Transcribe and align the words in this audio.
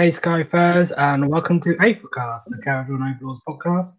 Hey 0.00 0.10
Skyfarers, 0.10 0.92
and 0.96 1.28
welcome 1.28 1.60
to 1.62 1.74
Aethercast, 1.74 2.44
the 2.50 2.62
Kharadron 2.64 3.16
Overlords 3.16 3.40
podcast. 3.48 3.94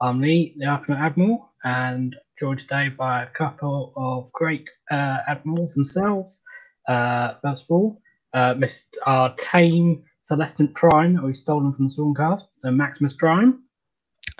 I'm 0.00 0.20
Lee, 0.20 0.54
the 0.56 0.66
Ultimate 0.66 0.98
Admiral, 0.98 1.50
and 1.64 2.14
joined 2.38 2.60
today 2.60 2.88
by 2.90 3.24
a 3.24 3.26
couple 3.26 3.92
of 3.96 4.30
great 4.30 4.70
uh, 4.92 5.16
admirals 5.26 5.74
themselves. 5.74 6.40
Uh, 6.86 7.34
first 7.42 7.64
of 7.64 7.70
all, 7.72 8.00
uh, 8.32 8.54
Mr. 8.54 8.94
our 9.06 9.34
tame 9.38 10.04
Celestant 10.30 10.72
Prime 10.74 11.16
that 11.16 11.24
we've 11.24 11.36
stolen 11.36 11.72
from 11.72 11.88
the 11.88 11.94
Stormcast, 11.94 12.44
so 12.52 12.70
Maximus 12.70 13.14
Prime. 13.14 13.64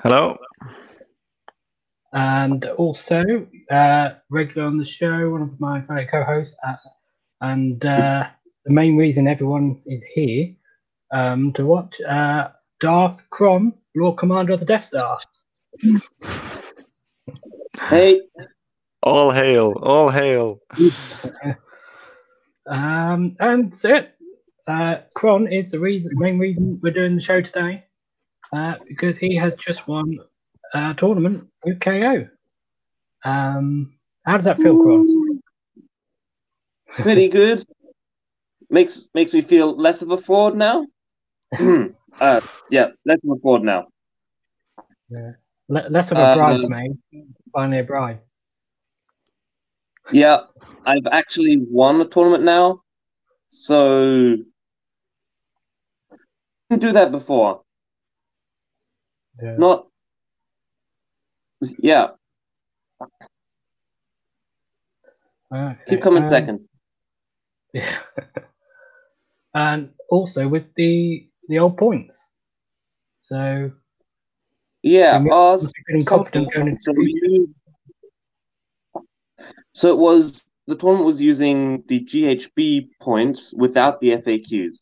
Hello. 0.04 0.38
And 2.12 2.66
also, 2.66 3.24
uh, 3.68 4.11
regular 4.30 4.68
on 4.68 4.77
the 4.77 4.84
show, 4.84 5.30
one 5.30 5.42
of 5.42 5.58
my 5.58 5.82
fellow 5.82 6.06
co-hosts, 6.08 6.56
uh, 6.64 6.77
and 7.40 7.84
uh, 7.84 8.29
the 8.64 8.72
main 8.72 8.96
reason 8.96 9.27
everyone 9.27 9.82
is 9.86 10.04
here 10.04 10.54
um, 11.12 11.52
to 11.54 11.66
watch 11.66 12.00
uh, 12.02 12.48
Darth 12.80 13.28
Kron, 13.30 13.73
Lord 13.95 14.18
Commander 14.18 14.52
of 14.52 14.60
the 14.60 14.66
Death 14.66 14.84
Star. 14.84 15.18
Hey, 17.88 18.20
All 19.02 19.30
hail, 19.30 19.73
all 19.82 20.10
hail. 20.10 20.60
Um, 22.66 23.37
and 23.41 23.73
that's 23.73 23.84
it. 23.84 24.15
Uh, 24.68 24.98
Kron 25.15 25.52
is 25.52 25.73
the 25.73 25.80
reason, 25.80 26.12
main 26.15 26.38
reason 26.38 26.78
we're 26.80 26.92
doing 26.92 27.16
the 27.16 27.20
show 27.20 27.40
today, 27.40 27.84
uh, 28.52 28.74
because 28.87 29.18
he 29.18 29.34
has 29.37 29.56
just 29.56 29.88
won 29.88 30.16
a 30.73 30.95
tournament 30.95 31.48
with 31.65 31.80
KO. 31.80 32.29
Um, 33.24 33.98
how 34.24 34.37
does 34.37 34.45
that 34.45 34.60
feel, 34.62 34.80
Kron? 34.80 35.40
pretty 36.90 37.29
good. 37.29 37.65
Makes 38.68 39.06
makes 39.15 39.32
me 39.32 39.40
feel 39.40 39.77
less 39.77 40.02
of 40.02 40.12
a 40.12 40.16
fraud 40.16 40.56
now. 40.56 40.87
Uh, 42.20 42.40
yeah, 42.70 42.88
let's 43.04 43.22
a 43.24 43.34
fraud 43.42 43.62
now. 43.64 43.88
Le- 45.68 45.88
less 45.90 46.10
of 46.10 46.18
a 46.18 46.32
Um, 46.32 46.38
bridesmaid, 46.38 46.98
finally 47.52 47.79
a 47.80 47.84
bride. 47.84 48.20
Yeah, 50.12 50.40
I've 50.84 51.07
actually 51.10 51.59
won 51.59 52.01
a 52.01 52.04
tournament 52.04 52.45
now, 52.45 52.82
so 53.48 54.37
didn't 56.68 56.82
do 56.82 56.92
that 56.92 57.10
before. 57.12 57.62
Yeah. 59.42 59.57
Not, 59.57 59.87
yeah. 61.79 62.09
Okay, 65.53 65.76
Keep 65.88 66.03
coming 66.03 66.25
um, 66.25 66.28
second. 66.28 66.60
Yeah. 67.72 67.98
and 69.54 69.91
also 70.09 70.48
with 70.48 70.64
the 70.75 71.29
the 71.50 71.60
old 71.60 71.78
points. 71.78 72.31
So 73.20 73.72
Yeah, 74.82 75.25
ours. 75.31 75.72
feeling 75.88 76.06
confident 76.06 76.54
going 76.54 76.69
into 76.69 76.81
So, 76.84 76.92
the 76.94 77.48
so 79.75 79.88
it 79.91 79.98
was 79.98 80.42
the 80.66 80.76
tournament 80.76 81.06
was 81.06 81.20
using 81.20 81.82
the 81.88 82.00
GHB 82.00 82.91
points 83.00 83.53
without 83.54 84.00
the 84.00 84.12
FAQs. 84.12 84.81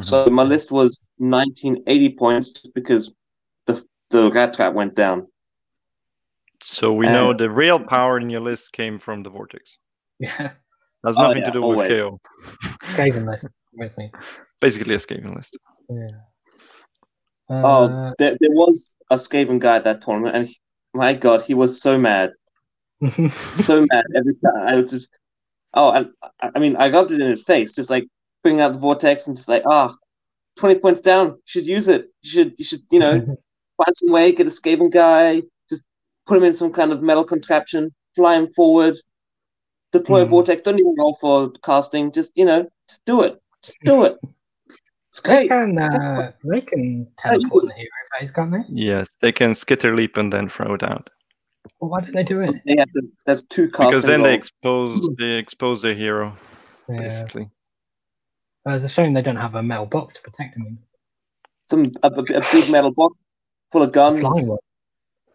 So 0.00 0.26
my 0.30 0.44
list 0.44 0.70
was 0.72 1.08
1980 1.18 2.10
points 2.16 2.50
just 2.50 2.74
because 2.74 3.10
the 3.66 3.84
the 4.10 4.30
rat 4.30 4.54
trap 4.54 4.74
went 4.74 4.94
down. 4.94 5.28
So 6.62 6.92
we 6.92 7.06
Uh, 7.06 7.10
know 7.10 7.32
the 7.34 7.50
real 7.50 7.80
power 7.80 8.18
in 8.18 8.30
your 8.30 8.40
list 8.40 8.72
came 8.72 8.98
from 8.98 9.22
the 9.22 9.30
vortex. 9.30 9.78
Yeah, 10.20 10.52
Has 11.04 11.18
Oh, 11.18 11.22
nothing 11.22 11.42
yeah, 11.42 11.50
to 11.50 11.52
do 11.52 11.62
always. 11.62 11.90
with 11.90 11.98
KO. 11.98 12.20
Skaven 12.84 13.26
list 13.26 13.46
with 13.76 13.96
me. 13.98 14.10
Basically 14.60 14.94
a 14.94 14.98
scaling 14.98 15.34
list. 15.34 15.56
Yeah. 15.88 16.08
Oh, 17.48 17.84
Uh, 17.86 18.12
there, 18.18 18.36
there 18.40 18.50
was 18.50 18.94
a 19.10 19.16
Skaven 19.16 19.58
guy 19.60 19.76
at 19.76 19.84
that 19.84 20.02
tournament, 20.02 20.34
and 20.36 20.46
he- 20.48 20.58
my 20.94 21.14
God, 21.14 21.42
he 21.42 21.54
was 21.54 21.80
so 21.80 21.98
mad, 21.98 22.32
so 23.50 23.86
mad 23.90 24.04
every 24.16 24.34
time. 24.36 24.56
I 24.66 24.74
was 24.76 24.90
just, 24.90 25.08
oh, 25.74 25.90
and 25.90 26.08
I, 26.40 26.50
I 26.54 26.58
mean, 26.58 26.76
I 26.76 26.88
got 26.88 27.10
it 27.10 27.20
in 27.20 27.30
his 27.30 27.44
face, 27.44 27.74
just 27.74 27.90
like 27.90 28.06
bringing 28.42 28.60
out 28.62 28.72
the 28.72 28.78
vortex 28.78 29.26
and 29.26 29.36
just 29.36 29.48
like, 29.48 29.62
ah, 29.66 29.94
20 30.56 30.80
points 30.80 31.00
down. 31.00 31.26
You 31.28 31.42
should 31.46 31.66
use 31.66 31.88
it. 31.88 32.08
You 32.22 32.30
should, 32.30 32.54
you 32.58 32.64
should, 32.64 32.82
you 32.90 32.98
know, 32.98 33.12
find 33.76 33.96
some 33.96 34.10
way, 34.10 34.32
get 34.32 34.46
a 34.46 34.50
Skaven 34.50 34.90
guy, 34.90 35.42
just 35.68 35.82
put 36.26 36.38
him 36.38 36.44
in 36.44 36.54
some 36.54 36.72
kind 36.72 36.92
of 36.92 37.02
metal 37.02 37.24
contraption, 37.24 37.94
fly 38.14 38.36
him 38.36 38.52
forward, 38.54 38.96
deploy 39.92 40.22
a 40.22 40.26
Mhm. 40.26 40.30
vortex. 40.30 40.62
Don't 40.62 40.78
even 40.80 40.94
roll 40.98 41.16
for 41.20 41.50
casting. 41.62 42.10
Just, 42.10 42.32
you 42.34 42.44
know, 42.46 42.66
just 42.88 43.04
do 43.04 43.22
it. 43.22 43.38
Just 43.66 43.78
do 43.84 44.04
it. 44.04 44.16
It's 45.10 45.20
they 45.22 45.46
great. 45.46 45.48
can 45.48 45.78
uh, 45.78 46.32
they 46.44 46.60
can 46.60 47.06
teleport 47.18 47.64
in 47.64 47.68
the 47.68 47.74
hero 47.74 47.90
phase, 48.18 48.30
can't 48.30 48.52
they? 48.52 48.58
Yes, 48.68 49.08
they 49.20 49.32
can 49.32 49.54
skitter 49.54 49.94
leap 49.94 50.16
and 50.16 50.32
then 50.32 50.48
throw 50.48 50.74
it 50.74 50.82
out. 50.82 51.10
Well, 51.80 51.90
why 51.90 52.00
did 52.00 52.14
they 52.14 52.22
do 52.22 52.40
it? 52.42 52.54
They 52.64 52.76
have 52.78 52.92
to, 52.92 53.02
that's 53.26 53.42
two 53.42 53.68
casting 53.70 53.90
Because 53.90 54.04
then 54.04 54.22
they 54.22 54.30
rolls. 54.30 54.38
expose 54.38 55.08
they 55.18 55.32
expose 55.32 55.82
their 55.82 55.94
hero, 55.94 56.32
Yeah. 56.88 57.00
basically. 57.00 57.48
Well, 58.64 58.74
it's 58.76 58.84
a 58.84 58.88
shame 58.88 59.14
they 59.14 59.22
don't 59.22 59.36
have 59.36 59.54
a 59.54 59.62
metal 59.62 59.86
box 59.86 60.14
to 60.14 60.22
protect 60.22 60.54
them 60.54 60.66
in. 60.66 60.78
some 61.70 61.90
a, 62.02 62.08
a, 62.08 62.20
a 62.38 62.42
big 62.52 62.70
metal 62.70 62.92
box 62.92 63.16
full 63.72 63.82
of 63.82 63.92
guns 63.92 64.20
Flying 64.20 64.46
one. 64.48 64.58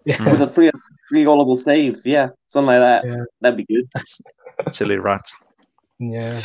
Yeah. 0.05 0.31
With 0.31 0.41
a 0.41 0.47
free 0.47 0.71
free 1.09 1.25
rollable 1.25 1.59
save. 1.59 2.01
Yeah, 2.05 2.29
something 2.47 2.67
like 2.67 2.79
that. 2.79 3.05
Yeah. 3.05 3.23
That'd 3.41 3.57
be 3.57 3.65
good. 3.65 3.87
Silly 4.73 4.97
rats. 4.97 5.33
Yeah. 5.99 6.41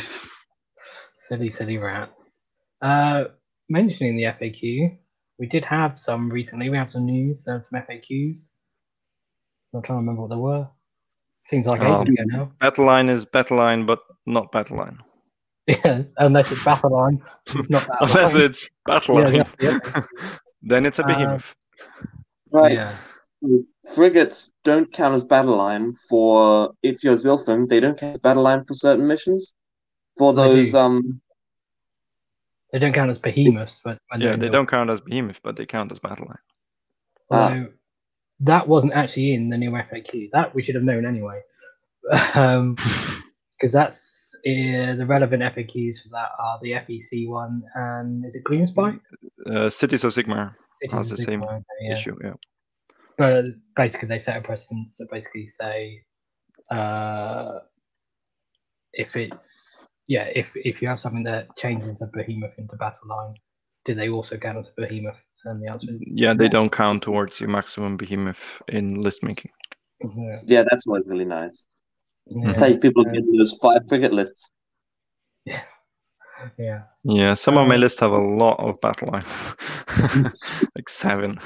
Silly, 1.27 1.49
silly 1.49 1.77
rats. 1.77 2.39
Uh, 2.81 3.25
mentioning 3.69 4.15
the 4.17 4.23
FAQ, 4.23 4.97
we 5.39 5.45
did 5.47 5.65
have 5.65 5.99
some 5.99 6.29
recently. 6.29 6.69
We 6.69 6.77
have 6.77 6.89
some 6.89 7.05
news. 7.05 7.43
There's 7.45 7.67
some 7.69 7.79
FAQs. 7.81 8.51
I'm 9.73 9.81
trying 9.81 9.97
to 9.97 10.01
remember 10.01 10.21
what 10.21 10.29
they 10.29 10.35
were. 10.37 10.67
Seems 11.43 11.65
like 11.67 11.81
Oh. 11.81 12.01
ages 12.01 12.13
ago 12.13 12.23
now. 12.27 12.51
Battle 12.59 12.85
line 12.85 13.09
is 13.09 13.25
battle 13.25 13.57
line, 13.57 13.85
but 13.85 13.99
not 14.25 14.51
battle 14.51 14.77
line. 14.77 14.99
Yes, 15.67 16.13
unless 16.17 16.51
it's 16.51 16.63
battle 16.63 16.91
line. 16.93 17.21
It's 17.55 17.69
not 17.69 17.85
that 17.87 17.97
Unless 18.01 18.33
line. 18.33 18.43
it's 18.43 18.69
battle 18.85 19.19
Yeah, 19.19 19.25
line. 19.25 19.35
yeah, 19.35 19.79
yeah. 19.95 20.03
then 20.61 20.85
it's 20.85 20.99
a 20.99 21.03
Uh, 21.03 21.07
behemoth. 21.07 21.55
Right. 22.51 22.73
Yeah. 22.73 22.95
Frigates 23.93 24.51
don't 24.63 24.91
count 24.93 25.15
as 25.15 25.23
battle 25.23 25.57
line 25.57 25.93
for 26.09 26.71
if 26.83 27.03
you're 27.03 27.15
Zilfin, 27.17 27.67
they 27.67 27.79
don't 27.79 27.97
count 27.99 28.15
as 28.15 28.21
battle 28.21 28.43
line 28.43 28.63
for 28.65 28.73
certain 28.73 29.07
missions. 29.07 29.53
For 30.17 30.33
those 30.33 30.71
do. 30.71 30.77
um 30.77 31.21
They 32.71 32.79
don't 32.79 32.93
count 32.93 33.09
as 33.11 33.19
behemoths, 33.19 33.81
but 33.83 33.97
when 34.09 34.19
they're 34.19 34.31
yeah, 34.31 34.35
they 34.35 34.47
the- 34.47 34.51
don't 34.51 34.67
count 34.69 34.89
as 34.89 35.01
behemoth, 35.01 35.41
but 35.43 35.55
they 35.55 35.65
count 35.65 35.91
as 35.91 35.99
battle 35.99 36.27
line. 36.27 36.37
Ah. 37.31 37.65
That 38.41 38.67
wasn't 38.67 38.93
actually 38.93 39.33
in 39.33 39.49
the 39.49 39.57
new 39.57 39.71
FAQ. 39.71 40.29
That 40.31 40.53
we 40.53 40.61
should 40.61 40.75
have 40.75 40.83
known 40.83 41.05
anyway. 41.05 41.41
Um, 42.35 42.77
because 43.59 43.73
that's 43.73 44.35
uh, 44.45 44.95
the 44.95 45.05
relevant 45.07 45.41
FAQs 45.41 46.03
for 46.03 46.09
that 46.09 46.29
are 46.39 46.59
the 46.61 46.71
FEC 46.73 47.27
one 47.27 47.63
and 47.75 48.23
is 48.25 48.35
it 48.35 48.43
Gloomspite? 48.43 48.99
Uh, 49.49 49.67
Cities 49.67 50.03
of 50.03 50.13
Sigmar 50.13 50.53
It 50.81 50.91
has 50.91 51.11
is 51.11 51.17
the 51.25 51.31
big 51.31 51.41
same 51.41 51.63
yeah. 51.81 51.91
issue. 51.93 52.15
Yeah. 52.23 52.33
But 53.17 53.45
basically, 53.75 54.09
they 54.09 54.19
set 54.19 54.37
a 54.37 54.41
precedent 54.41 54.91
to 54.97 55.07
basically 55.11 55.47
say, 55.47 56.03
uh, 56.69 57.59
if 58.93 59.15
it's 59.15 59.83
yeah, 60.07 60.25
if 60.35 60.55
if 60.55 60.81
you 60.81 60.87
have 60.89 60.99
something 60.99 61.23
that 61.23 61.55
changes 61.57 62.01
a 62.01 62.07
behemoth 62.07 62.57
into 62.57 62.75
battle 62.77 63.07
line, 63.09 63.35
do 63.85 63.93
they 63.95 64.09
also 64.09 64.37
count 64.37 64.57
as 64.57 64.69
a 64.69 64.73
behemoth? 64.81 65.19
And 65.45 65.61
the 65.63 65.69
answer 65.69 65.91
is 65.95 66.01
Yeah, 66.01 66.33
they 66.33 66.47
no. 66.47 66.49
don't 66.49 66.71
count 66.71 67.03
towards 67.03 67.39
your 67.39 67.49
maximum 67.49 67.97
behemoth 67.97 68.61
in 68.67 68.95
list 68.95 69.23
making. 69.23 69.51
Yeah, 70.01 70.39
yeah, 70.45 70.63
that's 70.69 70.85
always 70.87 71.03
really 71.07 71.25
nice. 71.25 71.65
yeah, 72.27 72.45
That's 72.45 72.59
how 72.61 72.75
people 72.77 73.05
Yeah. 73.05 73.11
get 73.13 73.23
those 73.37 73.53
five 73.61 73.81
frigate 73.87 74.13
lists. 74.13 74.51
yeah, 75.45 75.61
yeah. 76.57 76.81
Yeah, 77.03 77.33
some 77.35 77.57
of 77.57 77.67
my 77.67 77.75
Um, 77.75 77.77
lists 77.77 77.99
have 78.01 78.11
a 78.11 78.17
lot 78.17 78.59
of 78.59 78.79
battle 78.81 79.09
line, 79.11 79.23
like 80.75 80.89
seven. 80.89 81.39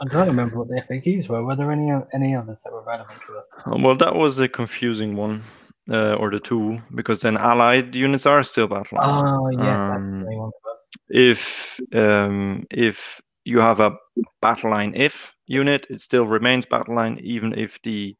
I'm 0.00 0.10
trying 0.10 0.26
to 0.26 0.30
remember 0.30 0.56
what 0.58 0.68
the 0.68 0.78
FAQs 0.78 1.28
were. 1.28 1.44
Were 1.44 1.56
there 1.56 1.70
any 1.72 1.90
any 2.12 2.34
others 2.34 2.62
that 2.64 2.72
were 2.72 2.84
relevant 2.84 3.20
to 3.26 3.36
us? 3.38 3.62
well, 3.66 3.96
that 3.96 4.14
was 4.14 4.38
a 4.38 4.48
confusing 4.48 5.16
one, 5.16 5.42
uh, 5.90 6.14
or 6.14 6.30
the 6.30 6.40
two, 6.40 6.78
because 6.94 7.20
then 7.20 7.36
allied 7.36 7.94
units 7.94 8.26
are 8.26 8.42
still 8.42 8.68
battle 8.68 8.98
line. 8.98 9.18
Oh 9.18 9.48
yes, 9.50 9.88
Um, 9.88 10.20
the 10.20 10.26
main 10.26 10.38
one 10.38 10.50
for 10.62 10.72
us. 10.72 10.90
if 11.08 11.80
um, 11.94 12.64
if 12.70 13.20
you 13.44 13.58
have 13.58 13.80
a 13.80 13.96
battle 14.40 14.70
line 14.70 14.94
if 14.96 15.34
unit, 15.46 15.86
it 15.90 16.00
still 16.00 16.26
remains 16.26 16.66
battle 16.66 16.94
line, 16.94 17.18
even 17.22 17.52
if 17.58 17.80
the 17.82 18.16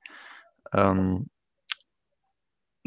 um, 0.72 1.28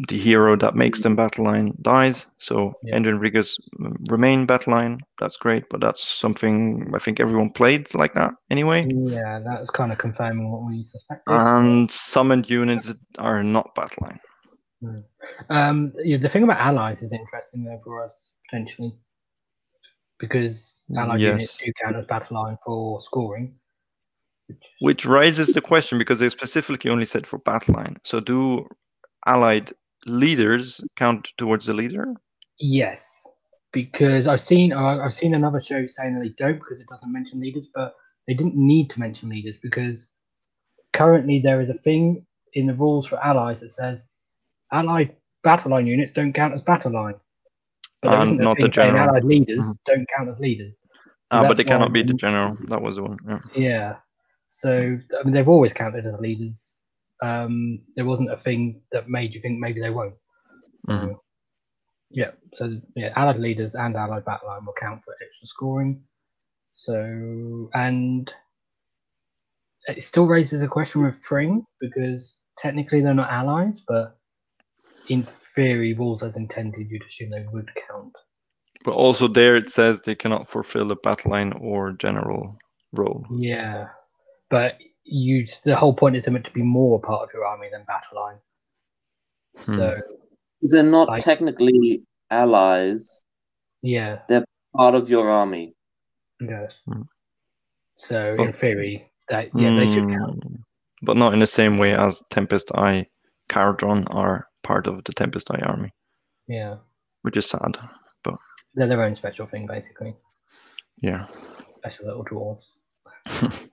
the 0.07 0.17
hero 0.17 0.55
that 0.55 0.75
makes 0.75 1.01
them 1.01 1.15
battle 1.15 1.45
line 1.45 1.73
dies. 1.81 2.27
So 2.39 2.73
Yeah. 2.83 2.93
Endrinriggers 2.93 3.57
mm, 3.79 3.95
remain 4.09 4.45
battle 4.45 4.73
line. 4.73 4.99
That's 5.19 5.37
great, 5.37 5.63
but 5.69 5.81
that's 5.81 6.03
something 6.03 6.91
I 6.93 6.99
think 6.99 7.19
everyone 7.19 7.51
played 7.51 7.93
like 7.95 8.13
that 8.15 8.33
anyway. 8.49 8.87
Yeah, 9.11 9.39
that 9.39 9.59
was 9.61 9.69
kind 9.71 9.91
of 9.91 9.97
confirming 9.97 10.51
what 10.51 10.65
we 10.67 10.83
suspected. 10.83 11.43
And 11.51 11.89
summoned 11.91 12.49
units 12.49 12.93
are 13.17 13.43
not 13.43 13.75
battle 13.75 14.07
line. 14.07 14.19
Um, 15.49 15.93
yeah, 16.03 16.17
the 16.17 16.29
thing 16.29 16.43
about 16.43 16.59
allies 16.59 17.01
is 17.03 17.13
interesting 17.13 17.63
though 17.63 17.79
for 17.83 18.03
us 18.03 18.33
potentially 18.49 18.93
because 20.19 20.83
allied 20.97 21.21
units 21.21 21.59
Yes. 21.59 21.65
do 21.65 21.73
count 21.81 21.95
as 21.97 22.05
battle 22.05 22.35
line 22.41 22.57
for 22.65 23.01
scoring. 23.01 23.55
Which, 24.47 24.57
Which 24.79 25.05
raises 25.05 25.53
the 25.53 25.61
question 25.61 25.97
because 25.97 26.19
they 26.19 26.29
specifically 26.29 26.91
only 26.91 27.05
said 27.05 27.25
for 27.25 27.39
battle 27.39 27.75
line. 27.75 27.97
So 28.03 28.19
do 28.19 28.67
allied 29.25 29.71
leaders 30.05 30.81
count 30.95 31.31
towards 31.37 31.65
the 31.65 31.73
leader? 31.73 32.13
yes, 32.59 33.25
because 33.71 34.27
I've 34.27 34.41
seen 34.41 34.73
uh, 34.73 34.99
I've 35.03 35.13
seen 35.13 35.33
another 35.33 35.59
show 35.59 35.85
saying 35.85 36.13
that 36.13 36.21
they 36.21 36.33
don't 36.37 36.59
because 36.59 36.79
it 36.79 36.87
doesn't 36.87 37.11
mention 37.11 37.39
leaders, 37.39 37.67
but 37.73 37.95
they 38.27 38.33
didn't 38.33 38.55
need 38.55 38.89
to 38.91 38.99
mention 38.99 39.29
leaders 39.29 39.57
because 39.57 40.09
currently 40.93 41.39
there 41.39 41.59
is 41.59 41.69
a 41.69 41.73
thing 41.73 42.25
in 42.53 42.67
the 42.67 42.73
rules 42.75 43.07
for 43.07 43.17
allies 43.23 43.61
that 43.61 43.71
says 43.71 44.05
allied 44.73 45.15
battle 45.43 45.71
line 45.71 45.87
units 45.87 46.11
don't 46.13 46.33
count 46.33 46.53
as 46.53 46.61
battle 46.61 46.91
line. 46.91 47.15
But 48.01 48.09
there 48.11 48.19
And 48.21 48.41
isn't 48.41 48.59
the 48.59 48.67
general. 48.69 49.09
allied 49.09 49.23
leaders 49.23 49.65
Mhm. 49.65 49.77
don't 49.85 50.07
count 50.17 50.29
as 50.29 50.39
leaders. 50.39 50.73
So 51.31 51.37
Ah, 51.37 51.47
but 51.47 51.55
they 51.57 51.63
cannot 51.63 51.89
why- 51.89 51.93
be 52.01 52.03
the 52.03 52.13
general. 52.13 52.55
That 52.67 52.81
was 52.81 52.97
the 52.97 53.03
one. 53.03 53.17
Yeah. 53.27 53.39
Yeah. 53.55 53.95
So 54.47 54.71
I 55.19 55.23
mean, 55.23 55.33
they've 55.33 55.47
always 55.47 55.73
counted 55.73 56.05
as 56.05 56.19
leaders. 56.19 56.83
Um, 57.21 57.79
there 57.95 58.05
wasn't 58.05 58.31
a 58.31 58.37
thing 58.37 58.81
that 58.91 59.07
made 59.09 59.33
you 59.33 59.41
think 59.41 59.59
maybe 59.59 59.79
they 59.79 59.89
won't. 59.89 60.15
So 60.79 60.93
Mhm. 60.93 61.19
yeah. 62.11 62.31
So 62.53 62.81
yeah, 62.95 63.13
allied 63.15 63.39
leaders 63.39 63.75
and 63.75 63.95
allied 63.95 64.25
battle 64.25 64.49
line 64.49 64.65
will 64.65 64.73
count 64.73 65.03
for 65.03 65.15
extra 65.21 65.47
scoring. 65.47 66.03
So 66.73 67.69
and 67.73 68.33
it 69.87 70.03
still 70.03 70.27
raises 70.27 70.61
a 70.61 70.67
question 70.67 71.03
with 71.03 71.21
Tring 71.21 71.65
because 71.79 72.41
technically 72.57 73.01
they're 73.01 73.13
not 73.13 73.29
allies, 73.31 73.81
but 73.87 74.17
in 75.09 75.27
theory, 75.55 75.93
rules 75.93 76.23
as 76.23 76.37
intended, 76.37 76.89
you'd 76.89 77.03
assume 77.03 77.29
they 77.29 77.45
would 77.51 77.69
count. 77.89 78.13
But 78.83 78.93
also 78.93 79.27
there 79.27 79.55
it 79.55 79.69
says 79.69 80.01
they 80.01 80.15
cannot 80.15 80.47
fulfill 80.49 80.91
a 80.91 80.95
battle 80.95 81.31
line 81.31 81.53
or 81.53 81.91
general 81.93 82.57
role. 82.91 83.25
Yeah, 83.31 83.87
but 84.49 84.77
you 85.05 85.45
the 85.63 85.75
whole 85.75 85.93
point 85.93 86.15
is 86.15 86.25
they're 86.25 86.33
meant 86.33 86.45
to 86.45 86.51
be 86.51 86.61
more 86.61 86.99
part 86.99 87.23
of 87.23 87.33
your 87.33 87.45
army 87.45 87.67
than 87.71 87.83
battle 87.85 88.21
line. 88.21 88.37
Hmm. 89.65 89.75
So 89.75 89.95
They're 90.65 90.81
not 90.83 91.09
Like- 91.09 91.23
technically 91.23 92.03
allies, 92.31 93.21
yeah, 93.81 94.21
they're 94.29 94.45
part 94.75 94.95
of 94.95 95.09
your 95.09 95.29
army. 95.29 95.75
yes. 96.39 96.81
Hmm. 96.85 97.01
So 97.95 98.35
Oh. 98.39 98.43
in 98.43 98.53
theory, 98.53 99.11
that 99.29 99.49
yeah 99.55 99.77
they 99.77 99.87
should 99.93 100.09
count. 100.09 100.39
Mm, 100.43 100.63
But 101.01 101.17
not 101.17 101.33
in 101.33 101.39
the 101.39 101.47
same 101.47 101.77
way 101.77 101.93
as 101.93 102.23
Tempest 102.29 102.71
Eye 102.73 103.07
Kharadron 103.49 104.07
are 104.13 104.47
part 104.63 104.87
of 104.87 105.03
the 105.03 105.13
Tempest 105.13 105.51
Eye 105.51 105.61
army, 105.65 105.91
Yeah, 106.47 106.77
which 107.21 107.37
is 107.37 107.45
sad. 107.47 107.77
But 108.23 108.35
they're 108.75 108.87
their 108.87 109.03
own 109.03 109.15
special 109.15 109.45
thing 109.47 109.67
basically. 109.67 110.15
Yeah. 111.01 111.25
Special 111.75 112.05
little 112.07 112.25
dwarves. 112.25 112.79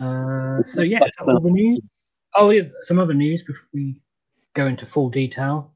uh, 0.00 0.62
so 0.62 0.82
yeah, 0.82 1.04
is 1.04 1.12
that 1.18 1.26
all 1.28 1.40
the 1.40 1.50
news? 1.50 2.12
Oh 2.38 2.50
yeah, 2.50 2.64
some 2.82 2.98
other 2.98 3.14
news 3.14 3.42
before 3.42 3.66
we 3.72 3.96
go 4.54 4.66
into 4.66 4.84
full 4.84 5.08
detail 5.08 5.72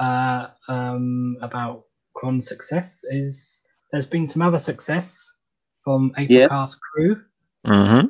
uh, 0.00 0.48
um, 0.68 1.36
about 1.40 1.84
Kron's 2.16 2.48
success 2.48 3.04
is 3.08 3.62
there's 3.92 4.06
been 4.06 4.26
some 4.26 4.42
other 4.42 4.58
success 4.58 5.24
from 5.84 6.12
Yeah. 6.18 6.48
Aethercast 6.48 6.76
crew. 6.80 7.22
hmm 7.64 8.06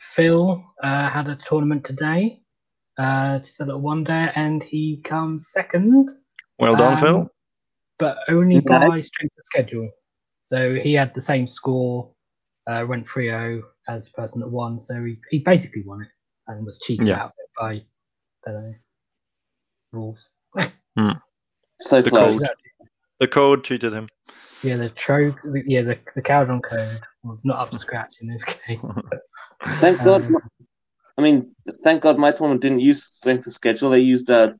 Phil 0.00 0.64
uh, 0.82 1.10
had 1.10 1.28
a 1.28 1.38
tournament 1.46 1.84
today, 1.84 2.40
uh, 2.98 3.38
just 3.40 3.60
a 3.60 3.64
little 3.64 3.80
one 3.80 4.04
day, 4.04 4.30
and 4.34 4.62
he 4.62 5.00
comes 5.04 5.50
second, 5.50 6.10
Well 6.58 6.76
done, 6.76 6.92
Um, 6.94 6.98
Phil. 7.00 7.30
but 7.98 8.18
only 8.28 8.56
Okay. 8.58 8.68
by 8.68 9.00
strength 9.00 9.36
of 9.38 9.44
schedule. 9.44 9.90
So 10.42 10.74
he 10.74 10.92
had 10.94 11.14
the 11.14 11.20
same 11.22 11.46
score, 11.46 12.12
uh, 12.66 12.84
went 12.88 13.08
3 13.08 13.26
0 13.28 13.62
as 13.88 14.06
the 14.06 14.12
person 14.12 14.40
that 14.40 14.48
won. 14.48 14.80
So 14.80 15.02
he, 15.04 15.16
he 15.30 15.38
basically 15.38 15.82
won 15.84 16.02
it 16.02 16.08
and 16.48 16.64
was 16.64 16.78
cheated 16.80 17.08
Yeah. 17.08 17.20
out 17.22 17.26
of 17.26 17.32
it 17.38 17.50
by, 17.58 17.84
the 18.44 18.52
don't 18.52 18.62
know, 18.70 18.74
rules. 19.92 20.28
So 21.80 22.00
The 22.00 22.10
close. 22.10 22.38
code. 22.38 22.48
The 23.18 23.28
code 23.28 23.64
cheated 23.64 23.92
him. 23.92 24.08
Yeah, 24.62 24.76
the 24.76 24.90
tro- 24.90 25.34
yeah, 25.66 25.82
the, 25.82 25.98
the 26.14 26.22
Kharadron 26.22 26.62
code 26.62 27.00
was 27.24 27.44
not 27.44 27.58
up 27.58 27.70
to 27.72 27.78
scratch 27.78 28.16
in 28.20 28.28
this 28.28 28.44
game. 28.44 29.02
Thank 29.80 29.98
God. 30.04 30.22
Um, 30.24 30.32
my- 30.32 30.40
I 31.18 31.22
mean, 31.22 31.54
thank 31.84 32.02
God 32.02 32.18
my 32.18 32.32
tournament 32.32 32.62
didn't 32.62 32.80
use 32.80 33.04
strength 33.04 33.46
of 33.46 33.52
schedule. 33.52 33.90
They 33.90 34.00
used 34.00 34.30
uh, 34.30 34.52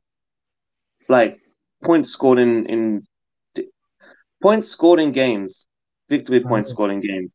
like 1.09 1.39
points 1.83 2.11
scored 2.11 2.39
in 2.39 2.65
in 2.67 3.03
d- 3.55 3.69
points 4.41 4.67
scored 4.69 4.99
in 4.99 5.11
games, 5.11 5.67
victory 6.09 6.39
points 6.41 6.69
Oh. 6.69 6.73
scored 6.73 6.91
in 6.91 6.99
games. 7.01 7.33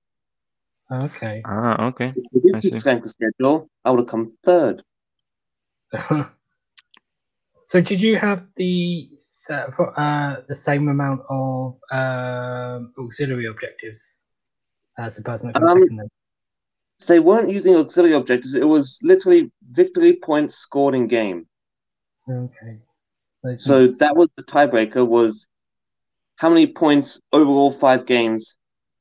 Okay. 0.91 1.43
Ah, 1.45 1.89
okay. 1.89 2.13
If 2.17 2.43
we 2.45 2.53
I 2.55 2.61
did 2.61 2.73
strength 2.73 3.05
of 3.05 3.11
schedule, 3.13 3.69
I 3.85 3.91
would 3.91 4.01
have 4.01 4.09
come 4.09 4.31
third. 4.45 4.83
so 7.67 7.81
did 7.81 8.01
you 8.01 8.17
have 8.17 8.47
the 8.57 9.09
sa- 9.19 9.71
for, 9.77 9.99
uh, 9.99 10.43
the 10.49 10.55
same 10.55 10.89
amount 10.89 11.21
of 11.29 11.77
um, 11.91 12.93
auxiliary 12.99 13.47
objectives 13.47 14.25
as 14.99 15.17
the 15.17 15.23
person 15.23 15.49
that 15.49 15.55
comes 15.55 15.73
Um, 15.73 15.81
second? 15.83 15.97
Then? 15.99 16.09
So 16.99 17.13
they 17.13 17.21
weren't 17.21 17.51
using 17.51 17.77
auxiliary 17.77 18.15
objectives. 18.15 18.55
It 18.55 18.65
was 18.67 18.99
literally 19.03 19.53
victory 19.71 20.19
points 20.23 20.57
scored 20.57 20.95
in 20.95 21.07
game. 21.07 21.47
Okay. 22.29 22.79
So 23.57 23.87
that 23.87 24.17
was 24.17 24.29
the 24.37 24.43
tiebreaker. 24.43 25.07
Was 25.07 25.49
how 26.37 26.49
many 26.49 26.67
points 26.67 27.21
over 27.33 27.51
all 27.51 27.73
five 27.73 28.05
games 28.05 28.57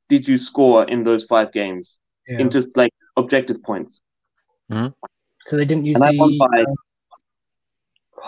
did 0.10 0.28
you 0.28 0.38
score 0.38 0.84
in 0.86 1.04
those 1.04 1.26
five 1.26 1.52
games? 1.52 2.00
yeah. 2.28 2.40
In 2.40 2.50
just 2.52 2.70
like 2.78 2.94
objective 3.16 3.62
points. 3.64 4.02
so 4.72 5.56
they 5.58 5.66
didn't 5.66 5.86
use 5.86 5.96
and 5.96 6.04
I 6.04 6.12
the 6.12 6.18
won 6.20 6.38
by- 6.38 6.62
uh, 6.62 6.76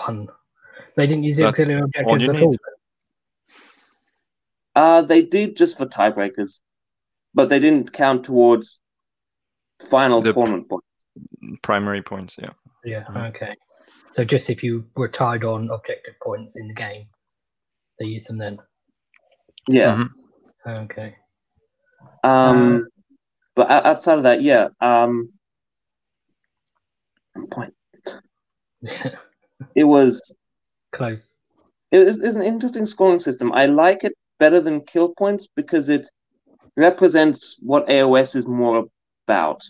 one. 0.06 0.28
They 0.96 1.06
didn't 1.06 1.24
use 1.24 1.36
the 1.36 1.44
That's 1.44 1.60
auxiliary 1.60 1.80
all 1.80 2.14
objectives 2.14 2.28
at 2.28 2.42
all. 2.42 2.56
Uh, 4.74 5.02
they 5.02 5.22
did 5.22 5.56
just 5.56 5.78
for 5.78 5.86
tiebreakers, 5.86 6.60
but 7.34 7.48
they 7.48 7.58
didn't 7.60 7.92
count 7.92 8.24
towards 8.24 8.80
final 9.88 10.20
The- 10.22 10.32
tournament 10.32 10.68
points. 10.68 10.86
Primary 11.62 12.02
points, 12.02 12.36
yeah. 12.38 12.50
Yeah. 12.84 13.04
Mhm. 13.04 13.28
Okay. 13.30 13.54
So 14.12 14.24
just 14.24 14.50
if 14.50 14.62
you 14.62 14.84
were 14.96 15.08
tied 15.08 15.44
on 15.44 15.70
objective 15.70 16.14
points 16.22 16.56
in 16.56 16.68
the 16.68 16.74
game, 16.74 17.08
they 17.98 18.06
use 18.06 18.24
them 18.24 18.38
then. 18.38 18.58
Yeah. 19.68 19.96
Mhm. 20.66 20.84
Okay. 20.84 21.16
Um, 22.24 22.88
but 23.54 23.70
outside 23.70 24.18
of 24.18 24.24
that, 24.24 24.42
yeah. 24.42 24.68
Um, 24.80 25.32
point. 27.50 27.74
It 29.74 29.84
was 29.84 30.34
Close. 30.92 31.36
it 31.90 32.00
is 32.08 32.18
it's 32.18 32.34
an 32.34 32.42
interesting 32.42 32.86
scoring 32.86 33.20
system. 33.20 33.52
I 33.52 33.66
like 33.66 34.04
it 34.04 34.14
better 34.38 34.58
than 34.60 34.80
kill 34.86 35.14
points 35.14 35.46
because 35.54 35.88
it 35.90 36.08
represents 36.76 37.56
what 37.60 37.86
AOS 37.88 38.34
is 38.36 38.46
more 38.46 38.86
about. 39.30 39.62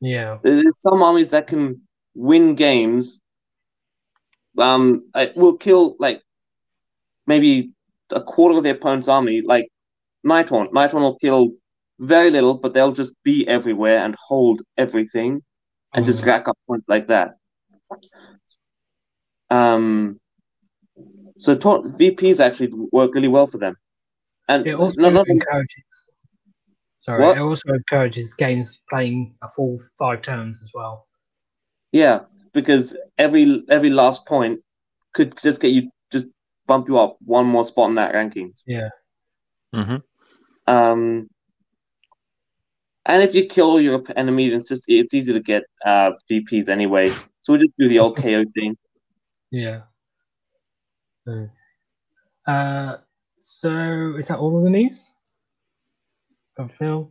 Yeah. 0.00 0.38
There's 0.42 0.80
some 0.80 1.02
armies 1.02 1.30
that 1.30 1.46
can 1.46 1.82
win 2.14 2.54
games. 2.54 3.20
Um, 4.58 5.10
it 5.14 5.36
will 5.36 5.56
kill 5.56 5.96
like 5.98 6.22
maybe 7.26 7.70
a 8.10 8.20
quarter 8.22 8.58
of 8.58 8.64
the 8.64 8.70
opponent's 8.70 9.08
army. 9.08 9.42
Like 9.44 9.68
Nighthaunt, 10.26 10.72
Nighthaunt 10.72 11.02
will 11.02 11.18
kill 11.18 11.50
very 12.00 12.30
little, 12.30 12.54
but 12.54 12.74
they'll 12.74 12.92
just 12.92 13.12
be 13.24 13.46
everywhere 13.48 13.98
and 14.04 14.14
hold 14.28 14.62
everything, 14.76 15.42
and 15.94 16.06
just 16.06 16.22
Mhm. 16.22 16.26
rack 16.26 16.48
up 16.48 16.58
points 16.66 16.88
like 16.88 17.08
that. 17.08 17.36
Um, 19.50 20.20
so 21.38 21.54
ta- 21.56 21.82
VPs 21.82 22.40
actually 22.40 22.70
work 22.92 23.14
really 23.14 23.28
well 23.28 23.46
for 23.46 23.58
them, 23.58 23.76
and 24.48 24.66
It 24.66 24.74
also 24.74 25.00
no, 25.00 25.10
not 25.10 25.28
encourages. 25.28 26.09
Sorry, 27.00 27.24
What? 27.24 27.36
it 27.36 27.40
also 27.40 27.72
encourages 27.72 28.34
games 28.34 28.80
playing 28.88 29.34
a 29.42 29.48
full 29.50 29.78
five 29.98 30.22
turns 30.22 30.62
as 30.62 30.70
well. 30.74 31.06
Yeah, 31.92 32.20
because 32.52 32.96
every 33.18 33.62
every 33.68 33.90
last 33.90 34.26
point 34.26 34.60
could 35.14 35.36
just 35.42 35.60
get 35.60 35.68
you 35.72 35.90
just 36.12 36.26
bump 36.66 36.88
you 36.88 36.98
up 36.98 37.16
one 37.24 37.46
more 37.46 37.64
spot 37.64 37.88
in 37.88 37.94
that 37.96 38.14
rankings. 38.14 38.62
Yeah. 38.66 38.90
hmm 39.72 39.96
Um, 40.66 41.28
and 43.06 43.22
if 43.22 43.34
you 43.34 43.46
kill 43.46 43.80
your 43.80 44.02
enemy, 44.16 44.48
it's 44.48 44.68
just 44.68 44.84
it's 44.86 45.14
easy 45.14 45.32
to 45.32 45.40
get 45.40 45.64
uh 45.86 46.12
VPs 46.30 46.68
anyway. 46.68 47.08
So 47.42 47.54
we 47.54 47.58
just 47.60 47.76
do 47.78 47.88
the 47.88 47.98
old 47.98 48.16
KO 48.16 48.44
thing. 48.54 48.76
Yeah. 49.50 49.80
Mm. 51.26 51.50
Uh, 52.46 52.96
so 53.38 54.14
is 54.18 54.28
that 54.28 54.38
all 54.38 54.56
of 54.58 54.64
the 54.64 54.70
news? 54.70 55.12
From 56.56 56.70
Phil? 56.78 57.10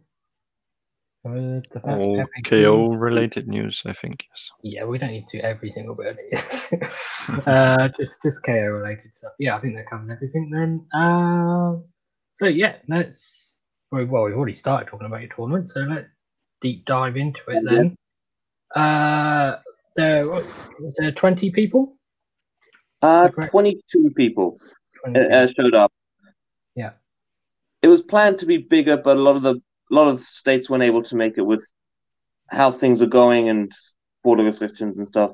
Uh, 1.25 1.59
All 1.83 2.25
KO 2.45 2.89
related 2.91 3.47
news, 3.47 3.83
I 3.85 3.91
think, 3.91 4.23
yes. 4.31 4.49
Yeah, 4.63 4.85
we 4.85 4.97
don't 4.97 5.11
need 5.11 5.27
to 5.29 5.37
do 5.37 5.43
every 5.43 5.69
single 5.71 5.93
bit 5.93 6.07
of 6.07 6.17
it. 6.19 6.91
uh, 7.47 7.89
just 7.97 8.21
just 8.23 8.41
KO 8.43 8.53
related 8.53 9.13
stuff. 9.13 9.33
Yeah, 9.37 9.55
I 9.55 9.59
think 9.59 9.75
that 9.75 9.89
covers 9.89 10.09
everything 10.09 10.49
then. 10.49 10.85
Um, 10.93 11.83
so 12.35 12.45
yeah, 12.45 12.75
let's 12.87 13.57
well, 13.91 14.05
well, 14.05 14.23
we've 14.23 14.35
already 14.35 14.53
started 14.53 14.89
talking 14.89 15.07
about 15.07 15.21
your 15.21 15.29
tournament, 15.35 15.69
so 15.69 15.81
let's 15.81 16.17
deep 16.61 16.85
dive 16.85 17.17
into 17.17 17.41
it 17.47 17.63
then. 17.65 17.95
Uh, 18.75 19.57
there 19.97 20.25
was, 20.25 20.69
was 20.79 20.95
there 20.97 21.11
twenty 21.11 21.51
people? 21.51 21.97
Uh, 23.01 23.29
22 23.29 24.11
people 24.15 24.57
20 25.05 25.19
uh, 25.19 25.23
uh, 25.33 25.47
showed 25.47 25.73
up. 25.73 25.91
Yeah. 26.75 26.91
It 27.81 27.87
was 27.87 28.01
planned 28.01 28.39
to 28.39 28.45
be 28.45 28.57
bigger, 28.57 28.97
but 28.97 29.17
a 29.17 29.21
lot 29.21 29.35
of 29.35 29.43
the 29.43 29.55
a 29.91 29.95
lot 29.95 30.07
of 30.07 30.21
states 30.21 30.69
weren't 30.69 30.83
able 30.83 31.03
to 31.03 31.15
make 31.15 31.37
it 31.37 31.41
with 31.41 31.65
how 32.47 32.71
things 32.71 33.01
are 33.01 33.07
going 33.07 33.49
and 33.49 33.71
border 34.23 34.43
restrictions 34.43 34.97
and 34.97 35.07
stuff. 35.07 35.31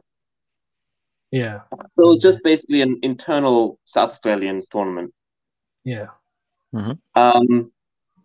yeah, 1.32 1.62
So 1.96 2.04
it 2.04 2.08
was 2.08 2.20
just 2.20 2.40
basically 2.44 2.82
an 2.82 3.00
internal 3.02 3.80
South 3.86 4.12
Australian 4.12 4.64
tournament. 4.72 5.14
yeah, 5.84 6.08
um, 7.16 7.72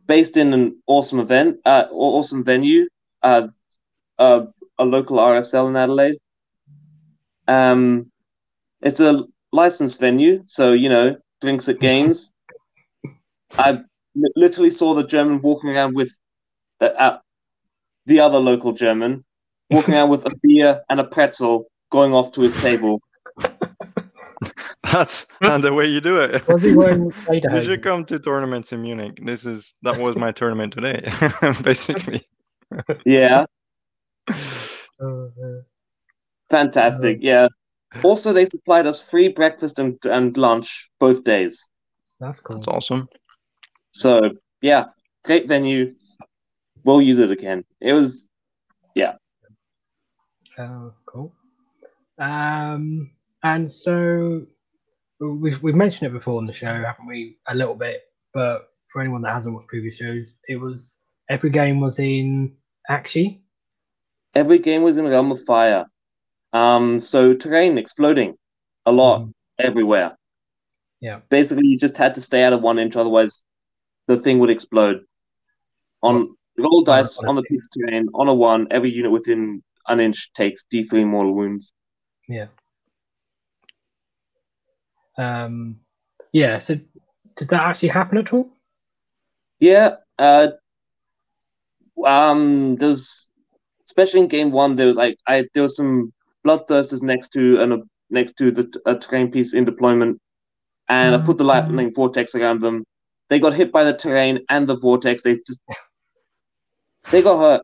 based 0.06 0.36
in 0.36 0.52
an 0.52 0.82
awesome 0.86 1.20
event, 1.20 1.58
uh, 1.64 1.84
awesome 1.90 2.44
venue, 2.44 2.86
uh, 3.22 3.48
uh, 4.18 4.46
a 4.78 4.84
local 4.84 5.18
RSL 5.18 5.68
in 5.68 5.76
Adelaide. 5.76 6.16
Um, 7.48 8.10
it's 8.82 9.00
a 9.00 9.24
licensed 9.52 10.00
venue, 10.00 10.42
so 10.46 10.72
you 10.72 10.88
know, 10.88 11.16
drinks 11.40 11.68
at 11.68 11.80
games. 11.80 12.30
I 13.58 13.72
li- 13.72 13.84
literally 14.36 14.70
saw 14.70 14.94
the 14.94 15.06
German 15.06 15.40
walking 15.42 15.70
around 15.70 15.94
with 15.94 16.10
uh, 16.80 16.86
uh, 16.86 17.18
the 18.06 18.20
other 18.20 18.38
local 18.38 18.72
German 18.72 19.24
walking 19.70 19.94
around 19.94 20.10
with 20.10 20.26
a 20.26 20.30
beer 20.42 20.82
and 20.90 21.00
a 21.00 21.04
pretzel, 21.04 21.70
going 21.90 22.12
off 22.12 22.32
to 22.32 22.40
his 22.42 22.60
table. 22.60 23.00
That's 24.92 25.26
not 25.40 25.62
the 25.62 25.72
way 25.72 25.86
you 25.86 26.00
do 26.00 26.18
it. 26.20 26.46
Was 26.48 26.64
You 27.30 27.60
should 27.60 27.82
come 27.82 28.04
to 28.06 28.18
tournaments 28.18 28.72
in 28.72 28.82
Munich. 28.82 29.20
This 29.22 29.46
is 29.46 29.74
that 29.82 29.98
was 29.98 30.16
my 30.16 30.32
tournament 30.32 30.72
today, 30.72 31.08
basically. 31.62 32.26
Yeah, 33.04 33.44
uh, 34.28 35.26
fantastic. 36.48 37.18
Yeah. 37.20 37.48
Also, 38.02 38.32
they 38.32 38.46
supplied 38.46 38.86
us 38.86 39.00
free 39.00 39.28
breakfast 39.28 39.78
and, 39.78 39.98
and 40.04 40.36
lunch 40.36 40.88
both 41.00 41.24
days. 41.24 41.68
that's 42.20 42.40
cool. 42.40 42.56
That's 42.56 42.68
awesome. 42.68 43.08
So 43.92 44.30
yeah, 44.62 44.86
great 45.24 45.48
venue. 45.48 45.94
We'll 46.84 47.02
use 47.02 47.18
it 47.18 47.30
again. 47.30 47.64
It 47.80 47.92
was 47.92 48.28
yeah. 48.94 49.14
Oh, 50.58 50.92
cool. 51.06 51.32
Um, 52.18 53.10
and 53.42 53.70
so 53.70 54.42
we've 55.20 55.62
we've 55.62 55.74
mentioned 55.74 56.10
it 56.10 56.12
before 56.18 56.38
on 56.38 56.46
the 56.46 56.52
show, 56.52 56.66
haven't 56.66 57.06
we? 57.06 57.38
A 57.48 57.54
little 57.54 57.74
bit, 57.74 58.02
but 58.34 58.68
for 58.88 59.00
anyone 59.00 59.22
that 59.22 59.32
hasn't 59.34 59.54
watched 59.54 59.68
previous 59.68 59.96
shows, 59.96 60.34
it 60.48 60.56
was 60.56 60.98
every 61.28 61.50
game 61.50 61.80
was 61.80 61.98
in 61.98 62.54
Aqshy. 62.90 63.40
every 64.34 64.58
game 64.58 64.82
was 64.82 64.96
in 64.96 65.06
realm 65.06 65.32
of 65.32 65.42
fire. 65.44 65.84
Um, 66.52 67.00
so 67.00 67.34
terrain 67.34 67.78
exploding 67.78 68.36
a 68.86 68.92
lot 68.92 69.22
Mhm. 69.22 69.32
everywhere. 69.58 70.16
Yeah. 71.00 71.20
Basically, 71.30 71.66
you 71.66 71.78
just 71.78 71.96
had 71.96 72.14
to 72.14 72.20
stay 72.20 72.42
out 72.44 72.52
of 72.52 72.62
one 72.62 72.78
inch, 72.78 72.96
otherwise 72.96 73.44
the 74.10 74.20
thing 74.20 74.38
would 74.40 74.50
explode. 74.50 75.04
On 76.02 76.36
roll 76.58 76.82
dice 76.82 77.18
on 77.18 77.36
the 77.36 77.42
piece 77.42 77.64
of 77.64 77.70
terrain 77.80 78.08
on 78.14 78.28
a 78.28 78.34
one, 78.34 78.66
every 78.70 78.90
unit 78.90 79.10
within 79.10 79.62
an 79.88 80.00
inch 80.00 80.30
takes 80.34 80.64
D3 80.72 81.06
mortal 81.06 81.34
wounds. 81.34 81.72
Yeah. 82.28 82.46
Um, 85.16 85.80
yeah. 86.32 86.58
So 86.58 86.76
did 87.36 87.48
that 87.48 87.62
actually 87.62 87.90
happen 87.90 88.18
at 88.18 88.32
all? 88.32 88.48
Yeah. 89.58 89.96
Uh, 90.18 90.48
um. 92.04 92.76
Does 92.76 93.28
especially 93.86 94.20
in 94.20 94.28
game 94.28 94.50
one, 94.50 94.76
there 94.76 94.88
was 94.88 94.96
like 94.96 95.18
I 95.26 95.46
there 95.54 95.62
was 95.62 95.76
some 95.76 96.12
bloodthirsters 96.46 97.02
next 97.02 97.28
to 97.32 97.60
and 97.60 97.72
a 97.72 97.78
next 98.08 98.36
to 98.38 98.50
the 98.50 98.72
a 98.86 98.94
terrain 98.96 99.30
piece 99.30 99.54
in 99.54 99.64
deployment, 99.64 100.20
and 100.88 101.14
I 101.14 101.18
put 101.18 101.38
the 101.38 101.44
lightning 101.44 101.92
vortex 101.94 102.34
around 102.34 102.60
them. 102.60 102.84
They 103.30 103.38
got 103.38 103.54
hit 103.54 103.72
by 103.72 103.84
the 103.84 103.94
terrain 103.94 104.40
and 104.50 104.68
the 104.68 104.76
vortex. 104.76 105.22
They 105.22 105.34
just 105.34 105.60
they 107.10 107.22
got 107.22 107.38
hurt. 107.38 107.62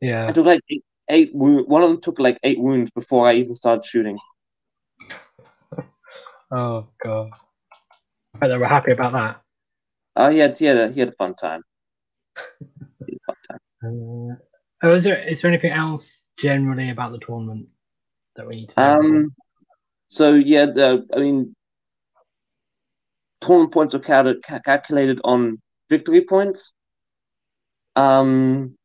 Yeah, 0.00 0.26
I 0.28 0.32
took 0.32 0.44
like 0.44 0.60
eight, 0.70 0.84
eight 1.08 1.34
wounds. 1.34 1.68
One 1.68 1.82
of 1.82 1.88
them 1.88 2.00
took 2.00 2.18
like 2.18 2.38
eight 2.42 2.58
wounds 2.58 2.90
before 2.90 3.26
I 3.28 3.34
even 3.34 3.54
started 3.54 3.86
shooting. 3.86 4.18
Oh 6.50 6.88
god. 7.04 7.30
I 8.34 8.38
bet 8.38 8.48
they 8.48 8.56
were 8.56 8.64
happy 8.64 8.92
about 8.92 9.12
that. 9.12 9.42
Oh, 10.16 10.30
he 10.30 10.38
had 10.38 10.56
he 10.56 10.64
had 10.64 10.78
a, 10.78 10.90
he 10.90 11.00
had 11.00 11.10
a 11.10 11.12
fun 11.12 11.34
time. 11.34 11.62
He 13.06 13.12
had 13.12 13.18
a 13.18 13.26
fun 13.26 13.36
time. 13.50 13.58
Uh, 14.82 14.88
oh, 14.88 14.94
is 14.94 15.04
there 15.04 15.22
is 15.28 15.40
there 15.40 15.50
anything 15.50 15.70
else 15.70 16.24
generally 16.36 16.90
about 16.90 17.12
the 17.12 17.18
tournament 17.18 17.68
that 18.34 18.44
we 18.44 18.56
need 18.56 18.70
to 18.70 18.80
know? 18.80 18.98
Um, 18.98 19.34
so 20.08 20.32
yeah, 20.32 20.64
the 20.66 21.06
I 21.14 21.18
mean, 21.18 21.54
tournament 23.40 23.72
points 23.72 23.94
are 23.94 23.98
cal- 24.00 24.34
ca- 24.46 24.60
calculated 24.64 25.20
on 25.24 25.60
victory 25.88 26.22
points. 26.24 26.72
Um, 27.96 28.76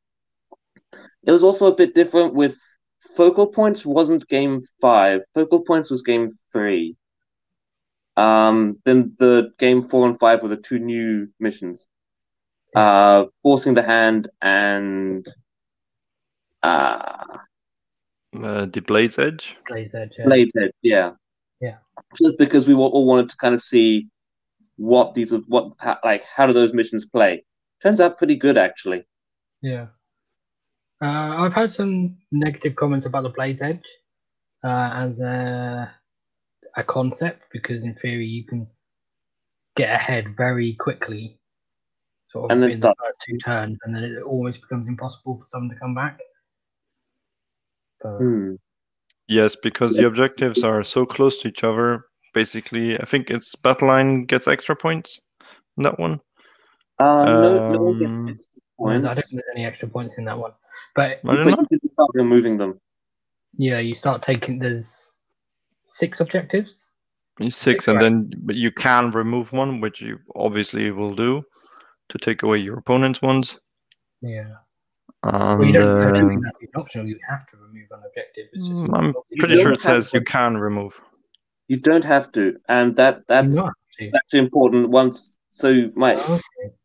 it 1.26 1.32
was 1.32 1.44
also 1.44 1.68
a 1.68 1.76
bit 1.76 1.94
different 1.94 2.34
with 2.34 2.58
focal 3.16 3.48
points. 3.48 3.86
Wasn't 3.86 4.28
game 4.28 4.62
five. 4.82 5.22
Focal 5.34 5.62
points 5.62 5.90
was 5.90 6.02
game 6.02 6.32
three. 6.52 6.96
Um, 8.18 8.78
then 8.86 9.14
the 9.20 9.52
game 9.60 9.88
four 9.90 10.08
and 10.08 10.20
five 10.20 10.44
were 10.44 10.50
the 10.50 10.58
two 10.58 10.80
new 10.80 11.28
missions. 11.40 11.88
Uh, 12.76 13.26
forcing 13.44 13.74
the 13.76 13.84
hand 13.84 14.30
and 14.42 15.26
uh, 16.64 17.24
Uh, 18.36 18.66
the 18.66 18.82
Blade's 18.82 19.20
Edge. 19.20 19.58
Blaze 19.68 19.94
Edge. 19.94 20.16
yeah. 20.18 20.26
Blade 20.26 20.50
Edge, 20.60 20.72
yeah. 20.82 21.12
Yeah. 21.62 21.78
Just 22.22 22.38
because 22.38 22.68
we 22.68 22.74
all 22.74 23.06
wanted 23.06 23.30
to 23.30 23.38
kind 23.38 23.54
of 23.54 23.62
see 23.62 24.08
what 24.78 25.14
these 25.14 25.34
are, 25.34 25.40
what 25.48 25.72
how, 25.78 25.98
like 26.04 26.24
how 26.24 26.48
do 26.48 26.54
those 26.54 26.74
missions 26.74 27.06
play? 27.06 27.44
Turns 27.82 28.00
out 28.02 28.18
pretty 28.18 28.36
good 28.36 28.58
actually. 28.58 29.06
Yeah. 29.62 29.88
Uh, 31.02 31.38
I've 31.44 31.54
had 31.54 31.72
some 31.72 32.18
negative 32.32 32.76
comments 32.76 33.06
about 33.06 33.24
the 33.24 33.30
Blade's 33.30 33.62
Edge 33.62 33.86
uh, 34.64 34.90
as 34.94 35.20
a, 35.20 35.94
a 36.78 36.84
concept 36.84 37.44
because, 37.52 37.84
in 37.84 37.94
theory, 37.96 38.26
you 38.26 38.46
can 38.46 38.68
get 39.76 39.94
ahead 39.94 40.38
very 40.38 40.76
quickly, 40.80 41.40
sort 42.28 42.46
of 42.46 42.52
And 42.52 42.64
then 42.64 42.72
in 42.72 42.78
stop. 42.80 42.96
the 42.98 43.04
first 43.06 43.22
two 43.28 43.38
turns, 43.40 43.78
and 43.84 43.94
then 43.94 44.04
it 44.04 44.22
almost 44.24 44.62
becomes 44.62 44.88
impossible 44.88 45.40
for 45.40 45.46
someone 45.46 45.72
to 45.72 45.80
come 45.80 45.94
back. 45.94 46.20
But, 48.02 48.18
Hmm. 48.20 48.56
Yes, 49.28 49.56
because 49.58 49.94
the 49.96 50.06
objectives 50.06 50.64
are 50.64 50.84
so 50.84 51.06
close 51.06 51.42
to 51.42 51.48
each 51.50 51.64
other. 51.64 52.06
Basically, 52.34 53.00
I 53.00 53.06
think 53.06 53.30
it's 53.30 53.56
battle 53.56 53.88
line 53.88 54.26
gets 54.26 54.48
extra 54.48 54.76
points. 54.76 55.20
in 55.78 55.84
That 55.84 56.00
one. 56.00 56.20
Uh, 57.00 57.26
no, 57.26 57.70
no 57.70 57.82
one 57.82 58.04
Um, 58.04 58.26
gets 58.26 58.40
extra 58.40 58.62
I 58.88 58.94
don't 58.94 59.04
points. 59.04 59.16
think 59.16 59.32
there's 59.32 59.56
any 59.56 59.66
extra 59.66 59.88
points 59.88 60.18
in 60.18 60.26
that 60.26 60.38
one. 60.38 60.52
But 60.96 61.20
I 61.28 61.36
don't 61.36 61.56
But 61.56 61.72
you 61.72 61.90
start 61.94 62.12
removing 62.14 62.58
them. 62.58 62.80
yeah, 63.58 63.80
you 63.80 63.96
start 63.96 64.22
taking 64.24 64.60
there's 64.60 65.16
six 65.86 66.20
objectives. 66.20 66.92
It's 67.40 67.56
six, 67.58 67.88
and 67.88 68.00
then 68.00 68.32
but 68.44 68.56
you 68.56 68.72
can 68.72 69.10
remove 69.12 69.54
one, 69.54 69.82
which 69.82 70.02
you 70.02 70.20
obviously 70.36 70.92
will 70.92 71.16
do 71.16 71.44
to 72.10 72.18
take 72.20 72.44
away 72.44 72.60
your 72.60 72.78
opponent's 72.78 73.22
ones. 73.24 73.60
Yeah. 74.22 74.54
And 75.24 75.60
Well, 75.60 75.68
you 75.68 75.74
don't, 75.74 76.02
I 76.04 76.12
don't 76.12 76.26
uh, 76.26 76.30
think 76.30 76.44
that's 76.44 76.58
even 76.62 76.76
optional. 76.76 77.08
You 77.08 77.18
have 77.28 77.48
to 77.48 77.58
remove 77.58 77.88
an 77.92 78.02
objective. 78.06 78.48
It's 78.54 78.68
just 78.68 78.84
I'm 78.94 79.16
pretty 79.40 79.56
sure 79.56 79.72
it 79.72 79.82
says 79.82 80.12
to- 80.12 80.20
you 80.20 80.26
can 80.26 80.58
remove. 80.58 81.00
You 81.74 81.80
don't 81.80 82.04
have 82.04 82.32
to, 82.34 82.58
and 82.70 82.96
that 82.98 83.16
you 83.16 83.24
that's 83.28 83.56
not 83.56 83.66
have 83.66 84.12
to. 84.12 84.12
actually 84.16 84.42
important. 84.42 84.92
Once, 84.92 85.40
so 85.50 85.90
my 85.96 86.14
Oh, 86.22 86.34
okay. 86.36 86.76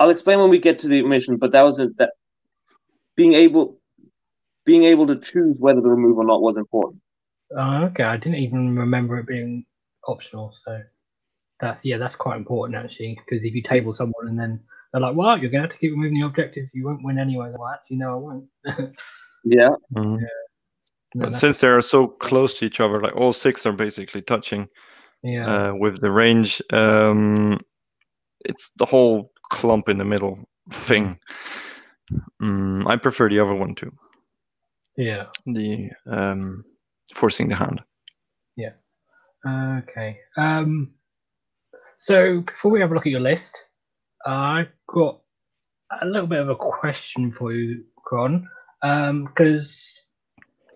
I'll 0.00 0.08
explain 0.08 0.38
when 0.38 0.48
we 0.48 0.58
get 0.58 0.78
to 0.78 0.88
the 0.88 1.02
mission, 1.02 1.36
but 1.36 1.52
that 1.52 1.60
was 1.60 1.78
a, 1.78 1.88
that 1.98 2.12
being 3.14 3.34
able 3.34 3.78
being 4.64 4.84
able 4.84 5.06
to 5.08 5.16
choose 5.20 5.56
whether 5.58 5.82
to 5.82 5.88
remove 5.90 6.16
or 6.16 6.24
not 6.24 6.40
was 6.40 6.56
important. 6.56 7.02
Oh, 7.54 7.84
okay. 7.88 8.04
I 8.04 8.16
didn't 8.16 8.38
even 8.38 8.78
remember 8.78 9.18
it 9.18 9.26
being 9.26 9.66
optional. 10.08 10.54
So 10.54 10.80
that's 11.60 11.84
yeah, 11.84 11.98
that's 11.98 12.16
quite 12.16 12.38
important 12.38 12.82
actually. 12.82 13.18
Because 13.26 13.44
if 13.44 13.54
you 13.54 13.60
table 13.60 13.92
someone 13.92 14.26
and 14.28 14.40
then 14.40 14.58
they're 14.90 15.02
like, 15.02 15.16
"Well, 15.16 15.36
you're 15.36 15.50
going 15.50 15.64
to 15.64 15.68
have 15.68 15.72
to 15.72 15.78
keep 15.78 15.90
removing 15.90 16.18
the 16.18 16.24
objectives. 16.26 16.72
You 16.72 16.86
won't 16.86 17.04
win 17.04 17.18
anyway." 17.18 17.52
Well, 17.52 17.68
actually, 17.74 17.98
no, 17.98 18.12
I 18.14 18.16
won't. 18.16 18.48
Yeah, 19.44 19.76
Mhm. 19.94 20.18
No, 20.18 20.26
But 21.18 21.32
since 21.32 21.58
they 21.58 21.68
are 21.68 21.80
so 21.80 22.08
close 22.08 22.58
to 22.58 22.66
each 22.66 22.80
other, 22.80 22.96
like 22.96 23.16
all 23.16 23.32
six 23.32 23.64
are 23.64 23.72
basically 23.72 24.22
touching 24.22 24.68
yeah, 25.22 25.68
uh, 25.68 25.74
with 25.74 26.00
the 26.00 26.10
range, 26.10 26.60
um, 26.72 27.58
it's 28.44 28.70
the 28.76 28.84
whole 28.84 29.32
clump 29.50 29.88
in 29.88 29.98
the 29.98 30.04
middle 30.04 30.38
thing. 30.70 31.18
Mm, 32.42 32.86
I 32.86 32.96
prefer 32.96 33.28
the 33.28 33.40
other 33.40 33.54
one 33.54 33.74
too. 33.74 33.92
yeah. 34.96 35.26
The 35.46 35.90
um, 36.06 36.64
forcing 37.14 37.48
the 37.48 37.56
hand. 37.56 37.80
Yeah. 38.56 38.72
Okay. 39.46 40.18
Um. 40.36 40.92
So 41.96 42.42
before 42.42 42.70
we 42.70 42.80
have 42.80 42.90
a 42.90 42.94
look 42.94 43.06
at 43.06 43.12
your 43.12 43.20
list, 43.20 43.64
I've 44.26 44.72
got 44.88 45.20
a 46.02 46.06
little 46.06 46.26
bit 46.26 46.40
of 46.40 46.50
a 46.50 46.56
question 46.56 47.32
for 47.32 47.52
you, 47.52 47.84
Kron, 48.04 48.46
because 48.82 50.00
um, 50.02 50.05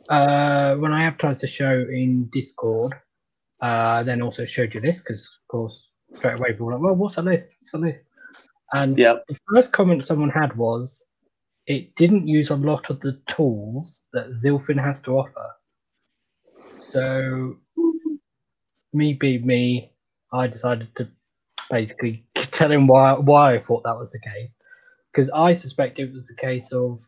uh, 0.09 0.75
when 0.76 0.92
I 0.92 1.04
advertised 1.04 1.40
the 1.42 1.47
show 1.47 1.73
in 1.73 2.28
Discord, 2.33 2.95
uh, 3.61 4.02
then 4.02 4.23
also 4.23 4.45
showed 4.45 4.75
you 4.75 4.80
this 4.80 4.99
because, 4.99 5.26
of 5.42 5.49
course, 5.49 5.92
straight 6.12 6.35
away 6.35 6.52
people 6.52 6.66
were 6.66 6.73
like, 6.75 6.83
"Well, 6.83 6.95
what's 6.95 7.16
the 7.16 7.23
list? 7.23 7.52
What's 7.61 7.73
the 7.73 7.78
list?" 7.78 8.11
And 8.73 8.97
Yep. 8.97 9.25
the 9.28 9.38
first 9.52 9.73
comment 9.73 10.04
someone 10.04 10.30
had 10.30 10.57
was, 10.57 11.04
"It 11.66 11.95
didn't 11.97 12.28
use 12.28 12.50
a 12.50 12.57
lot 12.57 12.90
of 12.90 13.00
the 13.00 13.21
tools 13.28 14.02
that 14.12 14.30
Zilfin 14.30 14.83
has 14.83 15.02
to 15.02 15.19
offer." 15.19 15.50
So, 16.76 17.57
me 18.92 19.12
being 19.14 19.47
me, 19.47 19.92
I 20.33 20.47
decided 20.47 20.95
to 20.97 21.09
basically 21.71 22.25
tell 22.35 22.73
him 22.73 22.87
why 22.87 23.14
why 23.14 23.54
I 23.54 23.62
thought 23.62 23.85
that 23.85 23.99
was 23.99 24.11
the 24.11 24.21
case, 24.21 24.57
because 25.12 25.30
I 25.30 25.52
suspect 25.52 25.99
it 25.99 26.12
was 26.12 26.26
the 26.26 26.37
case 26.37 26.73
of 26.73 27.00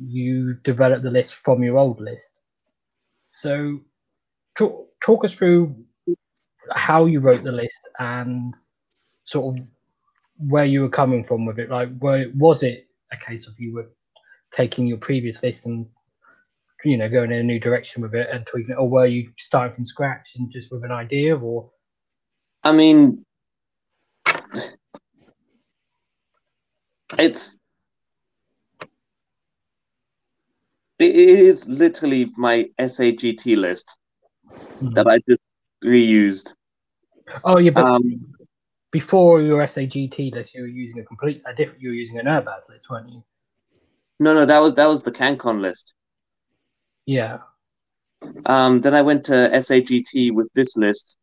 you 0.00 0.54
develop 0.64 1.02
the 1.02 1.10
list 1.10 1.34
from 1.34 1.62
your 1.62 1.78
old 1.78 2.00
list. 2.00 2.40
So, 3.28 3.80
talk 4.56 4.88
talk 5.02 5.24
us 5.24 5.34
through 5.34 5.76
how 6.72 7.06
you 7.06 7.20
wrote 7.20 7.44
the 7.44 7.52
list 7.52 7.80
and 7.98 8.54
sort 9.24 9.56
of 9.58 9.64
where 10.38 10.64
you 10.64 10.82
were 10.82 10.88
coming 10.88 11.22
from 11.22 11.44
with 11.46 11.58
it. 11.58 11.70
Like, 11.70 11.96
where, 11.98 12.30
was 12.34 12.62
it 12.62 12.86
a 13.12 13.16
case 13.16 13.46
of 13.46 13.58
you 13.58 13.74
were 13.74 13.90
taking 14.52 14.86
your 14.86 14.98
previous 14.98 15.42
list 15.42 15.66
and 15.66 15.86
you 16.84 16.96
know 16.96 17.08
going 17.08 17.30
in 17.30 17.38
a 17.38 17.42
new 17.42 17.60
direction 17.60 18.02
with 18.02 18.14
it 18.14 18.28
and 18.32 18.46
tweaking 18.46 18.72
it, 18.72 18.78
or 18.78 18.88
were 18.88 19.06
you 19.06 19.30
starting 19.38 19.74
from 19.74 19.86
scratch 19.86 20.36
and 20.36 20.50
just 20.50 20.72
with 20.72 20.84
an 20.84 20.92
idea, 20.92 21.36
or 21.36 21.70
I 22.62 22.72
mean, 22.72 23.24
it's 27.18 27.59
it 31.00 31.14
is 31.14 31.66
literally 31.68 32.30
my 32.36 32.68
SAGT 32.78 33.56
list 33.56 33.96
that 34.94 35.06
I 35.06 35.18
just 35.28 35.42
reused. 35.84 36.52
oh 37.44 37.58
yeah, 37.58 37.70
but 37.70 37.84
Um, 37.84 38.34
before 38.92 39.40
your 39.42 39.62
SAGT 39.66 40.32
list, 40.34 40.54
you 40.54 40.62
were 40.62 40.68
using 40.68 41.00
a 41.00 41.04
complete 41.04 41.42
a 41.46 41.54
different. 41.54 41.82
You 41.82 41.90
were 41.90 41.94
using 41.94 42.18
an 42.18 42.26
Urbaz 42.26 42.68
list, 42.68 42.90
weren't 42.90 43.08
you? 43.10 43.22
no, 44.18 44.34
no, 44.34 44.46
that 44.46 44.58
was 44.58 44.74
that 44.74 44.86
was 44.86 45.02
the 45.02 45.12
CanCon 45.12 45.60
list. 45.60 45.94
Yeah. 47.06 47.38
Um, 48.46 48.80
then 48.80 48.94
I 48.94 49.02
went 49.02 49.24
to 49.26 49.32
SAGT 49.32 50.32
with 50.32 50.50
this 50.54 50.76
list. 50.76 51.16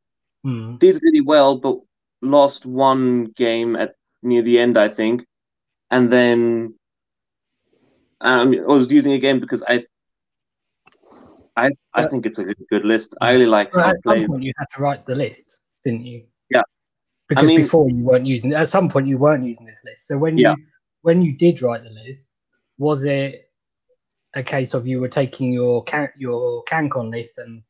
Hmm. 0.43 0.77
Did 0.77 0.99
really 1.03 1.21
well, 1.21 1.57
but 1.57 1.77
lost 2.21 2.65
one 2.65 3.25
game 3.35 3.75
at 3.75 3.95
near 4.23 4.41
the 4.41 4.59
end, 4.59 4.77
I 4.77 4.89
think. 4.89 5.25
And 5.91 6.11
then 6.11 6.76
um, 8.21 8.53
I 8.53 8.71
was 8.71 8.89
using 8.89 9.13
again 9.13 9.39
because 9.39 9.63
I, 9.67 9.83
I, 11.55 11.71
I 11.93 12.07
think 12.07 12.25
it's 12.25 12.39
a 12.39 12.43
good, 12.43 12.57
good 12.69 12.85
list. 12.85 13.15
I 13.21 13.31
really 13.31 13.45
like 13.45 13.73
how 13.73 13.89
at 13.89 13.95
some 14.03 14.25
point, 14.27 14.43
you 14.43 14.53
had 14.57 14.67
to 14.75 14.81
write 14.81 15.05
the 15.05 15.15
list, 15.15 15.59
didn't 15.83 16.05
you? 16.05 16.25
Yeah. 16.49 16.61
Because 17.27 17.47
mean- 17.47 17.61
before 17.61 17.89
you 17.89 18.03
weren't 18.03 18.25
using. 18.25 18.53
At 18.53 18.69
some 18.69 18.89
point, 18.89 19.07
you 19.07 19.17
weren't 19.17 19.45
using 19.45 19.65
this 19.65 19.81
list. 19.83 20.07
So 20.07 20.17
when 20.17 20.37
Yeah. 20.37 20.55
you 20.57 20.65
when 21.01 21.21
you 21.21 21.33
did 21.33 21.61
write 21.61 21.83
the 21.83 21.89
list, 21.89 22.31
was 22.77 23.05
it 23.05 23.49
a 24.33 24.43
case 24.43 24.73
of 24.73 24.85
you 24.87 24.99
were 24.99 25.07
taking 25.07 25.53
your 25.53 25.83
can, 25.85 26.09
your 26.17 26.63
CanCon 26.65 27.11
list 27.11 27.37
and 27.37 27.63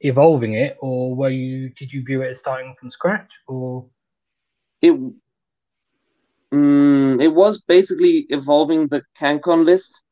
evolving 0.00 0.54
it, 0.54 0.76
or 0.80 1.14
were 1.14 1.30
you 1.30 1.68
did 1.70 1.92
you 1.92 2.04
view 2.04 2.22
it 2.22 2.28
as 2.30 2.38
starting 2.38 2.74
from 2.78 2.90
scratch, 2.90 3.32
or 3.46 3.86
It, 4.80 4.92
mm, 6.52 7.22
it 7.22 7.28
was 7.28 7.62
basically 7.66 8.26
evolving 8.30 8.88
the 8.88 9.02
CanCon 9.20 9.64
list 9.64 10.02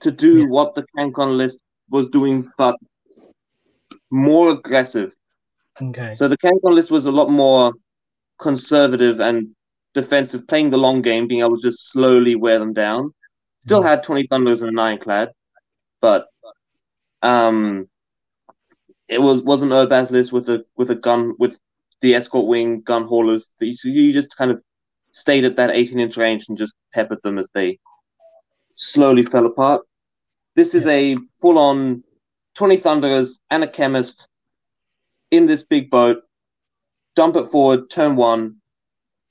to 0.00 0.10
do 0.10 0.40
Yeah. 0.40 0.46
what 0.46 0.74
the 0.74 0.84
CanCon 0.96 1.36
list 1.36 1.60
was 1.90 2.06
doing, 2.08 2.50
but 2.58 2.76
more 4.10 4.50
aggressive. 4.50 5.12
okay? 5.82 6.12
So 6.12 6.28
the 6.28 6.36
CanCon 6.38 6.74
list 6.74 6.90
was 6.90 7.06
a 7.06 7.10
lot 7.10 7.30
more 7.30 7.72
conservative 8.40 9.20
and 9.20 9.48
defensive, 9.94 10.46
playing 10.48 10.70
the 10.70 10.78
long 10.78 11.02
game, 11.02 11.26
being 11.28 11.40
able 11.40 11.56
to 11.60 11.68
just 11.68 11.90
slowly 11.92 12.34
wear 12.34 12.58
them 12.58 12.72
down. 12.72 13.12
Still 13.60 13.82
Mhm. 13.82 13.84
had 13.84 14.02
20 14.02 14.26
Thunders 14.26 14.62
and 14.62 14.70
an 14.70 14.78
Ironclad, 14.78 15.30
but 16.00 16.26
um, 17.22 17.88
it 19.08 19.20
was 19.20 19.42
was 19.42 19.62
an 19.62 19.70
Urbaz 19.70 20.10
list 20.10 20.32
with 20.32 20.48
a 20.48 20.64
with 20.76 20.90
a 20.90 20.94
gun 20.94 21.34
with 21.38 21.58
the 22.00 22.14
escort 22.14 22.46
wing 22.46 22.82
gun 22.82 23.04
haulers. 23.04 23.52
You, 23.60 23.74
so 23.74 23.88
you 23.88 24.12
just 24.12 24.36
kind 24.36 24.50
of 24.50 24.62
stayed 25.12 25.44
at 25.44 25.56
that 25.56 25.70
18 25.70 25.98
inch 26.00 26.16
range 26.16 26.46
and 26.48 26.58
just 26.58 26.74
peppered 26.94 27.22
them 27.22 27.38
as 27.38 27.48
they 27.54 27.78
slowly 28.72 29.24
fell 29.24 29.46
apart. 29.46 29.82
This 30.56 30.74
is 30.74 30.86
a 30.86 31.16
full 31.40 31.58
on 31.58 32.02
20 32.54 32.76
Thunderers 32.78 33.38
and 33.50 33.62
a 33.64 33.68
chemist 33.68 34.28
in 35.30 35.46
this 35.46 35.62
big 35.62 35.90
boat. 35.90 36.18
Dump 37.16 37.36
it 37.36 37.50
forward, 37.50 37.90
turn 37.90 38.16
one, 38.16 38.56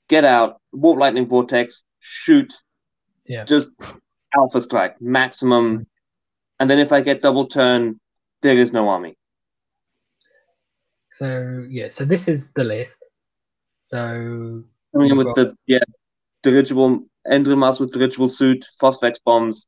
get 0.08 0.24
out, 0.24 0.60
warp 0.72 0.98
lightning 0.98 1.26
vortex, 1.26 1.84
shoot, 2.00 2.52
Yeah. 3.26 3.44
just 3.44 3.70
alpha 4.36 4.60
strike, 4.60 5.00
maximum. 5.00 5.86
And 6.58 6.70
then 6.70 6.78
if 6.78 6.92
I 6.92 7.00
get 7.00 7.22
double 7.22 7.46
turn, 7.46 7.98
there 8.42 8.56
is 8.56 8.72
no 8.72 8.88
army. 8.88 9.16
So 11.10 11.66
yeah, 11.68 11.88
so 11.88 12.04
this 12.04 12.28
is 12.28 12.52
the 12.52 12.64
list. 12.64 13.04
So 13.82 14.62
I 14.94 14.98
mean, 14.98 15.16
with 15.16 15.34
the 15.34 15.54
yeah, 15.66 15.84
dirigible 16.42 17.04
Endrinmaster 17.26 17.80
with 17.80 17.92
dirigible 17.92 18.28
suit, 18.28 18.66
Phosphex 18.80 19.16
bombs, 19.24 19.66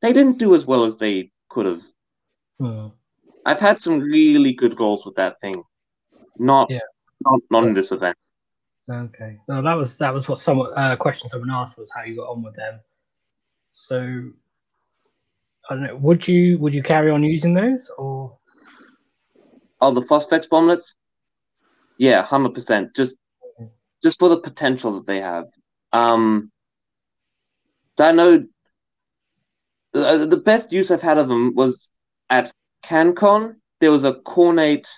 they 0.00 0.12
didn't 0.12 0.38
do 0.38 0.54
as 0.54 0.64
well 0.66 0.84
as 0.84 0.96
they 0.98 1.30
could 1.50 1.66
have. 1.66 1.82
hmm, 2.58 2.88
I've 3.44 3.60
had 3.60 3.80
some 3.80 4.00
really 4.00 4.52
good 4.54 4.76
goals 4.76 5.04
with 5.04 5.16
that 5.16 5.40
thing. 5.40 5.62
Not 6.38 6.70
Yeah. 6.70 6.80
not 7.20 7.40
not 7.50 7.64
in 7.64 7.74
this 7.74 7.92
event. 7.92 8.16
Okay. 8.90 9.38
No, 9.48 9.62
that 9.62 9.74
was 9.74 9.96
that 9.98 10.12
was 10.12 10.28
what 10.28 10.38
someone 10.38 10.72
uh, 10.76 10.96
question 10.96 11.28
someone 11.28 11.50
asked 11.50 11.78
was 11.78 11.90
how 11.94 12.02
you 12.02 12.16
got 12.16 12.28
on 12.30 12.42
with 12.42 12.54
them. 12.56 12.80
So 13.70 14.30
I 15.68 15.74
don't 15.74 15.82
know. 15.84 15.96
Would 15.96 16.28
you 16.28 16.58
would 16.58 16.74
you 16.74 16.82
carry 16.82 17.10
on 17.10 17.22
using 17.24 17.54
those 17.54 17.90
or 17.96 18.36
Oh, 19.80 19.92
the 19.94 20.02
Phosphex 20.02 20.48
bomblets? 20.48 20.94
Yeah, 21.98 22.22
hundred 22.24 22.54
percent. 22.54 22.94
Just 22.94 23.16
just 24.04 24.18
for 24.18 24.28
the 24.28 24.38
potential 24.38 24.92
that 24.94 25.06
they 25.06 25.20
have. 25.20 25.46
Um, 25.92 26.52
I 27.98 28.12
know 28.12 28.44
uh, 29.94 30.26
the 30.26 30.36
best 30.36 30.72
use 30.72 30.90
I've 30.90 31.02
had 31.02 31.18
of 31.18 31.28
them 31.28 31.54
was 31.54 31.90
at 32.28 32.52
CanCon. 32.84 33.54
There 33.80 33.90
was 33.90 34.04
a 34.04 34.12
Khornate 34.12 34.88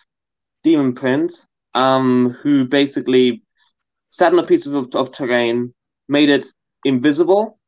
Demon 0.65 0.95
Prince, 0.95 1.47
um, 1.75 2.37
who 2.43 2.65
basically 2.65 3.43
sat 4.11 4.33
on 4.33 4.39
a 4.39 4.47
piece 4.47 4.67
of, 4.67 4.95
of 4.95 5.13
terrain, 5.13 5.73
made 6.09 6.29
it 6.29 6.47
invisible, 6.85 7.59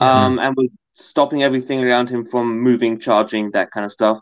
um, 0.00 0.38
and 0.38 0.56
was 0.56 0.70
stopping 0.92 1.42
everything 1.42 1.84
around 1.84 2.08
him 2.10 2.26
from 2.26 2.60
moving, 2.60 2.98
charging, 2.98 3.50
that 3.52 3.70
kind 3.70 3.84
of 3.84 3.92
stuff. 3.92 4.18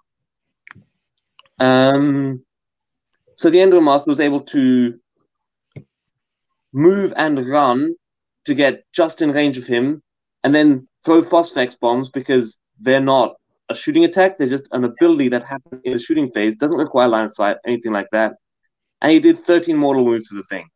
Um, 1.59 2.44
so 3.37 3.49
the 3.49 3.59
Endrinmaster 3.59 4.07
was 4.07 4.20
able 4.20 4.40
to 4.40 4.99
move 6.72 7.12
and 7.16 7.46
run 7.48 7.94
to 8.46 8.55
get 8.55 8.85
just 8.92 9.22
in 9.22 9.33
range 9.33 9.59
of 9.59 9.66
him, 9.66 10.02
and 10.44 10.55
then 10.55 10.87
throw 11.05 11.22
Phosphex 11.22 11.79
bombs 11.79 12.09
because 12.09 12.59
they're 12.81 13.00
not 13.00 13.37
a 13.68 13.74
shooting 13.74 14.05
attack, 14.05 14.38
they're 14.38 14.46
just 14.46 14.68
an 14.72 14.85
ability 14.85 15.29
that 15.31 15.44
happens 15.44 15.81
in 15.85 15.92
the 15.92 15.98
shooting 15.98 16.31
phase, 16.31 16.55
doesn't 16.55 16.76
require 16.76 17.09
line 17.09 17.24
of 17.24 17.33
sight, 17.33 17.57
anything 17.66 17.92
like 17.92 18.09
that. 18.12 18.35
And 19.02 19.12
he 19.12 19.20
did 19.20 19.38
13 19.38 19.76
mortal 19.76 20.05
wounds 20.05 20.29
to 20.29 20.37
the 20.37 20.44
thing. 20.44 20.68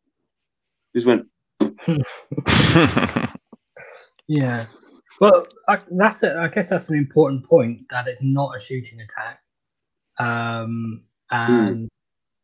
Just 0.95 1.07
went, 1.07 1.25
yeah. 4.27 4.65
Well, 5.19 5.45
I, 5.67 5.79
that's 5.91 6.23
it. 6.23 6.35
I 6.35 6.47
guess 6.47 6.69
that's 6.69 6.89
an 6.89 6.97
important 6.97 7.45
point 7.45 7.81
that 7.91 8.07
it's 8.07 8.21
not 8.21 8.55
a 8.55 8.59
shooting 8.59 8.99
attack. 9.01 9.39
Um, 10.19 11.03
and 11.29 11.89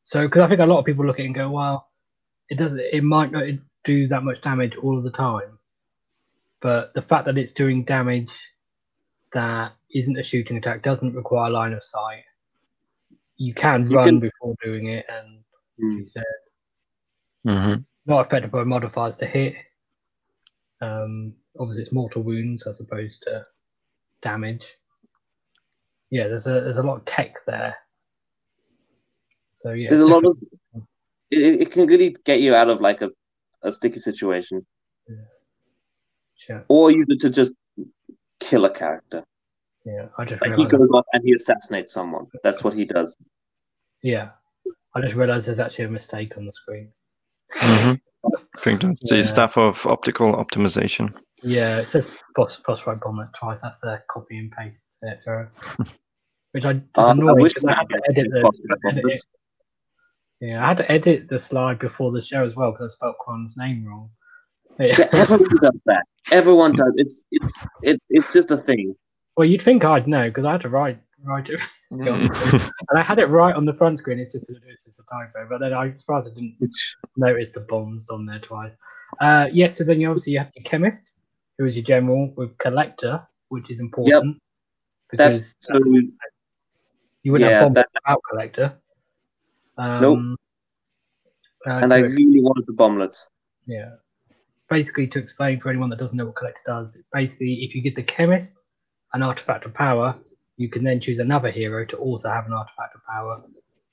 so 0.03 0.27
because 0.27 0.41
I 0.41 0.47
think 0.47 0.61
a 0.61 0.65
lot 0.65 0.79
of 0.79 0.85
people 0.85 1.05
look 1.05 1.19
at 1.19 1.23
it 1.23 1.25
and 1.25 1.35
go, 1.35 1.49
well, 1.49 1.89
it 2.49 2.57
doesn't. 2.57 2.79
It 2.79 3.03
might 3.03 3.31
not 3.31 3.43
do 3.83 4.07
that 4.07 4.23
much 4.23 4.41
damage 4.41 4.75
all 4.77 4.97
of 4.97 5.03
the 5.03 5.11
time, 5.11 5.57
but 6.61 6.93
the 6.93 7.01
fact 7.01 7.25
that 7.25 7.37
it's 7.37 7.53
doing 7.53 7.83
damage 7.83 8.31
that 9.33 9.73
isn't 9.93 10.17
a 10.17 10.23
shooting 10.23 10.57
attack 10.57 10.83
doesn't 10.83 11.13
require 11.15 11.49
line 11.49 11.73
of 11.73 11.83
sight. 11.83 12.23
You 13.37 13.53
can 13.53 13.89
You 13.89 13.97
run 13.97 14.07
can- 14.07 14.19
before 14.19 14.55
doing 14.63 14.87
it, 14.87 15.05
and 15.09 15.43
hmm. 15.79 15.91
you 15.97 16.03
said 16.03 16.23
Mhm. 17.45 17.85
not 18.05 18.25
affected 18.27 18.51
by 18.51 18.63
modifiers 18.63 19.15
to 19.17 19.25
hit. 19.25 19.55
Um, 20.81 21.35
obviously, 21.59 21.83
it's 21.83 21.91
mortal 21.91 22.23
wounds 22.23 22.65
as 22.67 22.79
opposed 22.79 23.23
to 23.23 23.45
damage. 24.21 24.75
Yeah, 26.09 26.27
there's 26.27 26.47
a 26.47 26.51
there's 26.61 26.77
a 26.77 26.83
lot 26.83 26.97
of 26.97 27.05
tech 27.05 27.45
there. 27.45 27.75
So 29.51 29.71
yeah, 29.71 29.89
There's 29.89 30.01
a 30.01 30.05
lot 30.07 30.23
of 30.25 30.39
definitely- 30.39 30.87
it, 31.31 31.61
it 31.61 31.71
can 31.71 31.87
really 31.87 32.15
get 32.25 32.39
you 32.41 32.55
out 32.55 32.69
of 32.69 32.81
like 32.81 33.01
a, 33.01 33.09
a 33.63 33.71
sticky 33.71 33.99
situation. 33.99 34.65
Sure. 36.39 36.63
or 36.67 36.91
use 36.91 37.07
it 37.09 37.19
to 37.21 37.29
just 37.29 37.53
kill 38.39 38.65
a 38.65 38.69
character. 38.69 39.23
Yeah, 39.85 40.07
I 40.17 40.25
just 40.25 40.41
Like 40.41 40.55
he 40.55 40.65
goes 40.65 40.87
off 40.93 41.05
and 41.13 41.23
he 41.23 41.33
assassinates 41.33 41.91
someone. 41.93 42.27
That's 42.43 42.63
what 42.63 42.73
he 42.75 42.85
does. 42.85 43.15
Yeah, 44.03 44.29
I 44.93 45.01
just 45.01 45.15
realized 45.15 45.47
there's 45.47 45.59
actually 45.59 45.85
a 45.85 45.89
mistake 45.89 46.37
on 46.37 46.45
the 46.45 46.51
screen. 46.51 46.91
Mm-hmm. 47.59 47.93
I 48.27 48.59
think 48.59 48.81
that's 48.81 48.99
Yeah. 49.01 49.17
the 49.17 49.23
stuff 49.23 49.57
of 49.57 49.83
optical 49.87 50.33
optimization. 50.35 51.17
Yeah, 51.41 51.79
it 51.79 51.87
says 51.87 52.07
boss 52.35 52.57
phosphorite 52.57 52.99
bombers 53.01 53.31
twice. 53.35 53.61
That's 53.61 53.83
a 53.83 54.01
copy 54.11 54.37
and 54.37 54.51
paste 54.51 54.99
error. 55.25 55.51
Which 56.51 56.65
I 56.65 56.71
it's 56.71 56.83
Uh, 56.95 57.01
I 57.01 57.11
annoying 57.11 57.39
wish 57.41 57.53
I 57.67 57.73
had 57.73 57.89
to 57.89 58.01
edit 58.09 58.31
the 58.31 58.39
edit 58.39 58.81
bombers. 58.83 59.05
it. 59.19 59.25
Yeah, 60.39 60.63
I 60.63 60.67
had 60.67 60.77
to 60.77 60.91
edit 60.91 61.29
the 61.29 61.39
slide 61.39 61.79
before 61.79 62.11
the 62.11 62.21
show 62.21 62.43
as 62.43 62.55
well 62.55 62.71
because 62.71 62.93
I 62.93 62.95
spelled 62.95 63.15
Kron's 63.19 63.57
name 63.57 63.85
wrong. 63.85 64.09
Yeah, 64.79 64.95
Yeah. 64.99 65.09
everyone 65.13 65.49
does 65.61 65.79
that. 65.85 66.03
Everyone 66.31 66.73
does. 66.75 66.93
It's 66.97 67.23
it's 67.31 67.51
it, 67.81 68.01
it's 68.09 68.31
just 68.33 68.51
a 68.51 68.57
thing. 68.57 68.95
well, 69.35 69.45
you'd 69.47 69.61
think 69.61 69.83
I'd 69.85 70.07
know 70.07 70.29
because 70.29 70.45
I 70.45 70.51
had 70.53 70.61
to 70.61 70.69
write 70.69 70.99
write 71.23 71.49
it, 71.49 71.59
Mm. 71.91 72.29
and 72.89 72.99
I 72.99 73.01
had 73.01 73.17
it 73.17 73.25
right 73.27 73.55
on 73.55 73.65
the 73.65 73.73
front 73.73 73.97
screen. 73.97 74.19
It's 74.19 74.33
just 74.33 74.51
it's 74.67 74.83
just 74.85 74.99
a 74.99 75.03
typo. 75.05 75.47
But 75.49 75.59
then 75.59 75.73
I 75.73 75.87
was 75.87 75.99
surprised 76.01 76.27
I 76.29 76.33
didn't 76.35 76.57
notice 77.15 77.51
the 77.51 77.61
bombs 77.61 78.09
on 78.11 78.25
there 78.25 78.39
twice. 78.39 78.75
Uh, 79.21 79.47
yes, 79.51 79.77
so 79.77 79.83
then 79.85 79.99
you 80.01 80.09
obviously 80.09 80.33
you 80.33 80.39
have 80.39 80.51
your 80.55 80.63
chemist, 80.65 81.13
who 81.57 81.65
is 81.65 81.75
your 81.77 81.85
general, 81.85 82.31
with 82.35 82.55
collector, 82.59 83.25
which 83.49 83.71
is 83.71 83.79
important 83.79 84.37
because 85.09 85.55
That's 85.55 85.55
so. 85.61 85.79
you 87.23 87.31
wouldn't 87.31 87.49
Yeah, 87.49 87.55
have 87.59 87.65
bomb 87.67 87.73
that- 87.75 87.87
without 87.93 88.21
collector. 88.29 88.73
Um, 89.77 90.01
Nope. 90.01 90.39
uh, 91.67 91.79
And 91.83 91.93
I 91.93 91.99
really 91.99 92.41
wanted 92.41 92.65
the 92.67 92.73
bomblets. 92.73 93.27
yeah. 93.65 93.95
Basically, 94.69 95.07
to 95.07 95.19
explain 95.19 95.61
for 95.61 95.69
anyone 95.69 95.89
that 95.91 95.99
doesn't 95.99 96.17
know 96.17 96.25
what 96.25 96.35
collector 96.35 96.59
does, 96.65 96.97
basically, 97.13 97.53
if 97.63 97.73
you 97.73 97.81
give 97.81 97.95
the 97.95 98.03
chemist 98.03 98.59
an 99.13 99.23
artifact 99.23 99.65
of 99.65 99.73
power, 99.73 100.13
you 100.57 100.67
can 100.69 100.83
then 100.83 100.99
choose 100.99 101.19
another 101.19 101.49
hero 101.49 101.85
to 101.85 101.95
also 101.97 102.29
have 102.29 102.45
an 102.47 102.51
artifact 102.51 102.93
of 102.95 103.01
power 103.05 103.41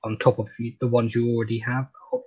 on 0.03 0.19
top 0.19 0.41
of 0.41 0.49
the 0.59 0.77
the 0.81 0.87
ones 0.89 1.15
you 1.15 1.31
already 1.33 1.61
have 1.61 1.87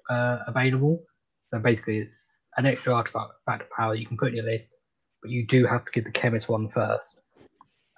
uh, 0.10 0.39
available. 0.48 1.04
So 1.48 1.60
basically, 1.60 1.98
it's 1.98 2.39
an 2.56 2.65
extra 2.65 2.93
artifact 2.93 3.34
of 3.48 3.70
power 3.76 3.96
you 3.96 4.06
can 4.06 4.15
put 4.17 4.30
in 4.30 4.36
your 4.36 4.46
list, 4.46 4.78
but 5.22 5.30
you 5.30 5.46
do 5.46 5.65
have 5.65 5.84
to 5.84 5.91
give 5.91 6.06
the 6.06 6.12
chemist 6.12 6.48
one 6.48 6.70
first. 6.70 7.20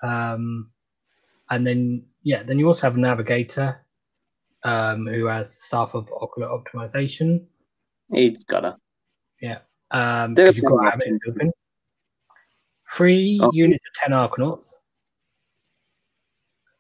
Um, 0.01 0.71
and 1.51 1.65
then, 1.65 2.05
yeah, 2.23 2.41
then 2.41 2.57
you 2.57 2.67
also 2.67 2.87
have 2.87 2.95
a 2.95 2.99
navigator 2.99 3.85
um, 4.63 5.05
who 5.07 5.25
has 5.25 5.61
staff 5.63 5.93
of 5.93 6.11
ocular 6.11 6.47
optimization. 6.49 7.45
He's 8.11 8.43
gotta. 8.43 8.77
Yeah. 9.41 9.59
Um, 9.91 10.33
There's 10.35 10.57
you've 10.57 10.65
got 10.65 10.69
to 10.71 10.75
one 10.75 10.85
have 10.85 11.01
it 11.01 11.13
option. 11.13 11.19
open. 11.27 11.51
Three 12.95 13.39
Oh. 13.41 13.51
units 13.53 13.83
of 13.87 13.93
ten 14.01 14.11
Arkanauts. 14.17 14.73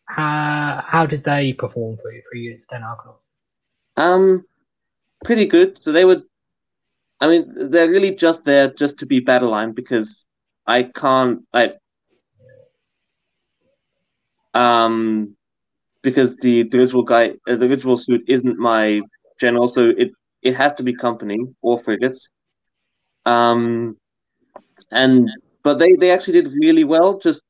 How 0.05 0.83
how 0.85 1.05
did 1.05 1.23
they 1.23 1.53
perform 1.53 1.97
for 1.97 2.11
you? 2.11 2.21
Three 2.31 2.41
units 2.41 2.63
of 2.63 2.69
ten 2.69 2.81
Arkanauts. 2.81 3.29
Um, 3.97 4.43
pretty 5.23 5.45
good. 5.45 5.81
So 5.81 5.91
they 5.91 6.05
would. 6.05 6.23
I 7.21 7.27
mean, 7.27 7.69
they're 7.69 7.89
really 7.89 8.15
just 8.15 8.43
there 8.45 8.73
just 8.73 8.97
to 8.99 9.05
be 9.05 9.19
battle 9.19 9.49
line 9.49 9.73
because 9.73 10.25
I 10.65 10.83
can't. 10.83 11.41
I 11.53 11.73
um 14.53 15.35
because 16.01 16.35
the 16.37 16.63
the 16.71 16.77
original 16.77 17.03
guy, 17.03 17.31
uh, 17.49 17.55
the 17.55 17.65
original 17.65 17.97
suit 17.97 18.21
isn't 18.27 18.57
my 18.57 19.01
general, 19.39 19.67
so 19.67 19.89
it 19.97 20.11
it 20.41 20.55
has 20.55 20.73
to 20.75 20.83
be 20.83 20.95
company 20.95 21.37
or 21.61 21.81
frigates. 21.83 22.29
Um, 23.25 23.97
and 24.91 25.29
but 25.63 25.79
they 25.79 25.93
they 25.99 26.11
actually 26.11 26.41
did 26.41 26.53
really 26.61 26.83
well. 26.83 27.19
Just 27.19 27.41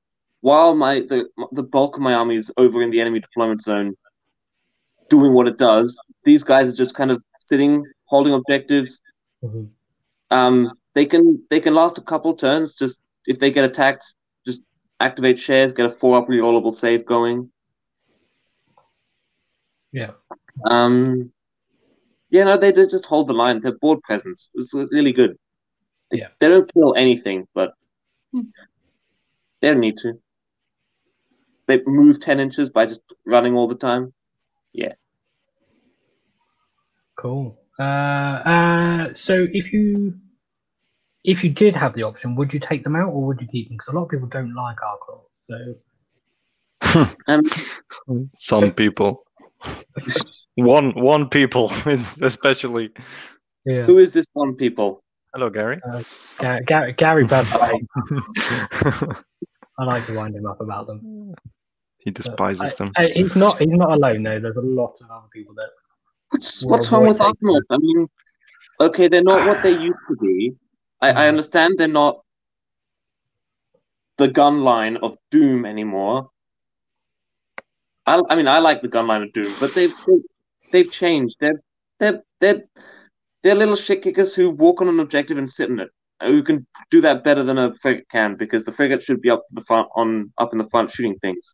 while 0.41 0.75
my 0.75 0.95
the 0.95 1.25
the 1.51 1.63
bulk 1.63 1.95
of 1.95 2.01
my 2.01 2.13
army 2.13 2.37
is 2.37 2.51
over 2.57 2.81
in 2.81 2.91
the 2.91 3.01
enemy 3.01 3.19
deployment 3.19 3.61
zone, 3.61 3.95
doing 5.09 5.33
what 5.33 5.47
it 5.47 5.57
does. 5.57 5.97
These 6.23 6.43
guys 6.43 6.71
are 6.71 6.75
just 6.75 6.95
kind 6.95 7.11
of 7.11 7.21
sitting, 7.39 7.83
holding 8.05 8.33
objectives. 8.33 9.01
Um, 10.31 10.71
they 10.95 11.05
can 11.05 11.43
they 11.49 11.59
can 11.59 11.73
last 11.75 11.97
a 11.97 12.01
couple 12.01 12.33
turns. 12.35 12.75
Just 12.75 12.99
if 13.25 13.39
they 13.39 13.51
get 13.51 13.63
attacked, 13.65 14.13
just 14.45 14.61
activate 14.99 15.39
shares, 15.39 15.71
get 15.71 15.85
a 15.85 15.89
four 15.89 16.17
up 16.17 16.27
rerollable 16.27 16.73
save 16.73 17.05
going. 17.05 17.49
Yeah. 19.91 20.11
Um, 20.69 21.31
yeah, 22.29 22.43
no, 22.43 22.57
they, 22.59 22.71
they 22.71 22.85
just 22.85 23.05
hold 23.05 23.27
the 23.27 23.33
line. 23.33 23.61
Their 23.61 23.77
board 23.77 24.01
presence 24.03 24.49
is 24.55 24.73
really 24.73 25.13
good. 25.13 25.37
They, 26.11 26.19
Yeah. 26.19 26.27
they 26.39 26.49
don't 26.49 26.71
kill 26.73 26.95
anything, 26.95 27.47
but 27.53 27.73
they 28.33 29.69
don't 29.69 29.79
need 29.79 29.97
to. 30.03 30.13
They 31.67 31.81
move 31.85 32.19
ten 32.19 32.39
inches 32.39 32.69
by 32.69 32.85
just 32.87 33.01
running 33.25 33.55
all 33.55 33.67
the 33.67 33.75
time. 33.75 34.13
Yeah. 34.73 34.93
Cool. 37.17 37.57
Uh, 37.79 37.83
uh, 37.83 39.13
so 39.13 39.47
if 39.51 39.71
you 39.73 40.15
if 41.23 41.43
you 41.43 41.49
did 41.49 41.75
have 41.75 41.93
the 41.95 42.03
option, 42.03 42.35
would 42.35 42.53
you 42.53 42.59
take 42.59 42.83
them 42.83 42.95
out 42.95 43.09
or 43.09 43.25
would 43.27 43.41
you 43.41 43.47
keep 43.47 43.67
them? 43.67 43.77
Because 43.77 43.93
a 43.93 43.95
lot 43.95 44.03
of 44.03 44.09
people 44.09 44.27
don't 44.27 44.53
like 44.55 44.77
Arkanauts. 44.77 45.33
So 45.33 45.75
Um, 47.27 47.43
Some 48.35 48.71
people. 48.71 49.23
one 50.55 50.91
one 50.91 51.29
people 51.29 51.71
especially. 51.85 52.91
yeah, 53.65 53.83
who 53.85 53.97
is 53.97 54.11
this 54.11 54.27
one, 54.33 54.55
people? 54.55 55.03
Hello, 55.33 55.49
Gary. 55.49 55.79
Gary, 56.39 56.63
Gary, 56.65 56.93
Gary 56.93 57.23
Bradley. 57.25 57.87
I 59.77 59.83
like 59.85 60.05
to 60.07 60.13
wind 60.13 60.35
him 60.35 60.45
up 60.45 60.59
about 60.61 60.87
them. 60.87 61.35
he 61.99 62.11
despises 62.11 62.73
them. 62.75 62.91
Uh, 62.97 63.07
he's 63.13 63.35
not. 63.35 63.57
He's 63.57 63.67
not 63.69 63.91
alone 63.91 64.23
though. 64.23 64.39
There's 64.39 64.57
a 64.57 64.61
lot 64.61 64.97
of 65.01 65.09
other 65.11 65.27
people 65.31 65.53
that. 65.55 65.69
What's 66.31 66.63
what's 66.63 66.91
wrong 66.91 67.07
with 67.07 67.19
avoid 67.19 67.33
taking 67.35 67.49
Arkanauts? 67.49 67.65
I 67.69 67.77
mean, 67.77 68.07
okay, 68.79 69.07
they're 69.07 69.23
not 69.23 69.47
what 69.47 69.61
they 69.63 69.71
used 69.71 69.97
to 70.09 70.15
be. 70.17 70.55
I, 71.01 71.09
I 71.09 71.13
Mhm. 71.13 71.27
understand 71.29 71.75
they're 71.77 71.87
not 71.87 72.21
the 74.17 74.27
gun 74.27 74.63
line 74.63 74.97
of 74.97 75.17
Doom 75.31 75.65
anymore. 75.65 76.29
I, 78.09 78.19
I 78.31 78.35
mean, 78.35 78.47
I 78.47 78.57
like 78.57 78.81
the 78.81 78.87
gun 78.87 79.05
line 79.05 79.21
of 79.21 79.31
Doom, 79.33 79.53
but 79.59 79.75
they've 79.75 79.93
they've, 80.07 80.23
they've 80.71 80.91
changed. 80.91 81.35
They're 81.39 81.61
they're 81.99 82.23
they're 82.39 82.63
they're 83.43 83.55
little 83.55 83.75
shit 83.75 84.01
kickers 84.01 84.33
who 84.33 84.49
walk 84.49 84.81
on 84.81 84.89
an 84.89 84.99
objective 84.99 85.37
and 85.37 85.47
sit 85.49 85.69
in 85.69 85.79
it. 85.79 85.89
Who 86.23 86.41
can 86.41 86.65
do 86.89 87.01
that 87.01 87.23
better 87.23 87.43
than 87.43 87.59
a 87.59 87.75
frigate 87.75 88.09
can 88.09 88.35
because 88.35 88.65
the 88.65 88.71
frigate 88.71 89.03
should 89.03 89.21
be 89.21 89.29
up 89.29 89.43
the 89.51 89.61
front 89.61 89.87
on 89.95 90.33
up 90.39 90.51
in 90.53 90.57
the 90.57 90.67
front 90.71 90.91
shooting 90.91 91.19
things. 91.19 91.53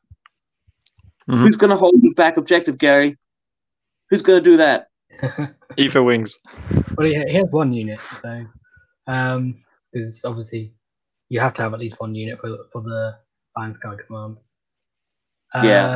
Mhm. 1.30 1.40
Who's 1.40 1.58
gonna 1.58 1.76
hold 1.76 1.96
the 2.02 2.14
back 2.16 2.38
objective, 2.38 2.78
Gary? 2.78 3.18
Who's 4.10 4.22
gonna 4.22 4.40
do 4.40 4.56
that? 4.58 4.88
Aetherwings. 5.78 6.38
well, 6.98 7.08
he, 7.08 7.16
he 7.28 7.34
has 7.36 7.50
one 7.52 7.74
unit, 7.74 8.00
so 8.22 8.46
um, 9.08 9.62
because 9.92 10.24
obviously 10.24 10.74
you 11.28 11.42
have 11.42 11.54
to 11.56 11.64
have 11.64 11.74
at 11.74 11.80
least 11.82 12.00
one 12.00 12.16
unit 12.16 12.40
for 12.40 12.58
for 12.72 12.82
the 12.82 13.18
Iron 13.58 13.74
Sky 13.74 13.96
command. 14.08 14.38
Yeah. 15.54 15.96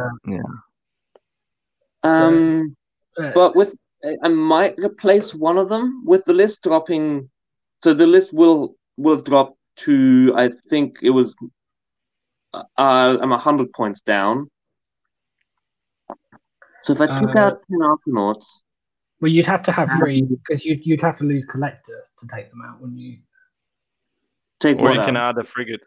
So- 2.03 2.09
Um, 2.09 2.75
Uh, 3.17 3.31
but 3.33 3.55
with 3.55 3.75
I 4.23 4.29
might 4.29 4.77
replace 4.77 5.33
one 5.35 5.57
of 5.57 5.67
them 5.67 6.03
with 6.05 6.23
the 6.25 6.33
list 6.33 6.62
dropping. 6.63 7.29
So 7.83 7.93
the 7.93 8.07
list 8.07 8.31
will 8.33 8.75
will 8.97 9.17
drop 9.21 9.57
to 9.83 10.31
I 10.35 10.49
think 10.69 10.99
it 11.01 11.09
was. 11.09 11.35
Uh, 12.53 12.63
I'm 12.77 13.31
a 13.33 13.38
hundred 13.38 13.71
points 13.73 13.99
down. 14.01 14.49
So 16.83 16.93
if 16.93 17.01
I 17.01 17.07
took 17.19 17.35
Uh, 17.35 17.39
out 17.39 17.62
ten 17.69 17.79
Arkanauts, 17.79 18.62
well, 19.19 19.29
you'd 19.31 19.45
have 19.45 19.63
to 19.63 19.71
have 19.73 19.89
three 19.99 20.21
because 20.21 20.65
you'd 20.65 20.85
you'd 20.85 21.01
have 21.01 21.17
to 21.17 21.25
lose 21.25 21.45
collector 21.45 22.07
to 22.19 22.27
take 22.33 22.49
them 22.51 22.62
out, 22.62 22.79
wouldn't 22.79 22.99
you? 22.99 23.17
take 24.62 24.77
Or 24.77 24.83
what 24.83 24.93
you 24.95 25.01
out? 25.01 25.05
can 25.05 25.17
add 25.17 25.38
a 25.38 25.43
frigate. 25.43 25.81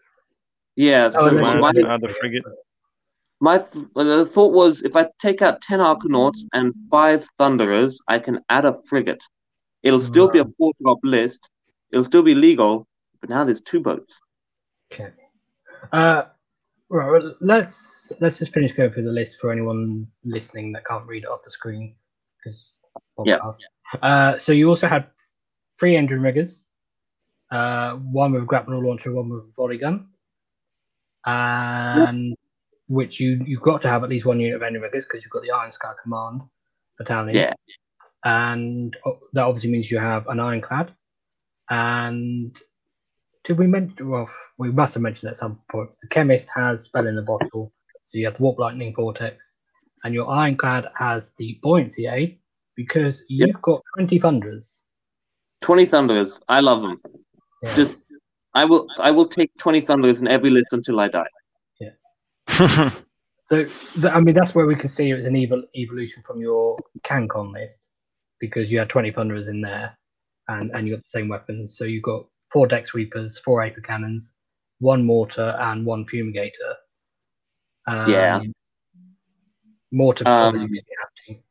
Yeah. 0.76 1.08
So 1.10 1.28
unless 1.28 1.46
why 1.48 1.54
you- 1.54 1.60
my 1.60 1.70
not? 1.72 1.76
Another 2.00 2.14
frigate. 2.14 2.44
My 3.42 3.58
th- 3.58 3.86
the 3.96 4.24
thought 4.24 4.52
was 4.52 4.82
if 4.82 4.94
I 4.94 5.08
take 5.20 5.42
out 5.42 5.60
ten 5.62 5.80
Arkanauts 5.80 6.44
and 6.52 6.72
five 6.88 7.28
Thunderers, 7.38 8.00
I 8.06 8.20
can 8.20 8.38
add 8.48 8.64
a 8.64 8.80
frigate. 8.88 9.20
It'll 9.82 9.98
still 9.98 10.28
be 10.28 10.38
a 10.38 10.44
four 10.56 10.70
drop 10.80 11.00
list. 11.02 11.48
It'll 11.90 12.04
still 12.04 12.22
be 12.22 12.36
legal, 12.36 12.86
but 13.20 13.30
now 13.30 13.42
there's 13.44 13.60
two 13.60 13.80
boats. 13.80 14.20
Okay. 14.92 15.08
Uh, 15.92 16.22
right. 16.88 17.10
well, 17.10 17.34
Let's 17.40 18.12
let's 18.20 18.38
just 18.38 18.54
finish 18.54 18.70
going 18.70 18.92
through 18.92 19.06
the 19.06 19.10
list 19.10 19.40
for 19.40 19.50
anyone 19.50 20.06
listening 20.22 20.70
that 20.74 20.86
can't 20.86 21.04
read 21.04 21.24
it 21.24 21.28
off 21.28 21.42
the 21.44 21.50
screen 21.50 21.96
because 22.38 22.78
Yeah. 23.24 23.38
Uh, 24.02 24.36
so 24.36 24.52
you 24.52 24.68
also 24.68 24.86
had 24.86 25.08
three 25.80 25.94
Endrinriggers, 25.94 26.66
uh, 27.50 27.94
one 27.96 28.30
with 28.30 28.44
a 28.44 28.46
grapnel 28.46 28.86
launcher, 28.86 29.12
one 29.12 29.30
with 29.30 29.40
a 29.40 29.52
volley 29.56 29.78
gun, 29.78 30.06
and 31.26 32.36
which 32.88 33.20
you 33.20 33.42
you've 33.46 33.62
got 33.62 33.82
to 33.82 33.88
have 33.88 34.04
at 34.04 34.10
least 34.10 34.26
one 34.26 34.40
unit 34.40 34.56
of 34.56 34.62
Endrinriggers 34.62 35.04
because 35.04 35.24
you've 35.24 35.30
got 35.30 35.42
the 35.42 35.50
Iron 35.50 35.72
Sky 35.72 35.92
Command 36.02 36.42
battalion. 36.98 37.36
Yeah. 37.36 37.54
and 38.24 38.96
oh, 39.06 39.18
that 39.32 39.42
obviously 39.42 39.70
means 39.70 39.90
you 39.90 39.98
have 39.98 40.26
an 40.28 40.40
ironclad 40.40 40.92
and 41.70 42.56
did 43.44 43.58
we 43.58 43.66
mention? 43.66 44.08
Well, 44.08 44.30
we 44.58 44.70
must 44.70 44.94
have 44.94 45.02
mentioned 45.02 45.30
at 45.30 45.36
some 45.36 45.60
point. 45.70 45.90
The 46.02 46.08
chemist 46.08 46.48
has 46.54 46.84
spell 46.84 47.06
in 47.06 47.16
the 47.16 47.22
bottle, 47.22 47.72
so 48.04 48.18
you 48.18 48.26
have 48.26 48.36
the 48.36 48.42
warp 48.42 48.58
lightning 48.58 48.94
vortex, 48.94 49.54
and 50.04 50.14
your 50.14 50.28
ironclad 50.28 50.88
has 50.96 51.32
the 51.38 51.58
buoyancy 51.62 52.06
aid 52.06 52.38
because 52.76 53.24
you've 53.28 53.60
got 53.62 53.82
twenty 53.96 54.18
thunders. 54.18 54.82
Twenty 55.60 55.86
thunders. 55.86 56.40
I 56.48 56.60
love 56.60 56.82
them. 56.82 57.00
Yeah. 57.62 57.74
Just 57.74 58.04
I 58.54 58.64
will 58.64 58.86
I 58.98 59.10
will 59.10 59.28
take 59.28 59.50
twenty 59.58 59.80
thunders 59.80 60.20
in 60.20 60.28
every 60.28 60.50
list 60.50 60.68
until 60.72 61.00
I 61.00 61.08
die. 61.08 61.26
So 63.46 63.66
I 64.08 64.20
mean, 64.20 64.34
that's 64.34 64.54
where 64.54 64.64
we 64.66 64.76
can 64.76 64.88
see 64.88 65.10
it 65.10 65.14
was 65.14 65.26
an 65.26 65.34
evol- 65.34 65.66
evolution 65.76 66.22
from 66.22 66.40
your 66.40 66.78
CanCon 67.02 67.52
list 67.52 67.90
because 68.40 68.72
you 68.72 68.78
had 68.78 68.88
twenty 68.88 69.10
thunders 69.12 69.48
in 69.48 69.60
there, 69.60 69.98
and 70.48 70.70
and 70.70 70.86
you 70.86 70.94
got 70.94 71.02
the 71.02 71.08
same 71.08 71.28
weapons. 71.28 71.76
So 71.76 71.84
you've 71.84 72.04
got 72.04 72.24
four 72.50 72.66
deck 72.66 72.86
sweepers, 72.86 73.38
four 73.40 73.60
aethercannons, 73.60 74.34
one 74.78 75.04
mortar, 75.04 75.54
and 75.60 75.84
one 75.84 76.06
fumigator. 76.06 76.74
Um, 77.86 78.10
Yeah. 78.10 78.40
Mortar 79.90 80.26
Um, 80.26 80.44
obviously 80.44 80.68
because 80.68 80.86
you 80.88 80.96
have 81.00 81.36
to. 81.36 81.42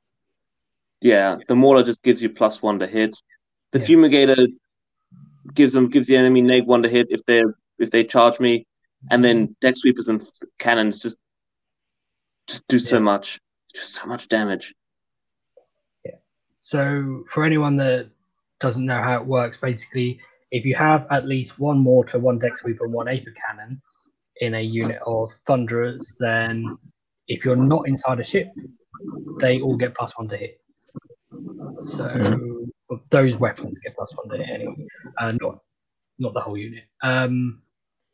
Yeah, 1.07 1.37
the 1.47 1.55
mortar 1.55 1.83
just 1.83 2.01
gives 2.01 2.21
you 2.21 2.29
plus 2.29 2.61
one 2.63 2.79
to 2.79 2.87
hit. 2.87 3.15
The 3.73 3.79
Yeah. 3.79 3.85
fumigator 3.85 4.47
gives 5.53 5.73
them 5.73 5.89
gives 5.89 6.07
the 6.07 6.15
enemy 6.15 6.41
neg 6.41 6.65
one 6.65 6.81
to 6.83 6.89
hit 6.89 7.07
if 7.11 7.23
they 7.25 7.43
if 7.77 7.91
they 7.91 8.03
charge 8.03 8.39
me, 8.39 8.65
and 9.09 9.23
then 9.23 9.55
deck 9.61 9.75
sweepers 9.77 10.07
and 10.07 10.21
th- 10.21 10.31
cannons 10.59 10.99
just 10.99 11.17
just 12.47 12.67
do 12.67 12.79
so 12.79 12.99
much, 12.99 13.39
just 13.73 13.95
so 13.95 14.05
much 14.05 14.27
damage. 14.27 14.73
Yeah. 16.05 16.15
So, 16.59 17.23
for 17.27 17.45
anyone 17.45 17.77
that 17.77 18.09
doesn't 18.59 18.85
know 18.85 19.01
how 19.01 19.15
it 19.15 19.25
works, 19.25 19.57
basically, 19.57 20.19
if 20.51 20.65
you 20.65 20.75
have 20.75 21.07
at 21.11 21.27
least 21.27 21.59
one 21.59 21.79
mortar, 21.79 22.19
one 22.19 22.39
deck 22.39 22.57
sweeper, 22.57 22.85
and 22.85 22.93
one 22.93 23.07
aper 23.07 23.33
cannon 23.47 23.81
in 24.37 24.55
a 24.55 24.61
unit 24.61 24.99
of 25.05 25.31
thunderers, 25.45 26.15
then 26.19 26.77
if 27.27 27.45
you're 27.45 27.55
not 27.55 27.87
inside 27.87 28.19
a 28.19 28.23
ship, 28.23 28.51
they 29.39 29.61
all 29.61 29.77
get 29.77 29.95
plus 29.95 30.17
one 30.17 30.27
to 30.27 30.37
hit. 30.37 30.59
So 31.79 32.67
well, 32.89 33.01
those 33.09 33.37
weapons 33.37 33.79
get 33.79 33.95
plus 33.95 34.13
one 34.15 34.29
to 34.29 34.43
hit 34.43 34.53
anyway, 34.53 34.87
uh, 35.19 35.31
not 35.39 35.59
not 36.19 36.33
the 36.33 36.41
whole 36.41 36.57
unit. 36.57 36.83
Um, 37.01 37.61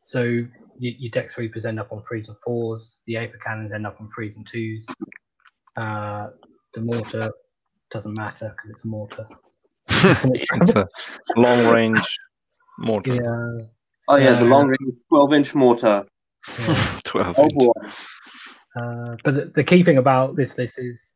so 0.02 0.44
y- 0.82 0.96
your 0.98 1.12
deck 1.12 1.30
sweepers 1.30 1.66
end 1.66 1.80
up 1.80 1.92
on 1.92 2.04
threes 2.04 2.30
and 2.30 2.38
fours. 2.44 3.02
The 3.08 3.16
aethercannons 3.16 3.74
end 3.74 3.86
up 3.88 3.98
on 4.00 4.10
threes 4.10 4.38
and 4.38 4.48
twos. 4.48 4.88
Uh, 5.76 6.30
the 6.74 6.82
mortar 6.82 7.32
doesn't 7.92 8.16
matter 8.16 8.54
because 8.56 8.70
it's 8.72 8.84
a 8.84 8.88
mortar. 8.88 9.28
it's 9.90 10.76
a 10.76 10.88
long 11.36 11.68
range 11.68 12.02
mortar. 12.80 13.16
Yeah. 13.16 13.66
Oh 14.10 14.16
yeah, 14.18 14.40
the 14.40 14.46
long 14.46 14.68
range 14.68 14.96
twelve 15.10 15.34
inch 15.34 15.54
mortar. 15.54 16.06
yeah. 16.60 17.00
12 17.04 17.36
Oh 17.40 17.44
inch. 17.44 17.54
boy. 17.54 17.72
Uh, 18.80 19.16
but 19.24 19.34
the, 19.34 19.52
the 19.56 19.64
key 19.64 19.84
thing 19.84 19.98
about 19.98 20.36
this 20.36 20.58
list 20.58 20.78
is 20.80 21.16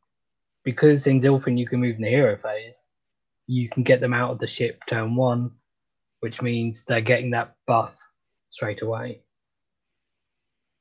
because 0.63 1.07
in 1.07 1.19
Zilfin 1.19 1.57
you 1.57 1.67
can 1.67 1.79
move 1.79 1.95
in 1.95 2.01
the 2.01 2.09
hero 2.09 2.37
phase, 2.37 2.87
you 3.47 3.69
can 3.69 3.83
get 3.83 3.99
them 4.01 4.13
out 4.13 4.31
of 4.31 4.39
the 4.39 4.47
ship 4.47 4.81
turn 4.87 5.15
one, 5.15 5.51
which 6.21 6.41
means 6.41 6.83
they're 6.83 7.01
getting 7.01 7.31
that 7.31 7.55
buff 7.67 7.95
straight 8.49 8.81
away. 8.81 9.21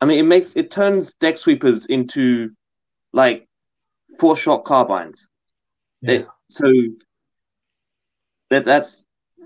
I 0.00 0.06
mean, 0.06 0.18
it 0.18 0.22
makes 0.28 0.52
it 0.54 0.70
turns 0.70 1.14
deck 1.14 1.36
sweepers 1.38 1.86
into 1.86 2.50
like 3.12 3.46
four 4.18 4.36
shot 4.36 4.64
carbines. 4.64 5.28
Yeah. 6.02 6.18
They- 6.18 6.26
so 6.50 6.66
that 8.50 8.64
that's 8.64 9.04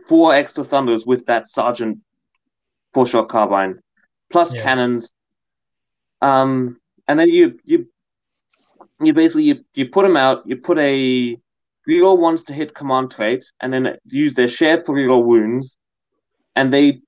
four 0.08 0.34
extra 0.34 0.64
thunders 0.64 1.06
with 1.06 1.26
that 1.26 1.46
sergeant 1.48 1.98
four 2.92 3.06
shot 3.06 3.28
carbine, 3.28 3.80
plus 4.30 4.54
Yeah. 4.54 4.62
cannons. 4.62 5.14
Um, 6.22 6.78
and 7.08 7.18
then 7.18 7.28
you 7.28 7.58
you 7.64 7.86
you 9.00 9.12
basically 9.12 9.44
you, 9.44 9.64
you 9.74 9.88
put 9.88 10.02
them 10.04 10.16
out. 10.16 10.46
You 10.46 10.56
put 10.56 10.78
a 10.78 11.36
reroll 11.88 12.18
ones 12.18 12.44
to 12.44 12.54
hit 12.54 12.74
command 12.74 13.10
trait, 13.10 13.44
and 13.60 13.72
then 13.72 13.98
use 14.06 14.34
their 14.34 14.48
shared 14.48 14.86
three 14.86 15.04
reroll 15.04 15.24
wounds, 15.24 15.76
and 16.56 16.72
they 16.72 17.00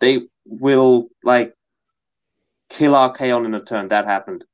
they 0.00 0.22
will 0.46 1.08
like 1.22 1.54
kill 2.68 2.92
Archaon 2.92 3.46
in 3.46 3.54
a 3.54 3.60
turn. 3.64 3.88
That 3.88 4.04
happened. 4.04 4.44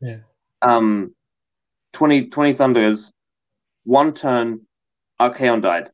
Yeah. 0.00 0.18
Um, 0.62 1.14
20, 1.92 2.26
20 2.28 2.52
thunders, 2.54 3.12
one 3.84 4.12
turn, 4.14 4.60
Archaon 5.20 5.62
died. 5.62 5.90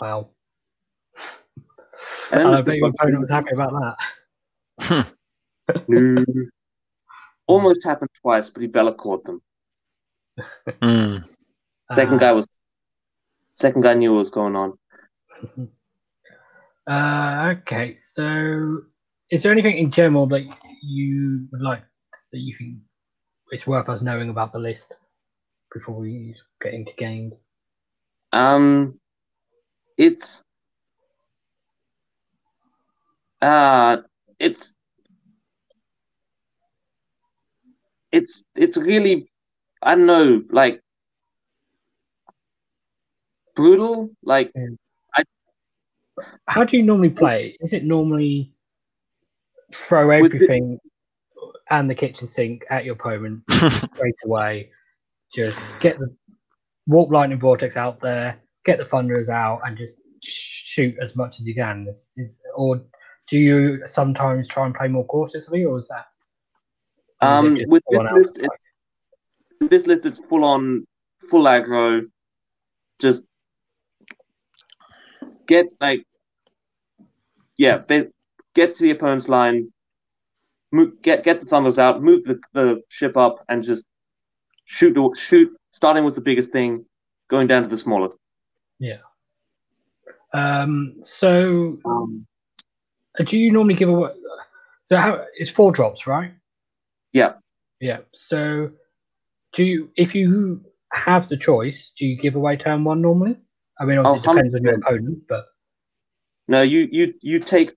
Wow. 0.00 0.30
And 2.32 2.42
I 2.42 2.50
there's 2.50 2.64
bet 2.64 2.76
your 2.76 2.88
opponent 2.88 3.20
was 3.20 3.30
happy 3.30 3.50
about 3.52 3.96
that. 4.78 5.12
No. 5.88 6.24
Almost 7.48 7.84
happened 7.84 8.10
twice, 8.22 8.50
but 8.50 8.62
he 8.62 8.68
Bella 8.68 8.94
caught 8.94 9.24
them. 9.24 9.42
Mm. 10.80 11.24
Second 11.96 12.14
Uh, 12.14 12.18
guy 12.18 12.32
was 12.32 12.48
second 13.54 13.82
guy 13.82 13.94
knew 13.94 14.12
what 14.12 14.18
was 14.20 14.30
going 14.30 14.54
on. 14.54 14.78
Uh, 16.86 17.54
okay, 17.58 17.96
so 17.96 18.80
is 19.30 19.42
there 19.42 19.52
anything 19.52 19.76
in 19.76 19.90
general 19.90 20.26
that 20.28 20.42
you 20.82 21.46
would 21.50 21.62
like 21.62 21.82
that 22.32 22.38
you 22.38 22.54
think 22.58 22.76
it's 23.50 23.66
worth 23.66 23.88
us 23.88 24.02
knowing 24.02 24.30
about 24.30 24.52
the 24.52 24.58
list 24.58 24.96
before 25.72 25.96
we 25.96 26.34
get 26.62 26.74
into 26.74 26.92
games? 26.96 27.46
Um, 28.32 29.00
it's 29.98 30.44
uh 33.42 33.98
it's 34.38 34.74
it's 38.12 38.44
it's 38.54 38.76
really 38.76 39.28
I 39.82 39.94
don't 39.94 40.06
know 40.06 40.42
like 40.50 40.80
brutal 43.56 44.10
like 44.22 44.52
How 46.46 46.64
do 46.64 46.76
you 46.76 46.82
normally 46.82 47.10
play? 47.10 47.56
Is 47.60 47.72
it 47.72 47.84
normally 47.84 48.52
throw 49.72 50.06
With 50.20 50.32
the- 50.32 50.36
everything 50.36 50.78
and 51.70 51.90
the 51.90 51.94
kitchen 51.94 52.28
sink 52.28 52.64
at 52.70 52.84
your 52.84 52.94
opponent 52.94 53.42
straight 53.50 54.14
away? 54.24 54.70
Just 55.32 55.60
get 55.80 55.98
the 55.98 56.14
warp 56.86 57.10
lightning 57.10 57.38
vortex 57.38 57.76
out 57.76 58.00
there, 58.00 58.38
get 58.64 58.78
the 58.78 58.84
thunderers 58.84 59.28
out, 59.28 59.60
and 59.64 59.76
just 59.76 60.00
shoot 60.22 60.94
as 61.00 61.16
much 61.16 61.40
as 61.40 61.46
you 61.46 61.54
can. 61.54 61.86
Is, 61.88 62.10
is 62.16 62.40
or 62.54 62.80
do 63.28 63.38
you 63.38 63.82
sometimes 63.86 64.46
try 64.46 64.66
and 64.66 64.74
play 64.74 64.88
more 64.88 65.04
cautiously, 65.06 65.64
or 65.64 65.78
is 65.78 65.88
that? 65.88 66.06
or 67.22 67.28
um 67.28 67.56
just 67.56 67.68
with 67.68 67.82
this 67.90 68.12
list 68.12 68.38
outright? 68.38 68.60
it's 69.60 69.70
this 69.70 69.86
list 69.86 70.06
it's 70.06 70.20
full 70.28 70.44
on 70.44 70.86
full 71.30 71.44
aggro 71.44 72.06
just 72.98 73.24
get 75.46 75.66
like 75.80 76.04
yeah 77.56 77.82
they 77.88 78.06
get 78.54 78.76
to 78.76 78.82
the 78.82 78.90
opponent's 78.90 79.28
line 79.28 79.72
move, 80.72 81.00
get 81.02 81.24
get 81.24 81.40
the 81.40 81.46
thunders 81.46 81.78
out 81.78 82.02
move 82.02 82.24
the, 82.24 82.38
the 82.52 82.82
ship 82.88 83.16
up 83.16 83.44
and 83.48 83.62
just 83.62 83.84
shoot 84.64 84.96
shoot 85.16 85.50
starting 85.72 86.04
with 86.04 86.14
the 86.14 86.20
biggest 86.20 86.50
thing 86.50 86.84
going 87.28 87.46
down 87.46 87.62
to 87.62 87.68
the 87.68 87.78
smallest 87.78 88.16
Yeah. 88.78 88.98
Um, 90.32 90.96
so 91.02 91.78
um, 91.84 92.26
do 93.24 93.38
you 93.38 93.52
normally 93.52 93.74
give 93.74 93.88
away? 93.88 94.10
So 94.90 94.96
how 94.96 95.24
it's 95.36 95.50
four 95.50 95.72
drops, 95.72 96.06
right? 96.06 96.32
Yeah. 97.12 97.34
Yeah. 97.80 97.98
So 98.12 98.70
do 99.52 99.64
you, 99.64 99.90
if 99.96 100.14
you 100.14 100.60
have 100.92 101.28
the 101.28 101.36
choice, 101.36 101.90
do 101.96 102.06
you 102.06 102.16
give 102.16 102.36
away 102.36 102.56
turn 102.56 102.84
one 102.84 103.00
normally? 103.00 103.36
I 103.78 103.84
mean, 103.84 103.98
obviously, 103.98 104.20
Oh, 104.28 104.32
it 104.32 104.34
depends 104.34 104.54
on 104.54 104.62
your 104.62 104.74
opponent, 104.74 105.18
but 105.28 105.44
no 106.48 106.62
you 106.62 106.88
you 106.90 107.14
you 107.22 107.38
take 107.40 107.72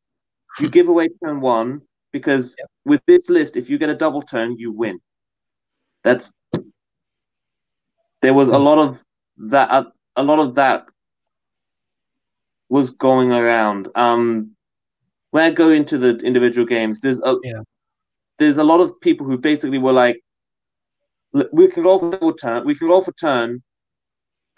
you 0.59 0.69
give 0.69 0.87
away 0.89 1.09
turn 1.23 1.41
one 1.41 1.81
because 2.11 2.55
Yep. 2.57 2.67
with 2.85 3.01
this 3.07 3.29
list 3.29 3.55
if 3.57 3.69
you 3.69 3.77
get 3.77 3.89
a 3.89 3.95
double 3.95 4.21
turn 4.21 4.55
you 4.57 4.71
win 4.71 4.99
that's 6.03 6.31
there 8.21 8.33
was 8.33 8.49
a 8.49 8.57
lot 8.57 8.77
of 8.77 9.03
that 9.37 9.69
a, 9.71 9.85
a 10.17 10.23
lot 10.23 10.39
of 10.39 10.55
that 10.55 10.85
was 12.69 12.89
going 12.91 13.31
around 13.31 13.87
um 13.95 14.51
when 15.31 15.43
i 15.43 15.49
go 15.51 15.69
into 15.69 15.97
the 15.97 16.15
individual 16.17 16.65
games 16.67 17.01
there's 17.01 17.19
a 17.21 17.35
Yeah. 17.43 17.61
there's 18.39 18.57
a 18.57 18.63
lot 18.63 18.79
of 18.81 18.99
people 19.01 19.25
who 19.25 19.37
basically 19.37 19.77
were 19.79 19.93
like 19.93 20.17
we 21.53 21.67
can 21.67 21.83
roll 21.83 21.99
for 21.99 22.11
double 22.11 22.33
turn 22.33 22.65
we 22.65 22.75
can 22.75 22.87
roll 22.87 23.01
for 23.01 23.13
turn 23.13 23.61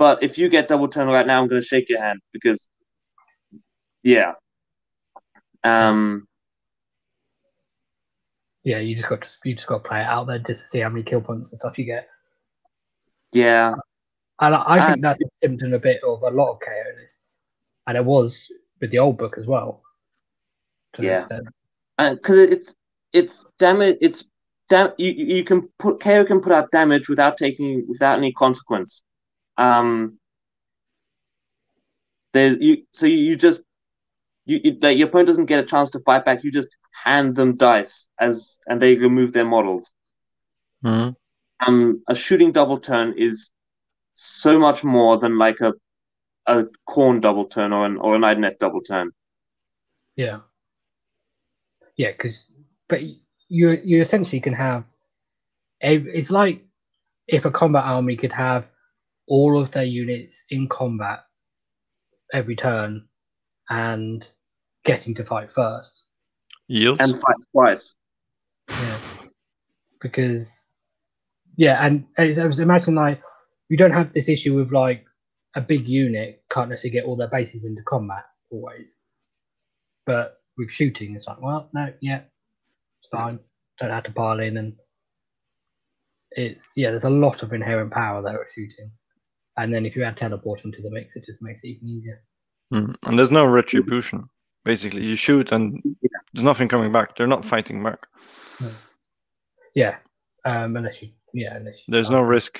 but 0.02 0.24
if 0.24 0.38
you 0.40 0.50
get 0.50 0.68
double 0.68 0.88
turn 0.88 1.08
right 1.08 1.28
now 1.28 1.38
i'm 1.40 1.48
going 1.48 1.62
to 1.62 1.68
shake 1.74 1.88
your 1.90 2.02
hand 2.02 2.20
because 2.34 2.70
yeah 4.04 4.32
um 5.64 6.26
yeah, 8.64 8.78
you 8.78 8.96
just 8.96 9.10
got 9.10 9.22
to 9.24 9.30
you 9.44 9.56
just 9.56 9.68
got 9.68 9.82
to 9.84 9.90
play 9.90 10.02
it 10.02 10.06
out 10.16 10.28
there 10.28 10.38
just 10.40 10.62
to 10.64 10.68
see 10.68 10.80
how 10.80 10.90
many 10.90 11.04
kill 11.04 11.22
points 11.22 11.52
and 11.52 11.58
stuff 11.60 11.80
you 11.80 11.86
get. 11.86 12.08
yeah 13.34 13.74
And 14.40 14.54
I, 14.56 14.64
I 14.68 14.80
think 14.86 14.96
And- 14.98 15.04
that's 15.04 15.20
a 15.20 15.26
symptom 15.38 15.74
a 15.74 15.80
bit 15.80 16.00
of 16.04 16.22
a 16.24 16.30
lot 16.30 16.52
of 16.54 16.60
KO 16.60 16.84
lists. 17.02 17.40
and 17.88 17.98
it 17.98 18.06
was 18.06 18.52
with 18.80 18.92
the 18.92 19.00
old 19.00 19.18
book 19.18 19.36
as 19.38 19.48
well. 19.48 19.82
Yeah. 21.00 21.26
because 21.98 22.38
it's 22.38 22.76
it's 23.14 23.46
damage. 23.60 23.98
It's 24.02 24.26
dam- 24.70 24.94
you 24.98 25.12
you 25.38 25.44
can 25.44 25.68
put 25.80 26.00
KO 26.00 26.24
can 26.26 26.40
put 26.42 26.52
out 26.52 26.70
damage 26.72 27.10
without 27.10 27.38
taking 27.38 27.86
without 27.88 28.18
any 28.18 28.32
consequence. 28.32 29.04
Um, 29.58 30.20
there 32.34 32.54
you 32.56 32.84
so 32.94 33.06
you, 33.06 33.36
just 33.36 33.64
you, 34.46 34.60
you 34.64 34.78
like 34.82 34.98
your 34.98 35.08
opponent 35.10 35.28
doesn't 35.28 35.46
get 35.46 35.60
a 35.60 35.66
chance 35.66 35.90
to 35.92 36.00
fight 36.00 36.26
back. 36.26 36.44
You 36.44 36.52
just 36.52 36.70
hand 37.04 37.36
them 37.36 37.58
dice 37.58 38.08
as 38.20 38.58
and 38.68 38.82
they 38.82 38.96
remove 38.96 39.34
their 39.34 39.46
models. 39.46 39.94
Mhm. 40.84 41.16
Um, 41.66 42.02
a 42.10 42.16
shooting 42.16 42.52
double 42.52 42.80
turn 42.80 43.14
is 43.18 43.52
so 44.14 44.58
much 44.58 44.84
more 44.84 45.18
than 45.18 45.38
like 45.38 45.60
a 45.62 45.74
a 46.48 46.66
Khorne 46.90 47.22
double 47.22 47.46
turn 47.46 47.72
or 47.72 47.86
an 47.86 47.98
or 47.98 48.16
an 48.16 48.22
Idoneth 48.22 48.58
double 48.60 48.82
turn. 48.82 49.12
Yeah. 50.16 50.40
Yeah, 51.98 52.12
because 52.12 52.46
but 52.88 53.02
you 53.48 53.72
you 53.84 54.02
essentially 54.02 54.40
can 54.40 54.54
have 54.54 54.86
it's 55.82 56.32
like 56.32 56.64
if 57.28 57.46
a 57.46 57.52
combat 57.52 57.84
army 57.84 58.16
could 58.16 58.32
have 58.32 58.66
all 59.32 59.58
of 59.58 59.72
their 59.72 59.86
units 59.86 60.44
in 60.50 60.68
combat 60.68 61.20
every 62.34 62.54
turn 62.54 63.08
and 63.70 64.28
getting 64.84 65.16
to 65.16 65.24
fight 65.24 65.50
first. 65.50 66.04
Yields. 66.68 67.02
And 67.02 67.14
fight 67.14 67.38
twice. 67.54 67.96
Yeah. 68.70 68.98
Because 70.02 70.70
yeah, 71.56 71.86
and 71.86 72.06
as 72.18 72.40
I 72.40 72.46
was 72.46 72.60
imagining 72.60 72.98
like 72.98 73.22
you 73.70 73.78
don't 73.78 73.94
have 73.94 74.12
this 74.12 74.28
issue 74.28 74.54
with 74.54 74.74
like 74.74 75.06
a 75.56 75.62
big 75.62 75.88
unit 75.88 76.44
can't 76.50 76.70
necessarily 76.70 77.00
get 77.00 77.06
all 77.06 77.16
their 77.16 77.30
bases 77.30 77.64
into 77.64 77.84
combat 77.84 78.26
always. 78.50 78.98
But 80.06 80.42
with 80.58 80.72
shooting, 80.72 81.16
it's 81.16 81.28
like, 81.28 81.42
well, 81.42 81.70
no, 81.74 81.94
yeah, 82.02 82.22
it's 83.00 83.10
fine. 83.10 83.40
Don't 83.80 83.92
have 83.92 84.04
to 84.04 84.12
pile 84.12 84.42
in, 84.42 84.58
and 84.58 84.74
it's 86.32 86.66
yeah, 86.76 86.90
there's 86.90 87.06
a 87.06 87.10
lot 87.10 87.44
of 87.44 87.54
inherent 87.54 87.92
power 87.92 88.22
there 88.22 88.42
at 88.42 88.52
shooting. 88.52 88.92
And 89.58 89.74
then 89.74 89.86
if 89.86 89.96
you 89.96 90.04
add 90.04 90.18
teleport 90.18 90.64
into 90.66 90.82
the 90.82 90.90
mix, 90.90 91.16
it 91.16 91.26
just 91.26 91.42
makes 91.42 91.64
it 91.64 91.70
even 91.70 91.88
easier. 91.88 92.24
Mm. 92.74 92.96
And 93.06 93.18
there's 93.18 93.32
no 93.32 93.46
retribution. 93.46 94.30
Basically, 94.64 95.04
you 95.04 95.16
shoot 95.16 95.52
and 95.52 95.82
there's 96.34 96.44
nothing 96.44 96.68
coming 96.68 96.92
back. 96.92 97.16
They're 97.16 97.28
not 97.28 97.44
fighting 97.44 97.84
back. 97.84 98.08
Yeah, 99.76 99.98
um, 100.46 100.76
unless 100.78 101.02
you 101.02 101.10
yeah, 101.34 101.56
unless 101.56 101.80
you 101.88 101.92
There's 101.92 102.10
no 102.10 102.22
risk. 102.22 102.60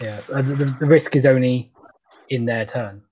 yeah. 0.00 0.20
uh, 0.32 0.42
The, 0.42 0.76
the, 0.80 0.86
risk 0.86 1.16
is 1.16 1.26
only 1.26 1.72
in 2.30 2.44
their 2.44 2.64
turn, 2.64 3.02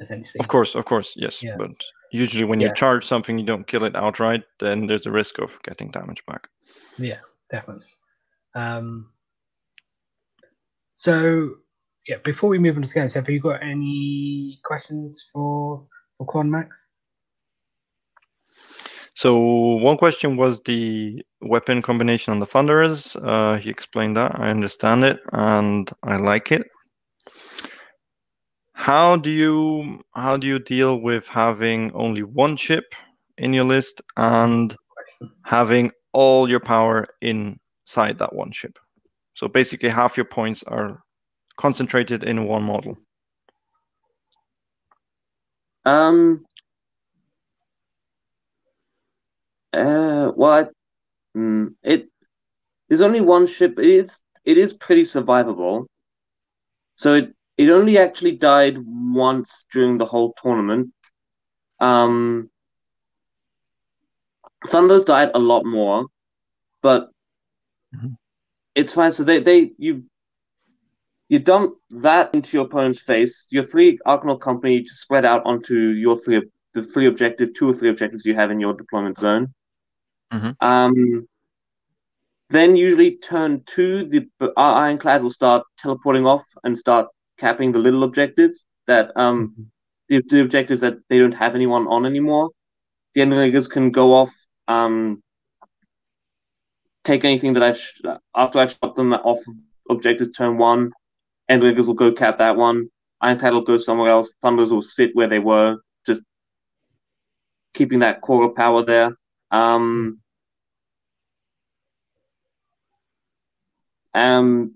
essentially. 0.00 0.40
Of 0.40 0.48
course, 0.48 0.74
of 0.74 0.84
course, 0.84 1.14
yes. 1.16 1.42
Yeah. 1.42 1.56
But 1.58 1.72
usually, 2.12 2.44
when 2.44 2.60
Yeah. 2.60 2.68
you 2.68 2.74
charge 2.74 3.04
something, 3.04 3.38
you 3.38 3.44
don't 3.44 3.66
kill 3.66 3.84
it 3.84 3.96
outright. 3.96 4.44
Then 4.60 4.86
there's 4.86 5.06
a 5.06 5.10
risk 5.10 5.38
of 5.38 5.60
getting 5.62 5.90
damage 5.90 6.24
back. 6.26 6.48
Yeah, 6.98 7.18
definitely. 7.50 7.86
Um, 8.54 9.10
so 10.94 11.56
yeah, 12.08 12.16
before 12.24 12.50
we 12.50 12.58
move 12.58 12.76
on 12.76 12.82
to 12.82 12.88
the 12.88 12.94
game, 12.94 13.02
games, 13.02 13.14
have 13.14 13.28
you 13.28 13.40
got 13.40 13.62
any 13.62 14.60
questions 14.64 15.26
for 15.32 15.86
for 16.18 16.26
Quan 16.26 16.50
Max? 16.50 16.86
So 19.14 19.38
one 19.38 19.98
question 19.98 20.36
was 20.36 20.62
the 20.62 21.22
weapon 21.42 21.82
combination 21.82 22.32
on 22.32 22.40
the 22.40 22.46
Thunderers. 22.46 23.14
Uh, 23.14 23.56
he 23.56 23.70
explained 23.70 24.16
that. 24.16 24.38
I 24.38 24.48
understand 24.48 25.04
it 25.04 25.20
and 25.32 25.90
I 26.02 26.16
like 26.16 26.50
it. 26.50 26.66
How 28.72 29.16
do 29.16 29.30
you 29.30 30.00
how 30.14 30.36
do 30.36 30.46
you 30.46 30.58
deal 30.58 31.00
with 31.00 31.28
having 31.28 31.92
only 31.92 32.22
one 32.22 32.56
chip 32.56 32.94
in 33.38 33.52
your 33.52 33.64
list 33.64 34.02
and 34.16 34.74
having 35.44 35.92
all 36.12 36.48
your 36.48 36.60
power 36.60 37.06
inside 37.20 38.18
that 38.18 38.34
one 38.34 38.50
chip? 38.50 38.78
So 39.34 39.46
basically, 39.46 39.88
half 39.88 40.16
your 40.16 40.26
points 40.26 40.64
are 40.64 41.02
concentrated 41.56 42.24
in 42.24 42.46
one 42.46 42.62
model. 42.62 42.98
Um. 45.84 46.44
Uh. 49.72 50.32
Well, 50.36 50.52
I, 50.52 50.66
mm, 51.38 51.74
it 51.82 52.08
there's 52.88 53.00
only 53.00 53.20
one 53.20 53.46
ship. 53.46 53.78
It 53.78 53.86
is 53.86 54.20
it 54.44 54.58
is 54.58 54.72
pretty 54.72 55.02
survivable. 55.02 55.86
So 56.96 57.14
it 57.14 57.34
it 57.58 57.68
only 57.70 57.98
actually 57.98 58.36
died 58.36 58.76
once 58.86 59.66
during 59.72 59.98
the 59.98 60.06
whole 60.06 60.34
tournament. 60.42 60.92
Um. 61.80 62.50
Thunder's 64.68 65.04
died 65.04 65.30
a 65.34 65.38
lot 65.38 65.64
more, 65.64 66.06
but 66.82 67.10
Mhm. 67.92 68.16
it's 68.74 68.94
fine. 68.94 69.12
So 69.12 69.24
they 69.24 69.40
they 69.40 69.72
you 69.78 70.04
you 71.32 71.38
dump 71.38 71.76
that 71.88 72.34
into 72.34 72.58
your 72.58 72.66
opponent's 72.66 73.00
face. 73.00 73.46
Your 73.48 73.64
three 73.64 73.98
Arkanaut 74.06 74.42
company 74.42 74.82
just 74.82 75.00
spread 75.00 75.24
out 75.24 75.40
onto 75.46 75.74
your 75.74 76.14
three 76.14 76.42
the 76.74 76.82
three 76.82 77.06
objective, 77.06 77.54
two 77.54 77.70
or 77.70 77.72
three 77.72 77.88
objectives 77.88 78.26
you 78.26 78.34
have 78.34 78.50
in 78.50 78.60
your 78.60 78.74
deployment 78.74 79.18
zone. 79.18 79.54
Mhm. 80.30 80.54
Um, 80.60 81.26
then 82.50 82.76
usually 82.76 83.16
turn 83.16 83.62
two, 83.64 84.04
the 84.04 84.28
our 84.58 84.74
Ironclad 84.84 85.22
will 85.22 85.30
start 85.30 85.64
teleporting 85.78 86.26
off 86.26 86.44
and 86.64 86.76
start 86.76 87.08
capping 87.38 87.72
the 87.72 87.78
little 87.78 88.04
objectives 88.04 88.66
that 88.86 89.10
um 89.16 89.70
the, 90.08 90.22
the 90.28 90.42
objectives 90.42 90.82
that 90.82 90.98
they 91.08 91.18
don't 91.18 91.32
have 91.32 91.54
anyone 91.54 91.86
on 91.88 92.04
anymore. 92.04 92.50
The 93.14 93.22
Endrinriggers 93.22 93.70
can 93.70 93.90
go 93.90 94.12
off, 94.12 94.34
um, 94.68 95.22
take 97.04 97.24
anything 97.24 97.54
that 97.54 97.62
I've 97.62 97.78
sh- 97.78 98.02
after 98.36 98.58
I've 98.58 98.72
shot 98.72 98.96
them 98.96 99.14
off 99.14 99.38
of 99.48 99.54
objectives 99.88 100.32
turn 100.36 100.58
one. 100.58 100.92
Endrinriggers 101.50 101.86
will 101.86 101.94
go 101.94 102.12
cap 102.12 102.38
that 102.38 102.56
one. 102.56 102.88
Ironclad 103.20 103.52
will 103.52 103.62
go 103.62 103.78
somewhere 103.78 104.10
else. 104.10 104.34
Thunders 104.42 104.72
will 104.72 104.82
sit 104.82 105.10
where 105.14 105.28
they 105.28 105.38
were, 105.38 105.76
just 106.06 106.22
keeping 107.74 108.00
that 108.00 108.20
core 108.20 108.44
of 108.44 108.56
power 108.56 108.84
there. 108.84 109.16
Um, 109.50 110.20
um, 114.14 114.74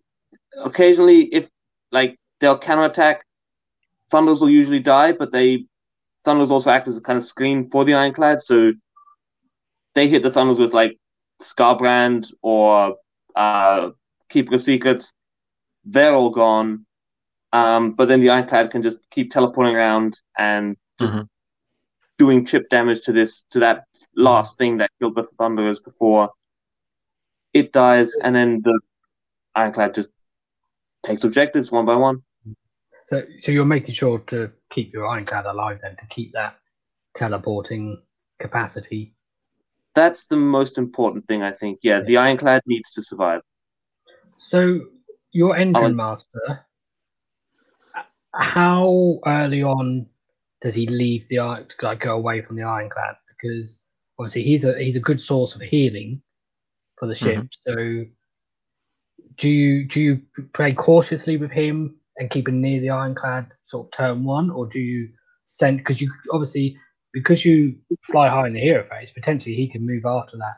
occasionally, 0.62 1.22
if 1.32 1.48
like 1.90 2.18
they'll 2.40 2.58
counterattack, 2.58 3.24
Thunders 4.10 4.40
will 4.40 4.50
usually 4.50 4.80
die, 4.80 5.12
but 5.12 5.32
they 5.32 5.66
Thunders 6.24 6.50
also 6.50 6.70
act 6.70 6.88
as 6.88 6.96
a 6.96 7.00
kind 7.00 7.16
of 7.16 7.24
screen 7.24 7.68
for 7.70 7.84
the 7.84 7.94
Ironclad, 7.94 8.40
so 8.40 8.72
they 9.94 10.08
hit 10.08 10.22
the 10.22 10.30
Thunders 10.30 10.58
with 10.58 10.72
like 10.72 10.98
Skarbrand 11.40 12.32
or 12.42 12.96
uh, 13.34 13.90
Keeper 14.28 14.54
of 14.56 14.62
Secrets. 14.62 15.12
They're 15.86 16.14
all 16.14 16.30
gone. 16.30 16.84
Um, 17.52 17.92
but 17.92 18.08
then 18.08 18.20
the 18.20 18.30
Ironclad 18.30 18.70
can 18.70 18.82
just 18.82 18.98
keep 19.10 19.30
teleporting 19.30 19.76
around 19.76 20.20
and 20.36 20.76
just 21.00 21.12
Mhm. 21.12 21.28
doing 22.18 22.44
chip 22.44 22.68
damage 22.68 23.00
to 23.02 23.12
this 23.12 23.42
to 23.50 23.60
that 23.60 23.86
last 24.14 24.58
thing 24.58 24.78
that 24.78 24.90
killed 24.98 25.14
the 25.14 25.22
Thunderers 25.22 25.80
before 25.80 26.30
it 27.52 27.72
dies, 27.72 28.14
and 28.16 28.34
then 28.34 28.60
the 28.62 28.78
Ironclad 29.54 29.94
just 29.94 30.08
takes 31.02 31.24
objectives 31.24 31.70
one 31.70 31.86
by 31.86 31.94
one. 31.94 32.22
So 33.04 33.22
so 33.38 33.52
you're 33.52 33.64
making 33.64 33.94
sure 33.94 34.18
to 34.26 34.52
keep 34.68 34.92
your 34.92 35.06
Ironclad 35.06 35.46
alive 35.46 35.78
then 35.82 35.96
to 35.96 36.06
keep 36.06 36.32
that 36.32 36.58
teleporting 37.14 38.02
capacity. 38.38 39.14
That's 39.94 40.26
the 40.26 40.36
most 40.36 40.76
important 40.76 41.26
thing, 41.26 41.42
I 41.42 41.52
think. 41.52 41.78
Yeah, 41.82 42.00
the 42.00 42.16
Ironclad 42.18 42.62
needs 42.66 42.92
to 42.92 43.02
survive. 43.02 43.40
So 44.36 44.80
your 45.36 45.54
Endrinmaster, 45.54 46.60
how 48.34 49.20
early 49.26 49.62
on 49.62 50.06
does 50.62 50.74
he 50.74 50.86
leave 50.86 51.28
the 51.28 51.38
like 51.82 52.00
go 52.00 52.16
away 52.16 52.42
from 52.42 52.56
the 52.56 52.62
Ironclad? 52.62 53.16
Because 53.28 53.80
obviously 54.18 54.42
he's 54.42 54.64
a 54.64 54.82
he's 54.82 54.96
a 54.96 55.00
good 55.00 55.20
source 55.20 55.54
of 55.54 55.60
healing 55.60 56.22
for 56.98 57.06
the 57.06 57.14
mm-hmm. 57.14 57.42
ship. 57.42 57.48
So 57.66 57.74
do 59.36 59.48
you 59.48 59.84
do 59.84 60.00
you 60.00 60.22
play 60.54 60.72
cautiously 60.72 61.36
with 61.36 61.50
him 61.50 61.96
and 62.16 62.30
keep 62.30 62.48
him 62.48 62.62
near 62.62 62.80
the 62.80 62.90
Ironclad 62.90 63.52
sort 63.66 63.86
of 63.86 63.92
turn 63.92 64.24
one, 64.24 64.50
or 64.50 64.66
do 64.66 64.80
you 64.80 65.10
send 65.44 65.78
because 65.78 66.00
you 66.00 66.10
obviously 66.32 66.78
because 67.12 67.44
you 67.44 67.76
fly 68.10 68.28
high 68.28 68.46
in 68.46 68.54
the 68.54 68.60
hero 68.60 68.86
phase, 68.88 69.10
potentially 69.10 69.54
he 69.54 69.68
can 69.68 69.86
move 69.86 70.06
after 70.06 70.38
that 70.38 70.56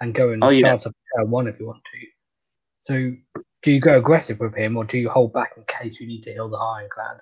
and 0.00 0.14
go 0.14 0.30
and 0.30 0.42
Oh, 0.42 0.48
yeah. 0.48 0.68
chance 0.68 0.86
of 0.86 0.94
turn 1.16 1.30
one 1.30 1.46
if 1.46 1.60
you 1.60 1.66
want 1.66 1.82
to. 1.92 2.06
So 2.82 3.42
do 3.64 3.72
you 3.72 3.80
go 3.80 3.96
aggressive 3.96 4.38
with 4.40 4.54
him 4.54 4.76
or 4.76 4.84
do 4.84 4.98
you 4.98 5.08
hold 5.08 5.32
back 5.32 5.54
in 5.56 5.64
case 5.64 5.98
you 5.98 6.06
need 6.06 6.22
to 6.22 6.32
heal 6.32 6.50
the 6.50 6.58
Ironclad? 6.58 7.20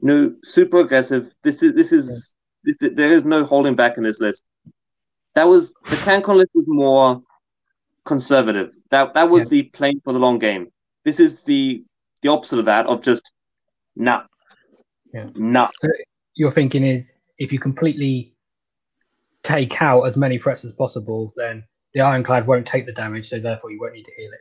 No, 0.00 0.34
super 0.44 0.80
aggressive. 0.80 1.34
This 1.42 1.62
is 1.62 1.74
this 1.74 1.90
is 1.90 2.34
this. 2.64 2.76
There 2.80 3.12
is 3.12 3.24
no 3.24 3.44
holding 3.44 3.74
back 3.74 3.96
in 3.96 4.02
this 4.02 4.20
list. 4.20 4.44
That 5.34 5.44
was 5.44 5.72
the 5.90 5.96
CanCon 5.96 6.36
list 6.36 6.50
was 6.54 6.66
more 6.68 7.22
conservative. 8.04 8.72
That 8.90 9.14
that 9.14 9.30
was 9.30 9.44
Yeah. 9.44 9.48
the 9.48 9.62
playing 9.64 10.02
for 10.04 10.12
the 10.12 10.18
long 10.18 10.38
game. 10.38 10.70
This 11.04 11.18
is 11.18 11.42
the 11.44 11.82
the 12.20 12.28
opposite 12.28 12.58
of 12.58 12.66
that 12.66 12.86
of 12.86 13.00
just 13.00 13.30
nah, 13.96 14.24
Yeah. 15.14 15.30
nah. 15.34 15.70
your 16.34 16.52
thinking 16.52 16.84
is 16.84 17.14
if 17.38 17.52
you 17.54 17.58
completely 17.58 18.34
take 19.42 19.80
out 19.80 20.02
as 20.02 20.16
many 20.18 20.38
threats 20.38 20.64
as 20.64 20.72
possible, 20.72 21.32
then 21.36 21.64
the 21.94 22.02
ironclad 22.02 22.46
won't 22.46 22.66
take 22.66 22.84
the 22.84 22.92
damage, 22.92 23.28
so 23.30 23.38
therefore 23.38 23.70
you 23.70 23.80
won't 23.80 23.94
need 23.94 24.04
to 24.04 24.12
heal 24.16 24.30
it. 24.32 24.40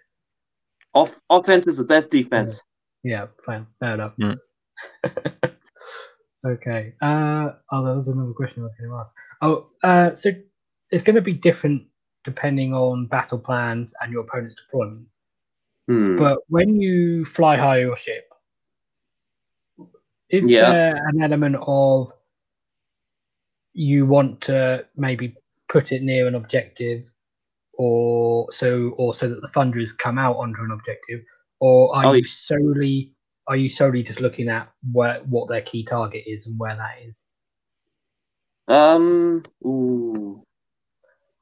Off 0.94 1.20
offense 1.30 1.68
is 1.68 1.78
the 1.78 1.84
best 1.84 2.10
defense. 2.10 2.62
Yeah, 3.04 3.28
fair, 3.46 3.66
fair 3.80 3.96
enough. 3.96 4.14
Mm. 4.20 4.38
okay. 6.46 6.94
Uh, 7.02 7.52
oh, 7.72 7.86
there 7.86 7.96
was 7.96 8.08
another 8.08 8.34
question 8.34 8.64
I 8.64 8.66
was 8.68 8.76
going 8.80 8.89
to 8.89 8.98
ask. 8.98 9.16
Oh, 9.41 9.70
uh, 9.84 10.16
so 10.16 10.32
it's 10.91 11.04
going 11.04 11.16
to 11.16 11.22
be 11.22 11.34
different 11.34 11.84
depending 12.24 12.74
on 12.74 13.08
battle 13.08 13.39
plans 13.39 13.94
and 14.02 14.12
your 14.12 14.22
opponent's 14.22 14.56
deployment. 14.56 15.08
Hmm. 15.88 16.16
But 16.16 16.39
when 16.48 16.80
you 16.80 17.26
fly 17.26 17.58
high 17.58 17.80
your 17.80 17.98
ship, 17.98 18.30
is 20.30 20.50
Yeah. 20.50 20.72
there 20.72 21.08
an 21.08 21.22
element 21.22 21.58
of 21.62 22.12
you 23.74 24.06
want 24.06 24.39
to 24.41 24.86
maybe 24.96 25.36
put 25.68 25.91
it 25.91 26.04
near 26.04 26.28
an 26.28 26.36
objective, 26.36 27.12
or 27.78 28.51
so, 28.51 28.89
or 28.97 29.13
so 29.13 29.28
that 29.30 29.41
the 29.41 29.47
thunders 29.49 29.93
come 29.93 30.17
out 30.17 30.36
onto 30.38 30.61
an 30.63 30.71
objective, 30.71 31.21
or 31.59 31.95
are 31.95 32.07
Oh, 32.07 32.13
you 32.13 32.26
solely 32.26 33.13
are 33.47 33.55
you 33.57 33.67
solely 33.69 34.03
just 34.03 34.19
looking 34.21 34.47
at 34.49 34.71
where 34.91 35.19
what 35.24 35.49
their 35.49 35.61
key 35.61 35.84
target 35.84 36.24
is 36.26 36.47
and 36.47 36.57
where 36.59 36.76
that 36.76 36.95
is, 37.07 37.26
Um. 38.67 39.43
Ooh. 39.65 40.43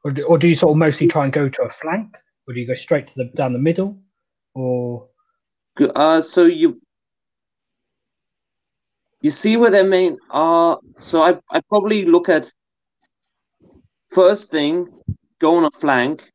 or 0.03 0.11
do, 0.11 0.23
or 0.23 0.37
do 0.37 0.47
you 0.47 0.55
sort 0.55 0.71
of 0.71 0.77
mostly 0.77 1.07
try 1.07 1.23
and 1.25 1.33
go 1.33 1.47
to 1.49 1.61
a 1.63 1.69
flank, 1.69 2.15
or 2.47 2.53
do 2.53 2.59
you 2.59 2.67
go 2.67 2.73
straight 2.73 3.07
to 3.07 3.13
the 3.15 3.25
down 3.35 3.53
the 3.53 3.59
middle, 3.59 3.99
or. 4.55 5.07
Uh. 5.79 6.21
So 6.21 6.45
you. 6.45 6.81
You 9.21 9.29
see 9.29 9.55
where 9.55 9.69
their 9.69 9.83
main 9.83 10.17
are. 10.31 10.79
So 10.95 11.21
I 11.21 11.37
I 11.51 11.61
probably 11.69 12.05
look 12.05 12.29
at. 12.29 12.51
First 14.09 14.51
thing, 14.51 14.87
go 15.41 15.57
on 15.57 15.65
a 15.65 15.71
flank, 15.71 16.31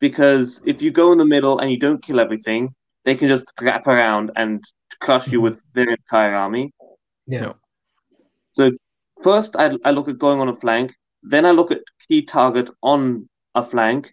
because 0.00 0.62
if 0.64 0.82
you 0.82 0.90
go 0.90 1.12
in 1.12 1.18
the 1.18 1.24
middle 1.24 1.58
and 1.60 1.70
you 1.70 1.78
don't 1.78 2.02
kill 2.02 2.18
everything, 2.20 2.74
they 3.04 3.14
can 3.14 3.28
just 3.28 3.46
wrap 3.60 3.86
around 3.86 4.32
and 4.36 4.64
crush 5.00 5.28
you 5.28 5.40
with 5.40 5.62
their 5.74 5.88
entire 5.90 6.34
army. 6.34 6.72
yeah, 7.26 7.52
So 8.52 8.72
first, 9.22 9.56
I, 9.56 9.76
I 9.84 9.90
look 9.92 10.08
at 10.08 10.18
going 10.18 10.40
on 10.40 10.48
a 10.48 10.56
flank. 10.56 10.92
Then 11.22 11.44
I 11.46 11.52
look 11.52 11.70
at 11.70 11.80
key 12.08 12.22
target 12.22 12.70
on 12.82 13.28
a 13.54 13.62
flank. 13.62 14.12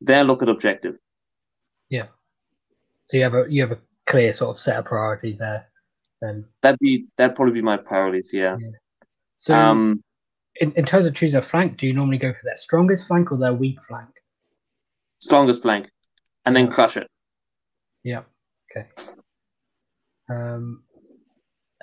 Then 0.00 0.18
I 0.18 0.22
look 0.22 0.42
at 0.42 0.48
objective. 0.48 0.96
Yeah. 1.90 2.08
So 3.06 3.16
you 3.16 3.24
have 3.24 3.34
a 3.34 3.44
you 3.48 3.62
have 3.62 3.72
a 3.72 3.80
clear 4.06 4.32
sort 4.32 4.50
of 4.56 4.58
set 4.58 4.76
of 4.76 4.84
priorities 4.84 5.38
there, 5.38 5.66
then. 6.20 6.44
That'd 6.62 6.78
be 6.80 7.06
that'd 7.16 7.36
probably 7.36 7.54
be 7.54 7.62
my 7.62 7.76
priorities. 7.76 8.30
Yeah. 8.32 8.56
So 9.36 9.54
Um. 9.54 10.02
In, 10.60 10.72
in 10.72 10.84
terms 10.84 11.06
of 11.06 11.14
choosing 11.14 11.38
a 11.38 11.42
flank, 11.42 11.78
do 11.78 11.86
you 11.86 11.92
normally 11.92 12.18
go 12.18 12.32
for 12.32 12.40
their 12.44 12.56
strongest 12.56 13.06
flank 13.06 13.32
or 13.32 13.38
their 13.38 13.54
weak 13.54 13.78
flank? 13.86 14.08
Strongest 15.20 15.62
flank, 15.62 15.88
and 16.44 16.54
then 16.54 16.70
crush 16.70 16.96
it. 16.96 17.06
Yeah. 18.04 18.22
Okay. 18.70 18.86
Um, 20.30 20.82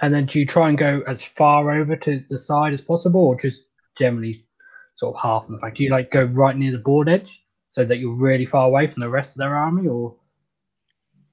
and 0.02 0.14
then 0.14 0.26
do 0.26 0.40
you 0.40 0.46
try 0.46 0.70
and 0.70 0.78
go 0.78 1.02
as 1.08 1.24
far 1.24 1.72
over 1.72 1.96
to 1.96 2.24
the 2.30 2.38
side 2.38 2.74
as 2.74 2.82
possible, 2.82 3.22
or 3.22 3.36
just 3.36 3.70
generally 3.98 4.46
sort 4.96 5.16
of 5.16 5.22
half 5.22 5.48
the 5.48 5.58
flank? 5.58 5.76
Do 5.76 5.84
you 5.84 5.90
like 5.90 6.12
go 6.12 6.24
right 6.26 6.56
near 6.56 6.72
the 6.72 6.78
board 6.78 7.10
edge 7.10 7.46
so 7.70 7.84
that 7.86 7.98
you're 7.98 8.16
really 8.16 8.46
far 8.46 8.68
away 8.68 8.88
from 8.88 9.02
the 9.02 9.10
rest 9.10 9.32
of 9.34 9.40
their 9.40 9.56
army, 9.56 9.88
or 9.88 10.16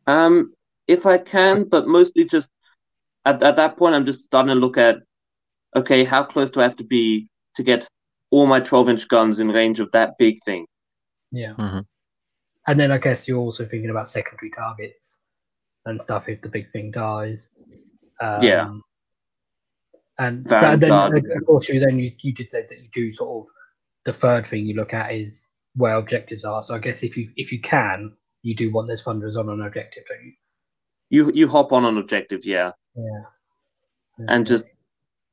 Um. 0.07 0.55
If 0.89 1.07
I 1.07 1.17
can, 1.17 1.65
but 1.65 1.87
mostly 1.87 2.25
just 2.25 2.51
at 3.25 3.41
at 3.43 3.55
that 3.55 3.77
point, 3.77 3.95
I'm 3.95 4.05
just 4.05 4.25
starting 4.25 4.49
to 4.49 4.61
look 4.61 4.77
at. 4.77 4.97
Okay, 5.77 6.05
how 6.05 6.25
close 6.25 6.51
do 6.51 6.61
I 6.61 6.65
have 6.65 6.77
to 6.77 6.85
be 6.85 7.29
to 7.57 7.63
get 7.63 7.89
all 8.31 8.47
my 8.47 8.61
12 8.61 8.89
inch 8.89 9.09
guns 9.09 9.41
in 9.41 9.49
range 9.49 9.81
of 9.81 9.91
that 9.93 10.17
big 10.19 10.43
thing? 10.45 10.67
yeah? 11.31 11.55
Mhm. 11.55 11.87
And 12.67 12.79
then 12.79 12.93
I 12.93 12.99
guess 12.99 13.27
you're 13.27 13.41
also 13.41 13.65
thinking 13.67 13.91
about 13.91 14.11
secondary 14.11 14.51
targets 14.51 15.19
and 15.87 16.01
stuff 16.01 16.29
if 16.29 16.41
the 16.43 16.49
big 16.49 16.71
thing 16.73 16.91
dies. 16.91 17.49
Um, 18.21 18.43
Yeah. 18.43 18.75
And 20.19 20.45
that, 20.47 20.79
then, 20.79 20.93
of 20.93 21.47
course, 21.47 21.69
you 21.69 21.81
then 21.81 21.99
you, 21.99 22.13
you 22.21 22.33
did 22.33 22.49
say 22.49 22.67
that 22.69 22.79
you 22.79 22.89
do 22.93 23.11
sort 23.11 23.47
of 23.47 23.53
the 24.05 24.13
third 24.13 24.47
thing 24.47 24.67
you 24.67 24.75
look 24.75 24.93
at 24.95 25.13
is 25.13 25.49
where 25.75 25.97
objectives 25.97 26.45
are. 26.45 26.63
So 26.63 26.75
I 26.75 26.79
guess 26.79 27.03
if 27.03 27.17
you 27.17 27.31
if 27.37 27.51
you 27.51 27.61
can, 27.61 28.13
you 28.43 28.55
do 28.55 28.71
want 28.71 28.89
those 28.89 29.03
thunderers 29.03 29.37
on 29.37 29.49
an 29.49 29.63
objective, 29.63 30.05
don't 30.09 30.25
you? 30.25 30.33
You 31.09 31.33
you 31.33 31.49
hop 31.49 31.73
on 31.73 31.85
an 31.87 31.99
objective, 31.99 32.45
yeah. 32.45 32.73
Yeah. 32.95 34.27
and 34.29 34.47
just 34.47 34.67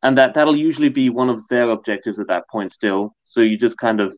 and 0.03 0.17
that 0.17 0.33
that'll 0.33 0.55
usually 0.55 0.89
be 0.89 1.09
one 1.09 1.29
of 1.29 1.45
their 1.49 1.69
objectives 1.69 2.19
at 2.19 2.27
that 2.27 2.47
point 2.49 2.71
still 2.71 3.15
so 3.23 3.41
you 3.41 3.57
just 3.57 3.77
kind 3.77 3.99
of 3.99 4.15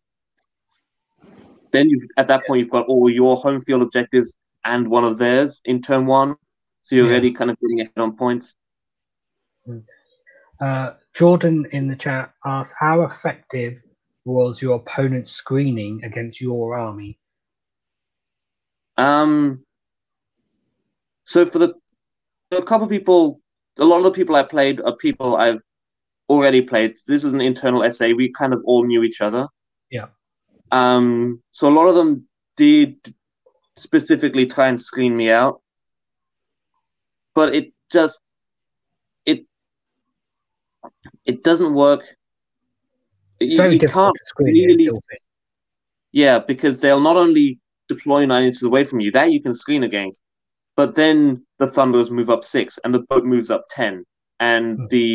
then 1.73 1.89
you 1.89 2.07
at 2.17 2.27
that 2.27 2.45
point 2.45 2.59
you've 2.59 2.69
got 2.71 2.86
all 2.88 3.09
your 3.09 3.36
home 3.36 3.61
field 3.61 3.82
objectives 3.82 4.38
and 4.65 4.88
one 4.88 5.03
of 5.03 5.17
theirs 5.17 5.61
in 5.65 5.82
turn 5.82 6.05
one 6.05 6.36
so 6.84 6.95
you're 6.95 7.05
Yeah. 7.05 7.11
already 7.11 7.32
kind 7.34 7.49
of 7.51 7.59
getting 7.59 7.82
ahead 7.82 7.97
on 7.97 8.15
points 8.15 8.55
Uh, 10.59 10.93
Jordan 11.15 11.65
in 11.71 11.88
the 11.88 11.95
chat 11.95 12.34
asked, 12.45 12.75
"How 12.77 13.01
effective 13.01 13.82
was 14.25 14.61
your 14.61 14.75
opponent's 14.75 15.32
screening 15.32 16.03
against 16.03 16.39
your 16.39 16.77
army?" 16.77 17.17
um 18.97 19.63
so 21.23 21.45
for 21.45 21.59
the 21.59 21.73
a 22.51 22.61
couple 22.61 22.84
of 22.84 22.89
people 22.89 23.39
a 23.79 23.86
lot 23.86 23.97
of 23.97 24.03
the 24.03 24.11
people 24.11 24.36
i 24.36 24.43
played 24.43 24.82
are 24.82 24.95
people 24.97 25.38
i've 25.38 25.61
already 26.32 26.61
played. 26.71 26.91
This 27.11 27.23
is 27.27 27.34
an 27.38 27.41
internal 27.51 27.84
essay 27.84 28.13
we 28.13 28.27
kind 28.41 28.53
of 28.55 28.61
all 28.69 28.84
knew 28.89 29.03
each 29.09 29.21
other. 29.27 29.43
Yeah. 29.97 30.07
um 30.82 31.07
so 31.57 31.63
a 31.71 31.75
lot 31.79 31.88
of 31.91 31.95
them 31.99 32.11
did 32.63 32.95
specifically 33.86 34.45
try 34.55 34.67
and 34.71 34.79
screen 34.89 35.13
me 35.21 35.27
out. 35.41 35.55
But 37.38 37.47
it 37.59 37.65
just 37.97 38.19
it 39.32 39.39
it 41.32 41.38
doesn't 41.49 41.73
work. 41.86 42.01
It's 43.39 43.53
You- 43.53 43.57
very 43.63 43.73
you 43.75 43.79
difficult 43.79 44.15
to 44.21 44.25
screen 44.34 44.53
really 44.69 44.89
yeah, 46.23 46.38
because 46.51 46.75
they'll 46.79 47.05
not 47.09 47.17
only 47.25 47.47
deploy 47.93 48.21
nine 48.25 48.45
inches 48.49 48.63
away 48.63 48.84
from 48.89 48.99
you, 49.03 49.09
that 49.11 49.32
you 49.34 49.41
can 49.45 49.53
screen 49.63 49.84
against, 49.84 50.21
but 50.79 50.89
then 50.95 51.15
the 51.59 51.67
Thunderers 51.67 52.11
move 52.11 52.29
up 52.36 52.43
six, 52.43 52.77
and 52.84 52.93
the 52.93 53.03
boat 53.09 53.23
moves 53.34 53.49
up 53.55 53.63
ten, 53.79 53.93
and 54.39 54.65
Hmm. 54.77 54.86
the 54.95 55.07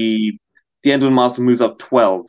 the 0.87 0.93
Endrinmaster 0.93 1.41
moves 1.41 1.61
up 1.61 1.78
twelve. 1.80 2.26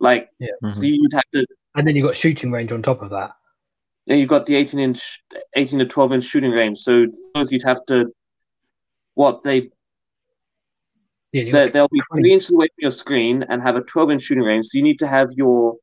Like, 0.00 0.28
Mhm. 0.62 0.74
so 0.74 0.82
you'd 0.82 1.12
have 1.14 1.24
to. 1.32 1.46
And 1.74 1.86
then 1.86 1.96
you've 1.96 2.04
got 2.04 2.14
shooting 2.14 2.50
range 2.52 2.72
on 2.72 2.82
top 2.82 3.00
of 3.00 3.08
that. 3.10 3.30
And 4.06 4.20
you've 4.20 4.28
got 4.28 4.44
the 4.44 4.54
eighteen 4.54 4.78
inch, 4.80 5.22
eighteen 5.56 5.78
to 5.78 5.86
twelve 5.86 6.12
inch 6.12 6.24
shooting 6.24 6.50
range. 6.50 6.78
So 6.80 7.06
those 7.34 7.50
you'd 7.50 7.62
have 7.62 7.82
to. 7.86 8.12
What 9.14 9.42
they 9.42 9.70
Yeah, 11.32 11.44
so 11.44 11.66
they'll 11.66 11.88
be 11.88 12.00
20. 12.10 12.22
three 12.22 12.32
inches 12.34 12.50
away 12.50 12.66
from 12.68 12.82
your 12.82 12.90
screen 12.90 13.42
and 13.48 13.62
have 13.62 13.76
a 13.76 13.80
twelve 13.82 14.10
inch 14.10 14.22
shooting 14.22 14.44
range. 14.44 14.66
So 14.66 14.76
you 14.76 14.84
need 14.84 14.98
to 14.98 15.08
have 15.08 15.32
your 15.32 15.76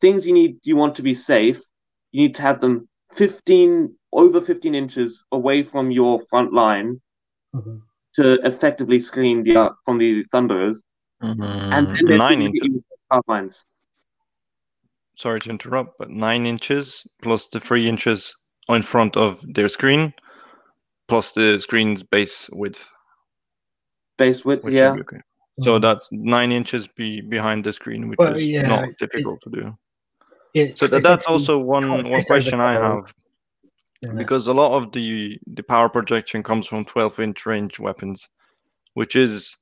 things 0.00 0.26
you 0.26 0.32
need 0.32 0.58
you 0.62 0.76
want 0.76 0.94
to 0.94 1.02
be 1.02 1.12
safe. 1.14 1.60
You 2.12 2.22
need 2.22 2.36
to 2.36 2.42
have 2.42 2.60
them 2.60 2.88
fifteen 3.14 3.96
over 4.12 4.40
fifteen 4.40 4.74
inches 4.76 5.24
away 5.32 5.64
from 5.64 5.90
your 5.90 6.20
front 6.30 6.52
line 6.52 7.00
Mhm. 7.54 7.82
To 8.14 8.38
effectively 8.46 9.00
screen 9.00 9.42
the 9.42 9.56
uh, 9.56 9.70
from 9.84 9.98
the 9.98 10.24
thunderers. 10.24 10.82
And 11.20 11.86
then 11.86 12.06
they're 12.06 12.18
nine 12.18 12.42
inches. 12.42 12.62
it 12.64 12.72
with 12.72 12.84
carbines. 13.10 13.66
Sorry 15.16 15.40
to 15.40 15.50
interrupt, 15.50 15.98
but 15.98 16.08
nine 16.10 16.46
inches 16.46 17.06
plus 17.22 17.46
the 17.46 17.60
three 17.60 17.88
inches 17.88 18.34
in 18.68 18.82
front 18.82 19.16
of 19.16 19.44
their 19.54 19.68
screen, 19.68 20.14
plus 21.08 21.32
the 21.32 21.60
screen's 21.60 22.02
base 22.02 22.48
width. 22.52 22.88
base 24.16 24.44
width. 24.44 24.64
which 24.64 24.74
Yeah, 24.74 24.92
okay. 24.92 25.20
So 25.60 25.78
that's 25.78 26.10
nine 26.10 26.52
inches 26.52 26.88
be 26.88 27.20
behind 27.20 27.64
the 27.64 27.72
screen, 27.72 28.08
which 28.08 28.18
Well, 28.18 28.34
is 28.36 28.48
yeah, 28.48 28.66
not 28.66 28.88
difficult 28.98 29.40
to 29.42 29.50
do. 29.50 29.76
It's- 30.54 30.78
So 30.78 30.86
that, 30.86 30.96
it's 30.96 31.04
that's 31.04 31.22
actually 31.22 31.34
also 31.34 31.58
one 31.58 32.08
one 32.08 32.22
question 32.22 32.60
I 32.60 32.76
twelve, 32.78 33.06
have 33.06 33.14
because 34.16 34.48
a 34.48 34.52
lot 34.52 34.72
of 34.76 34.92
the 34.92 35.38
the 35.46 35.62
power 35.62 35.88
projection 35.88 36.42
comes 36.42 36.66
from 36.66 36.84
12 36.84 37.20
inch 37.20 37.46
range 37.46 37.78
weapons, 37.78 38.28
which 38.94 39.14
is 39.16 39.56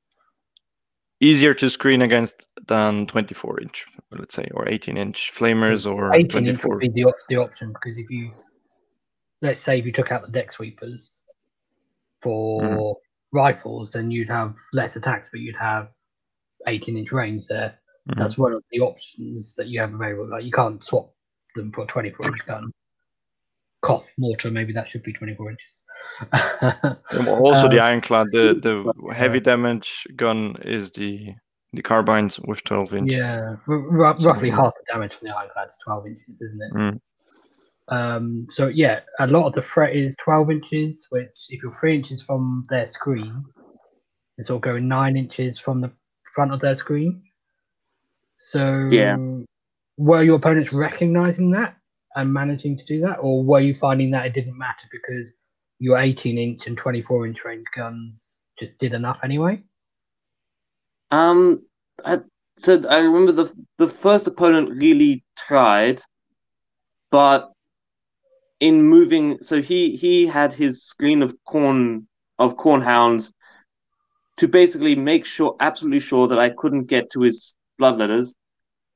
easier 1.21 1.53
to 1.55 1.69
screen 1.69 2.03
against 2.03 2.47
than 2.69 3.07
24 3.07 3.61
inch, 3.63 3.87
let's 4.13 4.35
say, 4.35 4.47
or 4.55 4.69
18 4.69 4.97
inch 4.97 5.33
flamers 5.35 5.85
or 5.91 6.15
18 6.15 6.47
inch 6.47 6.65
would 6.65 6.79
be 6.79 6.89
the, 6.89 7.05
op- 7.05 7.15
the 7.29 7.37
option 7.37 7.73
because 7.73 7.99
if 7.99 8.09
you 8.11 8.31
let's 9.43 9.61
say 9.61 9.79
if 9.79 9.85
you 9.87 9.93
took 9.93 10.13
out 10.13 10.23
the 10.23 10.31
deck 10.31 10.53
sweepers 10.53 11.21
for 12.23 12.63
Mm-hmm. 12.63 13.37
rifles 13.39 13.93
then 13.93 14.11
you'd 14.11 14.29
have 14.29 14.55
less 14.73 14.97
attacks 14.97 15.29
but 15.31 15.41
you'd 15.41 15.57
have 15.57 15.89
18 16.67 16.97
inch 16.97 17.13
range 17.13 17.47
there. 17.49 17.79
Mhm. 18.09 18.17
that's 18.19 18.39
one 18.39 18.53
of 18.53 18.63
the 18.71 18.81
options 18.81 19.55
that 19.57 19.67
you 19.69 19.81
have 19.81 19.93
available. 19.95 20.29
Like 20.31 20.45
you 20.45 20.53
can't 20.53 20.83
swap 20.85 21.13
them 21.55 21.73
for 21.73 21.83
a 21.83 21.87
24 21.87 22.27
inch 22.27 22.47
gun 22.47 22.73
Koth 23.81 24.11
mortar. 24.19 24.51
Maybe 24.51 24.73
that 24.73 24.89
should 24.89 25.03
be 25.03 25.13
24 25.13 25.51
inches. 25.51 25.85
also, 27.29 27.69
the 27.69 27.79
Uh, 27.81 27.85
ironclad, 27.85 28.27
the 28.33 28.61
the 28.63 29.13
heavy 29.15 29.41
damage 29.41 30.07
gun 30.17 30.57
is 30.63 30.91
the 30.93 31.35
the 31.73 31.83
carbines 31.83 32.41
with 32.41 32.65
12 32.65 32.95
inch. 32.95 33.13
Yeah, 33.13 33.57
r- 33.69 34.05
r- 34.05 34.17
roughly 34.21 34.51
half 34.51 34.73
the 34.75 34.93
damage 34.93 35.15
from 35.15 35.29
the 35.29 35.37
ironclad 35.37 35.69
is 35.69 35.79
12 35.85 36.07
inches, 36.07 36.43
isn't 36.43 36.63
it? 36.63 36.75
Mm. 36.75 37.01
Um, 37.91 38.47
so 38.51 38.69
yeah, 38.69 39.01
a 39.21 39.27
lot 39.27 39.47
of 39.47 39.55
the 39.55 39.63
threat 39.63 39.95
is 39.95 40.17
12 40.17 40.51
inches, 40.51 41.07
which 41.11 41.47
if 41.51 41.63
you're 41.63 41.73
three 41.73 41.95
inches 41.95 42.23
from 42.23 42.67
their 42.69 42.87
screen, 42.87 43.45
it's 44.37 44.51
all 44.51 44.59
going 44.59 44.89
nine 44.89 45.17
inches 45.17 45.59
from 45.59 45.81
the 45.81 45.91
front 46.35 46.53
of 46.53 46.61
their 46.61 46.75
screen. 46.75 47.23
So 48.35 48.89
Yeah. 48.91 49.17
were 49.97 50.23
your 50.23 50.37
opponents 50.37 50.73
recognizing 50.73 51.51
that 51.53 51.78
and 52.19 52.33
managing 52.33 52.77
to 52.77 52.85
do 52.85 53.01
that, 53.01 53.19
or 53.21 53.45
were 53.45 53.61
you 53.61 53.75
finding 53.75 54.11
that 54.11 54.27
it 54.27 54.35
didn't 54.35 54.59
matter 54.59 54.89
because 54.91 55.33
your 55.79 55.97
18 55.99 56.37
inch 56.37 56.67
and 56.67 56.77
24 56.77 57.27
inch 57.27 57.45
range 57.45 57.67
guns 57.75 58.41
just 58.59 58.79
did 58.79 58.93
enough 58.93 59.21
anyway? 59.23 59.63
Um, 61.13 61.63
I, 62.05 62.19
so 62.59 62.83
I 62.89 62.99
remember 62.99 63.33
the 63.33 63.55
the 63.79 63.87
first 63.87 64.27
opponent 64.27 64.71
really 64.71 65.25
tried, 65.37 66.03
but 67.13 67.53
in 68.59 68.83
moving, 68.83 69.39
so 69.41 69.63
he 69.63 69.95
he 69.97 70.27
had 70.27 70.53
his 70.53 70.83
screen 70.83 71.23
of 71.23 71.37
Khorne 71.47 72.07
of 72.41 72.57
Khorne 72.57 72.83
hounds 72.83 73.33
to 74.39 74.49
basically 74.49 74.97
make 74.97 75.25
sure, 75.25 75.57
absolutely 75.61 76.01
sure 76.01 76.27
that 76.29 76.39
I 76.39 76.51
couldn't 76.51 76.87
get 76.87 77.11
to 77.11 77.23
his 77.23 77.55
bloodletters. 77.81 78.35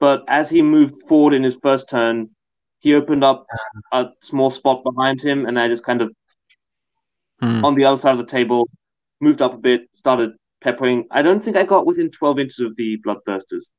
But 0.01 0.25
as 0.27 0.51
he 0.51 0.63
moved 0.63 1.07
forward 1.09 1.35
in 1.35 1.45
his 1.45 1.59
first 1.63 1.89
turn, 1.89 2.31
he 2.83 2.95
opened 2.95 3.25
up 3.25 3.47
a 3.93 4.09
small 4.23 4.51
spot 4.51 4.85
behind 4.85 5.23
him, 5.23 5.47
and 5.47 5.59
I 5.59 5.69
just 5.69 5.85
kind 5.85 6.03
of 6.03 6.13
Hmm. 7.41 7.65
on 7.65 7.75
the 7.75 7.85
other 7.85 8.01
side 8.01 8.13
of 8.13 8.19
the 8.27 8.31
table, 8.31 8.69
moved 9.21 9.43
up 9.43 9.55
a 9.55 9.59
bit, 9.59 9.89
started 9.93 10.33
peppering. 10.63 11.07
I 11.11 11.23
don't 11.23 11.43
think 11.43 11.57
I 11.57 11.65
got 11.65 11.87
within 11.87 12.11
12 12.11 12.39
inches 12.39 12.61
of 12.61 12.77
the 12.77 12.99
bloodthirsters. 13.07 13.73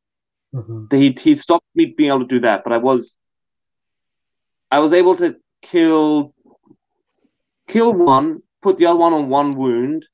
Mhm. 0.54 0.92
He 0.92 1.16
he 1.20 1.36
stopped 1.36 1.66
me 1.76 1.94
being 1.98 2.10
able 2.10 2.22
to 2.22 2.26
do 2.36 2.42
that, 2.42 2.64
but 2.64 2.74
I 2.74 2.78
was 2.78 3.18
I 4.72 4.80
was 4.80 4.94
able 4.94 5.16
to 5.18 5.36
kill 5.62 6.34
kill 7.68 7.94
one, 7.94 8.42
put 8.62 8.78
the 8.78 8.86
other 8.86 9.00
one 9.00 9.14
on 9.14 9.30
one 9.30 9.52
wound, 9.52 10.08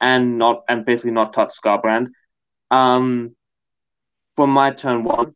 and 0.00 0.38
not 0.38 0.64
and 0.68 0.84
basically 0.84 1.12
not 1.12 1.32
touch 1.32 1.52
Skarbrand. 1.60 2.08
Um, 2.70 3.36
from 4.36 4.50
my 4.50 4.70
turn 4.72 5.04
one, 5.04 5.34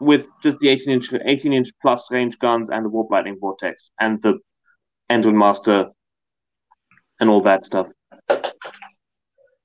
with 0.00 0.26
just 0.42 0.58
the 0.58 0.68
18 0.68 0.92
inch 0.92 1.12
18 1.12 1.52
inch 1.52 1.70
plus 1.80 2.10
range 2.10 2.38
guns 2.38 2.68
and 2.70 2.84
the 2.84 2.88
warp 2.88 3.10
lightning 3.10 3.36
vortex 3.40 3.90
and 4.00 4.20
the 4.22 4.38
Endrin 5.10 5.34
Master 5.36 5.86
and 7.20 7.30
all 7.30 7.42
that 7.42 7.64
stuff. 7.64 7.86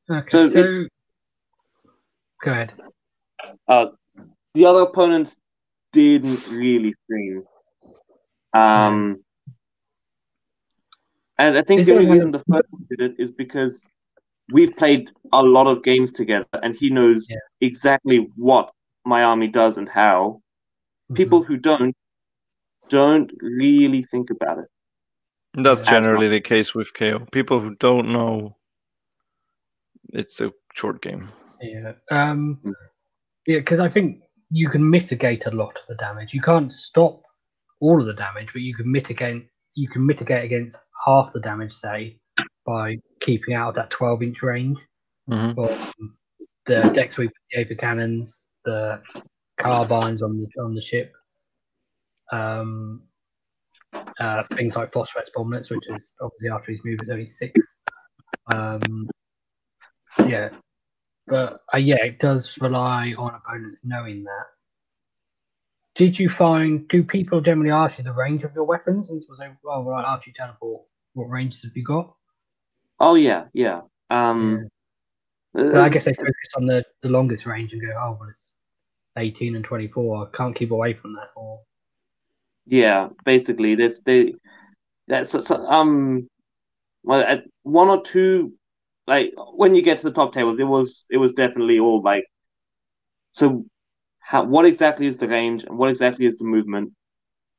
Okay, 0.09 0.29
So 0.29 0.43
so, 0.43 0.59
it- 0.59 0.89
go 2.43 2.51
ahead. 2.51 2.73
Uh, 3.67 3.85
the 4.53 4.65
other 4.65 4.81
opponents 4.81 5.35
didn't 5.93 6.47
really 6.49 6.93
scream. 7.03 7.43
Um, 8.53 9.23
and 11.37 11.57
I 11.57 11.61
think 11.63 11.81
Is 11.81 11.87
the 11.87 11.95
only 11.95 12.09
reason 12.09 12.31
the 12.31 12.39
first 12.39 12.67
one 12.71 12.85
did 12.89 13.01
it 13.01 13.15
is 13.19 13.31
because 13.31 13.87
we've 14.51 14.75
played 14.75 15.09
a 15.33 15.41
lot 15.41 15.67
of 15.67 15.83
games 15.83 16.11
together, 16.11 16.45
and 16.61 16.75
he 16.75 16.89
knows 16.89 17.27
Yeah. 17.29 17.37
exactly 17.61 18.27
what 18.35 18.71
my 19.05 19.23
army 19.23 19.47
does 19.47 19.77
and 19.77 19.89
how. 19.89 20.41
Mm-hmm. 21.05 21.15
People 21.15 21.43
who 21.43 21.57
don't 21.57 21.95
don't 22.89 23.31
really 23.41 24.03
think 24.03 24.29
about 24.29 24.59
it. 24.59 24.65
That's 25.53 25.81
Yeah. 25.81 25.91
generally 25.91 26.27
the 26.27 26.41
case 26.41 26.75
with 26.75 26.93
KO. 26.93 27.25
People 27.31 27.59
who 27.59 27.75
don't 27.75 28.09
know, 28.09 28.57
it's 30.13 30.41
a 30.41 30.51
short 30.73 31.01
game. 31.01 31.27
Yeah. 31.61 31.93
Um, 32.09 32.59
yeah, 33.47 33.59
because 33.59 33.79
I 33.79 33.87
think 33.89 34.23
you 34.49 34.69
can 34.69 34.89
mitigate 34.89 35.45
a 35.45 35.51
lot 35.51 35.77
of 35.77 35.87
the 35.87 35.95
damage. 35.95 36.33
You 36.33 36.41
can't 36.41 36.71
stop 36.71 37.21
all 37.79 37.99
of 37.99 38.07
the 38.07 38.13
damage, 38.13 38.51
but 38.53 38.61
you 38.61 38.75
can 38.75 38.91
mitigate. 38.91 39.47
You 39.75 39.87
can 39.87 40.05
mitigate 40.05 40.43
against 40.43 40.77
half 41.05 41.31
the 41.31 41.39
damage, 41.39 41.71
say, 41.71 42.17
by 42.65 42.97
keeping 43.21 43.53
out 43.53 43.69
of 43.69 43.75
that 43.75 43.89
12 43.89 44.21
inch 44.23 44.43
range. 44.43 44.79
Mhm. 45.29 45.55
From 45.55 46.17
the 46.65 46.81
deck 46.93 47.11
sweep, 47.11 47.31
the 47.51 47.63
aethercannons, 47.65 48.43
the 48.65 49.01
carbines 49.57 50.21
on 50.21 50.37
the 50.37 50.61
on 50.61 50.75
the 50.75 50.81
ship, 50.81 51.13
um, 52.31 53.03
uh, 54.19 54.43
things 54.55 54.75
like 54.75 54.91
Phosphex 54.91 55.29
bomblets, 55.35 55.69
which 55.69 55.89
is 55.89 56.13
obviously 56.21 56.49
after 56.49 56.71
his 56.71 56.81
move 56.83 56.99
is 57.03 57.09
only 57.09 57.25
six. 57.25 57.77
Um, 58.53 59.09
yeah, 60.27 60.49
but 61.27 61.61
uh, 61.73 61.77
yeah, 61.77 62.03
it 62.03 62.19
does 62.19 62.57
rely 62.61 63.13
on 63.17 63.35
opponents 63.35 63.81
knowing 63.83 64.23
that. 64.23 64.45
Did 65.95 66.17
you 66.17 66.29
find? 66.29 66.87
Do 66.87 67.03
people 67.03 67.41
generally 67.41 67.71
ask 67.71 67.97
you 67.97 68.03
the 68.03 68.13
range 68.13 68.43
of 68.43 68.53
your 68.55 68.63
weapons 68.63 69.09
and 69.09 69.21
was 69.27 69.39
like, 69.39 69.55
"Well, 69.63 69.83
right, 69.83 70.05
Archie 70.05 70.33
teleport. 70.33 70.83
What 71.13 71.25
ranges 71.25 71.63
have 71.63 71.75
you 71.75 71.83
got?" 71.83 72.13
Oh 72.99 73.15
yeah, 73.15 73.45
yeah. 73.53 73.81
Um, 74.09 74.69
well, 75.53 75.77
I 75.77 75.87
uh, 75.87 75.89
guess 75.89 76.05
they 76.05 76.13
focus 76.13 76.53
on 76.55 76.65
the, 76.65 76.83
the 77.01 77.09
longest 77.09 77.45
range 77.45 77.73
and 77.73 77.81
go, 77.81 77.89
oh, 77.89 78.17
well, 78.19 78.29
it's 78.29 78.53
18 79.17 79.55
and 79.55 79.65
24. 79.65 80.27
I 80.27 80.37
can't 80.37 80.55
keep 80.55 80.71
away 80.71 80.93
from 80.93 81.13
that. 81.13 81.29
Or 81.35 81.61
yeah, 82.65 83.09
basically, 83.25 83.75
there's 83.75 84.01
they 84.01 84.33
that's 85.07 85.51
um 85.51 86.29
well 87.03 87.41
one 87.63 87.89
or 87.89 88.03
two 88.03 88.53
like 89.07 89.33
when 89.55 89.75
you 89.75 89.81
get 89.81 89.97
to 89.97 90.03
the 90.03 90.11
top 90.11 90.33
tables, 90.33 90.59
it 90.59 90.63
was 90.63 91.05
it 91.09 91.17
was 91.17 91.33
definitely 91.33 91.79
all 91.79 92.01
like 92.01 92.25
so. 93.33 93.65
How, 94.19 94.45
what 94.45 94.65
exactly 94.65 95.07
is 95.07 95.17
the 95.17 95.27
range 95.27 95.65
and 95.65 95.77
what 95.77 95.89
exactly 95.89 96.25
is 96.25 96.37
the 96.37 96.45
movement? 96.45 96.93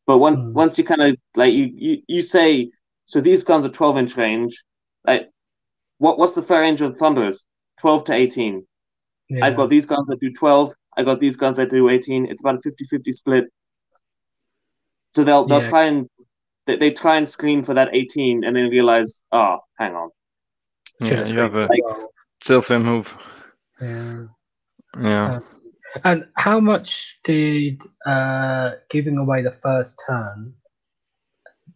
But 0.06 0.18
when, 0.18 0.36
mm. 0.36 0.52
once 0.52 0.78
you 0.78 0.84
kind 0.84 1.02
of 1.02 1.16
like 1.36 1.52
you, 1.52 1.70
you 1.74 2.02
you 2.06 2.22
say 2.22 2.70
so 3.04 3.20
these 3.20 3.44
guns 3.44 3.66
are 3.66 3.68
12 3.68 3.98
inch 3.98 4.16
range, 4.16 4.62
like 5.06 5.28
what 5.98 6.18
what's 6.18 6.32
the 6.32 6.42
fair 6.42 6.62
range 6.62 6.80
of 6.80 6.96
thunders? 6.96 7.44
12 7.82 8.04
to 8.04 8.12
18. 8.14 8.66
Yeah. 9.28 9.44
I've 9.44 9.56
got 9.56 9.68
these 9.68 9.86
guns 9.86 10.06
that 10.06 10.20
do 10.20 10.32
12. 10.32 10.72
I 10.96 11.02
got 11.02 11.20
these 11.20 11.36
guns 11.36 11.56
that 11.56 11.68
do 11.68 11.88
18. 11.88 12.26
It's 12.26 12.40
about 12.40 12.64
a 12.64 12.68
50-50 12.68 13.12
split. 13.12 13.44
So 15.14 15.24
they'll 15.24 15.44
they'll 15.44 15.62
yeah. 15.62 15.68
try 15.68 15.84
and 15.86 16.08
they, 16.66 16.76
they 16.76 16.90
try 16.92 17.16
and 17.16 17.28
screen 17.28 17.64
for 17.64 17.74
that 17.74 17.90
18 17.92 18.44
and 18.44 18.56
then 18.56 18.70
realize, 18.70 19.20
ah, 19.32 19.58
oh, 19.58 19.64
hang 19.78 19.94
on. 19.94 20.10
Yeah, 21.00 21.26
you 21.26 21.40
have 21.40 21.56
a 21.56 21.66
like, 21.66 21.82
self 22.42 22.70
move. 22.70 23.12
Yeah. 23.80 24.26
Yeah. 25.00 25.34
Um, 25.34 25.44
and 26.04 26.24
how 26.36 26.60
much 26.60 27.18
did 27.24 27.82
uh, 28.06 28.72
giving 28.90 29.18
away 29.18 29.42
the 29.42 29.50
first 29.50 30.00
turn? 30.06 30.54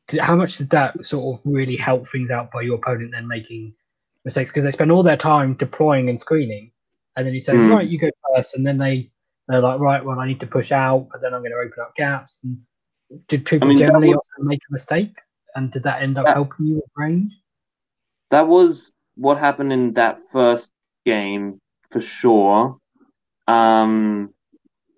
Did, 0.07 0.21
how 0.21 0.37
much 0.37 0.57
did 0.57 0.71
that 0.71 1.05
sort 1.05 1.41
of 1.41 1.53
really 1.53 1.77
help 1.77 2.09
things 2.09 2.31
out 2.31 2.53
by 2.53 2.63
your 2.63 2.77
opponent 2.77 3.11
then 3.11 3.27
making 3.27 3.75
mistakes? 4.27 4.51
Because 4.51 4.65
they 4.65 4.71
spend 4.71 4.93
all 4.93 5.03
their 5.03 5.17
time 5.17 5.55
deploying 5.55 6.11
and 6.11 6.21
screening, 6.21 6.71
and 7.17 7.27
then 7.27 7.33
you 7.33 7.41
say, 7.41 7.55
Hmm. 7.55 7.73
right, 7.73 7.89
you 7.89 7.99
go 7.99 8.11
first, 8.35 8.55
and 8.55 8.67
then 8.67 8.77
they 8.77 9.11
they're 9.49 9.61
like, 9.61 9.79
right, 9.79 10.05
well, 10.05 10.19
I 10.19 10.27
need 10.27 10.41
to 10.41 10.47
push 10.47 10.73
out, 10.73 11.07
but 11.13 11.21
then 11.23 11.33
I'm 11.33 11.41
going 11.41 11.53
to 11.53 11.59
open 11.59 11.81
up 11.81 11.95
gaps. 11.95 12.43
And 12.43 12.59
did 13.29 13.45
people 13.47 13.69
mean, 13.69 13.79
generally 13.79 14.09
was- 14.09 14.29
make 14.41 14.59
a 14.69 14.73
mistake? 14.73 15.17
And 15.55 15.71
did 15.71 15.85
that 15.85 16.03
end 16.03 16.19
up 16.19 16.27
That- 16.27 16.35
helping 16.35 16.67
you 16.67 16.75
with 16.75 16.91
range? 16.97 17.33
That 18.33 18.49
was 18.49 18.93
what 19.15 19.39
happened 19.39 19.73
in 19.73 19.93
that 19.95 20.19
first 20.33 20.73
game 21.05 21.61
for 21.93 22.01
sure. 22.01 22.79
Um, 23.47 24.35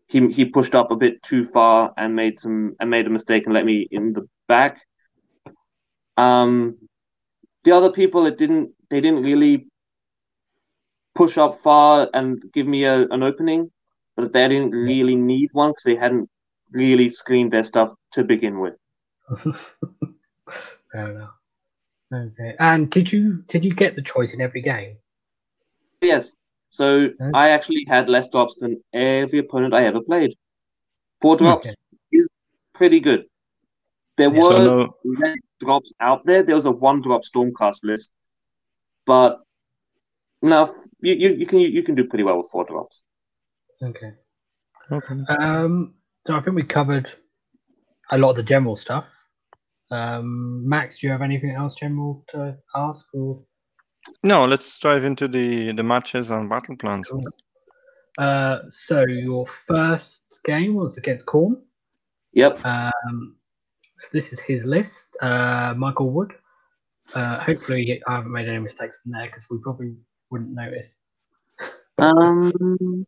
he 0.06 0.32
he 0.32 0.46
pushed 0.46 0.74
up 0.74 0.90
a 0.90 0.96
bit 0.96 1.22
too 1.22 1.44
far 1.44 1.92
and 1.98 2.16
made 2.16 2.38
some 2.38 2.74
and 2.80 2.88
made 2.88 3.06
a 3.06 3.10
mistake 3.10 3.44
and 3.44 3.52
let 3.52 3.66
me 3.66 3.86
in 3.90 4.14
the 4.14 4.26
back. 4.48 4.80
Um, 6.16 6.78
the 7.64 7.72
other 7.72 7.92
people 7.92 8.24
it 8.24 8.38
didn't 8.38 8.70
they 8.90 9.00
didn't 9.00 9.22
really 9.22 9.66
push 11.14 11.36
up 11.38 11.58
far 11.60 12.08
and 12.14 12.42
give 12.52 12.66
me 12.66 12.84
a, 12.84 13.02
an 13.08 13.22
opening, 13.22 13.70
but 14.16 14.32
they 14.32 14.48
didn't 14.48 14.70
really 14.72 15.16
need 15.16 15.48
one 15.52 15.70
because 15.70 15.84
they 15.84 15.96
hadn't 15.96 16.28
really 16.72 17.08
screened 17.08 17.52
their 17.52 17.62
stuff 17.64 17.90
to 18.12 18.24
begin 18.24 18.60
with. 18.60 18.74
Fair 20.92 21.10
enough. 21.10 21.34
Okay. 22.12 22.54
And 22.58 22.90
did 22.90 23.12
you 23.12 23.42
did 23.48 23.64
you 23.64 23.74
get 23.74 23.94
the 23.96 24.02
choice 24.02 24.32
in 24.34 24.40
every 24.40 24.62
game? 24.62 24.98
Yes. 26.00 26.34
So 26.70 27.08
Okay. 27.20 27.32
I 27.32 27.50
actually 27.50 27.84
had 27.88 28.08
less 28.08 28.28
drops 28.28 28.56
than 28.56 28.82
every 28.92 29.38
opponent 29.38 29.74
I 29.74 29.84
ever 29.86 30.00
played. 30.00 30.34
Four 31.20 31.36
drops 31.36 31.72
Okay. 31.72 31.98
is 32.12 32.28
pretty 32.74 33.00
good. 33.00 33.24
There 34.16 34.30
Yeah. 34.30 34.40
were 34.40 34.58
So 34.58 34.58
no, 34.58 34.96
less 35.04 35.38
drops 35.60 35.92
out 36.00 36.24
there. 36.26 36.42
There 36.42 36.54
was 36.56 36.66
a 36.66 36.70
one 36.70 37.02
drop 37.02 37.22
Stormcast 37.22 37.80
list, 37.84 38.12
but 39.08 39.40
no, 40.42 40.74
you, 41.00 41.14
you, 41.14 41.30
you 41.34 41.46
can 41.46 41.58
you 41.58 41.82
can 41.82 41.94
do 41.94 42.04
pretty 42.04 42.24
well 42.24 42.36
with 42.38 42.50
four 42.50 42.64
drops. 42.64 43.02
Okay. 43.82 44.12
okay. 44.92 45.14
Um, 45.30 45.94
so 46.26 46.36
I 46.36 46.40
think 46.40 46.54
we 46.54 46.62
covered 46.62 47.10
a 48.10 48.18
lot 48.18 48.30
of 48.30 48.36
the 48.36 48.42
general 48.42 48.76
stuff. 48.76 49.06
Um, 49.90 50.68
Max, 50.68 50.98
do 50.98 51.06
you 51.06 51.12
have 51.12 51.22
anything 51.22 51.52
else 51.52 51.74
general 51.74 52.22
to 52.28 52.58
ask? 52.76 53.06
Or 53.14 53.42
No, 54.22 54.44
let's 54.44 54.78
dive 54.78 55.04
into 55.04 55.26
the 55.26 55.72
the 55.72 55.82
matches 55.82 56.30
and 56.30 56.50
battle 56.50 56.76
plans. 56.76 57.08
Cool. 57.08 57.24
uh, 58.18 58.58
so 58.68 59.06
your 59.06 59.46
first 59.46 60.40
game 60.44 60.74
was 60.74 60.98
against 60.98 61.24
Khorne. 61.24 61.56
Yep. 62.34 62.62
Um, 62.66 63.36
so 63.96 64.08
this 64.12 64.34
is 64.34 64.40
his 64.40 64.64
list. 64.64 65.16
Uh, 65.22 65.72
Michael 65.78 66.10
Wood. 66.10 66.34
Uh, 67.14 67.38
hopefully, 67.40 68.02
I 68.06 68.12
haven't 68.16 68.32
made 68.32 68.48
any 68.48 68.58
mistakes 68.58 69.00
in 69.04 69.12
there 69.12 69.26
because 69.26 69.46
we 69.50 69.58
probably 69.58 69.96
wouldn't 70.30 70.50
notice. 70.52 70.96
Um. 71.98 73.06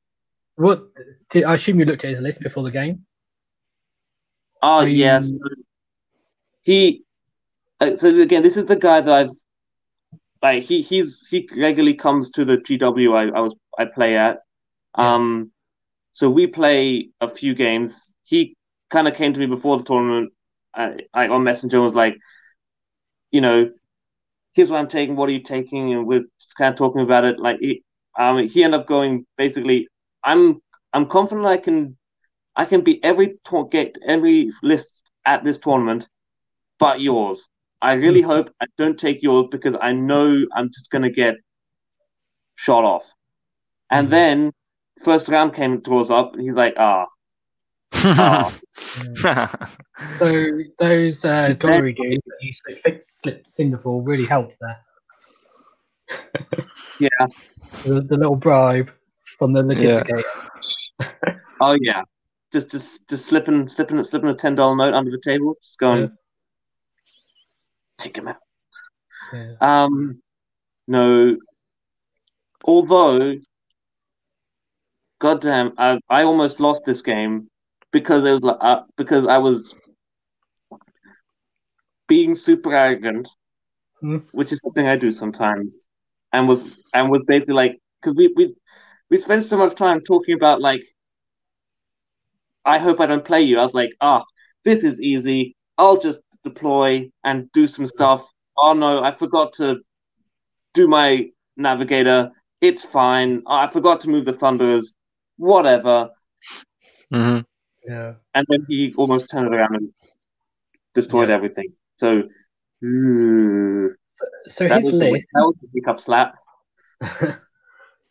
What? 0.57 0.85
Did, 1.31 1.45
I 1.45 1.55
assume 1.55 1.81
you 1.81 1.87
looked 1.87 2.05
at 2.05 2.11
his 2.11 2.21
list 2.21 2.41
before 2.41 2.63
the 2.65 2.71
game. 2.71 3.07
Oh 4.63 4.81
I 4.81 4.87
yes. 4.87 5.33
He. 6.63 7.05
uh, 7.81 7.97
So 7.97 8.09
again, 8.21 8.43
this 8.43 8.57
is 8.57 8.67
the 8.67 8.77
guy 8.77 9.01
that 9.01 9.13
I've. 9.13 9.31
Like 10.43 10.63
he 10.63 10.81
he's 10.83 11.27
he 11.29 11.49
regularly 11.57 11.95
comes 11.97 12.31
to 12.33 12.45
the 12.45 12.57
GW 12.57 13.15
I, 13.15 13.37
I 13.37 13.41
was 13.41 13.55
I 13.79 13.85
play 13.85 14.17
at. 14.17 14.39
Um, 14.95 15.53
so 16.15 16.31
we 16.31 16.47
play 16.47 17.11
a 17.21 17.29
few 17.29 17.55
games. 17.55 18.13
He 18.25 18.57
kind 18.91 19.09
of 19.09 19.15
came 19.17 19.35
to 19.35 19.41
me 19.41 19.47
before 19.47 19.79
the 19.79 19.85
tournament. 19.85 20.33
I, 20.75 20.99
I 21.15 21.29
on 21.29 21.45
Messenger 21.45 21.81
was 21.81 21.95
like, 21.95 22.17
you 23.31 23.41
know, 23.41 23.71
here's 24.53 24.71
what 24.71 24.79
I'm 24.79 24.89
taking. 24.89 25.17
What 25.17 25.29
are 25.29 25.33
you 25.33 25.43
taking? 25.43 25.93
And 25.93 26.07
we're 26.07 26.25
just 26.41 26.57
kind 26.57 26.73
of 26.73 26.79
talking 26.79 27.03
about 27.03 27.25
it. 27.25 27.39
Like 27.39 27.59
he, 27.61 27.83
um, 28.19 28.39
he 28.49 28.63
ended 28.65 28.81
up 28.81 28.87
going 28.87 29.27
basically. 29.37 29.89
I'm 30.25 30.61
I'm 30.93 31.07
confident 31.07 31.47
I 31.47 31.59
can 31.59 31.97
I 32.57 32.65
can 32.65 32.83
beat 32.83 33.01
every 33.03 33.39
to- 33.47 33.69
get 33.71 33.97
every 34.07 34.51
list 34.63 35.11
at 35.27 35.45
this 35.45 35.59
tournament, 35.59 36.09
but 36.79 37.01
yours. 37.01 37.49
I 37.81 37.93
really 37.95 38.23
hope 38.23 38.51
I 38.61 38.67
don't 38.79 38.99
take 38.99 39.23
yours 39.23 39.47
because 39.51 39.77
I 39.81 39.93
know 39.93 40.45
I'm 40.55 40.69
just 40.69 40.91
gonna 40.91 41.11
get 41.11 41.37
shot 42.57 42.85
off. 42.85 43.13
And 43.91 44.11
Mhm. 44.11 44.11
then 44.11 44.53
first 45.03 45.29
round 45.29 45.55
came 45.55 45.81
draws 45.81 46.11
up, 46.11 46.33
and 46.35 46.43
he's 46.43 46.55
like, 46.57 46.75
ah, 46.79 47.07
ah. 47.95 48.53
So 50.19 50.59
those 50.79 51.25
uh, 51.25 51.55
glory 51.59 51.93
dudes 51.93 52.23
that 52.27 52.37
you 52.41 52.53
slipped, 52.53 53.05
slipped 53.05 53.51
Singapore 53.51 54.03
really 54.03 54.27
helped 54.27 54.57
there. 54.61 54.79
Yeah. 57.01 57.27
The, 57.85 58.03
the 58.03 58.17
little 58.17 58.37
bribe 58.37 58.91
from 59.39 59.55
the 59.55 59.63
logisticator. 59.63 60.23
oh 61.63 61.77
yeah, 61.81 62.03
just 62.53 62.71
just 62.71 63.09
just 63.09 63.27
slipping 63.27 63.67
slipping 63.69 64.05
slipping 64.05 64.29
a 64.29 64.35
ten 64.35 64.55
dollar 64.55 64.77
note 64.77 64.93
under 64.93 65.11
the 65.11 65.21
table, 65.25 65.55
just 65.63 65.79
going, 65.79 66.03
Yeah. 66.03 66.09
take 67.99 68.17
him 68.17 68.29
out. 68.29 68.37
Yeah. 69.33 69.55
Um, 69.63 70.21
no. 70.87 71.37
Although, 72.65 73.37
goddamn, 75.21 75.73
I 75.79 75.99
I 76.11 76.25
almost 76.25 76.61
lost 76.61 76.85
this 76.85 77.01
game 77.01 77.50
because 77.93 78.25
it 78.25 78.31
was 78.31 78.43
like 78.43 78.59
uh, 78.61 78.81
because 78.97 79.27
I 79.27 79.39
was 79.39 79.75
being 82.09 82.35
super 82.35 82.75
arrogant, 82.75 83.29
Hmm. 84.01 84.19
which 84.33 84.53
is 84.53 84.61
something 84.61 84.87
I 84.87 84.97
do 84.97 85.13
sometimes, 85.13 85.87
and 86.33 86.49
was 86.49 86.67
and 86.95 87.11
was 87.11 87.23
basically 87.27 87.55
like 87.55 87.79
because 88.01 88.17
we 88.17 88.33
we 88.37 88.55
we 89.11 89.17
spend 89.19 89.45
so 89.45 89.57
much 89.59 89.75
time 89.75 90.01
talking 90.01 90.35
about 90.35 90.61
like 90.61 90.83
I 92.65 92.79
hope 92.79 93.01
I 93.01 93.07
don't 93.07 93.25
play 93.25 93.43
you. 93.43 93.59
I 93.59 93.63
was 93.63 93.75
like, 93.75 93.91
ah, 94.01 94.25
this 94.65 94.85
is 94.85 95.01
easy. 95.01 95.55
I'll 95.79 95.99
just 95.99 96.21
deploy 96.45 97.11
and 97.25 97.51
do 97.53 97.67
some 97.67 97.87
stuff. 97.87 98.27
Oh 98.57 98.73
no, 98.75 99.03
I 99.03 99.13
forgot 99.13 99.53
to 99.55 99.77
do 100.75 100.89
my 100.89 101.29
navigator. 101.57 102.31
It's 102.61 102.85
fine. 102.85 103.43
Oh, 103.47 103.55
I 103.55 103.71
forgot 103.71 104.01
to 104.03 104.11
move 104.11 104.25
the 104.25 104.33
thunders. 104.33 104.95
Whatever. 105.37 106.11
Mhm. 107.11 107.45
Yeah. 107.87 108.15
And 108.35 108.47
then 108.49 108.67
he 108.69 108.95
almost 108.97 109.31
turned 109.31 109.55
around 109.55 109.75
and 109.77 109.93
destroyed 110.95 111.29
Yeah. 111.29 111.37
everything. 111.37 111.73
So 111.97 112.23
ooh, 112.85 113.95
So 114.49 114.69
that, 114.69 114.83
his 114.83 114.93
was 114.93 115.01
the, 115.01 115.11
list. 115.13 115.27
that 115.35 115.41
was 115.41 115.55
the 115.63 115.69
hiccup 115.75 116.01
slap. 116.01 116.35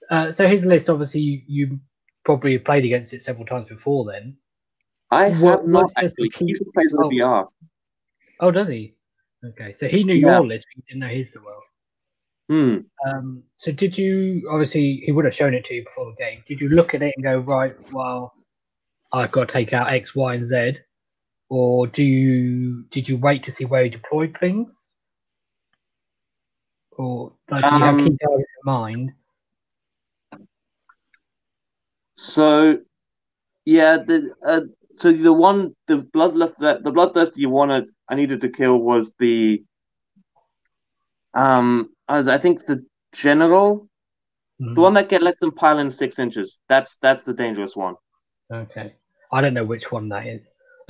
uh, 0.09 0.31
so 0.31 0.47
his 0.47 0.65
list, 0.65 0.89
obviously, 0.89 1.21
you, 1.21 1.41
you 1.47 1.79
probably 2.25 2.57
played 2.59 2.85
against 2.85 3.13
it 3.13 3.21
several 3.21 3.45
times 3.45 3.67
before 3.69 4.11
then. 4.11 4.35
I 5.11 5.29
What- 5.29 5.59
have 5.61 5.67
not 5.67 5.83
what's 5.83 5.93
actually. 5.97 6.29
key- 6.29 6.45
He 6.57 6.65
plays 6.73 6.93
with 6.93 7.05
Oh. 7.05 7.09
VR. 7.09 7.47
Oh, 8.39 8.51
does 8.51 8.67
he? 8.69 8.95
Okay, 9.43 9.73
so 9.73 9.87
he 9.87 10.03
knew 10.03 10.13
Yeah. 10.15 10.37
your 10.37 10.47
list, 10.47 10.65
but 10.75 10.83
he 10.83 10.93
didn't 10.93 10.99
know 11.01 11.13
his 11.15 11.33
so 11.33 11.41
well. 11.45 11.63
Hmm. 12.49 12.77
Um, 13.07 13.43
so 13.57 13.71
did 13.71 13.97
you 13.97 14.47
obviously 14.51 15.03
he 15.05 15.11
would 15.11 15.25
have 15.25 15.35
shown 15.35 15.53
it 15.53 15.65
to 15.65 15.75
you 15.75 15.83
before 15.83 16.11
the 16.11 16.15
game? 16.17 16.43
Did 16.47 16.59
you 16.59 16.69
look 16.69 16.93
at 16.95 17.03
it 17.03 17.13
and 17.15 17.23
go 17.23 17.39
right? 17.39 17.73
Well, 17.93 18.33
I've 19.11 19.31
got 19.31 19.47
to 19.47 19.53
take 19.53 19.73
out 19.73 19.91
X, 19.91 20.15
Y, 20.15 20.35
and 20.35 20.47
Z, 20.47 20.79
or 21.49 21.87
do 21.87 22.03
you 22.03 22.83
did 22.91 23.07
you 23.09 23.17
wait 23.17 23.43
to 23.43 23.51
see 23.51 23.65
where 23.65 23.83
he 23.83 23.89
deployed 23.89 24.37
things, 24.37 24.91
or 26.91 27.33
like 27.49 27.65
do 27.67 27.75
you 27.77 27.83
have 27.83 27.95
Um, 27.95 28.05
key 28.05 28.17
targets 28.23 28.49
in 28.63 28.65
mind? 28.65 29.11
So, 32.15 32.79
yeah, 33.65 33.97
the 33.97 34.33
uh, 34.45 34.61
so 34.97 35.11
the 35.13 35.33
one 35.33 35.75
the 35.87 36.07
bloodlust 36.15 36.57
that 36.59 36.83
the 36.83 36.91
bloodthirsty 36.91 37.41
you 37.41 37.49
wanted 37.49 37.85
I 38.09 38.15
needed 38.15 38.41
to 38.41 38.49
kill 38.49 38.77
was 38.77 39.13
the 39.19 39.63
um 41.33 41.89
as 42.09 42.27
I 42.27 42.37
think 42.37 42.65
the 42.65 42.85
general 43.13 43.87
the 44.75 44.81
one 44.81 44.93
that 44.95 45.09
get 45.09 45.21
less 45.23 45.39
than 45.39 45.51
pile 45.51 45.79
in 45.79 45.91
six 45.91 46.19
inches. 46.19 46.59
That's 46.69 46.97
that's 47.01 47.23
the 47.23 47.33
dangerous 47.33 47.75
one. 47.75 47.95
Okay, 48.51 48.95
I 49.31 49.41
don't 49.41 49.53
know 49.53 49.65
which 49.65 49.91
one 49.91 50.09
that 50.09 50.27
is. 50.27 50.51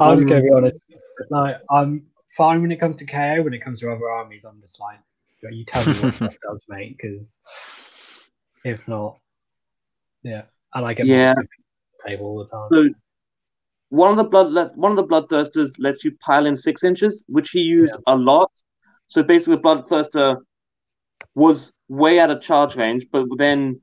I'm 0.00 0.16
just 0.16 0.28
gonna 0.28 0.40
Um, 0.40 0.42
be 0.42 0.50
honest. 0.50 0.84
Like 1.30 1.56
I'm 1.70 2.06
fine 2.36 2.62
when 2.62 2.72
it 2.72 2.80
comes 2.80 2.96
to 2.98 3.04
KO. 3.04 3.42
When 3.42 3.54
it 3.54 3.62
comes 3.64 3.80
to 3.80 3.90
other 3.90 4.08
armies, 4.08 4.44
I'm 4.44 4.60
just 4.60 4.80
like, 4.80 4.98
you 5.42 5.64
tell 5.64 5.84
me 5.84 5.98
what 5.98 6.12
stuff 6.14 6.36
does, 6.48 6.64
mate. 6.68 6.96
Because 6.96 7.40
if 8.64 8.86
not, 8.88 9.18
yeah, 10.22 10.42
I 10.72 10.94
get 10.94 11.06
Yeah. 11.06 11.34
my 11.36 11.44
table 12.06 12.26
all 12.26 12.38
the 12.38 12.50
time. 12.50 12.68
So 12.72 12.94
one 13.90 14.10
of 14.10 14.16
the 14.16 14.24
blood 14.30 14.70
one 14.76 14.92
of 14.92 14.96
the 14.96 15.04
bloodthirsters 15.04 15.72
lets 15.78 16.04
you 16.04 16.16
pile 16.24 16.46
in 16.46 16.56
six 16.56 16.84
inches, 16.84 17.24
which 17.28 17.50
he 17.50 17.60
used 17.60 17.96
a 18.06 18.16
lot. 18.16 18.50
So 19.08 19.22
basically, 19.22 19.56
the 19.56 19.62
bloodthirster 19.62 20.38
was 21.34 21.72
way 21.88 22.18
out 22.18 22.30
of 22.30 22.40
charge 22.42 22.76
range, 22.76 23.06
but 23.12 23.26
then 23.38 23.80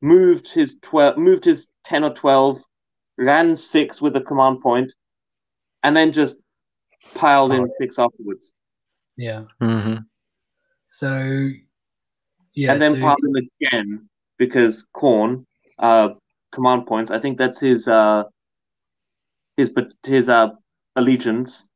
moved 0.00 0.48
his 0.52 0.76
twelve, 0.82 1.18
moved 1.18 1.44
his 1.44 1.68
ten 1.84 2.04
or 2.04 2.14
twelve, 2.14 2.62
ran 3.18 3.56
six 3.56 4.00
with 4.00 4.16
a 4.16 4.20
command 4.20 4.60
point, 4.62 4.92
and 5.82 5.96
then 5.96 6.12
just 6.12 6.36
piled 7.14 7.52
in 7.52 7.70
six 7.80 7.98
afterwards, 7.98 8.52
Yeah. 9.16 9.44
Mhm. 9.60 10.06
So 10.84 11.50
yeah. 12.54 12.72
and 12.72 12.80
then 12.82 12.94
so, 12.94 13.00
piled 13.00 13.18
in 13.24 13.48
again 13.60 14.08
because 14.38 14.86
Khorne, 14.94 15.44
uh, 15.78 16.10
command 16.52 16.86
points. 16.86 17.10
I 17.10 17.18
think 17.20 17.38
that's 17.38 17.60
his 17.60 17.86
uh, 17.88 18.24
his 19.56 19.70
but 19.70 19.88
his 20.04 20.28
uh 20.28 20.48
allegiance. 20.96 21.66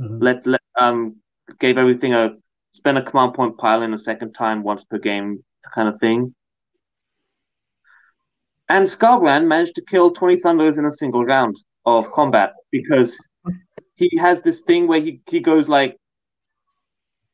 Mhm. 0.00 0.22
let, 0.22 0.46
let 0.46 0.60
um 0.80 1.16
gave 1.60 1.78
everything 1.78 2.14
a 2.14 2.30
spend 2.72 2.98
a 2.98 3.02
command 3.02 3.34
point 3.34 3.56
pile 3.58 3.82
in 3.82 3.94
a 3.94 3.98
second 3.98 4.32
time 4.32 4.62
once 4.62 4.84
per 4.84 4.98
game 4.98 5.42
kind 5.74 5.88
of 5.88 5.98
thing. 6.00 6.34
And 8.68 8.86
Skarbrand 8.86 9.46
managed 9.46 9.74
to 9.76 9.82
kill 9.82 10.10
20 10.10 10.38
Thunders 10.38 10.76
in 10.78 10.84
a 10.84 10.92
single 10.92 11.24
round 11.24 11.56
of 11.86 12.10
combat 12.12 12.52
because 12.70 13.16
he 13.94 14.10
has 14.18 14.42
this 14.42 14.60
thing 14.60 14.86
where 14.86 15.00
he, 15.00 15.20
he 15.26 15.40
goes 15.40 15.68
like 15.68 15.96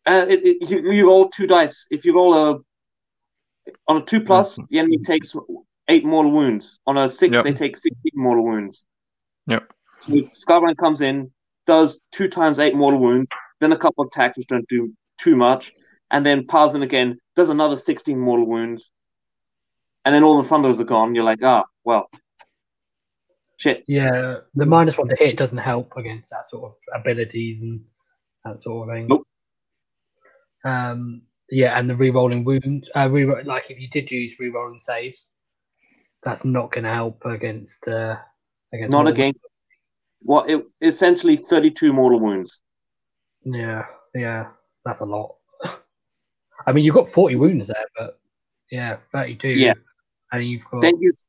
uh, 0.06 0.26
it, 0.28 0.40
it, 0.44 0.70
you, 0.70 0.92
you 0.92 1.06
roll 1.06 1.28
two 1.30 1.46
dice. 1.46 1.86
If 1.90 2.04
you 2.04 2.14
roll 2.14 2.34
a 2.34 2.58
on 3.88 3.96
a 3.96 4.02
two 4.02 4.20
plus, 4.20 4.58
the 4.68 4.78
enemy 4.78 4.98
takes 4.98 5.34
eight 5.88 6.04
mortal 6.04 6.30
wounds. 6.32 6.78
On 6.86 6.96
a 6.98 7.08
six, 7.08 7.32
Yep. 7.34 7.44
they 7.44 7.52
take 7.52 7.76
16 7.76 8.12
mortal 8.14 8.44
wounds. 8.44 8.84
Yep. 9.46 9.72
So 10.00 10.12
Skarbrand 10.12 10.76
comes 10.76 11.00
in, 11.00 11.30
does 11.66 11.98
two 12.12 12.28
times 12.28 12.58
eight 12.58 12.74
mortal 12.74 13.00
wounds, 13.00 13.30
then 13.60 13.72
a 13.72 13.78
couple 13.78 14.04
of 14.04 14.08
attacks 14.08 14.36
which 14.36 14.46
don't 14.48 14.68
do 14.68 14.92
too 15.18 15.36
much, 15.36 15.72
and 16.10 16.24
then 16.24 16.46
piles 16.46 16.74
in 16.74 16.82
again, 16.82 17.18
does 17.36 17.48
another 17.48 17.76
16 17.76 18.18
mortal 18.18 18.46
wounds, 18.46 18.90
and 20.04 20.14
then 20.14 20.22
all 20.22 20.42
the 20.42 20.48
thunders 20.48 20.80
are 20.80 20.84
gone. 20.84 21.14
You're 21.14 21.24
like, 21.24 21.42
ah, 21.42 21.64
well, 21.84 22.08
shit. 23.56 23.84
Yeah, 23.86 24.38
the 24.54 24.66
minus 24.66 24.98
one 24.98 25.08
to 25.08 25.16
hit 25.16 25.36
doesn't 25.36 25.58
help 25.58 25.96
against 25.96 26.30
that 26.30 26.46
sort 26.46 26.72
of 26.72 27.00
abilities 27.00 27.62
and 27.62 27.84
that 28.44 28.60
sort 28.60 28.88
of 28.88 28.94
thing. 28.94 29.06
Nope. 29.08 29.26
Um, 30.64 31.22
yeah, 31.50 31.78
and 31.78 31.88
the 31.88 31.96
re-rolling 31.96 32.44
wound, 32.44 32.90
uh, 32.96 33.08
re 33.10 33.26
like 33.44 33.70
if 33.70 33.78
you 33.78 33.88
did 33.88 34.10
use 34.10 34.38
re-rolling 34.38 34.78
saves, 34.78 35.30
that's 36.22 36.44
not 36.44 36.72
going 36.72 36.84
to 36.84 36.90
help 36.90 37.24
against 37.26 37.86
uh, 37.86 38.16
against 38.72 38.90
Not 38.90 39.06
against. 39.06 39.42
Well, 40.22 40.44
it 40.44 40.64
essentially 40.80 41.36
32 41.36 41.92
mortal 41.92 42.18
wounds. 42.18 42.62
Yeah, 43.44 43.84
yeah, 44.14 44.48
that's 44.86 45.00
a 45.00 45.04
lot. 45.04 45.36
I 46.66 46.72
mean, 46.72 46.82
you've 46.82 46.94
got 46.94 47.10
40 47.10 47.36
wounds 47.36 47.66
there, 47.68 47.86
but 47.96 48.18
yeah, 48.70 48.96
32. 49.12 49.48
Yeah. 49.48 49.74
And 50.32 50.44
you've 50.44 50.64
got. 50.70 50.80
Then 50.82 50.94
he's 51.00 51.24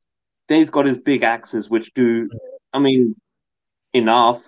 then 0.48 0.58
he's 0.58 0.70
got 0.70 0.86
his 0.86 0.98
big 0.98 1.22
axes, 1.24 1.68
which 1.68 1.92
do, 1.94 2.28
I 2.72 2.78
mean, 2.78 3.16
enough. 3.92 4.42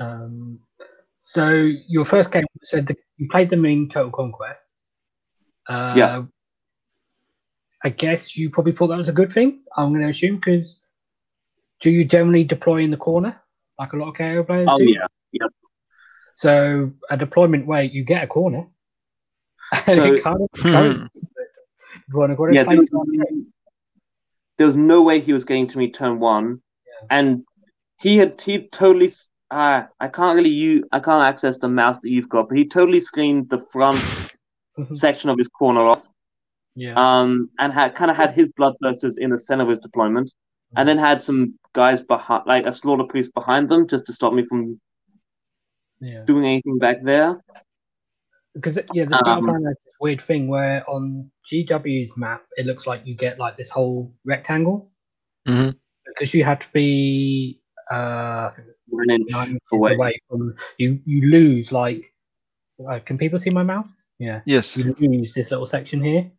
Um, 0.00 0.60
so 1.18 1.50
your 1.88 2.04
first 2.04 2.30
game 2.30 2.44
said 2.64 2.86
the, 2.86 2.96
you 3.16 3.28
played 3.30 3.50
them 3.50 3.64
in 3.64 3.88
Total 3.88 4.10
Conquest. 4.10 4.66
Uh, 5.68 5.94
Yeah. 5.96 6.22
I 7.84 7.90
guess 7.90 8.36
you 8.36 8.50
probably 8.50 8.72
thought 8.72 8.88
that 8.88 8.96
was 8.96 9.08
a 9.08 9.12
good 9.12 9.30
thing. 9.30 9.60
I'm 9.76 9.90
going 9.90 10.02
to 10.02 10.08
assume 10.08 10.36
because 10.36 10.80
do 11.80 11.90
you 11.90 12.04
generally 12.04 12.42
deploy 12.42 12.78
in 12.78 12.90
the 12.90 12.96
corner 12.96 13.40
like 13.78 13.92
a 13.92 13.96
lot 13.96 14.08
of 14.08 14.14
KO 14.16 14.42
players 14.42 14.66
Oh 14.68 14.78
do? 14.78 14.84
yeah, 14.90 15.06
yep. 15.30 15.50
So 16.34 16.90
a 17.08 17.16
deployment 17.16 17.66
where 17.68 17.84
you 17.84 18.04
get 18.04 18.24
a 18.24 18.26
corner. 18.26 18.66
So- 19.86 20.14
it 20.14 20.22
kind 20.24 20.40
of 20.42 20.48
Hmm. 20.60 21.06
Goes. 22.10 22.14
You 22.14 22.18
want 22.18 22.32
to 22.32 22.36
go 22.36 22.46
to 22.46 22.54
Yeah, 22.54 22.64
there 22.64 22.76
was, 22.76 22.90
there 24.58 24.66
was 24.66 24.76
no 24.76 25.02
way 25.02 25.20
he 25.20 25.32
was 25.32 25.44
getting 25.44 25.66
to 25.68 25.78
me 25.78 25.90
turn 25.90 26.18
one, 26.18 26.60
and 27.10 27.44
he 27.98 28.18
had 28.18 28.40
he 28.40 28.68
totally. 28.68 29.12
Uh, 29.50 29.84
I 29.98 30.08
can't 30.08 30.36
really 30.36 30.50
use 30.50 30.84
I 30.92 31.00
can't 31.00 31.24
access 31.24 31.58
the 31.58 31.68
mouse 31.68 32.00
that 32.00 32.10
you've 32.10 32.28
got, 32.28 32.48
but 32.48 32.58
he 32.58 32.68
totally 32.68 33.00
screened 33.00 33.48
the 33.48 33.64
front 33.72 33.98
section 34.94 35.30
of 35.30 35.38
his 35.38 35.48
corner 35.48 35.86
off. 35.86 36.02
Yeah. 36.74 36.94
um, 36.94 37.50
and 37.58 37.72
had 37.72 37.96
kind 37.96 38.08
of 38.08 38.16
had 38.16 38.34
his 38.34 38.52
bloodthirsters 38.52 39.14
in 39.18 39.30
the 39.30 39.40
center 39.40 39.64
of 39.64 39.68
his 39.68 39.80
deployment, 39.80 40.32
and 40.76 40.88
then 40.88 40.96
had 40.96 41.20
some 41.20 41.58
guys 41.74 42.02
behind, 42.02 42.44
like 42.46 42.66
a 42.66 42.72
slaughter 42.72 43.02
priest 43.02 43.34
behind 43.34 43.68
them, 43.68 43.88
just 43.88 44.06
to 44.06 44.12
stop 44.12 44.32
me 44.32 44.44
from 44.46 44.80
yeah. 46.00 46.22
doing 46.24 46.44
anything 46.44 46.78
back 46.78 47.02
there. 47.02 47.42
Because 48.54 48.78
yeah, 48.94 49.04
the 49.04 49.24
Um, 49.26 49.46
has 49.48 49.62
this 49.84 49.94
weird 50.00 50.20
thing 50.20 50.48
where 50.48 50.88
on 50.88 51.30
GW's 51.50 52.16
map 52.16 52.44
it 52.56 52.66
looks 52.66 52.86
like 52.86 53.02
you 53.06 53.14
get 53.14 53.38
like 53.38 53.56
this 53.56 53.70
whole 53.70 54.12
rectangle 54.24 54.90
Mhm. 55.46 55.76
because 56.06 56.34
you 56.34 56.44
have 56.44 56.58
to 56.60 56.66
be 56.72 57.60
uh 57.90 58.50
One 58.88 59.10
inch 59.10 59.30
nine 59.30 59.48
inches 59.50 59.60
away. 59.72 59.94
away 59.94 60.20
from 60.28 60.54
you. 60.78 61.00
You 61.04 61.30
lose 61.30 61.72
like. 61.72 62.12
Uh, 62.88 63.00
can 63.04 63.18
people 63.18 63.38
see 63.38 63.50
my 63.50 63.62
mouth? 63.62 63.88
Yeah, 64.18 64.40
Yes. 64.46 64.76
you 64.76 64.94
lose 64.98 65.32
this 65.34 65.50
little 65.50 65.66
section 65.66 66.00
here. 66.02 66.30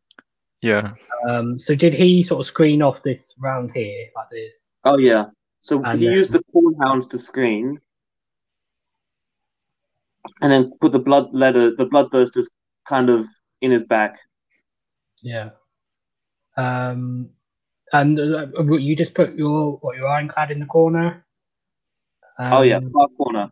Yeah. 0.61 0.93
Um, 1.29 1.57
so 1.59 1.75
did 1.75 1.93
he 1.93 2.23
sort 2.23 2.39
of 2.41 2.45
screen 2.45 2.81
off 2.81 3.03
this 3.03 3.33
round 3.39 3.71
here 3.71 4.07
like 4.15 4.29
this? 4.31 4.67
Oh 4.83 4.97
yeah. 4.97 5.25
So 5.61 5.81
And 5.83 5.99
he 5.99 6.05
then- 6.07 6.15
used 6.15 6.31
the 6.31 6.43
Khorne 6.53 6.75
hounds 6.81 7.07
to 7.07 7.19
screen, 7.19 7.79
and 10.41 10.51
then 10.51 10.71
put 10.81 10.91
the 10.91 10.99
blood 10.99 11.33
letter, 11.33 11.75
the 11.75 11.85
bloodthirsters, 11.85 12.47
kind 12.87 13.09
of 13.09 13.25
in 13.61 13.71
his 13.71 13.83
back. 13.83 14.17
Yeah. 15.21 15.49
Um, 16.57 17.29
and 17.93 18.19
uh, 18.19 18.47
you 18.77 18.95
just 18.95 19.13
put 19.13 19.35
your 19.35 19.77
what 19.81 19.97
your 19.97 20.07
ironclad 20.07 20.51
in 20.51 20.59
the 20.59 20.65
corner. 20.65 21.25
oh 22.39 22.61
yeah, 22.61 22.77
Um, 22.77 22.91
far 22.91 23.07
corner. 23.17 23.49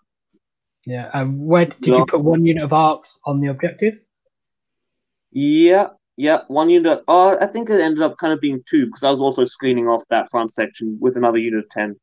Yeah. 0.85 1.09
And 1.13 1.39
where 1.45 1.65
did 1.65 1.87
Yeah. 1.87 1.97
you 1.97 2.05
put 2.05 2.21
one 2.21 2.45
unit 2.45 2.63
of 2.63 2.73
arcs 2.73 3.19
on 3.25 3.39
the 3.41 3.47
objective? 3.47 3.95
Yeah, 5.31 5.87
yeah. 6.15 6.41
One 6.47 6.69
unit. 6.69 7.03
Oh, 7.07 7.37
I 7.39 7.47
think 7.47 7.69
it 7.69 7.81
ended 7.81 8.01
up 8.03 8.17
kind 8.17 8.31
of 8.33 8.39
being 8.39 8.63
two 8.69 8.85
because 8.85 9.03
I 9.03 9.09
was 9.11 9.19
also 9.19 9.43
screening 9.45 9.87
off 9.87 10.03
that 10.09 10.29
front 10.31 10.51
section 10.53 10.97
with 11.01 11.17
another 11.17 11.37
unit 11.37 11.65
of 11.65 11.69
ten. 11.69 11.95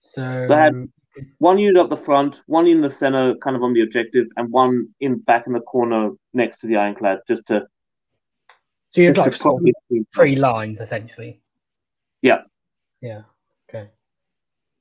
So, 0.00 0.44
So 0.46 0.54
I 0.54 0.60
had- 0.64 0.88
One 1.38 1.58
unit 1.58 1.76
up 1.76 1.90
the 1.90 1.96
front, 1.96 2.40
one 2.46 2.66
in 2.66 2.80
the 2.80 2.88
center, 2.88 3.34
kind 3.36 3.54
of 3.54 3.62
on 3.62 3.72
the 3.74 3.82
objective, 3.82 4.28
and 4.36 4.50
one 4.50 4.88
in 5.00 5.18
back 5.18 5.46
in 5.46 5.52
the 5.52 5.60
corner 5.60 6.10
next 6.32 6.58
to 6.58 6.66
the 6.66 6.76
ironclad, 6.76 7.20
just 7.28 7.46
to 7.46 7.66
so 8.88 9.00
you 9.00 9.08
just 9.08 9.18
like 9.18 9.30
to 9.32 9.36
sort 9.36 9.38
of 9.38 9.42
properly 9.42 9.74
screen. 9.84 10.06
three 10.14 10.36
lines 10.36 10.80
essentially. 10.80 11.40
Yeah. 12.22 12.42
Yeah. 13.00 13.22
Okay. 13.68 13.88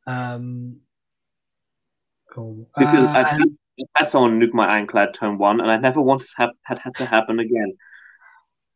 Um. 0.07 0.77
Cool. 2.31 2.67
Because 2.77 3.07
Uh, 3.07 3.09
I 3.09 3.23
had, 3.97 4.09
someone 4.09 4.39
nuke 4.39 4.53
my 4.53 4.65
ironclad 4.67 5.13
turn 5.13 5.37
one, 5.37 5.59
and 5.59 5.69
I 5.69 5.77
never 5.77 6.01
to 6.01 6.25
have 6.37 6.51
had 6.63 6.79
had 6.79 6.95
to 6.95 7.05
happen 7.05 7.39
again. 7.39 7.73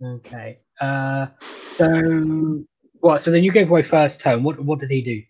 okay. 0.04 0.60
Uh. 0.82 1.28
So 1.40 2.64
what? 3.00 3.22
So 3.22 3.32
then 3.32 3.44
you 3.44 3.52
gave 3.52 3.70
away 3.70 3.84
first 3.84 4.20
turn. 4.20 4.44
What? 4.44 4.60
What 4.60 4.80
did 4.80 4.90
he 4.90 5.02
do? 5.02 5.24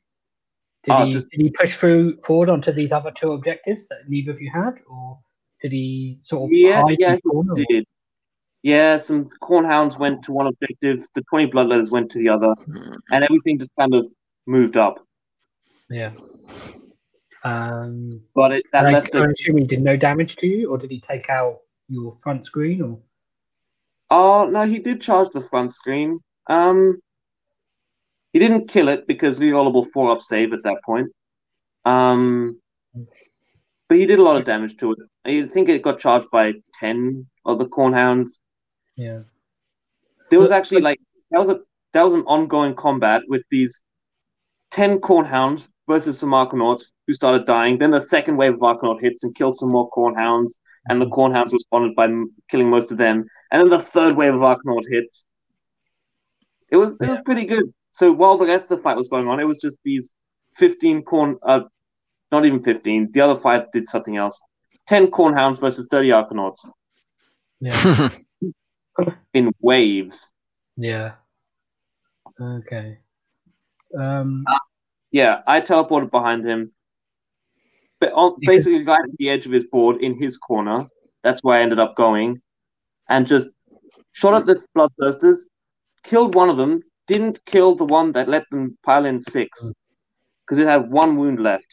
Did 0.86 0.92
Oh, 0.94 1.06
he 1.06 1.14
just- 1.14 1.30
did 1.30 1.42
he 1.42 1.50
push 1.50 1.76
through 1.78 2.18
forward 2.22 2.50
onto 2.50 2.72
these 2.72 2.92
other 2.92 3.12
two 3.12 3.32
objectives 3.34 3.88
that 3.90 4.08
neither 4.08 4.32
of 4.32 4.40
you 4.42 4.52
had, 4.52 4.76
or 4.88 5.20
did 5.62 5.72
he 5.72 6.20
sort 6.24 6.44
of 6.44 6.54
Yeah, 6.54 6.82
hide 6.84 6.98
yeah, 7.00 7.10
in 7.10 7.16
the 7.16 7.22
corner? 7.30 7.54
he 7.58 7.66
did. 7.66 7.86
Yeah, 8.62 8.98
some 8.98 9.30
cornhounds 9.42 9.98
went 9.98 10.24
to 10.24 10.32
one 10.32 10.48
objective, 10.48 11.06
the 11.16 11.22
twenty 11.24 11.50
bloodletters 11.52 11.92
went 11.92 12.12
to 12.12 12.20
the 12.20 12.30
other, 12.30 12.54
and 13.12 13.24
everything 13.24 13.58
just 13.60 13.76
kind 13.80 13.94
of 13.96 14.06
moved 14.48 14.78
up. 14.78 15.06
Yeah. 15.90 16.14
Um. 17.44 18.12
But 18.34 18.52
it 18.54 18.66
that 18.72 18.92
left 18.92 19.16
I'm 19.16 19.30
assuming 19.32 19.64
he 19.64 19.68
did 19.68 19.82
no 19.84 19.96
damage 19.98 20.36
to 20.38 20.48
you, 20.48 20.72
or 20.72 20.78
did 20.78 20.90
he 20.92 21.00
take 21.00 21.30
out 21.30 21.60
your 21.90 22.12
front 22.14 22.46
screen? 22.46 22.82
Or 22.82 23.00
Oh 24.10 24.46
no, 24.50 24.68
he 24.68 24.80
did 24.80 25.02
charge 25.02 25.30
the 25.34 25.42
front 25.42 25.72
screen. 25.72 26.20
Um, 26.48 27.00
he 28.36 28.40
didn't 28.40 28.68
kill 28.68 28.90
it 28.90 29.08
because 29.08 29.40
rerollable 29.40 29.90
four 29.94 30.12
up 30.12 30.22
save 30.22 30.52
at 30.52 30.64
that 30.64 30.80
point. 30.86 31.08
Um, 31.86 32.60
but 33.88 33.98
he 33.98 34.06
did 34.06 34.20
a 34.20 34.24
lot 34.24 34.36
of 34.36 34.44
damage 34.44 34.76
to 34.80 34.92
it. 34.92 35.00
I 35.24 35.48
think 35.54 35.70
it 35.70 35.82
got 35.82 36.00
charged 36.00 36.30
by 36.32 36.46
ten 36.78 37.28
of 37.46 37.60
the 37.60 37.66
cornhounds. 37.66 38.40
yeah. 38.98 39.20
There 40.30 40.40
was 40.40 40.52
actually 40.52 40.82
like 40.82 41.00
that 41.32 41.40
was 41.40 41.48
a 41.48 41.60
that 41.94 42.04
was 42.04 42.14
an 42.14 42.24
ongoing 42.24 42.76
combat 42.76 43.22
with 43.30 43.44
these 43.50 43.80
ten 44.70 45.00
cornhounds 45.00 45.70
versus 45.88 46.20
some 46.20 46.32
Arkanauts 46.32 46.92
who 47.08 47.14
started 47.14 47.46
dying. 47.46 47.78
Then 47.78 47.92
the 47.92 48.02
second 48.02 48.36
wave 48.36 48.56
of 48.56 48.60
Arkanaut 48.60 49.00
hits 49.00 49.24
and 49.24 49.34
killed 49.34 49.58
some 49.58 49.70
more 49.70 49.90
cornhounds, 49.92 50.52
and 50.90 51.02
the 51.02 51.08
cornhounds 51.08 51.54
responded 51.54 51.96
by 51.96 52.06
m- 52.06 52.34
killing 52.50 52.70
most 52.70 52.92
of 52.92 52.98
them. 52.98 53.24
And 53.52 53.62
then 53.62 53.70
the 53.70 53.86
third 53.96 54.18
wave 54.18 54.34
of 54.34 54.42
Arkanaut 54.42 54.84
hits. 54.90 55.26
It 56.70 56.76
was 56.76 56.98
it 57.00 57.08
was 57.08 57.20
pretty 57.24 57.46
good. 57.46 57.74
So 57.96 58.12
while 58.12 58.38
the 58.38 58.46
rest 58.46 58.70
of 58.70 58.78
the 58.78 58.84
fight 58.84 58.98
was 58.98 59.08
going 59.08 59.30
on, 59.30 59.40
it 59.40 59.46
was 59.46 59.58
just 59.58 59.78
these 59.86 60.14
fifteen 60.58 61.02
corn 61.02 61.38
uh 61.48 61.62
not 62.30 62.46
even 62.46 62.62
fifteen. 62.62 63.10
The 63.14 63.22
other 63.22 63.40
five 63.40 63.72
did 63.72 63.88
something 63.88 64.18
else. 64.18 64.38
Ten 64.86 65.08
cornhounds 65.08 65.62
versus 65.62 65.88
thirty 65.90 66.10
Arkanauts 66.10 66.60
Yeah. 67.62 68.10
in 69.34 69.54
waves. 69.62 70.30
Yeah. 70.76 71.14
Okay. 72.40 72.98
Um. 73.98 74.44
Yeah, 75.12 75.40
I 75.48 75.62
teleported 75.62 76.12
behind 76.12 76.46
him. 76.46 76.74
But 78.02 78.12
on, 78.12 78.36
basically, 78.42 78.84
right 78.84 79.00
at 79.00 79.18
the 79.18 79.30
edge 79.30 79.46
of 79.46 79.54
his 79.54 79.64
board 79.72 80.04
in 80.04 80.22
his 80.22 80.36
corner. 80.36 80.86
That's 81.24 81.42
where 81.44 81.60
I 81.60 81.62
ended 81.62 81.80
up 81.80 81.96
going, 81.96 82.42
and 83.08 83.26
just 83.26 83.48
shot 84.12 84.34
at 84.34 84.46
the 84.46 84.62
bloodthirsters, 84.78 85.38
killed 86.04 86.36
one 86.36 86.50
of 86.50 86.58
them. 86.58 86.84
Didn't 87.08 87.44
kill 87.46 87.76
the 87.76 87.86
one 87.86 88.12
that 88.14 88.28
let 88.28 88.44
them 88.50 88.78
pile 88.84 89.06
in 89.06 89.22
six, 89.22 89.72
because 90.46 90.60
it 90.60 90.68
had 90.68 90.90
one 90.90 91.18
wound 91.18 91.40
left. 91.42 91.68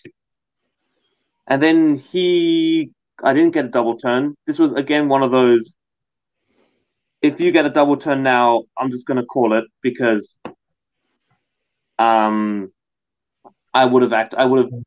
And 1.49 1.62
then 1.62 1.99
he, 1.99 2.91
I 3.22 3.33
didn't 3.33 3.53
get 3.53 3.66
a 3.66 3.68
double 3.68 3.97
turn. 3.99 4.35
This 4.47 4.59
was 4.59 4.72
again 4.72 5.09
one 5.09 5.22
of 5.22 5.30
those. 5.30 5.76
If 7.22 7.41
you 7.41 7.53
get 7.53 7.66
a 7.66 7.70
double 7.70 7.97
turn 7.97 8.22
now, 8.22 8.64
I'm 8.78 8.91
just 8.91 9.07
gonna 9.07 9.24
call 9.24 9.53
it 9.57 9.64
because, 9.83 10.39
um, 11.99 12.72
I 13.74 13.85
would 13.87 14.03
have 14.03 14.12
act. 14.12 14.35
I 14.35 14.45
would 14.45 14.64
have 14.64 14.83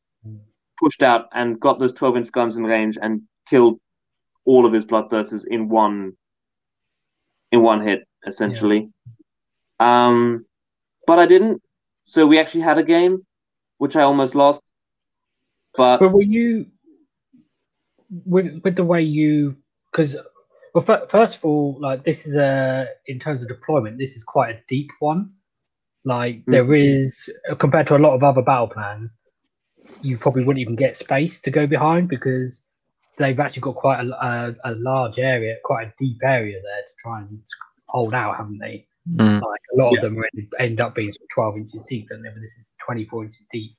pushed 0.79 1.01
out 1.01 1.27
and 1.33 1.59
got 1.59 1.79
those 1.79 1.93
12 1.93 2.17
inch 2.17 2.31
guns 2.31 2.55
in 2.57 2.63
range 2.63 2.97
and 3.01 3.21
killed 3.49 3.79
all 4.45 4.65
of 4.65 4.73
his 4.73 4.85
bloodthirsters 4.85 5.45
in 5.47 5.69
one 5.69 6.13
in 7.51 7.61
one 7.61 7.81
hit, 7.81 8.07
essentially. 8.27 8.89
Um, 9.79 10.45
but 11.07 11.19
I 11.19 11.25
didn't. 11.25 11.61
So 12.05 12.25
we 12.27 12.39
actually 12.39 12.61
had 12.61 12.77
a 12.77 12.83
game, 12.83 13.25
which 13.77 13.95
I 13.95 14.03
almost 14.03 14.35
lost. 14.35 14.63
But 15.75 15.99
But 15.99 16.13
were 16.13 16.21
you 16.21 16.67
with 18.25 18.61
with 18.63 18.75
the 18.75 18.83
way 18.85 19.01
you 19.01 19.55
because 19.91 20.15
well 20.73 20.85
f- 20.87 21.09
first 21.09 21.37
of 21.37 21.45
all 21.45 21.77
like 21.79 22.03
this 22.03 22.25
is 22.25 22.35
a 22.35 22.87
in 23.07 23.19
terms 23.19 23.41
of 23.41 23.47
deployment 23.47 23.97
this 23.97 24.15
is 24.15 24.23
quite 24.23 24.55
a 24.55 24.59
deep 24.67 24.89
one 24.99 25.31
like 26.03 26.43
there 26.45 26.73
is 26.75 27.29
compared 27.57 27.87
to 27.87 27.95
a 27.95 27.99
lot 27.99 28.13
of 28.13 28.23
other 28.23 28.41
battle 28.41 28.67
plans 28.67 29.15
you 30.01 30.17
probably 30.17 30.45
wouldn't 30.45 30.61
even 30.61 30.75
get 30.75 30.95
space 30.95 31.41
to 31.41 31.51
go 31.51 31.65
behind 31.67 32.07
because 32.07 32.61
they've 33.17 33.39
actually 33.39 33.61
got 33.61 33.75
quite 33.75 34.05
a, 34.05 34.25
a, 34.25 34.55
a 34.71 34.75
large 34.75 35.19
area 35.19 35.55
quite 35.63 35.87
a 35.87 35.93
deep 35.97 36.17
area 36.23 36.59
there 36.61 36.81
to 36.87 36.93
try 36.99 37.19
and 37.21 37.41
hold 37.87 38.13
out 38.13 38.37
haven't 38.37 38.59
they 38.59 38.85
Mm. 39.07 39.39
like 39.41 39.61
a 39.73 39.77
lot 39.77 39.91
Yeah. 39.91 39.97
of 39.97 40.01
them 40.01 40.23
end, 40.35 40.53
end 40.59 40.81
up 40.81 40.95
being 40.95 41.11
sort 41.13 41.23
of 41.23 41.29
12 41.35 41.57
inches 41.57 41.83
deep 41.83 42.07
and 42.09 42.25
then 42.25 42.33
this 42.41 42.57
is 42.57 42.73
24 42.83 43.25
inches 43.25 43.45
deep 43.51 43.71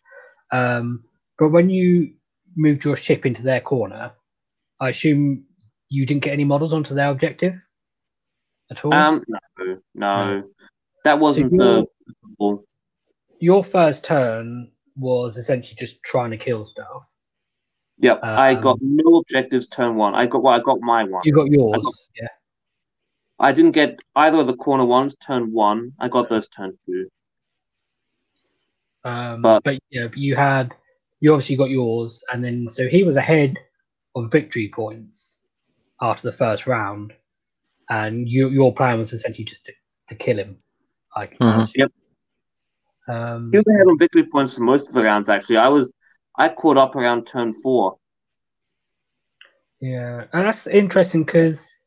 um 0.52 1.02
but 1.36 1.48
when 1.48 1.68
you 1.68 2.14
moved 2.54 2.84
your 2.84 2.94
ship 2.96 3.26
into 3.26 3.42
their 3.42 3.60
corner, 3.60 4.12
I 4.80 4.88
assume 4.90 5.44
you 5.90 6.06
didn't 6.06 6.22
get 6.22 6.32
any 6.32 6.44
models 6.44 6.72
onto 6.72 6.94
their 6.94 7.10
objective 7.10 7.54
at 8.70 8.82
all. 8.84 8.94
Um, 8.94 9.22
no, 9.28 9.78
no, 9.94 10.42
that 11.04 11.18
wasn't 11.18 11.52
you're- 11.52 11.84
the. 12.38 12.58
your 13.40 13.62
first 13.64 14.04
turn 14.04 14.70
was 14.96 15.36
essentially 15.36 15.76
just 15.76 16.02
trying 16.02 16.30
to 16.30 16.38
kill 16.38 16.64
stuff. 16.64 17.02
Yep, 17.98 18.20
I 18.22 18.54
Um, 18.54 18.62
got 18.62 18.78
no 18.80 19.16
objectives 19.18 19.68
turn 19.68 19.96
one. 19.96 20.14
I 20.14 20.24
got 20.26 20.42
well, 20.42 20.54
I 20.54 20.60
got 20.62 20.80
my 20.80 21.04
one. 21.04 21.22
You 21.26 21.34
got 21.34 21.48
yours, 21.50 22.10
yeah. 22.18 22.28
I 23.38 23.52
didn't 23.52 23.72
get 23.72 23.98
either 24.14 24.38
of 24.38 24.46
the 24.46 24.56
corner 24.56 24.84
ones 24.84 25.14
turn 25.26 25.52
one. 25.52 25.92
I 26.00 26.08
got 26.08 26.28
those 26.28 26.48
turn 26.48 26.78
two. 26.86 27.08
Um, 29.04 29.42
But- 29.42 29.62
but, 29.64 29.78
yeah, 29.90 30.08
you 30.14 30.36
had 30.36 30.74
you 31.20 31.32
obviously 31.32 31.56
got 31.56 31.70
yours, 31.70 32.22
and 32.32 32.44
then 32.44 32.68
so 32.68 32.86
he 32.88 33.02
was 33.02 33.16
ahead 33.16 33.56
on 34.14 34.28
victory 34.30 34.70
points 34.74 35.38
after 36.00 36.30
the 36.30 36.36
first 36.36 36.66
round, 36.66 37.14
and 37.88 38.28
you, 38.28 38.50
your 38.50 38.74
plan 38.74 38.98
was 38.98 39.12
essentially 39.14 39.44
just 39.44 39.64
to, 39.66 39.72
to 40.08 40.14
kill 40.14 40.38
him. 40.38 40.58
Like, 41.16 41.38
Mhm. 41.38 41.72
Yep. 41.74 41.92
Um, 43.08 43.50
He 43.50 43.56
was 43.58 43.66
ahead 43.66 43.86
on 43.86 43.98
victory 43.98 44.24
points 44.26 44.54
for 44.54 44.60
most 44.60 44.88
of 44.88 44.94
the 44.94 45.02
rounds. 45.02 45.28
Actually, 45.30 45.56
I 45.58 45.68
was 45.68 45.92
I 46.36 46.50
caught 46.50 46.76
up 46.76 46.94
around 46.96 47.26
turn 47.26 47.54
four. 47.62 47.98
yeah, 49.80 50.24
and 50.32 50.46
that's 50.46 50.66
interesting 50.66 51.24
because 51.24 51.80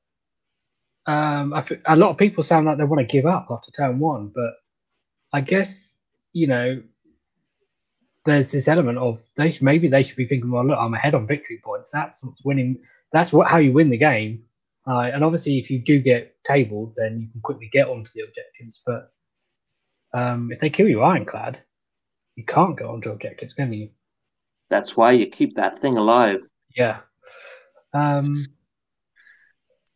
um, 1.09 1.53
I 1.53 1.61
thi- 1.61 1.81
a 1.85 1.95
lot 1.95 2.11
of 2.11 2.17
people 2.17 2.43
sound 2.43 2.67
like 2.67 2.77
they 2.77 2.83
want 2.83 2.99
to 2.99 3.11
give 3.13 3.25
up 3.25 3.47
after 3.49 3.71
turn 3.71 3.99
one, 3.99 4.31
but 4.33 4.53
I 5.33 5.41
guess 5.41 5.95
you 6.33 6.45
know 6.47 6.83
there's 8.25 8.51
this 8.51 8.67
element 8.67 8.99
of 8.99 9.19
they 9.35 9.49
should, 9.49 9.63
maybe 9.63 9.87
they 9.87 10.03
should 10.03 10.17
be 10.17 10.27
thinking, 10.27 10.51
well, 10.51 10.65
look, 10.65 10.77
I'm 10.79 10.93
ahead 10.93 11.15
on 11.15 11.25
victory 11.25 11.59
points. 11.63 11.89
That's 11.91 12.23
what's 12.23 12.45
winning. 12.45 12.77
That's 13.11 13.33
what 13.33 13.47
how 13.47 13.57
you 13.57 13.71
win 13.71 13.89
the 13.89 13.97
game. 13.97 14.43
Uh, 14.87 15.09
and 15.13 15.23
obviously, 15.23 15.57
if 15.57 15.71
you 15.71 15.79
do 15.79 15.99
get 15.99 16.35
tabled, 16.45 16.93
then 16.95 17.19
you 17.21 17.27
can 17.31 17.41
quickly 17.41 17.69
get 17.71 17.87
onto 17.87 18.11
the 18.13 18.21
objectives. 18.21 18.81
But 18.85 19.11
um, 20.13 20.51
if 20.51 20.59
they 20.59 20.69
kill 20.69 20.87
you 20.87 21.01
ironclad, 21.01 21.59
you 22.35 22.45
can't 22.45 22.77
go 22.77 22.91
onto 22.91 23.09
objectives, 23.09 23.55
can 23.55 23.73
you? 23.73 23.89
That's 24.69 24.95
why 24.95 25.13
you 25.13 25.25
keep 25.27 25.55
that 25.55 25.79
thing 25.79 25.97
alive. 25.97 26.41
Yeah. 26.75 26.99
Um, 27.93 28.45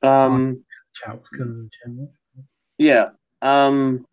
Um, 0.03 0.62
Charles 0.93 1.27
Cullen, 1.29 1.69
General. 1.83 2.11
yeah. 2.77 3.09
Um, 3.41 4.05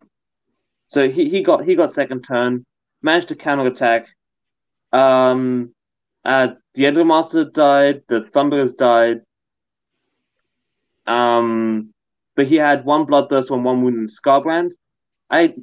so 0.89 1.09
he, 1.09 1.29
he 1.29 1.41
got 1.43 1.63
he 1.63 1.75
got 1.75 1.91
second 1.91 2.23
turn, 2.23 2.65
managed 3.01 3.29
to 3.29 3.35
counter 3.35 3.67
attack. 3.67 4.07
Um, 4.91 5.73
uh, 6.25 6.49
the 6.75 6.83
Endmaster 6.83 7.51
died. 7.51 8.01
The 8.09 8.27
Thunderers 8.33 8.73
died. 8.73 9.21
Um, 11.07 11.93
but 12.35 12.47
he 12.47 12.55
had 12.55 12.85
one 12.85 13.05
bloodthirst 13.05 13.51
on 13.51 13.63
one 13.63 13.81
wound 13.81 13.97
in 13.97 14.07
Skarbrand. 14.07 14.71
I 15.29 15.53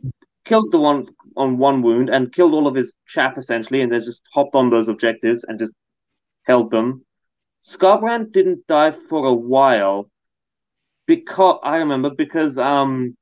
killed 0.45 0.73
the 0.73 0.79
one 0.81 1.07
on 1.37 1.59
one 1.59 1.83
wound 1.83 2.09
and 2.09 2.33
killed 2.33 2.53
all 2.53 2.67
of 2.67 2.75
his 2.75 2.95
chaff 3.07 3.37
essentially, 3.39 3.83
and 3.83 3.93
then 3.93 4.05
just 4.05 4.23
hopped 4.33 4.55
on 4.55 4.71
those 4.71 4.89
objectives 4.89 5.45
and 5.47 5.59
just 5.59 5.73
held 6.45 6.71
them. 6.71 7.05
Skarbrand 7.65 8.33
didn't 8.33 8.67
die 8.67 8.93
for 8.93 9.27
a 9.27 9.35
while 9.35 10.11
because 11.09 11.59
I 11.65 11.79
remember 11.79 12.11
because 12.11 12.57
um 12.59 13.17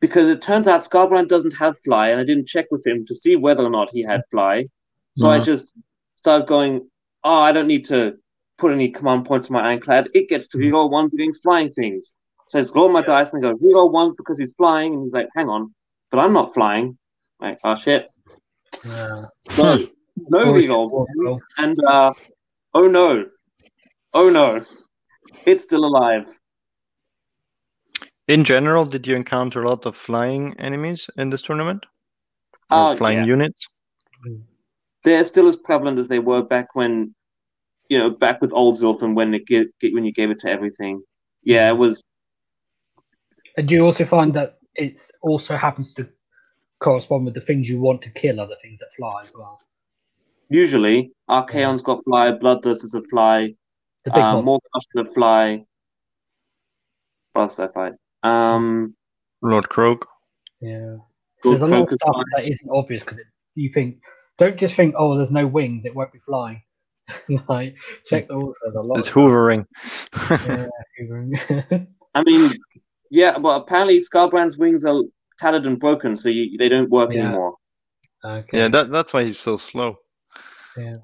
because 0.00 0.28
it 0.28 0.40
turns 0.40 0.66
out 0.66 0.80
Skarbrand 0.80 1.28
doesn't 1.28 1.50
have 1.58 1.78
fly, 1.80 2.08
and 2.08 2.18
I 2.18 2.24
didn't 2.24 2.48
check 2.48 2.66
with 2.70 2.86
him 2.86 3.04
to 3.06 3.14
see 3.14 3.36
whether 3.36 3.62
or 3.62 3.68
not 3.68 3.90
he 3.92 4.02
had 4.02 4.22
fly. 4.30 4.66
So 5.18 5.28
I 5.28 5.40
Mhm. 5.40 5.44
just 5.44 5.74
started 6.16 6.48
going, 6.48 6.88
oh, 7.24 7.40
I 7.48 7.52
don't 7.52 7.66
need 7.66 7.84
to 7.86 8.16
put 8.56 8.72
any 8.72 8.90
command 8.90 9.26
points 9.26 9.48
on 9.48 9.54
my 9.54 9.62
ironclad. 9.68 10.08
It 10.14 10.28
gets 10.30 10.48
to 10.48 10.58
reroll 10.58 10.90
ones 10.90 11.12
against 11.12 11.42
flying 11.42 11.70
things. 11.72 12.12
So 12.48 12.58
I 12.58 12.62
just 12.62 12.74
roll 12.74 12.88
my 12.88 13.02
dice 13.02 13.32
and 13.32 13.44
I 13.44 13.50
go, 13.50 13.58
reroll 13.58 13.92
ones 13.92 14.14
because 14.16 14.38
he's 14.38 14.54
flying, 14.54 14.94
and 14.94 15.02
he's 15.02 15.12
like, 15.12 15.28
hang 15.36 15.48
on, 15.50 15.74
but 16.10 16.18
I'm 16.20 16.32
not 16.32 16.54
flying. 16.54 16.96
Like, 17.40 17.58
oh 17.64 17.76
shit. 17.76 18.08
Yeah. 18.84 19.16
So 19.50 19.78
no 20.16 20.44
Always 20.44 20.66
rerolls. 20.66 21.40
And 21.58 21.76
uh 21.86 22.14
oh 22.74 22.86
no. 22.86 23.26
Oh 24.14 24.30
no. 24.30 24.60
It's 25.46 25.64
still 25.64 25.84
alive. 25.84 26.26
In 28.28 28.44
general, 28.44 28.84
did 28.84 29.06
you 29.06 29.16
encounter 29.16 29.62
a 29.62 29.68
lot 29.68 29.86
of 29.86 29.96
flying 29.96 30.54
enemies 30.60 31.10
in 31.16 31.30
this 31.30 31.42
tournament? 31.42 31.84
Or 32.70 32.92
Oh, 32.92 32.96
flying 32.96 33.18
yeah. 33.18 33.24
units? 33.24 33.66
they're 35.02 35.24
still 35.24 35.48
as 35.48 35.56
prevalent 35.56 35.98
as 35.98 36.08
they 36.08 36.18
were 36.18 36.42
back 36.42 36.74
when, 36.74 37.14
you 37.88 37.98
know, 37.98 38.10
back 38.10 38.40
with 38.40 38.52
old 38.52 38.76
Ziltham 38.76 39.14
when 39.14 39.32
it 39.34 39.46
get, 39.46 39.68
when 39.82 40.04
you 40.04 40.12
gave 40.12 40.30
it 40.30 40.38
to 40.40 40.50
everything. 40.50 41.02
Yeah, 41.42 41.70
it 41.70 41.76
was. 41.76 42.02
And 43.56 43.66
do 43.66 43.74
you 43.74 43.82
also 43.84 44.04
find 44.04 44.34
that 44.34 44.58
it 44.74 45.00
also 45.22 45.56
happens 45.56 45.94
to 45.94 46.08
correspond 46.80 47.24
with 47.24 47.34
the 47.34 47.40
things 47.40 47.68
you 47.68 47.80
want 47.80 48.02
to 48.02 48.10
kill, 48.10 48.40
other 48.40 48.56
things 48.62 48.78
that 48.80 48.92
fly 48.96 49.22
as 49.24 49.34
well? 49.34 49.58
Usually, 50.50 51.12
Archaon's 51.28 51.82
got 51.82 52.04
fly, 52.04 52.30
Bloodthirsters 52.32 52.92
that 52.92 53.08
fly, 53.08 53.54
The 54.04 54.10
big 54.10 54.22
uh, 54.22 54.42
monsters. 54.42 54.70
Morcrush 54.74 55.04
that 55.04 55.14
fly. 55.14 55.64
What 57.32 57.42
else 57.42 57.58
I 57.58 57.68
fight? 57.68 57.92
Um, 58.22 58.94
Lord 59.42 59.68
Kroak. 59.68 60.06
Yeah. 60.60 60.96
Good 61.42 61.52
There's 61.52 61.62
a 61.62 61.66
lot 61.66 61.82
of 61.82 61.90
stuff 61.90 62.14
fly. 62.14 62.22
that 62.36 62.44
isn't 62.50 62.70
obvious 62.70 63.02
because 63.02 63.20
you 63.54 63.70
think, 63.72 63.98
don't 64.38 64.56
just 64.58 64.74
think, 64.74 64.94
oh, 64.98 65.16
there's 65.16 65.30
no 65.30 65.46
wings, 65.46 65.84
it 65.84 65.94
won't 65.94 66.12
be 66.12 66.18
flying. 66.18 66.62
like, 67.48 67.76
check 68.04 68.28
the 68.28 68.34
also 68.34 68.56
a 68.74 68.80
lot. 68.82 68.98
It's 68.98 69.08
of 69.08 69.14
hoovering. 69.14 69.66
Yeah, 70.46 70.66
hoovering. 71.00 71.86
I 72.14 72.22
mean, 72.24 72.50
yeah, 73.10 73.38
but 73.38 73.62
apparently 73.62 74.00
Skarbrand's 74.00 74.58
wings 74.58 74.84
are 74.84 75.02
tattered 75.38 75.64
and 75.66 75.78
broken, 75.80 76.16
so 76.18 76.28
you, 76.28 76.58
they 76.58 76.68
don't 76.68 76.90
work 76.90 77.10
Yeah. 77.12 77.28
anymore. 77.28 77.54
okay. 78.24 78.58
yeah, 78.58 78.68
that, 78.68 78.90
that's 78.90 79.12
why 79.12 79.24
he's 79.24 79.38
so 79.38 79.56
slow. 79.56 79.96
Yeah. 80.76 80.98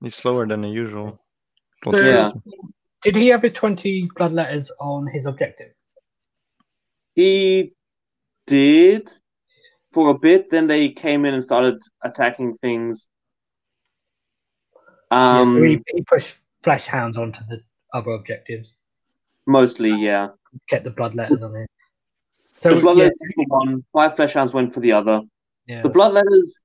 He's 0.00 0.14
slower 0.14 0.46
than 0.46 0.62
the 0.62 0.68
usual. 0.68 1.18
So, 1.88 1.98
Yeah. 1.98 2.30
did 3.02 3.16
he 3.16 3.28
have 3.28 3.42
his 3.42 3.52
20 3.52 4.10
blood 4.16 4.32
letters 4.32 4.70
on 4.80 5.06
his 5.06 5.26
objective? 5.26 5.72
He 7.14 7.72
did 8.46 9.10
for 9.92 10.10
a 10.10 10.18
bit, 10.18 10.50
then 10.50 10.66
they 10.66 10.90
came 10.90 11.24
in 11.24 11.34
and 11.34 11.44
started 11.44 11.80
attacking 12.04 12.56
things. 12.58 13.08
yeah, 15.10 15.42
Um, 15.42 15.46
so 15.56 15.62
he, 15.62 15.82
he 15.94 16.02
pushed 16.02 16.38
flesh 16.62 16.86
hounds 16.86 17.18
onto 17.18 17.40
the 17.48 17.60
other 17.92 18.12
objectives, 18.12 18.82
mostly, 19.46 19.90
yeah. 19.90 20.28
kept 20.68 20.84
the 20.84 20.90
blood 20.90 21.14
letters 21.14 21.42
on 21.42 21.56
it. 21.56 21.68
So, 22.56 22.68
The 22.68 22.76
yeah, 22.76 22.82
Bloodletters 22.82 23.10
went 23.20 23.34
for 23.36 23.44
one, 23.48 23.84
five 23.92 24.16
flesh 24.16 24.34
hounds 24.34 24.52
went 24.52 24.74
for 24.74 24.80
the 24.80 24.92
other. 24.92 25.22
yeah. 25.66 25.82
The 25.82 25.88
blood 25.88 26.12
letters 26.12 26.60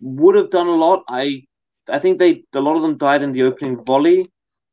would 0.00 0.34
have 0.34 0.50
done 0.50 0.66
a 0.66 0.74
lot. 0.74 1.04
I 1.08 1.42
I 1.90 1.98
think 1.98 2.18
they 2.18 2.44
a 2.54 2.60
lot 2.60 2.76
of 2.76 2.82
them 2.82 2.96
died 2.98 3.22
in 3.22 3.32
the 3.32 3.42
opening 3.42 3.84
volley. 3.84 4.30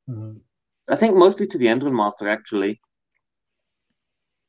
Mhm. 0.09 0.41
I 0.89 0.95
think 0.95 1.15
mostly 1.15 1.47
to 1.47 1.57
the 1.57 1.65
Endrin 1.65 1.93
Master 1.95 2.27
actually. 2.29 2.79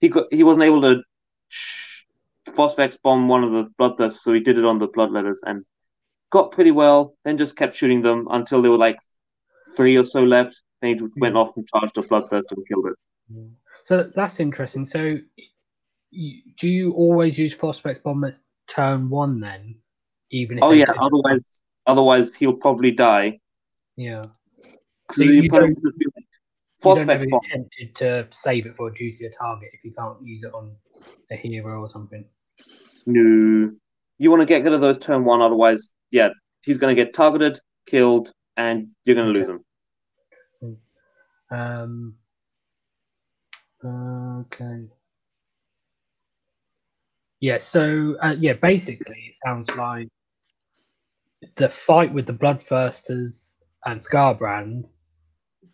He 0.00 0.08
got 0.08 0.26
he 0.30 0.42
wasn't 0.44 0.64
able 0.64 0.82
to 0.82 1.02
sh- 1.48 2.04
Phosphex 2.50 2.98
bomb 3.02 3.28
one 3.28 3.44
of 3.44 3.52
the 3.52 3.64
Bloodthirsts, 3.78 4.20
so 4.20 4.32
he 4.32 4.40
did 4.40 4.58
it 4.58 4.64
on 4.64 4.78
the 4.78 4.88
Bloodletters 4.88 5.38
and 5.44 5.64
got 6.30 6.52
pretty 6.52 6.70
well. 6.70 7.14
Then 7.24 7.38
just 7.38 7.56
kept 7.56 7.74
shooting 7.76 8.02
them 8.02 8.26
until 8.30 8.62
there 8.62 8.70
were 8.70 8.78
like 8.78 8.98
three 9.76 9.96
or 9.96 10.04
so 10.04 10.22
left. 10.22 10.60
Then 10.80 10.96
he 10.96 11.20
went 11.20 11.36
off 11.36 11.56
and 11.56 11.66
charged 11.68 11.98
a 11.98 12.02
Bloodthirst 12.02 12.52
and 12.52 12.66
killed 12.68 12.86
it. 12.86 12.96
So 13.84 14.10
that's 14.14 14.40
interesting. 14.40 14.84
So, 14.84 15.18
do 16.12 16.68
you 16.68 16.92
always 16.92 17.38
use 17.38 17.56
Phosphex 17.56 18.02
bomb 18.02 18.24
turn 18.66 19.10
one 19.10 19.40
then? 19.40 19.76
Even 20.30 20.58
if 20.58 20.64
Oh 20.64 20.72
yeah, 20.72 20.92
otherwise 20.98 21.60
otherwise 21.88 22.34
he'll 22.34 22.52
probably 22.52 22.92
die. 22.92 23.40
yeah. 23.96 24.22
So 25.12 25.22
you- 25.24 25.32
you, 25.32 25.42
you 25.42 25.50
put 25.50 25.62
him 25.64 25.74
don't- 25.74 25.98
be 25.98 26.06
like, 26.14 26.24
You 26.84 26.94
don't 26.94 27.10
ever 27.10 27.26
tempted 27.50 27.96
to 27.96 28.28
save 28.30 28.66
it 28.66 28.76
for 28.76 28.88
a 28.88 28.94
juicier 28.94 29.30
target 29.30 29.70
if 29.72 29.82
you 29.82 29.92
can't 29.92 30.18
use 30.22 30.44
it 30.44 30.52
on 30.54 30.76
a 31.32 31.34
hero 31.36 31.80
or 31.80 31.88
something. 31.88 32.24
No. 33.06 33.72
You 34.18 34.30
want 34.30 34.42
to 34.42 34.46
get 34.46 34.62
rid 34.64 34.72
of 34.74 34.80
those 34.80 34.98
turn 34.98 35.24
one, 35.24 35.40
otherwise, 35.40 35.90
yeah, 36.10 36.28
he's 36.62 36.76
going 36.78 36.94
to 36.94 37.04
get 37.04 37.14
targeted, 37.14 37.60
killed, 37.86 38.32
and 38.56 38.88
you're 39.04 39.16
going 39.16 39.32
to 39.32 39.38
lose 39.38 39.48
him. 39.48 39.64
Um, 41.50 42.16
okay. 43.82 44.88
Yeah, 47.40 47.58
so 47.58 48.16
uh, 48.22 48.34
yeah, 48.38 48.54
basically, 48.54 49.30
it 49.30 49.36
sounds 49.44 49.74
like 49.76 50.08
the 51.56 51.68
fight 51.68 52.12
with 52.12 52.26
the 52.26 52.32
Bloodthirsters 52.32 53.58
and 53.84 54.00
Skarbrand 54.00 54.84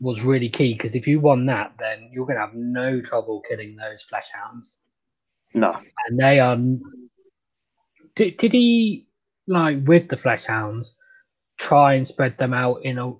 was 0.00 0.22
really 0.22 0.48
key 0.48 0.74
because 0.74 0.94
if 0.94 1.06
you 1.06 1.20
won 1.20 1.46
that, 1.46 1.72
then 1.78 2.10
you're 2.12 2.26
going 2.26 2.36
to 2.36 2.44
have 2.44 2.54
no 2.54 3.00
trouble 3.00 3.42
killing 3.48 3.76
those 3.76 4.02
flesh 4.02 4.28
hounds. 4.32 4.78
No. 5.54 5.78
And 6.08 6.18
they 6.18 6.40
are. 6.40 6.58
Did, 8.16 8.36
did 8.36 8.52
he, 8.52 9.06
like, 9.46 9.78
with 9.86 10.08
the 10.08 10.16
flesh 10.16 10.44
hounds, 10.44 10.94
try 11.58 11.94
and 11.94 12.06
spread 12.06 12.36
them 12.38 12.52
out 12.52 12.84
in 12.84 12.98
a 12.98 13.12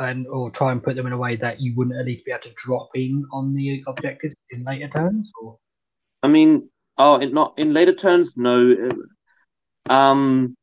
and 0.00 0.26
or 0.28 0.50
try 0.50 0.72
and 0.72 0.82
put 0.82 0.96
them 0.96 1.06
in 1.06 1.12
a 1.12 1.18
way 1.18 1.36
that 1.36 1.60
you 1.60 1.74
wouldn't 1.76 1.98
at 1.98 2.06
least 2.06 2.24
be 2.24 2.30
able 2.30 2.42
to 2.42 2.54
drop 2.56 2.88
in 2.94 3.26
on 3.32 3.52
the 3.54 3.82
objectives 3.86 4.34
in 4.50 4.62
later 4.62 4.88
turns? 4.88 5.32
Or 5.42 5.58
I 6.22 6.28
mean, 6.28 6.68
oh, 6.96 7.16
in 7.16 7.32
not 7.32 7.54
in 7.58 7.72
later 7.74 7.94
turns, 7.94 8.36
no. 8.36 8.90
Um, 9.88 10.56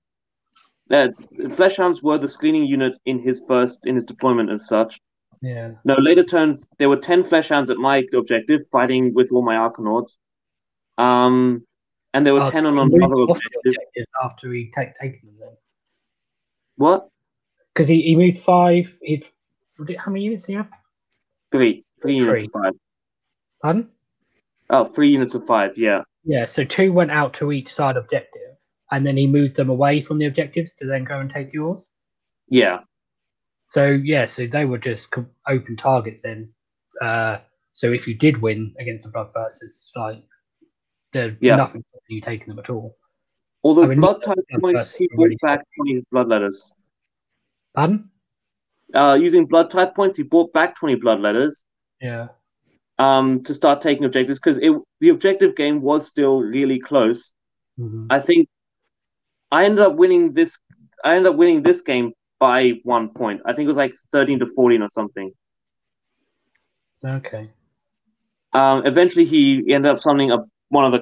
that 0.88 1.11
Fleshhounds 1.57 2.01
were 2.03 2.17
the 2.17 2.27
screening 2.27 2.65
unit 2.65 2.97
in 3.05 3.19
his 3.19 3.41
first 3.47 3.86
in 3.86 3.95
his 3.95 4.05
deployment 4.05 4.49
as 4.51 4.67
such. 4.67 4.99
yeah, 5.41 5.71
No, 5.83 5.95
later 5.99 6.23
turns 6.23 6.67
there 6.79 6.89
were 6.89 6.97
ten 6.97 7.23
Fleshhounds 7.23 7.69
at 7.69 7.77
my 7.77 8.03
objective, 8.13 8.61
fighting 8.71 9.13
with 9.13 9.31
all 9.31 9.41
my 9.43 9.55
Arkanauts. 9.55 10.17
Um, 10.97 11.65
and 12.13 12.25
there 12.25 12.33
were 12.33 12.41
Oh, 12.43 12.51
ten 12.51 12.65
on 12.65 12.73
he 12.89 12.95
another 12.95 13.15
objective. 13.21 13.49
objectives 13.65 14.07
after 14.23 14.51
he 14.53 14.71
take 14.73 14.95
taken 14.95 15.19
them 15.25 15.36
then. 15.39 15.57
What? 16.77 17.09
Because 17.73 17.88
he, 17.88 18.01
he 18.01 18.15
moved 18.15 18.38
five. 18.39 18.97
He'd 19.01 19.27
how 19.97 20.11
many 20.11 20.23
units 20.23 20.43
do 20.43 20.53
you 20.53 20.59
have? 20.59 20.69
Three, 21.51 21.83
three 22.01 22.15
units 22.15 22.43
Three. 22.43 22.45
of 22.45 22.51
five. 22.63 22.73
Pardon? 23.61 23.89
Oh, 24.69 24.86
three 24.86 25.09
units 25.09 25.33
of 25.36 25.45
five. 25.45 25.77
Yeah. 25.77 26.03
Yeah, 26.23 26.45
so 26.45 26.63
two 26.63 26.91
went 26.93 27.11
out 27.11 27.33
to 27.36 27.51
each 27.51 27.71
side 27.73 27.97
objective, 27.97 28.44
and 28.91 29.05
then 29.05 29.17
he 29.17 29.27
moved 29.27 29.55
them 29.55 29.69
away 29.69 30.01
from 30.01 30.17
the 30.17 30.25
objectives 30.25 30.73
to 30.75 30.86
then 30.86 31.03
go 31.03 31.19
and 31.19 31.29
take 31.29 31.53
yours. 31.53 31.89
Yeah. 32.49 32.79
So 33.67 33.89
yeah, 33.89 34.25
so 34.27 34.45
they 34.47 34.65
were 34.65 34.77
just 34.77 35.13
open 35.47 35.75
targets 35.77 36.21
then. 36.21 36.49
Uh, 37.01 37.38
so 37.73 37.91
if 37.91 38.07
you 38.07 38.13
did 38.13 38.41
win 38.41 38.73
against 38.79 39.05
the 39.05 39.11
Bloodthirst, 39.11 39.63
it's 39.63 39.91
like 39.95 40.23
there's 41.13 41.36
Yeah. 41.41 41.55
nothing 41.55 41.83
you 42.07 42.21
taking 42.21 42.47
them 42.47 42.59
at 42.59 42.69
all. 42.69 42.95
Although 43.63 43.83
I 43.83 43.88
mean, 43.88 43.99
Blood 43.99 44.21
Tithe 44.21 44.38
points, 44.61 44.93
he 44.95 45.09
brought 45.15 45.31
back 45.41 45.65
twenty 45.75 46.03
blood 46.11 46.27
letters. 46.27 46.69
Pardon? 47.75 48.09
Uh, 48.93 49.17
using 49.19 49.47
Blood 49.47 49.71
Tithe 49.71 49.95
points, 49.95 50.17
he 50.17 50.23
brought 50.23 50.53
back 50.53 50.75
twenty 50.75 50.95
blood 50.95 51.19
letters. 51.19 51.63
Yeah. 51.99 52.27
Um, 52.99 53.43
to 53.43 53.53
start 53.55 53.81
taking 53.81 54.05
objectives 54.05 54.39
because 54.39 54.57
it 54.59 54.71
the 55.01 55.09
objective 55.09 55.55
game 55.55 55.81
was 55.81 56.07
still 56.07 56.39
really 56.41 56.79
close. 56.79 57.33
Mhm. 57.79 58.07
I 58.09 58.19
think 58.21 58.47
I 59.56 59.64
ended 59.64 59.86
up 59.86 59.95
winning 59.95 60.34
this. 60.34 60.58
I 61.06 61.16
ended 61.16 61.32
up 61.32 61.38
winning 61.38 61.64
this 61.64 61.82
game 61.82 62.12
by 62.41 62.74
one 62.84 63.08
point. 63.08 63.39
I 63.45 63.53
think 63.53 63.68
it 63.68 63.70
was 63.70 63.78
like 63.78 63.95
thirteen 64.12 64.39
to 64.39 64.47
fourteen 64.53 64.82
or 64.82 64.89
something. 64.93 65.32
Okay. 67.06 67.49
Um, 68.51 68.86
eventually, 68.86 69.24
he 69.24 69.64
ended 69.74 69.89
up 69.93 69.99
summoning 69.99 70.32
a 70.32 70.39
one 70.68 70.84
of 70.84 70.91
the 70.91 71.01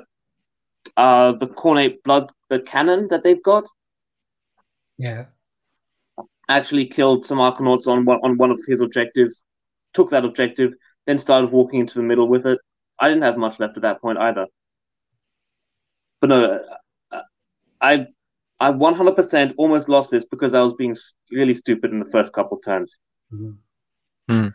uh 1.02 1.32
the 1.40 1.48
Khornate 1.48 2.04
blood 2.04 2.32
the 2.52 2.60
cannon 2.60 3.08
that 3.10 3.24
they've 3.24 3.42
got. 3.42 3.64
Yeah. 5.00 5.26
Actually, 6.48 6.86
killed 6.86 7.26
some 7.26 7.40
Arkanauts 7.40 7.88
on 7.88 8.06
one 8.06 8.20
on 8.22 8.38
one 8.38 8.52
of 8.52 8.60
his 8.68 8.82
objectives. 8.82 9.44
Took 9.96 10.12
that 10.12 10.26
objective, 10.26 10.74
then 11.08 11.18
started 11.18 11.52
walking 11.52 11.80
into 11.80 11.96
the 11.96 12.04
middle 12.04 12.28
with 12.28 12.46
it. 12.46 12.60
I 13.00 13.08
didn't 13.08 13.24
have 13.24 13.38
much 13.38 13.60
left 13.60 13.78
at 13.78 13.82
that 13.82 14.00
point 14.00 14.20
either. 14.20 14.46
But 16.22 16.30
no, 16.30 16.60
uh, 17.12 17.22
I 17.82 18.08
I 18.60 18.72
100% 18.72 19.54
almost 19.58 19.90
lost 19.90 20.12
this 20.12 20.26
because 20.26 20.54
I 20.54 20.62
was 20.62 20.74
being 20.74 20.96
really 21.32 21.54
stupid 21.54 21.92
in 21.92 22.00
the 22.00 22.10
first 22.12 22.34
couple 22.34 22.58
turns. 22.60 22.98
Mhm. 23.34 23.58
Hmm. 24.30 24.48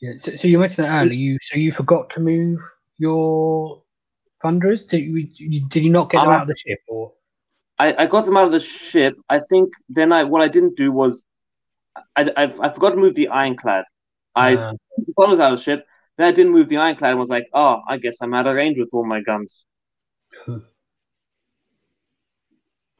Yeah. 0.00 0.12
So, 0.16 0.34
so 0.34 0.48
you 0.48 0.58
mentioned 0.58 0.86
that 0.86 0.92
earlier. 0.92 1.14
You 1.14 1.38
so 1.40 1.58
you 1.58 1.72
forgot 1.72 2.10
to 2.10 2.20
move 2.20 2.60
your 2.98 3.82
thunderers. 4.42 4.84
Did 4.84 5.04
you, 5.04 5.26
you 5.36 5.66
did 5.68 5.82
you 5.84 5.90
not 5.90 6.10
get 6.10 6.18
them 6.18 6.28
Uh, 6.28 6.32
out 6.32 6.42
of 6.42 6.48
the 6.48 6.56
ship 6.56 6.80
or? 6.88 7.12
I, 7.78 8.04
I 8.04 8.06
got 8.06 8.24
them 8.24 8.36
out 8.36 8.46
of 8.46 8.52
the 8.52 8.60
ship. 8.60 9.14
I 9.28 9.40
think 9.40 9.70
then 9.88 10.12
I 10.12 10.24
what 10.24 10.42
I 10.42 10.48
didn't 10.48 10.76
do 10.76 10.92
was 10.92 11.24
I, 12.16 12.30
I, 12.36 12.44
I 12.60 12.72
forgot 12.72 12.90
to 12.90 12.96
move 12.96 13.14
the 13.14 13.28
ironclad. 13.28 13.84
I 14.34 14.54
Uh, 14.54 14.72
the 14.98 15.12
was 15.16 15.40
out 15.40 15.52
of 15.52 15.58
the 15.58 15.64
ship. 15.64 15.86
Then 16.18 16.28
I 16.28 16.32
didn't 16.32 16.52
move 16.52 16.68
the 16.68 16.78
ironclad 16.78 17.10
and 17.10 17.20
was 17.20 17.28
like, 17.30 17.48
oh, 17.52 17.82
I 17.88 17.98
guess 17.98 18.18
I'm 18.20 18.34
out 18.34 18.46
of 18.46 18.54
range 18.56 18.78
with 18.78 18.88
all 18.92 19.04
my 19.06 19.20
guns. 19.20 19.64
Hmm. 20.44 20.58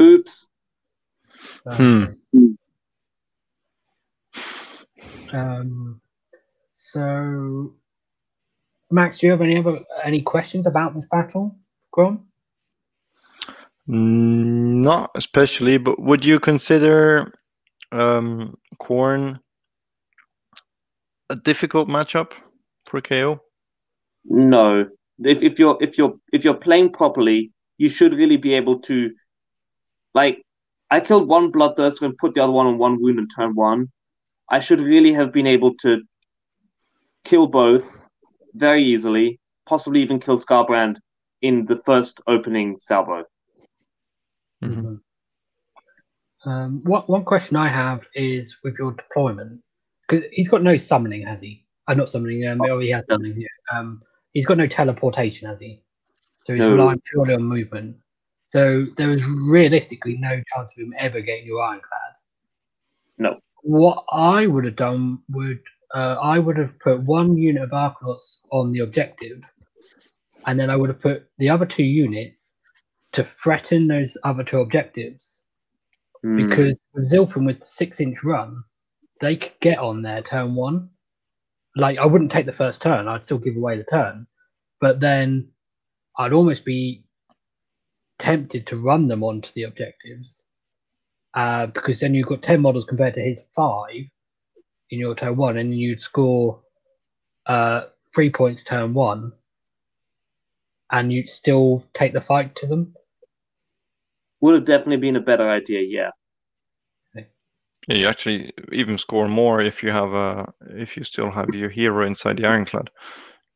Oops. 0.01 0.49
Hmm. 1.71 2.05
Um, 5.33 6.01
so, 6.73 7.75
Max, 8.91 9.19
do 9.19 9.27
you 9.27 9.33
have 9.33 9.41
any 9.43 9.59
other 9.59 9.81
any 10.05 10.23
questions 10.23 10.67
about 10.67 10.95
this 10.95 11.07
battle, 11.07 11.57
Grom? 11.91 12.27
Mm, 13.89 14.83
Not 14.83 15.11
especially, 15.15 15.79
but 15.79 16.01
would 16.01 16.25
you 16.25 16.39
consider 16.39 17.33
um, 17.93 18.57
Khorne 18.81 19.41
a 21.31 21.37
difficult 21.37 21.89
matchup 21.89 22.33
for 22.87 23.01
KO? 23.01 23.41
No. 24.25 24.89
If 25.19 25.43
if 25.43 25.59
you're 25.59 25.79
if 25.81 25.97
you're 25.97 26.15
if 26.33 26.45
you're 26.45 26.55
playing 26.55 26.93
properly, 26.93 27.53
you 27.79 27.89
should 27.89 28.13
really 28.15 28.37
be 28.37 28.55
able 28.55 28.81
to 28.81 29.11
like 30.17 30.43
I 30.91 31.01
killed 31.01 31.29
one 31.29 31.53
bloodthirster 31.53 32.03
and 32.03 32.17
put 32.17 32.35
the 32.35 32.43
other 32.43 32.53
one 32.53 32.67
on 32.67 32.79
one 32.79 33.01
wound 33.01 33.19
in 33.19 33.29
turn 33.29 33.55
one. 33.55 33.93
I 34.49 34.61
should 34.61 34.81
really 34.81 35.13
have 35.13 35.31
been 35.33 35.47
able 35.47 35.75
to 35.83 36.03
kill 37.25 37.47
both 37.47 38.07
very 38.55 38.83
easily, 38.83 39.39
possibly 39.67 40.01
even 40.03 40.19
kill 40.19 40.39
Skarbrand 40.39 40.97
in 41.43 41.67
the 41.67 41.83
first 41.85 42.21
opening 42.27 42.79
salvo. 42.79 43.25
Mhm. 44.65 45.01
Um, 46.47 46.81
what 46.85 47.11
one 47.11 47.25
question 47.25 47.57
I 47.57 47.69
have 47.69 48.01
is 48.15 48.57
with 48.65 48.77
your 48.79 48.93
deployment 48.93 49.63
because 50.09 50.25
he's 50.33 50.49
got 50.49 50.63
no 50.63 50.77
summoning, 50.77 51.27
has 51.27 51.43
he? 51.43 51.67
I'm 51.89 51.99
uh, 51.99 51.99
not 52.01 52.09
summoning. 52.09 52.47
Um, 52.47 52.63
oh, 52.63 52.79
he 52.79 52.91
has 52.91 53.07
summoning. 53.07 53.41
Yeah. 53.41 53.49
Um, 53.79 54.03
he's 54.33 54.47
got 54.47 54.57
no 54.57 54.67
teleportation, 54.67 55.49
has 55.49 55.61
he? 55.61 55.83
So 56.41 56.55
he's 56.55 56.65
No. 56.65 56.73
relying 56.73 57.03
purely 57.11 57.35
on 57.35 57.43
movement. 57.43 57.97
So 58.47 58.87
there 58.97 59.09
was 59.09 59.25
realistically 59.25 60.17
no 60.19 60.41
chance 60.55 60.73
of 60.73 60.83
him 60.83 60.95
ever 60.99 61.21
getting 61.21 61.47
your 61.47 61.63
ironclad. 61.63 62.13
No. 63.19 63.41
What 63.63 64.05
I 64.13 64.47
would 64.47 64.65
have 64.65 64.77
done 64.77 65.19
would 65.31 65.61
uh, 65.95 66.17
I 66.21 66.39
would 66.39 66.57
have 66.57 66.79
put 66.81 67.03
one 67.03 67.37
unit 67.37 67.63
of 67.63 67.71
Arkanauts 67.71 68.39
on 68.51 68.73
the 68.73 68.81
objective, 68.81 69.43
and 70.47 70.59
then 70.59 70.71
I 70.71 70.77
would 70.77 70.91
have 70.91 71.01
put 71.01 71.29
the 71.39 71.49
other 71.49 71.67
two 71.67 71.85
units 71.85 72.55
to 73.13 73.25
threaten 73.25 73.87
those 73.87 74.17
other 74.25 74.45
two 74.45 74.61
objectives 74.61 75.43
Hmm. 76.27 76.49
because 76.49 76.75
with 76.95 77.11
Zilfin 77.13 77.47
with 77.47 77.65
six 77.65 78.01
inch 78.01 78.25
run, 78.25 78.65
they 79.21 79.37
could 79.37 79.59
get 79.61 79.79
on 79.79 80.03
there 80.03 80.23
turn 80.23 80.55
one. 80.55 80.91
Like 81.77 81.99
I 81.99 82.07
wouldn't 82.07 82.33
take 82.33 82.47
the 82.47 82.53
first 82.53 82.83
turn, 82.83 83.07
I'd 83.07 83.25
still 83.25 83.39
give 83.39 83.57
away 83.57 83.77
the 83.77 83.85
turn, 83.85 84.27
but 84.81 84.99
then 85.01 85.49
I'd 86.19 86.33
almost 86.33 86.65
be 86.65 87.05
tempted 88.19 88.67
to 88.67 88.77
run 88.77 89.09
them 89.09 89.23
onto 89.23 89.51
the 89.55 89.65
objectives. 89.65 90.45
Uh, 91.35 91.67
because 91.67 92.01
then 92.01 92.15
you've 92.15 92.29
got 92.29 92.43
ten 92.43 92.61
models 92.61 92.87
compared 92.87 93.15
to 93.15 93.21
his 93.21 93.47
five 93.55 94.05
in 94.91 94.99
your 94.99 95.15
turn 95.15 95.37
one, 95.37 95.59
and 95.59 95.75
you'd 95.79 96.01
score 96.01 96.61
uh 97.47 97.83
three 98.15 98.31
points 98.31 98.65
turn 98.65 98.95
one, 98.95 99.33
and 100.91 101.13
you'd 101.13 101.29
still 101.29 101.85
take 101.93 102.13
the 102.13 102.21
fight 102.21 102.57
to 102.57 102.67
them. 102.67 102.95
would 104.41 104.55
have 104.55 104.65
definitely 104.65 104.97
been 104.97 105.17
a 105.17 105.21
better 105.21 105.49
idea, 105.51 105.83
yeah. 105.83 106.11
Yeah, 107.89 107.97
you 107.97 108.09
actually 108.09 108.53
even 108.73 108.99
score 108.99 109.29
more 109.29 109.61
if 109.61 109.83
you 109.83 109.91
have 109.91 110.13
a 110.13 110.53
if 110.71 110.97
you 110.97 111.05
still 111.05 111.31
have 111.31 111.55
your 111.55 111.71
hero 111.71 112.05
inside 112.05 112.39
the 112.39 112.47
ironclad, 112.47 112.91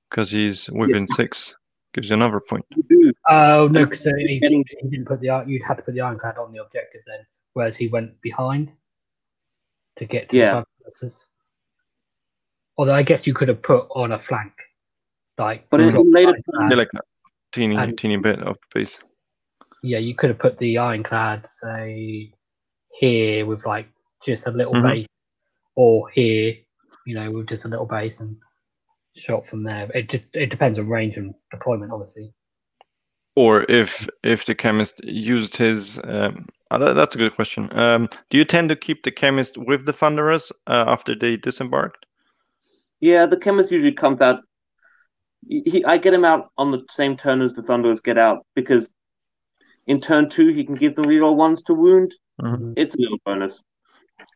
because 0.08 0.30
he's 0.30 0.70
within 0.70 1.08
six, 1.08 1.56
gives 1.92 2.08
you 2.10 2.14
another 2.14 2.40
point. 2.40 2.64
You 2.76 2.82
do. 2.88 3.12
Oh 3.28 3.68
no, 3.68 3.84
because 3.84 4.04
he, 4.04 4.38
he 4.42 4.64
didn't 4.90 5.06
put 5.06 5.20
the 5.20 5.30
iron- 5.30 5.48
you'd 5.48 5.62
have 5.62 5.78
to 5.78 5.82
put 5.82 5.94
the 5.94 6.00
ironclad 6.00 6.38
on 6.38 6.52
the 6.52 6.62
objective 6.62 7.02
then, 7.06 7.20
whereas 7.54 7.76
he 7.76 7.88
went 7.88 8.20
behind 8.20 8.70
to 9.96 10.04
get 10.06 10.28
to 10.30 10.36
Yeah. 10.36 10.60
the 10.60 10.66
bugsters. 10.84 11.26
Although 12.78 12.94
I 12.94 13.02
guess 13.02 13.26
you 13.26 13.34
could 13.34 13.48
have 13.48 13.62
put 13.62 13.86
on 13.90 14.12
a 14.12 14.18
flank, 14.18 14.52
like 15.38 15.68
But 15.70 15.80
in, 15.80 15.90
drop 15.90 16.04
in 16.06 16.12
later 16.12 16.28
ironclad. 16.28 16.70
Yeah, 16.70 16.76
like 16.76 16.88
a 16.94 17.00
teeny 17.52 17.76
And- 17.76 17.98
teeny 17.98 18.16
bit 18.16 18.40
of 18.40 18.56
base. 18.74 19.00
yeah, 19.82 19.98
you 19.98 20.14
could 20.14 20.30
have 20.30 20.38
put 20.38 20.58
the 20.58 20.78
ironclad 20.78 21.46
say 21.50 22.32
here 22.92 23.46
with 23.46 23.66
like 23.66 23.88
just 24.24 24.46
a 24.46 24.50
little 24.50 24.74
Mhm. 24.74 24.82
base, 24.92 25.06
or 25.74 26.08
here, 26.10 26.54
you 27.06 27.14
know, 27.14 27.30
with 27.32 27.48
just 27.48 27.64
a 27.64 27.68
little 27.68 27.86
base 27.86 28.20
and 28.20 28.36
shot 29.16 29.46
from 29.46 29.62
there. 29.64 29.90
It 29.94 30.08
just 30.08 30.24
it 30.34 30.50
depends 30.50 30.78
on 30.78 30.88
range 30.88 31.16
and 31.16 31.34
deployment, 31.50 31.92
obviously. 31.92 32.32
Or 33.36 33.64
if 33.70 34.08
if 34.22 34.44
the 34.46 34.54
chemist 34.54 35.02
used 35.04 35.56
his, 35.56 35.98
um, 36.04 36.46
that- 36.70 36.94
that's 36.94 37.14
a 37.14 37.18
good 37.18 37.34
question. 37.34 37.68
Um, 37.78 38.08
do 38.28 38.38
you 38.38 38.44
tend 38.44 38.68
to 38.70 38.76
keep 38.76 39.02
the 39.02 39.10
chemist 39.10 39.56
with 39.56 39.86
the 39.86 39.92
thunderers 39.92 40.52
uh, 40.66 40.84
after 40.88 41.14
they 41.14 41.36
disembarked? 41.36 42.06
Yeah, 43.00 43.26
the 43.26 43.36
chemist 43.36 43.70
usually 43.70 43.94
comes 43.94 44.20
out. 44.20 44.40
He, 45.48 45.62
he- 45.64 45.84
I 45.84 45.96
get 45.98 46.12
him 46.14 46.24
out 46.24 46.50
on 46.58 46.70
the 46.70 46.84
same 46.90 47.16
turn 47.16 47.40
as 47.40 47.54
the 47.54 47.62
Thunderers 47.62 48.00
get 48.00 48.18
out 48.18 48.44
because 48.54 48.92
in 49.86 50.00
turn 50.00 50.28
two 50.28 50.48
he 50.48 50.64
can 50.64 50.74
give 50.74 50.94
the 50.96 51.02
reroll 51.02 51.34
ones 51.36 51.62
to 51.62 51.74
wound. 51.74 52.14
Mhm. 52.42 52.74
It's 52.76 52.94
a 52.94 52.98
little 52.98 53.18
bonus. 53.24 53.62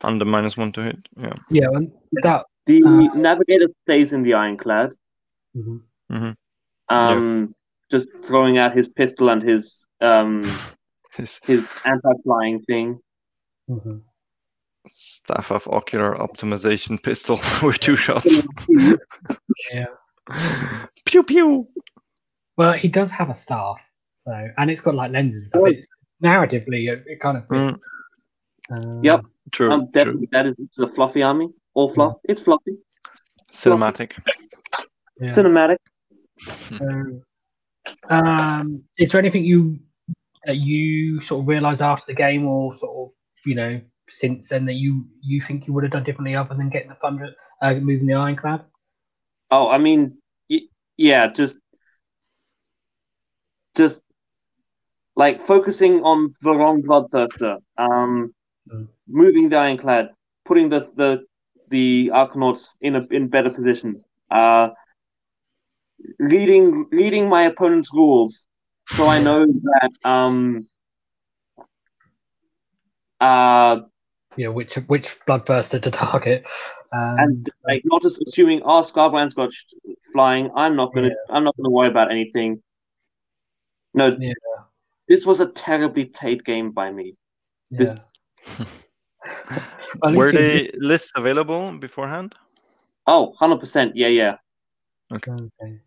under 0.03 0.25
minus 0.25 0.57
one 0.57 0.73
to 0.73 0.83
hit. 0.83 0.97
Yeah. 1.17 1.35
Yeah, 1.51 1.69
and 1.73 1.93
that. 2.23 2.47
The 2.67 2.83
Uh, 2.83 3.15
navigator 3.17 3.69
stays 3.83 4.13
in 4.13 4.23
the 4.23 4.35
ironclad, 4.35 4.95
mhm. 5.57 6.37
um, 6.89 7.55
just 7.91 8.09
throwing 8.25 8.59
out 8.59 8.77
his 8.77 8.89
pistol 8.89 9.29
and 9.31 9.43
his 9.43 9.87
um 10.01 10.45
His 11.17 11.39
his 11.45 11.69
anti-flying 11.85 12.63
thing. 12.63 12.99
Mhm. 13.71 14.03
staff 14.91 15.51
of 15.53 15.67
ocular 15.69 16.15
optimization 16.17 17.01
pistol 17.03 17.39
with 17.63 17.79
two 17.81 17.97
shots. 17.97 18.47
Yeah. 19.73 19.87
pew 21.07 21.23
pew. 21.23 21.69
Well, 22.57 22.73
he 22.73 22.89
does 22.89 23.11
have 23.11 23.31
a 23.31 23.35
staff, 23.35 23.81
so 24.17 24.33
and 24.59 24.71
it's 24.71 24.81
got 24.81 24.95
like 24.95 25.13
lenses. 25.13 25.51
So 25.51 25.61
Oh. 25.63 25.67
it's, 25.67 25.87
narratively, 26.23 26.91
it, 26.93 27.05
it 27.07 27.21
kind 27.21 27.37
of 27.39 27.47
Mm. 27.47 27.73
fits. 27.75 27.87
Um, 28.71 29.05
Yep. 29.05 29.25
True. 29.53 29.71
Um, 29.73 29.89
true. 29.93 30.27
that 30.33 30.47
is 30.47 30.55
it's 30.59 30.79
a 30.79 30.89
fluffy 30.95 31.23
army. 31.23 31.49
All 31.75 31.93
fluff. 31.93 32.17
It's 32.25 32.41
fluffy. 32.41 32.79
Cinematic. 33.53 34.13
yeah. 35.21 35.29
Cinematic. 35.29 35.77
So, 36.39 37.21
um, 38.11 38.83
is 38.99 39.13
there 39.13 39.21
anything 39.21 39.45
you 39.45 39.79
that 40.45 40.57
you 40.57 41.21
sort 41.21 41.43
of 41.43 41.49
realised 41.49 41.83
after 41.83 42.07
the 42.09 42.15
game, 42.15 42.47
or 42.47 42.75
sort 42.75 43.09
of 43.09 43.15
you 43.47 43.55
know 43.55 43.81
since 44.09 44.49
then 44.49 44.65
that 44.67 44.75
you 44.75 45.05
you 45.21 45.41
think 45.41 45.67
you 45.67 45.73
would 45.73 45.85
have 45.85 45.93
done 45.93 46.05
differently 46.05 46.35
other 46.37 46.55
than 46.55 46.69
getting 46.71 46.89
the 46.89 46.95
thunder, 46.97 47.33
uh, 47.63 47.75
moving 47.75 48.07
the 48.07 48.15
ironclad? 48.15 48.65
Oh, 49.51 49.69
I 49.69 49.79
mean, 49.79 50.19
y- 50.51 50.69
yeah, 50.97 51.29
just, 51.29 51.59
just 53.77 54.01
like 55.17 55.47
focusing 55.47 56.03
on 56.03 56.35
the 56.43 56.53
wrong 56.53 56.83
bloodthirster, 56.83 57.59
um, 57.79 58.35
Mm. 58.73 58.89
moving 59.07 59.51
the 59.51 59.57
ironclad, 59.57 60.11
putting 60.47 60.71
the 60.71 60.91
the 60.97 61.25
the 61.69 62.11
Arkanauts 62.15 62.77
in 62.81 62.97
a 62.97 63.07
in 63.11 63.29
better 63.29 63.51
position, 63.51 64.03
uh, 64.31 64.69
reading 66.19 66.87
reading 66.91 67.29
my 67.29 67.45
opponent's 67.45 67.91
rules, 67.93 68.47
so 68.89 69.09
I 69.09 69.19
know 69.19 69.47
that 69.47 69.91
um, 70.05 70.67
uh, 73.21 73.81
Yeah, 74.37 74.49
which 74.49 74.75
which 74.75 75.19
bloodthirster 75.27 75.81
to 75.83 75.91
target? 75.91 76.47
Um, 76.93 77.17
and 77.19 77.51
like 77.67 77.83
not 77.85 78.03
just 78.03 78.21
assuming 78.27 78.63
oh 78.65 78.81
Skarbrand's 78.83 79.35
got 79.35 79.53
sh- 79.53 79.75
flying 80.13 80.49
i'm 80.55 80.77
not 80.77 80.95
gonna 80.95 81.11
i'm 81.29 81.43
not 81.43 81.57
gonna 81.57 81.71
worry 81.71 81.89
about 81.89 82.13
anything 82.13 82.63
no 83.95 84.15
Yeah. 84.17 84.33
this 85.09 85.27
was 85.27 85.41
a 85.41 85.47
terribly 85.51 86.05
played 86.05 86.45
game 86.45 86.71
by 86.71 86.93
me 86.93 87.17
yeah. 87.71 87.79
this- 87.79 88.05
Well, 88.59 88.69
at 89.51 89.74
Were 90.03 90.33
the 90.33 90.71
lists 90.79 91.13
available 91.17 91.79
beforehand? 91.79 92.35
oh 93.07 93.35
100% 93.41 93.93
yeah 93.95 94.09
yeah 94.09 94.37
Okay. 95.13 95.79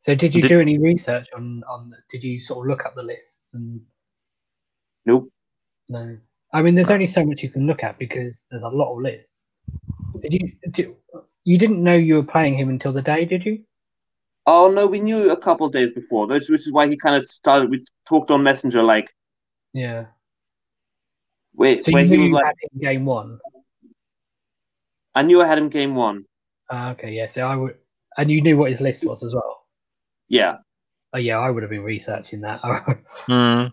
So 0.00 0.14
did 0.14 0.34
you 0.34 0.42
Did- 0.42 0.48
do 0.48 0.60
any 0.60 0.78
research 0.78 1.28
on 1.34 1.62
on? 1.68 1.92
Did 2.10 2.22
you 2.22 2.38
sort 2.40 2.64
of 2.66 2.70
look 2.70 2.84
up 2.86 2.94
the 2.94 3.02
lists 3.02 3.48
and 3.54 3.80
nope 5.06 5.30
no? 5.88 6.18
I 6.52 6.62
mean, 6.62 6.74
there's 6.74 6.90
only 6.90 7.06
so 7.06 7.24
much 7.24 7.42
you 7.42 7.48
can 7.48 7.66
look 7.66 7.82
at 7.84 7.98
because 7.98 8.44
there's 8.50 8.62
a 8.62 8.68
lot 8.68 8.92
of 8.92 9.00
lists. 9.00 9.44
Did 10.20 10.34
you? 10.34 10.52
Did, 10.70 10.96
you 11.44 11.58
didn't 11.58 11.82
know 11.82 11.94
you 11.94 12.16
were 12.16 12.22
playing 12.24 12.54
him 12.54 12.68
until 12.68 12.92
the 12.92 13.02
day, 13.02 13.24
did 13.24 13.44
you? 13.44 13.64
oh 14.46 14.70
no 14.70 14.86
we 14.86 15.00
knew 15.00 15.30
a 15.30 15.36
couple 15.36 15.66
of 15.66 15.72
days 15.72 15.92
before 15.92 16.26
which, 16.26 16.48
which 16.48 16.62
is 16.66 16.72
why 16.72 16.88
he 16.88 16.96
kind 16.96 17.14
of 17.14 17.28
started 17.30 17.70
we 17.70 17.84
talked 18.08 18.30
on 18.30 18.42
messenger 18.42 18.82
like 18.82 19.14
Yeah. 19.72 20.06
Where, 21.60 21.80
So 21.80 21.92
where 21.92 22.02
you 22.04 22.08
he 22.10 22.16
knew 22.16 22.22
was 22.24 22.30
you 22.30 22.34
like 22.36 22.44
had 22.46 22.56
him 22.64 22.80
game 22.80 23.04
one. 23.04 23.38
i 25.14 25.22
knew 25.22 25.40
i 25.42 25.46
had 25.46 25.58
him 25.58 25.68
game 25.68 25.94
one 25.94 26.24
Ah, 26.72 26.90
okay, 26.92 27.10
yeah. 27.10 27.26
So 27.26 27.42
I 27.52 27.56
would, 27.56 27.74
and 28.16 28.30
you 28.30 28.40
knew 28.42 28.56
what 28.56 28.70
his 28.70 28.80
list 28.80 29.04
was 29.04 29.24
as 29.24 29.34
well. 29.34 29.54
yeah 30.28 30.58
Oh 31.12 31.18
yeah, 31.18 31.38
I 31.38 31.50
would 31.50 31.64
have 31.64 31.70
been 31.70 31.82
researching 31.82 32.40
that. 32.42 32.60
Mm. 33.28 33.70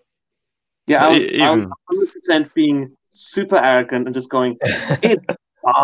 yeah 0.88 1.06
i 1.06 1.10
was, 1.10 1.24
I 1.44 1.52
was 1.52 2.10
100% 2.30 2.54
being 2.56 2.96
super 3.12 3.58
arrogant 3.58 4.08
and 4.08 4.16
just 4.16 4.30
going 4.30 4.58
it's 5.04 5.24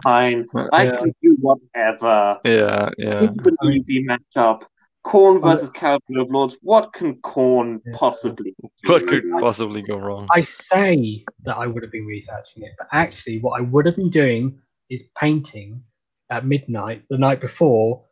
fine 0.04 0.46
i 0.72 0.86
Yeah. 0.86 0.98
can 0.98 1.14
do 1.22 1.38
whatever 1.48 2.40
yeah, 2.46 2.90
yeah. 2.98 3.20
It's 3.30 3.48
an 3.48 3.74
easy 3.74 4.06
matchup. 4.10 4.60
Khorne 5.06 5.42
versus 5.42 5.70
Kharadron 5.70 6.18
Overlords. 6.18 6.58
What 6.62 6.94
can 6.94 7.16
Khorne 7.22 7.82
Yeah. 7.86 7.94
possibly 7.96 8.56
What 8.86 9.08
could 9.08 9.24
possibly 9.40 9.82
go 9.82 9.98
wrong? 9.98 10.28
I 10.32 10.42
say 10.42 11.26
that 11.44 11.58
I 11.58 11.68
would 11.68 11.84
have 11.84 11.92
been 11.92 12.06
researching 12.06 12.64
it, 12.64 12.74
but 12.78 12.88
actually, 12.92 13.40
what 13.40 13.60
I 13.60 13.64
would 13.64 13.86
have 13.86 13.96
been 13.96 14.10
doing 14.10 14.60
is 14.90 15.10
painting 15.18 15.84
at 16.30 16.46
midnight 16.46 17.04
the 17.10 17.18
night 17.18 17.42
before, 17.42 18.04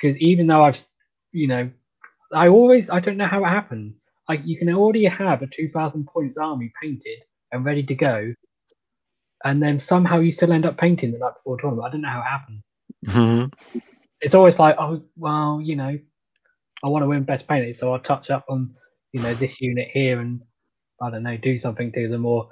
because 0.00 0.16
even 0.18 0.46
though 0.46 0.64
I've, 0.64 0.82
you 1.32 1.46
know, 1.48 1.70
I 2.32 2.48
always 2.48 2.90
I 2.90 3.00
don't 3.00 3.16
know 3.16 3.26
how 3.26 3.44
it 3.44 3.48
happened. 3.48 3.94
Like 4.28 4.40
you 4.44 4.58
can 4.58 4.72
already 4.74 5.04
have 5.04 5.42
a 5.42 5.46
two 5.46 5.68
thousand 5.68 6.06
points 6.06 6.38
army 6.38 6.72
painted 6.80 7.18
and 7.52 7.64
ready 7.64 7.82
to 7.82 7.94
go, 7.94 8.34
and 9.44 9.62
then 9.62 9.78
somehow 9.78 10.18
you 10.20 10.30
still 10.30 10.52
end 10.52 10.66
up 10.66 10.78
painting 10.78 11.12
the 11.12 11.18
night 11.18 11.34
before 11.36 11.56
the 11.56 11.62
tournament. 11.62 11.88
I 11.88 11.90
don't 11.90 12.00
know 12.02 12.08
how 12.08 12.20
it 12.20 12.24
happened. 12.24 12.62
Mhm. 13.06 13.52
It's 14.20 14.34
always 14.34 14.58
like, 14.58 14.76
oh 14.78 15.02
well, 15.16 15.60
you 15.62 15.76
know, 15.76 15.98
I 16.82 16.88
want 16.88 17.02
to 17.02 17.08
win 17.08 17.24
best 17.24 17.48
painted, 17.48 17.76
so 17.76 17.92
I'll 17.92 17.98
touch 17.98 18.30
up 18.30 18.44
on, 18.48 18.74
you 19.12 19.20
know, 19.22 19.34
this 19.34 19.60
unit 19.60 19.88
here 19.92 20.20
and 20.20 20.40
I 21.00 21.10
don't 21.10 21.22
know, 21.22 21.36
do 21.36 21.58
something 21.58 21.92
to 21.92 22.08
them 22.08 22.24
or 22.24 22.48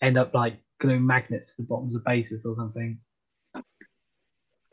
end 0.00 0.18
up 0.18 0.34
like 0.34 0.58
gluing 0.80 1.06
magnets 1.06 1.48
to 1.50 1.62
the 1.62 1.68
bottoms 1.68 1.94
of 1.94 2.04
bases 2.04 2.44
or 2.46 2.56
something. 2.56 2.98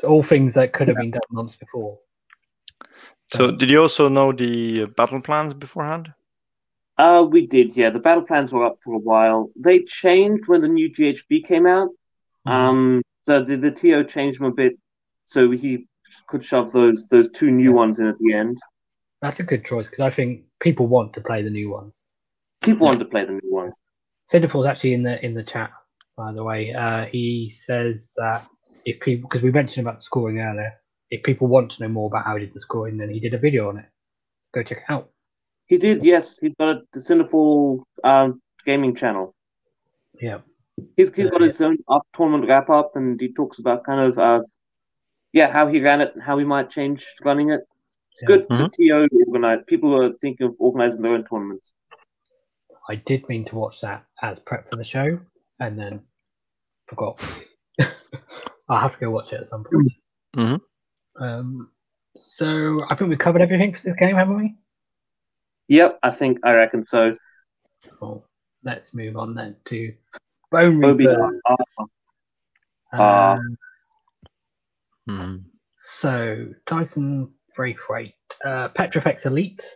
All 0.04 0.24
things 0.24 0.54
that 0.54 0.74
could 0.74 0.88
have 0.88 0.98
been 0.98 1.12
done 1.12 1.22
months 1.32 1.56
before. 1.56 2.00
So, 3.34 3.52
did 3.52 3.70
you 3.70 3.82
also 3.82 4.08
know 4.08 4.32
the 4.32 4.86
battle 4.86 5.22
plans 5.22 5.54
beforehand? 5.54 6.14
Uh, 6.98 7.26
we 7.30 7.46
did, 7.46 7.76
yeah. 7.76 7.90
The 7.90 8.00
battle 8.00 8.24
plans 8.24 8.52
were 8.52 8.66
up 8.66 8.80
for 8.84 8.94
a 8.94 9.00
while. 9.00 9.50
They 9.56 9.80
changed 9.80 10.48
when 10.48 10.62
the 10.62 10.68
new 10.68 10.92
GHB 10.92 11.46
came 11.48 11.68
out. 11.68 11.90
Um, 12.46 13.02
so 13.26 13.44
the, 13.44 13.58
the 13.58 13.72
TO 13.72 14.06
changed 14.06 14.40
them 14.40 14.48
a 14.48 14.52
bit, 14.52 14.78
so 15.26 15.52
he 15.52 15.88
could 16.28 16.44
shove 16.44 16.72
those 16.72 17.08
those 17.08 17.30
two 17.30 17.52
new 17.52 17.74
ones 17.74 18.00
in 18.00 18.08
at 18.08 18.18
the 18.20 18.34
end. 18.34 18.58
That's 19.22 19.40
a 19.40 19.44
good 19.44 19.66
choice 19.66 19.88
because 19.88 20.00
I 20.00 20.10
think 20.10 20.44
people 20.60 20.88
want 20.88 21.14
to 21.14 21.22
play 21.22 21.42
the 21.42 21.50
new 21.50 21.72
ones. 21.72 22.04
People 22.62 22.86
want 22.88 23.00
to 23.00 23.06
play 23.06 23.26
the 23.26 23.40
new 23.44 23.54
ones. 23.54 23.76
Cinderfall's 24.32 24.66
actually 24.66 24.94
in 24.94 25.04
the 25.04 25.24
in 25.26 25.34
the 25.34 25.44
chat, 25.44 25.72
by 26.16 26.32
the 26.32 26.44
way. 26.44 26.74
Uh, 26.74 27.06
he 27.06 27.50
says 27.50 28.12
that 28.18 28.46
if 28.86 29.00
people, 29.00 29.28
because 29.30 29.42
we 29.42 29.52
mentioned 29.52 29.88
about 29.88 29.98
the 29.98 30.04
scoring 30.04 30.40
earlier, 30.40 30.74
if 31.10 31.24
people 31.24 31.48
want 31.48 31.72
to 31.72 31.84
know 31.84 31.90
more 31.90 32.08
about 32.08 32.26
how 32.26 32.36
he 32.36 32.46
did 32.46 32.54
the 32.54 32.60
scoring, 32.60 32.98
then 32.98 33.10
he 33.10 33.20
did 33.20 33.34
a 33.34 33.38
video 33.38 33.70
on 33.70 33.78
it. 33.78 33.86
Go 34.54 34.64
check 34.64 34.80
it 34.80 34.92
out. 34.92 35.10
He 35.68 35.78
did, 35.78 36.04
yes. 36.04 36.40
He's 36.40 36.54
got 36.56 36.70
a 36.70 36.82
the 36.94 37.00
Cinderfall 37.00 37.84
um, 38.04 38.42
gaming 38.66 38.96
channel. 38.96 39.34
Yeah. 40.22 40.40
He's, 40.96 41.14
he's 41.16 41.26
So, 41.26 41.32
got 41.32 41.42
his 41.42 41.60
own 41.62 41.78
up 41.90 42.04
tournament 42.16 42.48
wrap 42.48 42.70
up, 42.70 42.96
and 42.96 43.20
he 43.20 43.34
talks 43.34 43.60
about 43.60 43.84
kind 43.84 44.02
of 44.02 44.18
uh, 44.18 44.42
yeah, 45.34 45.52
how 45.52 45.68
he 45.68 45.82
ran 45.82 46.02
it 46.02 46.14
and 46.14 46.24
how 46.24 46.38
he 46.38 46.46
might 46.46 46.70
change 46.70 47.06
running 47.24 47.52
it. 47.52 47.62
It's 48.18 48.24
Yeah. 48.24 48.38
good 48.38 48.48
for 48.48 48.68
TO 48.70 49.08
to 49.10 49.24
organize. 49.28 49.60
People 49.68 49.96
are 49.96 50.12
thinking 50.14 50.48
of 50.48 50.56
organizing 50.58 51.04
their 51.04 51.14
own 51.14 51.24
tournaments. 51.26 51.74
I 52.90 52.96
did 52.96 53.28
mean 53.30 53.46
to 53.46 53.56
watch 53.56 53.82
that 53.82 54.06
as 54.24 54.40
prep 54.40 54.68
for 54.70 54.76
the 54.76 54.84
show 54.84 55.20
and 55.60 55.78
then 55.78 56.02
forgot. 56.88 57.22
I'll 58.70 58.80
have 58.80 58.94
to 58.94 59.00
go 59.00 59.12
watch 59.12 59.34
it 59.34 59.42
at 59.42 59.48
some 59.48 59.64
point. 59.64 59.92
Mhm. 60.36 60.62
Um, 61.18 61.72
so 62.16 62.84
I 62.90 62.96
think 62.96 63.12
we 63.12 63.18
covered 63.18 63.42
everything 63.44 63.76
for 63.76 63.82
this 63.82 63.96
game, 63.98 64.16
haven't 64.16 64.38
we? 64.38 64.56
Yep, 65.68 66.00
I 66.02 66.10
think 66.12 66.40
I 66.44 66.54
reckon 66.54 66.88
so. 66.88 67.16
Cool. 68.00 68.28
Let's 68.64 68.96
move 68.96 69.16
on 69.16 69.36
then 69.36 69.58
to 69.66 69.94
Bone 70.50 70.84
Obi- 70.84 71.06
Reapers. 71.06 71.42
uh, 71.46 71.56
uh, 72.94 73.36
Um, 73.38 73.58
Mhm. 75.08 75.46
So 75.78 76.54
Tyson 76.66 77.34
Braithwaite, 77.58 78.14
uh, 78.46 78.70
Petrifex 78.70 79.26
Elite. 79.26 79.68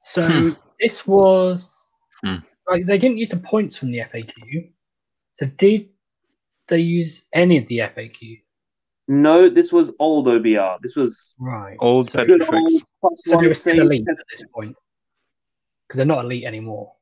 So 0.00 0.26
Hmm. 0.26 0.50
this 0.80 1.06
was 1.06 1.88
Hmm. 2.24 2.36
like 2.66 2.84
they 2.86 2.98
didn't 2.98 3.18
use 3.18 3.30
the 3.30 3.36
points 3.38 3.76
from 3.76 3.92
the 3.92 4.00
FAQ. 4.00 4.72
So 5.34 5.46
did 5.46 5.88
they 6.68 6.80
use 6.80 7.24
any 7.32 7.56
of 7.58 7.66
the 7.68 7.78
FAQ? 7.78 8.42
No, 9.08 9.48
this 9.48 9.72
was 9.72 9.92
old 10.00 10.26
OBR. 10.26 10.78
This 10.82 10.96
was 10.96 11.36
Right. 11.38 11.76
Old 11.80 12.10
so, 12.10 12.18
Petrifex. 12.18 12.50
old 12.52 13.18
so 13.18 13.30
they 13.30 13.36
one 13.36 13.46
were 13.46 13.54
still 13.54 13.80
elite 13.80 14.06
at 14.08 14.16
this 14.30 14.44
point 14.52 14.76
because 15.86 15.96
they're 15.98 16.06
not 16.06 16.24
elite 16.24 16.44
anymore. 16.44 16.94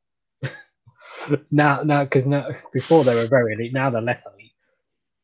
now, 1.51 1.83
now, 1.83 2.05
because 2.05 2.27
now 2.27 2.49
before 2.73 3.05
they 3.05 3.15
were 3.15 3.27
very 3.29 3.55
elite. 3.55 3.73
Now 3.73 3.89
they're 3.91 4.01
less 4.03 4.23
elite. 4.27 4.50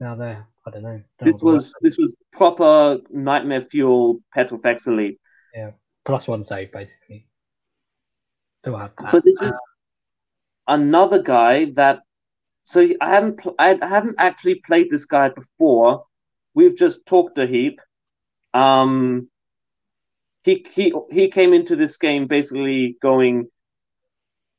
Now 0.01 0.15
they're 0.15 0.47
I 0.67 0.71
don't 0.71 0.83
know. 0.83 1.01
don't 1.19 1.27
This 1.27 1.43
know 1.43 1.53
was 1.53 1.75
this 1.81 1.97
was 1.97 2.15
proper 2.33 2.99
nightmare 3.11 3.63
fuel 3.63 4.21
Petrifex 4.35 4.87
Elite. 4.87 5.19
word- 5.55 5.75
plus 6.05 6.29
one 6.29 6.43
save 6.43 6.73
basically. 6.73 7.27
Still 8.57 8.77
have 8.77 8.93
that. 8.99 9.13
But 9.13 9.25
this 9.25 9.41
Uh, 9.43 9.47
is 9.47 9.59
another 10.69 11.23
guy 11.23 11.67
that 11.77 12.01
So 12.65 12.81
I 13.01 13.09
hadn't 13.09 13.39
pl- 13.39 13.55
I 13.61 13.79
hadn't 13.81 14.17
actually 14.19 14.57
played 14.67 14.91
this 14.91 15.05
guy 15.05 15.29
before. 15.29 16.05
We've 16.55 16.77
just 16.77 17.07
talked 17.07 17.39
a 17.39 17.47
heap. 17.47 17.81
Um, 18.55 19.31
he 20.43 20.67
he 20.73 20.93
he 21.11 21.31
came 21.31 21.53
into 21.55 21.77
this 21.77 21.97
game 21.97 22.27
basically 22.27 22.97
going, 23.01 23.49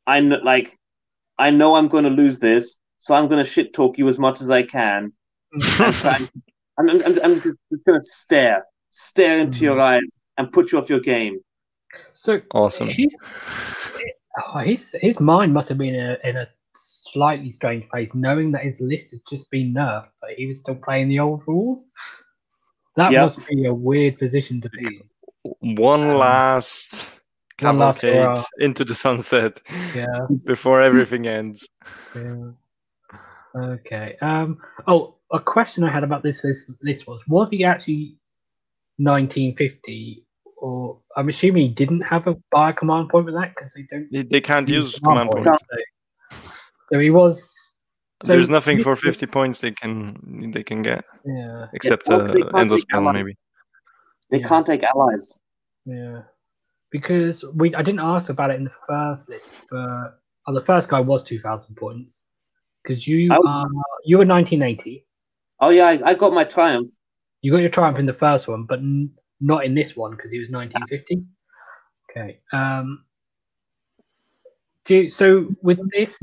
I'm 0.06 0.30
like, 0.30 0.80
I 1.38 1.50
know 1.50 1.76
I'm 1.76 1.90
going 1.90 2.06
to 2.06 2.10
lose 2.10 2.40
this, 2.40 2.80
so 2.98 3.14
I'm 3.14 3.28
going 3.28 3.44
to 3.44 3.50
shit 3.50 3.74
talk 3.74 3.98
you 3.98 4.08
as 4.08 4.18
much 4.18 4.40
as 4.42 4.50
I 4.50 4.64
can. 4.64 5.12
and 5.54 5.94
try 5.94 6.16
and- 6.16 6.30
I'm, 6.80 6.90
I'm, 6.90 7.02
I'm, 7.02 7.20
I'm 7.24 7.34
just 7.42 7.58
going 7.88 8.00
to 8.00 8.06
stare, 8.08 8.64
stare 8.92 9.40
into 9.40 9.60
your 9.62 9.80
eyes, 9.82 10.02
and 10.38 10.52
put 10.52 10.72
you 10.72 10.78
off 10.78 10.90
your 10.90 11.00
game. 11.00 11.40
So 12.14 12.40
Awesome. 12.54 12.90
His, 12.90 13.16
oh, 14.54 14.60
his 14.60 14.96
his 15.02 15.20
mind 15.20 15.54
must 15.54 15.70
have 15.70 15.80
been 15.80 15.96
in 15.96 16.06
a, 16.12 16.18
in 16.24 16.38
a 16.38 16.46
slightly 16.76 17.50
strange 17.50 17.90
place, 17.90 18.14
knowing 18.14 18.52
that 18.52 18.62
his 18.64 18.80
list 18.80 19.10
had 19.12 19.22
just 19.28 19.50
been 19.50 19.74
nerfed, 19.74 20.10
but 20.22 20.32
he 20.38 20.46
was 20.46 20.60
still 20.60 20.76
playing 20.76 21.10
the 21.10 21.20
old 21.20 21.42
rules. 21.48 21.90
That 22.96 23.12
Yep. 23.12 23.24
must 23.24 23.48
be 23.48 23.66
a 23.66 23.74
weird 23.74 24.20
position 24.20 24.62
to 24.62 24.70
be. 24.70 24.86
in. 24.86 25.76
One 25.76 26.02
Um, 26.12 26.18
last 26.18 27.20
one 27.62 27.80
last 27.80 28.02
cavalcade 28.02 28.22
hurrah. 28.26 28.44
into 28.60 28.86
the 28.86 28.94
sunset 28.94 29.60
Yeah. 29.96 30.06
before 30.46 30.82
everything 30.82 31.26
ends. 31.26 31.68
yeah. 32.16 32.52
Okay. 33.56 34.16
Um. 34.22 34.60
Oh, 34.88 35.16
a 35.32 35.40
question 35.40 35.84
I 35.84 35.92
had 35.92 36.04
about 36.04 36.24
this 36.24 36.44
list, 36.44 36.72
list 36.82 37.08
was: 37.08 37.22
Was 37.28 37.50
he 37.50 37.64
actually 37.64 38.18
1950, 38.98 40.26
or 40.58 41.00
I'm 41.16 41.30
assuming 41.30 41.68
he 41.68 41.74
didn't 41.74 42.02
have 42.02 42.28
a 42.28 42.36
buy 42.52 42.72
command 42.72 43.10
point 43.10 43.26
with 43.26 43.36
that 43.36 43.54
because 43.56 43.74
they 43.74 43.84
don't 43.92 44.08
They- 44.12 44.24
They 44.24 44.42
can't 44.42 44.68
use 44.70 45.00
command 45.00 45.30
command 45.30 45.46
points, 45.46 45.64
points. 45.70 45.86
So, 46.90 46.96
so 46.96 47.00
he 47.00 47.10
was. 47.10 47.54
So 48.24 48.32
There's 48.34 48.50
nothing 48.50 48.82
for 48.82 48.96
50 48.96 49.28
points 49.28 49.62
they 49.62 49.72
can 49.72 50.50
they 50.52 50.64
can 50.64 50.82
get 50.82 51.06
Yeah. 51.24 51.68
except 51.74 52.10
uh, 52.10 52.34
they 52.34 52.42
endless 52.58 52.84
take 52.86 53.02
maybe. 53.04 53.38
They 54.32 54.40
Yeah. 54.40 54.48
can't 54.48 54.66
take 54.66 54.84
allies. 54.84 55.38
Yeah, 55.86 56.24
because 56.90 57.46
we 57.54 57.76
I 57.76 57.84
didn't 57.84 58.00
ask 58.00 58.30
about 58.30 58.50
it 58.50 58.56
in 58.56 58.64
the 58.64 58.76
first 58.88 59.30
list, 59.30 59.68
but 59.70 60.20
oh, 60.48 60.54
the 60.54 60.62
first 60.62 60.90
guy 60.90 61.00
was 61.00 61.24
two 61.24 61.40
thousand 61.40 61.76
points 61.76 62.22
because 62.82 63.08
you 63.08 63.32
Oh. 63.32 63.48
are 63.48 63.70
you 64.04 64.18
were 64.18 64.26
nineteen 64.26 64.64
eighty. 64.64 65.06
Oh 65.60 65.70
yeah, 65.70 65.86
I, 65.86 66.10
I 66.10 66.14
got 66.14 66.34
my 66.34 66.44
triumph. 66.44 66.92
You 67.42 67.52
got 67.52 67.60
your 67.60 67.70
triumph 67.70 68.00
in 68.00 68.06
the 68.06 68.14
first 68.14 68.48
one, 68.48 68.64
but 68.64 68.80
n- 68.80 69.12
not 69.40 69.66
in 69.66 69.74
this 69.76 69.96
one 69.96 70.12
because 70.12 70.32
he 70.32 70.40
was 70.40 70.50
nineteen 70.50 70.86
fifty. 70.88 71.24
Okay. 72.10 72.40
Um. 72.52 73.04
Do 74.86 75.10
so 75.10 75.48
with 75.62 75.80
this, 75.92 76.18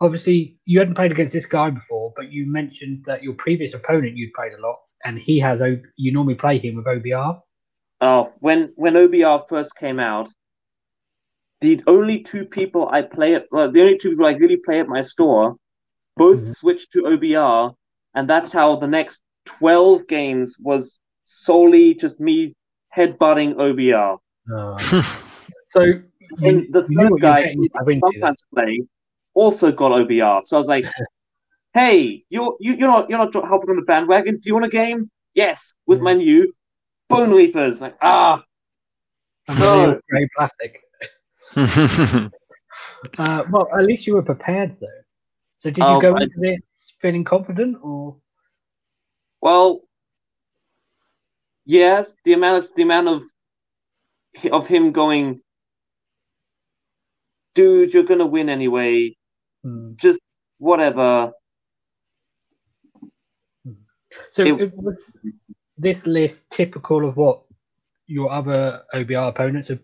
obviously 0.00 0.58
you 0.64 0.78
hadn't 0.78 0.94
played 0.94 1.12
against 1.12 1.32
this 1.32 1.46
guy 1.46 1.70
before, 1.70 2.12
but 2.16 2.32
you 2.32 2.50
mentioned 2.50 3.04
that 3.06 3.22
your 3.22 3.34
previous 3.34 3.74
opponent 3.74 4.16
you'd 4.16 4.32
played 4.32 4.52
a 4.52 4.60
lot, 4.60 4.78
and 5.04 5.18
he 5.18 5.38
has 5.40 5.60
O. 5.62 5.78
You 5.96 6.12
normally 6.12 6.34
play 6.34 6.58
him 6.58 6.76
with 6.76 6.86
OBR. 6.86 7.40
Oh, 8.00 8.32
when 8.40 8.72
when 8.76 8.94
OBR 8.94 9.48
first 9.48 9.76
came 9.76 10.00
out, 10.00 10.28
the 11.60 11.80
only 11.86 12.22
two 12.22 12.44
people 12.44 12.88
I 12.88 13.02
play 13.02 13.36
at 13.36 13.46
well, 13.52 13.70
the 13.70 13.80
only 13.80 13.96
two 13.96 14.10
people 14.10 14.26
I 14.26 14.32
really 14.32 14.56
play 14.56 14.80
at 14.80 14.88
my 14.88 15.02
store, 15.02 15.56
both 16.16 16.42
Mhm. 16.42 16.52
switched 16.52 16.92
to 16.92 17.06
OBR, 17.06 17.74
and 18.14 18.28
that's 18.28 18.52
how 18.52 18.76
the 18.76 18.86
next 18.86 19.22
twelve 19.44 20.06
games 20.08 20.56
was 20.60 20.98
solely 21.24 21.94
just 21.94 22.20
me 22.20 22.54
headbutting 22.96 23.56
OBR. 23.58 24.18
So 25.68 25.82
And 26.42 26.66
the 26.70 26.82
you 26.86 26.96
knew 26.96 27.08
third 27.08 27.10
what 27.10 27.22
you 27.22 27.34
guy 27.34 27.46
who 27.54 27.68
yourself 27.74 27.88
into 27.88 28.12
then. 28.20 28.30
sometimes 28.30 28.42
play 28.54 28.80
also 29.34 29.72
got 29.72 29.92
OBR. 29.92 30.42
So 30.44 30.56
I 30.56 30.58
was 30.58 30.68
like, 30.68 30.86
"Hey, 31.74 32.24
you're 32.28 32.56
you, 32.60 32.74
you're 32.74 32.88
not 32.88 33.08
you're 33.10 33.18
not 33.18 33.32
helping 33.34 33.70
on 33.70 33.76
the 33.76 33.82
bandwagon. 33.82 34.36
Do 34.36 34.42
you 34.48 34.54
want 34.54 34.66
a 34.66 34.70
game? 34.70 35.10
Yes, 35.34 35.74
with 35.86 36.00
my 36.00 36.14
new 36.14 36.52
Bone 37.08 37.32
Reapers." 37.32 37.80
Like 37.80 37.96
ah, 38.02 38.42
And 39.48 39.58
No. 39.58 39.72
real 39.72 39.98
grey 40.08 40.28
plastic. 40.36 40.82
Uh, 43.18 43.44
well, 43.50 43.68
at 43.78 43.84
least 43.84 44.06
you 44.06 44.14
were 44.14 44.22
prepared 44.22 44.76
though. 44.80 45.01
So 45.62 45.70
did 45.70 45.78
you 45.78 45.84
Oh, 45.84 46.00
go 46.00 46.16
into 46.16 46.40
this 46.40 46.60
feeling 47.00 47.22
confident, 47.22 47.76
or 47.84 48.16
well, 49.40 49.82
yes. 51.64 52.16
The 52.24 52.32
amount 52.32 52.64
of 52.64 52.74
the 52.74 52.82
amount 52.82 53.06
of 53.06 53.22
of 54.50 54.66
him 54.66 54.90
going, 54.90 55.40
dude, 57.54 57.94
you're 57.94 58.02
gonna 58.02 58.26
win 58.26 58.48
anyway. 58.48 59.16
Hmm. 59.62 59.92
Just 59.94 60.20
whatever. 60.58 61.30
so 64.32 64.42
It- 64.42 64.60
it, 64.62 64.76
was 64.76 65.16
this 65.78 66.08
list 66.08 66.50
typical 66.50 67.08
of 67.08 67.16
what 67.16 67.44
your 68.08 68.32
other 68.32 68.82
OBR 68.94 69.28
opponents 69.28 69.68
have 69.68 69.78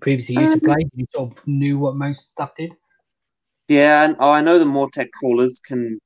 previously 0.00 0.36
used 0.36 0.54
to 0.54 0.66
Um, 0.66 0.74
play? 0.74 0.88
You 0.94 1.06
sort 1.14 1.32
of 1.36 1.46
knew 1.46 1.78
what 1.78 1.94
most 1.94 2.30
stuff 2.30 2.54
did. 2.56 2.72
Yeah, 3.68 4.04
and 4.04 4.16
oh, 4.18 4.30
I 4.30 4.40
know 4.40 4.58
the 4.58 4.64
Mortek 4.64 5.10
crawlers 5.12 5.60
can. 5.64 5.98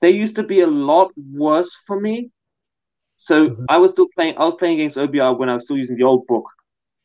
They 0.00 0.10
used 0.10 0.36
to 0.36 0.44
be 0.44 0.60
a 0.60 0.66
lot 0.66 1.10
worse 1.32 1.76
for 1.86 2.00
me. 2.00 2.30
So 3.16 3.50
Mhm. 3.50 3.64
I 3.68 3.78
was 3.78 3.90
still 3.92 4.06
playing. 4.14 4.36
I 4.38 4.44
was 4.44 4.54
playing 4.58 4.74
against 4.80 4.96
OBR 4.96 5.34
when 5.36 5.48
I 5.48 5.54
was 5.54 5.64
still 5.64 5.76
using 5.76 5.96
the 5.96 6.04
old 6.04 6.26
book, 6.28 6.44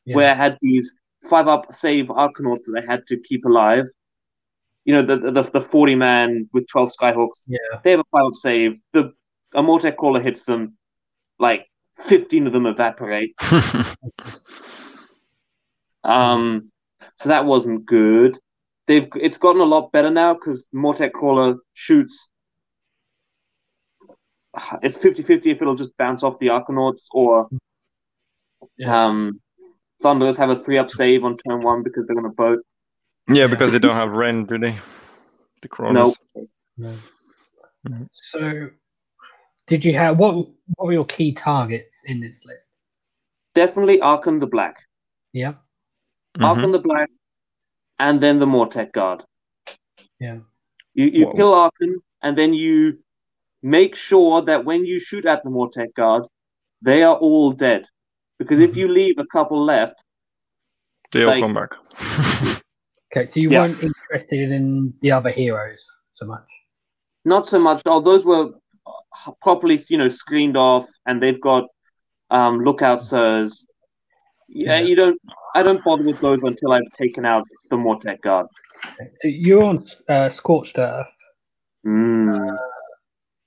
Yeah. 0.05 0.15
where 0.15 0.31
I 0.31 0.35
had 0.35 0.57
these 0.61 0.93
five 1.29 1.47
up 1.47 1.73
save 1.73 2.05
Arkanauts 2.07 2.63
that 2.65 2.83
I 2.83 2.91
had 2.91 3.07
to 3.07 3.17
keep 3.19 3.45
alive. 3.45 3.85
You 4.85 4.93
know, 4.93 5.01
the 5.01 5.31
the, 5.31 5.43
the 5.43 5.61
forty 5.61 5.95
man 5.95 6.47
with 6.53 6.67
twelve 6.67 6.91
Skyhooks. 6.91 7.43
Yeah. 7.47 7.57
They 7.83 7.91
have 7.91 8.01
a 8.01 8.05
five 8.11 8.25
up 8.25 8.35
save. 8.35 8.79
The 8.93 9.11
a 9.55 9.63
Mortek 9.63 9.95
crawler 9.97 10.21
hits 10.21 10.43
them, 10.45 10.77
like 11.39 11.67
fifteen 12.05 12.45
of 12.45 12.53
them 12.53 12.67
evaporate. 12.67 13.33
Um, 16.03 16.69
so 17.17 17.29
that 17.29 17.45
wasn't 17.45 17.85
good. 17.85 18.37
They've 18.87 19.07
it's 19.15 19.37
gotten 19.37 19.61
a 19.61 19.65
lot 19.65 19.91
better 19.91 20.09
now 20.09 20.33
because 20.33 20.67
Mortek 20.75 21.11
Crawler 21.13 21.55
shoots. 21.73 22.27
It's 24.83 24.97
50-50 24.97 25.47
if 25.47 25.61
it'll 25.61 25.75
just 25.75 25.97
bounce 25.97 26.21
off 26.21 26.37
the 26.39 26.47
Arkanauts 26.47 27.05
or 27.11 27.49
Yeah. 28.77 29.05
um, 29.05 29.41
Thunderers 30.01 30.37
have 30.37 30.49
a 30.49 30.55
three 30.63 30.77
up 30.77 30.91
save 30.91 31.23
on 31.23 31.37
turn 31.37 31.61
one 31.63 31.81
because 31.81 32.05
they're 32.05 32.15
gonna 32.15 32.29
boat. 32.33 32.59
yeah, 33.29 33.47
because 33.47 33.71
they 33.71 33.79
don't 33.79 33.95
have 33.95 34.11
Ren, 34.11 34.45
do 34.45 34.57
they? 34.59 34.75
The 35.61 35.67
crawlers. 35.69 36.15
No, 36.77 36.95
No. 37.85 38.07
So, 38.11 38.69
did 39.67 39.83
you 39.85 39.93
have 39.97 40.17
what? 40.17 40.35
What 40.35 40.85
were 40.87 40.93
your 40.93 41.05
key 41.05 41.33
targets 41.33 42.03
in 42.05 42.19
this 42.19 42.45
list? 42.45 42.71
definitely 43.55 43.99
Arkhan 43.99 44.39
the 44.39 44.47
Black, 44.47 44.77
Yeah. 45.31 45.53
Mhm. 46.37 46.41
Arkhan 46.55 46.71
the 46.71 46.79
Black, 46.79 47.07
and 48.05 48.21
then 48.23 48.35
the 48.39 48.45
Mortek 48.55 48.91
Guard. 48.97 49.19
Yeah. 50.19 50.39
You 50.93 51.05
you 51.17 51.25
Whoa. 51.27 51.33
kill 51.37 51.51
Arkhan 51.63 51.93
and 52.21 52.37
then 52.37 52.53
you 52.53 52.75
make 53.77 53.95
sure 53.95 54.35
that 54.49 54.65
when 54.69 54.85
you 54.85 54.99
shoot 55.07 55.25
at 55.33 55.43
the 55.43 55.49
Mortek 55.57 55.91
Guard, 55.95 56.23
they 56.81 56.99
are 57.09 57.15
all 57.27 57.51
dead. 57.67 57.83
Because 58.39 58.59
if 58.59 58.71
Mhm. 58.71 58.79
you 58.79 58.87
leave 58.99 59.17
a 59.19 59.27
couple 59.35 59.59
left, 59.73 59.97
they'll 61.11 61.27
like- 61.33 61.41
come 61.45 61.53
back. 61.61 61.71
Okay, 63.15 63.27
so 63.27 63.39
you 63.39 63.49
Yeah. 63.51 63.61
weren't 63.61 63.83
interested 63.89 64.49
in 64.57 64.91
the 65.03 65.11
other 65.17 65.29
heroes 65.41 65.83
so 66.13 66.25
much. 66.25 66.49
not 67.25 67.47
so 67.47 67.57
much. 67.67 67.79
Oh, 67.85 68.01
those 68.09 68.23
were 68.25 68.45
properly, 69.45 69.77
you 69.91 69.97
know, 70.01 70.09
screened 70.21 70.57
off, 70.57 70.85
and 71.05 71.21
they've 71.21 71.39
got 71.51 71.63
um, 72.37 72.55
lookout 72.67 73.01
sirs. 73.09 73.51
Yeah, 74.47 74.79
Yeah. 74.79 74.87
you 74.87 74.95
don't. 75.01 75.19
I 75.55 75.61
don't 75.63 75.83
bother 75.83 76.03
with 76.03 76.19
those 76.19 76.41
until 76.43 76.71
I've 76.71 76.89
taken 76.97 77.25
out 77.25 77.43
the 77.69 77.75
Mortek 77.75 78.21
Guard. 78.21 78.47
So 79.21 79.27
you're 79.27 79.63
on 79.63 79.85
uh, 80.09 80.29
Scorched 80.29 80.77
Earth. 80.79 81.07
Mm. 81.85 82.57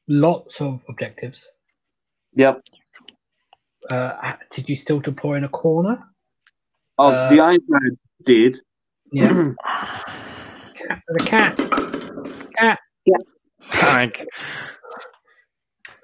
Lots 0.09 0.61
of 0.61 0.83
objectives. 0.89 1.47
Yep. 2.35 2.63
Uh, 3.91 4.35
did 4.51 4.69
you 4.69 4.77
still 4.77 5.01
deploy 5.01 5.35
in 5.35 5.45
a 5.45 5.49
corner? 5.49 5.99
Oh, 6.99 7.09
Uh, 7.09 7.31
the 7.31 7.41
Ironclad 7.41 7.99
did. 8.25 8.61
Yeah. 9.13 9.53
cat, 10.75 11.03
the 11.09 11.25
cat. 11.25 11.59
Cat. 12.57 12.79
Panic. 13.71 14.27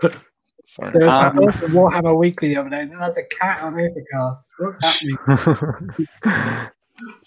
Sorry. 0.64 0.92
There 0.92 1.06
was 1.06 1.18
Um, 1.30 1.36
there 1.36 1.46
was 1.46 1.56
a 1.56 1.66
Warhammer 1.68 2.16
Weekly 2.18 2.48
the 2.50 2.56
other 2.58 2.70
day. 2.70 2.80
and 2.82 2.92
There's 2.92 3.16
a 3.16 3.24
cat 3.24 3.62
on 3.62 3.74
Overcast. 3.74 4.54
What's 4.58 4.84
happening? 4.84 6.68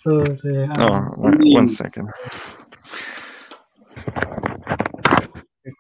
Oh, 0.06 0.24
dear. 0.24 0.70
oh, 0.80 0.94
Um, 0.94 1.06
one- 1.18 1.42
one 1.54 1.68
second. 1.68 2.10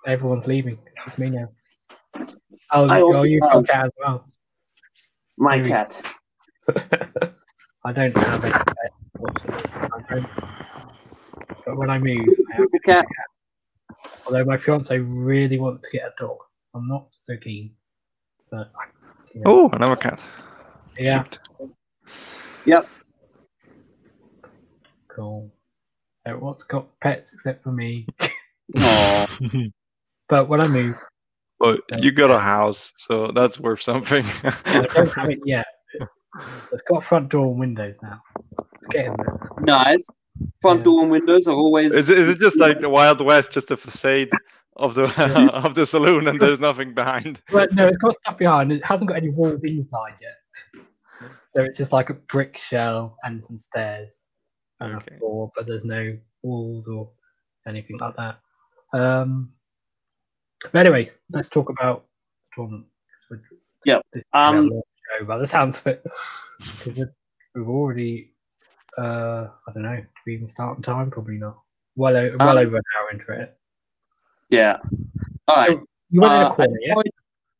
Everyone's 0.06 0.48
leaving. 0.48 0.78
It's 0.88 1.06
just 1.06 1.20
me 1.20 1.30
now. 1.30 1.48
Oh, 2.72 2.88
I 2.90 3.00
oh 3.02 3.08
also 3.08 3.24
you've 3.24 3.42
got 3.42 3.58
a 3.60 3.64
cat 3.64 3.86
as 3.86 3.92
well. 4.00 4.26
My 5.38 5.58
Maybe. 5.58 5.70
cat. 5.70 6.06
I 7.86 7.92
don't 7.94 8.18
have 8.18 8.44
a 8.44 8.50
pet, 8.52 8.92
unfortunately. 9.14 9.72
I 9.76 10.00
don't. 10.10 10.28
Got 11.66 11.78
when 11.78 11.90
I 11.90 12.00
move, 12.00 12.28
I 12.52 12.56
have 12.56 12.68
a 12.74 12.80
cat. 12.80 13.06
Although 14.26 14.46
my 14.46 14.58
fiance 14.58 14.98
really 14.98 15.60
wants 15.60 15.82
to 15.84 15.90
get 15.92 16.04
a 16.08 16.14
dog, 16.20 16.38
I'm 16.74 16.88
not 16.88 17.08
so 17.26 17.36
keen. 17.38 17.72
But 18.52 18.72
you 19.34 19.42
know, 19.42 19.48
Oh, 19.50 19.70
another 19.74 19.96
cat. 19.96 20.26
yeah, 20.98 21.24
Cute. 21.24 21.40
Yep. 22.66 22.88
cool. 25.08 25.50
Uh, 26.26 26.30
Everyone's 26.30 26.64
got 26.64 26.88
pets 27.00 27.34
except 27.34 27.64
for 27.64 27.72
me. 27.72 28.06
But 30.28 30.50
when 30.50 30.60
I 30.60 30.68
move, 30.68 30.96
but 31.60 31.82
you 32.02 32.12
got 32.12 32.32
a 32.32 32.40
house, 32.40 32.92
so 32.98 33.28
that's 33.32 33.60
worth 33.60 33.82
something. 33.82 34.24
I 34.66 34.82
don't 34.94 35.12
have 35.18 35.30
it 35.30 35.40
yet. 35.46 35.68
It's 36.72 36.82
got 36.90 37.04
front 37.04 37.30
door 37.30 37.48
and 37.48 37.60
windows 37.60 37.98
now. 38.02 38.22
It's 38.76 38.88
getting 38.88 39.16
there. 39.18 39.40
nice. 39.62 40.04
Front 40.62 40.80
Yeah. 40.80 40.84
door 40.86 41.02
and 41.04 41.12
windows 41.12 41.48
are 41.48 41.56
always. 41.56 41.94
is, 41.94 42.10
it, 42.10 42.18
is 42.18 42.30
it 42.30 42.40
just 42.40 42.60
like 42.60 42.80
the 42.82 42.90
Wild 42.90 43.22
West, 43.22 43.52
just 43.52 43.70
a 43.72 43.78
facade 43.78 44.30
of 44.76 44.94
the 44.96 45.04
of 45.66 45.76
the 45.76 45.86
saloon, 45.86 46.28
and 46.28 46.40
there's 46.40 46.60
nothing 46.60 46.94
behind? 46.94 47.42
But 47.52 47.74
no, 47.74 47.88
it's 47.88 47.98
got 47.98 48.16
stuff 48.16 48.38
behind. 48.38 48.72
It 48.72 48.84
hasn't 48.84 49.10
got 49.10 49.18
any 49.18 49.30
walls 49.30 49.64
inside 49.64 50.14
yet. 50.22 50.84
So 51.48 51.62
it's 51.64 51.78
just 51.78 51.94
like 51.94 52.10
a 52.10 52.16
brick 52.16 52.58
shell 52.58 53.18
and 53.24 53.42
some 53.44 53.58
stairs 53.58 54.12
and 54.82 54.96
Okay. 54.96 55.16
a 55.16 55.20
floor, 55.20 55.52
but 55.56 55.66
there's 55.68 55.86
no 55.86 56.18
walls 56.44 56.88
or 56.90 57.10
anything 57.66 57.98
like 57.98 58.16
that. 58.18 58.40
Um, 58.92 59.54
but 60.72 60.80
anyway, 60.80 61.12
let's 61.32 61.48
talk 61.48 61.70
about 61.70 62.06
the 62.52 62.56
tournament. 62.56 62.86
'cause 63.30 63.40
we're- 63.86 64.02
This 64.14 64.24
Um, 64.34 64.70
show 65.18 65.26
by 65.26 65.38
the 65.38 65.48
sounds 65.48 65.78
of 65.78 65.88
it. 65.88 66.04
'Cause 66.60 66.88
we've- 66.88 67.12
we've 67.54 67.70
already, 67.70 68.34
uh, 68.98 69.48
I 69.68 69.72
don't 69.74 69.84
know, 69.84 69.96
do 69.96 70.08
we 70.28 70.34
even 70.34 70.48
start 70.48 70.76
on 70.76 70.82
time? 70.84 71.10
Probably 71.10 71.38
not. 71.38 71.58
Well, 71.96 72.14
well 72.14 72.50
Um, 72.50 72.58
over 72.58 72.76
an 72.78 72.84
hour 73.00 73.10
into 73.12 73.32
it. 73.32 73.58
Yeah. 74.50 74.78
All 75.48 75.56
right. 75.56 75.68
So 75.68 75.86
you 76.10 76.22
went 76.22 76.34
in 76.34 76.42
Uh, 76.42 76.50
a 76.50 76.54
corner, 76.56 76.76
I 76.76 76.80
yeah? 76.82 77.12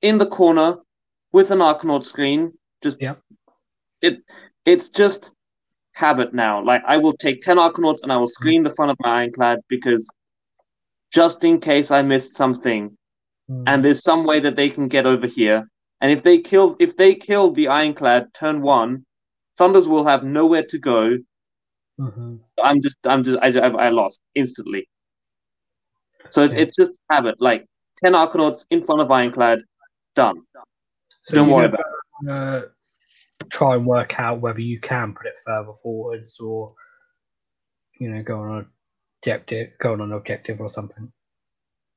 in 0.02 0.18
the 0.18 0.28
corner 0.28 0.78
with 1.32 1.52
an 1.52 1.60
Arkanaut 1.60 2.04
screen. 2.04 2.54
Just 2.84 3.02
yeah. 3.02 3.16
it. 4.02 4.20
It's 4.66 4.90
just 4.90 5.32
habit 5.94 6.34
now. 6.34 6.64
Like 6.64 6.84
I 6.88 6.98
will 6.98 7.14
take 7.14 7.42
ten 7.42 7.58
Arkanauts 7.58 8.02
and 8.04 8.12
I 8.12 8.18
will 8.18 8.28
screen 8.28 8.64
the 8.64 8.74
front 8.76 8.92
of 8.92 8.98
my 9.00 9.22
ironclad 9.22 9.60
because 9.70 10.08
just 11.12 11.44
in 11.44 11.60
case 11.60 11.92
I 11.92 12.02
missed 12.02 12.36
something 12.36 12.98
Mm. 13.48 13.64
and 13.68 13.86
there's 13.86 14.02
some 14.02 14.24
way 14.26 14.40
that 14.40 14.56
they 14.56 14.70
can 14.72 14.88
get 14.88 15.06
over 15.06 15.28
here. 15.28 15.70
And 16.02 16.12
if 16.12 16.24
they 16.24 16.40
kill 16.40 16.76
if 16.80 16.98
they 16.98 17.14
kill 17.14 17.52
the 17.52 17.68
ironclad 17.68 18.34
turn 18.34 18.64
one, 18.64 19.06
Thunders 19.60 19.88
will 19.88 20.04
have 20.04 20.24
nowhere 20.24 20.64
to 20.64 20.80
go. 20.80 21.18
Mhm. 22.00 22.40
I'm 22.64 22.82
just 22.82 22.98
I'm 23.06 23.24
just 23.24 23.38
I 23.44 23.50
I, 23.50 23.68
I 23.86 23.90
lost 23.90 24.20
instantly. 24.34 24.88
So 26.30 26.44
it's, 26.44 26.54
Yeah. 26.54 26.62
it's 26.62 26.76
just 26.76 27.00
a 27.10 27.14
habit. 27.16 27.36
Like 27.40 27.66
ten 28.04 28.14
Arkanauts 28.14 28.66
in 28.70 28.86
front 28.86 29.02
of 29.02 29.12
ironclad, 29.12 29.60
done. 30.16 30.42
So 31.22 31.36
Don't 31.36 31.50
worry 31.50 31.70
never, 31.70 31.84
uh, 32.30 32.62
try 33.50 33.76
and 33.76 33.86
work 33.86 34.20
out 34.20 34.40
whether 34.42 34.60
you 34.62 34.80
can 34.80 35.14
put 35.14 35.26
it 35.28 35.36
further 35.46 35.74
forwards 35.82 36.40
or, 36.40 36.74
you 38.00 38.10
know, 38.10 38.22
go 38.24 38.40
on 38.40 38.58
an 38.60 38.66
objective, 39.22 39.72
go 39.80 39.94
on 39.94 40.02
an 40.02 40.12
objective 40.12 40.62
or 40.62 40.70
something. 40.70 41.12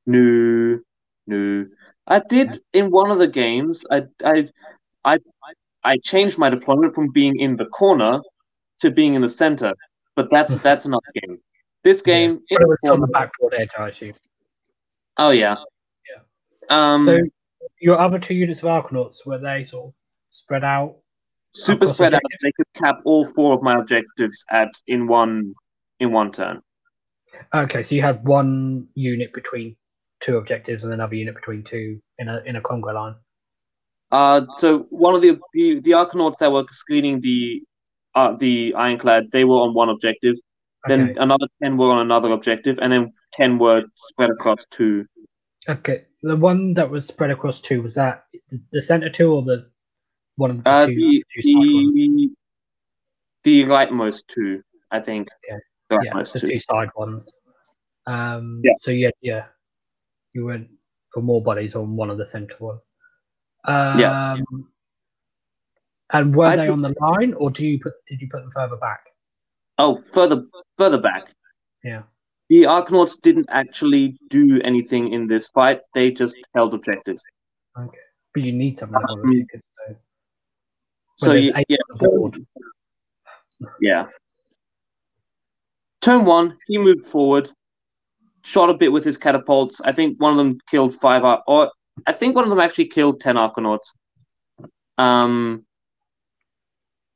No, 0.07 0.81
no. 1.27 1.67
I 2.07 2.21
did 2.21 2.63
in 2.73 2.91
one 2.91 3.11
of 3.11 3.19
the 3.19 3.29
games. 3.29 3.85
I 3.91 4.05
I 4.25 4.49
I 5.05 5.19
I 5.85 5.99
changed 5.99 6.39
my 6.39 6.49
deployment 6.49 6.95
from 6.95 7.11
being 7.13 7.39
in 7.39 7.57
the 7.57 7.67
corner 7.67 8.21
to 8.81 8.91
being 8.91 9.15
in 9.15 9.23
the 9.23 9.29
center. 9.29 9.75
But 10.17 10.31
that's 10.31 10.57
that's 10.63 10.87
another 10.87 11.07
game. 11.15 11.39
This 11.89 12.03
game, 12.03 12.43
But 12.51 12.61
it 12.61 12.69
was 12.69 12.91
on 12.91 13.01
the 13.01 13.07
backboard 13.07 13.55
edge, 13.57 13.71
I 13.79 13.89
assume. 13.89 14.13
oh 15.17 15.31
yeah, 15.31 15.57
Yeah. 16.11 16.23
Um, 16.69 17.03
so 17.03 17.19
your 17.81 17.99
other 17.99 18.19
two 18.19 18.35
units 18.35 18.63
of 18.63 18.67
Arkanauts 18.67 19.25
were 19.25 19.39
they 19.39 19.65
sort 19.65 19.87
of 19.87 19.95
spread 20.29 20.65
out? 20.65 20.97
super 21.55 21.87
spread 21.87 22.13
out. 22.13 22.21
They 22.43 22.53
could 22.53 22.67
cap 22.75 23.01
all 23.05 23.25
four 23.25 23.55
of 23.55 23.63
my 23.63 23.79
objectives 23.79 24.45
at 24.51 24.69
in 24.87 25.07
one 25.07 25.55
in 25.99 26.13
one 26.13 26.31
turn. 26.31 26.61
Okay, 27.55 27.83
so 27.83 27.95
you 27.95 28.03
had 28.03 28.23
one 28.23 28.89
unit 28.95 29.33
between 29.33 29.75
two 30.21 30.37
objectives 30.37 30.85
and 30.85 30.93
another 30.93 31.15
unit 31.15 31.37
between 31.37 31.63
two 31.63 32.01
in 32.19 32.29
a 32.29 32.43
in 32.45 32.57
a 32.57 32.61
conga 32.61 32.93
line. 32.93 33.15
Uh, 34.13 34.43
so 34.59 34.81
one 34.91 35.15
of 35.15 35.23
the 35.23 35.39
the, 35.55 35.81
the 35.81 35.93
Arkanauts 35.93 36.37
that 36.41 36.53
were 36.53 36.67
screening 36.71 37.23
the 37.23 37.63
uh, 38.15 38.37
the 38.37 38.75
Ironclad, 38.75 39.31
they 39.33 39.45
were 39.45 39.63
on 39.63 39.73
one 39.73 39.89
objective. 39.89 40.35
Then 40.87 41.11
Okay. 41.11 41.21
another 41.21 41.47
ten 41.63 41.77
were 41.77 41.91
on 41.91 42.01
another 42.01 42.31
objective, 42.33 42.79
and 42.81 42.93
then 42.93 43.13
ten 43.33 43.59
were 43.59 43.85
spread 43.97 44.31
across 44.31 44.65
two. 44.71 45.07
Okay, 45.69 46.07
the 46.23 46.37
one 46.37 46.73
that 46.75 46.89
was 46.89 47.07
spread 47.07 47.31
across 47.31 47.61
two 47.61 47.83
was 47.83 47.95
that 47.97 48.25
the- 48.71 48.81
center 48.83 49.11
two 49.11 49.33
or 49.33 49.43
the 49.43 49.71
one 50.37 50.51
of 50.53 50.63
the 50.65 50.71
Uh, 50.71 50.87
two, 50.87 50.95
the 50.95 51.25
two 51.43 51.93
the 51.95 52.31
the 53.45 53.65
rightmost 53.65 54.27
two, 54.29 54.63
I 54.91 55.01
think. 55.01 55.29
Yeah. 55.49 55.59
The 55.91 56.01
yeah, 56.05 56.23
the 56.23 56.41
two. 56.41 56.47
two 56.47 56.59
side 56.59 56.91
ones. 56.97 57.41
Um, 58.07 58.61
Yeah. 58.65 58.73
So 58.79 58.91
yeah, 58.91 59.11
yeah, 59.21 59.47
you 60.33 60.45
went 60.47 60.71
for 61.13 61.23
more 61.23 61.43
bodies 61.43 61.75
on 61.75 61.97
one 61.97 62.09
of 62.11 62.19
the 62.19 62.25
center 62.25 62.57
ones. 62.61 62.91
Um, 63.65 63.99
Yeah. 63.99 64.37
And 66.11 66.35
were 66.35 66.47
I 66.47 66.57
they 66.57 66.69
on 66.69 66.81
the 66.81 66.95
line, 67.01 67.35
or 67.35 67.51
do 67.51 67.67
you 67.67 67.79
put 67.81 67.93
did 68.07 68.23
you 68.23 68.29
put 68.31 68.41
them 68.41 68.51
further 68.53 68.77
back? 68.77 69.01
Oh, 69.79 70.03
further 70.13 70.43
further 70.77 70.99
back. 70.99 71.33
Yeah. 71.85 72.03
The 72.51 72.63
Arkanauts 72.63 73.21
didn't 73.21 73.47
actually 73.51 74.19
do 74.31 74.61
anything 74.65 75.13
in 75.13 75.27
this 75.27 75.49
fight. 75.49 75.81
They 75.95 76.11
just 76.11 76.37
held 76.55 76.75
objectives. 76.75 77.23
Okay, 77.79 77.99
but 78.35 78.43
you 78.43 78.53
need 78.53 78.79
something 78.79 78.97
Um, 79.09 79.45
so 81.17 81.27
So 81.27 81.33
you, 81.35 81.53
yeah, 81.69 81.77
on 81.93 81.99
the 81.99 82.09
board. 82.09 82.47
yeah. 83.81 84.07
Turn 86.01 86.25
one, 86.25 86.57
he 86.67 86.79
moved 86.79 87.07
forward, 87.07 87.51
shot 88.45 88.71
a 88.71 88.75
bit 88.75 88.91
with 88.93 89.05
his 89.05 89.19
catapults. 89.19 89.81
I 89.85 89.93
think 89.93 90.19
one 90.21 90.33
of 90.33 90.39
them 90.39 90.59
killed 90.71 90.99
five, 91.01 91.25
Ar- 91.25 91.43
or 91.47 91.71
I 92.07 92.13
think 92.13 92.35
one 92.35 92.45
of 92.45 92.51
them 92.51 92.61
actually 92.61 92.87
killed 92.87 93.21
ten 93.21 93.37
Arkanauts. 93.37 93.93
Um, 94.97 95.67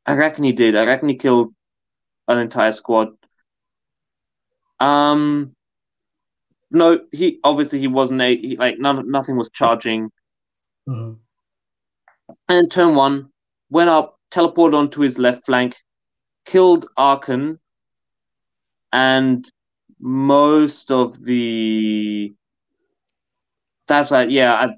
I 0.04 0.12
reckon 0.12 0.44
he 0.44 0.52
did. 0.52 0.76
I 0.76 0.84
reckon 0.84 1.08
he 1.08 1.16
killed 1.16 1.54
an 2.28 2.38
entire 2.38 2.72
squad. 2.72 3.08
Um, 4.80 5.54
no, 6.70 7.00
he 7.12 7.38
obviously 7.44 7.78
he 7.78 7.86
wasn't 7.86 8.22
a 8.22 8.36
he, 8.36 8.56
like 8.56 8.78
none 8.78 9.10
nothing 9.10 9.36
was 9.36 9.50
charging. 9.50 10.10
Mhm. 10.88 11.18
And 12.48 12.70
turn 12.70 12.94
one, 12.94 13.30
went 13.70 13.90
up, 13.90 14.18
teleported 14.30 14.74
onto 14.74 15.00
his 15.00 15.18
left 15.18 15.44
flank, 15.44 15.76
killed 16.46 16.86
Arkhan, 16.98 17.58
and 18.92 19.48
most 20.00 20.90
of 20.90 21.22
the. 21.24 22.32
That's 23.86 24.10
right. 24.10 24.30
Yeah, 24.30 24.54
I 24.54 24.68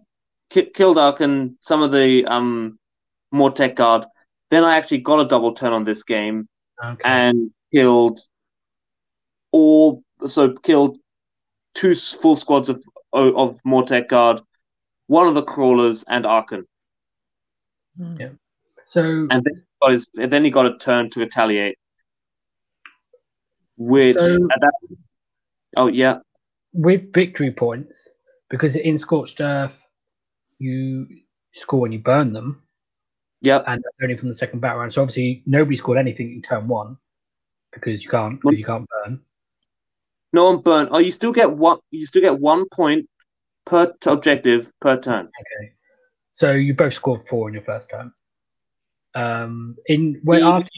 killed 0.51 0.97
Arkhan. 0.97 1.57
Some 1.61 1.83
of 1.83 1.93
the 1.93 2.25
um, 2.27 2.79
Mortek 3.33 3.77
guard. 3.77 4.07
Then 4.51 4.65
I 4.65 4.77
actually 4.77 4.99
got 4.99 5.21
a 5.21 5.29
double 5.29 5.55
turn 5.55 5.73
on 5.73 5.85
this 5.85 6.03
game 6.03 6.49
Okay. 6.93 7.03
and 7.05 7.51
killed 7.73 8.21
all. 9.53 10.03
So 10.27 10.53
killed 10.55 10.99
two 11.75 11.95
full 11.95 12.37
squads 12.37 12.69
of 12.69 12.83
of 13.13 13.59
Mortek 13.67 14.09
guard, 14.09 14.41
one 15.07 15.27
of 15.29 15.35
the 15.35 15.43
crawlers, 15.43 16.05
and 16.09 16.25
Arkhan. 16.25 16.65
Hmm. 17.97 18.17
Yeah. 18.19 18.29
so 18.87 19.03
and 19.31 19.45
then 19.45 19.63
got 19.81 19.93
his, 19.93 20.09
then 20.15 20.45
he 20.45 20.51
got 20.51 20.67
a 20.67 20.77
turn 20.79 21.11
to 21.11 21.21
retaliate. 21.21 21.79
Which 23.77 24.15
So- 24.15 24.39
that, 24.39 24.73
oh 25.77 25.87
yeah, 25.87 26.19
with 26.73 27.13
victory 27.13 27.53
points, 27.53 28.09
because 28.51 28.77
in 28.77 28.99
Scorched 28.99 29.41
Earth 29.41 29.81
you 30.59 31.07
score 31.53 31.81
when 31.81 31.93
you 31.93 32.01
burn 32.01 32.33
them, 32.33 32.64
yep, 33.45 33.65
and 33.67 33.83
that's 33.83 33.97
only 34.03 34.17
from 34.17 34.29
the 34.29 34.35
second 34.35 34.61
battle 34.61 34.81
round. 34.81 34.93
So 34.93 35.03
obviously 35.03 35.43
nobody 35.47 35.77
scored 35.77 35.99
anything 35.99 36.31
in 36.31 36.43
turn 36.43 36.67
one 36.69 36.97
because 37.73 38.03
you 38.05 38.11
can't 38.11 38.41
because 38.41 38.59
you 38.59 38.65
can't 38.65 38.87
burn. 39.05 39.21
no 40.33 40.45
one 40.47 40.61
burn. 40.63 40.89
Oh, 40.91 40.99
you 40.99 41.11
still 41.11 41.33
get 41.33 41.51
one. 41.51 41.79
You 41.91 42.07
still 42.07 42.23
get 42.23 42.39
one 42.39 42.69
point 42.71 43.09
per 43.67 43.87
t- 44.01 44.11
objective 44.11 44.73
per 44.81 45.01
turn. 45.01 45.27
Okay, 45.27 45.73
so 46.33 46.53
you 46.53 46.75
both 46.75 46.95
scored 46.95 47.23
four 47.29 47.49
in 47.49 47.55
your 47.55 47.63
first 47.63 47.91
turn. 47.91 48.13
Um, 49.15 49.77
in 49.87 50.21
when 50.25 50.41
The- 50.41 50.47
after, 50.47 50.71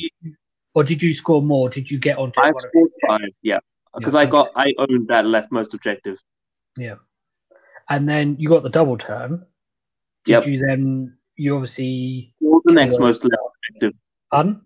or 0.74 0.84
did 0.84 1.02
you 1.02 1.14
score 1.14 1.40
more? 1.42 1.68
Did 1.70 1.90
you 1.90 1.98
get 1.98 2.18
onto 2.18 2.38
I 2.40 2.46
one 2.50 2.54
of 2.56 2.60
scored 2.70 2.90
five, 3.08 3.30
yeah, 3.42 3.60
because 3.96 4.12
Yeah, 4.14 4.20
I 4.20 4.26
got 4.26 4.50
I 4.56 4.74
owned 4.78 5.08
that 5.08 5.24
leftmost 5.24 5.72
objective. 5.74 6.18
Yeah, 6.76 6.96
and 7.88 8.06
then 8.08 8.36
you 8.38 8.48
got 8.50 8.62
the 8.62 8.68
double 8.68 8.98
turn. 8.98 9.46
Did 10.24 10.32
Yep. 10.32 10.46
you 10.48 10.58
then? 10.58 11.15
You 11.36 11.54
obviously 11.56 12.32
Scored 12.40 12.62
the 12.64 12.72
next 12.72 12.98
most 12.98 13.22
left 13.24 13.34
objective, 13.70 13.98
done. 14.32 14.62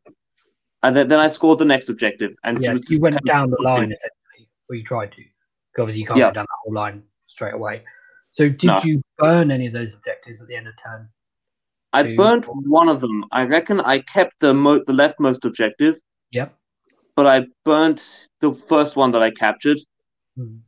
and 0.82 0.97
then, 0.97 1.09
then 1.09 1.18
I 1.18 1.28
scored 1.28 1.59
the 1.59 1.64
next 1.64 1.88
objective. 1.88 2.32
And 2.44 2.62
Yeah, 2.62 2.76
you 2.88 3.01
went 3.01 3.22
down 3.24 3.51
the 3.51 3.60
line 3.60 3.92
essentially 3.92 4.48
or 4.68 4.76
you 4.76 4.84
tried 4.84 5.12
to. 5.12 5.16
Because 5.72 5.82
Obviously, 5.82 6.01
you 6.02 6.06
can't 6.06 6.18
Yeah. 6.18 6.28
go 6.30 6.34
down 6.34 6.44
that 6.48 6.56
whole 6.64 6.74
line 6.74 7.02
straight 7.26 7.55
away. 7.55 7.82
So, 8.30 8.48
did 8.48 8.66
No. 8.68 8.78
you 8.84 9.02
burn 9.18 9.51
any 9.51 9.66
of 9.66 9.72
those 9.72 9.94
objectives 9.94 10.40
at 10.40 10.47
the 10.48 10.55
end 10.55 10.68
of 10.68 10.74
turn? 10.82 11.09
I 11.92 12.05
Two. 12.05 12.16
burnt 12.16 12.47
one 12.48 12.88
of 12.88 13.01
them. 13.01 13.24
I 13.32 13.42
reckon 13.42 13.80
I 13.80 13.98
kept 14.01 14.38
the 14.38 14.55
mo- 14.55 14.84
the 14.86 14.92
leftmost 14.92 15.44
objective, 15.44 15.98
Yep. 16.30 16.56
but 17.16 17.26
I 17.26 17.47
burnt 17.64 18.28
the 18.40 18.55
first 18.55 18.94
one 18.94 19.10
that 19.12 19.22
I 19.22 19.32
captured, 19.32 19.80
Hmm. 20.36 20.59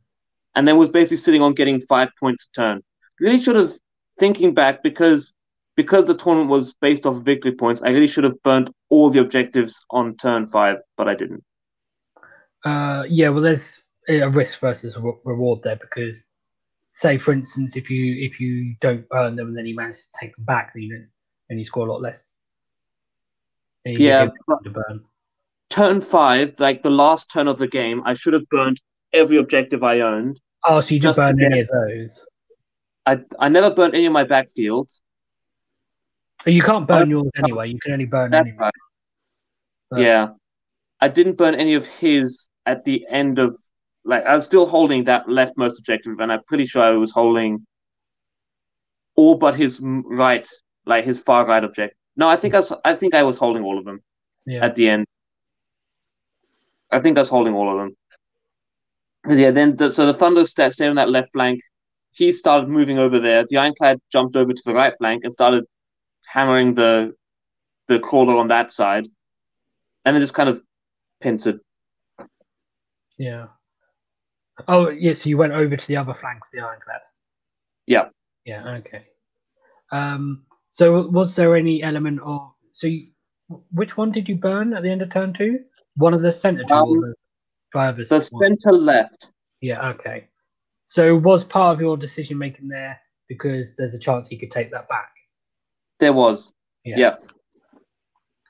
and 0.55 0.67
then 0.67 0.77
was 0.77 0.89
basically 0.89 1.17
sitting 1.17 1.41
on 1.41 1.53
getting 1.53 1.79
five 1.81 2.09
points 2.19 2.45
a 2.51 2.55
turn. 2.59 2.83
Really 3.21 3.39
should 3.41 3.55
have 3.55 3.77
thinking 4.19 4.53
back 4.53 4.83
because 4.83 5.33
because 5.75 6.05
the 6.05 6.15
tournament 6.15 6.49
was 6.49 6.73
based 6.73 7.05
off 7.05 7.23
victory 7.23 7.53
points. 7.53 7.81
I 7.81 7.89
really 7.89 8.07
should 8.07 8.23
have 8.23 8.41
burnt 8.43 8.69
all 8.89 9.09
the 9.09 9.19
objectives 9.19 9.83
on 9.89 10.15
turn 10.17 10.47
five, 10.47 10.77
but 10.97 11.07
I 11.07 11.15
didn't. 11.15 11.43
Uh, 12.63 13.03
yeah. 13.09 13.29
Well, 13.29 13.41
there's 13.41 13.83
a 14.07 14.29
risk 14.29 14.59
versus 14.59 14.97
re- 14.97 15.13
reward 15.23 15.61
there 15.63 15.75
because, 15.75 16.21
say, 16.91 17.17
for 17.17 17.33
instance, 17.33 17.75
if 17.75 17.89
you 17.89 18.25
if 18.25 18.39
you 18.39 18.75
don't 18.79 19.07
burn 19.09 19.35
them 19.35 19.47
and 19.47 19.57
then 19.57 19.65
you 19.65 19.75
manage 19.75 19.97
to 19.97 20.09
take 20.19 20.35
them 20.35 20.45
back, 20.45 20.73
then 20.73 20.83
you, 20.83 21.05
then 21.49 21.57
you 21.57 21.63
score 21.63 21.87
a 21.87 21.91
lot 21.91 22.01
less. 22.01 22.31
Yeah, 23.85 24.29
to 24.63 24.69
burn. 24.69 25.03
turn 25.69 25.99
five, 25.99 26.57
like 26.59 26.83
the 26.83 26.89
last 26.89 27.29
turn 27.29 27.49
of 27.49 27.57
the 27.57 27.67
game, 27.67 28.01
I 28.05 28.13
should 28.13 28.33
have 28.33 28.47
burnt 28.49 28.79
every 29.11 29.37
objective 29.37 29.83
I 29.83 29.99
owned. 29.99 30.39
Oh, 30.65 30.79
so 30.79 30.95
you 30.95 31.01
just 31.01 31.17
burn 31.17 31.43
any 31.43 31.59
of 31.59 31.67
those? 31.67 32.25
I 33.05 33.19
I 33.39 33.49
never 33.49 33.71
burnt 33.71 33.93
any 33.93 34.05
of 34.05 34.13
my 34.13 34.23
backfields. 34.23 35.01
Oh, 36.45 36.49
You 36.49 36.61
can't 36.61 36.87
burn 36.87 37.07
I- 37.07 37.11
yours 37.11 37.29
anyway. 37.37 37.69
You 37.71 37.79
can 37.79 37.93
only 37.93 38.05
burn 38.05 38.31
That's 38.31 38.49
any. 38.49 38.57
right. 38.57 38.73
But- 39.89 40.01
Yeah. 40.01 40.33
I 40.99 41.07
didn't 41.07 41.37
burn 41.37 41.55
any 41.55 41.73
of 41.73 41.85
his 41.85 42.47
at 42.65 42.83
the 42.85 43.05
end 43.09 43.39
of 43.39 43.57
like 44.05 44.25
I 44.25 44.35
was 44.35 44.43
still 44.45 44.65
holding 44.65 45.05
that 45.05 45.27
leftmost 45.27 45.79
objective, 45.79 46.19
and 46.19 46.31
I'm 46.31 46.43
pretty 46.43 46.65
sure 46.65 46.81
I 46.81 46.91
was 46.91 47.11
holding 47.11 47.65
all 49.15 49.35
but 49.35 49.55
his 49.55 49.79
right, 49.81 50.47
like 50.85 51.05
his 51.05 51.19
far 51.19 51.45
right 51.45 51.63
objective. 51.63 51.95
No, 52.17 52.27
I 52.27 52.35
think 52.35 52.53
I 52.53 52.57
was, 52.57 52.73
I 52.83 52.95
think 52.95 53.13
I 53.13 53.23
was 53.23 53.37
holding 53.37 53.63
all 53.63 53.77
of 53.77 53.85
them 53.85 54.01
Yeah. 54.45 54.63
at 54.65 54.75
the 54.75 54.89
end. 54.89 55.05
I 56.91 56.99
think 56.99 57.17
I 57.17 57.21
was 57.21 57.29
holding 57.29 57.53
all 57.53 57.71
of 57.71 57.77
them. 57.77 57.95
But 59.23 59.37
yeah, 59.37 59.51
then 59.51 59.75
the, 59.77 59.89
so 59.89 60.05
the 60.05 60.13
Thunder 60.13 60.45
sta- 60.45 60.69
stayed 60.69 60.89
on 60.89 60.95
that 60.97 61.09
left 61.09 61.31
flank. 61.31 61.61
He 62.11 62.31
started 62.33 62.67
moving 62.69 62.99
over 62.99 63.19
there. 63.19 63.45
The 63.49 63.57
Ironclad 63.57 63.99
jumped 64.11 64.35
over 64.35 64.53
to 64.53 64.61
the 64.65 64.73
right 64.73 64.93
flank 64.97 65.23
and 65.23 65.31
started 65.33 65.63
hammering 66.33 66.73
the 66.73 67.15
the 67.87 67.99
crawler 67.99 68.35
on 68.37 68.47
that 68.47 68.71
side, 68.71 69.05
and 70.03 70.15
then 70.15 70.21
just 70.21 70.33
kind 70.33 70.49
of 70.49 70.61
pincered. 71.21 71.59
Yeah. 73.17 73.47
Oh, 74.67 74.89
yeah. 74.89 75.13
So 75.13 75.29
you 75.29 75.37
went 75.37 75.53
over 75.53 75.77
to 75.77 75.87
the 75.87 75.97
other 75.97 76.13
flank 76.13 76.39
with 76.39 76.59
the 76.59 76.65
ironclad. 76.65 77.01
Yeah. 77.85 78.05
Yeah. 78.45 78.77
Okay. 78.77 79.03
Um. 79.91 80.45
So 80.71 81.07
was 81.07 81.35
there 81.35 81.55
any 81.55 81.83
element 81.83 82.19
of 82.23 82.53
so? 82.71 82.87
You, 82.87 83.07
which 83.71 83.95
one 83.97 84.11
did 84.11 84.27
you 84.27 84.35
burn 84.35 84.73
at 84.73 84.81
the 84.81 84.89
end 84.89 85.03
of 85.03 85.11
turn 85.11 85.33
two? 85.33 85.59
One 85.97 86.15
of 86.15 86.23
the 86.23 86.31
center 86.31 86.63
two 86.63 86.73
Um, 86.73 87.13
the 87.95 88.05
The 88.05 88.21
center 88.21 88.71
left. 88.71 89.27
Yeah. 89.61 89.89
Okay. 89.89 90.27
So 90.85 91.15
was 91.15 91.45
part 91.45 91.75
of 91.75 91.81
your 91.81 91.95
decision 91.95 92.37
making 92.39 92.67
there 92.69 92.99
because 93.27 93.75
there's 93.75 93.93
a 93.93 93.99
chance 93.99 94.27
he 94.27 94.37
could 94.37 94.51
take 94.51 94.71
that 94.71 94.89
back? 94.89 95.12
There 95.99 96.13
was, 96.13 96.53
Yeah. 96.83 96.97
Yeah. 96.97 97.15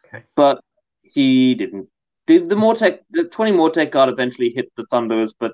Okay. 0.05 0.23
but 0.35 0.63
he 1.01 1.55
didn't. 1.55 1.87
Did 2.25 2.49
the 2.49 2.55
Mortek, 2.55 2.99
the 3.11 3.25
20 3.25 3.51
Mortek 3.51 3.91
guard 3.91 4.09
eventually 4.09 4.49
hit 4.49 4.71
the 4.77 4.85
Thunderers, 4.89 5.33
but 5.33 5.53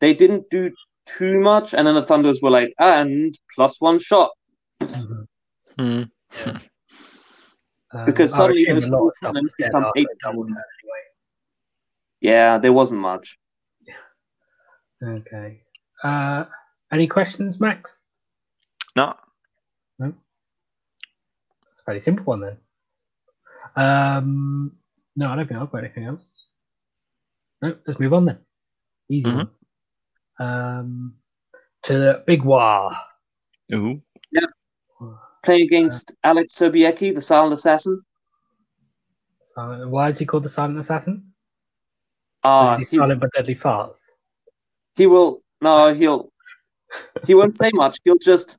they 0.00 0.14
didn't 0.14 0.48
do 0.50 0.70
too 1.06 1.40
much. 1.40 1.74
And 1.74 1.86
then 1.86 1.94
the 1.94 2.02
Thunderers 2.04 2.40
were 2.40 2.50
like, 2.50 2.72
and 2.78 3.36
plus 3.54 3.80
one 3.80 3.98
shot. 3.98 4.30
Mhm. 4.80 5.26
Hmm. 5.78 6.02
Um, 7.90 8.04
Because 8.04 8.34
I 8.34 8.36
suddenly 8.36 8.64
assume 8.64 8.74
those 8.80 8.84
a 8.84 8.90
lot 8.92 9.06
of 9.08 9.16
stuff 9.16 9.32
cannons 9.32 9.44
was 9.44 9.54
become 9.56 9.92
eight 9.96 10.06
a 10.12 10.14
double 10.26 10.42
cannons. 10.44 10.58
turn 10.58 10.64
anyway. 10.84 11.00
Yeah, 12.20 12.58
there 12.58 12.72
wasn't 12.74 13.00
much. 13.00 13.38
Okay. 15.02 15.62
Uh, 16.04 16.44
any 16.92 17.06
questions, 17.06 17.58
Max? 17.60 18.04
No. 18.94 19.14
It's 21.88 21.92
a 21.92 21.94
fairly 21.94 22.00
simple 22.00 22.24
one 22.24 22.40
then. 22.40 22.56
Um, 23.84 24.72
no, 25.16 25.30
I 25.30 25.36
don't 25.36 25.48
think 25.48 25.60
I've 25.60 25.70
got 25.70 25.78
anything 25.84 26.04
else. 26.04 26.44
No, 27.62 27.76
let's 27.86 27.98
move 27.98 28.12
on 28.12 28.26
then. 28.26 28.38
Easy 29.08 29.30
Mhm. 29.30 29.36
one. 29.36 29.50
Um, 30.38 31.14
to 31.84 31.92
the 31.94 32.24
big 32.26 32.44
war. 32.44 32.90
Ooh. 33.74 34.02
Yep. 34.32 34.50
Playing 35.44 35.62
against 35.62 36.12
Alex 36.24 36.54
Sobiecki, 36.54 37.14
the 37.14 37.22
silent 37.22 37.54
assassin. 37.54 38.02
Silent, 39.54 39.90
why 39.90 40.10
is 40.10 40.18
he 40.18 40.26
called 40.26 40.42
the 40.42 40.48
Silent 40.48 40.78
Assassin? 40.78 41.32
Ah, 42.44 42.76
Is 42.78 42.88
he 42.88 42.98
silent 42.98 43.20
but 43.20 43.32
deadly 43.32 43.54
farts? 43.54 44.10
he 44.94 45.06
will 45.06 45.42
no, 45.60 45.94
he'll 45.94 46.32
he 47.26 47.34
won't 47.34 47.56
say 47.56 47.70
much. 47.72 47.98
He'll 48.04 48.18
just 48.18 48.58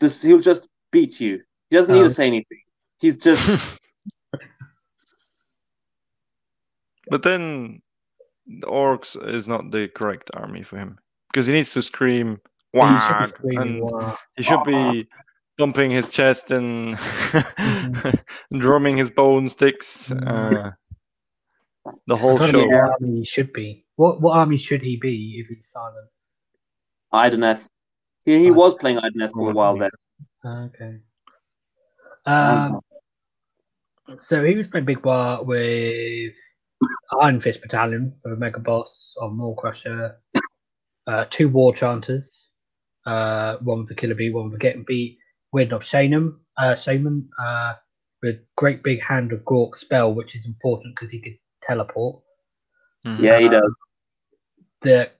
just 0.00 0.22
he'll 0.22 0.40
just 0.40 0.68
beat 0.90 1.20
you. 1.20 1.42
He 1.70 1.76
doesn't 1.76 1.94
need 1.94 2.00
Oh. 2.02 2.08
to 2.08 2.14
say 2.14 2.26
anything. 2.26 2.60
He's 3.00 3.18
just 3.18 3.50
But 7.10 7.22
then 7.22 7.82
the 8.46 8.66
orcs 8.66 9.16
is 9.28 9.46
not 9.48 9.70
the 9.70 9.88
correct 9.88 10.30
army 10.34 10.62
for 10.62 10.76
him 10.78 10.98
because 11.30 11.46
he 11.46 11.52
needs 11.52 11.72
to 11.74 11.82
scream 11.82 12.40
He 12.72 12.78
should 12.80 13.32
be 13.42 13.56
"Wag!" 13.56 13.60
and 13.66 13.80
"Wah." 13.82 14.16
he 14.36 14.42
should 14.42 14.64
be 14.64 15.08
bumping 15.58 15.90
his 15.90 16.08
chest 16.08 16.50
and 16.50 16.94
Mm-hmm. 16.96 18.58
drumming 18.58 18.96
his 18.96 19.10
bone 19.10 19.48
sticks. 19.48 20.10
Uh, 20.12 20.72
the 22.06 22.16
whole 22.16 22.40
I 22.42 22.50
don't 22.50 22.52
know 22.52 22.60
show. 22.62 22.68
what 22.68 22.90
army 23.00 23.18
he 23.18 23.24
should 23.24 23.52
be. 23.52 23.84
What 23.96 24.20
what 24.22 24.36
army 24.38 24.56
should 24.56 24.82
he 24.82 24.96
be 24.96 25.36
if 25.40 25.48
he's 25.48 25.66
silent? 25.68 26.08
Idoneth. 27.12 27.60
He, 28.24 28.38
he 28.44 28.50
was 28.50 28.74
playing 28.74 28.98
Idoneth 28.98 29.32
for 29.32 29.50
a 29.50 29.54
while 29.54 29.76
there. 29.78 29.90
Okay. 30.44 30.98
Um, 32.26 32.80
so 34.16 34.44
he 34.44 34.54
was 34.54 34.68
playing 34.68 34.86
Big 34.86 35.04
War 35.04 35.42
with 35.44 36.34
Iron 37.20 37.40
Fist 37.40 37.62
Battalion 37.62 38.14
with 38.24 38.32
a 38.32 38.36
Mega 38.36 38.60
Boss 38.60 39.16
on 39.20 39.36
Maw-krusha, 39.36 40.16
uh, 41.06 41.24
two 41.30 41.48
War 41.48 41.74
Chanters, 41.74 42.50
uh, 43.06 43.56
one 43.58 43.80
with 43.80 43.88
the 43.88 43.94
Killa 43.94 44.14
Beat, 44.14 44.32
one 44.32 44.44
with 44.44 44.52
the 44.52 44.58
Get 44.58 44.76
'Em 44.76 44.84
Beat, 44.86 45.18
Weirdnob 45.54 45.82
Shaman, 45.82 46.38
uh, 46.56 46.74
Shaman, 46.74 47.28
uh, 47.38 47.74
with 48.22 48.40
Great 48.56 48.82
Big 48.82 49.02
Hand 49.02 49.32
of 49.32 49.40
Gork 49.40 49.76
spell, 49.76 50.14
which 50.14 50.34
is 50.34 50.46
important 50.46 50.94
because 50.94 51.10
he 51.10 51.20
could 51.20 51.38
teleport. 51.62 52.22
Mhm. 53.04 53.20
Yeah, 53.20 53.38
he 53.38 53.48
does. 53.48 53.74
The 54.80 55.10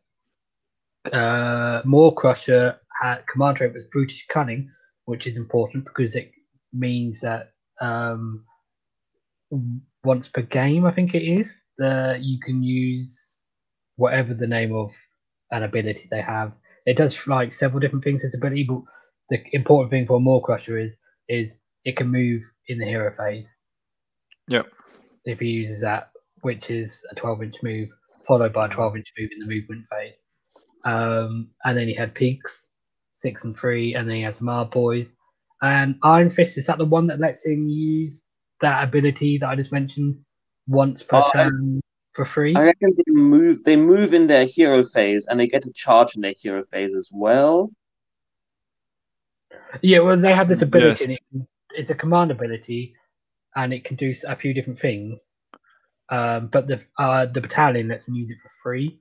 uh, 1.12 1.82
Maw-krusha 1.84 2.78
had 3.00 3.26
command 3.26 3.58
trait 3.58 3.74
was 3.74 3.84
Brutish 3.84 4.26
Cunning, 4.28 4.70
which 5.04 5.26
is 5.26 5.36
important 5.36 5.84
because 5.84 6.14
it 6.14 6.32
means 6.74 7.20
that 7.20 7.52
um, 7.80 8.44
once 10.04 10.28
per 10.28 10.42
game, 10.42 10.84
I 10.84 10.92
think 10.92 11.14
it 11.14 11.22
is, 11.22 11.54
that 11.78 12.22
you 12.22 12.38
can 12.40 12.62
use 12.62 13.40
whatever 13.96 14.34
the 14.34 14.46
name 14.46 14.74
of 14.74 14.90
an 15.50 15.62
ability 15.62 16.08
they 16.10 16.20
have. 16.20 16.52
It 16.86 16.96
does 16.96 17.26
like 17.26 17.52
several 17.52 17.80
different 17.80 18.04
things. 18.04 18.24
Its 18.24 18.36
ability, 18.36 18.64
but 18.64 18.82
the 19.30 19.42
important 19.52 19.90
thing 19.90 20.06
for 20.06 20.16
a 20.16 20.20
Maw-krusha 20.20 20.84
is 20.84 20.96
is 21.28 21.56
it 21.84 21.96
can 21.96 22.08
move 22.08 22.42
in 22.68 22.78
the 22.78 22.84
hero 22.84 23.14
phase. 23.14 23.54
Yep. 24.48 24.66
If 25.24 25.40
he 25.40 25.46
uses 25.46 25.80
that, 25.80 26.10
which 26.42 26.70
is 26.70 27.04
a 27.10 27.14
12 27.14 27.42
inch 27.42 27.62
move, 27.62 27.88
followed 28.26 28.52
by 28.52 28.66
a 28.66 28.68
12 28.68 28.96
inch 28.96 29.12
move 29.18 29.30
in 29.32 29.38
the 29.40 29.54
movement 29.54 29.86
phase. 29.90 30.22
Um, 30.84 31.50
and 31.64 31.76
then 31.76 31.88
he 31.88 31.94
had 31.94 32.14
Peaks, 32.14 32.68
six 33.14 33.44
and 33.44 33.56
three, 33.56 33.94
and 33.94 34.08
then 34.08 34.16
he 34.16 34.22
has 34.22 34.40
Mar 34.40 34.66
Boys. 34.66 35.14
And 35.64 35.96
Iron 36.02 36.28
Fist, 36.28 36.58
is 36.58 36.66
that 36.66 36.76
the 36.78 36.84
one 36.84 37.06
that 37.06 37.20
lets 37.20 37.46
him 37.46 37.66
use 37.68 38.26
that 38.60 38.84
ability 38.84 39.38
that 39.38 39.48
I 39.48 39.56
just 39.56 39.72
mentioned 39.72 40.18
once 40.68 41.02
per 41.02 41.16
Oh, 41.18 41.30
I- 41.32 41.32
turn 41.32 41.80
for 42.12 42.24
free? 42.26 42.54
I 42.54 42.64
reckon 42.64 42.90
they 42.98 43.12
move 43.12 43.64
they 43.64 43.76
move 43.76 44.12
in 44.12 44.26
their 44.26 44.44
hero 44.44 44.84
phase 44.84 45.26
and 45.26 45.40
they 45.40 45.46
get 45.46 45.62
to 45.62 45.72
charge 45.72 46.16
in 46.16 46.20
their 46.22 46.34
hero 46.42 46.64
phase 46.70 46.94
as 46.94 47.08
well. 47.12 47.70
Yeah, 49.80 50.00
well, 50.00 50.16
they 50.18 50.34
have 50.34 50.48
this 50.48 50.62
ability, 50.62 51.04
Yes. 51.12 51.18
and 51.32 51.42
it, 51.42 51.48
it's 51.80 51.90
a 51.90 51.94
command 51.94 52.30
ability, 52.30 52.94
and 53.56 53.72
it 53.72 53.84
can 53.84 53.96
do 53.96 54.12
a 54.28 54.36
few 54.36 54.52
different 54.54 54.78
things. 54.78 55.30
Um, 56.10 56.48
but 56.48 56.66
the 56.68 56.80
uh, 56.98 57.26
the 57.26 57.40
battalion 57.40 57.88
lets 57.88 58.04
them 58.04 58.14
use 58.14 58.30
it 58.30 58.38
for 58.42 58.50
free. 58.62 59.00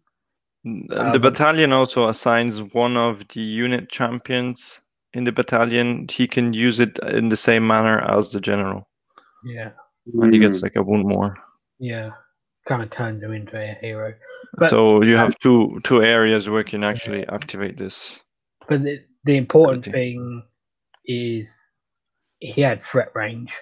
And 0.64 0.90
Uh, 0.92 1.12
the 1.12 1.20
but- 1.20 1.34
battalion 1.34 1.74
also 1.74 2.08
assigns 2.08 2.62
one 2.74 2.96
of 2.96 3.28
the 3.28 3.42
unit 3.42 3.90
champions 3.90 4.80
in 5.14 5.24
the 5.24 5.32
battalion. 5.32 6.08
He 6.10 6.28
can 6.28 6.54
use 6.54 6.80
it 6.80 7.00
in 7.00 7.30
the 7.30 7.38
same 7.38 7.66
manner 7.68 8.00
as 8.10 8.32
the 8.32 8.40
general, 8.42 8.88
Yeah, 9.46 9.72
and 10.22 10.34
he 10.34 10.40
gets 10.40 10.60
Hmm. 10.60 10.66
like 10.66 10.76
a 10.76 10.84
wound 10.84 11.06
more. 11.08 11.36
yeah, 11.80 12.12
kind 12.68 12.82
of 12.84 12.90
turns 12.90 13.22
him 13.24 13.34
into 13.34 13.58
a 13.60 13.74
hero. 13.82 14.14
But- 14.58 14.70
so 14.70 15.02
you 15.04 15.18
have 15.18 15.38
two 15.40 15.80
two 15.84 16.04
areas 16.04 16.50
where 16.50 16.60
you 16.62 16.66
can 16.66 16.84
actually 16.84 17.26
activate 17.28 17.78
this. 17.78 18.20
But 18.68 18.84
the, 18.84 19.04
the 19.26 19.36
important 19.38 19.88
Okay. 19.88 19.92
thing 19.92 20.44
is 21.06 21.58
he 22.40 22.62
had 22.62 22.84
threat 22.84 23.12
range 23.16 23.54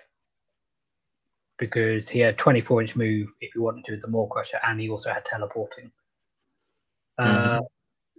because 1.57 2.09
he 2.09 2.19
had 2.19 2.37
24 2.37 2.81
inch 2.81 2.95
move 2.95 3.29
if 3.39 3.53
he 3.53 3.59
wanted 3.59 3.85
to 3.85 3.91
with 3.93 4.01
the 4.01 4.07
Maw-krusha, 4.07 4.59
and 4.63 4.79
he 4.79 4.89
also 4.89 5.11
had 5.11 5.23
teleporting. 5.25 5.91
Uh, 7.17 7.59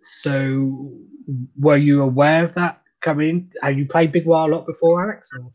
so, 0.02 0.92
were 1.59 1.76
you 1.76 2.02
aware 2.02 2.44
of 2.44 2.54
that 2.54 2.81
coming 3.03 3.29
in? 3.29 3.51
Have 3.62 3.79
you 3.79 3.87
played 3.87 4.12
Big 4.12 4.27
Wild 4.27 4.51
a 4.51 4.57
lot 4.57 4.66
before, 4.66 5.03
Alex? 5.05 5.31
Or? 5.39 5.53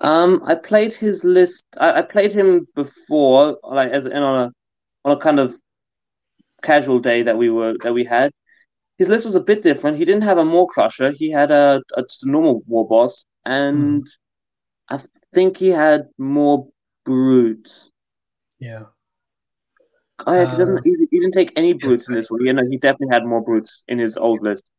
Um, 0.00 0.42
I 0.46 0.54
played 0.54 0.92
his 0.92 1.24
list. 1.24 1.64
I, 1.78 2.00
I 2.00 2.02
played 2.02 2.32
him 2.32 2.66
before, 2.74 3.58
like 3.62 3.90
as 3.90 4.06
in 4.06 4.22
on 4.22 4.48
a 4.48 4.52
on 5.08 5.16
a 5.16 5.20
kind 5.20 5.40
of 5.40 5.56
casual 6.62 6.98
day 7.00 7.22
that 7.22 7.36
we 7.38 7.50
were 7.50 7.74
that 7.82 7.94
we 7.94 8.04
had. 8.04 8.30
His 8.98 9.08
list 9.08 9.24
was 9.26 9.36
a 9.36 9.40
bit 9.40 9.62
different. 9.62 9.98
He 9.98 10.04
didn't 10.04 10.22
have 10.22 10.38
a 10.38 10.44
more 10.44 10.68
Crusher. 10.68 11.12
He 11.12 11.30
had 11.30 11.50
a, 11.50 11.80
a 11.96 12.02
just 12.02 12.24
a 12.24 12.30
normal 12.30 12.62
War 12.66 12.86
Boss, 12.88 13.24
and 13.44 14.06
I 14.90 15.00
think 15.34 15.58
he 15.58 15.68
had 15.68 16.08
more 16.18 16.68
brutes. 17.04 17.90
Yeah. 18.58 18.86
Oh 20.26 20.32
yeah, 20.32 20.46
'cause 20.46 20.58
he 20.58 20.62
doesn't. 20.62 20.80
He, 20.84 20.94
he 21.10 21.20
didn't 21.20 21.32
take 21.34 21.52
any 21.56 21.72
brutes 21.72 22.08
in 22.08 22.14
this 22.14 22.30
one. 22.30 22.44
You 22.44 22.52
know, 22.52 22.62
he 22.68 22.76
definitely 22.78 23.14
had 23.14 23.24
more 23.26 23.42
brutes 23.42 23.84
in 23.88 23.98
his 23.98 24.16
old 24.16 24.42
list. 24.42 24.70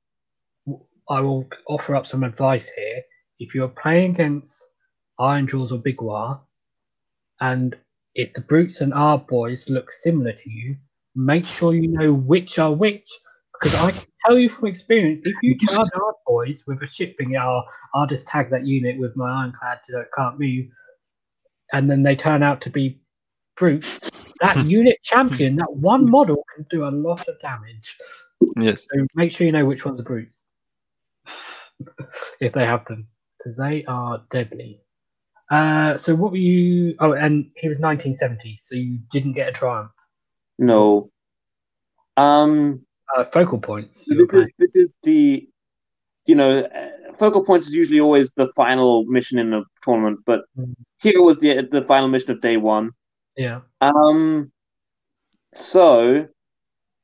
I 1.10 1.22
will 1.22 1.48
offer 1.68 1.96
up 1.96 2.06
some 2.06 2.24
advice 2.24 2.70
here. 2.70 3.02
If 3.40 3.56
you're 3.56 3.70
playing 3.70 4.12
against 4.12 4.64
Ironjawz 5.20 5.72
or 5.72 5.78
Big 5.78 6.02
War, 6.02 6.42
and 7.42 7.76
if 8.16 8.34
the 8.34 8.42
brutes 8.42 8.82
and 8.82 8.94
Ardboys 8.94 9.70
look 9.70 9.92
similar 9.92 10.34
to 10.34 10.50
you, 10.50 10.76
make 11.16 11.46
sure 11.46 11.74
you 11.74 11.88
know 11.88 12.14
which 12.14 12.60
are 12.60 12.74
which. 12.74 13.10
Because 13.54 13.76
I 13.76 13.92
can 13.92 14.02
tell 14.26 14.38
you 14.38 14.50
from 14.50 14.68
experience, 14.68 15.22
if 15.24 15.36
you 15.42 15.58
charge 15.68 15.90
our 15.96 16.16
boys 16.28 16.64
with 16.68 16.82
a 16.82 16.88
ship 16.88 17.18
thing, 17.18 17.38
I'll, 17.38 17.66
I'll 17.94 18.08
just 18.08 18.28
tag 18.28 18.50
that 18.52 18.66
unit 18.66 18.98
with 19.00 19.16
my 19.16 19.30
ironclad 19.30 19.80
so 19.84 20.00
it 20.00 20.10
can't 20.16 20.40
move, 20.40 20.68
and 21.74 21.90
then 21.90 22.04
they 22.04 22.16
turn 22.16 22.44
out 22.44 22.62
to 22.62 22.70
be 22.70 23.02
brutes, 23.58 24.10
that 24.42 24.58
hmm. 24.58 24.70
unit 24.70 24.98
hmm. 25.04 25.16
champion, 25.16 25.56
that 25.58 25.76
one 25.76 26.10
model 26.10 26.44
can 26.56 26.66
do 26.70 26.86
a 26.86 26.90
lot 26.90 27.28
of 27.28 27.40
damage. 27.40 27.98
Yes. 28.58 28.88
So 28.90 29.06
make 29.16 29.32
sure 29.32 29.46
you 29.46 29.52
know 29.52 29.66
which 29.66 29.86
ones 29.86 30.00
are 30.00 30.04
brutes, 30.04 30.46
if 32.40 32.54
they 32.54 32.66
have 32.66 32.86
them, 32.86 33.08
because 33.38 33.58
they 33.58 33.86
are 33.86 34.24
deadly. 34.32 34.82
Uh, 35.52 35.98
so 35.98 36.16
what 36.16 36.32
were 36.32 36.38
you? 36.38 36.96
Oh, 37.00 37.14
and 37.14 37.50
he 37.56 37.68
was 37.68 37.80
1970, 37.80 38.56
so 38.58 38.76
you 38.76 39.00
didn't 39.12 39.34
get 39.34 39.50
a 39.50 39.52
triumph. 39.52 39.92
No. 40.58 41.10
Um. 42.18 42.86
Uh, 43.18 43.24
focal 43.24 43.60
points. 43.60 44.06
So 44.06 44.14
this 44.14 44.32
is 44.34 44.48
this 44.60 44.76
is 44.76 44.94
the 45.04 45.48
you 46.28 46.36
know 46.36 46.60
uh, 46.60 47.14
focal 47.18 47.44
points 47.44 47.68
is 47.68 47.74
usually 47.74 48.00
always 48.00 48.32
the 48.34 48.48
final 48.56 49.06
mission 49.06 49.40
in 49.40 49.54
a 49.54 49.64
tournament, 49.84 50.20
but 50.26 50.42
Mhm. 50.58 50.76
here 51.02 51.22
was 51.22 51.40
the 51.40 51.68
the 51.72 51.84
final 51.86 52.08
mission 52.08 52.32
of 52.32 52.42
day 52.42 52.58
one. 52.58 52.92
Yeah. 53.36 53.62
Um, 53.82 54.52
so 55.54 56.28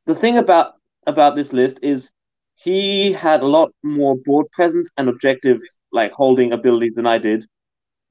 the 0.06 0.16
thing 0.16 0.38
about 0.38 0.76
about 1.08 1.36
this 1.36 1.54
list 1.54 1.80
is 1.82 2.12
he 2.56 3.12
had 3.14 3.42
a 3.42 3.48
lot 3.48 3.72
more 3.84 4.16
board 4.26 4.48
presence 4.52 4.90
and 4.98 5.10
objective 5.10 5.60
like 5.92 6.12
holding 6.12 6.52
ability 6.54 6.90
than 6.96 7.06
I 7.08 7.18
did 7.20 7.46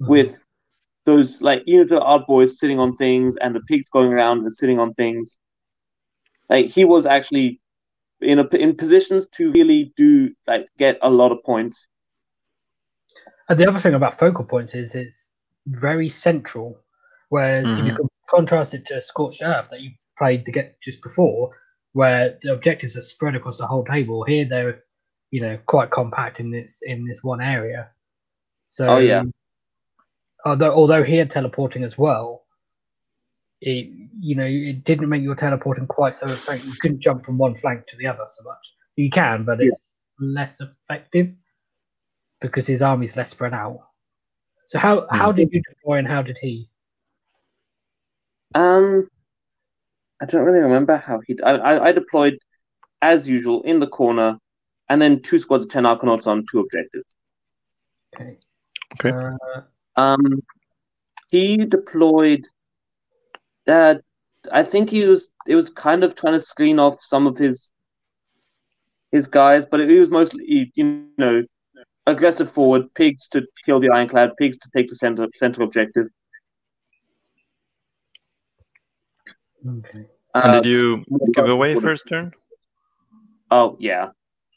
yeah. 0.01 0.07
with 0.07 0.45
those 1.07 1.41
like 1.43 1.63
you 1.67 1.79
know 1.79 1.85
the 1.85 2.01
odd 2.01 2.27
boys 2.27 2.59
sitting 2.59 2.79
on 2.79 2.95
things 2.97 3.37
and 3.41 3.55
the 3.55 3.61
pigs 3.61 3.89
going 3.91 4.13
around 4.13 4.41
and 4.43 4.53
sitting 4.53 4.79
on 4.79 4.95
things. 4.95 5.39
Like 6.49 6.67
he 6.67 6.85
was 6.85 7.07
actually 7.07 7.61
in 8.21 8.39
a 8.39 8.47
in 8.57 8.77
positions 8.77 9.27
to 9.37 9.53
really 9.53 9.93
do 9.97 10.35
like 10.47 10.67
get 10.79 10.99
a 11.03 11.11
lot 11.11 11.33
of 11.33 11.43
points. 11.45 11.89
And 13.49 13.59
the 13.59 13.69
other 13.69 13.79
thing 13.81 13.95
about 13.95 14.19
focal 14.19 14.45
points 14.45 14.75
is 14.75 14.95
it's 14.95 15.31
very 15.67 16.09
central. 16.09 16.79
Whereas 17.29 17.75
if 17.75 17.85
you 17.85 17.93
Mhm. 17.93 17.97
can 17.97 18.09
contrast 18.29 18.75
it 18.75 18.87
to 18.87 19.01
Scorched 19.01 19.43
Earth 19.43 19.71
that 19.71 19.81
you 19.81 19.93
played 20.19 20.45
to 20.47 20.53
get 20.53 20.81
just 20.83 21.03
before, 21.03 21.51
where 21.95 22.39
the 22.43 22.53
objectives 22.53 22.97
are 22.97 23.01
spread 23.01 23.35
across 23.37 23.57
the 23.59 23.67
whole 23.67 23.85
table, 23.85 24.25
here 24.25 24.45
they're 24.45 24.85
you 25.31 25.41
know 25.41 25.59
quite 25.67 25.91
compact 25.91 26.39
in 26.39 26.51
this 26.51 26.81
in 26.83 27.07
this 27.07 27.25
one 27.25 27.41
area. 27.41 27.89
So 28.67 28.89
Oh, 28.89 28.99
yeah. 28.99 29.23
although 30.45 30.73
although 30.75 31.03
he 31.03 31.17
had 31.17 31.31
teleporting 31.31 31.83
as 31.85 31.97
well, 31.97 32.45
it 33.61 33.89
you 34.21 34.35
know 34.37 34.45
it 34.45 34.85
didn't 34.85 35.09
make 35.09 35.23
your 35.23 35.35
teleporting 35.37 35.87
quite 35.87 36.15
so 36.15 36.27
effective. 36.27 36.67
You 36.67 36.77
couldn't 36.81 37.01
jump 37.01 37.25
from 37.25 37.39
one 37.39 37.55
flank 37.55 37.87
to 37.89 37.97
the 37.97 38.07
other 38.07 38.25
so 38.29 38.45
much. 38.45 38.75
You 38.97 39.11
can, 39.11 39.45
but 39.45 39.61
Yeah. 39.61 39.69
it's 39.73 40.01
less 40.21 40.59
effective 40.61 41.33
because 42.41 42.67
his 42.67 42.83
army's 42.83 43.17
less 43.17 43.31
spread 43.31 43.55
out. 43.55 43.81
So 44.67 44.79
how 44.79 45.07
how 45.11 45.31
did 45.33 45.49
you 45.53 45.63
deploy 45.63 45.99
and 45.99 46.09
how 46.09 46.23
did 46.23 46.39
he? 46.41 46.71
Um, 48.55 49.09
I 50.21 50.27
don't 50.27 50.45
really 50.45 50.61
remember 50.61 50.97
how 50.97 51.21
he. 51.27 51.37
I, 51.43 51.53
I 51.53 51.85
I 51.89 51.93
deployed 51.93 52.39
as 53.03 53.29
usual 53.29 53.63
in 53.63 53.81
the 53.81 53.87
corner, 53.87 54.39
and 54.89 55.01
then 55.01 55.21
two 55.21 55.39
squads 55.39 55.65
of 55.65 55.71
ten 55.71 55.85
Arkanauts 55.85 56.27
on 56.27 56.45
two 56.51 56.61
objectives. 56.61 57.15
Okay. 58.15 58.39
Okay. 58.95 59.11
Uh, 59.11 59.61
Um, 59.97 60.43
he 61.31 61.57
deployed. 61.57 62.45
Uh, 63.67 63.97
I 64.53 64.63
think 64.63 64.91
he 64.91 65.05
was. 65.05 65.29
It 65.47 65.55
was 65.57 65.71
kind 65.71 66.05
of 66.05 66.15
trying 66.15 66.35
to 66.35 66.41
screen 66.41 66.79
off 66.79 67.03
some 67.03 67.27
of 67.27 67.37
his 67.39 67.71
his 69.13 69.27
guys, 69.27 69.65
but 69.67 69.81
it 69.81 70.01
was 70.01 70.11
mostly 70.11 70.73
you 70.75 71.07
know 71.19 71.43
aggressive 72.07 72.51
forward, 72.51 72.93
pigs 72.95 73.29
to 73.29 73.43
kill 73.65 73.81
the 73.81 73.89
ironclad, 73.91 74.37
pigs 74.37 74.59
to 74.59 74.71
take 74.75 74.89
the 74.89 74.97
center 74.97 75.29
center 75.35 75.63
objective. 75.63 76.09
Okay. 79.67 80.07
And 80.35 80.45
Uh, 80.55 80.61
did 80.61 80.67
you 80.67 81.05
give 81.33 81.49
away 81.49 81.75
first 81.75 82.09
turn? 82.09 82.33
Oh 83.51 83.77
yeah, 83.79 84.11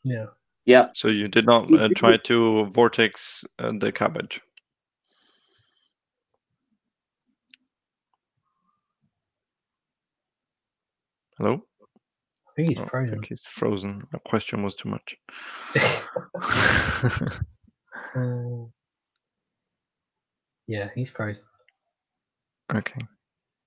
Yeah. 0.04 0.28
yeah. 0.66 0.86
So 0.94 1.08
you 1.10 1.28
did 1.28 1.46
not 1.46 1.72
uh, 1.74 1.90
try 1.96 2.18
to 2.18 2.66
vortex 2.66 3.46
uh, 3.60 3.74
the 3.80 3.92
cabbage. 3.92 4.42
Hello? 11.38 11.62
I 11.80 12.52
think 12.56 12.70
he's 12.70 12.80
Oh, 12.80 12.84
I 12.84 12.88
frozen. 12.88 13.12
think 13.12 13.26
he's 13.28 13.42
frozen. 13.46 14.02
The 14.12 14.20
question 14.20 14.64
was 14.64 14.74
too 14.76 14.90
much. 14.90 15.16
Uh, 18.16 18.66
yeah, 20.66 20.90
he's 20.96 21.10
frozen. 21.12 21.44
okay. 22.74 23.02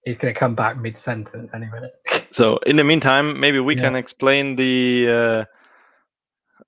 He's 0.04 0.16
gonna 0.18 0.34
come 0.34 0.54
back 0.54 0.78
mid 0.78 0.98
sentence 0.98 1.50
any 1.54 1.66
minute. 1.66 1.92
So 2.32 2.58
in 2.58 2.76
the 2.76 2.84
meantime, 2.84 3.40
maybe 3.40 3.58
we 3.58 3.74
Yeah. 3.74 3.80
can 3.82 3.96
explain 3.96 4.54
the 4.54 5.08
uh, 5.08 5.44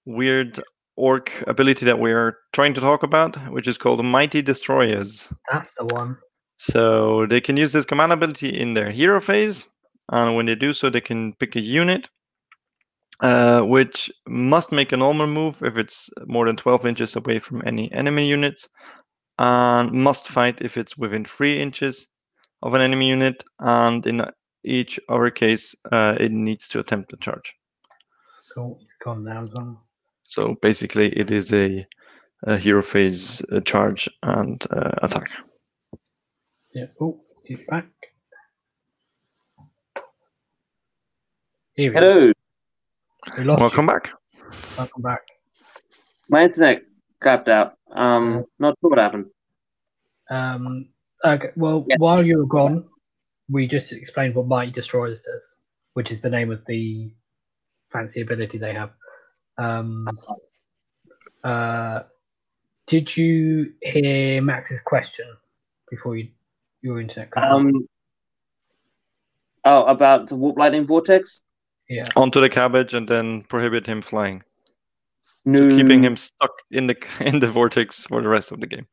weird 0.05 0.61
orc 0.97 1.45
ability 1.47 1.87
that 1.87 2.01
we 2.01 2.13
are 2.13 2.37
trying 2.53 2.75
to 2.75 2.81
talk 2.81 3.05
about, 3.05 3.37
which 3.53 3.69
is 3.69 3.79
called 3.79 4.05
Mighty 4.05 4.43
Destroyers. 4.43 5.33
That's 5.51 5.73
the 5.75 5.85
one. 5.85 6.19
So 6.59 7.27
they 7.27 7.41
can 7.41 7.57
use 7.57 7.73
this 7.73 7.85
command 7.85 8.13
ability 8.13 8.49
in 8.49 8.75
their 8.75 8.91
hero 8.91 9.21
phase, 9.21 9.67
and 10.11 10.37
when 10.37 10.47
they 10.47 10.55
do 10.57 10.73
so, 10.73 10.91
they 10.91 11.01
can 11.01 11.35
pick 11.35 11.57
a 11.57 11.61
unit, 11.61 12.09
uh, 13.21 13.63
which 13.63 14.11
must 14.27 14.73
make 14.73 14.93
a 14.93 14.97
normal 14.97 15.27
move 15.29 15.63
if 15.63 15.77
it's 15.77 16.11
more 16.27 16.47
than 16.47 16.57
12 16.57 16.87
inches 16.87 17.17
away 17.17 17.39
from 17.39 17.63
any 17.65 17.91
enemy 17.93 18.29
units, 18.29 18.69
and 19.39 19.93
must 19.93 20.29
fight 20.29 20.61
if 20.61 20.77
it's 20.77 20.97
within 20.99 21.25
three 21.25 21.61
inches 21.61 22.09
of 22.63 22.75
an 22.75 22.81
enemy 22.81 23.09
unit, 23.09 23.45
and 23.61 24.07
in 24.07 24.23
each 24.65 25.01
other 25.09 25.31
case, 25.31 25.75
uh, 25.91 26.17
it 26.21 26.33
needs 26.33 26.69
to 26.69 26.81
attempt 26.81 27.13
a 27.13 27.17
charge. 27.17 27.55
Cool. 28.55 28.79
It's 28.83 28.95
gone 29.03 29.25
now 29.25 29.43
as. 29.43 29.53
So 30.25 30.57
basically, 30.63 31.09
it 31.11 31.31
is 31.31 31.53
a, 31.53 31.87
a 32.45 32.57
hero 32.57 32.83
phase 32.83 33.43
uh, 33.51 33.61
charge 33.61 34.09
and 34.23 34.65
uh, 34.71 34.91
attack. 35.03 35.31
Yeah. 36.75 36.87
Oh, 37.01 37.21
he's 37.47 37.67
back. 37.67 37.87
Here 41.75 41.91
we 41.91 41.95
go. 41.95 42.01
Hello, 42.01 42.33
We 43.39 43.45
lost 43.45 43.61
Welcome 43.61 43.87
back. 43.87 44.09
Welcome 44.77 45.03
back. 45.03 45.21
my 46.29 46.43
internet 46.45 46.83
crapped 47.23 47.49
out. 47.49 47.79
Um, 47.93 48.45
not 48.59 48.77
sure 48.81 48.91
what 48.91 48.99
happened. 48.99 49.27
Um, 50.29 50.89
okay, 51.24 51.51
well, 51.57 51.85
Yes. 51.89 51.99
while 51.99 52.24
you 52.24 52.39
were 52.39 52.47
gone, 52.47 52.89
we 53.51 53.66
just 53.66 53.93
explained 53.93 54.35
what 54.35 54.47
Mighty 54.47 54.70
Destroyers 54.73 55.23
does, 55.23 55.57
which 55.94 56.11
is 56.11 56.20
the 56.20 56.31
name 56.31 56.51
of 56.51 56.65
the 56.66 57.12
fancy 57.90 58.20
ability 58.23 58.59
they 58.59 58.73
have. 58.73 58.94
Um, 59.59 60.09
uh, 61.44 62.03
did 62.86 63.15
you 63.16 63.73
hear 63.82 64.40
Max's 64.43 64.81
question 64.81 65.27
before 65.90 66.16
you, 66.16 66.28
your 66.81 67.01
internet? 67.01 67.31
Um, 67.36 67.86
oh, 69.65 69.85
about 69.85 70.28
the 70.28 70.36
warp 70.36 70.59
lightning 70.59 70.86
vortex. 70.86 71.43
Yeah. 71.89 72.05
onto 72.16 72.40
the 72.40 72.49
cabbage 72.49 72.94
and 72.94 73.07
then 73.07 73.43
prohibit 73.43 73.86
him 73.86 74.01
flying, 74.01 74.43
No, 75.44 75.69
so 75.69 75.77
keeping 75.77 76.03
him 76.03 76.16
stuck 76.16 76.53
in 76.70 76.86
the 76.86 76.97
in 77.20 77.39
the 77.39 77.49
vortex 77.49 78.05
for 78.07 78.23
the 78.23 78.28
rest 78.28 78.51
of 78.53 78.61
the 78.61 78.66
game. 78.66 78.86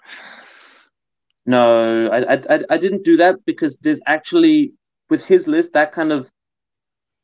No, 1.50 2.08
I, 2.10 2.34
I, 2.36 2.40
I- 2.56 2.66
I 2.70 2.78
didn't 2.78 3.04
do 3.04 3.18
that 3.18 3.36
because 3.46 3.78
there's 3.80 4.00
actually 4.06 4.72
with 5.10 5.26
his 5.26 5.48
list 5.48 5.74
that 5.74 5.92
kind 5.92 6.12
of 6.12 6.30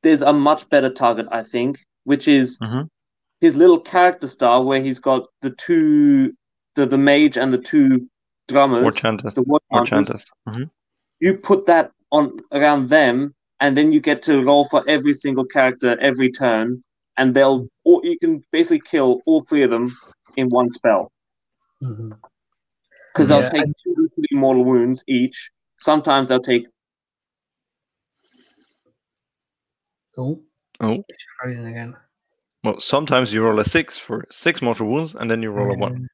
there's 0.01 0.23
a 0.23 0.33
much 0.33 0.67
better 0.69 0.89
target 0.89 1.27
I 1.31 1.43
think, 1.43 1.77
which 2.05 2.27
is 2.27 2.57
Mhm. 2.59 2.87
his 3.41 3.55
little 3.55 3.79
character 3.79 4.27
star 4.27 4.63
where 4.63 4.81
he's 4.81 4.99
got 4.99 5.27
the 5.43 5.51
two 5.51 6.33
the 6.75 6.85
the 6.87 6.97
mage 6.97 7.37
and 7.37 7.53
the 7.53 7.59
two 7.71 8.07
drummers, 8.47 8.85
Or 8.85 8.91
Chantas. 8.91 9.35
the 9.35 9.43
war 9.43 9.59
Or 9.69 9.85
chanters. 9.85 10.25
Chantas. 10.25 10.55
Mhm. 10.57 10.69
You 11.19 11.37
put 11.37 11.67
that 11.67 11.91
on 12.11 12.39
around 12.51 12.89
them, 12.89 13.33
and 13.59 13.77
then 13.77 13.91
you 13.93 13.99
get 14.01 14.23
to 14.23 14.43
roll 14.43 14.65
for 14.69 14.83
every 14.89 15.13
single 15.13 15.45
character 15.45 15.97
every 15.99 16.31
turn, 16.31 16.83
and 17.17 17.33
they'll 17.35 17.67
or 17.83 18.01
you 18.03 18.17
can 18.19 18.41
basically 18.51 18.81
kill 18.81 19.21
all 19.27 19.41
three 19.41 19.63
of 19.63 19.69
them 19.69 19.85
in 20.35 20.49
one 20.49 20.71
spell 20.71 21.11
hmm 21.81 22.11
because 23.15 23.29
Yeah, 23.29 23.49
they'll 23.49 23.49
take 23.49 23.65
two 23.83 23.95
to 23.95 24.09
three 24.15 24.37
mortal 24.39 24.65
wounds 24.65 25.03
each. 25.07 25.51
Sometimes 25.79 26.29
they'll 26.29 26.41
take 26.41 26.67
Oh, 30.17 30.37
Oh, 30.81 31.03
it's 31.07 31.25
frozen 31.39 31.67
again. 31.67 31.95
well, 32.63 32.79
sometimes 32.79 33.33
you 33.33 33.43
roll 33.43 33.59
a 33.59 33.63
six 33.63 33.97
for 33.97 34.25
six 34.31 34.61
mortal 34.61 34.87
wounds, 34.87 35.15
and 35.15 35.29
then 35.29 35.41
you 35.41 35.51
roll 35.51 35.71
a 35.71 35.75
one. 35.75 36.09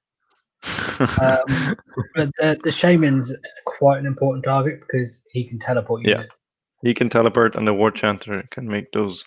Um, 1.22 1.76
But 2.16 2.30
the, 2.38 2.58
the 2.64 2.72
shaman's 2.72 3.32
quite 3.66 4.00
an 4.00 4.06
important 4.06 4.46
target 4.46 4.82
because 4.82 5.24
he 5.32 5.48
can 5.48 5.60
teleport 5.60 6.02
Yeah. 6.04 6.18
units. 6.18 6.40
he 6.84 6.94
can 6.94 7.10
teleport, 7.10 7.56
and 7.56 7.68
the 7.68 7.74
war 7.74 7.92
chanter 7.92 8.44
can 8.52 8.68
make 8.68 8.92
those 8.92 9.26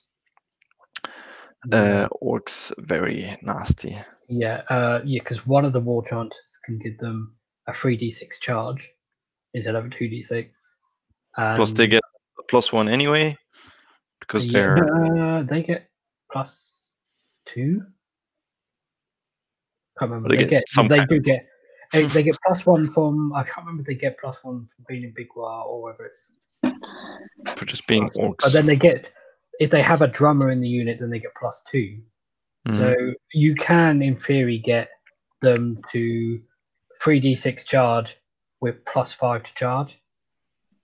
uh, 1.73 2.09
orcs 2.23 2.73
very 2.79 3.37
nasty. 3.43 3.97
Yeah, 4.29 4.63
uh, 4.69 5.01
yeah, 5.05 5.21
because 5.23 5.47
one 5.47 5.65
of 5.65 5.73
the 5.73 5.81
war 5.81 6.03
chanters 6.05 6.59
can 6.65 6.79
give 6.79 6.99
them 6.99 7.35
a 7.67 7.73
three 7.73 7.97
d 7.97 8.11
six 8.11 8.39
charge 8.39 8.91
instead 9.55 9.75
of 9.75 9.87
a 9.87 9.89
two 9.89 10.09
d 10.09 10.23
six. 10.23 10.75
Plus, 11.37 11.73
they 11.73 11.87
get 11.87 12.03
a 12.39 12.43
plus 12.45 12.73
one 12.73 12.89
anyway 12.89 13.37
because 14.21 14.47
they're 14.47 14.79
uh, 15.39 15.43
they 15.43 15.63
get 15.63 15.89
plus 16.31 16.93
two. 17.45 17.83
Can't 19.99 20.11
remember. 20.11 20.29
They 20.29 20.37
They, 20.37 20.43
get 20.45 20.51
get, 20.51 20.69
some 20.69 20.89
they 20.89 21.05
do 21.07 21.21
get 21.21 21.47
they, 21.93 22.23
get 22.23 22.37
plus 22.45 22.67
one 22.67 22.89
from 22.89 23.33
I 23.33 23.45
can't 23.45 23.59
remember 23.59 23.83
if 23.83 23.87
they 23.87 23.95
get 23.95 24.19
plus 24.19 24.43
one 24.43 24.67
from 24.67 24.85
being 24.89 25.05
in 25.05 25.13
Big 25.15 25.29
Waaagh 25.37 25.67
or 25.67 25.83
whether 25.83 26.05
it's 26.05 26.33
for 27.57 27.65
just 27.65 27.87
being 27.87 28.11
orcs. 28.11 28.37
But 28.41 28.53
then 28.53 28.67
they 28.67 28.77
get 28.77 29.13
if 29.61 29.71
they 29.71 29.83
have 29.83 30.03
a 30.03 30.09
drummer 30.09 30.51
in 30.51 30.61
the 30.61 30.69
unit, 30.69 30.99
then 30.99 31.11
they 31.11 31.21
get 31.21 31.35
plus 31.35 31.63
two. 31.63 32.01
Mhm. 32.67 32.79
So 32.79 33.15
you 33.33 33.55
can, 33.55 34.03
in 34.03 34.17
theory, 34.17 34.59
get 34.59 34.89
them 35.43 35.81
to 35.93 36.41
3d6 37.05 37.65
charge 37.67 38.17
with 38.61 38.85
plus 38.87 39.13
five 39.13 39.43
to 39.43 39.55
charge, 39.55 40.01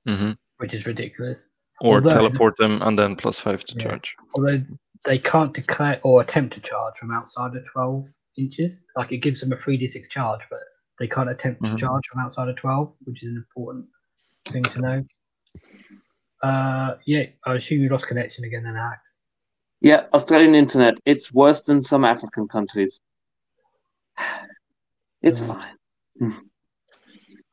Mhm. 0.07 0.37
which 0.59 0.75
is 0.75 0.87
ridiculous. 0.87 1.49
Or 1.81 1.95
although- 1.97 2.11
teleport 2.11 2.57
them 2.59 2.83
and 2.83 2.99
then 2.99 3.17
plus 3.17 3.41
five 3.41 3.65
to 3.65 3.75
Yeah. 3.77 3.83
charge. 3.85 4.17
Although 4.35 4.63
they 5.05 5.19
can't 5.19 5.55
declare 5.55 5.99
or 6.05 6.21
attempt 6.21 6.53
to 6.55 6.61
charge 6.61 6.97
from 6.99 7.11
outside 7.11 7.57
of 7.57 7.65
12 7.65 8.09
inches. 8.37 8.87
Like 8.97 9.13
it 9.13 9.19
gives 9.19 9.41
them 9.41 9.53
a 9.53 9.57
3d6 9.57 10.09
charge, 10.11 10.43
but 10.51 10.61
they 10.99 11.09
can't 11.09 11.31
attempt 11.31 11.63
Mhm. 11.63 11.71
to 11.73 11.77
charge 11.77 12.07
from 12.11 12.21
outside 12.21 12.49
of 12.49 12.57
12, 12.57 12.95
which 13.05 13.23
is 13.23 13.31
an 13.31 13.39
important 13.39 13.89
thing 14.53 14.63
to 14.65 14.81
know. 14.81 15.05
Uh, 16.43 16.97
yeah, 17.07 17.27
I 17.47 17.55
assume 17.55 17.81
you 17.83 17.89
lost 17.89 18.07
connection 18.07 18.45
again 18.45 18.63
then, 18.65 18.77
Alex. 18.77 19.15
yeah 19.81 20.07
Australian 20.13 20.55
internet. 20.55 20.99
It's 21.07 21.33
worse 21.33 21.63
than 21.63 21.81
some 21.83 22.05
African 22.05 22.47
countries. 22.49 23.01
It's 25.23 25.41
Mm. 25.43 25.49
fine. 25.49 25.77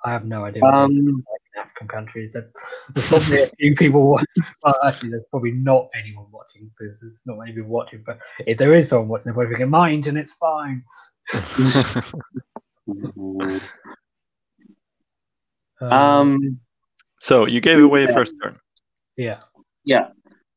I 0.06 0.12
have 0.12 0.26
no 0.26 0.46
idea. 0.46 0.64
Um, 0.64 1.24
like 1.32 1.42
in 1.56 1.62
African 1.62 1.88
countries. 1.88 2.34
There- 2.34 2.52
There's 2.94 3.08
probably 3.10 3.42
a 3.44 3.48
few 3.48 3.76
people. 3.76 4.08
wa- 4.10 4.24
Well, 4.64 4.76
actually, 4.86 5.10
there's 5.12 5.26
probably 5.32 5.52
not 5.52 5.90
anyone 5.96 6.26
watching 6.32 6.70
because 6.78 7.00
there's 7.00 7.24
not 7.26 7.38
many 7.40 7.54
people 7.54 7.70
watching. 7.70 8.04
But 8.06 8.20
if 8.46 8.58
there 8.58 8.74
is 8.76 8.90
someone 8.90 9.08
watching, 9.10 9.26
they're 9.26 9.34
probably 9.34 9.56
thinking, 9.56 9.70
"My 9.70 9.92
internet's 9.92 10.34
fine." 10.34 10.84
Uh, 15.80 15.86
um, 15.94 16.60
so 17.20 17.46
you 17.46 17.62
gave 17.62 17.80
away 17.84 18.04
a 18.06 18.08
first 18.08 18.34
turn. 18.42 18.58
yeah, 19.16 19.42
yeah. 19.84 20.08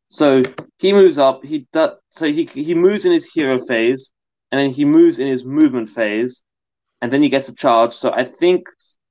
So 0.09 0.43
he 0.79 0.93
moves 0.93 1.19
up. 1.19 1.45
He 1.45 1.67
does. 1.73 1.99
So 2.11 2.27
he 2.33 2.47
he 2.47 2.75
moves 2.75 3.05
in 3.05 3.13
his 3.13 3.31
hero 3.31 3.59
phase, 3.59 4.13
and 4.51 4.61
then 4.61 4.71
he 4.71 4.85
moves 4.85 5.19
in 5.19 5.27
his 5.27 5.45
movement 5.45 5.91
phase, 5.91 6.43
and 7.03 7.13
then 7.13 7.23
he 7.23 7.29
gets 7.29 7.49
a 7.49 7.55
charge. 7.55 7.95
So 7.95 8.13
I 8.13 8.25
think 8.25 8.69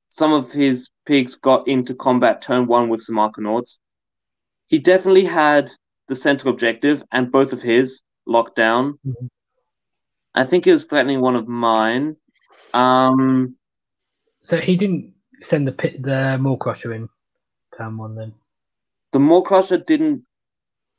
some 0.10 0.34
of 0.34 0.52
his 0.52 0.90
pigs 1.06 1.36
got 1.36 1.68
into 1.68 1.94
combat 1.96 2.42
turn 2.42 2.68
one 2.68 2.90
with 2.90 3.02
some 3.02 3.16
Arkanauts. 3.16 3.80
He 4.68 4.80
definitely 4.80 5.26
had 5.26 5.72
the 6.08 6.16
central 6.16 6.54
objective 6.54 7.04
and 7.12 7.32
both 7.32 7.54
of 7.54 7.62
his 7.62 8.02
locked 8.26 8.56
down. 8.56 9.00
Mhm. 9.06 9.30
I 10.36 10.44
think 10.46 10.66
he 10.66 10.72
was 10.72 10.86
threatening 10.86 11.22
one 11.22 11.36
of 11.36 11.48
mine. 11.48 12.16
Um, 12.74 13.56
so 14.42 14.58
he 14.58 14.76
didn't 14.76 15.14
send 15.42 15.68
the 15.68 15.72
pit, 15.72 16.02
the 16.02 16.38
Maw-krusha 16.40 16.96
in 16.96 17.10
turn 17.76 17.98
one. 17.98 18.16
Then 18.16 18.34
the 19.12 19.20
Maw-krusha 19.20 19.86
didn't 19.86 20.26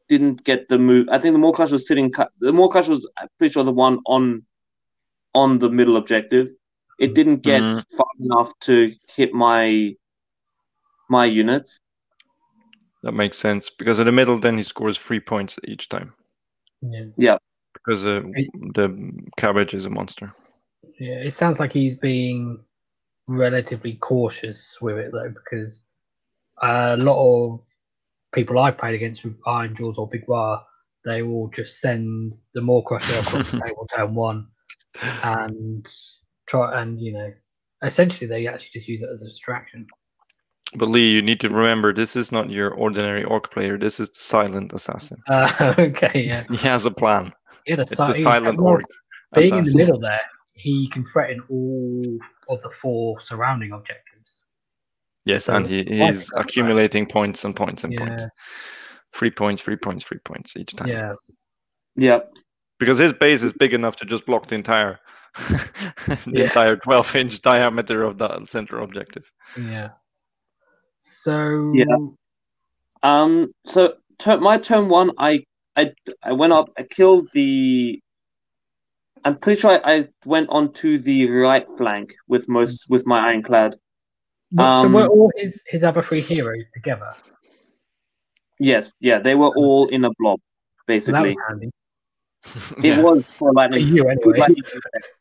didn't 0.09 0.43
get 0.43 0.69
the 0.69 0.79
move. 0.79 1.09
I 1.09 1.21
think 1.21 1.35
the 1.35 1.39
Maw-krusha 1.39 1.73
was 1.73 1.87
sitting. 1.87 2.13
The 2.41 2.53
Maw-krusha 2.53 2.89
was 2.89 3.09
I'm 3.17 3.29
pretty 3.39 3.53
sure 3.53 3.65
the 3.65 3.73
one 3.73 4.01
on 4.07 4.45
on 5.35 5.59
the 5.59 5.71
middle 5.71 5.97
objective. 5.97 6.49
It 7.01 7.15
didn't 7.15 7.43
get 7.43 7.63
Mhm. 7.63 7.85
far 7.97 8.07
enough 8.21 8.53
to 8.61 8.95
hit 9.17 9.33
my 9.33 9.97
my 11.09 11.25
units. 11.25 11.81
That 13.03 13.13
makes 13.13 13.39
sense 13.39 13.71
because 13.71 13.99
in 13.99 14.07
the 14.07 14.13
middle, 14.13 14.39
then 14.39 14.57
he 14.57 14.63
scores 14.63 14.99
three 14.99 15.21
points 15.21 15.59
each 15.65 15.89
time 15.89 16.13
yeah, 17.17 17.39
because 17.73 18.07
uh, 18.07 18.21
the 18.75 19.13
cabbage 19.37 19.75
is 19.75 19.87
a 19.87 19.91
monster. 19.91 20.31
yeah, 20.99 21.17
it 21.25 21.35
sounds 21.35 21.59
like 21.61 21.73
he's 21.73 21.97
being 21.97 22.63
relatively 23.29 23.95
cautious 23.95 24.79
with 24.81 24.99
it 24.99 25.13
though, 25.13 25.33
because 25.33 25.83
a 26.63 26.97
lot 26.97 27.19
of 27.19 27.61
people 28.33 28.59
I've 28.59 28.79
played 28.79 28.95
against 28.95 29.25
with 29.25 29.41
Ironjawz 29.43 29.99
or 29.99 30.09
Big 30.09 30.27
Waaagh, 30.27 30.63
they 31.05 31.23
will 31.23 31.49
just 31.49 31.81
send 31.81 32.35
the 32.55 32.61
Maw-krusha 32.61 33.21
across 33.21 33.53
the 33.53 33.59
table 33.65 33.89
turn 33.95 34.15
one 34.15 34.47
and 35.23 35.87
try 36.51 36.83
and 36.83 37.01
you 37.01 37.13
know 37.13 37.33
essentially 37.83 38.27
they 38.27 38.47
actually 38.47 38.71
just 38.73 38.89
use 38.89 39.03
it 39.03 39.09
as 39.13 39.23
a 39.23 39.27
distraction. 39.27 39.87
But 40.77 40.89
Lee, 40.89 41.11
you 41.11 41.23
need 41.23 41.41
to 41.41 41.49
remember 41.49 41.93
this 41.93 42.17
is 42.17 42.31
not 42.31 42.51
your 42.51 42.71
ordinary 42.75 43.25
orc 43.25 43.51
player. 43.51 43.79
This 43.79 44.01
is 44.01 44.11
the 44.11 44.21
silent 44.21 44.73
assassin. 44.73 45.23
Uh, 45.29 45.75
okay, 45.79 46.23
yeah, 46.27 46.45
He 46.51 46.57
has 46.59 46.87
a 46.87 46.91
plan. 46.91 47.33
yeah. 47.67 47.77
The, 47.77 47.87
si- 47.87 47.97
the 47.97 48.21
silent 48.21 48.59
well, 48.59 48.75
orc. 48.75 48.83
Being 49.35 49.57
in 49.59 49.65
the 49.65 49.77
middle 49.77 50.01
there, 50.01 50.21
he 50.55 50.89
can 50.91 51.05
threaten 51.07 51.43
all 51.49 52.19
of 52.49 52.63
the 52.63 52.71
four 52.71 53.21
surrounding 53.21 53.73
objectives. 53.73 54.45
Yes, 55.25 55.45
So 55.45 55.55
and 55.55 55.67
he, 55.67 55.79
I 55.79 55.85
he's 55.85 55.89
think 55.91 56.05
that's 56.05 56.33
accumulating 56.33 57.07
points 57.07 57.45
and 57.45 57.55
points 57.55 57.85
and 57.85 57.95
Yeah. 57.95 57.99
points. 58.07 58.29
Three 59.13 59.31
points, 59.31 59.63
three 59.63 59.77
points, 59.77 60.05
three 60.05 60.19
points 60.25 60.57
each 60.57 60.75
time. 60.77 60.89
Yeah, 60.89 61.13
Yeah, 61.97 62.21
Because 62.79 62.99
his 62.99 63.13
base 63.13 63.43
is 63.43 63.53
big 63.53 63.75
enough 63.75 63.97
to 63.97 64.05
just 64.07 64.27
block 64.27 64.47
the 64.47 64.55
entire 64.55 64.99
the 66.27 66.43
Yeah. 66.43 66.45
entire 66.45 66.77
12 66.77 67.17
inch 67.17 67.41
diameter 67.43 68.03
of 68.05 68.19
the 68.19 68.45
center 68.47 68.79
objective. 68.79 69.31
yeah. 69.57 69.91
So 71.01 71.73
Yeah. 71.73 71.97
Um. 73.03 73.53
So 73.67 73.95
turn 74.19 74.43
my 74.43 74.59
turn 74.59 74.89
one, 74.89 75.13
I 75.19 75.45
I 75.77 75.93
I 76.23 76.33
went 76.33 76.53
up. 76.53 76.71
I 76.79 76.83
killed 76.85 77.29
the. 77.33 78.01
I'm 79.25 79.39
pretty 79.39 79.61
sure 79.61 79.71
I, 79.87 79.95
I 79.99 80.09
went 80.25 80.49
onto 80.51 80.99
the 80.99 81.29
right 81.31 81.67
flank 81.77 82.15
with 82.29 82.49
most 82.49 82.87
with 82.89 83.07
my 83.07 83.29
ironclad. 83.29 83.77
Well, 84.53 84.75
so 84.75 84.89
Um, 84.89 84.93
were 84.95 85.07
all 85.07 85.31
his 85.37 85.63
his 85.67 85.85
other 85.85 86.03
three 86.03 86.21
heroes 86.21 86.67
together? 86.75 87.11
Yes, 88.59 88.93
yeah, 89.01 89.19
they 89.21 89.35
were 89.35 89.51
all 89.57 89.89
in 89.89 90.05
a 90.05 90.11
blob, 90.19 90.41
So 91.01 91.13
that 91.13 91.23
was 92.55 92.85
It 92.85 92.85
Yeah. 92.85 93.01
was 93.03 93.27
for 93.29 93.49
for 93.49 93.53
lightning. 93.53 93.87
you 93.87 94.09
anyway. 94.09 94.39
lightning 94.39 94.65
vortex. 94.73 95.21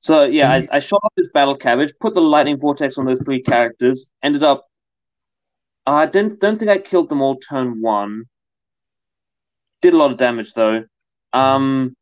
So 0.00 0.24
yeah, 0.24 0.50
I, 0.52 0.68
I 0.72 0.78
shot 0.78 1.00
off 1.02 1.12
this 1.16 1.28
battle 1.34 1.56
cabbage, 1.56 1.92
put 2.00 2.14
the 2.14 2.20
lightning 2.20 2.58
vortex 2.58 2.96
on 2.98 3.06
those 3.06 3.20
three 3.22 3.42
characters. 3.42 4.12
Ended 4.22 4.44
up, 4.44 4.66
I 5.86 6.06
didn't 6.06 6.40
don't 6.40 6.58
think 6.58 6.70
I 6.70 6.78
killed 6.78 7.08
them 7.08 7.20
all 7.22 7.36
turn 7.36 7.80
one. 7.80 8.24
Did 9.82 9.94
a 9.94 9.96
lot 9.96 10.12
of 10.12 10.18
damage 10.18 10.52
though. 10.54 10.84
Um, 11.32 11.96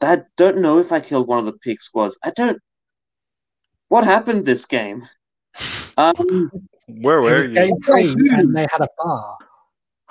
I 0.00 0.22
don't 0.36 0.58
know 0.58 0.78
if 0.78 0.92
I 0.92 1.00
killed 1.00 1.26
one 1.28 1.38
of 1.38 1.44
the 1.46 1.52
pig 1.52 1.80
squads. 1.80 2.18
I 2.22 2.30
don't. 2.30 2.58
What 3.88 4.04
happened 4.04 4.44
this 4.44 4.64
game? 4.66 5.06
Um, 5.98 6.50
Where 6.88 7.20
were 7.20 7.44
you? 7.46 7.52
game 7.52 7.78
three, 7.82 8.08
and 8.30 8.56
they 8.56 8.66
had 8.72 8.80
a 8.80 8.88
bar. 8.96 9.36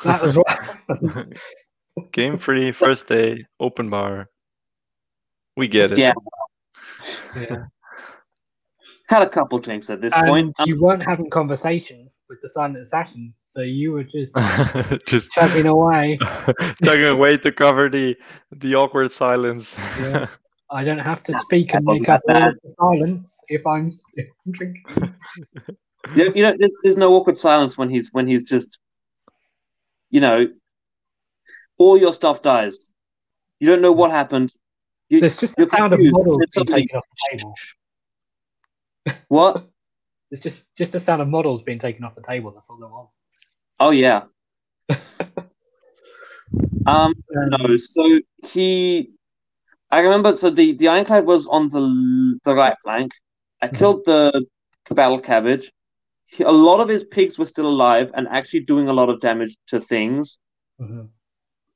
That 0.04 0.22
was 0.22 0.38
what 0.38 0.50
happened. 0.50 1.38
Game 2.12 2.38
three, 2.38 2.72
first 2.72 3.08
day, 3.08 3.46
open 3.60 3.90
bar. 3.90 4.28
We 5.58 5.68
get 5.68 5.92
it. 5.92 5.98
Yeah, 5.98 6.14
yeah. 7.36 7.66
had 9.12 9.22
a 9.22 9.30
couple 9.30 9.60
drinks 9.60 9.90
at 9.90 10.02
this 10.02 10.14
And 10.14 10.28
point. 10.28 10.60
Um, 10.60 10.68
you 10.68 10.82
weren't 10.82 11.04
having 11.04 11.30
conversation 11.30 12.10
with 12.30 12.40
the 12.42 12.50
silent 12.50 12.78
assassins, 12.78 13.38
so 13.50 13.62
you 13.62 13.92
were 13.92 14.06
just 14.06 14.36
Just 15.06 15.32
chugging 15.34 15.68
away. 15.68 16.18
chugging 16.84 17.08
away 17.08 17.38
to 17.38 17.52
cover 17.52 17.90
the 17.90 18.18
the 18.52 18.76
awkward 18.76 19.12
silence. 19.12 19.78
Yeah. 20.00 20.28
I 20.72 20.86
don't 20.86 21.00
have 21.00 21.22
to 21.24 21.34
speak 21.40 21.74
and 21.74 21.84
make 21.84 22.08
up 22.08 22.22
that 22.28 22.54
the 22.64 22.74
silence 22.80 23.38
if 23.50 23.68
I'm, 23.68 23.92
if 24.16 24.28
I'm 24.46 24.52
drinking. 24.54 25.14
you 26.16 26.32
you 26.34 26.44
know, 26.44 26.56
there's 26.82 26.96
no 26.96 27.14
awkward 27.14 27.36
silence 27.36 27.78
when 27.78 27.90
he's 27.90 28.14
when 28.14 28.26
he's 28.26 28.46
just, 28.46 28.80
you 30.12 30.22
know, 30.22 30.48
all 31.78 31.98
your 31.98 32.14
stuff 32.14 32.42
dies. 32.42 32.92
You 33.60 33.68
don't 33.68 33.82
know 33.82 33.92
what 33.92 34.12
happened. 34.12 34.54
You, 35.10 35.20
There's 35.22 35.38
just 35.38 35.56
the 35.58 35.68
sound 35.68 35.94
of 35.94 36.00
models 36.02 36.42
It's 36.44 36.56
being 36.56 36.68
taken 36.68 36.98
off 36.98 37.06
the 37.10 37.38
table. 37.38 37.56
What? 39.30 39.68
It's 40.32 40.42
just 40.44 40.64
just 40.78 40.94
the 40.94 41.00
sound 41.00 41.22
of 41.22 41.28
models 41.28 41.64
being 41.64 41.80
taken 41.80 42.04
off 42.06 42.16
the 42.16 42.22
table. 42.22 42.52
That's 42.52 42.70
all 42.70 42.78
there 42.78 42.88
was. 42.90 43.10
Oh 43.80 43.92
yeah. 43.92 44.24
um. 46.86 47.14
No. 47.32 47.78
So 47.78 48.20
he, 48.46 49.12
I 49.92 50.00
remember. 50.00 50.36
So 50.36 50.50
the 50.50 50.74
the 50.74 50.88
ironclad 50.90 51.26
was 51.26 51.48
on 51.48 51.70
the 51.70 52.40
the 52.46 52.54
right 52.56 52.76
flank. 52.84 53.12
I 53.62 53.68
Mhm. 53.68 53.78
killed 53.78 54.06
the 54.06 54.46
battle 54.92 55.20
cabbage. 55.20 55.72
He, 56.32 56.44
a 56.44 56.52
lot 56.52 56.80
of 56.80 56.88
his 56.88 57.04
pigs 57.04 57.38
were 57.38 57.46
still 57.46 57.68
alive 57.68 58.10
and 58.14 58.28
actually 58.30 58.62
doing 58.62 58.88
a 58.88 58.94
lot 58.94 59.10
of 59.10 59.20
damage 59.20 59.56
to 59.68 59.82
things. 59.82 60.40
mhm. 60.80 61.10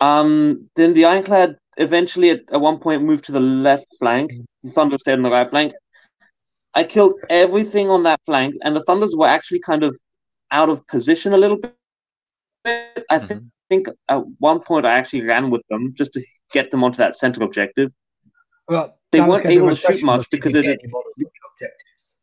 Um, 0.01 0.69
then 0.75 0.93
the 0.93 1.05
Ironclad 1.05 1.57
eventually 1.77 2.29
at, 2.29 2.41
at 2.51 2.59
one 2.59 2.79
point 2.79 3.03
moved 3.03 3.25
to 3.25 3.31
the 3.31 3.39
left 3.39 3.87
flank. 3.99 4.31
The 4.63 4.71
Thunder 4.71 4.97
stayed 4.97 5.13
on 5.13 5.23
the 5.23 5.29
right 5.31 5.49
flank. 5.49 5.73
I 6.73 6.83
killed 6.83 7.13
everything 7.29 7.89
on 7.89 8.03
that 8.03 8.19
flank, 8.25 8.55
and 8.63 8.75
the 8.75 8.83
Thunders 8.83 9.15
were 9.15 9.27
actually 9.27 9.59
kind 9.61 9.83
of 9.83 9.97
out 10.51 10.69
of 10.69 10.85
position 10.87 11.33
a 11.33 11.37
little 11.37 11.57
bit. 11.57 11.75
I 13.09 13.19
thi- 13.19 13.35
Mhm. 13.35 13.51
think 13.69 13.87
at 14.09 14.21
one 14.39 14.59
point 14.59 14.85
I 14.85 14.93
actually 14.99 15.21
ran 15.21 15.49
with 15.49 15.63
them 15.69 15.93
just 15.95 16.11
to 16.13 16.21
get 16.51 16.71
them 16.71 16.83
onto 16.83 16.97
that 16.97 17.15
center 17.15 17.43
objective. 17.43 17.91
Well, 18.67 18.97
They 19.11 19.19
weren't 19.29 19.43
able 19.57 19.69
to 19.69 19.75
shoot 19.75 20.03
much 20.05 20.29
because 20.29 20.51
they 20.53 20.61
didn't- 20.61 20.81
any 20.83 20.91
models 20.91 21.13
with 21.17 21.31
objectives. 21.51 22.17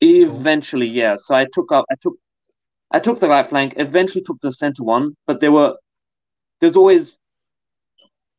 Eventually, 0.00 0.86
yeah. 0.86 1.16
So 1.16 1.34
I 1.34 1.46
took 1.52 1.72
up, 1.72 1.84
I 1.90 1.94
took, 2.00 2.14
I 2.90 3.00
took 3.00 3.20
the 3.20 3.28
right 3.28 3.48
flank. 3.48 3.74
Eventually, 3.76 4.22
took 4.22 4.40
the 4.40 4.52
center 4.52 4.82
one, 4.84 5.16
but 5.26 5.40
there 5.40 5.52
were, 5.52 5.76
there's 6.60 6.76
always, 6.76 7.18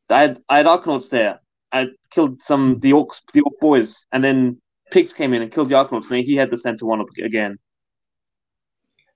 I 0.10 0.22
had, 0.22 0.42
I 0.50 0.58
had 0.58 0.66
Arkanauts 0.66 1.10
there. 1.10 1.40
I 1.72 1.88
killed 2.10 2.42
some 2.42 2.80
the 2.80 2.92
orcs, 2.92 3.22
the 3.34 3.42
orc 3.42 3.60
boys, 3.60 4.06
and 4.12 4.24
then 4.24 4.60
pigs 4.92 5.14
came 5.14 5.34
in 5.34 5.42
and 5.42 5.52
killed 5.52 5.70
the 5.70 5.76
Arkanauts, 5.76 6.10
and 6.10 6.24
he 6.24 6.36
had 6.36 6.50
the 6.50 6.58
center 6.58 6.86
one 6.86 7.02
up 7.02 7.08
again. 7.24 7.58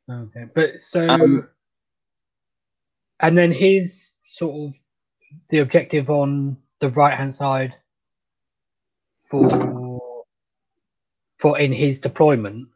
Okay, 0.10 0.46
but 0.54 0.82
so, 0.82 1.08
Um, 1.08 1.48
and 3.22 3.38
then 3.38 3.52
his 3.52 4.16
sort 4.26 4.70
of 4.70 4.80
the 5.50 5.60
objective 5.60 6.10
on 6.10 6.58
the 6.80 6.90
right 6.90 7.18
hand 7.18 7.34
side 7.34 7.74
for 9.30 9.48
for 11.44 11.60
in 11.60 11.74
his 11.74 12.02
deployment. 12.02 12.70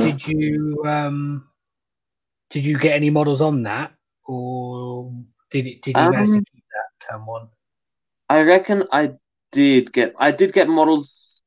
Did 0.00 0.26
you 0.26 0.84
um 0.86 1.48
did 2.50 2.64
you 2.64 2.78
get 2.78 2.94
any 2.96 3.10
models 3.10 3.42
on 3.42 3.62
that, 3.64 3.94
or 4.26 5.12
did 5.50 5.66
it 5.66 5.82
did 5.82 5.96
he 5.96 6.08
manage 6.08 6.32
to 6.32 6.40
Um, 6.40 6.46
keep 6.52 6.64
that 6.74 7.06
turn 7.08 7.26
one? 7.26 7.50
I 8.30 8.42
reckon 8.42 8.84
I 8.92 9.14
did 9.52 9.92
get, 9.92 10.14
I 10.18 10.32
did 10.32 10.52
get 10.52 10.68
models. 10.68 11.42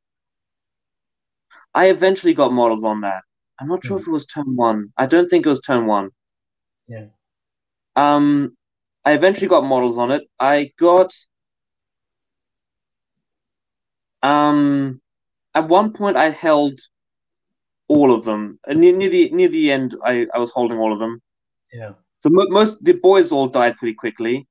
I 1.76 1.90
eventually 1.90 2.34
got 2.34 2.54
models 2.54 2.84
on 2.84 3.02
that. 3.02 3.24
I'm 3.60 3.68
not 3.68 3.86
sure 3.86 3.98
if 3.98 4.08
it 4.08 4.12
was 4.12 4.26
turn 4.26 4.56
one. 4.56 4.94
I 4.98 5.06
don't 5.08 5.28
think 5.30 5.46
it 5.46 5.50
was 5.50 5.62
turn 5.62 5.88
one. 5.88 6.12
Yeah. 6.88 7.08
Um, 7.96 8.58
I 9.06 9.14
eventually 9.14 9.48
got 9.48 9.64
models 9.66 9.98
on 9.98 10.12
it. 10.12 10.24
I 10.40 10.72
got 10.80 11.14
um 14.24 15.02
at 15.56 15.68
one 15.68 15.94
point 15.94 16.18
I 16.18 16.30
held 16.30 16.80
all 17.88 18.14
of 18.14 18.26
them. 18.26 18.60
And 18.68 18.82
near, 18.82 18.96
near 18.96 19.10
the 19.10 19.30
near 19.32 19.48
the 19.48 19.72
end 19.72 19.96
I, 20.04 20.28
I 20.34 20.40
was 20.40 20.52
holding 20.52 20.78
all 20.78 20.94
of 20.94 21.00
them. 21.00 21.22
Yeah. 21.74 21.94
So 22.22 22.30
mo 22.30 22.46
most 22.50 22.84
the 22.84 22.94
boys 22.94 23.32
all 23.32 23.48
died 23.48 23.78
pretty 23.78 23.96
quickly. 23.96 24.48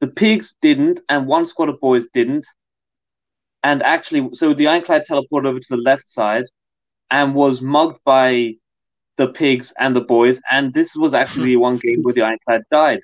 The 0.00 0.08
pigs 0.08 0.54
didn't, 0.60 1.00
and 1.08 1.26
one 1.26 1.46
squad 1.46 1.68
of 1.68 1.80
boys 1.80 2.06
didn't. 2.12 2.46
And 3.62 3.82
actually, 3.82 4.28
so 4.32 4.52
the 4.52 4.66
ironclad 4.66 5.04
teleported 5.08 5.46
over 5.46 5.58
to 5.58 5.66
the 5.70 5.78
left 5.78 6.08
side 6.08 6.44
and 7.10 7.34
was 7.34 7.62
mugged 7.62 7.98
by 8.04 8.54
the 9.16 9.28
pigs 9.28 9.72
and 9.78 9.96
the 9.96 10.02
boys. 10.02 10.40
And 10.50 10.74
this 10.74 10.94
was 10.94 11.14
actually 11.14 11.56
one 11.68 11.78
game 11.78 12.02
where 12.02 12.12
the 12.12 12.22
ironclad 12.22 12.62
died. 12.70 13.00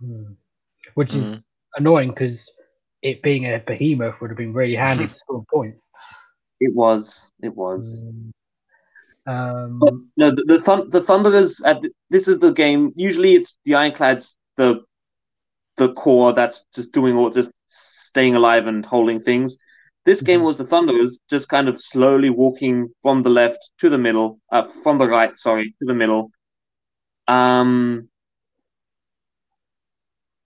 Hmm. 0.00 0.32
Which 0.94 1.14
is 1.14 1.42
annoying 1.76 2.10
because 2.10 2.50
it 3.02 3.22
being 3.22 3.44
a 3.46 3.58
behemoth 3.58 4.20
would 4.20 4.30
have 4.30 4.36
been 4.38 4.52
really 4.52 4.76
handy 4.76 5.06
for 5.06 5.14
scoring 5.16 5.46
points. 5.52 5.90
It 6.60 6.74
was. 6.74 7.30
It 7.42 7.54
was. 7.56 8.04
Um, 9.26 10.10
No, 10.16 10.30
the 10.30 10.44
the, 10.46 10.60
thun- 10.60 10.90
the 10.90 11.00
Thunderers. 11.02 11.60
At 11.64 11.82
the, 11.82 11.90
this 12.10 12.28
is 12.28 12.38
the 12.38 12.52
game. 12.52 12.92
Usually, 12.96 13.34
it's 13.34 13.58
the 13.64 13.74
Ironclads, 13.74 14.34
the 14.56 14.80
the 15.76 15.92
core 15.94 16.32
that's 16.32 16.64
just 16.74 16.92
doing 16.92 17.16
all, 17.16 17.30
just 17.30 17.50
staying 17.68 18.36
alive 18.36 18.66
and 18.66 18.84
holding 18.84 19.20
things. 19.20 19.56
This 20.04 20.20
game 20.22 20.40
Mhm. 20.40 20.44
was 20.44 20.58
the 20.58 20.66
Thunderers 20.66 21.18
just 21.30 21.48
kind 21.48 21.68
of 21.68 21.80
slowly 21.80 22.30
walking 22.30 22.88
from 23.02 23.22
the 23.22 23.30
left 23.30 23.58
to 23.80 23.88
the 23.88 23.98
middle, 23.98 24.38
uh, 24.52 24.66
from 24.82 24.98
the 24.98 25.06
right, 25.08 25.36
sorry, 25.36 25.74
to 25.80 25.86
the 25.86 25.94
middle. 25.94 26.30
Um. 27.28 28.08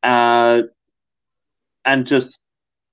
Uh, 0.03 0.63
and 1.85 2.07
just 2.07 2.39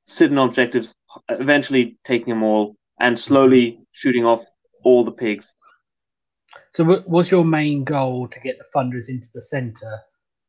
sitting 0.06 0.38
on 0.38 0.50
objectives, 0.50 0.94
eventually 1.30 1.98
taking 2.04 2.34
them 2.34 2.44
all, 2.44 2.76
and 3.00 3.18
slowly 3.18 3.80
shooting 3.92 4.26
off 4.26 4.46
all 4.84 5.04
the 5.04 5.12
pigs. 5.12 5.54
So, 6.74 6.84
wa- 6.84 7.04
was 7.06 7.32
your 7.32 7.46
main 7.46 7.84
goal 7.84 8.28
to 8.28 8.40
get 8.40 8.58
the 8.58 8.66
thunders 8.74 9.10
into 9.10 9.28
the 9.34 9.42
center 9.42 10.00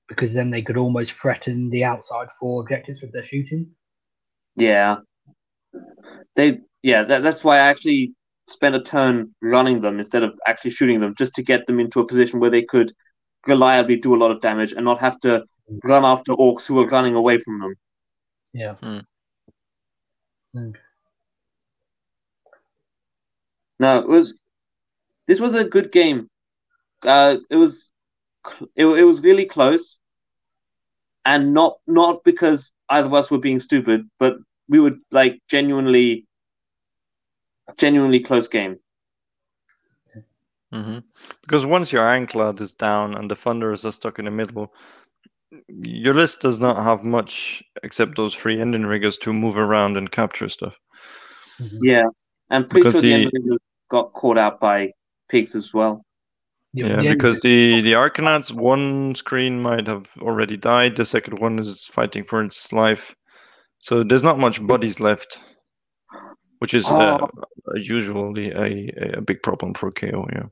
because 0.09 0.35
then 0.35 0.51
they 0.51 0.63
could 0.63 0.77
almost 0.77 1.13
threaten 1.13 1.71
the 1.71 1.85
outside 1.85 2.29
four 2.39 2.61
objectives 2.63 3.01
with 3.01 3.13
their 3.13 3.23
shooting? 3.23 3.71
Yeah. 4.57 4.97
They 6.37 6.61
yeah, 6.83 7.05
that, 7.05 7.23
that's 7.23 7.45
why 7.45 7.59
I 7.59 7.69
actually 7.69 8.15
spent 8.49 8.75
a 8.75 8.83
turn 8.83 9.35
running 9.41 9.81
them 9.81 9.99
instead 9.99 10.23
of 10.23 10.33
actually 10.47 10.73
shooting 10.73 11.01
them, 11.01 11.15
just 11.17 11.35
to 11.35 11.43
get 11.43 11.67
them 11.67 11.81
into 11.81 12.01
a 12.01 12.07
position 12.07 12.41
where 12.41 12.51
they 12.51 12.63
could 12.63 12.93
reliably 13.47 13.97
do 13.97 14.15
a 14.15 14.19
lot 14.19 14.31
of 14.31 14.41
damage 14.41 14.73
and 14.73 14.85
not 14.85 15.01
have 15.01 15.19
to 15.21 15.45
run 15.85 16.05
after 16.05 16.33
orcs 16.33 16.67
who 16.67 16.79
are 16.81 16.89
running 16.89 17.15
away 17.15 17.39
from 17.39 17.61
them. 17.61 17.75
Yeah. 18.53 18.75
Hmm. 18.75 18.99
Okay. 20.57 20.79
No, 23.79 23.99
it 23.99 24.09
was 24.09 24.39
this 25.27 25.41
was 25.41 25.55
a 25.55 25.65
good 25.65 25.93
game. 25.93 26.29
Uh, 27.07 27.37
it 27.51 27.57
was 27.57 27.91
it, 28.77 28.87
it 28.87 29.05
was 29.05 29.23
really 29.23 29.45
close, 29.47 29.99
and 31.25 31.53
not 31.55 31.79
not 31.87 32.23
because 32.25 32.73
either 32.91 33.07
of 33.07 33.15
us 33.15 33.31
were 33.31 33.39
being 33.39 33.59
stupid, 33.59 34.09
but 34.19 34.35
we 34.69 34.79
were 34.81 34.93
like 35.11 35.41
genuinely 35.49 36.27
genuinely 37.77 38.21
close 38.21 38.49
game. 38.49 38.79
hmm 40.73 40.99
Because 41.43 41.65
once 41.67 41.93
your 41.93 42.03
ironclad 42.07 42.61
is 42.61 42.75
down 42.75 43.15
and 43.15 43.31
the 43.31 43.37
thunderers 43.37 43.85
are 43.85 43.93
stuck 43.93 44.19
in 44.19 44.25
the 44.27 44.31
middle, 44.31 44.73
your 45.69 46.15
list 46.15 46.41
does 46.41 46.61
not 46.61 46.77
have 46.83 47.05
much 47.05 47.63
except 47.83 48.17
those 48.17 48.35
free 48.35 48.57
Endrinriggers 48.57 49.19
to 49.21 49.33
move 49.33 49.57
around 49.57 49.97
and 49.97 50.11
capture 50.11 50.49
stuff. 50.49 50.79
Mhm. 51.61 51.79
Yeah, 51.83 52.05
and 52.51 52.69
pretty 52.69 52.81
Because 52.81 52.93
sure 52.95 53.03
the, 53.03 53.31
the- 53.31 53.41
end 53.51 53.59
got 53.91 54.13
caught 54.15 54.39
out 54.39 54.61
by 54.61 54.93
pigs 55.29 55.55
as 55.55 55.73
well. 55.75 56.05
Yeah, 56.75 57.03
the 57.03 57.09
because 57.15 57.39
the 57.41 57.83
the 57.83 57.93
Arkanauts 57.93 58.51
one 58.51 59.15
screen 59.15 59.61
might 59.61 59.87
have 59.87 60.09
already 60.23 60.57
died. 60.57 60.97
The 60.97 61.05
second 61.05 61.39
one 61.39 61.59
is 61.59 61.87
fighting 61.87 62.25
for 62.25 62.43
its 62.43 62.73
life, 62.73 63.15
so 63.81 64.03
there's 64.03 64.23
not 64.23 64.39
much 64.39 64.67
bodies 64.67 64.99
left, 64.99 65.39
which 66.61 66.73
is 66.73 66.87
uh, 66.87 67.19
usually 67.77 68.51
a, 68.53 69.19
a 69.19 69.21
big 69.21 69.43
problem 69.43 69.75
for 69.75 69.91
KO. 69.91 70.27
Yeah. 70.33 70.47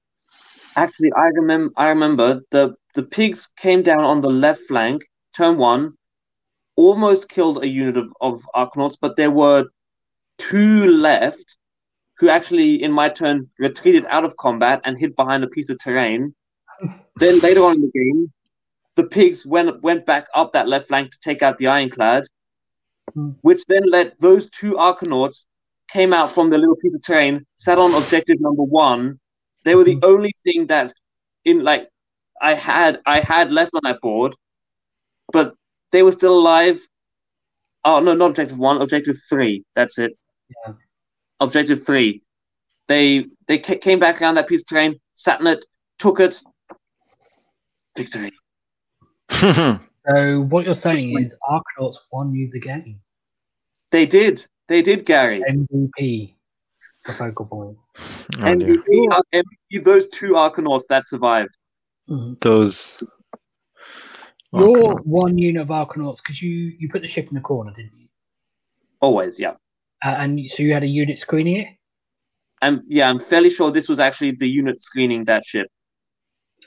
Actually, 0.77 1.13
I 1.17 1.27
remember. 1.35 1.73
I 1.77 1.89
remember 1.89 2.41
the 2.51 2.75
the 2.95 3.03
pigs 3.03 3.49
came 3.57 3.83
down 3.83 4.05
on 4.05 4.21
the 4.21 4.29
left 4.31 4.63
flank, 4.69 5.03
turn 5.37 5.59
one, 5.59 5.95
almost 6.77 7.29
killed 7.29 7.63
a 7.63 7.69
unit 7.69 7.97
of 7.97 8.09
of 8.21 8.45
Arkanauts, 8.55 8.97
but 9.01 9.17
there 9.17 9.31
were 9.31 9.67
two 10.39 10.87
left 10.87 11.57
who 12.19 12.29
actually, 12.29 12.83
in 12.83 12.93
my 12.93 13.09
turn, 13.09 13.49
retreated 13.59 14.07
out 14.07 14.25
of 14.25 14.37
combat 14.37 14.81
and 14.85 14.99
hid 14.99 15.17
behind 15.17 15.45
a 15.45 15.49
piece 15.49 15.71
of 15.71 15.79
terrain. 15.79 16.35
then 17.17 17.39
later 17.41 17.65
on 17.65 17.77
in 17.77 17.83
the 17.83 17.91
game, 17.95 18.33
the 18.97 19.05
pigs 19.05 19.47
went 19.47 19.83
went 19.83 20.07
back 20.07 20.27
up 20.35 20.53
that 20.53 20.69
left 20.69 20.89
flank 20.89 21.11
to 21.13 21.19
take 21.21 21.43
out 21.43 21.59
the 21.59 21.69
ironclad, 21.69 22.25
Hmm. 23.15 23.31
which 23.43 23.65
then 23.67 23.85
let 23.91 24.19
those 24.21 24.51
two 24.51 24.73
Arkanauts 24.75 25.45
came 25.91 26.13
out 26.13 26.33
from 26.33 26.51
the 26.51 26.59
little 26.59 26.77
piece 26.77 26.95
of 26.95 27.03
terrain, 27.03 27.47
sat 27.57 27.79
on 27.79 27.95
objective 27.95 28.41
number 28.41 28.63
one. 28.63 29.20
They 29.65 29.75
were 29.75 29.85
the 29.85 29.97
Mhm. 29.97 30.05
only 30.05 30.33
thing 30.45 30.67
that 30.67 30.93
in 31.45 31.63
like 31.65 31.89
I 32.41 32.55
had 32.55 33.01
I 33.07 33.21
had 33.21 33.51
left 33.53 33.73
on 33.75 33.83
that 33.85 34.01
board, 34.01 34.35
but 35.33 35.55
they 35.93 36.03
were 36.03 36.13
still 36.13 36.39
alive. 36.39 36.81
Oh 37.85 38.01
no, 38.01 38.15
not 38.15 38.31
objective 38.31 38.59
one, 38.59 38.81
objective 38.81 39.17
three. 39.29 39.65
That's 39.75 39.99
it. 39.99 40.13
Yeah. 40.67 40.75
Objective 41.41 41.85
three. 41.85 42.23
They 42.89 43.27
they 43.49 43.59
ca- 43.59 43.79
came 43.79 43.99
back 43.99 44.21
around 44.21 44.35
that 44.37 44.49
piece 44.49 44.63
of 44.63 44.69
terrain, 44.69 45.01
sat 45.15 45.41
in 45.41 45.47
it, 45.47 45.65
took 45.99 46.21
it. 46.21 46.41
Victory. 47.97 48.31
So 50.09 50.41
what 50.49 50.65
you're 50.65 50.75
saying 50.75 51.19
is 51.21 51.35
Arkanauts 51.49 51.97
won 52.11 52.33
you 52.35 52.49
the 52.53 52.59
game. 52.59 53.01
They 53.91 54.07
did. 54.07 54.47
They 54.67 54.81
did, 54.83 55.05
Gary. 55.05 55.43
MVP, 55.47 56.35
the 57.07 57.13
focal 57.13 57.47
point. 57.47 57.77
Oh, 58.43 58.55
dear. 58.55 58.67
MVP, 58.77 59.09
uh, 59.13 59.23
MVP, 59.33 59.85
those 59.85 60.07
two 60.09 60.33
Arkanauts 60.33 60.85
that 60.89 61.07
survived. 61.07 61.51
Mhm. 62.09 62.41
Those. 62.41 63.03
Your 64.53 64.77
Arkanauts. 64.77 65.01
one 65.05 65.39
unit 65.39 65.63
of 65.63 65.69
Arkanauts, 65.69 66.19
because 66.19 66.43
you 66.43 66.73
you 66.79 66.89
put 66.89 67.03
the 67.03 67.09
ship 67.09 67.29
in 67.29 67.35
the 67.35 67.41
corner, 67.41 67.73
didn't 67.75 67.93
you? 67.97 68.09
Always, 69.01 69.39
yeah. 69.39 69.53
Uh, 70.05 70.17
and 70.19 70.51
so 70.51 70.63
you 70.63 70.73
had 70.73 70.83
a 70.83 70.87
unit 70.89 71.19
screening 71.19 71.57
it. 71.59 71.69
And 72.63 72.83
yeah, 72.87 73.09
I'm 73.09 73.21
fairly 73.21 73.51
sure 73.51 73.71
this 73.71 73.89
was 73.89 74.01
actually 74.01 74.33
the 74.33 74.49
unit 74.49 74.81
screening 74.81 75.25
that 75.25 75.45
ship. 75.47 75.69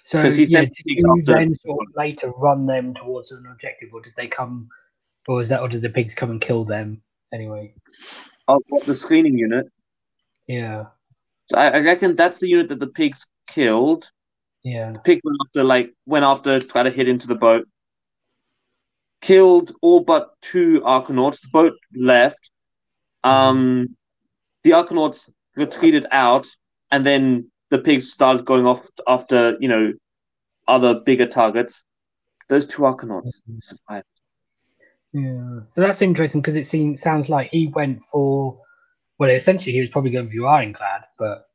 So 0.04 0.22
'Cause 0.22 0.36
he 0.36 0.46
yeah, 0.46 0.62
did 0.62 0.72
you 0.86 1.04
after- 1.20 1.34
then 1.34 1.56
sort 1.56 1.80
of 1.88 1.94
later 1.96 2.32
run 2.32 2.66
them 2.66 2.94
towards 2.94 3.32
an 3.32 3.46
objective, 3.46 3.90
or 3.94 4.02
did 4.02 4.14
they 4.18 4.28
come, 4.28 4.68
or 5.28 5.36
was 5.36 5.50
that, 5.50 5.62
or 5.62 5.68
did 5.70 5.82
the 5.82 5.90
pigs 5.90 6.16
come 6.16 6.32
and 6.32 6.42
kill 6.42 6.66
them 6.66 7.02
anyway? 7.32 7.74
Of 8.48 8.62
what 8.70 8.86
the 8.86 8.96
screening 8.96 9.38
unit. 9.38 9.68
Yeah, 10.48 10.86
So 11.50 11.58
I, 11.58 11.68
I 11.70 11.80
reckon 11.80 12.16
that's 12.16 12.40
the 12.40 12.48
unit 12.48 12.70
that 12.70 12.80
the 12.80 12.88
pigs 12.88 13.26
killed. 13.48 14.10
yeah. 14.64 14.94
Pigs 15.04 15.22
went 15.24 15.38
after 15.48 15.64
like 15.64 15.94
went 16.06 16.26
after 16.26 16.60
try 16.62 16.84
to 16.84 16.92
hit 16.92 17.08
into 17.08 17.28
the 17.28 17.36
boat. 17.36 17.68
Killed 19.22 19.72
all 19.82 20.02
but 20.02 20.32
two 20.42 20.82
Arkanauts. 20.86 21.42
The 21.42 21.50
boat 21.52 21.74
left. 21.96 22.50
Um, 23.24 23.96
the 24.64 24.72
Arkanauts 24.72 25.30
retreated 25.56 26.06
out, 26.12 26.48
and 26.92 27.06
then 27.06 27.50
the 27.70 27.78
pigs 27.80 28.12
started 28.12 28.46
going 28.46 28.66
off 28.66 28.86
after 29.08 29.56
you 29.62 29.70
know 29.70 29.94
other 30.68 30.96
bigger 31.06 31.26
targets. 31.26 31.84
Those 32.50 32.66
two 32.66 32.82
Arkanauts 32.82 33.42
survived. 33.60 34.06
Yeah, 35.14 35.60
so 35.70 35.82
that's 35.82 36.02
interesting 36.02 36.42
because 36.42 36.56
it 36.58 36.68
seems 36.68 37.02
sounds 37.02 37.30
like 37.30 37.50
he 37.52 37.68
went 37.68 38.04
for 38.04 38.60
well, 39.20 39.30
essentially 39.30 39.74
he 39.74 39.80
was 39.80 39.90
probably 39.90 40.12
going 40.12 40.28
for 40.28 40.34
your 40.34 40.48
ironclad, 40.48 41.04
but 41.18 41.48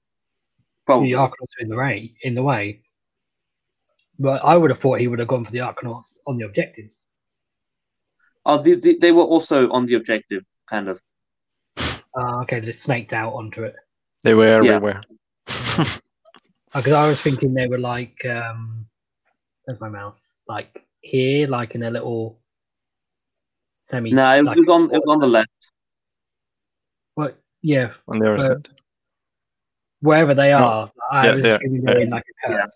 Probably. 0.86 1.12
the 1.12 1.18
Arkanauts 1.18 1.54
were 1.58 1.62
in 1.62 1.68
the 1.68 1.76
way 1.76 2.14
in 2.22 2.34
the 2.34 2.42
way. 2.42 2.82
But 4.18 4.44
I 4.44 4.56
would 4.56 4.70
have 4.70 4.80
thought 4.80 5.00
he 5.00 5.06
would 5.06 5.18
have 5.18 5.28
gone 5.28 5.44
for 5.44 5.52
the 5.52 5.58
Arkanauts 5.58 6.18
on 6.26 6.38
the 6.38 6.46
objectives. 6.46 7.04
Oh, 8.44 8.62
these 8.62 8.80
they 8.80 9.12
were 9.12 9.22
also 9.22 9.70
on 9.70 9.86
the 9.86 9.94
objective, 9.94 10.44
kind 10.68 10.88
of. 10.88 11.00
Uh, 11.76 12.40
okay, 12.42 12.60
they 12.60 12.72
snaked 12.72 13.12
out 13.12 13.34
onto 13.34 13.62
it. 13.62 13.76
They 14.24 14.34
were 14.34 14.46
everywhere. 14.46 15.02
Because 15.44 16.02
I 16.74 17.06
was 17.06 17.20
thinking 17.20 17.54
they 17.54 17.66
were 17.66 17.78
like, 17.78 18.24
um, 18.24 18.86
where's 19.64 19.80
my 19.80 19.88
mouse? 19.88 20.34
Like 20.48 20.84
here, 21.00 21.46
like 21.46 21.74
in 21.74 21.82
a 21.82 21.90
little 21.90 22.40
semi. 23.80 24.10
No, 24.10 24.38
it, 24.38 24.44
like, 24.44 24.56
was 24.56 24.68
on 24.68 24.84
it 24.84 25.02
was 25.04 25.08
on 25.08 25.18
the 25.20 25.26
left. 25.26 25.50
Well, 27.64 27.70
yeah, 27.70 27.92
on 28.06 28.18
the 28.18 28.34
other 28.34 28.38
side. 28.38 28.68
wherever 30.00 30.34
they 30.34 30.50
No. 30.50 30.56
are. 30.58 30.92
I 31.10 31.26
Yeah, 31.26 31.34
was 31.34 31.44
yeah, 31.44 31.56
assuming 31.56 31.82
they 31.84 31.92
were 31.94 32.00
in 32.00 32.10
like 32.10 32.24
a 32.46 32.50
Yeah. 32.50 32.56
curve. 32.58 32.70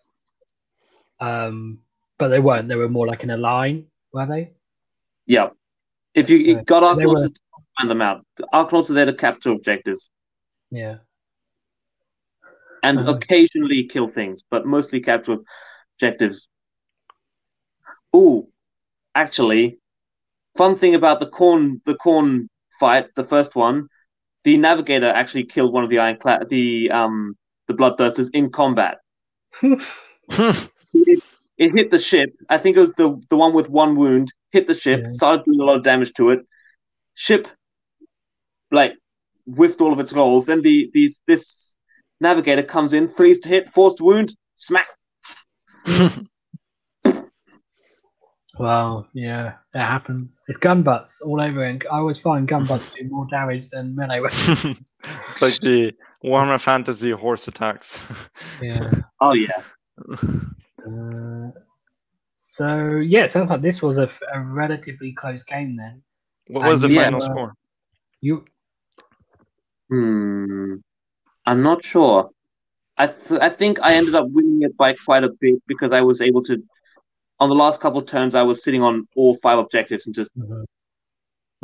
Um, 1.20 1.78
but 2.18 2.28
they 2.28 2.40
weren't. 2.40 2.68
They 2.68 2.76
were 2.76 2.88
more 2.88 3.06
like 3.06 3.22
in 3.22 3.30
a 3.30 3.36
line, 3.36 3.86
were 4.12 4.26
they? 4.26 4.52
Yeah. 5.26 5.50
If 6.14 6.28
you, 6.30 6.38
you 6.38 6.56
Okay. 6.56 6.64
got 6.64 6.80
They 6.96 7.04
Arkanauts, 7.04 7.14
were- 7.20 7.22
just 7.22 7.40
find 7.78 7.90
them 7.90 8.02
out. 8.02 8.26
The 8.36 8.46
Arkanauts 8.52 8.90
are 8.90 8.94
there 8.94 9.06
to 9.06 9.14
capture 9.14 9.50
objectives 9.52 10.10
Yeah. 10.70 10.98
and 12.82 12.98
Uh-huh. 12.98 13.12
occasionally 13.12 13.84
kill 13.84 14.08
things, 14.08 14.42
but 14.50 14.66
mostly 14.66 15.00
capture 15.00 15.38
objectives. 15.96 16.48
Oh, 18.12 18.50
actually, 19.14 19.78
fun 20.56 20.74
thing 20.74 20.94
about 20.96 21.20
the 21.20 21.26
Khorne 21.30 21.80
the 21.86 21.94
Khorne 21.94 22.48
fight, 22.80 23.14
the 23.14 23.24
first 23.24 23.54
one, 23.54 23.88
the 24.44 24.56
navigator 24.56 25.08
actually 25.08 25.44
killed 25.44 25.72
one 25.72 25.84
of 25.84 25.90
the 25.90 25.98
ironclad 25.98 26.48
the 26.48 26.90
um 26.90 27.36
the 27.68 27.74
bloodthirsters 27.74 28.28
in 28.32 28.50
combat. 28.50 28.98
It, 29.62 29.82
it 31.58 31.72
hit 31.72 31.90
the 31.90 31.98
ship. 31.98 32.30
I 32.48 32.58
think 32.58 32.76
it 32.76 32.80
was 32.80 32.92
the 32.94 33.20
the 33.30 33.36
one 33.36 33.54
with 33.54 33.68
one 33.68 33.96
wound. 33.96 34.32
Hit 34.50 34.66
the 34.66 34.74
ship, 34.74 35.02
Yeah. 35.04 35.10
started 35.10 35.44
doing 35.44 35.60
a 35.60 35.64
lot 35.64 35.76
of 35.76 35.82
damage 35.84 36.12
to 36.14 36.30
it. 36.30 36.40
Ship, 37.14 37.46
like, 38.70 38.94
whiffed 39.46 39.80
all 39.80 39.92
of 39.92 40.00
its 40.00 40.12
rolls. 40.12 40.46
Then 40.46 40.62
the 40.62 40.90
the 40.92 41.14
this 41.26 41.76
navigator 42.20 42.62
comes 42.62 42.92
in, 42.92 43.08
threes 43.08 43.40
to 43.40 43.48
hit, 43.48 43.72
forced 43.72 44.00
wound, 44.00 44.34
smack. 44.54 44.88
Well, 48.58 49.08
yeah, 49.14 49.54
it 49.74 49.78
happens. 49.78 50.42
It's 50.46 50.58
gun 50.58 50.82
butts 50.82 51.20
all 51.22 51.40
over, 51.40 51.64
and 51.64 51.82
I 51.90 51.98
always 51.98 52.18
find 52.18 52.46
gun 52.46 52.66
butts 52.66 52.92
do 52.92 53.08
more 53.08 53.26
damage 53.30 53.70
than 53.70 53.94
melee 53.94 54.20
weapons. 54.20 54.64
it's 55.04 55.42
like 55.42 55.58
the 55.60 55.92
Warhammer 56.22 56.60
Fantasy 56.60 57.10
horse 57.10 57.48
attacks. 57.48 58.28
yeah. 58.60 58.90
Oh 59.20 59.32
yeah, 59.32 59.62
Uh, 60.84 61.50
so 62.36 62.96
yeah, 62.96 63.24
it 63.24 63.30
sounds 63.30 63.50
like 63.50 63.62
this 63.62 63.82
was 63.82 63.98
a, 63.98 64.10
a 64.32 64.40
relatively 64.40 65.12
close 65.12 65.44
game 65.44 65.76
then. 65.76 66.02
what 66.48 66.64
was 66.64 66.80
the 66.80 66.88
yeah, 66.88 67.04
final 67.04 67.22
uh, 67.22 67.26
score? 67.26 67.54
You 68.20 68.44
hmm. 69.88 70.74
I'm 71.46 71.62
not 71.62 71.84
sure. 71.84 72.30
I 72.98 73.06
th- 73.06 73.40
I 73.40 73.48
think 73.48 73.78
I 73.80 73.94
ended 73.94 74.14
up 74.14 74.28
winning 74.28 74.62
it 74.62 74.76
by 74.76 74.94
quite 74.94 75.24
a 75.24 75.30
bit 75.40 75.62
because 75.66 75.92
I 75.92 76.00
was 76.00 76.20
able 76.20 76.42
to. 76.44 76.62
On 77.42 77.48
the 77.48 77.56
last 77.56 77.80
couple 77.80 77.98
of 77.98 78.06
turns, 78.06 78.36
I 78.36 78.42
was 78.42 78.62
sitting 78.62 78.82
on 78.82 79.08
all 79.16 79.34
five 79.42 79.58
objectives 79.58 80.06
and 80.06 80.14
just 80.14 80.30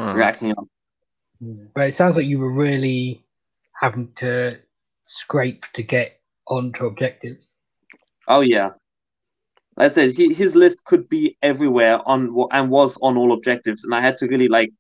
Uh, 0.01 0.15
racking 0.15 0.51
up. 0.51 0.67
But 1.75 1.89
it 1.89 1.95
sounds 1.95 2.17
like 2.17 2.27
you 2.27 2.39
were 2.41 2.53
really 2.57 3.25
having 3.81 4.13
to 4.17 4.61
scrape 5.05 5.65
to 5.75 5.83
get 5.85 6.21
onto 6.49 6.87
objectives. 6.87 7.61
Oh 8.27 8.41
yeah. 8.41 8.71
Like 9.77 9.87
I 9.93 9.95
said, 9.95 10.11
he, 10.17 10.35
his 10.35 10.57
list 10.57 10.85
could 10.85 11.09
be 11.09 11.37
everywhere 11.43 12.01
on 12.09 12.35
and 12.51 12.71
was 12.71 12.99
on 13.01 13.17
all 13.17 13.33
objectives, 13.33 13.85
and 13.85 13.95
I 13.95 14.01
had 14.01 14.17
to 14.19 14.27
really 14.27 14.49
like, 14.49 14.71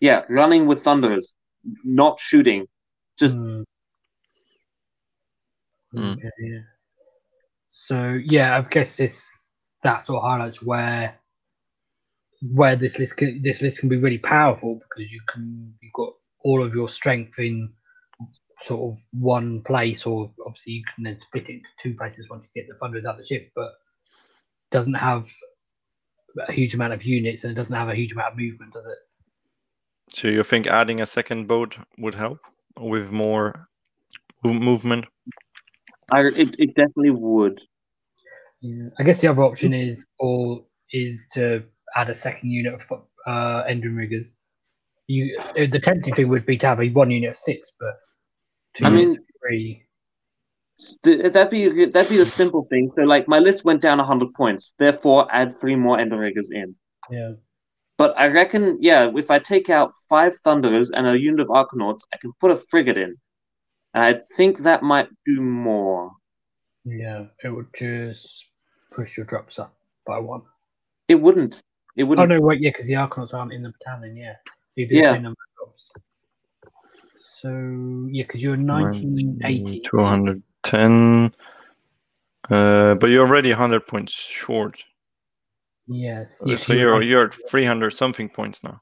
yeah, 0.00 0.24
running 0.30 0.66
with 0.66 0.82
thunders, 0.82 1.34
not 1.84 2.18
shooting. 2.20 2.66
Just- 3.18 3.36
Mm. 3.36 3.64
Mm. 5.94 6.12
Okay, 6.16 6.30
yeah. 6.40 6.60
So 7.68 8.18
yeah, 8.24 8.56
I 8.58 8.62
guess 8.62 8.96
this 8.96 9.37
that 9.82 10.04
sort 10.04 10.22
of 10.22 10.28
highlights 10.28 10.62
where 10.62 11.18
where 12.52 12.76
this 12.76 12.98
list 12.98 13.16
can, 13.16 13.42
this 13.42 13.62
list 13.62 13.80
can 13.80 13.88
be 13.88 13.96
really 13.96 14.18
powerful 14.18 14.80
because 14.88 15.10
you 15.10 15.20
can 15.26 15.74
you've 15.80 15.92
got 15.92 16.12
all 16.44 16.62
of 16.62 16.74
your 16.74 16.88
strength 16.88 17.38
in 17.38 17.72
sort 18.62 18.92
of 18.92 19.02
one 19.12 19.62
place, 19.62 20.06
or 20.06 20.30
obviously 20.46 20.74
you 20.74 20.82
can 20.94 21.04
then 21.04 21.18
split 21.18 21.48
it 21.48 21.54
into 21.54 21.68
two 21.82 21.94
places 21.94 22.28
once 22.28 22.44
you 22.44 22.62
get 22.62 22.68
the 22.68 22.78
thunderers 22.78 23.06
out 23.06 23.14
of 23.14 23.18
the 23.18 23.24
ship, 23.24 23.50
but 23.54 23.72
doesn't 24.70 24.94
have 24.94 25.28
a 26.46 26.52
huge 26.52 26.74
amount 26.74 26.92
of 26.92 27.02
units 27.02 27.44
and 27.44 27.52
it 27.52 27.54
doesn't 27.54 27.76
have 27.76 27.88
a 27.88 27.94
huge 27.94 28.12
amount 28.12 28.32
of 28.32 28.38
movement, 28.38 28.72
does 28.72 28.84
it? 28.84 28.98
So 30.14 30.28
you 30.28 30.42
think 30.42 30.66
adding 30.66 31.00
a 31.00 31.06
second 31.06 31.46
boat 31.46 31.78
would 31.98 32.14
help 32.14 32.40
with 32.78 33.10
more 33.10 33.68
movement? 34.44 35.06
I 36.12 36.20
it, 36.20 36.58
it 36.58 36.74
definitely 36.74 37.10
would. 37.10 37.60
Yeah. 38.60 38.88
I 38.98 39.02
guess 39.02 39.20
the 39.20 39.28
other 39.28 39.42
option 39.42 39.72
is 39.72 40.04
or 40.18 40.64
is 40.92 41.28
to 41.32 41.62
add 41.94 42.10
a 42.10 42.14
second 42.14 42.50
unit 42.50 42.74
of 42.74 43.02
uh, 43.26 43.64
riggers. 43.68 44.36
You 45.06 45.40
the 45.54 45.80
tempting 45.80 46.14
thing 46.14 46.28
would 46.28 46.44
be 46.44 46.58
to 46.58 46.66
have 46.66 46.80
a 46.80 46.90
one 46.90 47.10
unit 47.10 47.30
of 47.30 47.36
six, 47.36 47.72
but 47.78 47.94
two 48.74 48.84
I 48.84 48.90
units 48.90 49.14
mean- 49.14 49.18
of 49.18 49.24
three. 49.40 49.84
That'd 51.02 51.50
be 51.50 51.86
that'd 51.86 52.10
be 52.10 52.18
the 52.18 52.24
simple 52.24 52.66
thing. 52.70 52.92
So 52.94 53.02
like 53.02 53.26
my 53.26 53.40
list 53.40 53.64
went 53.64 53.82
down 53.82 53.98
hundred 53.98 54.32
points, 54.34 54.74
therefore 54.78 55.26
add 55.32 55.58
three 55.60 55.74
more 55.74 55.96
Endrinriggers 55.96 56.52
in. 56.52 56.76
Yeah. 57.10 57.32
But 57.96 58.14
I 58.16 58.28
reckon, 58.28 58.78
yeah, 58.80 59.10
if 59.16 59.28
I 59.28 59.40
take 59.40 59.70
out 59.70 59.90
five 60.08 60.36
thunderers 60.36 60.92
and 60.92 61.04
a 61.04 61.18
unit 61.18 61.40
of 61.40 61.48
arkanauts, 61.48 62.02
I 62.14 62.16
can 62.18 62.32
put 62.40 62.52
a 62.52 62.56
frigate 62.56 62.96
in. 62.96 63.16
And 63.92 64.04
I 64.04 64.20
think 64.36 64.58
that 64.58 64.84
might 64.84 65.08
do 65.26 65.40
more. 65.40 66.12
Yeah, 66.84 67.24
it 67.42 67.48
would 67.48 67.74
just 67.76 68.47
push 68.98 69.16
your 69.16 69.26
drops 69.26 69.60
up 69.60 69.72
by 70.04 70.18
one. 70.18 70.42
It 71.06 71.14
wouldn't. 71.14 71.62
It 71.96 72.02
wouldn't. 72.02 72.30
Oh 72.32 72.34
no, 72.36 72.40
wait, 72.40 72.60
yeah, 72.60 72.70
because 72.70 72.86
the 72.86 72.94
Arkanauts 72.94 73.32
aren't 73.32 73.52
in 73.52 73.62
the 73.62 73.72
battalion, 73.78 74.16
yeah. 74.16 74.34
So 74.70 74.80
you 74.80 74.88
do 74.88 74.96
Yeah. 74.96 75.02
the 75.02 75.14
same 75.14 75.22
number 75.22 75.38
of 75.62 75.68
drops. 75.68 75.90
So 77.14 78.08
yeah, 78.10 78.24
because 78.24 78.42
you're 78.42 78.56
1980. 78.56 79.80
210. 79.80 81.32
Uh, 82.50 82.94
but 82.94 83.10
you're 83.10 83.26
already 83.26 83.50
100 83.50 83.86
points 83.86 84.12
short. 84.12 84.84
Yes. 85.86 86.42
Uh, 86.42 86.50
yes, 86.50 86.66
so 86.66 86.72
you're 86.72 87.02
you're 87.02 87.26
at 87.26 87.36
300 87.48 87.90
something 87.90 88.28
points 88.28 88.64
now. 88.64 88.80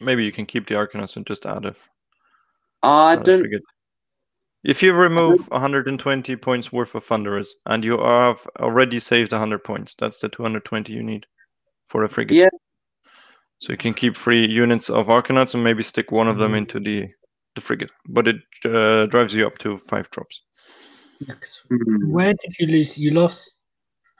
Maybe 0.00 0.24
you 0.24 0.32
can 0.32 0.44
keep 0.44 0.66
the 0.66 0.74
Arkanauts 0.74 1.16
and 1.16 1.26
just 1.26 1.46
add 1.46 1.64
a, 1.64 1.74
I 2.82 3.14
add 3.14 3.20
a 3.28 3.38
don't. 3.38 3.62
Frigate. 4.66 4.76
If 4.76 4.82
you 4.82 4.92
remove 4.92 5.48
120 5.50 6.36
points 6.36 6.72
worth 6.72 6.94
of 6.94 7.04
Thunderers 7.04 7.54
and 7.66 7.84
you 7.84 7.98
have 8.00 8.46
already 8.58 8.98
saved 8.98 9.32
100 9.32 9.62
points, 9.64 9.94
that's 9.94 10.20
the 10.20 10.28
220 10.28 10.92
you 10.92 11.02
need 11.02 11.26
for 11.88 12.04
a 12.04 12.08
frigate. 12.08 12.36
Yeah. 12.36 12.48
So 13.58 13.72
you 13.72 13.78
can 13.78 13.94
keep 13.94 14.16
three 14.16 14.46
units 14.46 14.90
of 14.90 15.06
Arkanauts 15.06 15.54
and 15.54 15.64
maybe 15.64 15.82
stick 15.82 16.12
one 16.12 16.28
of 16.28 16.38
them 16.38 16.52
Mhm. 16.52 16.58
into 16.58 16.80
the 16.80 17.08
the 17.54 17.62
frigate, 17.62 17.90
but 18.06 18.28
it 18.28 18.36
uh, 18.66 19.06
drives 19.06 19.34
you 19.34 19.46
up 19.46 19.56
to 19.56 19.78
five 19.78 20.10
drops. 20.10 20.44
Hmm. 21.70 22.12
Where 22.12 22.34
did 22.34 22.58
you 22.60 22.66
lose? 22.66 22.98
You 22.98 23.12
lost. 23.12 23.56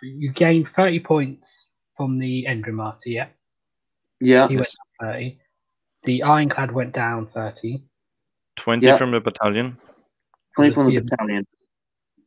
You 0.00 0.32
gained 0.32 0.68
30 0.68 1.00
points 1.00 1.68
from 1.94 2.18
the 2.18 2.46
Endrinmaster, 2.48 3.12
yeah? 3.12 3.28
Yeah. 4.20 4.48
He 4.48 4.54
Yes. 4.54 4.74
went 5.00 5.12
down 5.12 5.12
30. 5.12 5.38
The 6.04 6.22
Ironclad 6.22 6.72
went 6.72 6.94
down 6.94 7.26
30. 7.26 7.84
20 8.56 8.86
Yeah. 8.86 8.96
from 8.96 9.10
the 9.10 9.20
battalion. 9.20 9.76
20 10.56 10.72
from 10.74 10.88
the 10.88 10.98
battalion. 11.00 11.46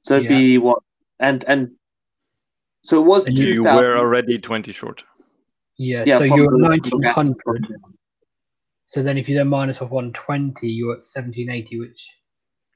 So 0.03 0.15
it'd 0.15 0.30
Yeah. 0.30 0.38
be 0.38 0.57
what? 0.57 0.80
And 1.19 1.43
and 1.45 1.72
so 2.84 3.01
it 3.01 3.06
was 3.06 3.26
And 3.26 3.38
You, 3.38 3.47
you 3.56 3.64
were 3.64 3.97
already 3.97 4.38
20 4.39 4.72
short. 4.72 5.03
Yeah, 5.77 6.03
Yeah, 6.07 6.18
so 6.19 6.23
you're 6.23 6.49
the- 6.49 6.73
at 6.73 6.89
from 6.89 7.01
the- 7.01 7.07
1900. 7.07 7.65
So 8.85 9.03
then 9.03 9.18
if 9.18 9.27
you 9.30 9.35
then 9.35 9.47
minus 9.49 9.81
off 9.81 9.91
120, 9.91 10.68
you're 10.69 10.93
at 10.95 11.03
1780, 11.03 11.80
which, 11.80 12.07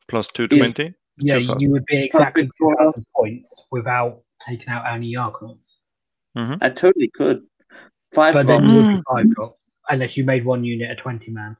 Plus 0.07 0.27
220. 0.27 0.93
yeah, 1.19 1.39
2000. 1.39 1.61
you 1.61 1.71
would 1.71 1.85
be 1.85 1.97
exactly 2.03 2.43
Perfect 2.43 2.57
for 2.59 2.75
2,000 2.75 3.05
points 3.15 3.67
without 3.71 4.21
taking 4.45 4.69
out 4.69 4.85
any 4.93 5.13
Arkanauts. 5.15 5.77
Mm-hmm. 6.37 6.55
I 6.61 6.69
totally 6.69 7.09
could. 7.15 7.45
Five 8.13 8.33
But 8.33 8.45
then 8.47 8.61
drops. 8.61 8.73
you 8.73 8.79
would 8.87 8.95
be 8.95 9.01
five 9.11 9.29
drops, 9.31 9.59
unless 9.89 10.15
you 10.17 10.23
made 10.23 10.45
one 10.45 10.63
unit 10.63 10.91
a 10.91 10.95
20 10.95 11.31
man. 11.31 11.57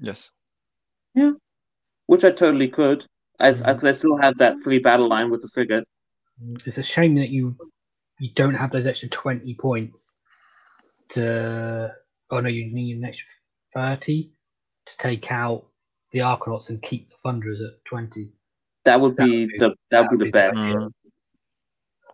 Yes. 0.00 0.30
Which 2.08 2.24
I 2.24 2.30
totally 2.30 2.68
could, 2.68 3.06
as 3.38 3.62
because 3.62 3.84
I 3.84 3.92
still 3.92 4.16
have 4.16 4.36
that 4.38 4.58
free 4.60 4.78
battle 4.78 5.08
line 5.08 5.30
with 5.30 5.42
the 5.42 5.48
frigate. 5.48 5.84
It's 6.66 6.78
a 6.78 6.82
shame 6.82 7.14
that 7.16 7.28
you 7.28 7.54
you 8.18 8.30
don't 8.34 8.54
have 8.54 8.72
those 8.72 8.86
extra 8.86 9.08
20 9.10 9.54
points 9.54 10.14
to. 11.10 11.94
Oh 12.30 12.40
no, 12.40 12.48
you 12.48 12.66
need 12.72 12.96
an 12.96 13.04
extra 13.04 13.26
30 13.74 14.30
to 14.86 14.96
take 14.96 15.30
out 15.30 15.66
the 16.12 16.20
Arkanauts 16.20 16.70
and 16.70 16.80
keep 16.82 17.08
the 17.10 17.14
Thunderers 17.22 17.60
at 17.60 17.84
20. 17.84 18.30
That 18.86 19.00
would 19.00 19.16
That 19.16 19.24
be 19.26 19.40
would 19.40 19.48
be- 19.50 19.58
the 19.58 19.74
that 19.90 20.10
would 20.10 20.18
be 20.18 20.24
the 20.26 20.30
best. 20.32 20.56
Mm. 20.56 20.90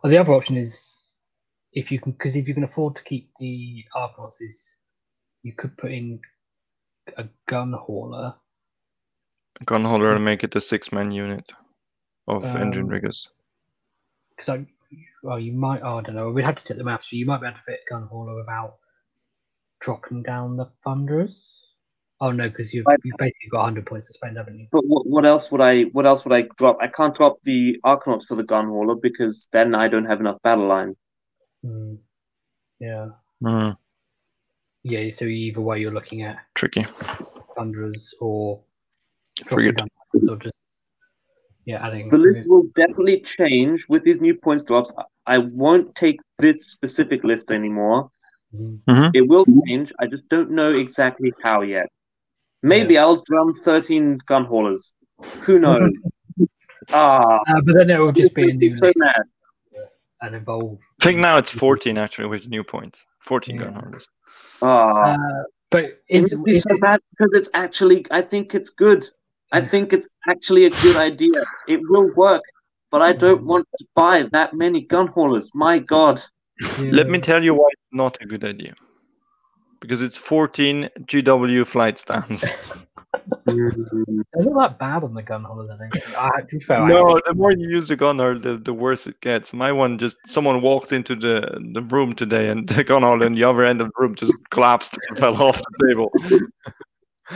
Well, 0.02 0.10
the 0.10 0.18
other 0.18 0.32
option 0.32 0.56
is 0.56 1.18
if 1.72 1.92
you 1.92 2.00
can, 2.00 2.12
because 2.12 2.34
if 2.36 2.48
you 2.48 2.54
can 2.54 2.64
afford 2.64 2.96
to 2.96 3.04
keep 3.04 3.30
the 3.38 3.84
Arkanauts, 3.96 4.40
is 4.42 4.76
you 5.44 5.52
could 5.52 5.76
put 5.78 5.92
in 5.92 6.20
a 7.16 7.28
gun 7.46 7.72
hauler. 7.72 8.34
Gunhauler 9.64 10.14
and 10.14 10.24
make 10.24 10.44
it 10.44 10.56
a 10.56 10.60
six 10.60 10.92
man 10.92 11.10
unit 11.12 11.50
of 12.28 12.44
engine 12.44 12.84
Um, 12.84 12.88
riggers. 12.88 13.28
Because 14.30 14.48
I, 14.48 14.66
well, 15.22 15.38
you 15.38 15.52
might. 15.52 15.82
Oh, 15.82 15.98
I 15.98 16.02
don't 16.02 16.14
know. 16.16 16.30
We'd 16.30 16.44
have 16.44 16.56
to 16.56 16.64
take 16.64 16.76
the 16.78 16.84
maths. 16.84 17.08
but 17.10 17.16
You 17.18 17.26
might 17.26 17.40
be 17.40 17.46
able 17.46 17.56
to 17.56 17.62
fit 17.62 17.80
a 17.86 17.90
gun 17.92 18.08
hauler 18.10 18.34
without 18.36 18.76
dropping 19.80 20.22
down 20.22 20.56
the 20.56 20.66
thunderers. 20.84 21.76
Oh 22.20 22.30
no, 22.30 22.48
because 22.48 22.72
you've, 22.72 22.86
you've, 23.04 23.16
basically 23.18 23.48
got 23.50 23.58
100 23.64 23.86
points 23.86 24.06
to 24.08 24.14
spend, 24.14 24.36
haven't 24.36 24.58
you? 24.58 24.66
But 24.72 24.84
what, 24.86 25.06
what 25.06 25.26
else 25.26 25.50
would 25.50 25.60
I 25.60 25.82
what 25.92 26.06
else 26.06 26.24
would 26.24 26.32
I 26.32 26.48
drop? 26.56 26.78
I 26.80 26.86
can't 26.86 27.14
drop 27.14 27.38
the 27.44 27.78
Arkanauts 27.84 28.24
for 28.26 28.36
the 28.36 28.44
gun 28.44 28.66
hauler 28.66 28.94
because 28.94 29.48
then 29.52 29.74
I 29.74 29.88
don't 29.88 30.06
have 30.06 30.20
enough 30.20 30.40
battle 30.42 30.66
line. 30.66 30.96
Hmm. 31.62 31.94
Yeah. 32.80 33.08
Mm, 33.42 33.76
Yeah. 34.84 35.10
So 35.10 35.24
either 35.26 35.60
way, 35.60 35.80
you're 35.80 35.92
looking 35.92 36.22
at 36.22 36.36
tricky. 36.54 36.84
thunderers 37.56 38.14
or 38.20 38.60
Frigate. 39.46 39.76
dropping 39.76 40.28
or 40.28 40.36
just 40.36 40.54
yeah, 41.66 41.84
adding. 41.86 42.08
The 42.08 42.18
list 42.18 42.42
will 42.46 42.64
definitely 42.74 43.20
change 43.20 43.86
with 43.88 44.02
these 44.04 44.20
new 44.20 44.34
points 44.34 44.64
drops. 44.64 44.92
I 45.26 45.38
won't 45.38 45.94
take 45.94 46.20
this 46.38 46.66
specific 46.70 47.24
list 47.24 47.50
anymore. 47.50 48.10
Mhm. 48.54 49.10
It 49.14 49.26
will 49.28 49.46
change. 49.66 49.92
I 49.98 50.06
just 50.06 50.28
don't 50.28 50.50
know 50.50 50.70
exactly 50.70 51.32
how 51.42 51.62
yet. 51.62 51.86
Maybe 52.62 52.98
I'll 52.98 53.22
drum 53.26 53.52
13 53.54 54.18
gun 54.26 54.44
haulers. 54.44 54.92
Who 55.44 55.58
knows? 55.58 55.90
ah, 56.92 57.38
Uh, 57.48 57.60
but 57.64 57.74
then 57.74 57.90
it 57.90 57.98
will 57.98 58.12
just 58.12 58.34
be 58.34 58.50
a 58.50 58.54
new 58.54 58.70
so 58.70 58.86
list 58.86 58.98
and 60.22 60.34
evolve. 60.34 60.78
I 61.00 61.04
think 61.04 61.20
now 61.20 61.38
it's 61.38 61.52
14 61.52 61.98
actually 61.98 62.28
with 62.28 62.48
new 62.48 62.64
points. 62.64 63.06
14 63.20 63.58
Yeah. 63.58 63.70
haulers. 63.72 64.08
Ah. 64.62 65.14
Uh, 65.14 65.42
but 65.70 65.84
It 66.08 66.24
is, 66.24 66.34
would 66.34 66.48
is 66.50 66.62
so 66.62 66.74
it, 66.74 66.80
bad 66.80 67.00
because 67.10 67.32
it's 67.34 67.50
actually. 67.54 68.06
I 68.10 68.22
think 68.22 68.54
it's 68.54 68.70
good. 68.70 69.08
I 69.54 69.60
think 69.60 69.92
it's 69.92 70.08
actually 70.28 70.64
a 70.64 70.70
good 70.70 70.96
idea. 70.96 71.44
It 71.68 71.80
will 71.88 72.10
work, 72.16 72.42
but 72.90 73.02
I 73.02 73.12
don't 73.12 73.42
Mm. 73.42 73.46
want 73.52 73.68
to 73.78 73.84
buy 73.94 74.24
that 74.32 74.52
many 74.52 74.80
gun 74.80 75.06
haulers. 75.06 75.48
My 75.54 75.78
God. 75.78 76.20
Let 76.90 77.08
me 77.08 77.20
tell 77.20 77.42
you 77.42 77.54
why 77.54 77.68
it's 77.72 77.92
not 77.92 78.18
a 78.20 78.26
good 78.26 78.44
idea. 78.44 78.74
Because 79.80 80.00
it's 80.00 80.18
14 80.18 80.88
GW 81.06 81.64
flight 81.66 81.98
stands. 81.98 82.44
They're 83.46 84.44
not 84.50 84.70
that 84.70 84.78
bad 84.78 85.04
on 85.04 85.14
the 85.14 85.22
Gunhaulers, 85.22 85.70
I 85.70 85.78
think. 85.78 85.94
I, 86.18 86.40
to 86.40 86.46
be 86.46 86.60
fair, 86.60 86.80
no, 86.88 86.94
actually- 86.96 87.22
the 87.26 87.34
more 87.34 87.52
you 87.52 87.68
use 87.68 87.88
the 87.88 87.96
gunner, 87.96 88.36
the, 88.36 88.56
the 88.56 88.72
worse 88.74 89.06
it 89.06 89.20
gets. 89.20 89.52
My 89.52 89.70
one 89.70 89.98
just 89.98 90.16
someone 90.26 90.62
walked 90.62 90.90
into 90.92 91.14
the, 91.14 91.60
the 91.72 91.82
room 91.82 92.14
today 92.14 92.48
and 92.48 92.68
the 92.74 92.82
gunner 92.82 93.22
in 93.24 93.34
the 93.34 93.44
other 93.44 93.64
end 93.64 93.80
of 93.80 93.88
the 93.88 93.92
room 94.02 94.14
just 94.16 94.34
collapsed 94.50 94.98
and 95.08 95.18
fell 95.22 95.40
off 95.40 95.58
the 95.58 95.86
table. 95.88 96.10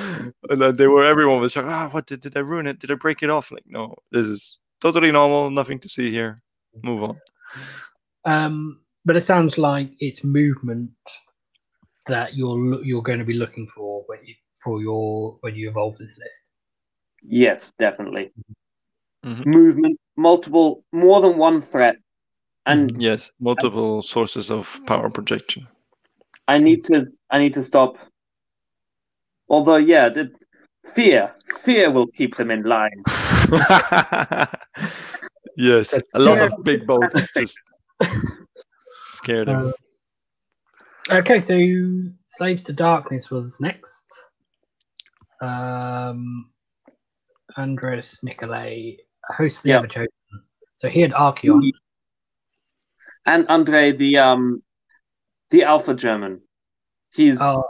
and 0.51 0.61
then 0.61 0.77
they 0.77 0.87
were 0.87 1.05
everyone 1.05 1.41
was 1.41 1.57
like, 1.57 1.65
ah, 1.67 1.89
what 1.91 2.07
did, 2.07 2.21
did 2.21 2.37
I 2.37 2.41
ruin 2.41 2.67
it? 2.67 2.79
Did 2.79 2.91
I 2.91 2.95
break 2.95 3.23
it 3.23 3.31
off? 3.31 3.51
Like, 3.51 3.65
no, 3.67 3.95
this 4.11 4.27
is 4.27 4.61
totally 4.81 5.11
normal, 5.11 5.51
nothing 5.51 5.79
to 5.81 5.89
see 5.89 6.11
here. 6.11 6.41
Move 6.83 7.03
on. 7.03 7.21
Um, 8.25 8.81
but 9.05 9.17
it 9.17 9.23
sounds 9.23 9.59
like 9.59 9.91
it's 10.01 10.23
movement 10.23 10.91
that 12.07 12.35
you're 12.35 12.83
you're 12.85 13.03
going 13.03 13.19
to 13.19 13.25
be 13.25 13.35
looking 13.35 13.67
for 13.69 14.03
when 14.07 14.19
you 14.25 14.35
for 14.63 14.83
your 14.83 15.39
when 15.41 15.55
you 15.55 15.71
evolve 15.71 15.97
this 15.97 16.19
list. 16.19 16.45
Yes, 17.23 17.73
definitely. 17.79 18.33
Mhm. 19.25 19.47
Movement, 19.47 19.99
multiple, 20.17 20.85
more 20.93 21.21
than 21.21 21.37
one 21.37 21.61
threat, 21.61 21.97
and 22.67 23.01
Yes, 23.01 23.33
multiple 23.41 24.03
sources 24.03 24.51
of 24.51 24.81
power 24.87 25.11
projection. 25.11 25.67
I 26.47 26.59
need 26.59 26.85
to. 26.85 27.07
I 27.31 27.39
need 27.39 27.55
to 27.55 27.63
stop. 27.63 27.97
Although, 29.49 29.77
yeah, 29.77 30.09
the 30.09 30.31
fear, 30.95 31.31
fear 31.65 31.91
will 31.91 32.07
keep 32.09 32.37
them 32.37 32.51
in 32.51 32.63
line. 32.63 33.03
yes, 35.57 35.99
a 36.15 36.19
lot 36.19 36.41
of 36.41 36.53
big 36.65 36.87
boats 36.87 37.33
just 37.33 37.59
scared 38.83 39.49
them. 39.49 39.73
Uh, 41.11 41.15
okay, 41.17 41.41
so 41.41 41.59
Slaves 42.27 42.65
to 42.65 42.73
Darkness 42.73 43.31
was 43.31 43.61
next. 43.61 44.07
Um, 45.41 46.51
Andres 47.57 48.19
Nicolay, 48.23 48.99
host 49.37 49.59
of 49.59 49.63
the 49.65 49.69
Yeah. 49.71 49.79
Ever 49.79 49.87
Chosen. 49.87 50.09
So 50.77 50.89
he 50.89 51.01
had 51.01 51.13
Archaon. 51.13 51.71
And 53.27 53.47
Andre, 53.49 53.93
the 53.93 54.19
um, 54.19 54.63
the 55.51 55.65
Alpha 55.65 55.95
German. 55.95 56.41
He's 57.13 57.39
Oh, 57.41 57.65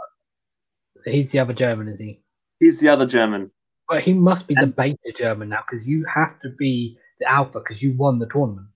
he's 1.05 1.31
the 1.31 1.39
other 1.39 1.53
German, 1.53 1.87
is 1.87 1.99
he? 1.99 2.21
he's 2.59 2.79
the 2.79 2.89
other 2.89 3.05
German. 3.05 3.51
But 3.87 4.03
he 4.03 4.13
must 4.13 4.47
be 4.47 4.53
the 4.55 4.63
And- 4.63 4.75
beta 4.75 5.11
German 5.15 5.49
now 5.49 5.61
because 5.65 5.87
you 5.87 6.05
have 6.05 6.39
to 6.41 6.49
be 6.49 6.97
the 7.19 7.29
Alpha 7.29 7.59
because 7.59 7.81
you 7.81 7.93
won 7.93 8.19
the 8.19 8.27
tournament. 8.27 8.67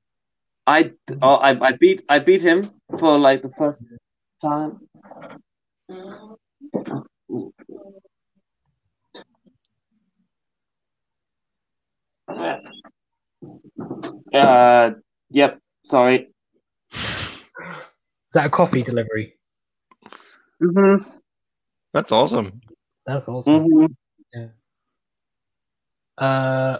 I, 0.65 0.93
oh, 1.21 1.35
I 1.35 1.51
I 1.67 1.71
beat 1.73 2.03
I 2.07 2.19
beat 2.19 2.41
him 2.41 2.71
for 2.97 3.17
like 3.19 3.41
the 3.41 3.51
first 3.57 3.83
time. 4.41 4.79
Uh, 14.33 14.91
yep. 15.29 15.59
Sorry. 15.85 16.29
Is 16.91 17.51
that 18.33 18.45
a 18.47 18.49
coffee 18.49 18.83
delivery? 18.83 19.37
Mm-hmm. 20.61 21.09
That's 21.93 22.11
awesome. 22.11 22.61
That's 23.05 23.27
awesome. 23.27 23.67
Mm-hmm. 23.69 24.45
Uh, 26.17 26.77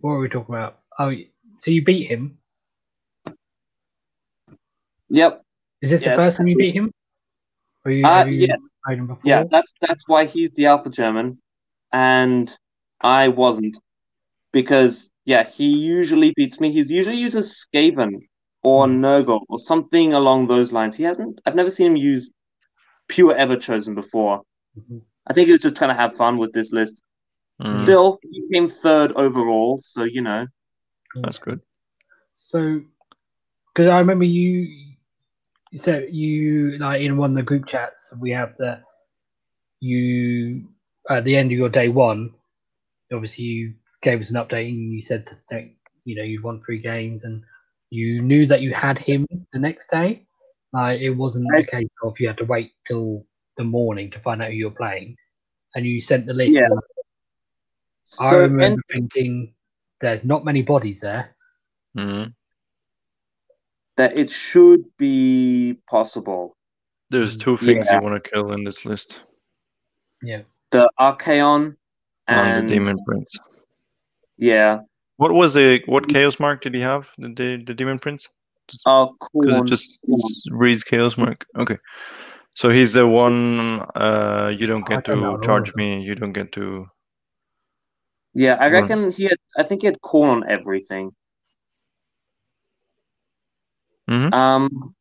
what 0.00 0.10
were 0.10 0.20
we 0.20 0.28
talking 0.28 0.54
about? 0.54 0.78
Oh, 0.98 1.12
so 1.58 1.70
you 1.70 1.84
beat 1.84 2.04
him. 2.08 2.38
Yep. 5.08 5.42
Is 5.82 5.90
this 5.90 6.02
Yes. 6.02 6.10
the 6.10 6.16
first 6.16 6.36
time 6.36 6.48
you 6.48 6.56
beat 6.56 6.74
him? 6.74 6.90
Or 7.84 7.90
you, 7.92 8.04
Uh, 8.06 8.18
have 8.18 8.28
you 8.28 8.46
yeah. 8.46 8.56
played 8.84 8.98
him 8.98 9.06
before? 9.06 9.22
Yeah, 9.24 9.44
that's 9.50 9.72
that's 9.80 10.02
why 10.08 10.26
he's 10.26 10.50
the 10.52 10.66
Alpha 10.66 10.90
German, 10.90 11.38
and 11.92 12.56
I 13.00 13.28
wasn't, 13.28 13.76
because 14.52 15.10
yeah, 15.24 15.44
he 15.48 15.68
usually 15.68 16.32
beats 16.36 16.60
me. 16.60 16.72
He's 16.72 16.90
usually 16.90 17.16
uses 17.18 17.64
Skaven 17.66 18.20
or 18.62 18.86
Hmm. 18.86 19.04
Nurgle 19.04 19.40
or 19.48 19.58
something 19.58 20.14
along 20.14 20.46
those 20.48 20.72
lines. 20.72 20.96
He 20.96 21.04
hasn't. 21.04 21.40
I've 21.46 21.54
never 21.54 21.70
seen 21.70 21.86
him 21.92 21.96
use 21.96 22.32
pure 23.08 23.34
Ever 23.36 23.56
Chosen 23.56 23.94
before. 23.94 24.42
Mhm. 24.78 25.02
I 25.26 25.32
think 25.32 25.46
he 25.46 25.52
was 25.52 25.62
just 25.62 25.76
trying 25.76 25.90
to 25.90 26.00
have 26.00 26.16
fun 26.16 26.38
with 26.38 26.52
this 26.52 26.72
list. 26.72 27.02
Mm, 27.60 27.80
Still, 27.80 28.18
he 28.22 28.46
came 28.52 28.66
third 28.68 29.12
overall, 29.16 29.80
so 29.82 30.04
you 30.04 30.20
know. 30.20 30.46
That's 31.22 31.38
good. 31.38 31.60
So, 32.34 32.82
because 33.68 33.88
I 33.88 33.98
remember 33.98 34.24
you, 34.24 34.94
so 35.74 35.98
you 35.98 36.78
like 36.78 37.00
in 37.00 37.16
one 37.16 37.30
of 37.30 37.36
the 37.36 37.42
group 37.42 37.66
chats 37.66 38.12
we 38.20 38.30
have 38.30 38.56
that 38.58 38.82
you 39.80 40.68
at 41.08 41.24
the 41.24 41.36
end 41.36 41.52
of 41.52 41.58
your 41.58 41.68
day 41.68 41.88
one, 41.88 42.34
obviously 43.12 43.44
you 43.44 43.74
gave 44.02 44.20
us 44.20 44.30
an 44.30 44.36
update 44.36 44.68
and 44.68 44.92
you 44.92 45.00
said 45.00 45.30
that 45.50 45.64
you 46.04 46.16
know 46.16 46.22
you'd 46.22 46.42
won 46.42 46.60
three 46.64 46.78
games 46.78 47.24
and 47.24 47.42
you 47.90 48.20
knew 48.22 48.46
that 48.46 48.60
you 48.60 48.74
had 48.74 48.98
him 48.98 49.26
the 49.52 49.58
next 49.58 49.90
day. 49.90 50.26
Like 50.72 51.00
it 51.00 51.10
wasn't 51.10 51.46
a 51.52 51.56
Right. 51.58 51.66
case 51.70 51.88
of 52.02 52.18
you 52.20 52.28
had 52.28 52.38
to 52.38 52.44
wait 52.44 52.72
till 52.86 53.24
the 53.56 53.64
morning 53.64 54.10
to 54.10 54.18
find 54.20 54.42
out 54.42 54.48
who 54.50 54.56
you're 54.56 54.70
playing, 54.70 55.16
and 55.74 55.86
you 55.86 56.00
sent 56.00 56.26
the 56.26 56.34
list. 56.34 56.52
Yeah. 56.52 56.66
and 56.66 56.80
I 58.20 58.34
remember 58.34 58.82
and 58.94 59.10
thinking, 59.10 59.54
"There's 60.00 60.24
not 60.24 60.44
many 60.44 60.62
bodies 60.62 61.00
there." 61.00 61.34
Mm. 61.96 62.34
that 63.96 64.18
it 64.18 64.28
should 64.30 64.84
be 64.98 65.78
possible. 65.88 66.54
There's 67.08 67.34
two 67.38 67.56
things 67.56 67.86
Yeah. 67.86 67.96
you 67.96 68.02
want 68.02 68.22
to 68.22 68.30
kill 68.30 68.52
in 68.52 68.62
this 68.62 68.84
list. 68.84 69.20
Yeah. 70.22 70.42
The 70.70 70.90
Archaon 71.00 71.76
And, 72.28 72.58
and 72.58 72.68
the 72.68 72.74
Demon 72.74 72.98
Prince. 73.06 73.38
yeah, 74.36 74.80
What 75.16 75.32
was 75.32 75.54
the 75.54 75.82
what 75.86 76.08
chaos 76.10 76.38
mark 76.38 76.60
did 76.60 76.74
he 76.74 76.80
have? 76.82 77.08
The 77.16 77.28
the, 77.28 77.62
the 77.64 77.72
Demon 77.74 77.98
Prince? 77.98 78.28
Uh, 78.86 79.06
Because 79.40 79.58
it 79.58 79.64
Khorne. 79.64 79.66
just 79.66 80.00
reads 80.50 80.82
chaos 80.84 81.16
mark. 81.16 81.46
Okay. 81.56 81.78
So 82.54 82.70
he's 82.70 82.92
the 82.92 83.06
one 83.06 83.80
uh 83.94 84.52
you 84.56 84.66
don't 84.66 84.86
get 84.86 85.04
don't 85.04 85.20
know 85.20 85.30
all 85.30 85.38
to 85.38 85.42
charge 85.46 85.74
me, 85.76 86.02
you 86.02 86.14
don't 86.14 86.32
get 86.32 86.52
to 86.52 86.86
Yeah, 88.34 88.54
I 88.60 88.68
Right. 88.70 88.82
reckon 88.82 89.10
he 89.12 89.24
had. 89.24 89.38
I 89.56 89.62
think 89.62 89.82
he 89.82 89.86
had 89.86 90.00
Khorne 90.02 90.30
on 90.30 90.48
everything. 90.48 91.12
Mhm. 94.08 94.32
Um, 94.32 94.94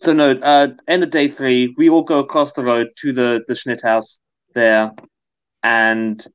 so 0.00 0.12
no. 0.12 0.32
Uh, 0.32 0.68
end 0.88 1.02
of 1.02 1.10
day 1.10 1.28
three, 1.28 1.74
we 1.76 1.88
all 1.88 2.02
go 2.02 2.18
across 2.18 2.52
the 2.52 2.64
road 2.64 2.88
to 2.96 3.12
the 3.12 3.40
the 3.46 3.54
Schnitt 3.54 3.82
house 3.82 4.18
there, 4.54 4.92
and 5.62 6.26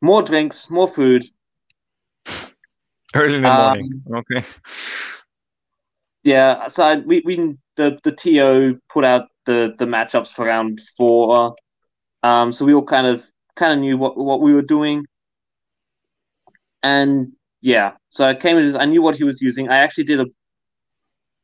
more 0.00 0.22
drinks, 0.22 0.70
more 0.70 0.88
food. 0.88 1.24
early 3.14 3.36
in 3.36 3.42
the 3.42 3.50
Um, 3.50 3.66
morning. 3.68 4.02
Okay. 4.14 4.46
Yeah, 6.24 6.68
so 6.68 6.84
I, 6.84 6.96
we 6.96 7.22
we 7.24 7.56
the 7.76 7.98
the 8.04 8.12
TO 8.12 8.78
put 8.88 9.04
out 9.04 9.28
the 9.46 9.74
the 9.78 9.86
matchups 9.86 10.28
for 10.28 10.46
round 10.46 10.80
four. 10.96 11.56
Um, 12.22 12.52
so 12.52 12.64
we 12.64 12.74
all 12.74 12.84
kind 12.84 13.06
of 13.06 13.24
kind 13.56 13.72
of 13.74 13.80
knew 13.80 13.98
what 13.98 14.16
what 14.16 14.40
we 14.40 14.54
were 14.54 14.62
doing, 14.62 15.06
and 16.82 17.32
yeah, 17.60 17.92
so 18.10 18.24
I 18.24 18.34
came 18.34 18.58
in. 18.58 18.76
I 18.76 18.84
knew 18.86 19.02
what 19.02 19.16
he 19.16 19.24
was 19.24 19.40
using. 19.40 19.68
I 19.68 19.78
actually 19.78 20.04
did 20.04 20.20
a. 20.20 20.26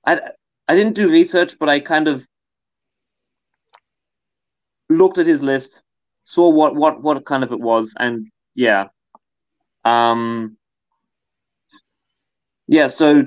I 0.05 0.21
I 0.67 0.75
didn't 0.75 0.95
do 0.95 1.09
research, 1.11 1.57
but 1.59 1.69
I 1.69 1.79
kind 1.81 2.09
of 2.09 2.27
looked 4.91 5.19
at 5.19 5.27
his 5.27 5.43
list, 5.43 5.83
saw 6.25 6.49
what 6.49 6.75
what 6.75 7.03
what 7.03 7.25
kind 7.27 7.45
of 7.45 7.53
it 7.53 7.61
was, 7.61 7.93
and 7.99 8.27
yeah, 8.55 8.87
um, 9.85 10.57
yeah. 12.67 12.87
So 12.89 13.25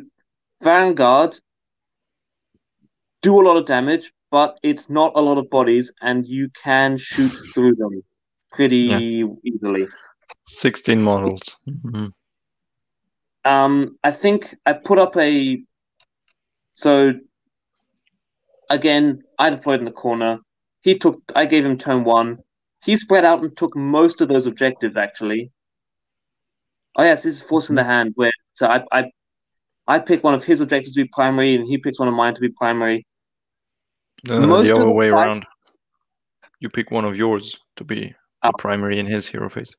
Vanguard 0.61 1.39
do 3.21 3.39
a 3.39 3.43
lot 3.43 3.57
of 3.57 3.65
damage, 3.65 4.11
but 4.31 4.59
it's 4.63 4.89
not 4.89 5.13
a 5.15 5.21
lot 5.21 5.37
of 5.37 5.49
bodies, 5.49 5.91
and 6.01 6.25
you 6.25 6.49
can 6.63 6.97
shoot 6.97 7.31
through 7.53 7.75
them 7.75 8.03
pretty 8.51 9.25
easily. 9.43 9.87
16 10.47 11.01
models. 11.01 11.55
Mhm. 11.67 12.11
Um, 13.43 13.97
I 14.03 14.11
think 14.11 14.55
I 14.65 14.73
put 14.73 14.99
up 14.99 15.15
a. 15.17 15.63
So 16.73 17.13
again, 18.69 19.23
I 19.39 19.49
deployed 19.49 19.79
in 19.79 19.85
the 19.85 19.91
corner. 19.91 20.39
He 20.81 20.97
took. 20.97 21.21
I 21.35 21.45
gave 21.45 21.65
him 21.65 21.77
turn 21.77 22.03
one. 22.03 22.39
He 22.83 22.97
spread 22.97 23.25
out 23.25 23.41
and 23.41 23.55
took 23.55 23.75
most 23.75 24.21
of 24.21 24.27
those 24.29 24.45
objectives. 24.47 24.95
Actually. 24.95 25.51
Oh 26.95 27.03
yes, 27.03 27.23
this 27.23 27.35
is 27.35 27.41
forcing 27.41 27.75
the 27.75 27.83
hand. 27.83 28.13
Where 28.15 28.31
so 28.53 28.67
I 28.67 28.83
I 28.91 29.11
I 29.87 29.99
pick 29.99 30.23
one 30.23 30.33
of 30.33 30.43
his 30.43 30.61
objectives 30.61 30.93
to 30.93 31.03
be 31.03 31.09
primary, 31.13 31.55
and 31.55 31.65
he 31.67 31.77
picks 31.77 31.99
one 31.99 32.07
of 32.07 32.13
mine 32.13 32.33
to 32.35 32.41
be 32.41 32.49
primary. 32.49 33.05
Most 34.27 34.67
the 34.67 34.73
other 34.75 34.89
way 34.89 35.09
time- 35.09 35.17
around. 35.17 35.45
You 36.59 36.69
pick 36.69 36.91
one 36.91 37.05
of 37.05 37.17
yours 37.17 37.59
to 37.77 37.83
be 37.83 38.13
Oh. 38.43 38.49
the 38.49 38.57
primary 38.59 38.99
in 38.99 39.05
his 39.07 39.27
hero 39.27 39.49
phase. 39.49 39.75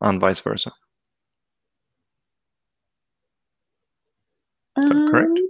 And 0.00 0.18
vice 0.20 0.40
versa. 0.40 0.72
Is 4.78 4.84
that 4.86 5.08
correct? 5.10 5.30
Um, 5.30 5.48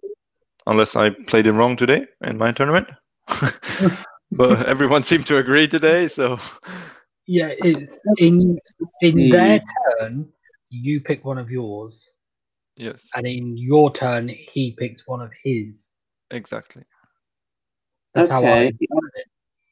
Unless 0.67 0.97
I 0.97 1.11
played 1.11 1.47
it 1.47 1.53
wrong 1.53 1.77
today 1.77 2.07
in 2.25 2.39
my 2.39 2.51
tournament. 2.53 2.89
but 4.33 4.67
everyone 4.67 5.03
seemed 5.03 5.27
to 5.27 5.39
agree 5.39 5.69
today, 5.69 6.09
so 6.09 6.39
Yeah, 7.27 7.51
it's 7.59 7.99
in 8.19 8.59
in 9.03 9.31
their 9.31 9.61
turn. 9.99 10.29
You 10.71 11.01
pick 11.01 11.25
one 11.25 11.39
of 11.39 11.51
yours, 11.51 12.11
yes, 12.77 13.09
and 13.17 13.27
in 13.27 13.57
your 13.57 13.93
turn, 13.93 14.29
he 14.29 14.73
picks 14.79 15.07
one 15.07 15.21
of 15.21 15.33
his. 15.43 15.89
exactly. 16.31 16.83
That's 18.15 18.31
how 18.31 18.45
I 18.45 18.71
it. 18.71 18.77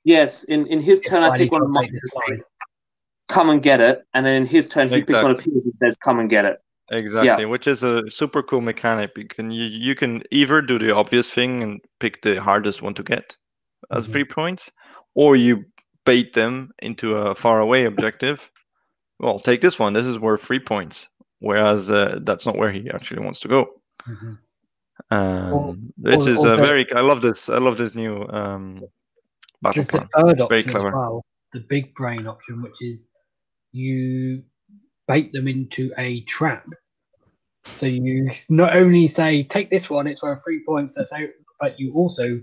Yes, 0.04 0.42
in, 0.44 0.66
in 0.66 0.80
his 0.80 0.98
If 1.00 1.06
turn, 1.06 1.22
I 1.22 1.36
need 1.36 1.44
pick 1.44 1.52
one 1.52 1.62
of 1.62 1.70
mine. 1.70 1.88
update 1.88 1.92
this 1.92 2.10
slide. 2.10 2.42
Come 3.28 3.50
and 3.50 3.62
get 3.62 3.80
it, 3.80 4.04
and 4.14 4.26
then 4.26 4.42
in 4.42 4.46
his 4.46 4.68
turn, 4.68 4.88
he 4.88 5.02
picks 5.02 5.22
one 5.22 5.30
of 5.30 5.40
his 5.40 5.64
and 5.66 5.74
says, 5.82 5.96
"Come 5.96 6.18
and 6.18 6.28
get 6.28 6.44
it." 6.44 6.58
Exactly, 6.90 7.46
which 7.46 7.66
is 7.66 7.82
a 7.84 8.02
super 8.10 8.42
cool 8.42 8.60
mechanic. 8.60 9.16
You 9.16 9.26
can 9.26 9.50
you, 9.50 9.64
you 9.64 9.94
can 9.94 10.22
either 10.30 10.60
do 10.60 10.78
the 10.78 10.94
obvious 10.94 11.30
thing 11.30 11.62
and 11.62 11.80
pick 12.00 12.20
the 12.22 12.40
hardest 12.40 12.82
one 12.82 12.94
to 12.94 13.02
get 13.02 13.36
as 13.90 14.06
Mhm. 14.06 14.12
three 14.12 14.24
points, 14.24 14.70
or 15.14 15.36
you 15.36 15.64
bait 16.04 16.32
them 16.32 16.72
into 16.80 17.16
a 17.16 17.34
far 17.34 17.60
away 17.60 17.84
objective. 17.84 18.50
Well, 19.20 19.38
take 19.38 19.60
this 19.60 19.78
one. 19.78 19.92
This 19.92 20.04
is 20.06 20.18
worth 20.18 20.42
three 20.42 20.58
points, 20.58 21.08
whereas 21.42 21.90
uh, 21.90 22.18
that's 22.22 22.46
not 22.46 22.56
where 22.56 22.72
he 22.72 22.88
actually 22.90 23.22
wants 23.22 23.40
to 23.40 23.48
go. 23.48 23.66
Mhm. 24.08 24.38
Um, 25.10 25.92
or- 26.04 26.28
is 26.28 26.44
a 26.44 26.56
very. 26.56 26.90
I 26.92 27.00
love 27.00 27.20
this. 27.20 27.48
I 27.48 27.58
love 27.58 27.76
this 27.76 27.94
new 27.94 28.26
um, 28.28 28.82
battle 29.60 29.82
There's 29.84 29.88
the 29.88 30.08
third 30.16 30.38
Very 30.48 30.62
clever. 30.62 30.92
well, 30.92 31.24
the 31.52 31.60
big 31.60 31.94
brain 31.94 32.26
option, 32.26 32.62
which 32.62 32.80
is 32.80 33.08
you 33.72 34.42
bait 35.08 35.32
them 35.32 35.48
into 35.48 35.92
a 35.98 36.20
trap. 36.22 36.66
So 37.64 37.86
you 37.86 38.30
not 38.48 38.76
only 38.76 39.08
say 39.08 39.42
take 39.44 39.70
this 39.70 39.88
one, 39.90 40.06
it's 40.06 40.22
worth 40.22 40.42
three 40.44 40.62
points, 40.64 40.94
that's 40.94 41.12
out, 41.12 41.28
but 41.60 41.78
you 41.78 41.92
also 41.94 42.40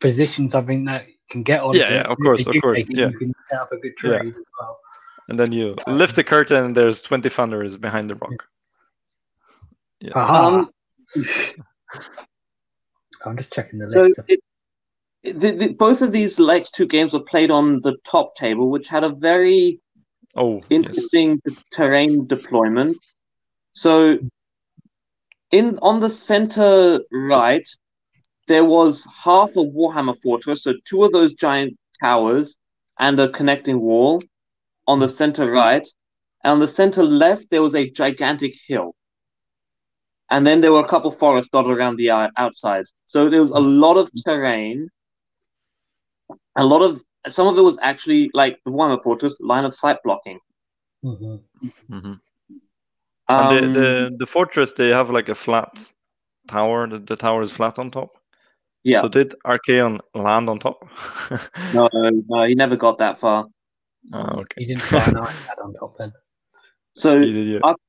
position 0.00 0.48
something 0.48 0.84
that 0.86 1.06
can 1.30 1.42
get 1.42 1.60
on. 1.62 1.74
Yeah, 1.76 1.90
yeah, 1.90 2.02
of 2.02 2.18
course, 2.18 2.46
of 2.46 2.54
course, 2.60 2.80
it, 2.80 2.86
yeah. 2.90 3.08
You 3.08 3.18
can 3.18 3.34
set 3.48 3.60
up 3.60 3.72
a 3.72 3.76
good 3.78 3.92
Yeah. 4.02 4.18
trade 4.18 4.34
as 4.36 4.44
well. 4.60 4.78
And 5.28 5.38
then 5.38 5.52
you 5.52 5.74
lift 5.86 6.16
the 6.16 6.24
curtain, 6.24 6.64
and 6.64 6.76
there's 6.76 7.00
20 7.02 7.28
thunders 7.30 7.76
behind 7.76 8.10
the 8.10 8.14
rock. 8.14 8.46
Yes. 10.00 10.12
Aha. 10.14 10.46
Um, 10.46 10.70
I'm 13.24 13.36
just 13.36 13.52
checking 13.52 13.78
the 13.78 13.90
so 13.90 14.02
list. 14.02 14.18
of- 14.18 14.24
it, 14.28 14.40
it, 15.22 15.40
the, 15.40 15.50
the, 15.52 15.68
both 15.68 16.02
of 16.02 16.12
these 16.12 16.38
next 16.38 16.74
two 16.74 16.86
games 16.86 17.14
were 17.14 17.20
played 17.20 17.50
on 17.50 17.80
the 17.80 17.96
top 18.04 18.36
table, 18.36 18.70
which 18.70 18.88
had 18.88 19.04
a 19.04 19.08
very 19.10 19.80
Oh, 20.36 20.56
yes. 20.56 20.66
interesting 20.68 21.40
terrain 21.72 22.26
deployment. 22.26 22.96
So, 23.72 24.18
in 25.52 25.78
on 25.80 26.00
the 26.00 26.10
center 26.10 27.00
right, 27.12 27.66
there 28.48 28.64
was 28.64 29.06
half 29.24 29.50
a 29.50 29.60
Warhammer 29.64 30.20
fortress, 30.20 30.64
so 30.64 30.74
two 30.84 31.04
of 31.04 31.12
those 31.12 31.34
giant 31.34 31.78
towers 32.02 32.56
and 32.98 33.18
a 33.20 33.28
connecting 33.30 33.80
wall 33.80 34.22
on 34.86 34.98
the 35.00 35.08
center 35.08 35.50
right. 35.50 35.86
And 36.44 36.52
on 36.52 36.60
the 36.60 36.68
center 36.68 37.02
left, 37.02 37.50
there 37.50 37.62
was 37.62 37.74
a 37.74 37.90
gigantic 37.90 38.54
hill. 38.66 38.94
And 40.30 40.46
then 40.46 40.60
there 40.60 40.72
were 40.72 40.80
a 40.80 40.88
couple 40.88 41.10
forests 41.10 41.50
dotted 41.50 41.70
around 41.70 41.96
the 41.96 42.10
uh, 42.10 42.28
outside. 42.36 42.84
So 43.06 43.28
there 43.30 43.40
was 43.40 43.50
a 43.50 43.58
lot 43.60 43.96
of 43.96 44.10
terrain. 44.24 44.88
A 46.56 46.64
lot 46.64 46.82
of 46.82 47.02
some 47.28 47.46
of 47.46 47.56
it 47.58 47.62
was 47.62 47.78
actually 47.82 48.30
like 48.34 48.58
the 48.64 48.70
Warhammer 48.72 49.02
fortress 49.02 49.38
line 49.40 49.64
of 49.64 49.74
sight 49.74 49.98
blocking. 50.04 50.40
hmm 51.02 51.36
Mhm. 51.88 52.20
Um, 53.28 53.36
and 53.36 53.48
the, 53.50 53.68
the 53.68 54.16
the 54.18 54.26
fortress 54.26 54.72
they 54.74 54.88
have 54.90 55.10
like 55.10 55.28
a 55.28 55.34
flat 55.34 55.88
tower. 56.48 56.86
The, 56.88 56.98
the 56.98 57.16
tower 57.16 57.42
is 57.42 57.52
flat 57.52 57.78
on 57.78 57.90
top. 57.90 58.10
yeah, 58.84 59.02
So 59.02 59.08
did 59.08 59.34
Archaon 59.44 60.00
land 60.14 60.48
on 60.50 60.58
top? 60.60 60.84
no, 61.72 61.88
no, 62.28 62.44
he 62.44 62.54
never 62.54 62.76
got 62.76 62.98
that 62.98 63.18
far. 63.18 63.46
Oh, 64.12 64.40
okay. 64.40 64.62
You 64.62 64.66
didn't 64.68 64.82
fly 64.90 65.04
an 65.04 65.16
ironclad 65.16 65.58
on 65.62 65.74
top 65.74 65.96
then. 65.98 66.12
So 66.94 67.16
You 67.16 67.32
did, 67.32 67.46
yeah. 67.54 67.60
up- 67.70 67.80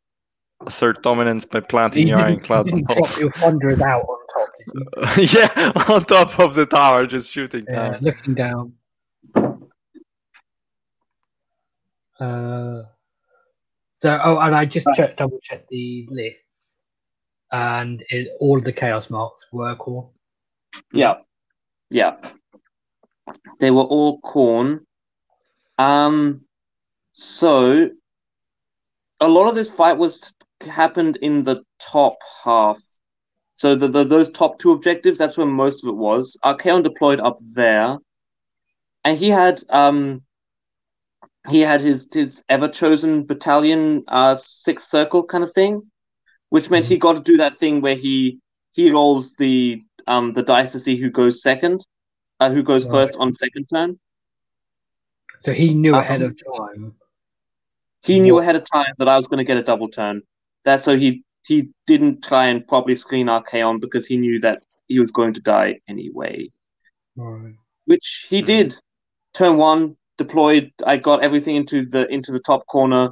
assert 0.66 1.04
dominance 1.04 1.46
by 1.46 1.60
planting 1.60 2.08
your 2.08 2.18
didn't, 2.18 2.50
ironclad 2.50 2.74
on 2.74 2.84
top. 2.86 2.98
drop 2.98 3.20
your 3.20 3.32
thunderers 3.34 3.82
out 3.82 4.02
on 4.04 4.18
top, 4.34 5.18
yeah, 5.18 5.72
on 5.94 6.04
top 6.06 6.40
of 6.40 6.56
the 6.56 6.66
tower, 6.66 7.06
just 7.06 7.30
shooting 7.32 7.66
Yeah, 7.70 7.92
down. 7.92 8.02
looking 8.02 8.34
down. 8.34 8.74
Uh, 12.20 12.84
so, 13.96 14.20
oh, 14.24 14.38
and 14.40 14.56
I 14.56 14.66
just 14.66 14.88
checked, 14.96 15.18
double 15.18 15.40
checked 15.42 15.68
the 15.70 16.08
lists, 16.10 16.80
and 17.52 18.04
it, 18.10 18.30
all 18.40 18.60
the 18.60 18.72
chaos 18.74 19.10
marks 19.10 19.46
were 19.52 19.76
Khorne. 19.76 20.10
Yeah, 20.94 21.16
yeah. 21.90 22.16
They 23.60 23.72
were 23.72 23.84
all 23.84 24.22
Khorne. 24.22 24.82
Um, 25.78 26.42
so 27.14 27.90
a 29.20 29.28
lot 29.28 29.48
of 29.48 29.56
this 29.56 29.70
fight 29.70 29.98
was 29.98 30.34
happened 30.62 31.18
in 31.22 31.44
the 31.44 31.64
top 31.80 32.18
half. 32.44 32.80
So 33.56 33.76
the, 33.76 33.88
the 33.88 34.04
those 34.04 34.30
top 34.32 34.60
two 34.60 34.72
objectives, 34.72 35.18
that's 35.18 35.38
where 35.38 35.48
most 35.48 35.84
of 35.84 35.90
it 35.90 35.96
was. 35.96 36.38
Archaon 36.44 36.84
deployed 36.84 37.20
up 37.20 37.38
there, 37.56 37.98
and 39.04 39.18
he 39.18 39.30
had 39.30 39.62
um 39.70 40.22
he 41.50 41.62
had 41.62 41.82
his 41.82 42.08
his 42.14 42.44
ever 42.50 42.68
chosen 42.68 43.26
battalion 43.26 44.04
uh 44.08 44.36
sixth 44.36 44.90
circle 44.90 45.24
kind 45.24 45.44
of 45.44 45.54
thing, 45.54 45.82
which 46.50 46.70
meant 46.70 46.86
he 46.86 46.98
got 46.98 47.14
to 47.14 47.22
do 47.22 47.38
that 47.38 47.56
thing 47.58 47.82
where 47.82 47.96
he 47.96 48.40
he 48.74 48.92
rolls 48.92 49.34
the 49.38 49.82
um 50.08 50.34
the 50.34 50.44
dice 50.44 50.72
to 50.74 50.80
see 50.80 50.98
who 51.00 51.10
goes 51.10 51.42
second, 51.42 51.86
uh, 52.40 52.50
who 52.50 52.64
goes 52.64 52.86
Right. 52.86 52.90
first 52.90 53.16
on 53.20 53.34
second 53.34 53.66
turn. 53.74 54.00
So 55.40 55.54
he 55.54 55.74
knew 55.74 55.96
ahead 55.96 56.22
Um, 56.22 56.30
of 56.32 56.38
time. 56.58 56.96
He 58.04 58.20
knew 58.20 58.38
ahead 58.40 58.56
of 58.56 58.64
time 58.72 58.94
that 59.00 59.08
I 59.08 59.16
was 59.16 59.28
going 59.28 59.40
to 59.40 59.44
get 59.44 59.58
a 59.58 59.64
double 59.64 59.90
turn. 59.90 60.22
That's 60.64 60.84
so 60.84 60.98
he 60.98 61.24
he 61.46 61.70
didn't 61.88 62.24
try 62.24 62.48
and 62.48 62.68
properly 62.68 62.96
screen 62.96 63.28
Archaon 63.28 63.80
because 63.80 64.06
he 64.08 64.18
knew 64.18 64.40
that 64.42 64.64
he 64.88 65.00
was 65.00 65.12
going 65.12 65.34
to 65.34 65.42
die 65.42 65.80
anyway, 65.88 66.50
Right. 67.16 67.54
which 67.86 68.26
he 68.30 68.42
did. 68.42 68.76
Turn 69.34 69.58
one 69.58 69.98
deployed. 70.18 70.72
I 70.86 70.98
got 70.98 71.22
everything 71.24 71.56
into 71.56 71.86
the 71.86 72.08
into 72.08 72.32
the 72.32 72.40
top 72.40 72.66
corner, 72.68 73.10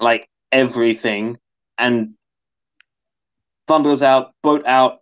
like 0.00 0.28
everything, 0.52 1.38
and 1.78 2.14
Thunder's 3.66 4.02
out, 4.02 4.32
boat 4.42 4.64
out, 4.66 5.00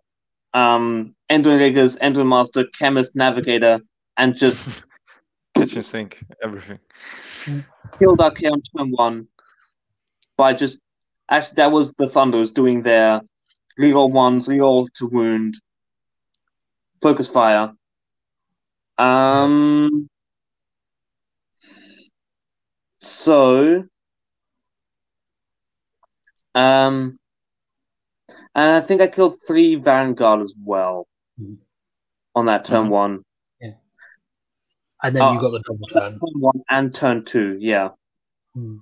um, 0.53 1.15
Endrinriggers, 1.29 1.97
Ender 2.01 2.23
Master, 2.23 2.65
Chemist, 2.77 3.15
Navigator, 3.15 3.79
and 4.17 4.35
just 4.35 4.83
Kitchen 5.69 5.83
sink, 5.83 6.23
everything. 6.43 6.79
killed 7.99 8.19
Archaon 8.19 8.61
turn 8.75 8.91
one 8.91 9.27
by 10.37 10.53
just 10.53 10.79
actually 11.29 11.55
that 11.55 11.71
was 11.71 11.93
the 11.93 12.07
Thunders 12.09 12.51
doing 12.51 12.81
their 12.83 13.21
reroll 13.79 14.11
ones, 14.11 14.47
reroll 14.47 14.87
to 14.95 15.07
wound, 15.07 15.55
focus 17.01 17.29
fire. 17.29 17.73
Um 18.97 20.09
so 22.99 23.83
um 26.55 27.17
and 28.55 28.71
I 28.75 28.81
think 28.81 29.01
I 29.01 29.07
killed 29.07 29.37
three 29.47 29.75
Vanguard 29.75 30.41
as 30.41 30.53
well 30.63 31.07
Mhm. 31.39 31.57
on 32.35 32.45
that 32.45 32.65
turn 32.65 32.87
Mhm. 32.87 32.89
one. 32.89 33.23
And 35.03 35.15
then 35.15 35.21
Uh, 35.21 35.33
you 35.33 35.39
got 35.41 35.51
the 35.51 35.59
double 35.65 35.87
turn. 35.87 36.11
Turn 36.19 36.39
one 36.41 36.61
and 36.69 36.93
turn 36.93 37.23
two, 37.25 37.57
yeah. 37.59 37.89
Hmm. 38.53 38.77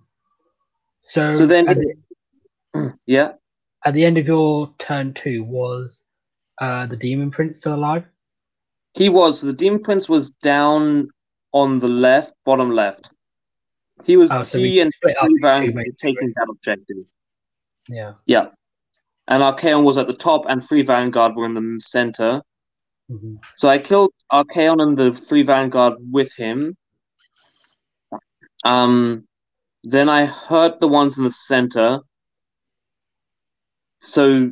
So, 1.01 1.33
So 1.33 1.45
then- 1.45 1.67
at, 1.69 1.77
the, 1.77 2.93
Yeah. 3.05 3.33
at 3.85 3.93
the 3.93 4.03
end 4.05 4.17
of 4.17 4.27
your 4.27 4.73
turn 4.79 5.13
two, 5.13 5.43
was 5.43 6.05
uh, 6.59 6.87
the 6.87 6.97
Demon 6.97 7.29
Prince 7.31 7.59
still 7.59 7.75
alive? 7.75 8.05
He 8.93 9.09
was. 9.09 9.41
The 9.41 9.53
Demon 9.53 9.83
Prince 9.83 10.09
was 10.09 10.31
down 10.31 11.09
on 11.53 11.77
the 11.79 11.87
left, 11.87 12.33
bottom 12.45 12.71
left. 12.71 13.11
He 14.03 14.17
was 14.17 14.31
Oh, 14.31 14.43
so 14.43 14.57
he 14.57 14.79
and 14.79 14.91
split 14.91 15.15
up 15.21 15.29
Van 15.41 15.61
two 15.61 15.67
were 15.71 15.75
main 15.81 15.93
taking 16.01 16.31
that 16.35 16.47
objective. 16.49 16.97
Yeah. 17.89 18.13
Yeah. 18.25 18.47
And 19.27 19.43
Archaon 19.43 19.83
was 19.83 19.97
at 19.97 20.07
the 20.07 20.13
top 20.13 20.45
and 20.47 20.63
Free 20.67 20.81
Vanguard 20.83 21.35
were 21.35 21.45
in 21.45 21.53
the 21.53 21.79
center. 21.81 22.41
Hmm 23.09 23.35
So 23.55 23.69
I 23.69 23.79
killed 23.79 24.11
Archaon 24.31 24.81
and 24.81 24.97
the 24.97 25.13
three 25.15 25.43
Vanguard 25.43 25.95
with 26.11 26.33
him. 26.35 26.75
Um 28.63 29.27
then 29.83 30.09
I 30.09 30.25
hurt 30.25 30.79
the 30.79 30.87
ones 30.87 31.17
in 31.17 31.23
the 31.23 31.31
center. 31.31 31.99
So 34.01 34.51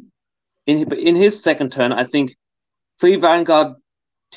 in 0.67 0.93
in 0.93 1.15
his 1.15 1.41
second 1.41 1.71
turn, 1.71 1.91
I 1.91 2.05
think 2.05 2.35
three 2.99 3.17
Vanguard 3.17 3.75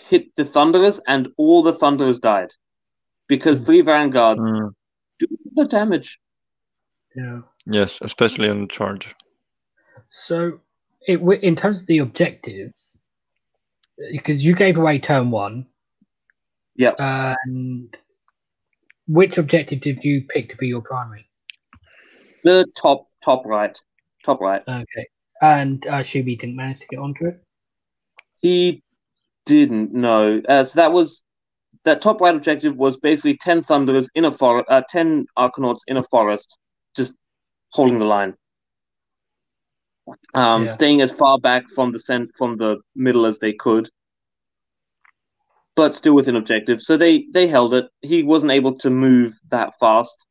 hit 0.09 0.35
the 0.37 0.45
Thunderers 0.45 1.01
and 1.07 1.29
all 1.37 1.63
the 1.63 1.73
Thunderers 1.73 2.21
died. 2.21 2.53
Because 3.29 3.61
three 3.63 3.83
Vanguard 3.83 4.39
Mm, 4.39 4.73
do 5.19 5.27
the 5.55 5.65
damage. 5.67 6.19
Yeah. 7.15 7.41
yes, 7.67 8.01
especially 8.01 8.49
on 8.49 8.63
the 8.63 8.67
charge. 8.69 9.15
So, 10.09 10.61
it, 11.07 11.21
in 11.43 11.57
terms 11.57 11.83
of 11.83 11.87
the 11.87 11.99
objectives, 11.99 12.98
because 14.13 14.45
you 14.45 14.55
gave 14.55 14.77
away 14.79 14.99
turn 14.99 15.31
one, 15.31 15.67
Yep. 16.77 16.97
and 16.99 17.97
which 19.07 19.39
objective 19.39 19.81
did 19.81 20.05
you 20.05 20.23
pick 20.29 20.51
to 20.51 20.57
be 20.57 20.69
your 20.69 20.83
primary? 20.83 21.29
The 22.45 22.67
top 22.81 23.09
top 23.25 23.45
right. 23.47 23.79
Top 24.25 24.41
right. 24.41 24.63
Okay. 24.67 25.09
And 25.43 25.87
uh, 25.87 26.01
Shubi 26.01 26.39
didn't 26.39 26.57
manage 26.57 26.81
to 26.81 26.87
get 26.89 26.99
onto 26.99 27.27
it? 27.27 27.43
He 28.37 28.83
didn't 29.47 29.93
know. 29.93 30.41
Uh, 30.49 30.65
so 30.65 30.77
that 30.77 30.93
was 30.93 31.23
that 31.85 32.03
top 32.03 32.21
right 32.21 32.35
objective 32.35 32.77
was 32.77 32.97
basically 32.97 33.37
ten 33.39 33.63
thunderers 33.63 34.09
in 34.15 34.25
a 34.25 34.33
forest, 34.33 34.67
uh, 34.71 34.83
ten 34.89 35.27
arkanauts 35.37 35.81
in 35.87 35.97
a 35.97 36.03
forest, 36.05 36.57
just 36.97 37.15
holding 37.71 37.99
the 37.99 38.05
line, 38.05 38.35
um, 40.35 40.65
Yeah. 40.65 40.71
staying 40.73 41.01
as 41.01 41.13
far 41.13 41.39
back 41.39 41.69
from 41.71 41.91
the 41.91 41.99
cent- 41.99 42.35
from 42.37 42.55
the 42.55 42.79
middle 42.95 43.27
as 43.27 43.39
they 43.39 43.53
could, 43.53 43.91
but 45.77 45.95
still 45.95 46.15
within 46.15 46.37
objective. 46.37 46.81
So 46.81 46.97
they 46.97 47.27
they 47.33 47.47
held 47.47 47.75
it. 47.75 47.91
He 48.03 48.23
wasn't 48.23 48.53
able 48.53 48.77
to 48.79 48.91
move 48.91 49.39
that 49.51 49.79
fast, 49.79 50.25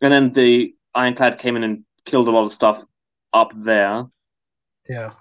and 0.00 0.12
then 0.12 0.32
the 0.32 0.74
ironclad 0.94 1.38
came 1.38 1.56
in 1.56 1.64
and 1.64 1.84
killed 2.04 2.28
a 2.28 2.30
lot 2.30 2.44
of 2.44 2.52
stuff 2.52 2.84
up 3.32 3.52
there. 3.54 4.04
Yeah. 4.88 5.12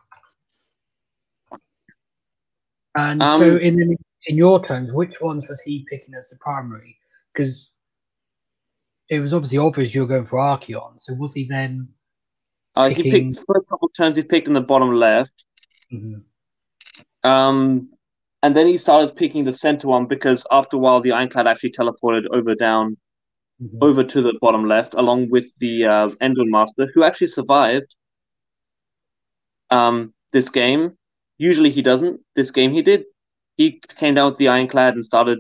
And 2.95 3.22
Um, 3.22 3.40
so, 3.40 3.56
in 3.57 3.98
in 4.26 4.38
your 4.38 4.64
terms, 4.65 4.91
which 4.91 5.19
ones 5.19 5.48
was 5.48 5.60
he 5.61 5.85
picking 5.90 6.14
as 6.14 6.30
the 6.30 6.38
primary? 6.38 6.98
Because 7.34 7.72
it 9.10 9.19
was 9.19 9.34
obviously 9.34 9.57
obvious 9.57 9.94
you 9.94 10.02
were 10.02 10.07
going 10.07 10.26
for 10.26 10.38
Archaon. 10.40 11.02
So 11.02 11.14
was 11.15 11.34
he 11.34 11.45
then? 11.45 11.88
Uh, 12.76 12.90
he 12.90 13.04
picked 13.12 13.36
the 13.36 13.45
first 13.54 13.68
couple 13.70 13.88
of 13.88 13.94
turns. 13.95 14.16
He 14.16 14.24
picked 14.24 14.48
in 14.48 14.54
the 14.54 14.62
bottom 14.62 14.91
left. 14.94 15.44
Mhm. 15.91 16.24
Um, 17.24 17.90
and 18.41 18.56
then 18.56 18.68
he 18.68 18.78
started 18.78 19.16
picking 19.16 19.45
the 19.45 19.54
center 19.54 19.88
one 19.88 20.06
because 20.08 20.45
after 20.52 20.78
a 20.78 20.80
while 20.80 21.00
the 21.02 21.12
ironclad 21.12 21.48
actually 21.48 21.72
teleported 21.72 22.26
over 22.32 22.56
down 22.56 22.98
Mhm. 23.62 23.78
over 23.82 24.04
to 24.04 24.22
the 24.22 24.34
bottom 24.41 24.68
left 24.68 24.94
along 24.95 25.30
with 25.30 25.45
the 25.60 25.86
uh, 25.86 26.10
Endrinmaster 26.22 26.88
who 26.94 27.04
actually 27.04 27.28
survived 27.28 27.95
um, 29.70 30.14
this 30.34 30.50
game. 30.50 30.98
Usually 31.38 31.70
he 31.70 31.82
doesn't. 31.82 32.20
This 32.36 32.52
game 32.52 32.72
he 32.72 32.82
did. 32.82 33.06
He 33.58 33.80
came 33.98 34.16
down 34.16 34.32
with 34.32 34.40
the 34.40 34.48
ironclad 34.50 34.95
and 34.95 35.06
started. 35.06 35.40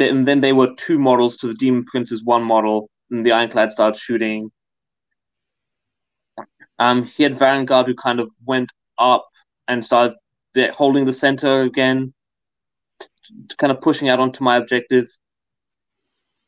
and 0.00 0.26
then 0.26 0.40
they 0.40 0.52
were 0.52 0.74
two 0.76 0.98
models 0.98 1.36
to 1.38 1.46
the 1.46 1.54
Demon 1.54 1.84
Prince's 1.84 2.24
one 2.24 2.42
model, 2.42 2.90
and 3.10 3.24
the 3.24 3.30
ironclad 3.32 3.72
started 3.72 3.98
shooting. 4.00 4.50
Um, 6.78 7.04
he 7.04 7.22
had 7.22 7.38
Vanguard 7.38 7.86
who 7.86 7.94
kind 7.94 8.20
of 8.20 8.30
went 8.44 8.70
up 8.98 9.26
and 9.68 9.84
started 9.84 10.14
holding 10.72 11.04
the 11.04 11.12
center 11.12 11.62
again, 11.62 12.12
t- 13.00 13.08
t- 13.48 13.56
kind 13.56 13.70
of 13.70 13.80
pushing 13.80 14.08
out 14.08 14.20
onto 14.20 14.44
my 14.44 14.56
objectives. 14.56 15.18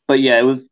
But 0.07 0.21
yeah, 0.21 0.39
it 0.39 0.43
was. 0.43 0.71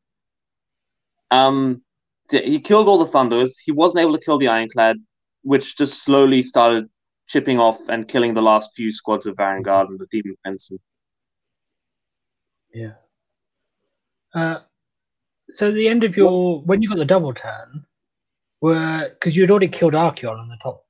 Um, 1.31 1.83
he 2.31 2.61
killed 2.61 2.89
all 2.89 2.99
the 2.99 3.07
Thunders. 3.07 3.59
He 3.59 3.73
wasn't 3.73 4.03
able 4.03 4.17
to 4.17 4.25
kill 4.25 4.39
the 4.39 4.49
Ironclad, 4.49 4.97
which 5.43 5.77
just 5.77 6.03
slowly 6.03 6.43
started 6.43 6.89
chipping 7.27 7.59
off 7.59 7.89
and 7.89 8.09
killing 8.09 8.35
the 8.35 8.43
last 8.43 8.75
few 8.75 8.93
squads 8.93 9.27
of 9.27 9.37
Vanguard 9.37 9.89
and 9.89 9.99
the 9.99 10.07
Demon 10.11 10.37
Prince. 10.43 10.73
Yeah. 12.73 12.93
Uh, 14.35 14.61
so 15.51 15.73
the 15.73 15.89
end 15.89 16.05
of 16.05 16.17
your 16.17 16.61
when 16.63 16.83
you 16.83 16.89
got 16.89 16.99
the 16.99 17.05
double 17.05 17.33
turn, 17.33 17.86
were 18.61 19.11
because 19.11 19.37
you'd 19.37 19.51
already 19.51 19.69
killed 19.69 19.93
Archaon 19.95 20.39
on 20.39 20.49
the 20.49 20.57
top, 20.57 20.85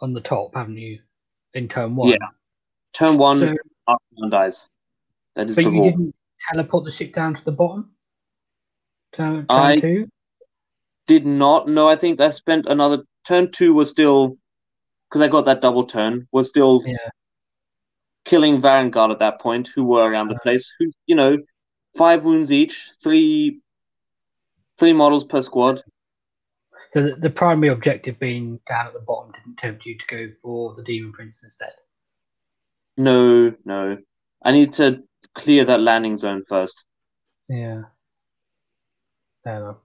on 0.00 0.12
the 0.12 0.20
top, 0.20 0.54
haven't 0.54 0.76
you? 0.78 1.00
In 1.54 1.68
turn 1.68 1.96
one. 1.96 2.10
Yeah. 2.10 2.16
Turn 2.92 3.16
one, 3.18 3.38
So, 3.38 3.54
Archaon 3.88 4.30
dies. 4.30 4.68
That 5.34 5.48
is 5.48 5.56
but 5.56 5.64
the 5.64 5.70
you 5.70 5.76
rule. 5.76 5.84
didn't 5.90 6.14
teleport 6.52 6.84
the 6.84 6.90
ship 6.90 7.12
down 7.12 7.34
to 7.34 7.44
the 7.44 7.52
bottom. 7.52 7.90
Turn, 9.14 9.46
turn 9.46 9.48
I- 9.50 9.76
two. 9.76 10.08
Did 11.06 11.24
not. 11.24 11.66
No, 11.68 11.88
I 11.88 11.96
think 11.96 12.20
I 12.20 12.28
spent 12.28 12.66
another 12.66 13.02
turn 13.26 13.50
two 13.50 13.72
was 13.72 13.88
still 13.88 14.36
because 15.08 15.22
I 15.22 15.28
got 15.28 15.46
that 15.46 15.62
double 15.62 15.86
turn 15.86 16.28
was 16.32 16.48
still 16.48 16.82
Yeah. 16.84 16.96
killing 18.26 18.60
Vanguard 18.60 19.10
at 19.10 19.18
that 19.20 19.40
point, 19.40 19.68
who 19.74 19.84
were 19.84 20.02
around 20.06 20.28
the 20.28 20.34
Uh. 20.34 20.40
place. 20.42 20.70
Who 20.78 20.90
you 21.06 21.16
know, 21.16 21.38
five 21.96 22.24
wounds 22.26 22.52
each, 22.52 22.90
three 23.02 23.62
three 24.76 24.92
models 24.92 25.24
per 25.24 25.40
squad. 25.40 25.82
So 26.90 27.02
the, 27.02 27.16
the 27.16 27.30
primary 27.30 27.68
objective 27.68 28.18
being 28.18 28.60
down 28.66 28.86
at 28.86 28.92
the 28.94 29.00
bottom 29.00 29.32
didn't 29.32 29.58
tempt 29.58 29.84
you 29.84 29.98
to 29.98 30.06
go 30.06 30.28
for 30.42 30.74
the 30.74 30.82
Demon 30.82 31.12
Prince 31.12 31.42
instead. 31.42 31.72
No, 32.96 33.54
no. 33.64 33.98
I 34.44 34.52
need 34.52 34.72
to 34.74 35.02
clear 35.34 35.64
that 35.64 35.80
landing 35.80 36.16
zone 36.16 36.44
first. 36.48 36.84
Yeah. 37.48 37.82
Fair 39.44 39.56
enough. 39.56 39.76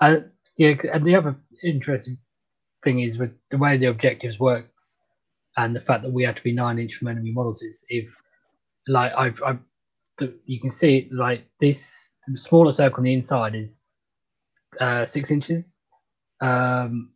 Uh, 0.00 0.16
yeah, 0.56 0.74
and 0.92 1.04
the 1.04 1.14
other 1.14 1.36
interesting 1.62 2.18
thing 2.84 3.00
is 3.00 3.18
with 3.18 3.34
the 3.50 3.58
way 3.58 3.76
the 3.76 3.86
objectives 3.86 4.38
works 4.38 4.98
and 5.56 5.74
the 5.74 5.80
fact 5.80 6.02
that 6.02 6.12
we 6.12 6.24
have 6.24 6.36
to 6.36 6.42
be 6.42 6.52
nine 6.52 6.78
inch 6.78 6.96
from 6.96 7.08
enemy 7.08 7.32
models 7.32 7.62
is 7.62 7.84
if 7.88 8.14
like 8.88 9.12
I've, 9.16 9.42
I've 9.42 9.58
the, 10.18 10.34
you 10.44 10.60
can 10.60 10.70
see 10.70 11.08
like 11.12 11.46
this 11.60 12.12
the 12.26 12.36
smaller 12.36 12.72
circle 12.72 12.98
on 12.98 13.04
the 13.04 13.12
inside 13.12 13.54
is 13.54 13.78
uh, 14.80 15.06
six 15.06 15.30
inches. 15.30 15.74
Um, 16.40 17.12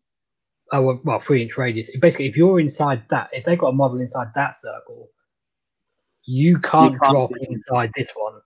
oh, 0.72 0.82
well, 0.82 1.00
well, 1.04 1.20
three 1.20 1.42
inch 1.42 1.56
radius. 1.58 1.90
Basically, 2.00 2.28
if 2.28 2.36
you're 2.36 2.60
inside 2.60 3.02
that, 3.10 3.30
if 3.32 3.44
they've 3.44 3.58
got 3.58 3.68
a 3.68 3.72
model 3.72 4.00
inside 4.00 4.28
that 4.34 4.58
circle, 4.58 5.08
you 6.24 6.58
can't, 6.58 6.92
can't 7.00 7.12
drop 7.12 7.30
do 7.30 7.36
inside 7.48 7.90
this 7.96 8.10
one 8.14 8.40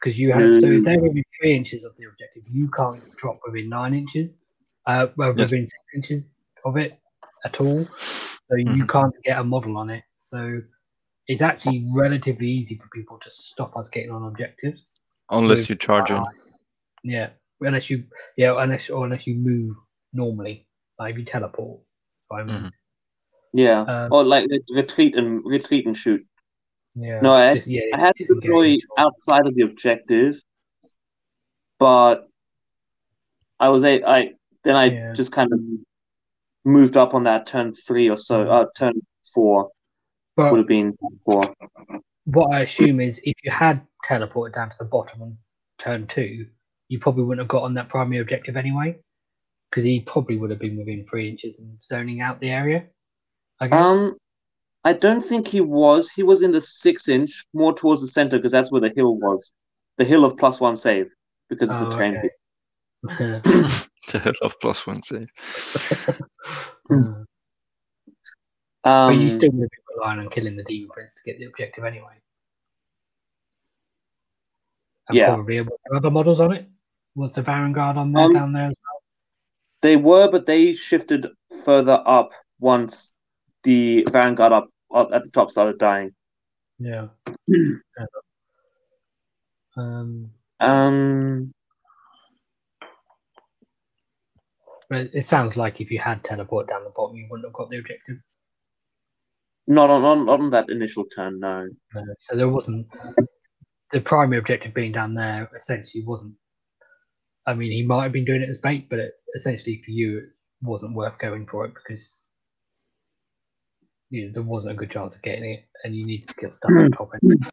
because 0.00 0.18
you 0.18 0.32
have. 0.32 0.56
So 0.56 0.66
if 0.66 0.82
Mm. 0.82 0.84
they're 0.84 1.00
within 1.00 1.24
three 1.38 1.56
inches 1.56 1.84
of 1.84 1.96
the 1.96 2.04
objective, 2.04 2.42
you 2.50 2.68
can't 2.70 3.00
drop 3.18 3.40
within 3.46 3.68
nine 3.68 3.94
inches. 3.94 4.40
Uh, 4.86 5.08
well, 5.16 5.34
Yes. 5.36 5.50
within 5.50 5.66
six 5.66 5.82
inches 5.94 6.42
of 6.64 6.76
it 6.76 7.00
at 7.44 7.60
all. 7.60 7.84
So 8.48 8.56
you 8.56 8.84
Mhm. 8.84 8.88
can't 8.88 9.14
get 9.22 9.38
a 9.38 9.44
model 9.44 9.76
on 9.76 9.90
it. 9.90 10.04
So 10.16 10.60
it's 11.26 11.40
actually 11.40 11.86
relatively 11.94 12.48
easy 12.48 12.76
for 12.76 12.88
people 12.88 13.18
to 13.18 13.30
stop 13.30 13.76
us 13.76 13.88
getting 13.88 14.10
on 14.10 14.24
objectives. 14.24 14.92
Unless 15.30 15.60
With 15.60 15.70
you 15.70 15.76
charge 15.76 16.10
in. 16.10 16.22
Yeah, 17.02 17.30
unless 17.60 17.90
you 17.90 18.04
yeah 18.36 18.60
unless 18.62 18.90
or 18.90 19.04
unless 19.04 19.26
you 19.26 19.34
move 19.34 19.76
normally, 20.14 20.66
like 20.98 21.12
if 21.12 21.18
you 21.18 21.24
teleport. 21.24 21.80
Mhm. 22.32 22.70
Yeah. 23.52 23.82
Um, 23.82 24.12
or 24.12 24.24
like 24.24 24.48
retreat 24.70 25.14
and 25.16 25.44
retreat 25.44 25.86
and 25.86 25.96
shoot. 25.96 26.26
Yeah. 26.94 27.20
No, 27.20 27.32
I- 27.32 27.54
Dis- 27.54 27.66
yeah, 27.66 27.82
I 27.94 28.00
had 28.00 28.16
to 28.16 28.24
deploy 28.24 28.78
outside 28.98 29.46
of 29.46 29.54
the 29.54 29.62
objective, 29.62 30.40
but 31.78 32.28
I 33.60 33.68
was 33.68 33.84
a 33.84 34.02
I 34.02 34.34
then 34.64 34.76
I 34.76 34.86
Yeah. 34.86 35.12
just 35.12 35.32
kind 35.32 35.52
of 35.52 35.60
moved 36.64 36.96
up 36.96 37.14
on 37.14 37.24
that 37.24 37.46
turn 37.46 37.72
three 37.72 38.08
or 38.08 38.16
so. 38.16 38.50
Uh, 38.50 38.66
turn 38.76 38.94
four 39.34 39.70
would 40.36 40.58
have 40.58 40.66
been 40.68 40.96
four. 41.24 41.54
what 42.24 42.54
I 42.54 42.60
assume 42.60 43.00
is 43.00 43.20
if 43.24 43.34
you 43.44 43.50
had 43.50 43.86
teleported 44.06 44.54
down 44.54 44.70
to 44.70 44.78
the 44.78 44.84
bottom 44.86 45.20
on 45.22 45.38
turn 45.78 46.06
two, 46.06 46.46
you 46.88 46.98
probably 46.98 47.22
wouldn't 47.22 47.42
have 47.44 47.48
got 47.48 47.64
on 47.64 47.74
that 47.74 47.88
primary 47.90 48.18
objective 48.18 48.56
anyway, 48.56 48.98
because 49.74 49.84
he 49.84 49.98
probably 49.98 50.36
would 50.36 50.50
have 50.50 50.60
been 50.60 50.76
within 50.76 51.04
three 51.04 51.28
inches 51.28 51.58
and 51.58 51.82
zoning 51.82 52.20
out 52.20 52.38
the 52.38 52.48
area. 52.48 52.84
I 53.60 53.66
guess. 53.66 53.80
Um, 53.80 54.16
I 54.84 54.92
don't 54.92 55.20
think 55.20 55.48
he 55.48 55.60
was. 55.60 56.08
He 56.10 56.22
was 56.22 56.42
in 56.42 56.52
the 56.52 56.60
six 56.60 57.08
inch, 57.08 57.44
more 57.52 57.74
towards 57.74 58.00
the 58.00 58.06
center, 58.06 58.38
because 58.38 58.52
that's 58.52 58.70
where 58.70 58.80
the 58.80 58.92
hill 58.94 59.16
was. 59.16 59.50
The 59.98 60.04
hill 60.04 60.24
of 60.24 60.36
plus 60.36 60.60
one 60.60 60.76
save, 60.76 61.10
because 61.50 61.72
it's 61.72 61.80
Oh, 61.80 61.88
a 61.88 61.90
terrain 61.90 62.16
okay. 62.16 62.30
hill. 63.02 63.40
the 64.12 64.18
hell 64.20 64.32
of 64.42 64.54
plus 64.60 64.86
one 64.86 65.02
save. 65.02 65.26
Um, 66.88 67.26
but 68.84 69.16
you 69.16 69.28
still 69.28 69.50
would 69.50 69.62
have 69.62 69.70
been 69.70 69.96
relying 69.98 70.20
on 70.20 70.30
killing 70.30 70.54
the 70.56 70.62
demon 70.62 70.90
prince 70.90 71.14
to 71.14 71.22
get 71.24 71.40
the 71.40 71.46
objective 71.46 71.82
anyway. 71.82 72.14
And 75.08 75.18
Yeah. 75.18 75.34
probably 75.34 75.66
other 75.92 76.10
models 76.10 76.38
on 76.38 76.52
it. 76.52 76.68
Was 77.16 77.34
the 77.34 77.42
Vanguard 77.42 77.96
on 77.96 78.12
there 78.12 78.24
Um, 78.24 78.32
down 78.32 78.52
there? 78.52 78.66
as 78.66 78.74
They 79.84 79.96
were, 79.96 80.30
but 80.30 80.46
they 80.46 80.72
shifted 80.72 81.26
further 81.62 82.02
up 82.06 82.30
once 82.58 83.12
the 83.64 84.06
Vanguard 84.10 84.50
up, 84.50 84.70
up 84.94 85.10
at 85.12 85.24
the 85.24 85.30
top 85.30 85.50
started 85.50 85.76
dying. 85.78 86.10
Yeah. 86.78 87.08
Um, 89.76 90.30
Um, 90.58 91.52
but 94.88 95.10
it- 95.12 95.26
sounds 95.26 95.58
like 95.58 95.82
if 95.82 95.90
you 95.90 95.98
had 95.98 96.24
teleport 96.24 96.66
down 96.68 96.84
the 96.84 96.90
bottom, 96.96 97.16
you 97.16 97.26
wouldn't 97.30 97.46
have 97.46 97.52
got 97.52 97.68
the 97.68 97.76
objective. 97.78 98.16
not 99.66 99.90
on, 99.90 100.02
on, 100.02 100.28
on 100.30 100.50
that 100.50 100.70
initial 100.70 101.04
turn, 101.04 101.40
no. 101.40 101.68
Uh, 101.94 102.00
so 102.20 102.36
there 102.36 102.48
wasn't 102.48 102.86
the 103.92 104.00
primary 104.00 104.38
objective 104.38 104.72
being 104.72 104.92
down 104.92 105.12
there. 105.12 105.50
Essentially, 105.54 106.04
wasn't. 106.04 106.34
I 107.46 107.54
mean, 107.54 107.72
he 107.72 107.82
might 107.82 108.04
have 108.04 108.12
been 108.12 108.24
doing 108.24 108.42
it 108.42 108.48
as 108.48 108.58
bait, 108.58 108.88
but 108.88 108.98
it, 108.98 109.12
essentially 109.34 109.82
for 109.84 109.90
you, 109.90 110.18
it 110.18 110.24
wasn't 110.62 110.94
worth 110.94 111.18
going 111.18 111.46
for 111.46 111.66
it 111.66 111.74
because 111.74 112.22
you 114.10 114.26
know, 114.26 114.32
there 114.32 114.42
wasn't 114.42 114.72
a 114.72 114.76
good 114.76 114.90
chance 114.90 115.14
of 115.14 115.22
getting 115.22 115.44
it, 115.50 115.64
and 115.82 115.94
you 115.94 116.06
needed 116.06 116.28
to 116.28 116.34
kill 116.34 116.52
stuff 116.52 116.70
on 116.70 116.90
top 116.92 117.10
end. 117.22 117.46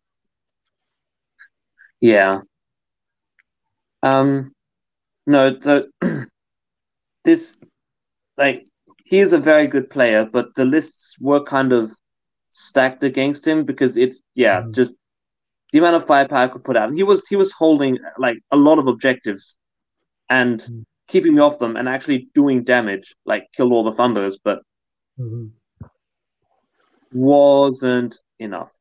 Yeah. 1.99 2.41
Um, 4.03 4.53
no, 5.27 5.59
so 5.59 5.87
this, 7.23 7.59
like, 8.37 8.65
he 9.05 9.19
is 9.19 9.33
a 9.33 9.37
very 9.37 9.67
good 9.67 9.89
player, 9.89 10.25
but 10.25 10.55
the 10.55 10.65
lists 10.65 11.15
were 11.19 11.43
kind 11.43 11.73
of 11.73 11.91
stacked 12.49 13.03
against 13.03 13.45
him 13.45 13.65
because 13.65 13.97
it's, 13.97 14.21
yeah, 14.35 14.61
Mm. 14.61 14.73
just 14.73 14.95
the 15.71 15.79
amount 15.79 15.95
of 15.95 16.07
firepower 16.07 16.39
I 16.39 16.47
could 16.47 16.63
put 16.63 16.77
out. 16.77 16.93
He 16.93 17.03
was 17.03 17.27
he 17.27 17.35
was 17.35 17.51
holding 17.51 17.97
like 18.17 18.37
a 18.51 18.57
lot 18.57 18.77
of 18.79 18.87
objectives 18.87 19.55
and 20.31 20.61
Mm. 20.61 20.85
keeping 21.07 21.35
me 21.35 21.41
off 21.41 21.59
them 21.59 21.75
and 21.75 21.87
actually 21.89 22.29
doing 22.33 22.63
damage, 22.63 23.15
like 23.25 23.51
killed 23.51 23.73
all 23.73 23.83
the 23.83 23.91
thunders, 23.91 24.39
but 24.43 24.63
Mhm. 25.19 25.51
wasn't 27.11 28.19
enough. 28.39 28.73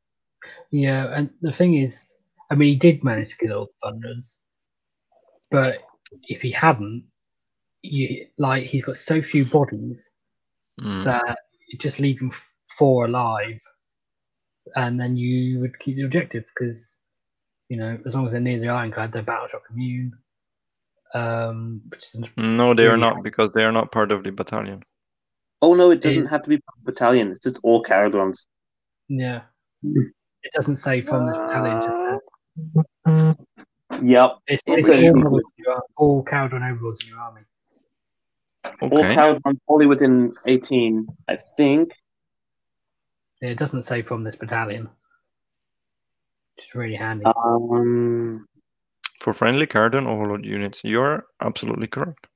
Yeah, 0.70 1.12
and 1.12 1.30
the 1.42 1.52
thing 1.52 1.74
is, 1.74 2.18
I 2.50 2.54
mean, 2.54 2.68
he 2.72 2.76
did 2.76 3.04
manage 3.04 3.30
to 3.30 3.36
kill 3.36 3.58
all 3.58 3.66
the 3.66 3.72
thunders, 3.82 4.38
but 5.50 5.82
if 6.28 6.40
he 6.40 6.52
hadn't, 6.52 7.04
you 7.82 8.28
like 8.38 8.64
he's 8.64 8.84
got 8.84 8.96
so 8.96 9.20
few 9.20 9.44
bodies 9.44 10.12
Mm. 10.80 11.04
that 11.04 11.38
you 11.68 11.78
just 11.78 11.98
leave 11.98 12.20
him 12.20 12.32
four 12.78 13.06
alive, 13.06 13.60
and 14.76 14.98
then 15.00 15.16
you 15.16 15.58
would 15.60 15.78
keep 15.80 15.96
the 15.96 16.02
objective 16.02 16.44
because 16.46 17.00
you 17.68 17.76
know 17.76 17.98
as 18.06 18.14
long 18.14 18.26
as 18.26 18.32
they're 18.32 18.40
near 18.40 18.60
the 18.60 18.68
ironclad, 18.68 19.12
they're 19.12 19.22
battle 19.22 19.48
shock 19.48 19.64
immune. 19.70 20.12
Um, 21.14 21.82
which 21.88 22.02
is, 22.04 22.16
No, 22.36 22.72
they 22.74 22.84
are 22.86 22.90
Really? 22.90 23.00
not 23.00 23.22
because 23.24 23.50
they 23.52 23.64
are 23.64 23.72
not 23.72 23.90
part 23.90 24.12
of 24.12 24.22
the 24.22 24.30
battalion. 24.30 24.82
Oh 25.62 25.74
no, 25.74 25.90
it 25.90 26.00
doesn't 26.02 26.24
It- 26.26 26.30
have 26.30 26.42
to 26.44 26.50
be 26.50 26.60
battalion. 26.84 27.30
It's 27.32 27.40
just 27.40 27.58
all 27.62 27.82
Kharadrons. 27.82 28.46
yeah, 29.08 29.42
it 29.82 30.52
doesn't 30.54 30.76
say 30.76 31.02
from 31.02 31.26
the 31.26 31.32
battalion. 31.32 32.20
Just 32.76 32.88
says, 33.06 33.36
Yep. 34.02 34.30
it's, 34.46 34.62
It's 34.66 34.88
it's 34.88 34.88
all, 34.88 34.94
shoot. 34.94 35.16
models 35.16 35.42
in 35.58 35.64
all 35.96 36.24
Kharadron 36.24 36.70
overlords 36.70 37.02
in 37.04 37.10
your 37.10 37.18
army. 37.18 37.42
All 38.80 38.98
Okay. 38.98 39.14
Kharadrons 39.16 39.58
only 39.68 39.86
within 39.86 40.32
18, 40.46 41.06
I 41.28 41.36
think. 41.56 41.92
Yeah, 43.42 43.48
it 43.50 43.58
doesn't 43.58 43.82
say 43.82 44.02
from 44.02 44.22
this 44.22 44.36
battalion. 44.36 44.88
It's 46.56 46.74
really 46.74 46.94
handy. 46.94 47.24
Um, 47.24 48.46
For 49.20 49.32
friendly 49.32 49.66
Kharadron 49.66 50.06
Overlord 50.06 50.44
units, 50.44 50.82
you're 50.82 51.26
absolutely 51.40 51.86
correct. 51.86 52.26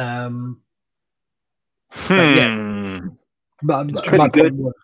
Um, 0.00 0.62
yeah. 2.08 2.56
Hmm. 2.56 3.08
but, 3.62 3.88
It's 3.90 4.00
but 4.00 4.08
pretty 4.08 4.22
my 4.24 4.28
good. 4.28 4.56
point 4.56 4.74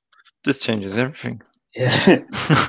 This 0.44 0.58
changes 0.60 0.98
everything. 0.98 1.40
yeah, 1.74 2.18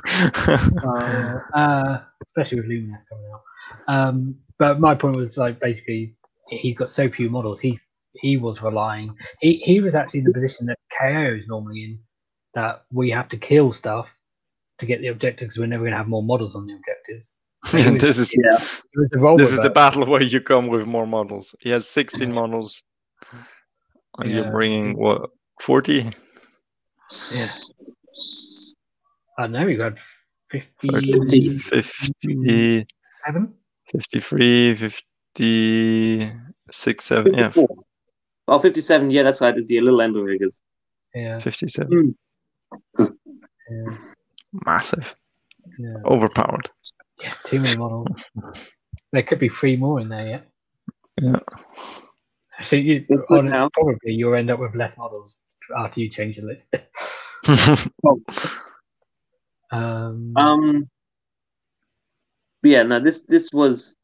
uh, 1.54 1.98
especially 2.26 2.60
with 2.60 2.68
Lumina 2.68 3.02
coming 3.08 3.30
out. 3.32 3.42
Um, 3.88 4.36
but 4.58 4.80
my 4.80 4.94
point 4.94 5.16
was 5.16 5.36
like 5.36 5.60
basically 5.60 6.14
he's 6.48 6.76
got 6.76 6.90
so 6.90 7.10
few 7.10 7.28
models. 7.30 7.60
He's 7.60 7.80
he 8.14 8.36
was 8.36 8.62
relying. 8.62 9.14
He 9.40 9.56
he 9.58 9.80
was 9.80 9.94
actually 9.94 10.20
in 10.20 10.26
the 10.26 10.32
position 10.32 10.66
that 10.66 10.78
KO 10.98 11.34
is 11.38 11.46
normally 11.46 11.84
in, 11.84 11.98
that 12.54 12.84
we 12.90 13.10
have 13.10 13.28
to 13.30 13.36
kill 13.36 13.72
stuff 13.72 14.10
to 14.78 14.86
get 14.86 15.00
the 15.00 15.08
objectives. 15.08 15.58
We're 15.58 15.66
never 15.66 15.82
going 15.82 15.92
to 15.92 15.98
have 15.98 16.08
more 16.08 16.22
models 16.22 16.54
on 16.54 16.66
the 16.66 16.74
objectives. 16.74 17.34
He 17.72 17.90
was- 17.90 18.00
this 18.00 18.18
is 18.18 18.34
Yeah. 18.36 18.56
It 18.56 18.60
was 18.94 19.08
the 19.10 19.18
role 19.18 19.36
this 19.36 19.52
is 19.52 19.62
the 19.62 19.70
battle 19.70 20.06
where 20.06 20.22
you 20.22 20.40
come 20.40 20.68
with 20.68 20.86
more 20.86 21.06
models. 21.06 21.54
He 21.60 21.70
has 21.70 21.88
16 21.88 22.32
models, 22.32 22.82
and 24.18 24.30
Yeah. 24.30 24.36
you're 24.42 24.50
bringing 24.52 24.96
what 24.98 25.30
40? 25.60 26.10
Yeah. 27.34 27.46
I 29.38 29.46
know 29.46 29.66
you 29.66 29.76
got 29.76 29.98
30, 30.50 31.58
57. 31.58 32.86
50, 33.92 33.92
53, 33.92 34.74
56, 34.74 37.04
7, 37.04 37.34
yeah, 37.34 37.48
54. 37.50 37.84
Oh, 38.50 38.58
57, 38.58 39.10
yeah, 39.10 39.22
that's 39.22 39.40
right. 39.40 39.56
It's 39.56 39.66
the 39.66 39.80
little 39.80 40.00
Endrinriggers. 40.00 40.60
Yeah, 41.14 41.38
57. 41.38 42.14
Hmm. 42.98 43.04
yeah, 43.70 43.96
Massive, 44.66 45.14
yeah. 45.78 45.94
overpowered. 46.04 46.68
Yeah, 47.20 47.34
too 47.44 47.60
many 47.60 47.76
models. 47.76 48.08
there 49.12 49.22
could 49.22 49.38
be 49.38 49.48
three 49.48 49.76
more 49.76 50.00
in 50.00 50.08
there 50.08 50.26
yet. 50.26 50.46
Yeah. 51.20 51.38
So 52.62 52.76
you, 52.76 53.06
on, 53.30 53.46
now. 53.46 53.70
probably 53.72 54.12
you'll 54.12 54.34
end 54.34 54.50
up 54.50 54.58
with 54.60 54.74
less 54.74 54.96
models 54.98 55.36
after 55.76 56.00
you 56.00 56.10
change 56.10 56.36
the 56.36 56.42
list. 56.42 56.74
um, 59.70 60.32
Um, 60.36 60.88
yeah, 62.62 62.82
no, 62.82 63.00
this 63.00 63.22
this 63.24 63.50
was 63.52 63.94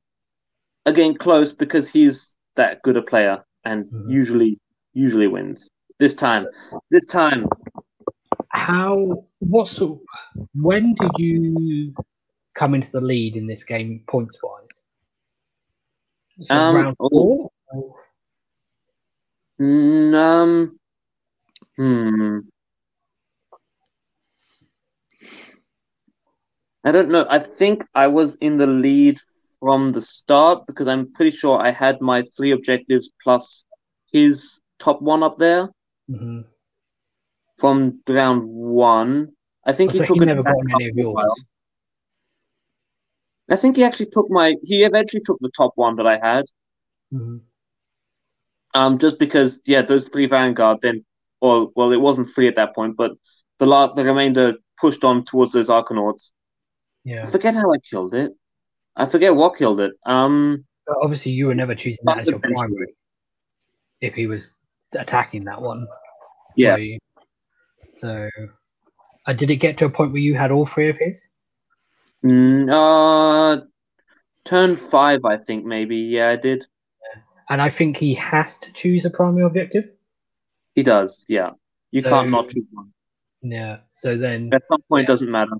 again 0.86 1.16
close 1.16 1.53
because 1.53 1.89
he's 1.89 2.36
that 2.57 2.82
good 2.82 2.97
a 2.97 3.03
player 3.03 3.45
and 3.65 3.86
Mhm. 3.86 4.11
usually 4.11 4.59
usually 4.93 5.27
wins. 5.27 5.69
This 5.99 6.15
time, 6.15 6.45
this 6.91 7.05
time, 7.07 7.47
how? 8.49 9.24
What 9.41 9.69
sort? 9.69 10.01
When 10.55 10.95
did 10.95 11.11
you 11.19 11.93
come 12.55 12.74
into 12.74 12.90
the 12.93 13.01
lead 13.01 13.36
in 13.36 13.47
this 13.47 13.64
game, 13.64 14.02
points 14.09 14.39
wise? 14.43 14.82
So 16.44 16.56
Um, 16.56 16.74
round 16.74 16.97
four. 16.98 17.51
Or- 17.72 17.94
mm, 19.60 20.14
um, 20.14 20.78
hmm. 21.76 22.39
I 26.85 26.93
don't 26.93 27.10
know. 27.10 27.26
I 27.28 27.39
think 27.40 27.82
I 27.94 28.06
was 28.09 28.36
in 28.36 28.59
the 28.59 28.66
lead 28.66 29.16
from 29.60 29.93
the 29.93 30.01
start 30.01 30.66
because 30.66 30.86
I'm 30.89 31.12
pretty 31.12 31.31
sure 31.36 31.60
I 31.60 31.70
had 31.70 32.01
my 32.01 32.22
three 32.36 32.51
objectives 32.52 33.10
plus 33.22 33.64
his 34.12 34.60
top 34.78 35.01
one 35.02 35.22
up 35.22 35.39
there 35.39 35.68
Mhm. 36.09 36.44
from 37.59 38.01
round 38.09 38.43
one. 38.47 39.28
I 39.66 39.72
think 39.72 39.93
So 39.93 39.98
he 39.98 40.06
took 40.06 40.16
he 40.16 40.20
never 40.20 40.43
got 40.43 40.56
any 40.74 40.89
of 40.89 40.97
yours. 40.97 41.44
I 43.50 43.56
think 43.56 43.76
he 43.76 43.84
actually 43.84 44.06
took 44.06 44.30
my. 44.30 44.54
He 44.62 44.84
eventually 44.84 45.22
took 45.24 45.38
the 45.40 45.50
top 45.56 45.72
one 45.76 45.96
that 45.96 46.06
I 46.06 46.16
had. 46.18 46.46
Mhm. 47.12 47.40
Um, 48.74 48.98
just 48.98 49.18
because, 49.18 49.60
yeah, 49.66 49.82
those 49.82 50.08
three 50.08 50.26
Vanguard 50.26 50.78
then, 50.82 51.04
or 51.40 51.70
well, 51.76 51.92
it 51.92 52.00
wasn't 52.00 52.28
three 52.34 52.48
at 52.48 52.56
that 52.56 52.74
point, 52.74 52.96
but 52.96 53.12
the 53.58 53.66
la- 53.66 53.92
the 53.92 54.04
remainder 54.04 54.54
pushed 54.80 55.04
on 55.04 55.24
towards 55.24 55.52
those 55.52 55.68
Arkanauts. 55.68 56.32
I 57.06 57.10
Yeah. 57.10 57.26
forget 57.26 57.54
how 57.54 57.72
I 57.72 57.78
killed 57.78 58.14
it. 58.14 58.32
I 58.96 59.06
forget 59.06 59.34
what 59.36 59.56
killed 59.56 59.80
it. 59.80 59.92
Um, 60.06 60.64
But 60.86 60.96
obviously, 61.02 61.32
you 61.32 61.46
were 61.46 61.54
never 61.54 61.74
choosing 61.74 62.04
that 62.04 62.18
as 62.18 62.28
your 62.28 62.40
primary. 62.40 62.94
If 64.00 64.14
he 64.14 64.26
was 64.26 64.56
attacking 64.92 65.44
that 65.44 65.60
one, 65.62 65.86
yeah. 66.56 66.76
So, 67.92 68.28
uh, 69.26 69.32
did 69.32 69.50
it 69.50 69.56
get 69.56 69.78
to 69.78 69.86
a 69.86 69.90
point 69.90 70.12
where 70.12 70.20
you 70.20 70.34
had 70.34 70.50
all 70.50 70.66
three 70.66 70.88
of 70.90 70.98
his? 70.98 71.26
Mm, 72.24 72.70
uh, 72.70 73.64
turn 74.44 74.76
five, 74.76 75.24
I 75.24 75.36
think 75.36 75.64
maybe. 75.64 75.96
Yeah, 75.96 76.30
I 76.30 76.36
did. 76.36 76.66
And 77.51 77.60
I 77.60 77.68
think 77.68 77.98
he 77.98 78.14
has 78.14 78.59
to 78.60 78.72
choose 78.72 79.05
a 79.05 79.10
primary 79.10 79.44
objective. 79.44 79.90
He 80.74 80.82
does. 80.82 81.26
Yeah, 81.28 81.51
you 81.90 82.01
So- 82.01 82.09
can't 82.09 82.30
not 82.30 82.48
choose 82.48 82.64
one. 82.72 82.92
Yeah. 83.42 83.80
So 83.90 84.16
then, 84.16 84.51
At 84.55 84.66
some 84.66 84.80
point, 84.88 85.05
it 85.05 85.09
doesn't 85.09 85.30
matter. 85.30 85.52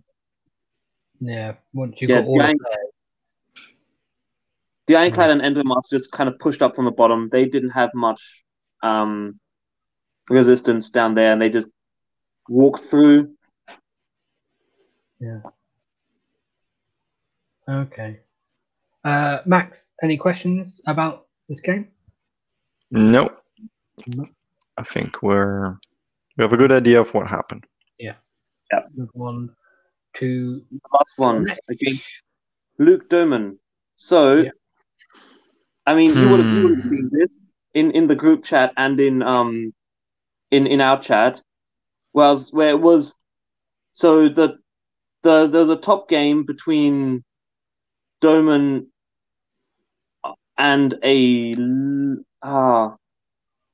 yeah, 1.20 1.57
once 1.74 2.01
you 2.01 2.09
Yeah, 2.09 2.20
got 2.23 2.27
all 2.28 2.39
theirs, 2.39 2.55
The 4.86 4.97
Ironclad 4.97 5.31
and 5.31 5.41
Endrinmaster 5.43 5.91
just 5.91 6.11
kind 6.12 6.28
of 6.28 6.39
pushed 6.39 6.61
up 6.62 6.74
from 6.74 6.85
the 6.86 6.91
bottom. 6.91 7.28
They 7.31 7.45
didn't 7.47 7.70
have 7.70 7.91
much 7.95 8.45
um, 8.82 9.39
resistance 10.28 10.91
down 10.91 11.15
there, 11.15 11.32
and 11.32 11.41
they 11.41 11.49
just 11.51 11.69
walked 12.49 12.85
through. 12.85 13.35
Okay. 17.69 18.20
Uh, 19.05 19.39
Max, 19.47 19.86
any 20.03 20.16
questions 20.16 20.81
about 20.86 21.27
this 21.49 21.61
game? 21.61 21.89
no, 22.91 23.28
No. 24.07 24.27
I 24.77 24.82
think 24.82 25.23
we're 25.23 25.70
we 26.36 26.43
have 26.45 26.53
a 26.53 26.57
good 26.57 26.73
idea 26.73 27.01
of 27.01 27.12
what 27.15 27.27
happened. 27.27 27.65
Yeah. 27.99 28.15
Yeah. 28.73 28.81
Move 28.97 29.11
on 29.19 29.51
to 30.15 30.62
Last 30.93 31.19
one 31.19 31.45
Select. 31.45 31.61
again, 31.70 31.99
Luke 32.78 33.09
Doman. 33.09 33.59
So, 33.97 34.36
Yeah. 34.43 34.51
I 35.86 35.95
mean, 35.95 36.16
you 36.16 36.28
would 36.28 36.41
have 36.41 36.53
you 36.53 36.62
would 36.62 36.70
have 36.73 36.85
Hmm. 36.85 36.89
seen 36.89 37.11
this 37.12 37.31
in 37.74 37.91
in 37.93 38.07
the 38.09 38.15
group 38.15 38.45
chat 38.45 38.73
and 38.77 38.99
in 39.01 39.23
um 39.23 39.73
in 40.51 40.66
in 40.66 40.81
our 40.81 41.01
chat, 41.03 41.43
was 42.12 42.53
where 42.53 42.70
it 42.70 42.81
was. 42.81 43.16
So 43.93 44.28
the 44.28 44.59
the 45.23 45.47
there's 45.47 45.70
a 45.70 45.77
top 45.77 46.09
game 46.09 46.45
between 46.45 47.23
Doman 48.25 48.89
and 50.59 50.95
a 51.05 51.55
ah 52.43 52.97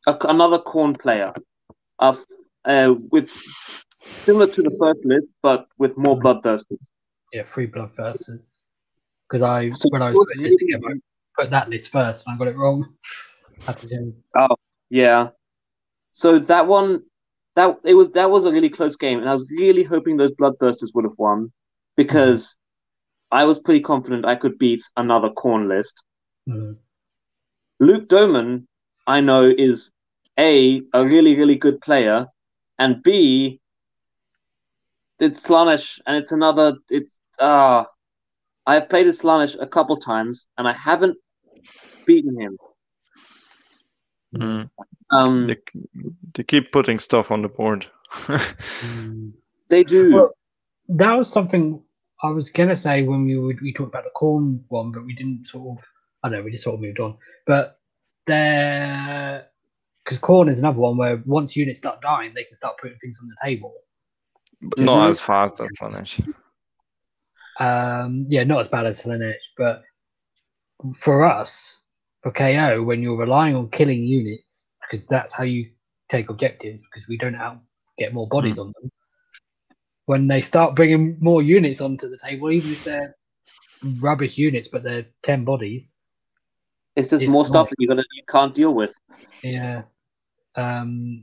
a, 0.06 0.16
another 0.28 0.59
Khorne 0.59 0.98
player, 1.01 1.32
uh, 2.01 2.14
uh, 2.64 2.94
with 3.10 3.28
similar 4.27 4.47
to 4.48 4.62
the 4.62 4.77
first 4.81 5.01
list, 5.05 5.27
but 5.43 5.66
with 5.78 5.97
more 5.97 6.16
Mhm. 6.16 6.20
bloodthirsters. 6.20 6.90
yeah, 7.32 7.44
free 7.44 7.66
blood 7.66 7.93
versus 7.97 8.66
because 9.28 9.43
I 9.43 9.70
So 9.74 9.89
when 9.90 10.02
I 10.02 10.10
was 10.10 10.18
was 10.18 10.28
putting 10.28 10.44
this 10.44 10.56
together, 10.56 10.86
I 10.89 11.43
put 11.43 11.51
that 11.51 11.68
list 11.70 11.90
first 11.90 12.27
and 12.27 12.35
I 12.35 12.39
got 12.39 12.48
it 12.48 12.56
wrong. 12.56 12.97
oh 14.39 14.56
Yeah. 14.90 15.28
So 16.12 16.39
that 16.40 16.66
one, 16.66 17.02
that 17.56 17.77
it 17.85 17.94
was 17.94 18.10
that 18.12 18.31
was 18.31 18.44
a 18.47 18.52
really 18.52 18.70
close 18.70 18.97
game, 18.97 19.18
and 19.20 19.28
I 19.28 19.32
was 19.32 19.51
really 19.59 19.85
hoping 19.85 20.16
those 20.16 20.32
bloodthirsters 20.40 20.90
would 20.94 21.05
have 21.05 21.18
won 21.18 21.52
because 21.97 22.56
I 23.32 23.44
was 23.44 23.59
pretty 23.59 23.81
confident 23.81 24.24
I 24.24 24.36
could 24.36 24.59
beat 24.59 24.82
another 24.97 25.31
Khorne 25.31 25.69
list. 25.69 26.02
Mhm. 26.48 26.77
Luke 27.78 28.09
Doman, 28.09 28.66
I 29.07 29.20
know, 29.20 29.44
is 29.57 29.93
a 30.39 30.82
a 30.93 31.05
really 31.05 31.36
really 31.36 31.57
good 31.57 31.81
player, 31.81 32.27
and 32.78 33.02
b 33.02 33.61
it's 35.20 35.47
Slaanesh, 35.47 36.01
and 36.07 36.16
it's 36.16 36.32
another. 36.32 36.77
It's 36.89 37.20
ah, 37.39 37.86
I've 38.66 38.89
played 38.89 39.07
as 39.07 39.20
Slaanesh 39.20 39.57
a 39.61 39.66
couple 39.66 39.97
times, 39.98 40.48
and 40.59 40.66
I 40.66 40.73
haven't 40.73 41.16
beaten 42.07 42.40
him. 42.40 42.57
Mm. 44.35 44.70
Um, 45.11 45.47
They, 45.47 45.57
they 46.35 46.43
keep 46.44 46.73
putting 46.73 46.98
stuff 46.98 47.31
on 47.31 47.43
the 47.43 47.48
board. 47.48 47.86
Mm. 48.81 49.32
they 49.69 49.85
do. 49.85 50.12
Well, 50.15 50.31
that 50.89 51.12
was 51.15 51.31
something 51.31 51.82
I 52.22 52.30
was 52.30 52.51
gonna 52.51 52.76
say 52.76 53.02
when 53.02 53.24
we 53.24 53.38
would, 53.38 53.60
we 53.60 53.72
talked 53.72 53.88
about 53.88 54.05
the 54.05 54.10
Khorne 54.14 54.60
one, 54.68 54.92
but 54.92 55.05
we 55.05 55.14
didn't 55.14 55.47
sort 55.47 55.78
of. 55.78 55.84
I 56.22 56.28
know, 56.28 56.42
we 56.42 56.51
just 56.51 56.64
sort 56.64 56.74
of 56.74 56.80
moved 56.80 57.01
on. 57.01 57.16
But 57.47 57.78
there, 58.26 59.47
because 60.05 60.18
Khorne 60.18 60.51
is 60.51 60.59
another 60.59 60.78
one 60.78 60.98
where 60.98 61.22
once 61.24 61.56
units 61.56 61.78
start 61.78 62.02
dying, 62.02 62.32
they 62.34 62.44
can 62.44 62.55
start 62.55 62.76
putting 62.80 62.98
things 62.98 63.18
on 63.22 63.28
the 63.28 63.36
table. 63.42 63.72
but 64.60 64.78
not 64.78 65.09
as 65.09 65.20
fast 65.20 65.60
as 65.60 65.68
Slaanesh. 65.80 66.20
Um, 67.59 68.26
yeah, 68.28 68.44
not 68.44 68.60
as 68.60 68.68
bad 68.68 68.86
as 68.86 69.02
Slaanesh, 69.02 69.42
but 69.56 69.82
for 70.94 71.24
us, 71.24 71.78
for 72.22 72.32
KO, 72.32 72.82
when 72.82 73.02
you're 73.02 73.16
relying 73.16 73.55
on 73.55 73.70
killing 73.70 74.05
units, 74.05 74.68
because 74.82 75.06
that's 75.06 75.32
how 75.32 75.44
you 75.44 75.70
take 76.10 76.28
objectives, 76.28 76.82
because 76.82 77.09
we 77.09 77.16
don't 77.16 77.34
out 77.34 77.60
get 77.98 78.12
more 78.12 78.28
bodies 78.28 78.59
on 78.59 78.72
them. 78.80 78.90
When 80.10 80.26
they 80.26 80.40
start 80.40 80.74
bringing 80.74 81.16
more 81.20 81.40
units 81.40 81.80
onto 81.80 82.08
the 82.10 82.18
table, 82.18 82.50
even 82.50 82.70
if 82.72 82.82
they're 82.82 83.14
rubbish 84.00 84.36
units, 84.36 84.66
but 84.66 84.82
they're 84.82 85.06
ten 85.22 85.44
bodies, 85.44 85.94
It's 86.96 87.10
just 87.10 87.22
It's 87.22 87.32
more 87.32 87.46
stuff 87.46 87.68
that 87.70 87.76
you 87.78 87.86
gotta 87.86 88.02
you 88.16 88.24
can't 88.28 88.52
deal 88.52 88.74
with. 88.74 88.92
yeah. 89.44 89.82
Um, 90.56 91.22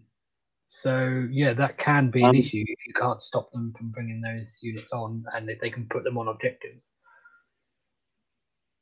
so 0.63 1.27
yeah, 1.29 1.51
that 1.51 1.77
can 1.77 2.09
be 2.11 2.21
an 2.23 2.29
Um, 2.29 2.35
issue 2.37 2.63
if 2.65 2.79
you 2.87 2.93
can't 2.93 3.21
stop 3.21 3.51
them 3.51 3.73
from 3.77 3.89
bringing 3.91 4.21
those 4.21 4.57
units 4.61 4.93
on, 4.93 5.25
and 5.33 5.49
if 5.49 5.59
they 5.59 5.69
can 5.69 5.85
put 5.89 6.05
them 6.05 6.17
on 6.17 6.29
objectives. 6.29 6.95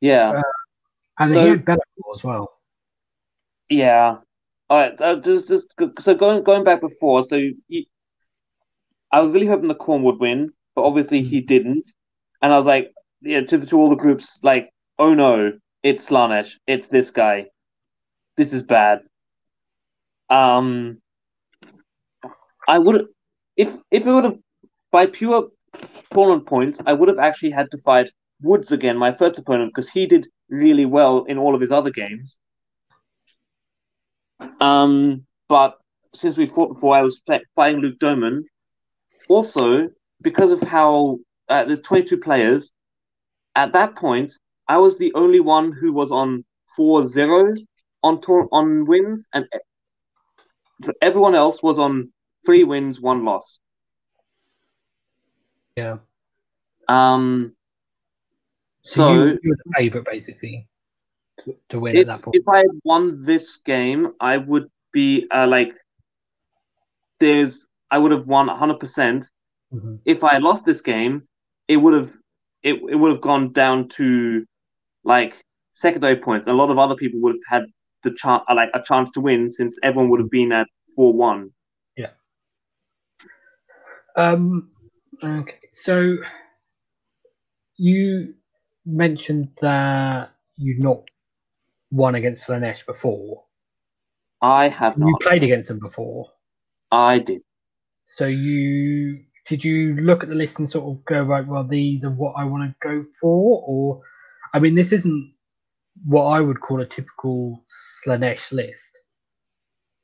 Yeah, 0.02 0.30
Uh, 0.38 0.42
And 1.18 1.32
So- 1.32 1.44
he 1.44 1.50
had 1.50 1.66
Bellator 1.66 2.14
as 2.14 2.24
well. 2.24 2.62
yeah. 3.72 4.20
All 4.70 4.78
right. 4.78 4.96
So 5.00 5.20
just, 5.20 5.48
just 5.48 5.68
so 6.00 6.14
going 6.14 6.44
going 6.44 6.64
back 6.64 6.80
before, 6.82 7.24
so 7.24 7.38
you, 7.38 7.86
I 9.16 9.22
was 9.22 9.32
really 9.32 9.48
hoping 9.48 9.70
the 9.70 9.76
Khorne 9.76 10.02
would 10.02 10.20
win, 10.20 10.50
but 10.76 10.84
obviously 10.84 11.24
he 11.24 11.40
didn't, 11.40 11.88
and 12.42 12.52
I 12.52 12.58
was 12.58 12.66
like, 12.66 12.92
yeah, 13.22 13.42
to 13.42 13.66
to 13.66 13.78
all 13.78 13.90
the 13.90 13.96
groups 13.96 14.40
like, 14.44 14.70
oh 15.00 15.14
no, 15.14 15.54
it's 15.84 16.10
Slaanesh, 16.10 16.52
it's 16.68 16.88
this 16.88 17.12
guy, 17.12 17.46
this 18.36 18.52
is 18.52 18.64
bad. 18.64 19.00
Um, 20.30 20.98
I 22.68 22.78
would 22.78 23.06
if 23.56 23.70
if 23.90 24.06
it 24.06 24.12
would 24.12 24.26
have 24.26 24.38
by 24.92 25.06
pure 25.06 25.48
tournament 26.14 26.46
points, 26.46 26.82
I 26.86 26.92
would 26.92 27.08
have 27.08 27.20
actually 27.20 27.52
had 27.52 27.72
to 27.72 27.78
fight 27.86 28.12
Woods 28.42 28.74
again, 28.74 28.98
my 28.98 29.16
first 29.16 29.40
opponent, 29.40 29.72
because 29.74 29.90
he 29.90 30.08
did 30.08 30.28
really 30.50 30.86
well 30.86 31.24
in 31.24 31.38
all 31.38 31.56
of 31.56 31.62
his 31.62 31.72
other 31.72 31.90
games. 31.90 32.38
Um, 34.60 35.26
but 35.48 35.78
since 36.14 36.36
we 36.36 36.48
fought 36.48 36.74
before, 36.74 36.98
I 36.98 37.02
was 37.02 37.22
fighting 37.56 37.80
Luke 37.80 38.00
Doman. 38.00 38.46
Also, 39.30 39.90
because 40.22 40.52
of 40.52 40.62
how 40.62 41.20
uh, 41.50 41.66
there's 41.66 41.82
22 41.82 42.18
players, 42.18 42.72
at 43.56 43.74
that 43.74 43.96
point, 43.96 44.34
I 44.68 44.78
was 44.78 44.98
the 44.98 45.14
only 45.14 45.40
one 45.40 45.72
who 45.72 45.94
was 45.94 46.12
on 46.12 46.44
4-0 46.78 47.58
on 48.04 48.22
tour 48.22 48.48
on 48.52 48.86
wins, 48.86 49.28
and 49.34 49.46
everyone 51.02 51.36
else 51.36 51.64
was 51.64 51.80
on 51.80 52.12
three 52.46 52.64
wins, 52.64 53.02
one 53.02 53.26
loss. 53.26 53.60
Yeah. 55.76 55.98
Um. 56.88 57.56
So, 58.82 59.08
So, 59.08 59.14
you, 59.14 59.40
you 59.42 59.50
were 59.50 59.58
the 59.66 59.74
favourite 59.76 60.06
basically 60.06 60.68
to, 61.40 61.56
to 61.70 61.80
win 61.80 61.96
if, 61.96 62.02
at 62.02 62.08
that 62.08 62.22
point. 62.22 62.36
if 62.36 62.48
I 62.48 62.58
had 62.58 62.80
won 62.84 63.26
this 63.26 63.58
game, 63.58 64.14
I 64.20 64.38
would 64.38 64.70
be 64.94 65.28
uh, 65.32 65.48
like, 65.48 65.74
there's, 67.20 67.68
I 67.92 67.98
would 67.98 68.12
have 68.12 68.28
won 68.28 68.48
100%. 68.50 69.30
Mhm. 69.74 70.00
If 70.06 70.24
I 70.24 70.34
had 70.34 70.44
lost 70.44 70.66
this 70.66 70.82
game, 70.82 71.28
it 71.68 71.78
would 71.78 71.94
have, 71.94 72.12
it, 72.64 72.76
it 72.90 72.96
would 72.96 73.12
have 73.12 73.22
gone 73.22 73.52
down 73.54 73.90
to 73.90 74.46
like 75.04 75.44
secondary 75.74 76.16
points. 76.16 76.48
A 76.48 76.54
lot 76.54 76.70
of 76.72 76.78
other 76.80 76.96
people 76.96 77.20
would 77.22 77.36
have 77.50 77.62
had 77.62 77.70
the 78.04 78.12
chance, 78.14 78.44
like 78.54 78.70
a 78.74 78.82
chance 78.84 79.12
to 79.12 79.22
win 79.22 79.50
since 79.50 79.78
everyone 79.84 80.10
would 80.10 80.20
have 80.20 80.30
been 80.32 80.52
at 80.52 80.68
4 80.96 81.14
1. 81.14 81.52
Yeah. 81.98 82.12
Um, 84.16 84.72
okay, 85.24 85.60
so 85.72 86.18
you 87.78 88.34
mentioned 88.86 89.50
that 89.62 90.32
you'd 90.58 90.82
not 90.84 91.10
won 91.92 92.16
against 92.16 92.48
Slaanesh 92.48 92.86
before. 92.86 93.44
I 94.42 94.70
have 94.70 94.98
not 94.98 95.08
You 95.08 95.12
not. 95.14 95.22
played 95.22 95.44
against 95.44 95.70
them 95.70 95.80
before, 95.80 96.32
I 96.92 97.20
did. 97.20 97.42
So 98.06 98.28
you 98.28 99.24
did 99.46 99.64
you 99.64 99.96
look 99.96 100.24
at 100.24 100.30
the 100.30 100.36
list 100.36 100.60
and 100.60 100.70
sort 100.70 100.86
of 100.92 101.06
go 101.06 101.22
right? 101.24 101.46
Well, 101.46 101.64
these 101.64 102.04
are 102.04 102.12
what 102.12 102.34
I 102.38 102.44
want 102.46 102.64
to 102.64 102.76
go 102.88 103.06
for, 103.20 103.64
or 103.66 104.02
I 104.54 104.60
mean, 104.60 104.76
this 104.76 104.92
isn't 104.92 105.34
what 106.06 106.26
I 106.26 106.40
would 106.42 106.62
call 106.62 106.82
a 106.82 106.86
typical 106.86 107.64
Slaanesh 108.06 108.52
list. 108.52 109.00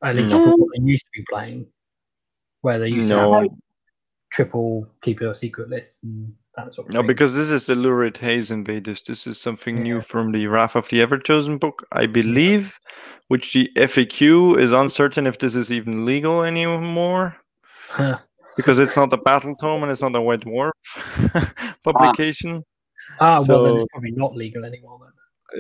At 0.03 0.15
least 0.15 0.31
No. 0.31 0.37
what 0.37 0.69
they 0.75 0.83
used 0.83 1.05
to 1.05 1.19
be 1.19 1.25
playing, 1.29 1.67
where 2.61 2.79
they 2.79 2.89
used 2.89 3.09
to 3.09 3.17
have 3.17 3.29
like, 3.29 3.51
triple 4.31 4.87
Keeper 5.01 5.27
of 5.27 5.37
Secrets 5.37 5.69
lists 5.69 6.03
and 6.03 6.33
that 6.55 6.73
sort 6.73 6.87
of 6.87 6.93
No, 6.93 7.01
thing. 7.01 7.07
because 7.07 7.35
this 7.35 7.49
is 7.49 7.65
the 7.67 7.75
Lurid 7.75 8.17
Haze 8.17 8.51
Invaders. 8.51 9.03
This 9.03 9.27
is 9.27 9.39
something 9.39 9.81
new 9.83 10.01
from 10.01 10.31
the 10.31 10.47
Wrath 10.47 10.75
of 10.75 10.89
the 10.89 11.01
Everchosen 11.01 11.59
book, 11.59 11.85
I 11.91 12.07
believe, 12.07 12.79
which 13.27 13.53
the 13.53 13.69
FAQ 13.75 14.59
is 14.59 14.71
uncertain 14.71 15.27
if 15.27 15.37
this 15.37 15.55
is 15.55 15.71
even 15.71 16.05
legal 16.05 16.43
anymore 16.43 17.35
Huh. 17.91 18.18
because 18.57 18.80
it's 18.80 18.95
not 18.97 19.13
a 19.13 19.18
battle 19.18 19.55
tome 19.55 19.84
and 19.84 19.91
it's 19.91 20.01
not 20.01 20.15
a 20.15 20.22
White 20.22 20.41
Dwarf 20.41 20.72
publication. 21.84 22.63
Ah, 23.19 23.34
well, 23.34 23.35
then 23.35 23.45
So- 23.45 23.77
it's 23.77 23.91
probably 23.91 24.11
not 24.11 24.35
legal 24.35 24.65
anymore. 24.65 24.99
Then. 25.01 25.11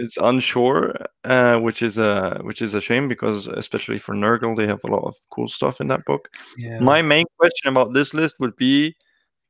It's 0.03 0.15
unsure, 0.17 0.95
uh, 1.25 1.57
which 1.59 1.81
is 1.81 1.97
a 1.97 2.39
which 2.43 2.61
is 2.61 2.73
a 2.73 2.79
shame 2.79 3.09
because 3.09 3.47
especially 3.47 3.97
for 3.99 4.15
Nurgle, 4.15 4.55
they 4.55 4.65
have 4.65 4.79
a 4.85 4.87
lot 4.87 5.03
of 5.03 5.15
cool 5.31 5.49
stuff 5.49 5.81
in 5.81 5.87
that 5.89 6.05
book. 6.05 6.29
Yeah. 6.57 6.79
My 6.79 7.01
main 7.01 7.25
question 7.37 7.67
about 7.69 7.93
this 7.93 8.13
list 8.13 8.37
would 8.39 8.55
be 8.55 8.95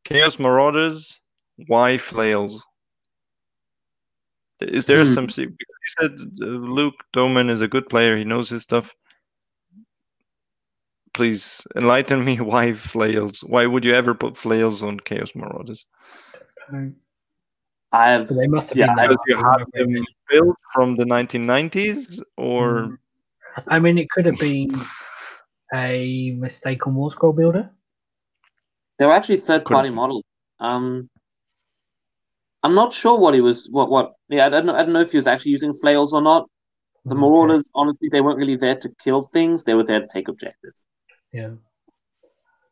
Chaos 0.04 0.40
Marauders, 0.40 1.22
why 1.68 2.00
flails? 2.00 2.66
Is 4.62 4.86
there 4.88 5.04
Hmm. 5.06 5.14
some 5.14 5.28
you 5.38 5.56
said 6.00 6.12
uh, 6.42 6.46
Luke 6.46 7.04
Doman 7.14 7.50
is 7.52 7.62
a 7.62 7.68
good 7.68 7.88
player, 7.90 8.18
he 8.18 8.24
knows 8.24 8.50
his 8.50 8.64
stuff. 8.64 8.96
Please 11.14 11.66
enlighten 11.76 12.24
me 12.24 12.38
why 12.42 12.74
flails. 12.74 13.42
Why 13.42 13.66
would 13.66 13.86
you 13.86 13.94
ever 13.94 14.14
put 14.14 14.38
flails 14.38 14.84
on 14.84 15.00
Chaos 15.00 15.34
Marauders? 15.36 15.86
I 17.92 18.10
have. 18.12 18.28
they 18.28 18.48
must 18.48 18.70
have 18.70 18.78
Yeah, 18.78 18.88
been 18.88 18.96
I. 18.98 19.08
Because 19.08 19.20
you 19.28 19.36
have 19.36 19.66
them 19.74 20.04
built 20.30 20.58
from 20.74 20.96
the 20.96 21.06
1990s, 21.06 22.24
or 22.38 22.92
Mm. 22.92 22.98
I 23.68 23.80
mean, 23.80 23.98
it 23.98 24.10
could 24.10 24.26
have 24.26 24.38
been 24.40 24.72
a 25.74 26.32
mistake 26.38 26.88
on 26.88 26.96
War 26.96 27.12
Scroll 27.12 27.34
Builder. 27.34 27.70
They 29.00 29.06
were 29.06 29.14
actually 29.14 29.38
third-party 29.40 29.90
models. 29.90 30.24
Um, 30.60 31.10
I'm 32.64 32.74
not 32.76 32.94
sure 32.94 33.18
what 33.20 33.34
he 33.34 33.42
was. 33.42 33.68
What 33.72 33.90
what? 33.90 34.14
Yeah, 34.30 34.46
I 34.46 34.50
don't 34.50 34.66
know. 34.66 34.76
I 34.76 34.84
don't 34.84 34.94
know 34.94 35.02
if 35.02 35.12
he 35.12 35.18
was 35.18 35.28
actually 35.28 35.52
using 35.52 35.74
flails 35.74 36.14
or 36.14 36.22
not. 36.22 36.48
The 37.08 37.16
Okay, 37.16 37.16
Marauders, 37.16 37.70
honestly, 37.76 38.10
they 38.12 38.22
weren't 38.22 38.38
really 38.38 38.56
there 38.58 38.76
to 38.78 38.90
kill 39.04 39.24
things. 39.24 39.64
They 39.64 39.74
were 39.74 39.84
there 39.84 40.00
to 40.00 40.08
take 40.12 40.28
objectives. 40.28 40.86
Yeah. 41.34 41.52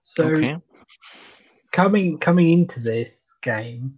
So 0.01 0.25
okay, 0.25 0.57
coming 1.71 2.17
coming 2.17 2.51
into 2.51 2.79
this 2.79 3.33
game, 3.41 3.95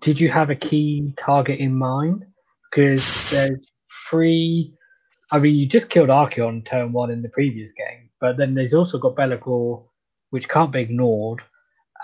did 0.00 0.20
you 0.20 0.28
have 0.30 0.50
a 0.50 0.56
key 0.56 1.12
target 1.16 1.58
in 1.60 1.74
mind? 1.76 2.24
Because 2.70 3.30
there's 3.30 3.66
three. 4.08 4.74
I 5.30 5.38
mean, 5.38 5.54
you 5.54 5.66
just 5.66 5.90
killed 5.90 6.08
Archaon 6.08 6.64
turn 6.64 6.92
one 6.92 7.10
in 7.10 7.22
the 7.22 7.28
previous 7.30 7.72
game, 7.72 8.10
but 8.20 8.36
then 8.36 8.54
there's 8.54 8.74
also 8.74 8.98
got 8.98 9.16
Be'lakor, 9.16 9.84
which 10.30 10.48
can't 10.48 10.72
be 10.72 10.80
ignored, 10.80 11.40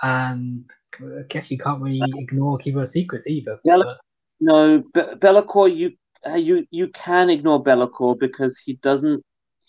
and 0.01 0.65
I 0.99 1.23
guess 1.29 1.51
you 1.51 1.57
can't 1.57 1.81
really 1.81 2.01
ignore 2.17 2.57
Keeper 2.57 2.83
of 2.83 2.89
Secrets 2.89 3.27
either. 3.27 3.59
Yeah, 3.63 3.77
but- 3.83 3.99
No, 4.41 4.79
Be- 4.93 5.15
Be'lakor, 5.19 5.75
you 5.75 5.91
uh, 6.27 6.35
you 6.35 6.65
you 6.71 6.87
can 6.89 7.29
ignore 7.29 7.61
Be'lakor 7.63 8.17
because 8.19 8.57
he 8.57 8.73
doesn't. 8.75 9.23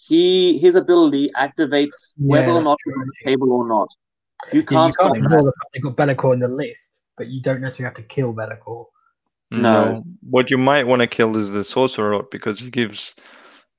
He 0.06 0.58
his 0.58 0.74
ability 0.76 1.30
activates 1.36 2.12
whether 2.16 2.46
Yeah, 2.46 2.52
or 2.54 2.62
not 2.62 2.78
that's 2.78 2.86
you're 2.86 2.98
on 2.98 3.04
true, 3.04 3.12
the 3.24 3.30
table 3.30 3.52
or 3.52 3.68
not. 3.68 3.88
You 4.52 4.62
can't 4.62 4.88
you 4.88 4.94
can't 4.94 5.16
ignore 5.16 5.42
the 5.42 5.52
fact 5.52 5.70
they've 5.74 5.82
got 5.82 5.96
Be'lakor 5.96 6.32
in 6.32 6.40
the 6.40 6.48
list, 6.48 7.02
but 7.16 7.28
you 7.28 7.42
don't 7.42 7.60
necessarily 7.60 7.94
have 7.94 7.96
to 7.96 8.14
kill 8.14 8.32
Be'lakor. 8.32 8.86
No. 9.50 10.04
What 10.22 10.50
you 10.50 10.58
might 10.58 10.86
want 10.86 11.00
to 11.00 11.06
kill 11.06 11.36
is 11.36 11.52
the 11.52 11.64
Sorcerer 11.64 12.22
because 12.30 12.60
he 12.60 12.70
gives 12.70 13.14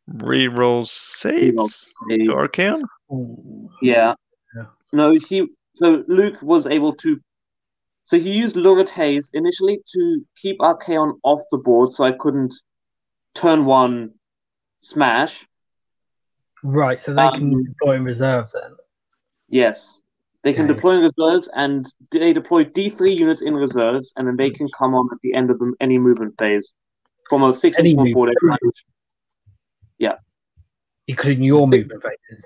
reroll 0.09 0.85
saves 0.85 1.93
saves. 2.09 2.25
to 2.25 2.35
Archaon. 2.35 2.83
Yeah. 3.81 4.13
Yeah. 4.55 4.65
No, 4.91 5.17
he 5.17 5.47
so 5.73 6.03
Luke 6.07 6.41
was 6.41 6.67
able 6.67 6.93
to 6.97 7.19
so 8.03 8.19
he 8.19 8.31
used 8.31 8.55
Lurid 8.55 8.89
Haze 8.89 9.31
initially 9.33 9.79
to 9.93 10.25
keep 10.35 10.59
Archaon 10.59 11.13
off 11.23 11.41
the 11.49 11.57
board 11.57 11.91
so 11.91 12.03
I 12.03 12.11
couldn't 12.11 12.53
turn 13.33 13.65
one 13.65 14.11
smash. 14.79 15.47
Right, 16.63 16.99
so 16.99 17.13
they 17.13 17.29
can 17.31 17.53
Um, 17.53 17.63
deploy 17.63 17.95
in 17.95 18.03
reserve 18.03 18.49
then. 18.53 18.75
Yes. 19.49 20.01
They 20.43 20.53
can 20.53 20.65
Okay. 20.65 20.73
deploy 20.73 20.93
in 20.97 21.01
reserves 21.03 21.49
and 21.55 21.85
they 22.11 22.33
deploy 22.33 22.65
D3 22.65 23.13
units 23.17 23.41
in 23.41 23.55
reserves 23.55 24.11
and 24.15 24.27
then 24.27 24.35
they 24.37 24.49
can 24.49 24.67
come 24.77 24.95
on 24.95 25.07
at 25.11 25.19
the 25.21 25.33
end 25.33 25.51
of 25.51 25.59
the, 25.59 25.73
any 25.79 25.97
movement 25.99 26.35
phase. 26.39 26.73
From 27.29 27.43
a 27.43 27.53
six 27.53 27.77
Any 27.77 27.91
inch 27.91 27.97
movement. 27.97 28.13
board 28.15 28.33
range. 28.41 28.85
including 31.07 31.43
your 31.43 31.67
movement 31.67 32.01
phases. 32.03 32.45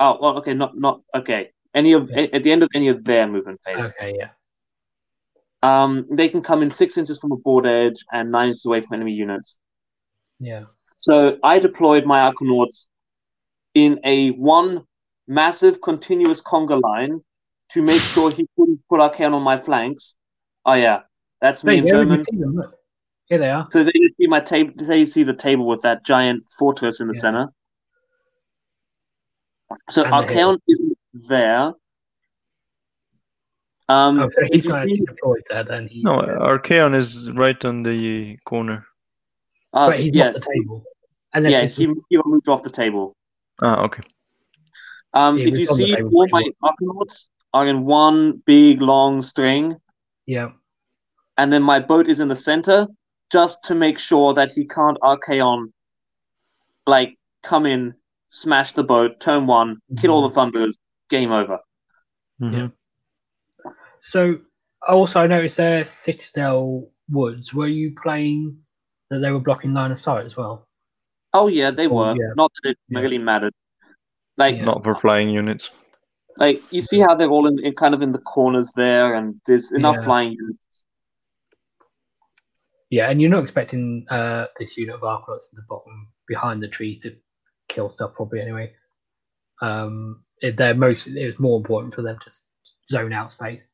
Oh 0.00 0.18
well 0.20 0.36
okay, 0.38 0.52
not 0.54 0.76
not 0.76 1.00
okay. 1.14 1.50
Any 1.74 1.92
of 1.92 2.10
at 2.10 2.42
the 2.42 2.52
end 2.52 2.62
of 2.62 2.68
any 2.74 2.88
of 2.88 3.04
their 3.04 3.26
movement 3.26 3.60
phases. 3.64 3.86
Okay, 3.86 4.14
yeah. 4.18 4.30
Um, 5.62 6.06
they 6.10 6.28
can 6.28 6.42
come 6.42 6.62
in 6.62 6.70
six 6.70 6.98
inches 6.98 7.18
from 7.18 7.32
a 7.32 7.36
board 7.36 7.64
edge 7.64 8.04
and 8.12 8.30
nine 8.30 8.48
inches 8.48 8.66
away 8.66 8.80
from 8.82 8.94
enemy 8.94 9.12
units. 9.12 9.60
Yeah. 10.40 10.64
So 10.98 11.38
I 11.42 11.58
deployed 11.60 12.04
my 12.04 12.30
Arkanauts 12.30 12.88
in 13.74 14.00
a 14.04 14.30
one 14.32 14.84
massive 15.28 15.80
continuous 15.82 16.40
conga 16.40 16.80
line 16.80 17.20
to 17.70 17.82
make 17.82 18.00
sure 18.00 18.30
he 18.30 18.46
couldn't 18.58 18.80
put 18.88 19.00
Archaon 19.00 19.32
on 19.32 19.42
my 19.42 19.60
flanks. 19.60 20.14
Oh 20.66 20.74
yeah, 20.74 21.00
that's 21.40 21.64
me 21.64 21.74
Hey, 21.74 21.78
and 21.80 21.88
there 21.88 22.02
you 22.02 22.08
Dermot. 22.08 22.26
see 22.30 22.36
them. 22.38 22.62
Here 23.26 23.38
they 23.38 23.50
are. 23.50 23.66
So 23.70 23.82
they 23.84 23.92
you 23.94 24.10
see 24.20 24.26
my 24.26 24.40
table. 24.40 24.72
There 24.76 24.96
you 24.98 25.06
see 25.06 25.22
the 25.22 25.32
table 25.32 25.66
with 25.66 25.80
that 25.82 26.04
giant 26.04 26.44
fortress 26.58 27.00
in 27.00 27.08
the 27.08 27.14
Yeah. 27.14 27.20
center. 27.20 27.46
So 29.90 30.04
And 30.04 30.12
the 30.28 30.32
hill. 30.32 30.56
Archaon 30.56 30.58
isn't 30.68 30.98
there. 31.28 31.72
Um, 33.88 34.20
Oh, 34.20 34.28
so 34.30 34.40
he's 34.52 34.64
you 34.64 34.70
not 34.70 34.80
actually 34.80 34.94
see- 34.94 35.04
deployed 35.06 35.42
there 35.50 35.64
then. 35.64 35.88
He's, 35.88 36.04
No, 36.04 36.14
uh, 36.16 36.46
Archaon 36.58 36.94
is 36.94 37.30
right 37.32 37.62
on 37.64 37.82
the 37.82 38.36
corner. 38.44 38.86
uh, 39.72 39.88
but 39.90 40.00
he's 40.00 40.12
yeah, 40.14 40.28
off 40.28 40.34
the 40.34 40.40
table. 40.40 40.84
Unless 41.34 41.52
yeah, 41.52 41.86
he, 41.86 41.92
he 42.10 42.18
moved 42.24 42.48
off 42.48 42.62
the 42.62 42.70
table. 42.70 43.16
Ah, 43.60 43.84
okay. 43.84 44.02
Um, 45.14 45.36
Yeah, 45.38 45.46
if 45.48 45.54
you 45.54 45.60
was 45.60 45.70
on 45.70 45.76
the 45.78 45.84
see, 45.96 46.02
all 46.02 46.28
pretty 46.28 46.32
my 46.62 46.70
Arkanauts 46.70 47.28
are 47.52 47.66
in 47.66 47.84
one 47.84 48.42
big 48.46 48.80
long 48.80 49.22
string. 49.22 49.76
yeah. 50.26 50.52
and 51.38 51.52
then 51.52 51.62
my 51.62 51.80
boat 51.80 52.08
is 52.08 52.20
in 52.20 52.28
the 52.28 52.36
center, 52.36 52.86
just 53.32 53.64
to 53.64 53.74
make 53.74 53.98
sure 53.98 54.34
that 54.34 54.50
he 54.50 54.66
can't 54.66 54.98
Archaon, 55.02 55.72
like 56.86 57.18
come 57.42 57.64
in, 57.66 57.94
smash 58.28 58.72
the 58.72 58.84
boat, 58.84 59.18
turn 59.20 59.46
one, 59.46 59.80
kill 59.98 60.10
all 60.12 60.28
the 60.28 60.34
thunderers, 60.34 60.78
game 61.08 61.32
over. 61.32 61.58
Mhm. 62.40 62.72
So, 64.00 64.40
also, 64.86 65.20
I 65.20 65.26
noticed 65.26 65.56
there 65.56 65.84
Citadel 65.84 66.90
Woods. 67.08 67.54
Were 67.54 67.68
you 67.68 67.94
playing 68.02 68.62
that 69.10 69.18
they 69.20 69.30
were 69.30 69.40
blocking 69.40 69.72
line 69.74 69.92
of 69.92 69.98
sight 69.98 70.24
as 70.26 70.36
well? 70.36 70.68
Oh 71.34 71.46
yeah, 71.48 71.70
they 71.70 71.86
Oh, 71.86 71.94
were. 71.94 72.14
yeah. 72.16 72.32
Not 72.36 72.52
that 72.62 72.70
it 72.70 72.78
Yeah. 72.88 73.00
really 73.00 73.18
mattered. 73.18 73.54
Like 74.36 74.56
Yeah. 74.56 74.64
Not 74.64 74.84
for 74.84 74.94
flying 74.94 75.28
units. 75.30 75.70
like 76.38 76.62
you 76.72 76.80
see 76.80 76.98
how 76.98 77.14
they're 77.14 77.28
all 77.28 77.46
in, 77.46 77.58
in 77.58 77.74
kind 77.74 77.94
of 77.94 78.00
in 78.02 78.12
the 78.12 78.18
corners 78.18 78.70
there, 78.74 79.14
and 79.14 79.40
there's 79.46 79.72
enough 79.72 79.96
Yeah. 79.96 80.04
flying 80.04 80.32
units. 80.32 80.84
Yeah, 82.90 83.10
and 83.10 83.20
you're 83.20 83.30
not 83.30 83.42
expecting 83.42 84.06
uh, 84.10 84.46
this 84.58 84.76
unit 84.76 84.94
of 84.94 85.00
Arkanauts 85.02 85.48
at 85.50 85.56
the 85.56 85.64
bottom 85.68 86.08
behind 86.28 86.62
the 86.62 86.68
trees 86.68 87.00
to 87.00 87.16
kill 87.68 87.88
stuff, 87.88 88.14
probably 88.14 88.40
anyway. 88.40 88.74
Um, 89.62 90.24
it, 90.42 90.56
they're 90.56 90.74
most. 90.74 91.06
It 91.06 91.26
was 91.26 91.38
more 91.38 91.56
important 91.58 91.94
for 91.94 92.02
them 92.02 92.18
to 92.22 92.30
zone 92.90 93.12
out 93.12 93.30
space. 93.30 93.70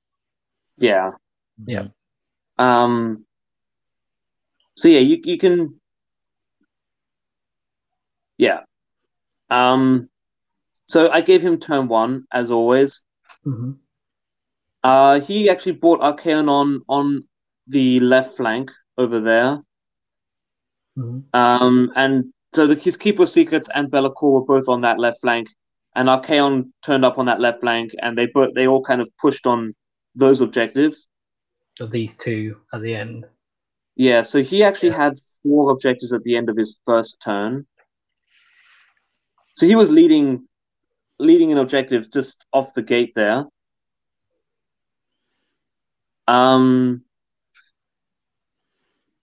Yeah. 0.76 1.12
Yeah. 1.66 1.88
Um. 2.58 3.24
So 4.76 4.88
yeah, 4.88 5.00
you 5.00 5.20
you 5.24 5.38
can. 5.38 5.80
Yeah. 8.38 8.60
Um. 9.50 10.08
So 10.86 11.10
I 11.10 11.20
gave 11.20 11.42
him 11.42 11.58
turn 11.60 11.88
one 11.88 12.24
as 12.32 12.50
always. 12.50 13.02
hmm 13.44 13.72
Uh, 14.82 15.20
he 15.20 15.50
actually 15.50 15.72
brought 15.72 16.00
Archaon 16.00 16.48
on 16.48 16.82
on 16.88 17.24
the 17.66 17.98
left 18.00 18.36
flank 18.36 18.70
over 18.96 19.20
there. 19.20 19.60
hmm 20.96 21.20
Um, 21.34 21.92
and 21.94 22.32
so 22.54 22.66
the, 22.66 22.74
his 22.76 22.96
Keeper 22.96 23.24
of 23.24 23.28
Secrets 23.28 23.68
and 23.74 23.90
Be'lakor 23.90 24.32
were 24.32 24.44
both 24.44 24.68
on 24.68 24.80
that 24.82 24.98
left 24.98 25.20
flank, 25.20 25.48
and 25.94 26.08
Archaon 26.08 26.72
turned 26.84 27.04
up 27.04 27.18
on 27.18 27.26
that 27.26 27.40
left 27.40 27.60
flank, 27.60 27.92
and 28.02 28.16
they 28.16 28.26
both 28.26 28.54
they 28.54 28.66
all 28.66 28.82
kind 28.82 29.00
of 29.02 29.08
pushed 29.20 29.46
on 29.46 29.74
those 30.14 30.40
objectives. 30.40 31.10
Of 31.80 31.90
these 31.90 32.16
two 32.16 32.56
at 32.72 32.80
the 32.82 32.94
end. 32.94 33.26
Yeah, 33.96 34.22
so 34.22 34.42
he 34.42 34.62
actually 34.62 34.90
Yeah. 34.90 35.04
had 35.04 35.18
four 35.42 35.70
objectives 35.70 36.12
at 36.12 36.22
the 36.22 36.36
end 36.36 36.48
of 36.48 36.56
his 36.56 36.78
first 36.84 37.20
turn. 37.20 37.66
So 39.58 39.66
he 39.66 39.74
was 39.74 39.90
leading 39.90 40.46
leading 41.18 41.50
in 41.50 41.58
objectives 41.58 42.06
just 42.06 42.44
off 42.52 42.74
the 42.74 42.82
gate 42.82 43.12
there. 43.16 43.44
Um 46.28 47.02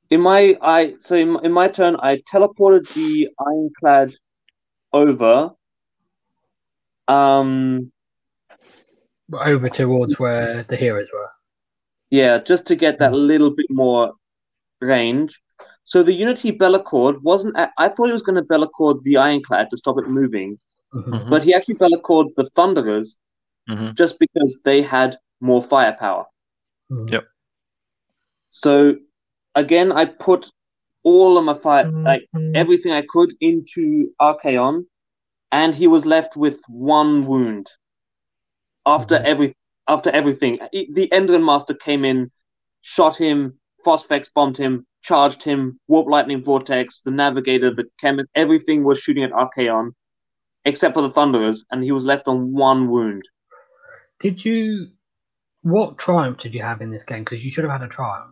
in 0.09 0.19
my 0.19 0.57
I 0.61 0.95
so 0.99 1.15
in, 1.15 1.37
in 1.45 1.53
my 1.53 1.69
turn 1.69 1.95
I 1.95 2.17
teleported 2.29 2.93
the 2.93 3.29
ironclad 3.39 4.13
over. 4.91 5.51
Um 7.07 7.93
Over 9.31 9.69
towards 9.69 10.19
where 10.19 10.63
the 10.63 10.75
heroes 10.75 11.07
were. 11.13 11.29
Yeah, 12.09 12.39
just 12.39 12.65
to 12.67 12.75
get 12.75 12.99
that 12.99 13.13
little 13.13 13.55
bit 13.55 13.67
more 13.69 14.11
range. 14.81 15.39
So 15.85 16.03
the 16.03 16.13
Unity 16.13 16.51
Be'lakored 16.51 17.21
wasn't. 17.23 17.55
I 17.57 17.89
thought 17.89 18.07
he 18.07 18.13
was 18.13 18.23
going 18.23 18.35
to 18.35 18.41
Be'lakor 18.43 19.01
the 19.03 19.17
Ironclad 19.17 19.69
to 19.69 19.77
stop 19.77 19.97
it 19.99 20.07
moving, 20.09 20.59
Mhm. 20.93 21.13
Mhm. 21.13 21.29
but 21.29 21.43
he 21.43 21.53
actually 21.53 21.75
Be'lakored 21.75 22.35
the 22.35 22.45
Thunderers 22.55 23.19
Mhm. 23.69 23.95
just 23.95 24.19
because 24.19 24.59
they 24.65 24.81
had 24.81 25.17
more 25.41 25.61
firepower. 25.63 26.25
Mhm. 26.91 27.11
Yep. 27.11 27.25
So 28.49 28.95
again, 29.55 29.91
I 29.91 30.05
put 30.05 30.51
all 31.03 31.37
of 31.37 31.45
my 31.45 31.53
fire, 31.53 31.85
Mm-hmm. 31.85 32.03
like 32.03 32.27
everything 32.55 32.91
I 32.91 33.03
could, 33.07 33.33
into 33.41 34.11
Archaon, 34.21 34.85
and 35.51 35.75
he 35.75 35.87
was 35.87 36.05
left 36.05 36.35
with 36.35 36.59
one 36.67 37.25
wound. 37.27 37.69
After 38.85 39.17
Mhm. 39.17 39.25
every 39.25 39.53
after 39.87 40.09
everything, 40.09 40.59
the 40.71 41.07
Endrinmaster 41.11 41.77
came 41.79 42.03
in, 42.05 42.31
shot 42.81 43.15
him, 43.15 43.59
Phosphex 43.85 44.27
bombed 44.33 44.57
him, 44.57 44.85
charged 45.03 45.43
him, 45.43 45.79
Warp 45.87 46.07
Lightning 46.07 46.43
Vortex, 46.43 47.01
the 47.05 47.11
Navigator, 47.11 47.73
the 47.73 47.85
Chemist, 48.01 48.29
everything 48.35 48.83
was 48.83 48.99
shooting 48.99 49.23
at 49.23 49.31
Archaon, 49.31 49.91
except 50.65 50.95
for 50.95 51.01
the 51.03 51.11
Thunderers, 51.11 51.65
and 51.71 51.83
he 51.83 51.91
was 51.91 52.03
left 52.03 52.27
on 52.27 52.51
one 52.53 52.89
wound. 52.89 53.23
Did 54.19 54.43
you? 54.43 54.87
What 55.61 55.97
triumph 55.97 56.37
did 56.39 56.53
you 56.53 56.61
have 56.61 56.81
in 56.81 56.89
this 56.91 57.03
game? 57.03 57.23
Because 57.23 57.43
you 57.43 57.51
should 57.51 57.63
have 57.63 57.71
had 57.71 57.83
a 57.83 57.87
triumph. 57.87 58.31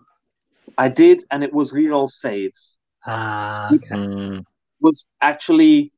I 0.77 0.89
did, 0.89 1.23
and 1.31 1.43
it 1.43 1.53
was 1.53 1.71
reroll 1.71 2.09
saves. 2.09 2.75
Ah, 3.05 3.73
okay. 3.73 3.95
Mm. 3.95 4.45
Was 4.81 5.05
actually 5.21 5.91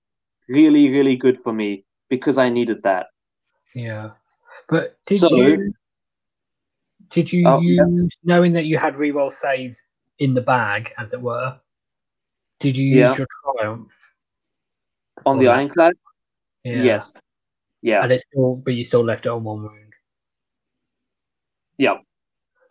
really, 0.49 0.89
really 0.91 1.15
good 1.15 1.39
for 1.43 1.53
me 1.53 1.85
because 2.09 2.37
I 2.37 2.49
needed 2.49 2.83
that. 2.83 3.07
Yeah, 3.73 4.11
but 4.69 4.97
did 5.05 5.19
So- 5.19 5.35
you? 5.35 5.73
Did 7.09 7.31
you 7.31 7.47
Oh, 7.47 7.59
yeah. 7.59 7.85
use 7.85 8.15
knowing 8.23 8.53
that 8.53 8.65
you 8.65 8.77
had 8.77 8.95
reroll 8.95 9.31
saves 9.31 9.81
in 10.19 10.33
the 10.33 10.41
bag, 10.41 10.93
as 10.97 11.13
it 11.13 11.21
were? 11.21 11.59
Did 12.59 12.77
you 12.77 12.85
Yeah. 12.85 13.09
use 13.09 13.17
your 13.19 13.27
triumph 13.43 13.91
On 15.25 15.37
the 15.37 15.45
Yeah. 15.45 15.51
Ironclad, 15.51 15.93
Yeah. 16.63 16.83
yes, 16.83 17.13
yeah, 17.81 18.03
and 18.03 18.11
it's 18.11 18.23
still, 18.29 18.55
but 18.57 18.73
you 18.73 18.83
still 18.83 19.03
left 19.03 19.25
it 19.25 19.29
on 19.29 19.43
one 19.43 19.63
wound. 19.63 19.93
yeah. 21.77 21.97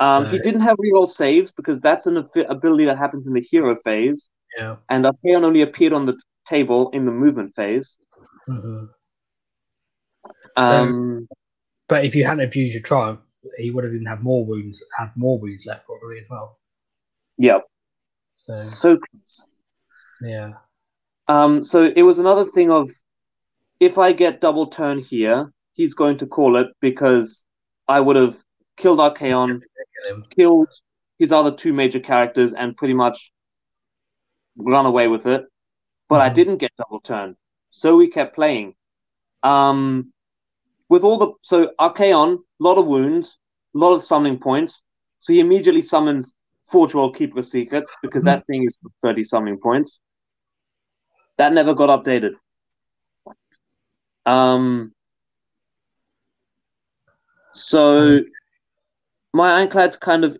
Um, 0.01 0.27
he 0.27 0.39
didn't 0.39 0.61
have 0.63 0.77
reroll 0.79 1.09
saves 1.09 1.51
because 1.53 1.81
that's 1.81 2.07
an 2.07 2.17
ability 2.49 2.85
that 2.87 2.99
happens 2.99 3.27
in 3.27 3.33
the 3.33 3.41
hero 3.41 3.77
phase, 3.77 4.29
Yeah. 4.59 4.77
and 4.89 5.05
Archaon 5.05 5.45
only 5.45 5.63
appeared 5.63 5.93
on 5.93 6.05
the 6.07 6.21
table 6.47 6.91
in 6.91 7.07
the 7.07 7.13
movement 7.13 7.55
phase. 7.55 7.97
hmm 8.47 8.87
Um, 10.57 11.29
But 11.89 12.05
if 12.05 12.15
you 12.15 12.25
hadn't 12.25 12.55
used 12.55 12.75
your 12.75 12.83
triumph, 12.83 13.21
he 13.59 13.71
would 13.71 13.85
have 13.85 13.95
even 13.95 14.07
had 14.07 14.23
more 14.23 14.45
wounds, 14.47 14.83
had 14.99 15.11
more 15.17 15.39
wounds 15.39 15.67
left 15.67 15.87
probably 15.87 16.19
as 16.21 16.29
well. 16.31 16.59
yeah, 17.39 17.59
So 18.37 18.55
so 18.55 18.99
yeah. 20.21 20.55
um, 21.29 21.65
so 21.65 21.91
it 21.97 22.03
was 22.03 22.19
another 22.19 22.45
thing 22.45 22.71
of 22.71 22.91
if 23.81 23.99
I 23.99 24.13
get 24.13 24.41
double 24.41 24.69
turn 24.69 25.01
here, 25.01 25.53
he's 25.75 25.95
going 25.95 26.19
to 26.19 26.27
call 26.27 26.57
it 26.57 26.69
because 26.81 27.45
I 27.89 28.01
would 28.01 28.17
have 28.17 28.37
killed 28.77 29.01
Archaon, 29.01 29.65
Kill 30.03 30.23
killed 30.37 30.73
his 31.19 31.33
other 31.33 31.53
two 31.55 31.73
major 31.73 32.01
characters, 32.01 32.53
and 32.55 32.77
pretty 32.77 32.95
much 32.95 33.33
run 34.57 34.87
away 34.87 35.09
with 35.09 35.27
it. 35.27 35.47
But 36.09 36.23
I 36.23 36.29
Mhm. 36.29 36.31
didn't 36.31 36.59
get 36.59 36.73
double 36.79 37.01
turn, 37.01 37.37
so 37.71 37.97
we 37.97 38.11
kept 38.11 38.37
playing. 38.37 38.77
Um, 39.45 40.14
with 40.89 41.03
all 41.03 41.19
the 41.19 41.33
so 41.43 41.71
Archaon, 41.81 42.35
a 42.35 42.63
lot 42.63 42.79
of 42.79 42.87
wounds, 42.87 43.39
a 43.75 43.79
lot 43.79 43.95
of 43.95 44.03
summoning 44.03 44.39
points. 44.39 44.83
So 45.19 45.33
he 45.33 45.41
immediately 45.41 45.83
summons 45.83 46.35
Forge 46.71 46.95
World 46.95 47.17
Keeper 47.17 47.41
of 47.41 47.47
Secrets 47.47 47.95
because 48.03 48.25
that 48.25 48.47
thing 48.47 48.65
is 48.65 48.79
30 49.03 49.25
summoning 49.25 49.59
points. 49.59 50.01
That 51.39 51.53
never 51.53 51.75
got 51.75 51.89
updated. 51.89 52.33
Um, 54.27 54.93
so 57.53 58.21
my 59.33 59.61
Ironclad's 59.61 59.97
kind 59.97 60.25
of 60.25 60.37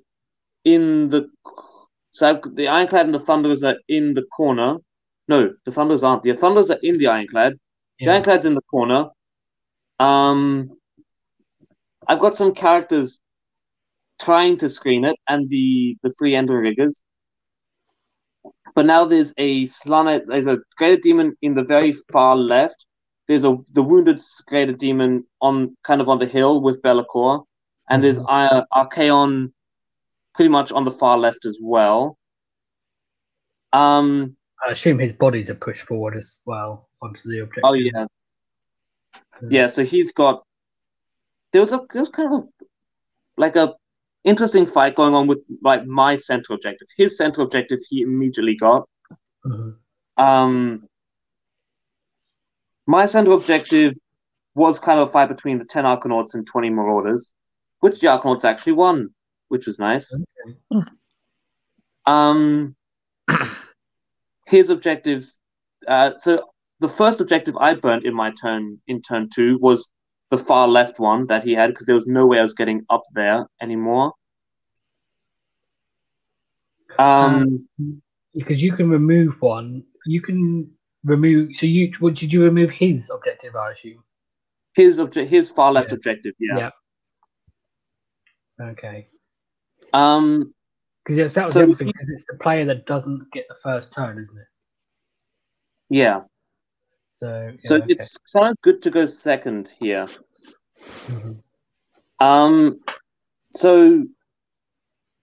in 0.65 1.09
the 1.09 1.29
so 2.13 2.29
I've, 2.29 2.55
the 2.55 2.69
Ironclad 2.69 3.07
and 3.07 3.15
the 3.15 3.19
Thunderers 3.19 3.65
are 3.65 3.77
in 3.89 4.15
the 4.15 4.23
corner. 4.37 4.77
No, 5.27 5.53
the 5.65 5.73
Thunderers 5.73 6.05
aren't. 6.05 6.23
The 6.23 6.37
Thunderers 6.37 6.71
are 6.71 6.79
in 6.83 6.97
the 6.97 7.09
Ironclad. 7.09 7.59
The 7.99 8.09
Ironclad's 8.09 8.45
in 8.45 8.55
the 8.55 8.63
corner. 8.63 9.09
Um, 9.99 10.71
I've 12.09 12.21
got 12.21 12.37
some 12.37 12.55
characters 12.55 13.21
trying 14.21 14.59
to 14.59 14.69
screen 14.69 15.05
it, 15.05 15.17
and 15.29 15.49
the 15.49 15.97
the 16.03 16.13
three 16.19 16.33
Endrinriggers. 16.33 16.95
But 18.75 18.87
now 18.87 19.05
there's 19.05 19.33
a 19.39 19.67
Slana, 19.67 20.21
there's 20.27 20.47
a 20.47 20.59
Greater 20.77 21.01
Demon 21.01 21.37
in 21.43 21.55
the 21.55 21.63
very 21.63 21.95
far 22.13 22.37
left. 22.37 22.87
There's 23.29 23.45
a 23.45 23.57
the 23.73 23.83
wounded 23.83 24.21
Greater 24.47 24.73
Demon 24.73 25.25
on 25.41 25.77
kind 25.87 26.01
of 26.01 26.09
on 26.09 26.19
the 26.19 26.27
hill 26.27 26.61
with 26.61 26.83
Be'lakor, 26.83 27.45
and 27.89 28.03
there's 28.03 28.19
uh, 28.19 28.63
Archaon 28.73 29.53
pretty 30.35 30.49
much 30.49 30.73
on 30.73 30.85
the 30.85 30.91
far 30.91 31.19
left 31.19 31.47
as 31.47 31.59
well. 31.63 32.19
Um. 33.73 34.37
I 34.67 34.71
assume 34.71 34.99
his 34.99 35.13
bodies 35.13 35.51
are 35.51 35.55
pushed 35.55 35.83
forward 35.83 36.17
as 36.17 36.41
well 36.47 36.89
onto 37.03 37.29
the 37.29 37.43
object. 37.43 37.61
Oh 37.65 37.75
yeah. 37.75 38.07
Yeah. 39.51 39.67
So 39.67 39.85
he's 39.85 40.13
got. 40.13 40.43
There 41.53 41.61
was 41.61 41.73
a 41.73 41.81
there 41.93 42.03
was 42.03 42.09
kind 42.11 42.35
of 42.35 42.49
like 43.37 43.57
a 43.57 43.75
interesting 44.25 44.67
fight 44.67 44.97
going 44.97 45.15
on 45.15 45.27
with 45.27 45.39
like 45.63 45.87
my 45.87 46.17
central 46.17 46.57
objective. 46.57 46.89
His 46.97 47.17
central 47.17 47.47
objective 47.47 47.79
he 47.89 48.03
immediately 48.03 48.57
got. 48.57 48.89
Mhm. 49.47 49.77
Um. 50.17 50.89
My 52.87 53.07
central 53.07 53.39
objective 53.39 53.95
was 54.55 54.79
kind 54.79 55.01
of 55.01 55.09
a 55.09 55.13
fight 55.13 55.29
between 55.29 55.59
the 55.59 55.65
ten 55.65 55.85
Arkanauts 55.85 56.35
and 56.35 56.47
twenty 56.47 56.71
Marauders, 56.71 57.33
which 57.81 58.01
the 58.01 58.07
Arkanauts 58.09 58.45
actually 58.45 58.73
won. 58.75 59.11
which 59.49 59.67
was 59.67 59.79
nice. 59.79 60.13
Okay. 60.73 60.83
Um, 62.07 62.75
his 64.47 64.71
objectives. 64.71 65.39
Uh, 65.87 66.13
so 66.19 66.51
the 66.81 66.89
first 66.89 67.21
objective 67.21 67.57
I 67.57 67.75
burnt 67.75 68.05
in 68.05 68.15
my 68.15 68.33
turn 68.41 68.79
in 68.87 69.01
turn 69.03 69.31
two 69.35 69.59
was 69.61 69.91
the 70.31 70.39
far 70.39 70.67
left 70.69 70.99
one 70.99 71.27
that 71.29 71.43
he 71.45 71.53
had 71.53 71.69
because 71.71 71.87
there 71.87 71.95
was 71.95 72.07
no 72.07 72.27
way 72.27 72.39
I 72.39 72.43
was 72.43 72.55
getting 72.55 72.85
up 72.91 73.03
there 73.15 73.47
anymore. 73.61 74.13
Um, 76.99 77.69
Because 78.35 78.63
you 78.63 78.73
can 78.73 78.89
remove 78.91 79.41
one. 79.41 79.85
You 80.07 80.21
can 80.21 80.71
remove. 81.05 81.55
So 81.55 81.67
you 81.67 81.93
what 82.01 82.15
did 82.15 82.33
you 82.33 82.43
remove 82.43 82.71
his 82.71 83.11
objective? 83.11 83.55
I 83.57 83.73
assume. 83.73 84.03
his 84.75 84.99
object, 84.99 85.31
his 85.31 85.49
far 85.51 85.73
left 85.73 85.91
Yeah. 85.91 85.95
objective. 85.95 86.35
Yeah. 86.41 86.59
Yeah. 86.59 86.71
Okay. 88.71 89.09
Um, 89.93 90.53
Because 91.05 91.35
that 91.35 91.45
was 91.47 91.55
So 91.55 91.61
everything. 91.63 91.89
Because 91.89 92.09
it's 92.09 92.25
the 92.29 92.39
player 92.39 92.65
that 92.65 92.87
doesn't 92.87 93.31
get 93.33 93.47
the 93.49 93.55
first 93.63 93.93
turn, 93.93 94.19
isn't 94.19 94.39
it? 94.39 94.47
yeah. 95.91 96.23
So. 97.15 97.53
Yeah, 97.63 97.69
So 97.69 97.75
okay. 97.77 97.85
it's 97.91 98.19
kind 98.35 98.51
of 98.51 98.61
good 98.63 98.83
to 98.83 98.91
go 98.91 99.07
second 99.07 99.69
here. 99.79 100.07
Mhm. 101.09 101.43
Um, 102.19 102.81
so 103.51 104.05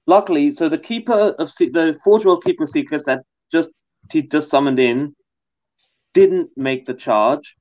luckily, 0.07 0.51
so 0.51 0.69
the 0.69 0.77
keeper 0.77 1.35
of 1.37 1.49
Se- 1.49 1.69
the 1.71 1.99
Forge 2.03 2.23
World 2.25 2.43
Keeper 2.45 2.65
Secrets 2.65 3.05
that 3.07 3.23
just 3.51 3.71
he 4.09 4.21
just 4.21 4.49
summoned 4.49 4.79
in 4.79 5.13
didn't 6.13 6.49
make 6.55 6.85
the 6.85 6.93
charge. 6.93 7.55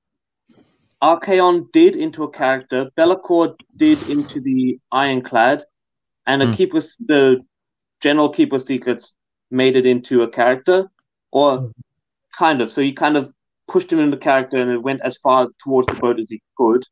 Archaon 1.02 1.72
did 1.72 1.96
into 1.96 2.22
a 2.22 2.30
character. 2.30 2.88
Be'lakor 2.96 3.56
did 3.76 4.02
into 4.02 4.40
the 4.40 4.78
Ironclad, 4.92 5.64
and 6.26 6.42
a 6.42 6.46
Hmm. 6.46 6.54
keeper, 6.54 6.80
the 7.06 7.44
General 8.00 8.28
Keeper 8.28 8.60
Secrets, 8.60 9.16
made 9.50 9.74
it 9.74 9.86
into 9.86 10.22
a 10.22 10.30
character, 10.30 10.88
or 11.32 11.58
Hmm. 11.58 11.70
kind 12.38 12.60
of. 12.62 12.70
So 12.70 12.80
he 12.80 12.92
kind 12.92 13.16
of 13.16 13.32
pushed 13.70 13.92
him 13.92 14.00
into 14.00 14.16
character, 14.16 14.58
and 14.58 14.70
it 14.70 14.82
went 14.82 15.00
as 15.02 15.16
far 15.18 15.48
towards 15.62 15.86
the 15.88 16.00
boat 16.00 16.18
as 16.18 16.28
he 16.28 16.42
could. 16.56 16.84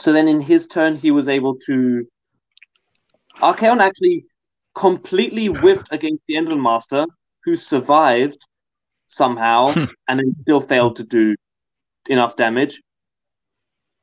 So 0.00 0.12
then 0.12 0.28
in 0.28 0.40
his 0.40 0.66
turn, 0.66 0.96
he 0.96 1.10
was 1.10 1.28
able 1.28 1.56
to. 1.66 2.06
Archaon 3.42 3.80
actually 3.80 4.24
completely 4.74 5.46
whiffed 5.46 5.88
against 5.90 6.22
the 6.28 6.34
Endrinmaster, 6.34 7.06
who 7.44 7.56
survived 7.56 8.38
somehow 9.08 9.72
Hmm. 9.72 9.84
and 10.06 10.20
then 10.20 10.34
still 10.42 10.60
failed 10.60 10.96
to 10.96 11.04
do 11.04 11.34
enough 12.08 12.36
damage 12.36 12.80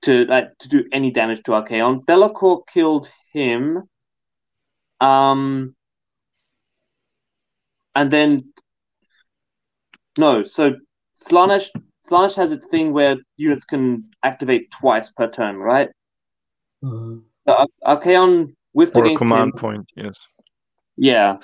to 0.02 0.26
like 0.26 0.58
to 0.60 0.70
do 0.70 0.84
any 0.92 1.12
damage 1.12 1.42
to 1.44 1.52
Archaon. 1.52 2.06
Be'lakor 2.06 2.64
killed 2.72 3.10
him. 3.34 3.84
Um 5.00 5.76
and 7.96 8.12
then 8.12 8.54
no, 10.18 10.44
so 10.44 10.76
Slaanesh 11.16 11.70
Slaanesh 12.08 12.36
has 12.36 12.52
its 12.52 12.68
thing 12.68 12.94
where 12.94 13.16
units 13.38 13.66
can 13.66 14.10
activate 14.24 14.70
twice 14.72 15.10
per 15.10 15.28
turn, 15.30 15.58
right? 15.58 15.90
Mhm. 16.84 17.24
So 17.48 17.54
Ar- 17.54 17.98
Archaon 17.98 18.56
whiffed 18.74 18.96
Or 18.98 19.06
a 19.06 19.16
command 19.16 19.54
him. 19.54 19.60
point, 19.60 19.86
yes. 19.96 20.18
Yeah. 20.98 21.38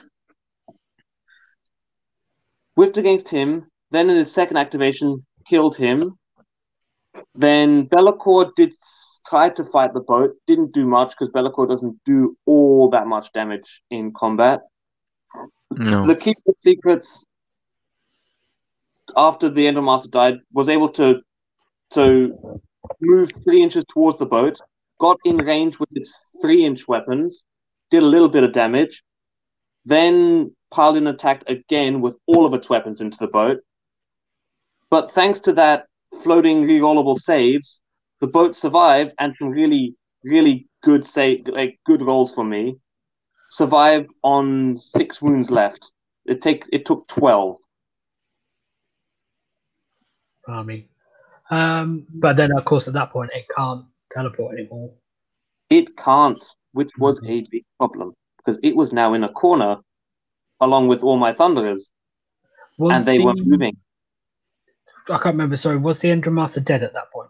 Whiffed 2.75 2.97
against 2.97 3.29
him, 3.29 3.67
then 3.91 4.09
in 4.09 4.17
his 4.17 4.31
second 4.31 4.57
activation, 4.57 5.25
killed 5.47 5.75
him. 5.75 6.17
Then 7.35 7.85
Be'lakor 7.85 8.51
did 8.55 8.73
try 9.27 9.49
to 9.49 9.63
fight 9.63 9.93
the 9.93 9.99
boat, 9.99 10.35
didn't 10.47 10.73
do 10.73 10.85
much 10.85 11.09
because 11.11 11.29
Be'lakor 11.29 11.67
doesn't 11.67 11.99
do 12.05 12.37
all 12.45 12.89
that 12.91 13.07
much 13.07 13.31
damage 13.33 13.81
in 13.89 14.13
combat. 14.13 14.61
No. 15.71 16.05
The 16.05 16.15
Keeper 16.15 16.41
of 16.47 16.55
Secrets, 16.57 17.25
after 19.15 19.49
the 19.49 19.65
Endrinmaster 19.65 20.09
died, 20.11 20.39
was 20.53 20.69
able 20.69 20.89
to 20.89 21.21
to 21.91 22.59
move 23.01 23.29
three 23.43 23.61
inches 23.61 23.83
towards 23.93 24.17
the 24.17 24.25
boat, 24.25 24.59
got 24.99 25.17
in 25.25 25.37
range 25.37 25.79
with 25.79 25.89
its 25.93 26.13
three 26.41 26.65
inch 26.65 26.87
weapons, 26.87 27.43
did 27.89 28.01
a 28.01 28.05
little 28.05 28.29
bit 28.29 28.43
of 28.43 28.53
damage, 28.53 29.03
then 29.85 30.55
Paladin 30.73 31.07
attacked 31.07 31.49
again 31.49 32.01
with 32.01 32.15
all 32.27 32.45
of 32.45 32.53
its 32.53 32.69
weapons 32.69 33.01
into 33.01 33.17
the 33.17 33.27
boat. 33.27 33.57
But 34.89 35.11
thanks 35.11 35.39
to 35.41 35.53
that 35.53 35.85
floating 36.23 36.63
rerollable 36.63 37.17
saves, 37.17 37.81
the 38.19 38.27
boat 38.27 38.55
survived 38.55 39.13
and 39.19 39.33
some 39.37 39.49
really, 39.49 39.95
really 40.23 40.67
good 40.83 41.05
save 41.05 41.47
like 41.47 41.79
good 41.85 42.01
rolls 42.01 42.33
for 42.33 42.43
me. 42.43 42.77
Survived 43.49 44.09
on 44.23 44.79
six 44.79 45.21
wounds 45.21 45.51
left. 45.51 45.91
It 46.25 46.41
takes 46.41 46.69
it 46.71 46.85
took 46.85 47.07
twelve. 47.07 47.57
Army. 50.47 50.87
Um, 51.49 52.05
but 52.13 52.37
then, 52.37 52.51
of 52.57 52.65
course, 52.65 52.87
at 52.87 52.93
that 52.93 53.11
point, 53.11 53.31
it 53.33 53.45
can't 53.55 53.85
teleport 54.11 54.57
anymore. 54.57 54.91
It 55.69 55.95
can't, 55.97 56.43
which 56.73 56.89
was 56.97 57.21
a 57.25 57.43
big 57.51 57.65
problem 57.77 58.13
because 58.37 58.59
it 58.63 58.75
was 58.75 58.93
now 58.93 59.13
in 59.13 59.23
a 59.23 59.29
corner 59.29 59.77
along 60.61 60.87
with 60.87 61.01
all 61.01 61.17
my 61.17 61.33
thunderers, 61.33 61.91
Was 62.77 62.93
and 62.93 63.05
they 63.05 63.17
the, 63.17 63.25
weren't 63.25 63.45
moving. 63.45 63.77
I 65.09 65.17
can't 65.17 65.25
remember. 65.35 65.57
Sorry, 65.57 65.77
was 65.77 65.99
the 65.99 66.09
Endrinmaster 66.09 66.63
dead 66.63 66.83
at 66.83 66.93
that 66.93 67.11
point? 67.11 67.29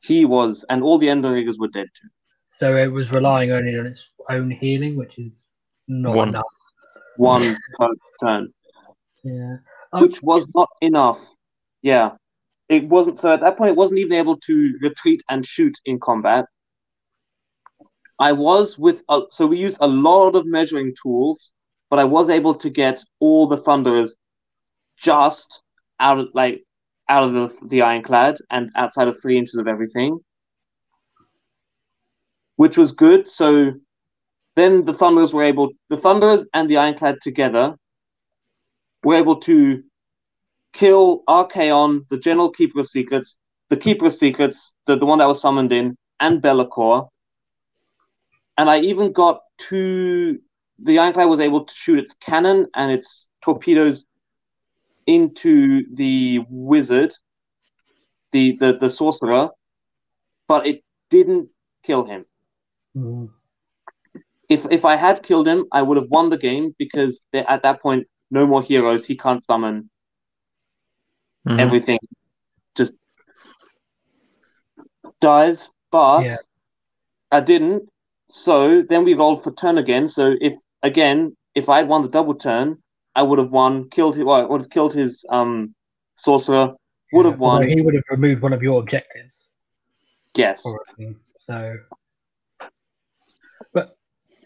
He 0.00 0.24
was, 0.24 0.64
and 0.68 0.82
all 0.82 0.98
the 0.98 1.06
Endrinriggers 1.06 1.58
were 1.58 1.68
dead 1.68 1.86
too. 2.00 2.08
So 2.46 2.76
it 2.76 2.88
was 2.88 3.12
relying 3.12 3.50
only 3.52 3.78
on 3.78 3.86
its 3.86 4.08
own 4.30 4.50
healing, 4.50 4.96
which 4.96 5.18
is 5.18 5.46
not 5.88 6.16
One. 6.16 6.28
enough. 6.28 6.44
One 7.16 7.56
per 7.78 7.88
turn, 8.22 8.52
Yeah. 9.24 9.56
Um, 9.92 10.02
which 10.02 10.22
was 10.22 10.46
not 10.54 10.68
enough. 10.80 11.20
Yeah, 11.82 12.12
it 12.68 12.88
wasn't. 12.88 13.20
So 13.20 13.32
at 13.32 13.40
that 13.40 13.56
point, 13.56 13.70
it 13.70 13.76
wasn't 13.76 14.00
even 14.00 14.14
able 14.14 14.38
to 14.38 14.74
retreat 14.80 15.22
and 15.28 15.44
shoot 15.46 15.76
in 15.84 16.00
combat. 16.00 16.46
I 18.18 18.32
was 18.32 18.78
with, 18.78 19.02
a, 19.10 19.20
so 19.30 19.46
we 19.46 19.58
used 19.58 19.76
a 19.80 19.86
lot 19.86 20.34
of 20.34 20.46
measuring 20.46 20.94
tools, 21.02 21.50
but 21.90 21.98
I 21.98 22.04
was 22.04 22.30
able 22.30 22.54
to 22.54 22.70
get 22.70 23.02
all 23.20 23.46
the 23.46 23.58
thunderers 23.58 24.16
just 24.98 25.60
out 26.00 26.18
of 26.18 26.28
like 26.34 26.62
out 27.08 27.24
of 27.24 27.32
the, 27.32 27.66
the 27.68 27.82
ironclad 27.82 28.38
and 28.50 28.70
outside 28.74 29.08
of 29.08 29.20
three 29.20 29.38
inches 29.38 29.56
of 29.56 29.68
everything, 29.68 30.18
which 32.56 32.76
was 32.76 32.92
good. 32.92 33.28
So 33.28 33.72
then 34.56 34.84
the 34.84 34.94
thunderers 34.94 35.32
were 35.32 35.44
able, 35.44 35.70
the 35.88 35.98
thunderers 35.98 36.46
and 36.54 36.68
the 36.68 36.78
ironclad 36.78 37.16
together 37.22 37.76
were 39.04 39.14
able 39.14 39.40
to 39.42 39.82
kill 40.76 41.22
Archaon, 41.28 42.06
the 42.10 42.18
general 42.18 42.50
keeper 42.50 42.80
of 42.80 42.86
secrets, 42.88 43.38
the 43.70 43.76
keeper 43.76 44.06
of 44.06 44.14
secrets, 44.14 44.74
the, 44.86 44.96
the 44.96 45.06
one 45.06 45.18
that 45.18 45.26
was 45.28 45.40
summoned 45.40 45.72
in, 45.72 45.96
and 46.20 46.42
Be'lakor. 46.42 47.08
And 48.58 48.70
I 48.70 48.80
even 48.80 49.12
got 49.12 49.40
two. 49.58 50.38
The 50.78 50.98
Ironclad 50.98 51.28
was 51.28 51.40
able 51.40 51.64
to 51.64 51.74
shoot 51.74 51.98
its 51.98 52.14
cannon 52.14 52.66
and 52.74 52.92
its 52.92 53.28
torpedoes 53.42 54.04
into 55.06 55.84
the 55.94 56.40
wizard, 56.50 57.12
the, 58.32 58.56
the, 58.58 58.72
the 58.78 58.90
sorcerer, 58.90 59.50
but 60.48 60.66
it 60.66 60.82
didn't 61.10 61.48
kill 61.84 62.04
him. 62.06 62.26
mm, 62.94 63.28
If 64.48 64.66
if 64.70 64.84
I 64.84 64.96
had 64.96 65.22
killed 65.22 65.46
him, 65.48 65.66
I 65.72 65.82
would 65.82 65.96
have 65.96 66.10
won 66.10 66.30
the 66.30 66.36
game 66.38 66.74
because 66.78 67.24
at 67.34 67.62
that 67.62 67.80
point, 67.80 68.06
no 68.30 68.46
more 68.46 68.62
heroes. 68.62 69.06
He 69.06 69.16
can't 69.16 69.44
summon. 69.44 69.90
Mhm. 71.46 71.60
everything 71.60 71.98
just 72.74 72.94
dies. 75.20 75.68
But 75.90 76.22
Yeah. 76.24 76.36
I 77.30 77.40
didn't. 77.40 77.88
So 78.28 78.82
then 78.82 79.04
we 79.04 79.14
rolled 79.14 79.44
for 79.44 79.52
turn 79.52 79.78
again. 79.78 80.08
So 80.08 80.34
if 80.40 80.54
again, 80.82 81.36
if 81.54 81.68
I 81.68 81.78
had 81.78 81.88
won 81.88 82.02
the 82.02 82.08
double 82.08 82.34
turn, 82.34 82.82
I 83.14 83.22
would 83.22 83.38
have 83.38 83.50
won, 83.50 83.88
killed 83.90 84.16
him. 84.16 84.26
Well, 84.26 84.40
I 84.40 84.44
would 84.44 84.60
have 84.62 84.70
killed 84.70 84.92
his 84.92 85.24
um 85.30 85.74
sorcerer. 86.16 86.74
Would 87.12 87.24
yeah, 87.24 87.30
have 87.30 87.40
won. 87.40 87.68
He 87.68 87.80
would 87.80 87.94
have 87.94 88.04
removed 88.10 88.42
one 88.42 88.52
of 88.52 88.62
your 88.62 88.80
objectives. 88.80 89.50
Yes. 90.34 90.64
So, 91.38 91.76
but 93.72 93.94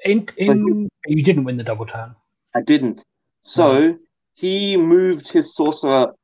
in 0.04 0.28
in 0.36 0.88
you 1.06 1.24
didn't 1.24 1.44
win 1.44 1.56
the 1.56 1.64
double 1.64 1.86
turn. 1.86 2.14
I 2.54 2.60
didn't. 2.60 3.02
So 3.42 3.96
he 4.34 4.76
moved 4.76 5.30
his 5.30 5.54
sorcerer 5.54 6.14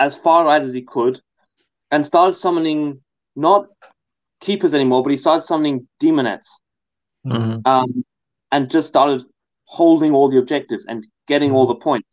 as 0.00 0.16
far 0.18 0.44
right 0.44 0.62
as 0.62 0.72
he 0.72 0.82
could 0.82 1.20
and 1.90 2.04
started 2.04 2.34
summoning 2.34 3.00
not 3.36 3.66
keepers 4.40 4.74
anymore, 4.74 5.02
but 5.02 5.10
he 5.10 5.16
started 5.16 5.42
summoning 5.42 5.88
demonettes. 6.02 6.48
Mhm. 7.26 7.66
um, 7.66 8.04
and 8.52 8.70
just 8.70 8.88
started 8.88 9.22
holding 9.64 10.12
all 10.12 10.30
the 10.30 10.38
objectives 10.38 10.86
and 10.86 11.06
getting 11.26 11.52
all 11.52 11.66
the 11.66 11.74
points. 11.74 12.08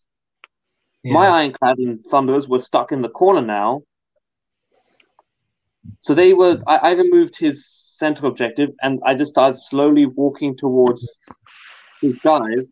Yeah. 1.03 1.13
My 1.13 1.27
Ironclad 1.27 1.77
and 1.77 2.03
Thunderers 2.05 2.49
were 2.49 2.59
stuck 2.59 2.91
in 2.91 3.01
the 3.01 3.09
corner 3.09 3.41
now, 3.41 3.83
So 6.01 6.13
they 6.13 6.33
were. 6.33 6.61
I, 6.67 6.75
I 6.77 6.91
removed 6.91 7.37
his 7.37 7.65
center 7.67 8.25
objective, 8.27 8.69
and 8.81 9.01
I 9.05 9.15
just 9.15 9.31
started 9.31 9.57
slowly 9.57 10.05
walking 10.05 10.57
towards 10.57 11.19
his 12.01 12.19
guys. 12.19 12.67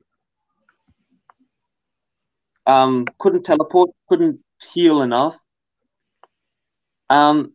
Um, 2.66 3.06
couldn't 3.20 3.44
teleport, 3.44 3.92
couldn't 4.10 4.40
heal 4.64 5.02
enough. 5.02 5.38
Um, 7.10 7.54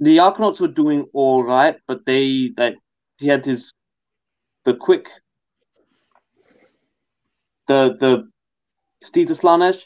the 0.00 0.18
Arkanauts 0.18 0.60
were 0.60 0.68
doing 0.68 1.06
all 1.12 1.42
right, 1.42 1.76
but 1.88 2.04
they 2.06 2.50
that 2.56 2.74
he 3.18 3.28
had 3.28 3.44
his 3.44 3.72
the 4.64 4.74
quick 4.74 5.08
the 7.68 7.96
the 7.98 8.28
Steeds 9.02 9.30
of 9.30 9.38
Slaanesh. 9.38 9.82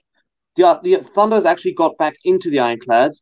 The, 0.57 0.78
the 0.83 0.97
Thunders 1.15 1.47
actually 1.47 1.75
got 1.75 1.97
back 1.97 2.15
into 2.25 2.51
the 2.51 2.60
Ironclad. 2.60 3.12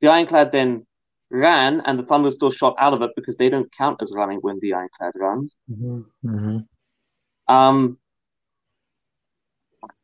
The 0.00 0.08
Ironclad 0.08 0.52
then 0.52 0.86
ran, 1.30 1.80
and 1.86 1.98
the 1.98 2.04
Thunders 2.04 2.34
still 2.34 2.50
shot 2.50 2.74
out 2.78 2.92
of 2.92 3.02
it 3.02 3.10
because 3.16 3.36
they 3.36 3.48
don't 3.48 3.72
count 3.76 4.02
as 4.02 4.12
running 4.14 4.38
when 4.38 4.58
the 4.60 4.74
Ironclad 4.74 5.12
runs. 5.16 5.58
Mm-hmm. 5.70 6.00
Mm-hmm. 6.28 7.54
Um, 7.54 7.98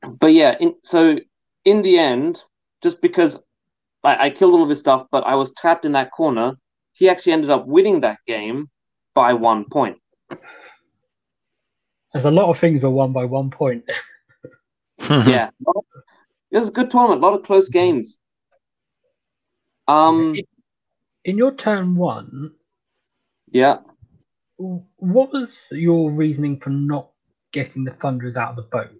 but 0.08 0.28
yeah, 0.28 0.56
in, 0.60 0.74
so 0.82 1.16
in 1.64 1.82
the 1.82 1.98
end, 1.98 2.42
just 2.82 3.00
because 3.00 3.40
I, 4.02 4.26
I 4.26 4.30
killed 4.30 4.54
all 4.54 4.62
of 4.62 4.68
his 4.68 4.78
stuff, 4.78 5.06
but 5.10 5.24
I 5.24 5.34
was 5.34 5.52
trapped 5.58 5.84
in 5.84 5.92
that 5.92 6.10
corner, 6.12 6.54
he 6.92 7.08
actually 7.08 7.32
ended 7.32 7.50
up 7.50 7.66
winning 7.66 8.00
that 8.00 8.18
game 8.26 8.68
by 9.14 9.32
one 9.34 9.64
point. 9.70 9.98
There's 12.12 12.24
a 12.24 12.30
lot 12.30 12.48
of 12.48 12.58
things 12.58 12.82
were 12.82 12.90
won 12.90 13.12
by 13.12 13.24
one 13.24 13.50
point. 13.50 13.84
yeah, 15.08 15.48
it 16.50 16.58
was 16.58 16.68
a 16.68 16.72
good 16.72 16.90
tournament, 16.90 17.22
a 17.22 17.26
lot 17.26 17.38
of 17.38 17.44
close 17.44 17.68
games. 17.70 18.18
Um, 19.88 20.36
in 21.24 21.38
your 21.38 21.54
turn 21.54 21.96
one, 21.96 22.52
yeah. 23.50 23.78
What 24.58 25.32
was 25.32 25.68
your 25.70 26.12
reasoning 26.12 26.60
for 26.60 26.68
not 26.70 27.08
getting 27.52 27.84
the 27.84 27.92
Thunderers 27.92 28.36
out 28.36 28.50
of 28.50 28.56
the 28.56 28.62
boat? 28.62 28.90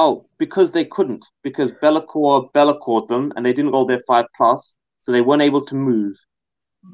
Oh, 0.00 0.26
because 0.38 0.70
they 0.70 0.84
couldn't. 0.84 1.26
Because 1.42 1.72
Be'lakor 1.82 2.52
Be'lakored 2.52 3.08
them, 3.08 3.32
and 3.34 3.44
they 3.44 3.52
didn't 3.52 3.72
roll 3.72 3.84
their 3.84 4.04
five 4.06 4.26
plus, 4.36 4.76
so 5.00 5.10
they 5.10 5.22
weren't 5.22 5.42
able 5.42 5.66
to 5.66 5.74
move. 5.74 6.16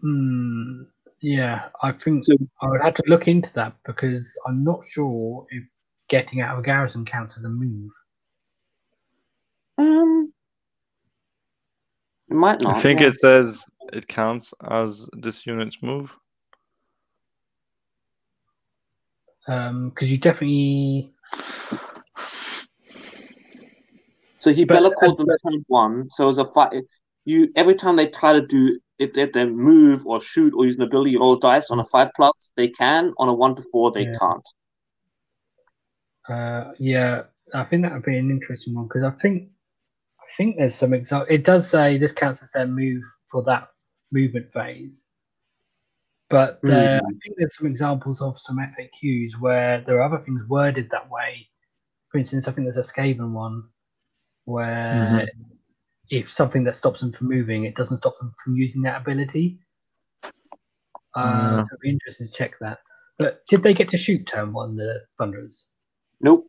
Mm, 0.03 0.87
yeah, 1.21 1.69
I 1.83 1.93
think 1.93 2.25
So- 2.25 2.33
I 2.63 2.69
would 2.71 2.81
have 2.81 2.95
to 2.95 3.03
look 3.07 3.29
into 3.29 3.53
that 3.53 3.77
because 3.85 4.35
I'm 4.47 4.65
not 4.65 4.83
sure 4.87 5.47
if 5.51 5.63
getting 6.09 6.41
out 6.41 6.55
of 6.55 6.61
a 6.61 6.63
garrison 6.63 7.05
counts 7.05 7.37
as 7.37 7.45
a 7.45 7.51
move. 7.51 7.91
Um, 9.77 10.33
it 12.31 12.35
might 12.35 12.63
not. 12.63 12.77
I 12.77 12.81
think 12.81 13.01
yeah. 13.01 13.09
it 13.09 13.21
says 13.21 13.67
it 13.93 14.09
counts 14.09 14.55
as 14.71 15.11
this 15.13 15.45
unit's 15.45 15.83
move. 15.83 16.19
Um, 19.47 19.91
because 19.91 20.11
you 20.11 20.17
definitely 20.17 21.13
So 24.45 24.53
he 24.53 24.65
But- 24.67 24.81
Be'lakored 24.81 25.17
them 25.17 25.27
turn 25.43 25.65
one. 25.69 26.11
So 26.13 26.25
it 26.25 26.27
was 26.27 26.39
a 26.39 26.45
fight. 26.53 26.85
You 27.25 27.51
every 27.57 27.75
time 27.75 27.97
they 27.97 28.09
try 28.09 28.35
to 28.35 28.47
do 28.47 28.79
if 28.99 29.15
they, 29.15 29.45
move 29.47 30.07
or 30.07 30.21
shoot 30.21 30.53
or 30.55 30.67
use 30.67 30.77
an 30.77 30.83
ability, 30.83 31.17
roll 31.17 31.37
dice 31.37 31.71
on 31.71 31.81
a 31.81 31.85
five 31.87 32.11
plus. 32.15 32.53
They 32.55 32.69
can 32.69 33.15
on 33.19 33.29
a 33.31 33.35
one 33.35 33.57
to 33.57 33.63
four. 33.73 33.91
They 33.91 34.03
Yeah. 34.05 34.19
can't. 34.21 34.47
Uh, 36.29 36.73
yeah, 36.79 37.23
I 37.55 37.65
think 37.65 37.83
that 37.83 37.93
would 37.95 38.03
be 38.05 38.19
an 38.19 38.31
interesting 38.31 38.75
one 38.75 38.85
because 38.85 39.03
I 39.03 39.11
think 39.13 39.49
I 40.21 40.27
think 40.37 40.57
there's 40.59 40.75
some 40.75 40.93
example. 40.93 41.27
It 41.31 41.45
does 41.45 41.69
say 41.69 41.97
this 41.97 42.13
counts 42.13 42.43
as 42.43 42.51
their 42.53 42.67
move 42.67 43.03
for 43.31 43.43
that 43.45 43.69
movement 44.13 44.53
phase, 44.53 45.07
but 46.29 46.61
there, 46.63 46.97
I 47.05 47.09
think 47.23 47.37
there's 47.39 47.57
some 47.57 47.67
examples 47.67 48.21
of 48.21 48.39
some 48.39 48.59
FAQs 48.59 49.41
where 49.41 49.81
there 49.87 49.97
are 50.01 50.03
other 50.03 50.23
things 50.25 50.43
worded 50.49 50.89
that 50.91 51.09
way. 51.11 51.49
For 52.11 52.19
instance, 52.19 52.47
I 52.49 52.53
think 52.53 52.67
there's 52.67 52.77
a 52.77 52.93
Skaven 52.93 53.33
one 53.33 53.65
where 54.45 55.27
if 56.11 56.29
something 56.31 56.65
that 56.65 56.75
stops 56.75 57.01
them 57.01 57.13
from 57.13 57.29
moving, 57.29 57.65
it 57.65 57.75
doesn't 57.77 57.97
stop 57.99 58.17
them 58.19 58.35
from 58.43 58.57
using 58.57 58.83
that 58.83 59.01
ability. 59.01 59.59
Uh, 60.23 60.29
Yeah. 61.17 61.57
So 61.63 61.67
it'd 61.73 61.81
be 61.81 61.91
interesting 61.91 62.29
to 62.29 62.33
check 62.33 62.59
that. 62.61 62.79
But 63.19 63.47
did 63.49 63.63
they 63.63 63.75
get 63.75 63.89
to 63.91 63.97
shoot 63.97 64.27
turn 64.27 64.53
one, 64.53 64.75
the 64.77 65.03
Thunderers? 65.19 65.69
Nope. 66.21 66.47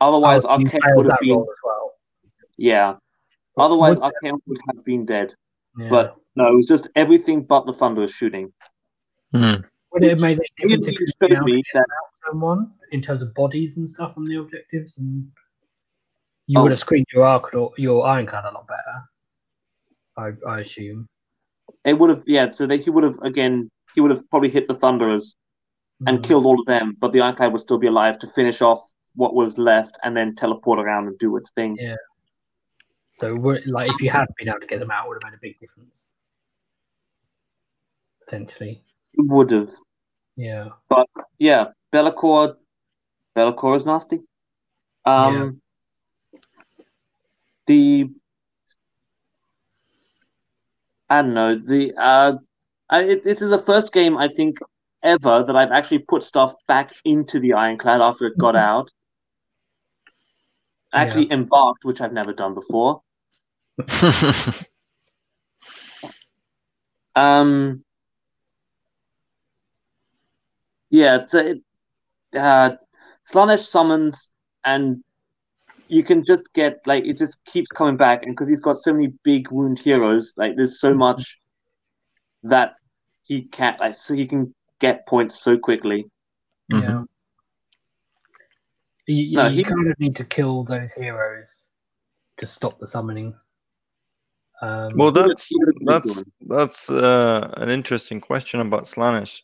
Otherwise, 0.00 0.44
Oh, 0.44 0.58
you 0.58 0.66
Archaon 0.66 0.96
would 0.96 1.06
have 1.06 1.18
been 1.20 1.30
as 1.40 1.46
well. 1.64 1.92
yeah. 2.58 2.96
Otherwise, 3.58 3.98
Would- 4.00 4.12
Archaon 4.24 4.38
would 4.46 4.58
have 4.74 4.84
been 4.84 5.04
dead. 5.04 5.34
Yeah. 5.78 5.88
But 5.90 6.16
no, 6.36 6.50
it 6.52 6.56
was 6.56 6.66
just 6.66 6.88
everything 6.96 7.42
but 7.44 7.66
the 7.66 7.72
Thunderers 7.74 8.12
shooting. 8.12 8.52
Hmm. 9.34 9.62
would 9.92 10.04
it 10.04 10.10
have 10.10 10.20
made 10.20 10.38
any 10.38 10.48
difference 10.76 10.86
if 10.88 10.94
You 11.00 11.06
you'd 11.06 11.30
showed 11.30 11.36
to 11.38 11.44
me 11.44 11.56
get 11.56 11.64
that 11.74 11.86
turn 12.30 12.40
one 12.40 12.72
in 12.92 13.00
terms 13.02 13.22
of 13.22 13.32
bodies 13.34 13.76
and 13.76 13.88
stuff 13.88 14.14
on 14.16 14.24
the 14.24 14.36
objectives, 14.36 14.96
and 14.98 15.30
you 16.46 16.58
Oh. 16.58 16.62
would 16.62 16.72
have 16.72 16.80
screened 16.80 17.06
your 17.12 17.24
arc 17.24 17.54
or 17.54 17.72
your 17.76 18.04
ironclad 18.06 18.44
a 18.44 18.50
lot 18.52 18.66
better. 18.66 20.36
I, 20.46 20.50
I 20.50 20.60
assume. 20.60 21.08
it 21.84 21.94
would 21.94 22.10
have 22.10 22.22
yeah. 22.26 22.50
So 22.52 22.66
that 22.66 22.82
he 22.82 22.90
would 22.90 23.04
have 23.04 23.18
again. 23.22 23.70
He 23.94 24.00
would 24.00 24.10
have 24.10 24.28
probably 24.30 24.50
hit 24.50 24.68
the 24.68 24.74
Thunderers 24.74 25.34
and 26.06 26.18
Mm. 26.18 26.24
killed 26.24 26.46
all 26.46 26.58
of 26.60 26.66
them, 26.66 26.96
but 26.98 27.12
the 27.12 27.20
Ironclad 27.20 27.52
would 27.52 27.60
still 27.62 27.78
be 27.78 27.86
alive 27.86 28.18
to 28.20 28.26
finish 28.26 28.60
off 28.62 28.80
what 29.14 29.34
was 29.34 29.56
left 29.58 29.98
and 30.02 30.16
then 30.16 30.34
teleport 30.34 30.78
around 30.80 31.06
and 31.06 31.18
do 31.18 31.36
its 31.36 31.50
thing. 31.52 31.76
Yeah. 31.78 31.96
So, 33.14 33.34
like, 33.66 33.90
if 33.90 34.00
you 34.00 34.08
had 34.10 34.26
been 34.38 34.48
able 34.48 34.60
to 34.60 34.66
get 34.66 34.80
them 34.80 34.90
out, 34.90 35.04
it 35.04 35.08
would 35.10 35.18
have 35.22 35.30
made 35.30 35.36
a 35.36 35.40
big 35.40 35.60
difference. 35.60 36.08
Potentially. 38.24 38.82
It 39.14 39.26
would 39.28 39.50
have. 39.50 39.72
Yeah. 40.36 40.68
But 40.88 41.06
yeah, 41.38 41.66
Be'lakor. 41.92 42.56
Be'lakor 43.36 43.76
is 43.76 43.84
nasty. 43.86 44.20
Um, 45.04 45.60
the 47.66 48.08
I 51.08 51.22
don't 51.22 51.34
know 51.34 51.58
the 51.58 51.92
uh, 51.96 52.32
I, 52.88 53.02
it, 53.02 53.22
this 53.22 53.42
is 53.42 53.50
the 53.50 53.62
first 53.62 53.92
game 53.92 54.16
I 54.16 54.28
think 54.28 54.58
ever 55.02 55.44
that 55.46 55.56
I've 55.56 55.72
actually 55.72 56.00
put 56.00 56.22
stuff 56.22 56.54
back 56.68 56.92
into 57.04 57.40
the 57.40 57.54
Ironclad 57.54 58.00
after 58.00 58.26
it 58.26 58.38
got 58.38 58.56
out. 58.56 58.90
Actually 60.94 61.32
embarked, 61.32 61.84
which 61.84 62.00
I've 62.00 62.12
never 62.12 62.32
done 62.32 62.54
before. 62.54 63.02
Um, 67.14 67.84
yeah, 70.90 71.22
it's 71.22 71.34
it, 71.34 71.58
uh, 72.34 72.76
Slaanesh 73.30 73.64
summons, 73.66 74.30
and 74.64 75.02
you 75.92 76.02
can 76.02 76.24
just 76.24 76.44
get 76.54 76.80
like 76.86 77.04
it 77.04 77.18
just 77.18 77.44
keeps 77.44 77.68
coming 77.68 77.98
back, 77.98 78.22
and 78.24 78.34
because 78.34 78.48
he's 78.48 78.62
got 78.62 78.78
so 78.78 78.92
many 78.94 79.12
big 79.24 79.50
wound 79.50 79.78
heroes, 79.78 80.32
like 80.38 80.56
there's 80.56 80.80
so 80.80 80.94
much 80.94 81.38
that 82.44 82.76
he 83.22 83.42
can't 83.42 83.78
like 83.78 83.94
so 83.94 84.14
he 84.14 84.26
can 84.26 84.54
get 84.80 85.06
points 85.06 85.40
so 85.40 85.58
quickly. 85.58 86.06
Yeah. 86.68 87.02
You, 89.06 89.16
you, 89.16 89.36
No, 89.36 89.48
you 89.48 89.56
he- 89.56 89.64
kind 89.64 89.90
of 89.90 90.00
need 90.00 90.16
to 90.16 90.24
kill 90.24 90.64
those 90.64 90.92
heroes 90.94 91.68
to 92.38 92.46
stop 92.46 92.78
the 92.78 92.86
summoning. 92.86 93.34
Um, 94.62 94.96
Well, 94.96 95.12
that's 95.12 95.48
he 95.48 95.56
would 95.58 95.74
have 95.74 96.02
that's 96.04 96.24
that's 96.48 96.90
uh, 96.90 97.52
an 97.56 97.68
interesting 97.68 98.20
question 98.20 98.60
about 98.60 98.84
Slaanesh, 98.84 99.42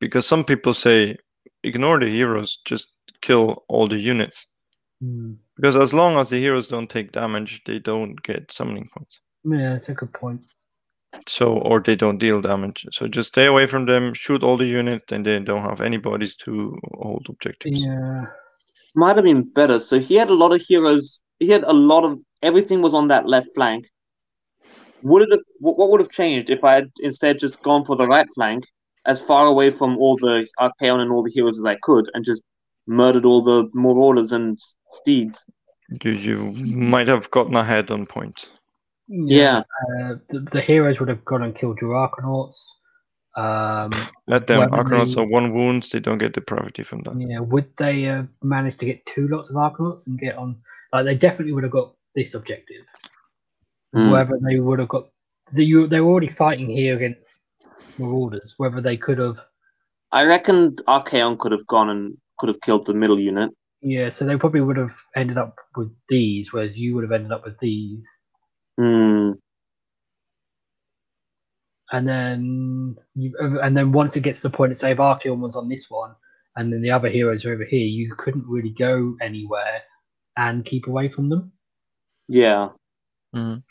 because 0.00 0.26
some 0.26 0.44
people 0.44 0.72
say 0.72 1.18
ignore 1.62 1.98
the 1.98 2.08
heroes, 2.08 2.58
just 2.64 2.88
kill 3.20 3.64
all 3.68 3.86
the 3.86 3.98
units. 3.98 4.46
hmm. 5.00 5.34
Because 5.56 5.76
as 5.76 5.94
long 5.94 6.16
as 6.16 6.28
the 6.30 6.40
heroes 6.40 6.68
don't 6.68 6.90
take 6.90 7.12
damage, 7.12 7.62
they 7.64 7.78
don't 7.78 8.20
get 8.22 8.50
summoning 8.50 8.88
points. 8.92 9.20
yeah, 9.44 9.70
that's 9.70 9.88
a 9.88 9.94
good 9.94 10.12
point. 10.12 10.40
So 11.28 11.58
or 11.58 11.80
they 11.80 11.94
don't 11.94 12.18
deal 12.18 12.40
damage. 12.40 12.86
So 12.90 13.06
just 13.06 13.28
stay 13.28 13.46
away 13.46 13.66
from 13.66 13.86
them, 13.86 14.14
shoot 14.14 14.42
all 14.42 14.56
the 14.56 14.66
units, 14.66 15.12
and 15.12 15.24
they 15.24 15.38
don't 15.38 15.62
have 15.62 15.80
any 15.80 15.96
bodies 15.96 16.34
to 16.36 16.76
hold 16.94 17.26
objectives. 17.28 17.86
Yeah. 17.86 18.26
Might 18.96 19.16
have 19.16 19.24
been 19.24 19.42
better. 19.42 19.78
So 19.80 20.00
he 20.00 20.14
had 20.16 20.30
a 20.30 20.34
lot 20.34 20.52
of 20.52 20.60
heroes. 20.60 21.20
He 21.38 21.48
had 21.48 21.62
a 21.64 21.72
lot 21.72 22.04
of 22.04 22.18
everything 22.42 22.82
was 22.82 22.94
on 22.94 23.08
that 23.08 23.28
left 23.28 23.48
flank. 23.54 23.86
Would 25.02 25.22
it 25.22 25.28
have, 25.30 25.40
what 25.60 25.78
what 25.78 25.90
would 25.90 26.00
have 26.00 26.10
changed 26.10 26.50
if 26.50 26.64
I 26.64 26.74
had 26.74 26.90
instead 27.00 27.38
just 27.38 27.62
gone 27.62 27.84
for 27.84 27.96
the 27.96 28.06
right 28.06 28.26
flank, 28.34 28.64
as 29.06 29.20
far 29.20 29.46
away 29.46 29.70
from 29.70 29.98
all 29.98 30.16
the 30.16 30.46
Archaon 30.58 31.00
and 31.00 31.12
all 31.12 31.22
the 31.22 31.30
heroes 31.30 31.58
as 31.58 31.64
I 31.64 31.76
could, 31.82 32.10
and 32.14 32.24
just 32.24 32.42
murdered 32.86 33.24
all 33.24 33.42
the 33.42 33.70
Marauders 33.74 34.32
and 34.32 34.58
Steeds? 34.90 35.46
You 36.02 36.12
you 36.12 36.36
might 36.64 37.08
have 37.08 37.30
gotten 37.30 37.54
ahead 37.56 37.90
on 37.90 38.06
point. 38.06 38.48
Yeah. 39.08 39.58
Uh, 39.58 40.14
the, 40.30 40.40
the 40.52 40.60
heroes 40.60 40.98
would 40.98 41.08
have 41.10 41.24
gone 41.24 41.42
and 41.42 41.54
killed 41.54 41.80
your 41.80 41.94
Arkanauts. 41.94 42.56
Um, 43.36 43.92
Let 44.26 44.46
them 44.46 44.60
Well, 44.60 44.70
Arkanauts 44.84 45.14
they- 45.16 45.20
are 45.22 45.26
one 45.26 45.52
wound, 45.52 45.82
they 45.92 46.00
don't 46.00 46.18
get 46.18 46.32
depravity 46.34 46.82
from 46.84 47.00
that. 47.02 47.14
yeah, 47.20 47.40
would 47.40 47.68
they 47.76 48.06
uh, 48.08 48.22
manage 48.42 48.76
to 48.78 48.86
get 48.86 49.04
two 49.06 49.28
lots 49.28 49.50
of 49.50 49.56
Arkanauts 49.56 50.06
and 50.06 50.18
get 50.18 50.36
on? 50.36 50.56
Like, 50.92 51.04
they 51.04 51.16
definitely 51.16 51.52
would 51.52 51.64
have 51.64 51.72
got 51.72 51.94
this 52.14 52.34
objective. 52.34 52.84
Mm. 53.94 54.10
whether 54.10 54.40
they 54.42 54.58
would 54.58 54.80
have 54.80 54.88
got 54.88 55.06
the 55.52 55.64
you 55.64 55.86
they 55.86 56.00
were 56.00 56.10
already 56.10 56.26
fighting 56.28 56.68
here 56.68 56.96
against 56.96 57.42
Marauders, 57.96 58.54
whether 58.56 58.80
they 58.80 58.96
could 58.96 59.18
have 59.18 59.38
I 60.10 60.24
reckon 60.24 60.74
Archaon 60.88 61.38
could 61.38 61.52
have 61.52 61.64
gone 61.68 61.90
and 61.90 62.16
could 62.38 62.48
have 62.48 62.60
killed 62.62 62.86
the 62.86 62.94
middle 62.94 63.18
unit. 63.20 63.50
yeah, 63.80 64.08
so 64.10 64.24
they 64.24 64.36
probably 64.36 64.60
would 64.60 64.76
have 64.76 64.94
ended 65.14 65.38
up 65.38 65.56
with 65.76 65.92
these, 66.08 66.52
whereas 66.52 66.78
you 66.78 66.94
would 66.94 67.04
have 67.04 67.12
ended 67.12 67.32
up 67.32 67.44
with 67.44 67.58
these. 67.60 68.06
Hmm. 68.80 69.32
And 71.92 72.08
then 72.08 72.96
you 73.14 73.36
and 73.62 73.76
then 73.76 73.92
once 73.92 74.16
it 74.16 74.22
gets 74.22 74.40
to 74.40 74.48
the 74.48 74.56
point 74.56 74.72
that 74.72 74.78
say 74.78 74.92
if 74.92 74.98
Archaon 74.98 75.38
was 75.38 75.54
on 75.54 75.68
this 75.68 75.88
one 75.90 76.14
and 76.56 76.72
then 76.72 76.80
the 76.80 76.90
other 76.90 77.08
heroes 77.08 77.44
are 77.44 77.52
over 77.52 77.64
here, 77.64 77.86
you 77.86 78.14
couldn't 78.16 78.46
really 78.48 78.70
go 78.70 79.16
anywhere 79.20 79.82
and 80.36 80.64
keep 80.64 80.86
away 80.88 81.08
from 81.08 81.28
them. 81.28 81.52
Yeah. 82.26 82.70
Mm. 83.34 83.62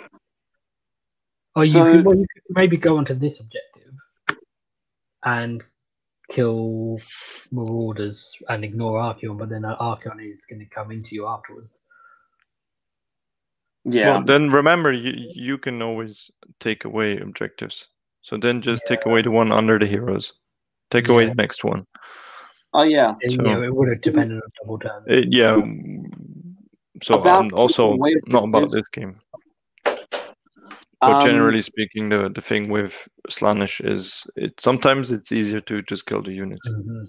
Or 1.56 1.66
you 1.66 1.74
So- 1.74 1.92
could, 1.92 2.06
well, 2.06 2.16
you 2.16 2.26
could 2.34 2.44
maybe 2.56 2.78
go 2.78 2.98
onto 2.98 3.14
this 3.16 3.40
objective 3.42 3.92
and 5.26 5.64
kill 6.32 7.00
Marauders 7.52 8.36
and 8.50 8.64
ignore 8.64 9.00
Archaon, 9.00 9.38
but 9.38 9.50
then 9.50 9.64
Archaon 9.64 10.20
is 10.22 10.46
going 10.46 10.60
to 10.60 10.66
come 10.66 10.92
into 10.92 11.16
you 11.16 11.28
afterwards. 11.28 11.82
Yeah. 13.86 14.18
Well, 14.18 14.24
then 14.26 14.48
remember, 14.50 14.92
you 14.92 15.14
you 15.34 15.58
can 15.58 15.82
always 15.82 16.32
take 16.60 16.86
away 16.86 17.18
objectives. 17.18 17.88
So 18.22 18.38
then 18.38 18.62
just 18.62 18.86
take 18.88 19.06
away 19.06 19.22
the 19.22 19.32
one 19.32 19.52
under 19.52 19.78
the 19.78 19.86
heroes. 19.86 20.34
Take 20.90 21.10
away 21.10 21.26
the 21.26 21.36
next 21.36 21.64
one. 21.64 21.86
oh 22.74 22.84
yeah. 22.84 23.14
So- 23.22 23.30
you 23.32 23.38
know, 23.38 23.64
it 23.64 23.76
would 23.76 23.90
have 23.90 24.02
depended 24.02 24.38
on 24.42 24.50
double 24.62 24.80
turn. 24.80 25.04
Uh, 25.10 25.24
yeah. 25.28 25.60
So 27.02 27.20
About 27.20 27.42
um, 27.42 27.52
also 27.54 27.98
not 28.28 28.46
about 28.46 28.72
this 28.72 28.88
game, 28.88 29.20
but 31.08 31.16
Um, 31.16 31.22
generally 31.22 31.62
speaking, 31.62 32.10
the 32.10 32.30
the 32.34 32.42
thing 32.42 32.70
with 32.70 33.08
Slaanesh 33.30 33.84
is 33.86 34.24
it 34.36 34.60
sometimes 34.60 35.12
it's 35.12 35.32
easier 35.32 35.60
to 35.62 35.82
just 35.82 36.06
kill 36.06 36.22
the 36.22 36.34
units. 36.34 36.68
Mhm. 36.70 37.04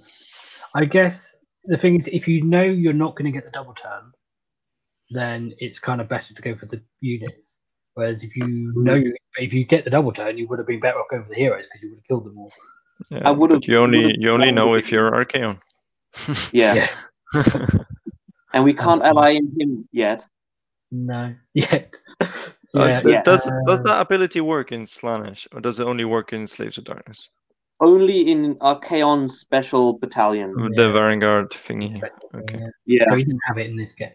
I 0.74 0.84
guess 0.84 1.36
the 1.64 1.76
thing 1.78 1.96
is, 1.96 2.08
if 2.08 2.26
you 2.28 2.42
know 2.42 2.62
you're 2.62 2.92
not 3.04 3.14
going 3.16 3.26
to 3.32 3.36
get 3.38 3.44
the 3.44 3.50
double 3.58 3.74
turn, 3.74 4.12
then 5.10 5.52
it's 5.58 5.78
kind 5.78 6.00
of 6.00 6.08
better 6.08 6.34
to 6.34 6.42
go 6.42 6.54
for 6.56 6.66
the 6.66 6.80
units. 7.00 7.58
Whereas 7.94 8.24
if 8.24 8.34
you 8.36 8.72
know 8.74 8.94
you, 8.94 9.14
if 9.38 9.52
you 9.52 9.64
get 9.64 9.84
the 9.84 9.90
double 9.90 10.12
turn, 10.12 10.36
you 10.36 10.48
would 10.48 10.58
have 10.58 10.66
been 10.66 10.80
better 10.80 10.98
off 10.98 11.06
going 11.10 11.22
for 11.22 11.28
the 11.30 11.36
heroes 11.36 11.66
because 11.66 11.82
you 11.82 11.90
would 11.90 11.98
have 11.98 12.08
killed 12.08 12.24
them 12.26 12.38
all. 12.38 12.52
Yeah, 13.10 13.28
I 13.28 13.30
would've- 13.30 13.60
you 13.68 13.78
only 13.78 14.14
you 14.18 14.30
only 14.30 14.50
know 14.52 14.74
if 14.74 14.90
you're 14.92 15.10
Archaon. 15.12 15.60
yeah. 16.52 16.74
Yeah. 17.34 17.66
And 18.52 18.62
we 18.64 18.72
can't 18.74 19.02
ally 19.02 19.30
in 19.30 19.52
him 19.58 19.88
yet. 19.92 20.24
No, 20.92 21.34
yet. 21.54 21.98
Uh, 22.74 22.86
yeah, 22.86 23.00
th- 23.00 23.12
yeah. 23.12 23.22
Does 23.22 23.50
does 23.66 23.80
uh, 23.80 23.84
that 23.84 24.00
ability 24.00 24.40
work 24.40 24.72
in 24.72 24.82
Slaanesh, 24.82 25.46
or 25.52 25.60
does 25.60 25.78
it 25.78 25.86
only 25.86 26.04
work 26.04 26.32
in 26.32 26.46
Slaves 26.46 26.78
of 26.78 26.84
Darkness? 26.84 27.30
Only 27.80 28.30
in 28.30 28.56
Archaon's 28.60 29.40
special 29.40 29.98
battalion. 29.98 30.54
Uh, 30.58 30.68
Yeah. 30.70 30.82
The 30.82 30.92
Vanguard 30.92 31.50
thingy. 31.50 32.02
Okay. 32.34 32.58
yeah. 32.58 32.68
Yeah. 32.86 33.04
So 33.08 33.16
he 33.16 33.24
didn't 33.24 33.40
have 33.46 33.58
it 33.58 33.70
in 33.70 33.76
this 33.76 33.92
game. 33.92 34.10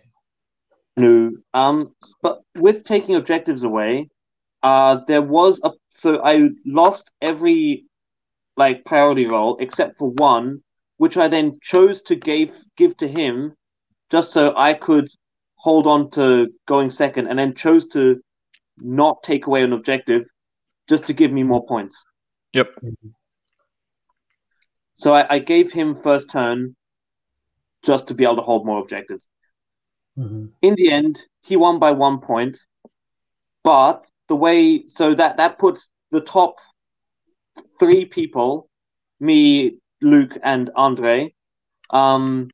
No. 0.98 1.32
Um, 1.54 1.94
but 2.22 2.42
with 2.58 2.84
taking 2.84 3.16
objectives 3.16 3.64
away, 3.64 4.10
uh, 4.64 5.00
there 5.08 5.22
was 5.22 5.62
a 5.64 5.72
so 5.92 6.22
I 6.24 6.50
lost 6.66 7.12
every 7.22 7.86
like 8.58 8.84
priority 8.86 9.26
role 9.26 9.58
except 9.60 9.98
for 9.98 10.10
one, 10.12 10.62
which 10.98 11.16
I 11.16 11.30
then 11.30 11.60
chose 11.62 12.02
to 12.04 12.16
give 12.16 12.56
give 12.76 12.98
to 12.98 13.08
him, 13.08 13.56
just 14.12 14.34
so 14.34 14.54
I 14.58 14.74
could 14.74 15.08
hold 15.56 15.88
on 15.88 16.12
to 16.12 16.48
going 16.68 16.90
second, 16.90 17.28
and 17.28 17.40
then 17.40 17.54
chose 17.54 17.88
to 17.90 18.22
not 18.82 19.24
take 19.24 19.48
away 19.48 19.64
an 19.64 19.74
objective, 19.74 20.24
just 20.88 21.06
to 21.08 21.14
give 21.14 21.32
me 21.32 21.44
more 21.44 21.66
points. 21.66 22.04
Yep. 22.54 22.70
So 24.98 25.14
I, 25.14 25.36
I 25.36 25.40
gave 25.40 25.72
him 25.72 26.02
first 26.02 26.30
turn, 26.30 26.76
just 27.84 28.08
to 28.08 28.14
be 28.14 28.24
able 28.24 28.36
to 28.38 28.42
hold 28.42 28.66
more 28.66 28.82
objectives 28.82 29.30
Mhm. 30.18 30.52
in 30.62 30.76
the 30.76 30.92
end, 30.92 31.26
he 31.42 31.56
won 31.56 31.80
by 31.80 31.92
one 31.92 32.20
point. 32.20 32.58
But 33.64 34.06
the 34.28 34.36
way 34.36 34.86
so 34.88 35.16
that 35.16 35.38
that 35.38 35.58
puts 35.60 35.90
the 36.12 36.22
top 36.22 36.56
three 37.80 38.06
people, 38.06 38.70
me, 39.20 39.78
Luke, 40.02 40.38
and 40.44 40.70
Andre, 40.76 41.34
um, 41.90 42.50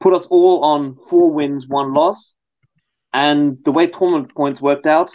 put 0.00 0.14
us 0.14 0.26
all 0.26 0.64
on 0.64 0.96
four 1.08 1.30
wins, 1.30 1.66
one 1.66 1.92
loss. 1.94 2.34
And 3.12 3.58
the 3.64 3.72
way 3.72 3.86
tournament 3.86 4.34
points 4.34 4.60
worked 4.60 4.86
out, 4.86 5.10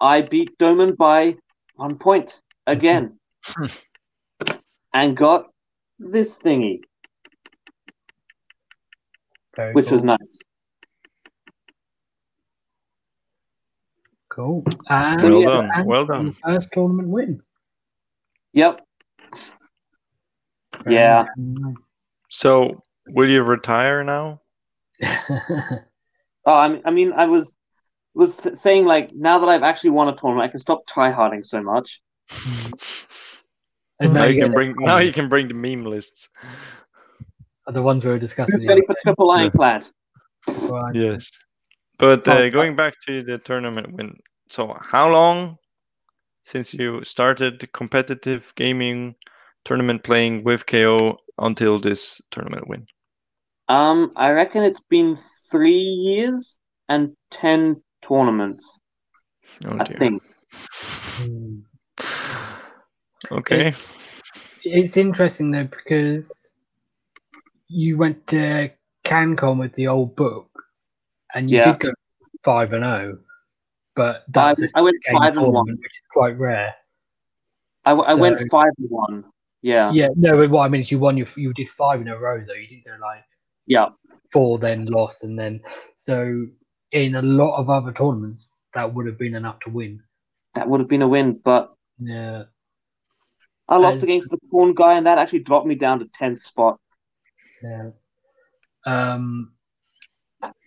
I 0.00 0.22
beat 0.22 0.56
Doman 0.58 0.94
by 0.94 1.36
one 1.74 1.98
point 1.98 2.40
again, 2.66 3.18
and 4.94 5.16
got 5.16 5.50
this 5.98 6.36
thingy, 6.38 6.82
Very 9.54 9.74
which 9.74 9.90
was 9.90 10.02
nice. 10.02 10.40
Cool. 14.28 14.64
And, 14.88 15.22
Well 15.22 15.42
done, 15.42 15.70
and 15.74 15.86
well 15.86 16.04
done. 16.06 16.32
First 16.32 16.68
tournament 16.72 17.08
win. 17.08 17.40
Yep. 18.52 18.80
Very 20.84 20.96
Yeah. 20.96 21.24
nice. 21.36 21.74
So 22.28 22.82
will 23.08 23.30
you 23.30 23.42
retire 23.42 24.02
now? 24.02 24.40
Oh, 26.46 26.54
I 26.54 26.68
mean, 26.68 26.82
I 26.84 26.90
mean, 26.90 27.12
I 27.12 27.26
was 27.26 27.52
was 28.14 28.34
saying 28.60 28.86
like 28.86 29.12
now 29.14 29.40
that 29.40 29.48
I've 29.48 29.62
actually 29.62 29.90
won 29.90 30.08
a 30.08 30.16
tournament, 30.16 30.48
I 30.48 30.50
can 30.50 30.60
stop 30.60 30.86
tryharding 30.88 31.44
so 31.44 31.62
much. 31.62 32.00
and 34.00 34.12
Now 34.12 34.14
now 34.14 34.24
you 34.24 34.34
you 34.34 34.38
can 34.38 34.50
get 34.50 34.52
bring 34.52 34.74
now 34.78 34.98
you 34.98 35.12
can 35.12 35.28
bring 35.28 35.48
the 35.48 35.54
meme 35.54 35.84
lists. 35.84 36.28
the 37.66 37.82
ones 37.82 38.04
we 38.04 38.10
were 38.10 38.18
discussing. 38.18 38.60
Who's 38.60 38.68
ready 38.68 38.82
for 38.86 38.94
triple 39.02 39.30
ironclad? 39.30 39.82
day. 40.46 40.66
Right. 40.68 40.96
Yes. 41.12 41.30
But 41.98 42.26
uh, 42.28 42.50
going 42.50 42.76
back 42.76 42.94
to 43.06 43.22
the 43.22 43.38
tournament 43.38 43.92
win. 43.92 44.18
So 44.48 44.76
how 44.80 45.10
long 45.10 45.58
since 46.44 46.74
you 46.74 47.04
started 47.04 47.72
competitive 47.72 48.52
gaming 48.56 49.16
tournament 49.64 50.04
playing 50.04 50.44
with 50.44 50.66
KO 50.66 51.18
until 51.38 51.78
this 51.78 52.20
tournament 52.30 52.68
win? 52.68 52.86
Um, 53.68 54.12
I 54.16 54.30
reckon 54.30 54.62
it's 54.62 54.80
been 54.80 55.18
three 55.50 55.78
years 55.80 56.58
and 56.88 57.14
ten 57.30 57.82
tournaments. 58.06 58.80
Oh 59.64 59.76
I 59.78 59.84
dear. 59.84 59.98
think. 59.98 60.22
Hmm. 61.18 61.58
Okay. 63.32 63.74
It's 64.64 64.96
interesting 64.96 65.50
though 65.50 65.64
because 65.64 66.54
you 67.68 67.96
went 67.96 68.26
to 68.28 68.70
CanCon 69.04 69.58
with 69.58 69.74
the 69.74 69.88
old 69.88 70.16
book, 70.16 70.48
and 71.34 71.50
you 71.50 71.58
Yeah. 71.58 71.72
did 71.72 71.80
go 71.80 71.92
five 72.44 72.72
and 72.72 72.84
zero, 72.84 73.18
but 73.94 74.16
I, 74.16 74.22
that's 74.28 74.62
a 74.62 74.68
I 74.76 74.80
went 74.82 74.96
five 75.10 75.36
and 75.36 75.52
one. 75.52 75.66
which 75.70 75.96
is 75.96 76.02
quite 76.10 76.38
rare. 76.38 76.74
I, 77.84 77.92
went 78.14 78.40
So- 78.40 78.46
five 78.50 78.72
and 78.78 78.90
one. 78.90 79.24
Yeah. 79.62 79.90
Yeah, 79.92 80.08
no, 80.16 80.36
but 80.36 80.50
what 80.50 80.62
I 80.62 80.68
mean 80.68 80.80
is 80.82 80.90
you 80.92 80.98
won 80.98 81.16
your 81.16 81.26
you 81.36 81.52
did 81.54 81.68
five 81.68 82.00
in 82.00 82.08
a 82.08 82.16
row 82.18 82.38
though. 82.46 82.52
You 82.54 82.68
didn't 82.68 82.84
go 82.84 82.96
like 83.00 83.24
Yeah. 83.66 83.88
four, 84.32 84.58
then 84.58 84.86
lost, 84.86 85.22
and 85.24 85.38
then 85.38 85.60
so 85.94 86.46
in 86.92 87.14
a 87.14 87.22
lot 87.22 87.56
of 87.58 87.68
other 87.70 87.92
tournaments 87.92 88.66
that 88.74 88.92
would 88.94 89.06
have 89.06 89.18
been 89.18 89.34
enough 89.34 89.58
to 89.60 89.70
win. 89.70 90.02
That 90.54 90.68
would 90.68 90.80
have 90.80 90.88
been 90.88 91.02
a 91.02 91.08
win, 91.08 91.40
but 91.44 91.74
Yeah, 91.98 92.44
I 93.68 93.76
lost 93.78 93.98
As- 93.98 94.02
against 94.04 94.30
the 94.30 94.38
Khorne 94.52 94.74
guy, 94.74 94.94
and 94.96 95.06
that 95.06 95.18
actually 95.18 95.40
dropped 95.40 95.66
me 95.66 95.74
down 95.74 95.98
to 96.00 96.06
tenth 96.14 96.40
spot. 96.40 96.78
yeah. 97.62 97.90
Um, 98.84 99.52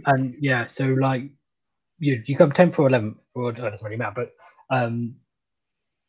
and 0.05 0.35
yeah, 0.39 0.65
so 0.65 0.87
like 0.87 1.23
you 1.99 2.21
you 2.25 2.35
come 2.35 2.51
tenth 2.51 2.79
or 2.79 2.87
eleventh, 2.87 3.17
or 3.35 3.51
it 3.51 3.57
doesn't 3.57 3.85
really 3.85 3.97
matter, 3.97 4.27
but 4.69 4.75
um, 4.75 5.15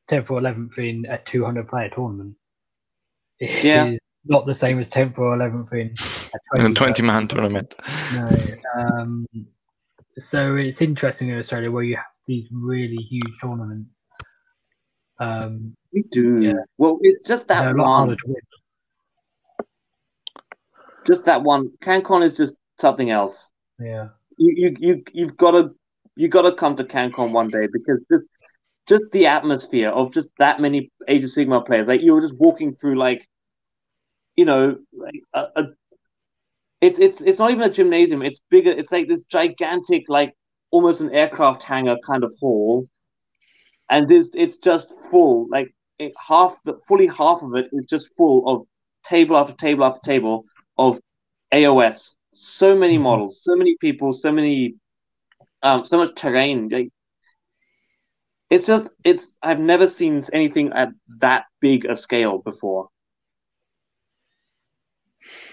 tenth 0.09 0.31
or 0.31 0.39
eleventh 0.39 0.79
in 0.79 1.07
a 1.07 1.19
two 1.19 1.45
hundred 1.45 1.69
player 1.69 1.91
tournament. 1.91 2.37
is 3.39 3.65
Yeah. 3.65 3.97
not 4.25 4.47
the 4.47 4.55
same 4.55 4.79
as 4.79 4.89
tenth 4.89 5.19
or 5.19 5.35
eleventh 5.35 5.73
in 5.73 5.95
In 6.57 6.67
a 6.67 6.75
20 6.75 7.03
man 7.03 7.29
tournament. 7.29 7.75
No. 8.15 8.29
Um, 8.77 9.27
so 10.19 10.57
it's 10.57 10.83
interesting 10.83 11.29
in 11.29 11.39
Australia 11.39 11.71
where 11.71 11.83
you 11.83 11.97
have 11.97 12.05
these 12.27 12.49
really 12.53 12.97
huge 12.97 13.41
tournaments. 13.41 14.07
Um, 15.19 15.77
We 15.93 16.05
do. 16.11 16.41
Yeah. 16.41 16.53
Well, 16.79 16.99
it's 17.03 17.27
just 17.27 17.49
that 17.49 17.63
they're 17.63 17.75
a 17.75 17.79
lot 17.79 17.87
one. 17.87 17.99
harder 17.99 18.17
to 18.17 18.27
win. 18.27 19.67
Just 21.07 21.25
that 21.25 21.43
one. 21.43 21.71
CanCon 21.83 22.25
is 22.25 22.35
just 22.35 22.57
something 22.79 23.11
else. 23.11 23.51
Yeah. 23.79 24.09
you 24.37 24.53
you 24.57 24.77
you 24.79 25.05
you've 25.13 25.37
got 25.37 25.53
to 25.53 25.75
you 26.17 26.29
got 26.29 26.43
to 26.43 26.53
come 26.53 26.77
to 26.77 26.85
CanCon 26.85 27.33
one 27.33 27.49
day 27.49 27.67
because 27.73 28.01
just 28.11 28.25
just 28.87 29.05
the 29.13 29.27
atmosphere 29.27 29.91
of 29.91 30.13
just 30.13 30.31
that 30.39 30.61
many 30.61 30.91
Age 31.09 31.25
of 31.25 31.31
Sigmar 31.31 31.65
players, 31.65 31.87
like 31.87 32.01
you 32.03 32.13
were 32.13 32.21
just 32.21 32.35
walking 32.35 32.75
through 32.75 32.99
like, 32.99 33.29
you 34.37 34.45
know, 34.45 34.79
like 34.93 35.23
a, 35.33 35.45
a 35.57 35.65
it's 36.81 36.99
it's 37.01 37.21
it's 37.21 37.39
not 37.39 37.51
even 37.51 37.65
a 37.65 37.71
gymnasium. 37.73 38.23
It's 38.23 38.41
bigger. 38.51 38.71
It's 38.71 38.93
like 38.93 39.09
this 39.09 39.23
gigantic 39.25 40.05
like 40.09 40.35
almost 40.71 41.01
an 41.01 41.11
aircraft 41.15 41.63
hangar 41.63 41.97
kind 42.07 42.25
of 42.25 42.33
hall, 42.41 42.89
and 43.91 44.09
this 44.09 44.31
it's 44.35 44.59
just 44.59 44.93
full. 45.11 45.47
Like 45.51 45.75
it, 45.99 46.13
half 46.29 46.57
the 46.65 46.75
fully 46.89 47.07
half 47.09 47.43
of 47.43 47.55
it 47.57 47.67
is 47.73 47.85
just 47.89 48.11
full 48.17 48.49
of 48.49 48.67
table 49.05 49.37
after 49.37 49.55
table 49.55 49.85
after 49.85 50.01
table 50.05 50.45
of 50.79 51.01
AOS. 51.53 52.15
So 52.35 52.77
many 52.77 52.99
Mhm. 52.99 52.99
models, 52.99 53.43
so 53.43 53.57
many 53.57 53.77
people, 53.81 54.13
so 54.13 54.33
many, 54.33 54.75
um, 55.63 55.85
so 55.87 55.99
much 55.99 56.15
terrain. 56.17 56.69
Like, 56.69 56.91
it's 58.51 58.67
just 58.67 58.91
it's 59.05 59.37
I've 59.43 59.59
never 59.61 59.89
seen 59.89 60.23
anything 60.33 60.73
at 60.75 60.89
that 61.21 61.45
big 61.61 61.85
a 61.87 61.97
scale 61.97 62.39
before. 62.39 62.89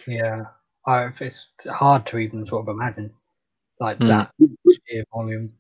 Yeah, 0.08 0.46
I, 0.88 1.10
it's 1.20 1.50
hard 1.70 2.06
to 2.08 2.18
even 2.18 2.46
sort 2.46 2.68
of 2.68 2.74
imagine 2.74 3.12
like 3.80 3.98
Hmm. 3.98 4.08
that 4.08 4.32
sheer 4.88 5.04
volume. 5.14 5.54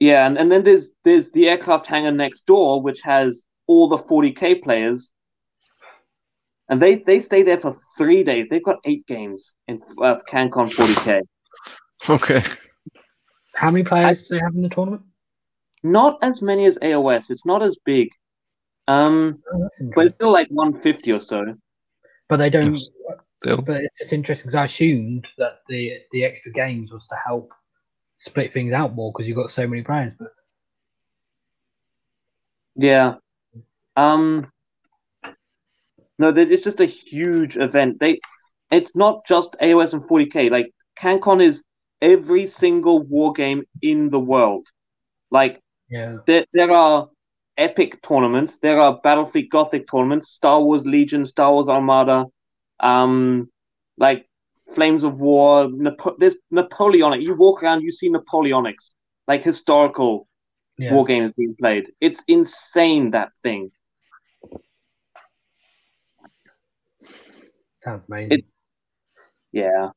Yeah, 0.00 0.26
and, 0.26 0.36
and 0.36 0.50
then 0.52 0.64
there's 0.64 0.90
there's 1.04 1.30
the 1.30 1.48
aircraft 1.48 1.86
hangar 1.86 2.12
next 2.12 2.46
door, 2.46 2.82
which 2.82 3.00
has 3.02 3.44
all 3.66 3.88
the 3.88 3.98
40k 3.98 4.62
players, 4.62 5.12
and 6.68 6.80
they 6.82 6.96
they 6.96 7.18
stay 7.18 7.42
there 7.42 7.60
for 7.60 7.76
three 7.96 8.22
days. 8.24 8.48
They've 8.48 8.64
got 8.64 8.76
eight 8.84 9.06
games 9.06 9.54
in 9.66 9.80
uh, 10.02 10.16
CanCon 10.30 10.72
40k. 10.74 11.20
Okay. 12.08 12.42
How 13.54 13.72
many 13.72 13.82
players 13.82 14.28
do 14.28 14.36
they 14.36 14.40
have 14.40 14.54
in 14.54 14.62
the 14.62 14.68
tournament? 14.68 15.02
Not 15.82 16.18
as 16.22 16.40
many 16.40 16.64
as 16.66 16.78
AOS. 16.78 17.28
It's 17.30 17.44
not 17.44 17.60
as 17.60 17.76
big. 17.84 18.08
Um, 18.86 19.42
Oh, 19.52 19.68
but 19.94 20.06
it's 20.06 20.14
still 20.14 20.32
like 20.32 20.46
150 20.48 21.12
or 21.12 21.20
so. 21.20 21.56
But 22.28 22.36
they 22.36 22.50
don't. 22.50 22.80
Still. 23.40 23.62
But 23.62 23.82
it's 23.82 23.98
just 23.98 24.12
interesting 24.12 24.48
because 24.48 24.56
I 24.56 24.64
assumed 24.64 25.26
that 25.38 25.60
the 25.68 25.98
the 26.12 26.24
extra 26.24 26.52
games 26.52 26.92
was 26.92 27.06
to 27.08 27.16
help 27.24 27.52
split 28.16 28.52
things 28.52 28.72
out 28.72 28.94
more 28.94 29.12
because 29.12 29.28
you've 29.28 29.36
got 29.36 29.50
so 29.50 29.66
many 29.66 29.82
players. 29.82 30.14
But 30.18 30.32
Yeah. 32.74 33.14
Um. 33.96 34.50
No, 36.20 36.30
it's 36.34 36.64
just 36.64 36.80
a 36.80 36.86
huge 36.86 37.56
event. 37.56 38.00
They, 38.00 38.18
it's 38.72 38.96
not 38.96 39.24
just 39.24 39.56
AOS 39.62 39.92
and 39.92 40.02
40k. 40.02 40.50
Like 40.50 40.72
CanCon 41.00 41.40
is 41.46 41.62
every 42.02 42.44
single 42.46 43.00
war 43.02 43.32
game 43.32 43.62
in 43.82 44.10
the 44.10 44.18
world. 44.18 44.66
Like 45.30 45.62
yeah, 45.88 46.16
there, 46.26 46.44
there 46.52 46.72
are 46.72 47.08
epic 47.56 48.02
tournaments. 48.02 48.58
There 48.58 48.80
are 48.80 49.00
Battlefleet 49.00 49.50
Gothic 49.50 49.88
tournaments, 49.88 50.32
Star 50.32 50.60
Wars 50.60 50.84
Legion, 50.84 51.24
Star 51.24 51.52
Wars 51.52 51.68
Armada, 51.68 52.26
um, 52.80 53.50
like 53.98 54.26
Flames 54.74 55.04
of 55.04 55.18
War. 55.18 55.68
Napo- 55.70 56.16
there's 56.18 56.36
Napoleonic. 56.50 57.22
You 57.22 57.34
walk 57.36 57.62
around, 57.62 57.82
you 57.82 57.92
see 57.92 58.10
Napoleonics, 58.10 58.90
like 59.26 59.42
historical 59.42 60.28
yeah. 60.78 60.90
war 60.90 61.04
games 61.04 61.32
being 61.36 61.54
played. 61.60 61.86
It's 62.00 62.22
insane 62.28 63.10
that 63.12 63.30
thing. 63.42 63.70
Sounds 67.76 68.04
amazing. 68.08 68.32
It- 68.38 68.52
Yeah. 69.52 69.90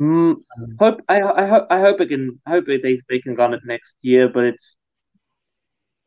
Mm, 0.00 0.36
Um, 0.58 0.78
hope 0.78 1.00
I, 1.08 1.20
I 1.22 1.46
hope 1.46 1.66
I 1.70 1.80
hope 1.80 2.00
it 2.00 2.08
can 2.08 2.40
I 2.46 2.50
hope 2.50 2.68
it, 2.68 2.82
they 2.82 2.98
they 3.08 3.20
can 3.20 3.34
run 3.36 3.54
it 3.54 3.60
next 3.64 3.96
year, 4.02 4.28
but 4.28 4.44
it's 4.44 4.76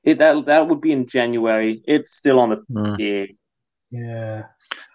it 0.04 0.18
that 0.20 0.46
that 0.46 0.68
would 0.68 0.82
be 0.82 0.92
in 0.92 1.08
January. 1.08 1.82
It's 1.86 2.16
still 2.16 2.40
on 2.40 2.50
the 2.50 2.66
Hmm. 2.68 2.96
yeah. 2.98 3.26
Yeah. 3.92 4.44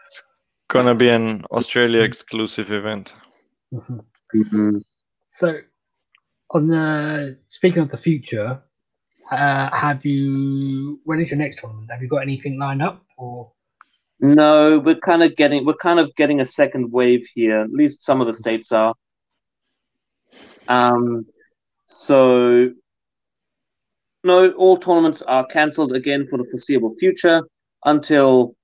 It's 0.05 0.23
gonna 0.69 0.95
be 0.95 1.09
an 1.09 1.45
Australia 1.51 2.03
exclusive 2.03 2.71
event. 2.73 3.13
Mhm. 3.73 4.83
So, 5.29 5.61
on 6.51 6.69
the 6.69 7.39
speaking 7.49 7.83
of 7.83 7.91
the 7.91 7.97
future, 7.97 8.63
uh, 9.31 9.71
have 9.75 10.05
you? 10.05 11.01
When 11.05 11.21
is 11.21 11.31
your 11.31 11.39
next 11.39 11.59
tournament? 11.61 11.91
Have 11.91 12.03
you 12.03 12.09
got 12.09 12.23
anything 12.23 12.59
lined 12.59 12.83
up? 12.83 13.05
Or 13.17 13.53
No, 14.21 14.79
we're 14.79 15.01
kind 15.01 15.23
of 15.23 15.35
getting 15.37 15.65
we're 15.65 15.75
kind 15.75 15.99
of 15.99 16.15
getting 16.17 16.41
a 16.41 16.45
second 16.47 16.93
wave 16.93 17.27
here. 17.35 17.61
At 17.63 17.71
least 17.71 18.05
some 18.05 18.21
of 18.21 18.27
the 18.27 18.35
states 18.35 18.71
are. 18.73 18.95
Um, 20.69 21.27
so 21.87 22.73
no, 24.25 24.53
all 24.53 24.77
tournaments 24.77 25.23
are 25.23 25.45
cancelled 25.47 25.93
again 25.93 26.29
for 26.29 26.39
the 26.39 26.45
foreseeable 26.45 26.95
future 26.97 27.43
until 27.85 28.55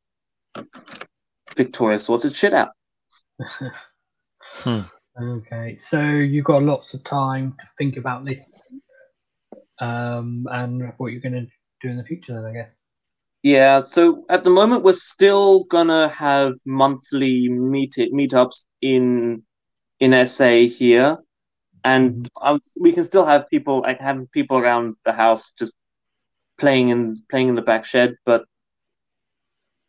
Victoria 1.57 1.99
sorts 1.99 2.25
its 2.25 2.37
shit 2.37 2.55
out. 2.55 2.71
Hmm. 4.41 4.81
okay, 5.21 5.77
so 5.77 6.01
you've 6.01 6.45
got 6.45 6.63
lots 6.63 6.95
of 6.95 7.05
time 7.05 7.55
to 7.59 7.67
think 7.77 7.97
about 7.97 8.25
this, 8.25 8.83
um, 9.79 10.47
and 10.51 10.93
what 10.97 11.13
you're 11.13 11.21
going 11.21 11.35
to 11.35 11.47
do 11.83 11.91
in 11.91 11.99
the 11.99 12.05
future. 12.05 12.35
Then 12.35 12.47
I 12.47 12.53
guess. 12.53 12.83
Yeah, 13.43 13.81
so 13.81 14.25
at 14.29 14.43
the 14.43 14.51
moment 14.51 14.83
we're 14.83 14.95
still 14.95 15.65
gonna 15.65 16.09
have 16.09 16.55
monthly 16.65 17.49
meet 17.49 17.95
meetups 17.97 18.65
in 18.81 19.45
in 20.01 20.27
SA 20.27 20.67
here, 20.67 21.19
and 21.85 22.29
um, 22.41 22.61
we 22.81 22.93
can 22.93 23.05
still 23.05 23.25
have 23.25 23.49
people 23.49 23.83
like 23.83 24.01
having 24.01 24.27
people 24.29 24.59
around 24.59 24.97
the 25.05 25.13
house 25.13 25.53
just 25.53 25.77
playing 26.59 26.89
in 26.89 27.23
playing 27.31 27.49
in 27.49 27.55
the 27.55 27.63
back 27.63 27.85
shed. 27.85 28.17
But 28.25 28.45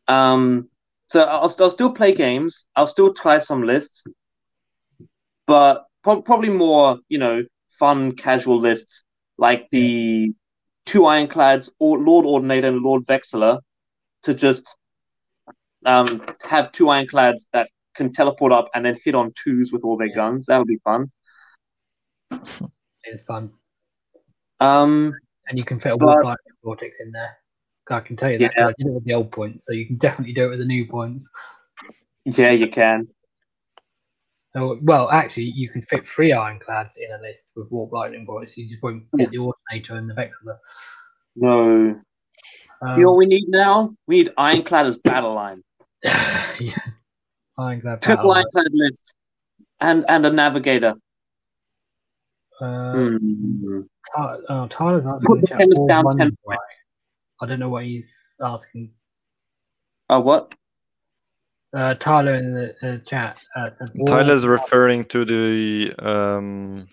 um, 0.09 0.67
so 1.07 1.21
I'll 1.21 1.53
I'll 1.59 1.69
still 1.69 1.91
play 1.91 2.13
games. 2.13 2.65
I'll 2.75 2.87
still 2.87 3.13
try 3.13 3.37
some 3.37 3.63
lists, 3.63 4.03
but 5.47 5.85
pro- 6.03 6.21
probably 6.21 6.49
more 6.49 6.97
you 7.07 7.19
know 7.19 7.43
fun 7.79 8.15
casual 8.15 8.59
lists 8.59 9.05
like 9.37 9.67
the 9.71 10.33
two 10.85 11.05
ironclads, 11.05 11.69
or 11.79 11.99
Lord 11.99 12.25
Ordinator 12.25 12.67
and 12.67 12.81
Lord 12.81 13.05
Vexler, 13.05 13.59
to 14.23 14.33
just 14.33 14.75
um, 15.85 16.25
have 16.41 16.71
two 16.71 16.89
ironclads 16.89 17.47
that 17.53 17.69
can 17.95 18.11
teleport 18.11 18.51
up 18.51 18.69
and 18.73 18.83
then 18.83 18.97
hit 19.03 19.15
on 19.15 19.31
twos 19.41 19.71
with 19.71 19.83
all 19.83 19.97
their 19.97 20.13
guns. 20.13 20.47
That'll 20.47 20.65
be 20.65 20.79
fun. 20.83 21.11
It's 23.03 23.23
fun, 23.25 23.51
Um, 24.59 25.13
and 25.47 25.57
you 25.57 25.63
can 25.63 25.79
fit 25.79 25.93
a 25.93 25.97
warp 25.97 26.37
vortex 26.63 26.99
in 26.99 27.11
there. 27.11 27.37
I 27.91 27.99
can 28.01 28.15
tell 28.15 28.31
you 28.31 28.37
that. 28.39 28.53
Yeah. 28.55 28.67
I 28.67 28.73
did 28.77 28.87
it 28.87 28.93
with 28.93 29.05
the 29.05 29.13
old 29.13 29.31
points, 29.31 29.65
so 29.65 29.73
you 29.73 29.85
can 29.85 29.97
definitely 29.97 30.33
do 30.33 30.45
it 30.45 30.49
with 30.49 30.59
the 30.59 30.65
new 30.65 30.85
points. 30.87 31.29
yeah, 32.25 32.51
you 32.51 32.69
can. 32.69 33.07
Oh, 34.55 34.79
well, 34.81 35.09
actually, 35.11 35.43
you 35.43 35.69
can 35.69 35.81
fit 35.83 36.07
three 36.07 36.33
ironclads 36.33 36.97
in 36.97 37.11
a 37.11 37.21
list 37.21 37.51
with 37.55 37.71
warp 37.71 37.93
lightning 37.93 38.25
bolts. 38.25 38.57
You 38.57 38.67
just 38.67 38.81
won't 38.81 39.03
get 39.15 39.29
the 39.31 39.37
alternator 39.37 39.95
and 39.95 40.09
the 40.09 40.15
vexler. 40.15 40.57
No. 41.35 42.01
Um, 42.81 42.97
you 42.97 43.03
know 43.03 43.11
what 43.11 43.17
we 43.17 43.25
need 43.27 43.47
now? 43.47 43.93
We 44.07 44.23
need 44.23 44.33
ironclad 44.37 44.87
as 44.87 44.97
battle 44.97 45.35
line. 45.35 45.63
yes, 46.03 46.79
ironclad. 47.57 48.01
Triple 48.01 48.15
battle 48.15 48.29
line. 48.29 48.37
ironclad 48.37 48.71
list. 48.73 49.13
And 49.81 50.05
and 50.07 50.25
a 50.25 50.31
navigator. 50.31 50.95
Uh, 52.59 52.93
Hmm. 52.93 53.81
Oh, 54.17 54.67
Tyler's 54.69 55.05
Put 55.23 55.41
the 55.41 55.47
chemist 55.47 55.81
down 55.87 56.03
10 56.17 56.35
right? 56.47 56.57
I 57.41 57.45
don't 57.47 57.59
know 57.59 57.69
what 57.69 57.85
he's 57.85 58.15
asking. 58.41 58.91
Oh 60.09 60.19
what? 60.21 60.55
Uh, 61.75 61.93
Tyler 61.95 62.35
in 62.35 62.53
the 62.53 62.75
uh, 62.83 62.97
chat 62.99 63.43
uh, 63.55 63.69
said 63.71 63.91
War- 63.95 64.07
Tyler's 64.07 64.45
referring 64.47 65.05
to 65.05 65.25
the 65.25 65.93
um, 65.99 66.87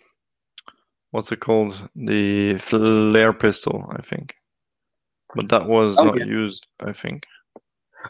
what's 1.13 1.33
it 1.33 1.41
called? 1.41 1.89
The 1.97 2.59
flare 2.59 3.33
pistol, 3.33 3.87
I 3.97 4.03
think. 4.03 4.35
But 5.35 5.49
that 5.51 5.67
was 5.67 6.01
Oh, 6.01 6.05
not 6.05 6.19
yeah. 6.19 6.25
used, 6.25 6.67
I 6.81 6.93
think. 6.93 7.25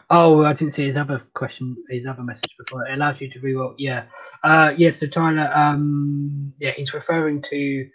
Oh, 0.09 0.45
I 0.45 0.53
didn't 0.53 0.73
see 0.73 0.85
his 0.85 0.97
other 0.97 1.21
question, 1.35 1.77
his 1.89 2.07
other 2.07 2.23
message 2.23 2.55
before. 2.57 2.87
It 2.87 2.93
allows 2.93 3.21
you 3.21 3.29
to 3.31 3.39
reroll. 3.41 3.75
Yeah, 3.77 4.05
uh, 4.43 4.73
yeah. 4.77 4.91
So 4.91 5.07
Tyler, 5.07 5.51
um, 5.53 6.53
yeah, 6.59 6.71
he's 6.71 6.93
referring 6.93 7.41
to 7.43 7.89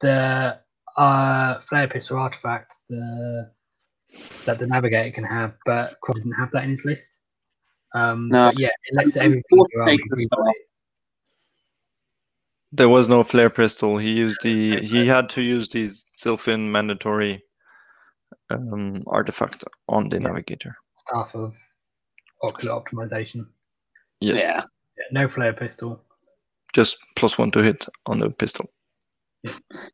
the 0.00 0.58
uh 0.96 1.60
flare 1.62 1.88
pistol 1.88 2.18
artifact, 2.18 2.74
the 2.88 3.50
that 4.46 4.58
the 4.58 4.66
navigator 4.66 5.10
can 5.14 5.24
have, 5.24 5.54
but 5.66 6.00
Cross 6.00 6.18
doesn't 6.18 6.32
have 6.32 6.50
that 6.52 6.64
in 6.64 6.70
his 6.70 6.84
list. 6.84 7.18
Um, 7.94 8.28
No. 8.28 8.48
but 8.50 8.58
yeah, 8.58 8.68
it 8.68 8.94
lets 8.96 9.16
everything 9.16 9.42
and 9.50 9.58
go 9.60 9.84
the 9.84 9.90
reroll 9.92 10.20
stuff. 10.22 10.38
it. 10.46 10.56
There 12.72 12.88
was 12.88 13.08
no 13.08 13.22
flare 13.24 13.48
pistol. 13.50 13.96
He 13.96 14.12
used 14.12 14.38
the 14.42 14.80
he 14.80 15.06
had 15.06 15.28
to 15.30 15.42
use 15.42 15.68
the 15.68 15.84
Zilfin 15.84 16.68
mandatory 16.70 17.42
um, 18.50 19.02
artifact 19.06 19.64
on 19.88 20.08
the 20.10 20.16
Yeah. 20.16 20.28
navigator. 20.28 20.76
Staff 20.96 21.34
of 21.34 21.54
ocular 22.42 22.74
optimization. 22.80 23.46
Yes. 24.20 24.42
Yeah. 24.42 24.62
Yeah, 24.98 25.04
no 25.12 25.28
flare 25.28 25.52
pistol. 25.54 26.02
Just 26.74 26.98
plus 27.16 27.38
one 27.38 27.50
to 27.52 27.62
hit 27.62 27.86
on 28.06 28.18
the 28.20 28.28
pistol. 28.30 28.70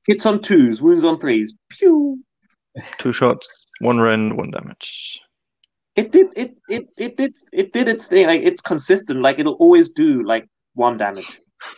Hits 0.07 0.27
on 0.27 0.43
twos, 0.43 0.83
wounds 0.83 1.05
on 1.05 1.21
threes. 1.21 1.55
Pew. 1.69 2.19
Two 2.99 3.13
shots, 3.13 3.47
one 3.81 4.01
rend, 4.01 4.37
one 4.37 4.51
damage. 4.51 5.21
It 5.97 6.11
did 6.11 6.27
it 6.37 6.57
it 6.69 6.89
it 6.97 7.17
did 7.17 7.37
it 7.53 7.73
did 7.73 7.89
its 7.89 8.09
thing. 8.09 8.27
Like 8.27 8.43
it's 8.43 8.61
consistent. 8.61 9.21
Like 9.23 9.39
it'll 9.39 9.55
always 9.55 9.91
do 9.91 10.25
like 10.25 10.49
one 10.75 10.97
damage. 10.97 11.27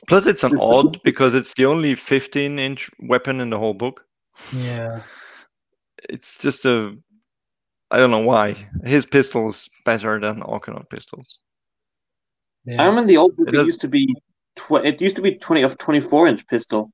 Plus, 0.08 0.26
it's 0.26 0.42
an 0.42 0.58
odd 0.58 1.00
because 1.04 1.34
it's 1.34 1.54
the 1.54 1.66
only 1.66 1.94
15 1.94 2.58
inch 2.58 2.90
weapon 3.00 3.40
in 3.40 3.50
the 3.50 3.58
whole 3.58 3.74
book. 3.74 4.04
Yeah. 4.52 5.00
It's 6.08 6.38
just 6.38 6.64
a. 6.64 6.96
I 7.90 7.98
don't 7.98 8.10
know 8.10 8.18
why. 8.18 8.56
His 8.84 9.06
pistol 9.06 9.48
is 9.48 9.68
better 9.84 10.18
than 10.18 10.40
Arkanaut 10.40 10.88
pistols. 10.90 11.38
Yeah. 12.64 12.82
I 12.82 12.86
remember 12.86 13.02
in 13.02 13.06
the 13.06 13.16
old 13.18 13.36
book 13.36 13.48
It 13.48 13.54
it, 13.54 13.60
is- 13.62 13.68
used 13.68 13.80
to 13.82 13.88
be 13.88 14.12
tw- 14.56 14.84
it 14.84 15.00
used 15.00 15.16
to 15.16 15.22
be 15.22 15.36
twenty 15.36 15.62
of 15.62 15.78
twenty 15.78 16.00
four 16.00 16.26
inch 16.26 16.46
pistol. 16.48 16.90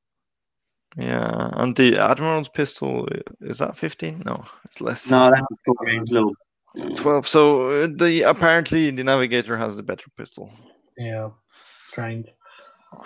Yeah, 0.96 1.50
and 1.54 1.74
the 1.74 1.98
Admiral's 1.98 2.48
pistol 2.50 3.08
is 3.40 3.58
that 3.58 3.76
15? 3.76 4.22
No, 4.26 4.42
it's 4.66 4.80
less. 4.80 5.10
No, 5.10 5.30
that's 5.30 5.40
a 5.40 5.56
short 5.64 5.78
range 5.80 6.10
little. 6.10 6.34
12. 6.96 7.26
So 7.28 7.82
uh, 7.84 7.88
the 7.96 8.22
apparently 8.22 8.90
the 8.90 9.04
Navigator 9.04 9.56
has 9.56 9.76
the 9.76 9.82
better 9.82 10.06
pistol. 10.16 10.50
yeah. 10.96 11.30
Strange. 11.88 12.26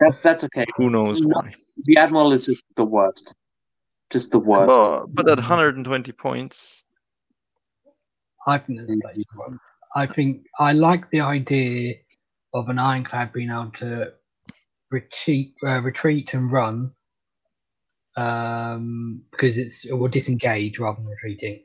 That's 0.00 0.22
that's 0.22 0.44
okay. 0.44 0.66
Who 0.76 0.90
knows 0.90 1.22
No. 1.22 1.28
why? 1.28 1.54
The 1.84 1.96
admiral 1.96 2.32
is 2.32 2.42
just 2.42 2.62
the 2.76 2.84
worst. 2.84 3.32
Just 4.10 4.30
the 4.30 4.38
worst. 4.38 4.68
But, 4.68 5.06
but 5.06 5.28
at 5.30 5.38
120 5.38 6.12
points, 6.12 6.84
I 8.46 8.58
think 8.58 8.78
there's 8.78 8.90
a 8.90 8.96
place 9.00 9.24
for 9.34 9.46
it. 9.54 9.58
I 9.96 10.06
think 10.06 10.44
I 10.60 10.72
like 10.72 11.10
the 11.10 11.22
idea 11.22 11.94
of 12.54 12.68
an 12.68 12.78
ironclad 12.78 13.32
being 13.32 13.50
able 13.50 13.70
to 13.76 14.12
retreat, 14.90 15.54
uh, 15.64 15.80
retreat 15.80 16.34
and 16.34 16.50
run, 16.52 16.92
um, 18.16 19.22
because 19.30 19.58
it's 19.58 19.84
it 19.84 19.92
will 19.92 20.08
disengage 20.08 20.78
rather 20.78 20.96
than 20.96 21.06
retreating, 21.06 21.64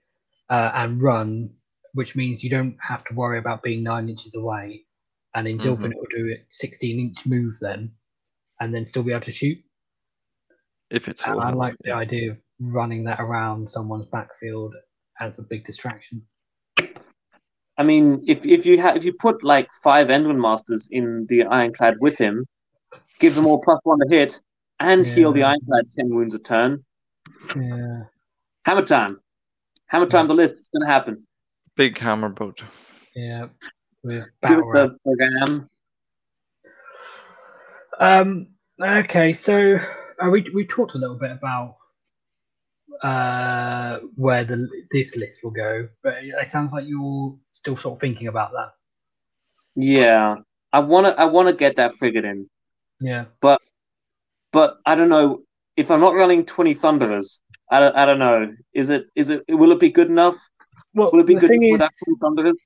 uh, 0.50 0.72
and 0.74 1.02
run, 1.02 1.54
which 1.94 2.16
means 2.16 2.44
you 2.44 2.50
don't 2.50 2.76
have 2.82 3.04
to 3.06 3.14
worry 3.14 3.40
about 3.40 3.64
being 3.64 3.84
nine 3.84 4.10
inches 4.10 4.36
away. 4.36 4.86
And 5.36 5.48
in 5.48 5.58
Zilfin, 5.58 5.92
it 5.92 5.98
will 5.98 6.06
do 6.16 6.32
a 6.32 6.46
16 6.52 7.00
inch 7.00 7.26
move 7.26 7.58
then, 7.60 7.92
and 8.60 8.74
then 8.74 8.86
still 8.86 9.04
be 9.04 9.12
able 9.12 9.22
to 9.22 9.32
shoot. 9.32 9.58
if 10.92 11.08
it's 11.08 11.24
And 11.24 11.40
I 11.40 11.48
health, 11.48 11.56
like 11.56 11.76
the 11.84 11.92
idea 11.92 12.32
of 12.32 12.38
running 12.72 13.04
that 13.06 13.20
around 13.20 13.70
someone's 13.70 14.06
backfield 14.06 14.76
as 15.20 15.40
a 15.40 15.44
big 15.44 15.66
distraction. 15.66 16.22
I 17.78 17.84
mean, 17.84 18.24
if 18.28 18.46
if 18.46 18.66
you 18.66 18.80
have 18.80 18.96
if 18.96 19.04
you 19.04 19.14
put 19.14 19.44
like 19.44 19.70
five 19.84 20.08
Endrinmasters 20.08 20.88
in 20.92 21.26
the 21.30 21.44
Ironclad 21.46 21.96
with 22.00 22.18
him, 22.18 22.46
give 23.20 23.36
them 23.36 23.46
all 23.48 23.62
plus 23.62 23.80
one 23.84 24.00
to 24.00 24.08
hit, 24.10 24.40
and 24.80 25.06
heal 25.06 25.32
the 25.32 25.40
Yeah. 25.40 25.50
Ironclad 25.50 25.86
ten 25.98 26.10
wounds 26.14 26.34
a 26.36 26.40
turn. 26.40 26.84
Yeah. 27.56 28.04
Hammer 28.66 28.86
time, 28.86 29.20
hammer 29.88 30.08
time. 30.08 30.28
The 30.28 30.34
list 30.34 30.56
is 30.56 30.70
gonna 30.74 30.92
happen. 30.92 31.28
big 31.76 31.98
hammer 31.98 32.30
boat. 32.30 32.64
Yeah. 33.16 33.48
With 34.04 34.26
Give 34.48 34.60
it 34.60 34.66
the, 34.74 34.98
the 35.06 35.16
ram. 35.20 35.68
Um. 38.00 38.48
Okay. 38.82 39.34
So 39.34 39.78
uh, 40.20 40.30
we 40.30 40.42
we 40.54 40.66
talked 40.66 40.96
a 40.96 40.98
little 40.98 41.18
bit 41.18 41.32
about 41.32 41.78
uh 43.02 44.00
where 44.16 44.44
the 44.46 44.68
this 44.92 45.16
list 45.16 45.44
will 45.44 45.52
go, 45.52 45.88
but 46.04 46.16
it 46.22 46.48
sounds 46.48 46.72
like 46.74 46.86
you're 46.88 47.36
still 47.52 47.76
sort 47.76 47.96
of 47.96 48.02
thinking 48.02 48.28
about 48.28 48.52
that. 48.52 48.74
Yeah, 49.76 50.36
I 50.72 50.80
wanna 50.80 51.10
I 51.10 51.26
wanna 51.26 51.54
get 51.54 51.76
that 51.78 51.96
frigate 51.96 52.26
in, 52.26 52.50
Yeah. 53.04 53.26
but 53.42 53.60
but 54.54 54.78
I 54.86 54.96
don't 54.96 55.10
know 55.10 55.42
if 55.76 55.92
I'm 55.92 56.00
not 56.00 56.16
running 56.16 56.46
twenty 56.46 56.74
Thunderers. 56.74 57.42
I 57.70 57.80
don't, 57.80 57.96
I 57.96 58.06
don't 58.06 58.20
know. 58.20 58.56
Is 58.74 58.90
it 58.90 59.08
is 59.16 59.30
it 59.30 59.44
will 59.50 59.72
it 59.72 59.80
be 59.80 59.90
good 59.90 60.08
enough? 60.08 60.36
Well, 60.94 61.12
Will 61.12 61.22
it 61.22 61.28
be 61.28 61.34
the 61.36 61.42
good 61.42 61.50
thing 61.50 61.64
enough 61.64 61.92
is, 61.94 62.08
without 62.08 62.20
20 62.20 62.20
Thunderers? 62.20 62.58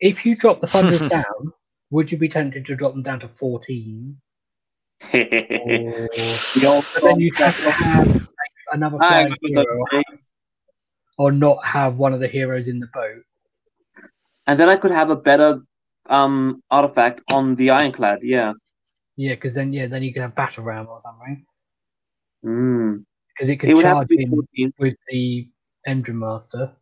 if 0.00 0.24
you 0.24 0.36
drop 0.36 0.60
the 0.60 0.66
Thunderers 0.66 1.00
down, 1.10 1.52
would 1.90 2.12
you 2.12 2.18
be 2.18 2.28
tempted 2.28 2.66
to 2.66 2.76
drop 2.76 2.92
them 2.92 3.02
down 3.02 3.20
to 3.20 3.28
fourteen? 3.28 4.20
Or... 5.02 5.08
the 5.12 6.64
old 6.66 6.84
But 6.94 7.02
then 7.02 7.20
you'd 7.20 7.36
have 7.38 7.56
to 7.64 7.70
have 7.70 8.28
another 8.72 8.98
flying 8.98 9.34
hero, 9.42 9.86
or 11.18 11.32
not 11.32 11.64
have 11.64 11.96
one 11.96 12.12
of 12.12 12.20
the 12.20 12.28
heroes 12.28 12.68
in 12.68 12.80
the 12.80 12.88
boat. 12.92 13.22
And 14.46 14.58
then 14.58 14.68
I 14.68 14.76
could 14.76 14.92
have 14.92 15.10
a 15.10 15.16
better 15.16 15.62
um 16.08 16.62
artifact 16.70 17.22
on 17.30 17.56
the 17.56 17.70
Ironclad. 17.70 18.20
Yeah. 18.22 18.52
Yeah, 19.20 19.34
because 19.36 19.54
then 19.54 19.72
yeah, 19.74 19.86
then 19.88 20.04
you 20.04 20.14
can 20.14 20.22
have 20.22 20.34
battle 20.36 20.64
ram 20.64 20.88
or 20.88 21.00
something. 21.00 21.46
Mm. 22.44 23.04
Because 23.34 23.48
it 23.50 23.56
could 23.56 23.70
It 23.70 23.74
would 23.74 23.84
have 23.86 24.00
to 24.00 24.06
charge 24.06 24.12
in 24.16 24.26
14. 24.30 24.72
with 24.78 24.96
the 25.08 25.48
Endrinmaster. 25.86 26.76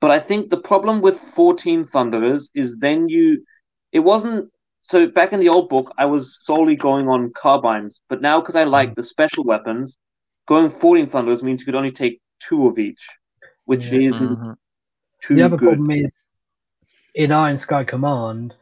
But 0.00 0.10
I 0.10 0.20
think 0.20 0.50
the 0.50 0.58
problem 0.60 1.00
with 1.00 1.18
14 1.18 1.84
Thunderers 1.86 2.50
is 2.54 2.78
then 2.78 3.08
you. 3.08 3.44
It 3.92 4.00
wasn't. 4.00 4.50
So 4.82 5.06
back 5.08 5.32
in 5.32 5.40
the 5.40 5.48
old 5.48 5.68
book, 5.68 5.92
I 5.98 6.06
was 6.06 6.44
solely 6.44 6.76
going 6.76 7.08
on 7.08 7.32
carbines. 7.34 8.00
But 8.08 8.20
now, 8.22 8.40
because 8.40 8.56
I 8.56 8.64
like 8.64 8.94
the 8.94 9.02
special 9.02 9.44
weapons, 9.44 9.96
going 10.46 10.70
14 10.70 11.06
Thunderers 11.06 11.42
means 11.42 11.60
you 11.60 11.66
could 11.66 11.74
only 11.74 11.92
take 11.92 12.20
two 12.40 12.66
of 12.66 12.78
each, 12.78 13.08
which 13.64 13.90
Yeah. 13.90 13.98
isn't 14.00 14.38
Mhm. 14.38 14.56
too 15.22 15.34
the 15.34 15.42
other 15.42 15.56
good. 15.56 15.78
problem 15.78 15.90
is 15.90 16.26
in 17.14 17.32
Iron 17.32 17.58
Sky 17.58 17.84
Command, 17.84 18.54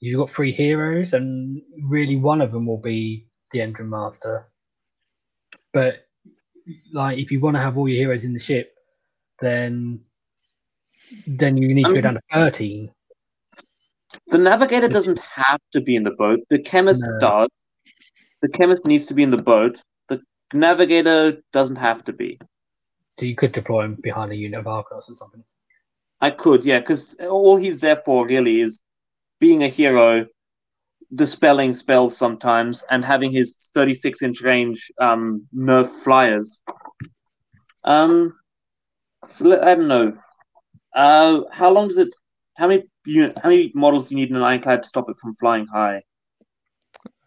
you've 0.00 0.18
got 0.18 0.30
three 0.30 0.52
heroes, 0.52 1.12
and 1.12 1.62
really 1.88 2.16
one 2.16 2.40
of 2.40 2.52
them 2.52 2.66
will 2.66 2.80
be 2.80 3.26
the 3.52 3.60
Endrinmaster. 3.60 4.44
But 5.72 6.06
like, 6.92 7.18
if 7.18 7.30
you 7.30 7.40
want 7.40 7.56
to 7.56 7.60
have 7.60 7.76
all 7.76 7.88
your 7.88 7.98
heroes 7.98 8.24
in 8.24 8.32
the 8.32 8.38
ship, 8.38 8.72
then 9.40 10.00
then 11.26 11.56
you 11.56 11.74
need 11.74 11.84
to 11.84 11.90
I 11.90 11.94
go 11.94 11.98
um, 11.98 12.02
down 12.02 12.14
to 12.14 12.20
thirteen. 12.32 12.90
The 14.28 14.38
Navigator 14.38 14.88
doesn't 14.88 15.20
have 15.20 15.60
to 15.72 15.80
be 15.80 15.96
in 15.96 16.02
the 16.02 16.10
boat. 16.10 16.40
The 16.50 16.58
Chemist 16.58 17.04
No. 17.04 17.18
does. 17.18 17.48
The 18.42 18.48
Chemist 18.48 18.84
needs 18.84 19.06
to 19.06 19.14
be 19.14 19.22
in 19.22 19.30
the 19.30 19.36
boat. 19.36 19.80
The 20.08 20.20
Navigator 20.52 21.42
doesn't 21.52 21.76
have 21.76 22.04
to 22.04 22.12
be. 22.12 22.38
So 23.18 23.26
you 23.26 23.36
could 23.36 23.52
deploy 23.52 23.84
him 23.84 23.98
behind 24.02 24.32
a 24.32 24.36
unit 24.36 24.60
of 24.60 24.66
Arcos 24.66 25.10
or 25.10 25.14
something. 25.14 25.44
I 26.20 26.30
could, 26.30 26.64
yeah, 26.64 26.80
because 26.80 27.16
all 27.28 27.56
he's 27.56 27.80
there 27.80 28.02
for 28.04 28.26
really 28.26 28.60
is 28.60 28.80
being 29.40 29.62
a 29.64 29.68
hero, 29.68 30.26
dispelling 31.14 31.72
spells 31.72 32.16
sometimes, 32.16 32.84
and 32.90 33.04
having 33.04 33.32
his 33.32 33.56
36 33.74 34.22
inch 34.22 34.40
range 34.42 34.90
um, 35.00 35.46
nerf 35.54 35.88
flyers. 36.04 36.60
Um, 37.84 38.34
so 39.30 39.44
let- 39.46 39.62
I 39.64 39.74
don't 39.74 39.88
know. 39.88 40.12
Uh, 40.94 41.42
how 41.52 41.70
long 41.70 41.88
does 41.88 41.98
it? 41.98 42.08
How 42.56 42.68
many 42.68 42.84
unit? 43.06 43.36
How 43.42 43.48
many 43.48 43.72
models 43.74 44.08
do 44.08 44.14
you 44.14 44.20
need 44.20 44.30
in 44.30 44.36
an 44.36 44.42
ironclad 44.42 44.82
to 44.82 44.88
stop 44.88 45.08
it 45.08 45.16
from 45.18 45.34
flying 45.36 45.66
high? 45.66 46.02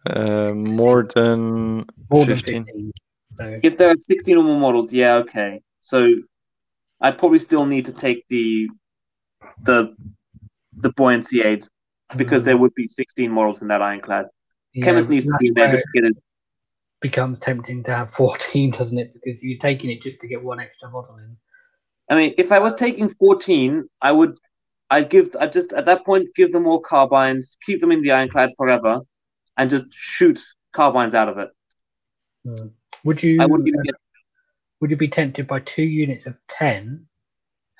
Uh, 0.08 0.52
more 0.54 1.04
than 1.14 1.84
More 2.10 2.24
15. 2.26 2.26
than 2.26 2.64
fifteen. 2.64 2.92
So 3.38 3.58
If 3.62 3.76
there 3.78 3.90
are 3.90 3.96
16 3.96 4.36
or 4.36 4.44
more 4.44 4.60
models, 4.60 4.92
yeah, 4.92 5.14
okay. 5.14 5.60
So 5.80 6.08
I'd 7.00 7.18
probably 7.18 7.38
still 7.38 7.66
need 7.66 7.86
to 7.86 7.92
take 7.92 8.24
the 8.28 8.68
the 9.64 9.94
the 10.76 10.90
buoyancy 10.96 11.42
aids 11.42 11.70
because 12.16 12.44
there 12.44 12.56
would 12.56 12.74
be 12.74 12.86
16 12.86 13.30
models 13.30 13.62
in 13.62 13.68
that 13.68 13.82
ironclad. 13.82 14.26
yeah, 14.72 14.84
Chemist 14.84 15.08
needs 15.08 15.26
to 15.26 15.36
be 15.38 15.50
there 15.50 15.72
just 15.72 15.82
to 15.82 16.00
get 16.00 16.10
it. 16.10 16.16
becomes 17.00 17.40
tempting 17.40 17.82
to 17.84 17.94
have 17.94 18.12
14, 18.12 18.70
doesn't 18.70 18.98
it? 18.98 19.14
Because 19.14 19.42
you're 19.42 19.58
taking 19.58 19.90
it 19.90 20.02
just 20.02 20.20
to 20.20 20.28
get 20.28 20.42
one 20.42 20.60
extra 20.60 20.90
model 20.90 21.16
in. 21.18 21.36
I 22.10 22.16
mean, 22.16 22.34
if 22.36 22.52
I 22.52 22.58
was 22.58 22.74
taking 22.74 23.08
14, 23.08 23.88
I 24.02 24.12
would, 24.12 24.38
I'd 24.90 25.08
give, 25.08 25.34
I 25.40 25.46
just 25.46 25.72
at 25.72 25.86
that 25.86 26.04
point 26.04 26.28
give 26.36 26.52
them 26.52 26.66
all 26.66 26.80
carbines, 26.80 27.56
keep 27.64 27.80
them 27.80 27.92
in 27.92 28.02
the 28.02 28.12
ironclad 28.12 28.50
forever, 28.56 29.00
and 29.56 29.70
just 29.70 29.86
shoot 29.90 30.40
carbines 30.72 31.14
out 31.14 31.28
of 31.28 31.38
it. 31.38 31.48
Hmm. 32.44 32.66
Would 33.04 33.22
you 33.22 33.38
I 33.40 33.46
wouldn't 33.46 33.68
even 33.68 33.82
get. 33.82 33.94
would 34.80 34.90
you 34.90 34.96
be 34.96 35.08
tempted 35.08 35.46
by 35.46 35.60
two 35.60 35.82
units 35.82 36.26
of 36.26 36.36
10 36.48 37.06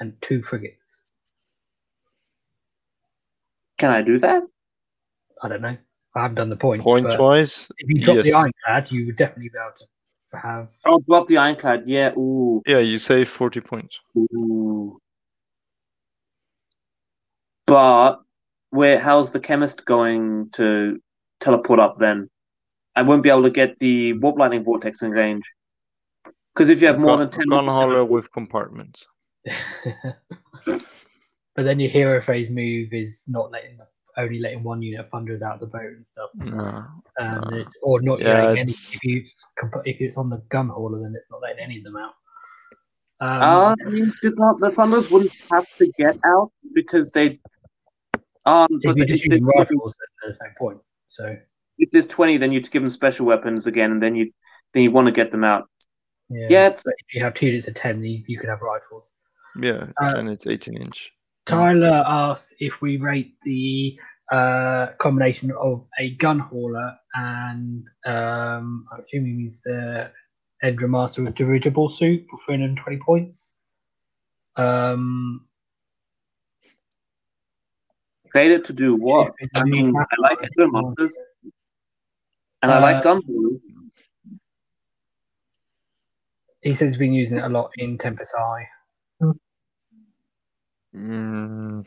and 0.01 0.15
two 0.23 0.43
frigates? 0.43 0.94
Can 3.79 3.91
I 3.91 4.03
do 4.03 4.19
that? 4.21 4.43
I 5.43 5.49
don't 5.49 5.63
know. 5.63 5.77
I 6.15 6.23
haven't 6.23 6.37
done 6.37 6.49
the 6.49 6.57
points. 6.57 6.85
Points 6.85 7.19
wise, 7.19 7.69
if 7.79 7.89
you 7.89 8.03
drop 8.03 8.25
the 8.25 8.33
ironclad, 8.33 8.93
you 8.93 9.07
would 9.07 9.17
definitely 9.17 9.49
be 9.49 9.59
able 9.59 9.75
to 10.31 10.39
have. 10.39 10.69
I'll 10.85 11.01
drop 11.01 11.27
the 11.27 11.39
ironclad. 11.39 11.85
Yeah. 11.87 12.13
Ooh. 12.17 12.63
yeah, 12.67 12.79
you 12.79 12.99
save 12.99 13.29
40 13.29 13.61
points. 13.61 14.01
Ooh. 14.17 15.01
But 17.67 18.21
where? 18.71 19.01
How's 19.01 19.33
the 19.33 19.41
chemist 19.41 19.85
going 19.87 20.51
to 20.53 21.01
teleport 21.41 21.81
up 21.81 21.99
then? 21.99 22.29
I 22.95 23.03
won't 23.03 23.23
be 23.23 23.31
able 23.31 23.43
to 23.43 23.51
get 23.51 23.79
the 23.81 24.13
warp 24.13 24.39
lightning 24.39 24.63
vortex 24.63 25.03
in 25.03 25.11
range. 25.11 25.43
Because 26.55 26.69
if 26.69 26.81
you 26.81 26.87
have 26.87 27.01
more 27.01 27.17
Gun, 27.17 27.21
than 27.21 27.31
ten, 27.31 27.47
Gunhauler 27.51 28.09
with 28.09 28.31
compartments. 28.31 29.09
but 31.55 31.65
then 31.65 31.79
your 31.81 31.91
hero 31.91 32.21
phase 32.21 32.51
move 32.51 32.89
is 32.93 33.25
not 33.29 33.51
letting 33.51 33.79
only 34.17 34.39
letting 34.39 34.63
one 34.63 34.81
unit 34.81 35.01
of 35.01 35.11
thunderers 35.11 35.43
out 35.43 35.55
of 35.55 35.61
the 35.61 35.67
boat 35.67 35.93
and 35.97 36.07
stuff. 36.07 36.31
No. 36.37 36.85
And 37.19 37.51
No. 37.51 37.57
it's, 37.59 37.77
or 37.83 38.01
not 38.01 38.21
Yeah, 38.21 38.45
letting 38.45 38.59
any, 38.61 38.71
if 38.71 39.05
you 39.05 39.25
if 39.85 40.01
it's 40.01 40.17
on 40.17 40.31
the 40.31 40.39
Gunhauler, 40.51 41.03
then 41.03 41.15
it's 41.17 41.31
not 41.33 41.41
letting 41.43 41.59
any 41.65 41.79
of 41.79 41.85
them 41.85 41.97
out. 41.97 42.13
Um, 43.21 43.43
Uh, 43.43 43.75
I 43.87 43.91
mean, 43.91 44.13
the, 44.23 44.31
Thun- 44.31 44.61
the 44.61 44.71
Thunderers 44.71 45.11
wouldn't 45.11 45.33
have 45.53 45.67
to 45.79 45.91
get 45.99 46.17
out 46.25 46.53
because 46.75 47.11
they 47.11 47.41
Um, 48.47 48.69
if 48.83 48.97
you're 48.97 49.07
just 49.07 49.23
the- 49.25 49.31
using 49.31 49.47
rifles, 49.47 49.97
then 49.99 50.09
there's 50.23 50.39
no 50.41 50.49
point. 50.59 50.79
So 51.09 51.37
if 51.79 51.91
there's 51.91 52.07
twenty, 52.07 52.37
then 52.39 52.53
you 52.53 52.61
give 52.61 52.83
them 52.83 52.91
special 52.91 53.27
weapons 53.27 53.67
again, 53.67 53.91
and 53.93 54.03
then 54.03 54.15
you 54.15 54.33
then 54.75 54.83
you 54.85 54.91
want 54.93 55.07
to 55.07 55.13
get 55.13 55.31
them 55.33 55.43
out. 55.45 55.69
yeah, 56.29 56.47
Yeah, 56.51 56.67
it's 56.69 56.83
But 56.85 56.95
if 57.09 57.15
you 57.15 57.23
have 57.25 57.35
two 57.35 57.47
units 57.47 57.67
of 57.69 57.75
ten, 57.75 58.03
you, 58.05 58.23
you 58.29 58.39
could 58.39 58.49
have 58.49 58.61
rifles. 58.61 59.13
Yeah, 59.61 59.87
Uh, 60.01 60.15
and 60.17 60.29
it's 60.29 60.47
18 60.47 60.77
inch. 60.81 61.11
Tyler 61.47 62.03
asked 62.07 62.55
if 62.59 62.81
we 62.81 62.97
rate 62.97 63.35
the 63.45 63.99
uh, 64.33 64.89
combination 64.99 65.53
of 65.53 65.87
a 65.99 66.17
Gunhauler 66.17 66.97
and 67.15 67.87
um, 68.07 68.87
I'm 68.93 69.01
assuming 69.05 69.41
he's 69.41 69.63
the 69.63 70.11
Endrinmaster 70.63 71.25
with 71.25 71.35
dirigible 71.35 71.89
suit 71.91 72.27
for 72.31 72.39
320 72.47 72.99
points. 73.05 73.57
Um, 74.57 75.47
created 78.31 78.65
to 78.67 78.73
do 78.73 78.95
what? 78.97 79.33
I 79.55 79.65
mean, 79.65 79.95
I 79.95 80.05
like 80.21 80.39
Endrinmasters, 80.41 81.13
and 82.63 82.73
I 82.73 82.77
Uh, 82.77 82.81
like 82.81 83.05
gun. 83.05 83.21
He 86.63 86.75
says 86.75 86.91
he's 86.91 86.97
been 86.97 87.13
using 87.13 87.37
it 87.37 87.45
a 87.45 87.49
lot 87.49 87.73
in 87.77 87.99
Tempest 87.99 88.35
Eye. 88.35 88.67
Mm, 90.95 91.87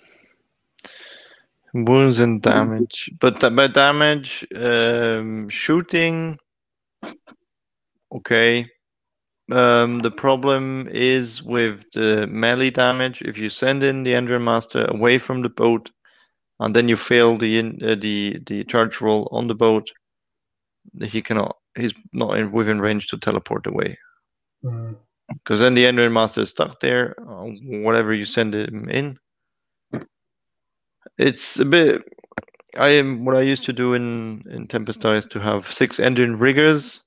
wounds 1.74 2.20
and 2.20 2.42
damage, 2.42 3.10
but 3.20 3.40
by 3.56 3.68
damage, 3.68 4.46
um, 4.56 5.48
shooting. 5.50 6.38
Okay. 8.14 8.68
Um, 9.50 10.00
the 10.00 10.12
problem 10.12 10.90
is 10.92 11.42
with 11.42 11.86
the 11.94 12.28
melee 12.28 12.70
damage. 12.70 13.22
If 13.22 13.38
you 13.38 13.50
send 13.50 13.82
in 13.82 14.04
the 14.04 14.12
Endrinmaster 14.12 14.88
away 14.90 15.20
from 15.20 15.42
the 15.42 15.50
boat, 15.50 15.90
and 16.60 16.76
then 16.76 16.90
you 16.90 16.98
fail 16.98 17.38
the 17.38 17.60
uh, 17.60 17.96
the 17.96 18.40
the 18.46 18.66
charge 18.66 19.00
roll 19.00 19.30
on 19.32 19.48
the 19.48 19.56
boat, 19.56 19.90
he 21.02 21.22
cannot. 21.22 21.56
He's 21.78 21.94
not 22.12 22.38
in, 22.38 22.52
within 22.52 22.82
range 22.82 23.08
to 23.08 23.18
teleport 23.18 23.68
away. 23.68 23.98
Mm. 24.64 24.98
Because 25.30 25.60
then 25.60 25.74
the 25.74 25.86
Endrinmaster 25.86 26.40
is 26.40 26.50
stuck 26.50 26.80
there, 26.80 27.16
uh, 27.20 27.46
whatever 27.84 28.14
you 28.14 28.26
send 28.26 28.56
him 28.56 28.90
in. 28.90 29.18
It's 31.18 31.60
a 31.60 31.66
bit. 31.66 32.04
I 32.78 32.90
am 32.90 33.26
what 33.26 33.36
I 33.36 33.42
used 33.42 33.64
to 33.66 33.74
do 33.74 33.94
in 33.94 34.44
in 34.50 34.68
Tempest 34.68 35.04
is 35.06 35.26
to 35.28 35.40
have 35.40 35.72
six 35.72 36.00
Endrinriggers 36.00 37.02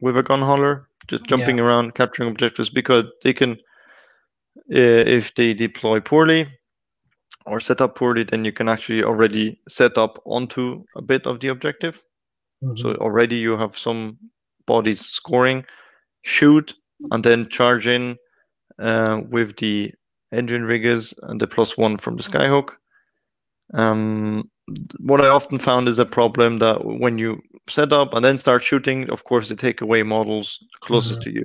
with 0.00 0.16
a 0.16 0.22
Gunhauler, 0.22 0.86
just 1.06 1.24
jumping 1.24 1.60
around 1.60 1.94
capturing 1.94 2.28
objectives 2.28 2.68
because 2.70 3.04
they 3.22 3.32
can, 3.32 3.52
uh, 4.72 5.04
if 5.18 5.34
they 5.34 5.54
deploy 5.54 6.00
poorly 6.00 6.48
or 7.46 7.60
set 7.60 7.80
up 7.80 7.94
poorly, 7.94 8.24
then 8.24 8.44
you 8.44 8.52
can 8.52 8.68
actually 8.68 9.04
already 9.04 9.60
set 9.68 9.96
up 9.98 10.18
onto 10.24 10.84
a 10.96 11.02
bit 11.02 11.26
of 11.26 11.40
the 11.40 11.48
objective. 11.48 12.02
Mhm. 12.62 12.78
So 12.78 12.94
already 12.96 13.36
you 13.36 13.56
have 13.56 13.76
some 13.76 14.18
bodies 14.66 15.00
scoring, 15.00 15.64
shoot, 16.22 16.74
and 17.10 17.24
then 17.24 17.48
charge 17.48 17.86
in 17.86 18.16
uh, 18.78 19.20
with 19.30 19.56
the 19.56 19.92
Endrinriggers 20.32 21.14
and 21.22 21.40
the 21.40 21.46
plus 21.46 21.76
one 21.76 21.96
from 21.96 22.16
the 22.16 22.22
Skyhook. 22.22 22.70
Um, 23.74 24.50
what 25.00 25.20
I 25.20 25.28
often 25.28 25.58
found 25.58 25.88
is 25.88 25.98
a 25.98 26.06
problem 26.06 26.58
that 26.58 26.84
when 26.84 27.18
you 27.18 27.40
set 27.68 27.92
up 27.92 28.14
and 28.14 28.24
then 28.24 28.38
start 28.38 28.62
shooting, 28.62 29.08
of 29.10 29.24
course, 29.24 29.48
they 29.48 29.54
take 29.54 29.80
away 29.80 30.02
models 30.02 30.58
closest 30.80 31.20
Mhm. 31.20 31.24
to 31.24 31.30
you, 31.32 31.44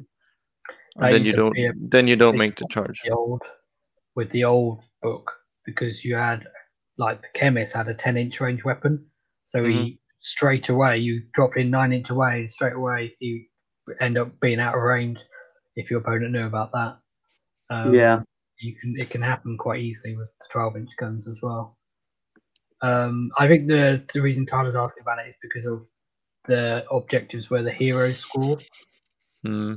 That 0.96 1.06
and 1.06 1.14
then 1.14 1.26
you 1.26 1.34
don't 1.34 1.58
a 1.58 1.72
then 1.76 2.08
you 2.08 2.16
don't 2.16 2.38
make 2.38 2.56
the 2.56 2.66
charge. 2.70 3.02
the 3.04 3.12
old 3.12 3.42
with 4.16 4.30
the 4.32 4.44
old 4.44 4.84
book 5.02 5.32
because 5.66 6.04
you 6.04 6.16
had 6.16 6.48
like 6.98 7.22
the 7.22 7.30
chemist 7.34 7.74
had 7.74 7.88
a 7.88 7.94
10 7.94 8.18
inch 8.18 8.42
range 8.42 8.66
weapon 8.66 9.06
so 9.46 9.64
he 9.64 10.00
straight 10.18 10.68
away 10.68 10.98
you 10.98 11.22
drop 11.34 11.56
in 11.56 11.70
nine 11.70 11.94
inch 11.94 12.10
away 12.10 12.40
and 12.42 12.50
straight 12.52 12.74
away 12.74 13.16
you 13.20 13.46
end 14.02 14.18
up 14.18 14.38
being 14.42 14.60
out 14.60 14.76
of 14.76 14.82
range 14.82 15.20
if 15.80 15.91
your 15.91 15.99
opponent 15.99 16.32
knew 16.32 16.45
about 16.45 16.72
that 16.74 16.99
um, 17.69 17.93
Yeah. 17.93 18.22
you 18.59 18.75
can 18.75 18.95
it 18.98 19.09
can 19.09 19.22
happen 19.22 19.58
quite 19.58 19.82
easily 19.82 20.16
with 20.16 20.30
the 20.40 20.48
12 20.51 20.77
inch 20.77 20.90
guns 20.99 21.27
as 21.27 21.40
well 21.41 21.77
um, 22.82 23.32
i 23.38 23.48
think 23.48 23.67
the 23.67 24.03
the 24.14 24.22
reason 24.22 24.45
tyler's 24.45 24.75
asking 24.75 25.01
about 25.01 25.19
it 25.19 25.30
is 25.30 25.35
because 25.41 25.66
of 25.66 25.83
the 26.48 26.85
objectives 26.91 27.49
where 27.49 27.64
the 27.64 27.72
heroes 27.72 28.17
score 28.17 28.58
Hmm. 29.45 29.75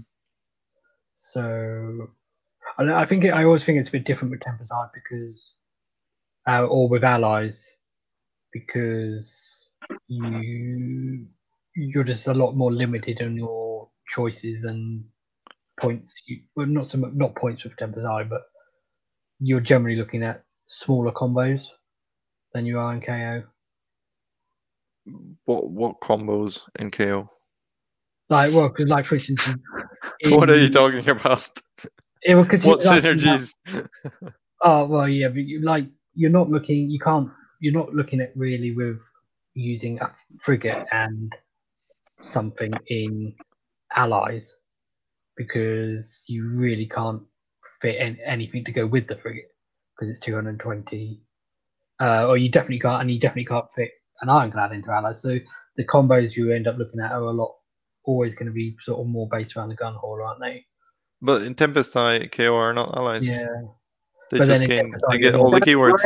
so 1.14 2.08
I, 2.78 3.02
I 3.02 3.06
think 3.06 3.24
it, 3.24 3.30
I 3.30 3.44
always 3.44 3.64
think 3.64 3.78
it's 3.78 3.88
a 3.88 3.92
bit 3.92 4.04
different 4.04 4.30
with 4.32 4.40
Tempest 4.40 4.72
Eye 4.72 4.88
because, 4.94 5.56
uh, 6.48 6.64
or 6.64 6.88
with 6.88 7.04
allies, 7.04 7.76
because 8.52 9.68
you 10.08 11.26
you're 11.74 12.04
just 12.04 12.26
a 12.26 12.34
lot 12.34 12.56
more 12.56 12.72
limited 12.72 13.22
on 13.22 13.36
your 13.36 13.88
choices 14.08 14.64
and 14.64 15.04
points. 15.80 16.22
You, 16.26 16.40
well, 16.56 16.66
not 16.66 16.86
so 16.86 16.98
much, 16.98 17.12
not 17.14 17.34
points 17.34 17.64
with 17.64 17.76
Tempest 17.76 18.06
Eye, 18.06 18.24
but 18.24 18.42
you're 19.40 19.60
generally 19.60 19.96
looking 19.96 20.22
at 20.22 20.44
smaller 20.66 21.12
combos 21.12 21.66
than 22.54 22.66
you 22.66 22.78
are 22.78 22.92
in 22.94 23.00
KO. 23.00 23.42
What 25.44 25.70
what 25.70 26.00
combos 26.00 26.62
in 26.78 26.90
KO? 26.90 27.28
Like, 28.28 28.52
well, 28.52 28.70
'cause 28.70 28.86
like 28.86 29.04
for 29.04 29.16
instance, 29.16 29.42
what 30.24 30.48
are 30.48 30.60
you 30.60 30.70
talking 30.70 31.06
about? 31.08 31.48
Yeah, 32.24 32.36
well, 32.36 32.44
What 32.44 32.84
like, 32.84 33.02
synergies? 33.02 33.52
Oh 34.64 34.86
well, 34.86 35.08
yeah, 35.08 35.26
but 35.28 35.38
you 35.42 35.60
like 35.60 35.86
you're 36.14 36.30
not 36.30 36.48
looking. 36.48 36.88
You 36.88 37.00
can't. 37.00 37.28
You're 37.60 37.72
not 37.72 37.92
looking 37.94 38.20
at 38.20 38.30
really 38.36 38.70
with 38.76 39.02
using 39.54 40.00
a 40.00 40.14
frigate 40.38 40.86
and 40.92 41.34
something 42.22 42.72
in 42.86 43.34
allies 43.96 44.54
because 45.36 46.24
you 46.28 46.48
really 46.48 46.86
can't 46.86 47.22
fit 47.80 47.96
in 47.96 48.18
anything 48.24 48.64
to 48.64 48.72
go 48.72 48.86
with 48.86 49.06
the 49.06 49.16
frigate 49.16 49.48
because 49.96 50.10
it's 50.10 50.24
220. 50.24 51.20
Uh, 52.00 52.26
or 52.26 52.36
you 52.36 52.48
definitely 52.50 52.80
can't, 52.80 53.00
and 53.02 53.10
you 53.10 53.20
definitely 53.20 53.44
can't 53.44 53.72
fit 53.74 53.90
an 54.22 54.28
ironclad 54.28 54.72
into 54.72 54.90
allies. 54.90 55.22
So 55.22 55.38
the 55.76 55.84
combos 55.84 56.36
you 56.36 56.50
end 56.52 56.66
up 56.66 56.76
looking 56.78 57.00
at 57.00 57.12
are 57.12 57.20
a 57.22 57.30
lot 57.30 57.54
always 58.04 58.34
going 58.34 58.46
to 58.46 58.52
be 58.52 58.76
sort 58.82 59.00
of 59.00 59.06
more 59.06 59.28
based 59.28 59.56
around 59.56 59.68
the 59.68 59.76
Gunhauler, 59.76 60.26
aren't 60.26 60.40
they? 60.40 60.66
But 61.20 61.42
in 61.42 61.54
Tempest 61.54 61.96
Eye, 61.96 62.26
KO 62.26 62.54
are 62.56 62.72
not 62.72 62.96
allies. 62.96 63.28
Yeah. 63.28 63.46
They 64.30 64.38
But 64.38 64.46
just 64.46 64.60
then 64.60 64.70
in 64.70 64.90
gain. 64.90 64.94
They 65.10 65.18
get 65.18 65.34
all 65.36 65.50
the 65.50 65.60
keywords. 65.60 66.04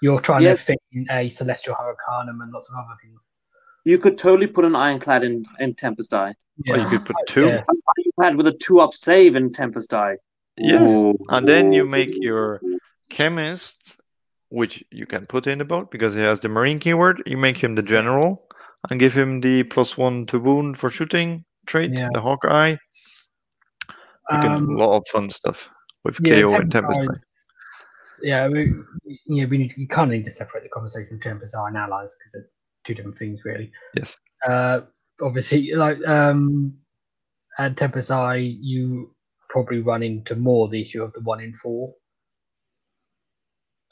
You're 0.00 0.20
trying 0.20 0.42
Yeah. 0.42 0.50
to 0.52 0.56
fit 0.56 0.78
in 0.92 1.06
a 1.10 1.28
celestial 1.28 1.74
hurricanum 1.74 2.40
and 2.40 2.52
lots 2.52 2.70
of 2.70 2.76
other 2.76 2.94
things. 3.02 3.32
You 3.84 3.98
could 3.98 4.16
totally 4.18 4.46
put 4.46 4.64
an 4.64 4.76
ironclad 4.76 5.24
in, 5.24 5.44
in 5.58 5.74
Tempest 5.74 6.14
Eye. 6.14 6.34
Or 6.68 6.78
you 6.78 6.86
could 6.88 7.04
put 7.04 7.16
two. 7.32 7.46
Yeah. 7.46 7.64
An 8.18 8.24
ironclad 8.24 8.36
with 8.36 8.54
a 8.54 8.58
two 8.58 8.80
up 8.80 8.94
save 8.94 9.36
in 9.36 9.52
Tempest 9.52 9.94
Eye. 9.94 10.16
Yes. 10.56 10.90
Ooh. 10.90 11.16
And 11.28 11.46
then 11.46 11.72
you 11.72 11.84
make 11.86 12.10
your 12.12 12.60
chemist, 13.10 14.00
which 14.48 14.82
you 14.90 15.06
can 15.06 15.26
put 15.26 15.46
in 15.46 15.58
the 15.58 15.64
boat 15.64 15.90
because 15.90 16.14
he 16.14 16.20
has 16.22 16.40
the 16.40 16.48
marine 16.48 16.78
keyword. 16.80 17.22
You 17.26 17.36
make 17.36 17.56
him 17.56 17.74
the 17.74 17.82
general 17.82 18.48
and 18.90 18.98
give 18.98 19.14
him 19.14 19.40
the 19.40 19.62
plus 19.64 19.96
one 19.96 20.26
to 20.26 20.38
wound 20.38 20.76
for 20.76 20.90
shooting 20.90 21.44
trait, 21.66 21.92
Yeah. 21.94 22.08
the 22.12 22.20
Hawkeye. 22.20 22.70
You 24.30 24.38
can 24.40 24.58
do 24.58 24.64
Um, 24.66 24.74
a 24.74 24.78
lot 24.78 24.96
of 24.96 25.06
fun 25.08 25.30
stuff 25.30 25.70
with 26.04 26.18
yeah, 26.22 26.42
KO 26.42 26.54
and 26.54 26.70
Tempest 26.70 27.00
Tempest. 27.00 27.20
Eye. 27.24 27.44
Yeah, 28.20 28.48
we, 28.48 28.72
yeah, 29.26 29.46
we 29.46 29.58
need, 29.58 29.74
you 29.76 29.86
kind 29.86 30.10
of 30.10 30.18
need 30.18 30.24
to 30.24 30.30
separate 30.32 30.64
the 30.64 30.68
conversation 30.70 31.14
of 31.14 31.22
Tempest 31.22 31.54
Eye 31.54 31.68
and 31.68 31.76
allies 31.76 32.16
because 32.18 32.32
they're 32.32 32.50
two 32.84 32.94
different 32.94 33.16
things, 33.16 33.44
really. 33.44 33.70
Yes. 33.94 34.18
Uh, 34.46 34.80
obviously, 35.22 35.72
like 35.74 36.04
um, 36.06 36.74
at 37.58 37.76
Tempest 37.76 38.10
Eye, 38.10 38.36
you 38.60 39.14
probably 39.48 39.80
run 39.80 40.02
into 40.02 40.36
more 40.36 40.68
the 40.68 40.80
issue 40.80 41.02
of 41.02 41.12
the 41.12 41.20
one 41.20 41.40
in 41.40 41.54
four. 41.54 41.92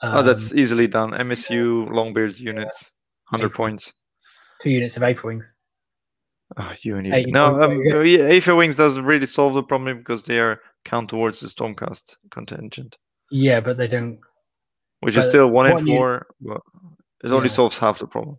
oh, 0.03 0.23
that's 0.23 0.53
Um, 0.53 0.59
easily 0.59 0.86
done. 0.86 1.11
MSU 1.12 1.89
Longbeard's 1.91 2.41
units, 2.41 2.93
100 3.31 3.55
points. 3.55 3.93
two 4.61 4.70
units 4.70 4.97
of 4.97 5.03
Aetherwings. 5.03 5.45
Ah, 6.57 6.75
you 6.83 6.97
and 6.97 7.07
you. 7.07 7.27
No, 7.33 7.51
points, 7.51 7.65
um, 7.65 7.83
yeah. 7.83 8.03
yeah, 8.03 8.28
Aetherwings 8.31 8.77
doesn't 8.77 9.05
really 9.05 9.27
solve 9.27 9.55
the 9.55 9.62
problem 9.62 9.99
because 9.99 10.23
they 10.25 10.39
are 10.39 10.61
count 10.85 11.09
towards 11.11 11.41
the 11.41 11.49
Stormcast 11.49 12.17
contingent, 12.31 12.97
Yeah, 13.31 13.61
but 13.61 13.77
they 13.77 13.89
don't. 13.89 14.20
which 15.01 15.17
is 15.17 15.28
still 15.28 15.51
one 15.51 15.67
in 15.67 15.73
one 15.75 15.86
you- 15.86 15.97
four. 15.97 16.27
But 16.41 16.61
it 17.25 17.33
only 17.33 17.49
Yeah. 17.49 17.55
solves 17.55 17.78
half 17.78 17.99
the 17.99 18.07
problem. 18.07 18.36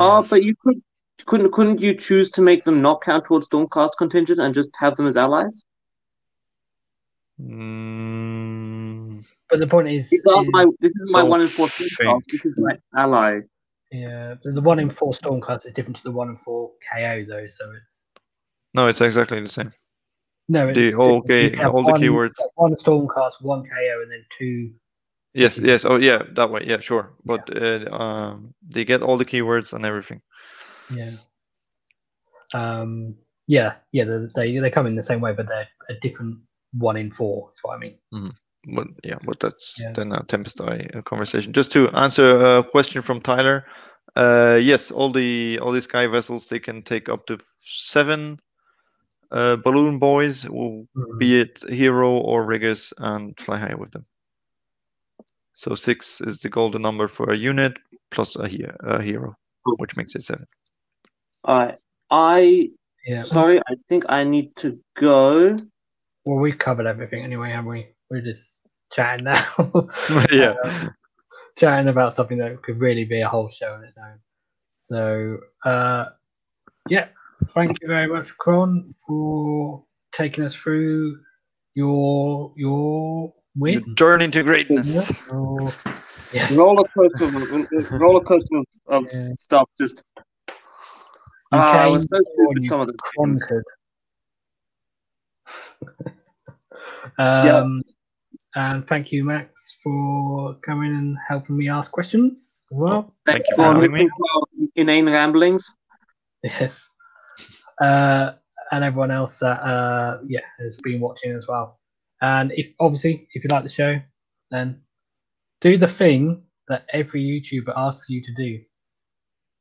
Oh, 0.00 0.26
but 0.28 0.42
you 0.42 0.56
could 0.56 0.82
couldn't 1.26 1.52
couldn't 1.52 1.80
you 1.80 1.94
choose 1.96 2.30
to 2.32 2.42
make 2.42 2.64
them 2.64 2.82
not 2.82 3.00
count 3.02 3.24
towards 3.24 3.48
Stormcast 3.48 3.90
contingent 3.98 4.40
and 4.40 4.54
just 4.54 4.70
have 4.78 4.96
them 4.96 5.06
as 5.06 5.16
allies? 5.16 5.64
Mm, 7.40 9.24
But 9.50 9.58
the 9.60 9.66
point 9.66 9.88
is, 9.88 10.10
These 10.10 10.26
are 10.26 10.42
is- 10.42 10.48
my 10.50 10.66
this 10.80 10.92
isn't 10.96 11.10
my 11.12 11.22
one 11.22 11.40
in 11.40 11.48
four. 11.48 11.66
Stormcast. 11.68 12.22
This 12.30 12.44
is 12.44 12.54
my 12.58 12.76
ally. 12.96 13.40
yeah, 13.92 14.34
the 14.42 14.52
the 14.52 14.60
one 14.60 14.78
in 14.78 14.90
four 14.90 15.12
Stormcast 15.12 15.66
is 15.66 15.72
different 15.72 15.96
to 15.96 16.02
the 16.04 16.12
one 16.12 16.28
in 16.28 16.36
four 16.36 16.72
KO 16.90 17.24
though, 17.28 17.46
so 17.46 17.72
it's 17.80 18.04
no, 18.74 18.88
it's 18.88 19.00
exactly 19.00 19.40
the 19.40 19.48
same. 19.48 19.72
no. 20.48 20.72
The 20.72 20.88
It's, 20.88 20.96
all 20.96 21.16
you 21.16 21.22
ga- 21.28 21.50
can 21.50 21.66
all 21.66 21.84
the 21.84 21.92
one- 21.92 22.00
keywords. 22.00 22.38
One 22.56 22.74
Stormcast, 22.74 23.40
one 23.42 23.62
KO, 23.64 24.02
and 24.02 24.10
then 24.10 24.24
two 24.30 24.72
Yes, 25.36 25.58
yes. 25.58 25.84
Oh, 25.84 25.96
yeah, 25.98 26.22
that 26.36 26.48
way. 26.50 26.62
Yeah, 26.64 26.78
sure. 26.78 27.10
But 27.24 27.50
uh, 27.60 27.90
um, 27.90 28.54
they 28.68 28.84
get 28.84 29.02
all 29.02 29.16
the 29.16 29.24
keywords 29.24 29.72
and 29.72 29.84
everything. 29.84 30.22
Yeah. 30.90 31.12
Um. 32.52 33.14
Yeah. 33.46 33.74
Yeah. 33.92 34.04
They 34.04 34.26
they, 34.34 34.58
they 34.58 34.70
come 34.70 34.86
in 34.86 34.96
the 34.96 35.02
same 35.02 35.20
way, 35.20 35.32
but 35.32 35.48
they're 35.48 35.68
a 35.88 35.94
different 36.00 36.38
one 36.72 36.96
in 36.96 37.10
four. 37.10 37.48
That's 37.50 37.64
what 37.64 37.76
I 37.76 37.78
mean. 37.78 37.98
But 38.74 38.86
yeah, 39.02 39.18
but 39.24 39.40
that's 39.40 39.76
Yeah. 39.78 39.92
then 39.92 40.12
a 40.12 40.22
Tempest 40.24 40.60
Eye 40.60 40.88
uh, 40.94 41.02
conversation. 41.02 41.52
Just 41.52 41.70
to 41.72 41.88
answer 41.90 42.58
a 42.58 42.64
question 42.64 43.02
from 43.02 43.20
Tyler. 43.20 43.66
Uh, 44.16 44.58
yes, 44.62 44.90
all 44.90 45.10
the 45.12 45.58
all 45.60 45.72
the 45.72 45.82
sky 45.82 46.06
vessels 46.06 46.48
they 46.48 46.60
can 46.60 46.82
take 46.82 47.08
up 47.08 47.26
to 47.26 47.38
seven 47.58 48.38
uh, 49.32 49.56
balloon 49.56 49.98
boys, 49.98 50.44
Mhm. 50.44 50.86
be 51.18 51.40
it 51.40 51.64
hero 51.68 52.10
or 52.18 52.46
riggers, 52.46 52.92
and 52.98 53.38
fly 53.40 53.58
high 53.58 53.74
with 53.74 53.90
them. 53.90 54.06
So 55.54 55.74
six 55.74 56.20
is 56.20 56.40
the 56.40 56.48
golden 56.48 56.82
number 56.82 57.08
for 57.08 57.30
a 57.30 57.36
unit 57.36 57.78
plus 58.10 58.36
a, 58.36 58.46
he- 58.48 58.64
a 58.80 59.02
hero, 59.02 59.36
which 59.78 59.96
makes 59.96 60.14
it 60.14 60.22
seven. 60.22 60.46
All 61.44 61.58
right. 61.58 61.78
I 62.10 62.70
Yeah. 63.06 63.22
sorry. 63.22 63.58
I 63.60 63.74
think 63.88 64.04
I 64.08 64.24
need 64.24 64.54
to 64.56 64.78
go. 64.96 65.56
Well, 66.24 66.38
we've 66.38 66.58
covered 66.58 66.86
everything 66.86 67.22
anyway, 67.22 67.50
haven't 67.50 67.66
we? 67.70 67.88
We're 68.10 68.22
just 68.22 68.66
chatting 68.92 69.24
now. 69.24 69.44
yeah. 70.32 70.54
Um, 70.64 70.94
chatting 71.58 71.88
about 71.88 72.14
something 72.14 72.38
that 72.38 72.62
could 72.62 72.80
really 72.80 73.04
be 73.04 73.20
a 73.20 73.28
whole 73.28 73.48
show 73.50 73.74
on 73.74 73.84
its 73.84 73.98
own. 73.98 74.18
So, 74.76 75.38
uh, 75.64 76.06
yeah, 76.88 77.08
thank 77.48 77.76
you 77.80 77.88
very 77.88 78.06
much, 78.06 78.36
Kron, 78.38 78.94
for 79.06 79.84
taking 80.12 80.44
us 80.44 80.54
through 80.54 81.18
your 81.74 82.52
your 82.56 83.32
Your 83.56 83.80
win. 83.80 83.94
journey 83.96 84.30
to 84.30 84.42
greatness. 84.42 85.10
Your- 85.30 85.72
yes. 86.32 86.52
Roller 86.52 86.84
coaster, 86.96 87.24
of- 87.24 88.00
roller 88.00 88.20
coaster 88.24 88.56
of, 88.56 88.64
of 88.88 89.04
Yeah. 89.12 89.28
stuff. 89.38 89.68
Just 89.80 90.02
You 91.54 91.60
Ah, 91.60 91.82
I 91.82 91.86
was 91.86 92.04
so 92.10 92.16
or 92.16 92.22
stupid. 92.54 92.64
Some 92.64 92.80
of 92.80 92.86
the 92.88 92.94
things. 93.16 93.42
conquered. 93.46 93.64
um, 97.18 97.82
And 98.56 98.86
thank 98.86 99.10
you, 99.12 99.24
Max, 99.24 99.78
for 99.82 100.54
coming 100.64 100.94
and 100.94 101.16
helping 101.28 101.56
me 101.56 101.68
ask 101.68 101.90
questions 101.90 102.64
as 102.72 102.78
well. 102.78 103.14
Thank 103.26 103.44
you 103.48 103.56
for 103.56 103.62
for 103.64 103.74
having 103.74 103.92
me. 103.92 104.04
listening 104.04 104.08
to 104.08 104.24
our 104.34 104.68
inane 104.76 105.06
ramblings. 105.06 105.74
Yes. 106.42 106.88
Uh, 107.80 108.32
and 108.70 108.84
everyone 108.84 109.10
else 109.10 109.38
that 109.38 109.60
uh, 109.60 110.18
yeah 110.26 110.40
has 110.60 110.76
been 110.82 111.00
watching 111.00 111.32
as 111.32 111.46
well. 111.48 111.80
And 112.22 112.52
if 112.52 112.66
obviously 112.80 113.28
if 113.32 113.44
you 113.44 113.48
like 113.50 113.64
the 113.64 113.68
show, 113.68 114.00
then 114.50 114.80
do 115.60 115.76
the 115.76 115.88
thing 115.88 116.44
that 116.68 116.86
every 116.92 117.22
YouTuber 117.22 117.72
asks 117.76 118.08
you 118.08 118.22
to 118.22 118.34
do. 118.34 118.60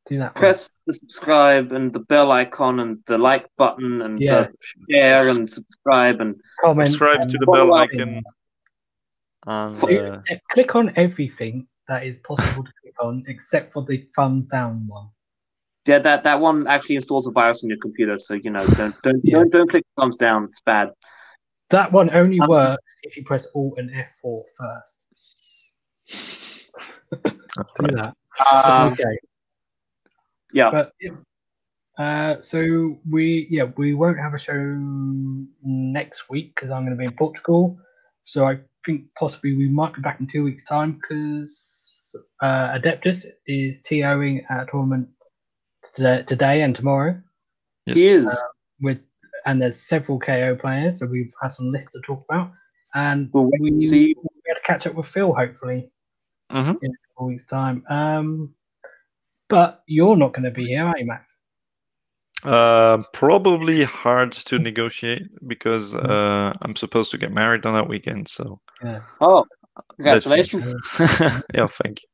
Do 0.06 0.17
that. 0.19 0.35
one. 0.35 0.40
Press 0.41 0.69
the 0.85 0.93
subscribe 0.93 1.72
and 1.72 1.93
the 1.93 1.99
bell 1.99 2.32
icon 2.32 2.80
and 2.82 2.98
the 3.07 3.17
like 3.17 3.48
button 3.57 4.01
and 4.01 4.19
Yeah. 4.19 4.48
the 4.48 4.53
share 4.91 5.30
and 5.30 5.49
subscribe 5.49 6.19
and 6.19 6.35
comment. 6.61 6.90
Subscribe 6.90 7.22
and 7.22 7.32
to 7.32 7.38
the 7.38 7.45
bell 7.45 7.73
icon. 7.73 8.22
And 9.48 9.80
Do- 9.82 9.99
uh, 9.99 10.22
uh, 10.32 10.35
click 10.51 10.75
on 10.75 10.91
everything 10.98 11.67
that 11.88 12.06
is 12.06 12.19
possible 12.19 12.64
to 12.64 12.72
click 12.82 12.95
on 13.01 13.23
except 13.27 13.72
for 13.73 13.83
the 13.83 14.07
thumbs 14.15 14.48
down 14.48 14.85
one. 14.88 15.09
yeah, 15.85 15.99
that, 15.99 16.23
that 16.23 16.40
one 16.40 16.65
actually 16.67 16.95
installs 16.95 17.27
a 17.27 17.32
virus 17.32 17.64
on 17.64 17.69
your 17.69 17.80
computer. 17.82 18.17
So 18.17 18.33
you 18.35 18.49
know, 18.51 18.64
don't 18.65 18.95
don't 19.03 19.22
Yeah. 19.23 19.38
don't, 19.38 19.51
don't 19.51 19.69
click 19.69 19.85
thumbs 19.98 20.15
down. 20.17 20.45
It's 20.45 20.61
bad. 20.61 20.91
That 21.69 21.91
one 21.91 22.14
only 22.14 22.40
Um, 22.41 22.49
works 22.49 22.95
if 23.03 23.15
you 23.17 23.23
press 23.23 23.48
Alt 23.56 23.75
and 23.77 23.90
F4 23.90 24.43
first. 24.57 24.99
that's 27.11 27.73
Do 27.73 27.85
right. 27.85 27.95
that. 28.03 28.14
Um, 28.72 28.93
okay. 28.93 29.17
Yeah, 30.53 30.69
But 30.72 30.93
yeah. 31.01 31.11
Uh, 31.98 32.41
so 32.41 32.98
we 33.11 33.48
yeah 33.51 33.65
we 33.77 33.93
won't 33.93 34.17
have 34.17 34.33
a 34.33 34.40
show 34.40 34.56
next 35.64 36.30
week 36.30 36.53
because 36.56 36.72
I'm 36.72 36.83
going 36.85 36.98
to 36.98 36.98
be 36.98 37.06
in 37.06 37.11
Portugal. 37.15 37.77
So 38.23 38.45
I 38.48 38.59
think 38.85 39.06
possibly 39.15 39.56
we 39.56 39.67
might 39.67 39.93
be 39.93 40.01
back 40.01 40.19
in 40.19 40.27
two 40.27 40.43
weeks' 40.43 40.64
time 40.65 40.93
because 40.99 42.15
uh, 42.41 42.77
Adeptus 42.80 43.25
is 43.48 43.82
TOing 43.82 44.43
at 44.49 44.64
a 44.64 44.72
tournament 44.72 45.07
today, 45.93 46.23
today 46.25 46.61
and 46.61 46.75
tomorrow 46.75 47.19
Yes. 47.85 47.98
he 47.98 48.07
is. 48.07 48.27
with 48.82 48.99
and 49.45 49.61
there's 49.61 49.80
several 49.80 50.19
KO 50.19 50.56
players, 50.56 50.99
so 50.99 51.06
we've 51.06 51.33
had 51.41 51.49
some 51.49 51.72
lists 51.72 51.91
to 51.91 52.01
talk 52.01 52.23
about. 52.30 52.51
And 52.95 53.30
We'll 53.33 53.51
we 53.59 53.69
and 53.69 53.83
see. 53.83 54.15
we 54.17 54.41
had 54.48 54.56
to 54.56 54.61
catch 54.61 54.88
up 54.88 54.95
with 54.95 55.06
Phil 55.07 55.33
hopefully 55.33 55.90
Mhm. 56.51 56.77
in 56.82 56.91
a 56.91 56.98
couple 57.14 57.27
weeks' 57.27 57.45
time. 57.45 57.83
Um, 57.90 58.56
but 59.53 59.83
you're 59.88 60.15
not 60.17 60.33
going 60.33 60.45
to 60.45 60.51
be 60.51 60.65
here, 60.65 60.85
are 60.85 60.98
you, 60.98 61.06
Max? 61.06 61.40
Uh, 62.43 63.03
probably 63.14 63.83
hard 63.83 64.32
to 64.32 64.57
negotiate 64.59 65.23
because 65.48 65.95
uh, 65.95 66.51
I'm 66.61 66.75
supposed 66.75 67.11
to 67.11 67.17
get 67.17 67.32
married 67.32 67.65
on 67.65 67.73
that 67.75 67.88
weekend. 67.88 68.27
So 68.27 68.59
Yeah. 68.83 69.01
Oh, 69.22 69.45
congratulations! 69.95 70.82
yeah, 71.53 71.67
thank 71.67 71.95
you. 72.03 72.09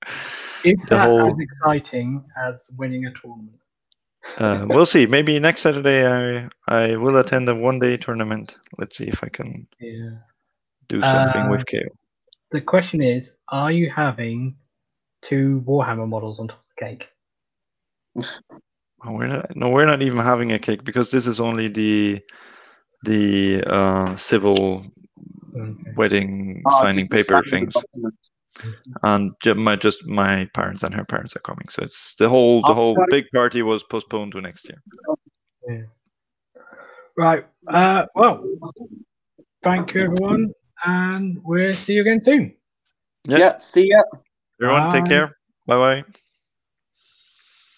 Is 0.72 0.82
The 0.90 0.96
that 0.96 1.08
whole- 1.08 1.32
as 1.32 1.40
exciting 1.40 2.24
as 2.48 2.70
winning 2.78 3.06
a 3.06 3.14
tournament? 3.14 3.60
Uh, 4.38 4.66
we'll 4.70 4.86
see. 4.86 5.06
Maybe 5.06 5.40
next 5.40 5.62
Saturday 5.62 6.02
I 6.06 6.50
I 6.68 6.96
will 6.98 7.18
attend 7.18 7.48
a 7.50 7.56
one 7.56 7.80
day 7.80 7.96
tournament. 7.98 8.58
Let's 8.78 8.98
see 8.98 9.08
if 9.08 9.24
I 9.24 9.30
can 9.30 9.66
Yeah. 9.80 10.18
do 10.90 11.02
something 11.02 11.46
Uh, 11.48 11.52
with 11.52 11.64
KO. 11.72 11.88
The 12.52 12.62
question 12.62 13.02
is, 13.02 13.32
are 13.48 13.72
you 13.72 13.90
having 13.90 14.58
two 15.22 15.64
Warhammer 15.66 16.08
models 16.08 16.40
on 16.40 16.48
top 16.50 16.60
of 16.60 16.66
the 16.78 16.86
cake? 16.86 17.10
We're 19.06 19.28
not, 19.28 19.56
no, 19.56 19.70
we're 19.70 19.86
not 19.86 20.02
even 20.02 20.18
having 20.18 20.52
a 20.52 20.60
cake 20.60 20.84
because 20.84 21.10
this 21.10 21.26
is 21.28 21.40
only 21.40 21.68
the 21.70 22.20
the 23.04 23.64
uh, 23.64 24.16
civil 24.18 24.86
Okay. 25.56 25.92
wedding 25.96 26.64
Oh, 26.66 26.70
signing 26.82 27.08
paper 27.08 27.44
things, 27.50 27.74
and 29.04 29.32
my 29.56 29.76
just 29.76 30.06
my 30.06 30.46
parents 30.54 30.84
and 30.84 30.94
her 30.94 31.06
parents 31.06 31.36
are 31.36 31.42
coming. 31.42 31.70
So 31.70 31.84
it's 31.84 32.16
the 32.16 32.30
whole 32.30 32.62
the 32.62 32.72
Oh, 32.72 32.76
whole 32.76 33.06
big 33.10 33.26
party 33.34 33.62
was 33.62 33.84
postponed 33.84 34.34
to 34.34 34.42
next 34.42 34.70
year. 34.70 34.82
Right. 37.18 37.46
Uh, 37.68 38.06
well, 38.16 38.46
thank 39.64 39.94
you, 39.94 40.04
everyone, 40.04 40.54
and 40.86 41.40
we'll 41.44 41.74
see 41.74 41.94
you 41.94 42.02
again 42.02 42.22
soon. 42.22 42.56
Yes, 43.26 43.40
Yeah, 43.40 43.58
see 43.58 43.90
ya. 43.90 44.02
everyone, 44.62 44.90
take 44.92 45.08
care. 45.08 45.36
Bye 45.66 46.04
bye. 46.04 46.04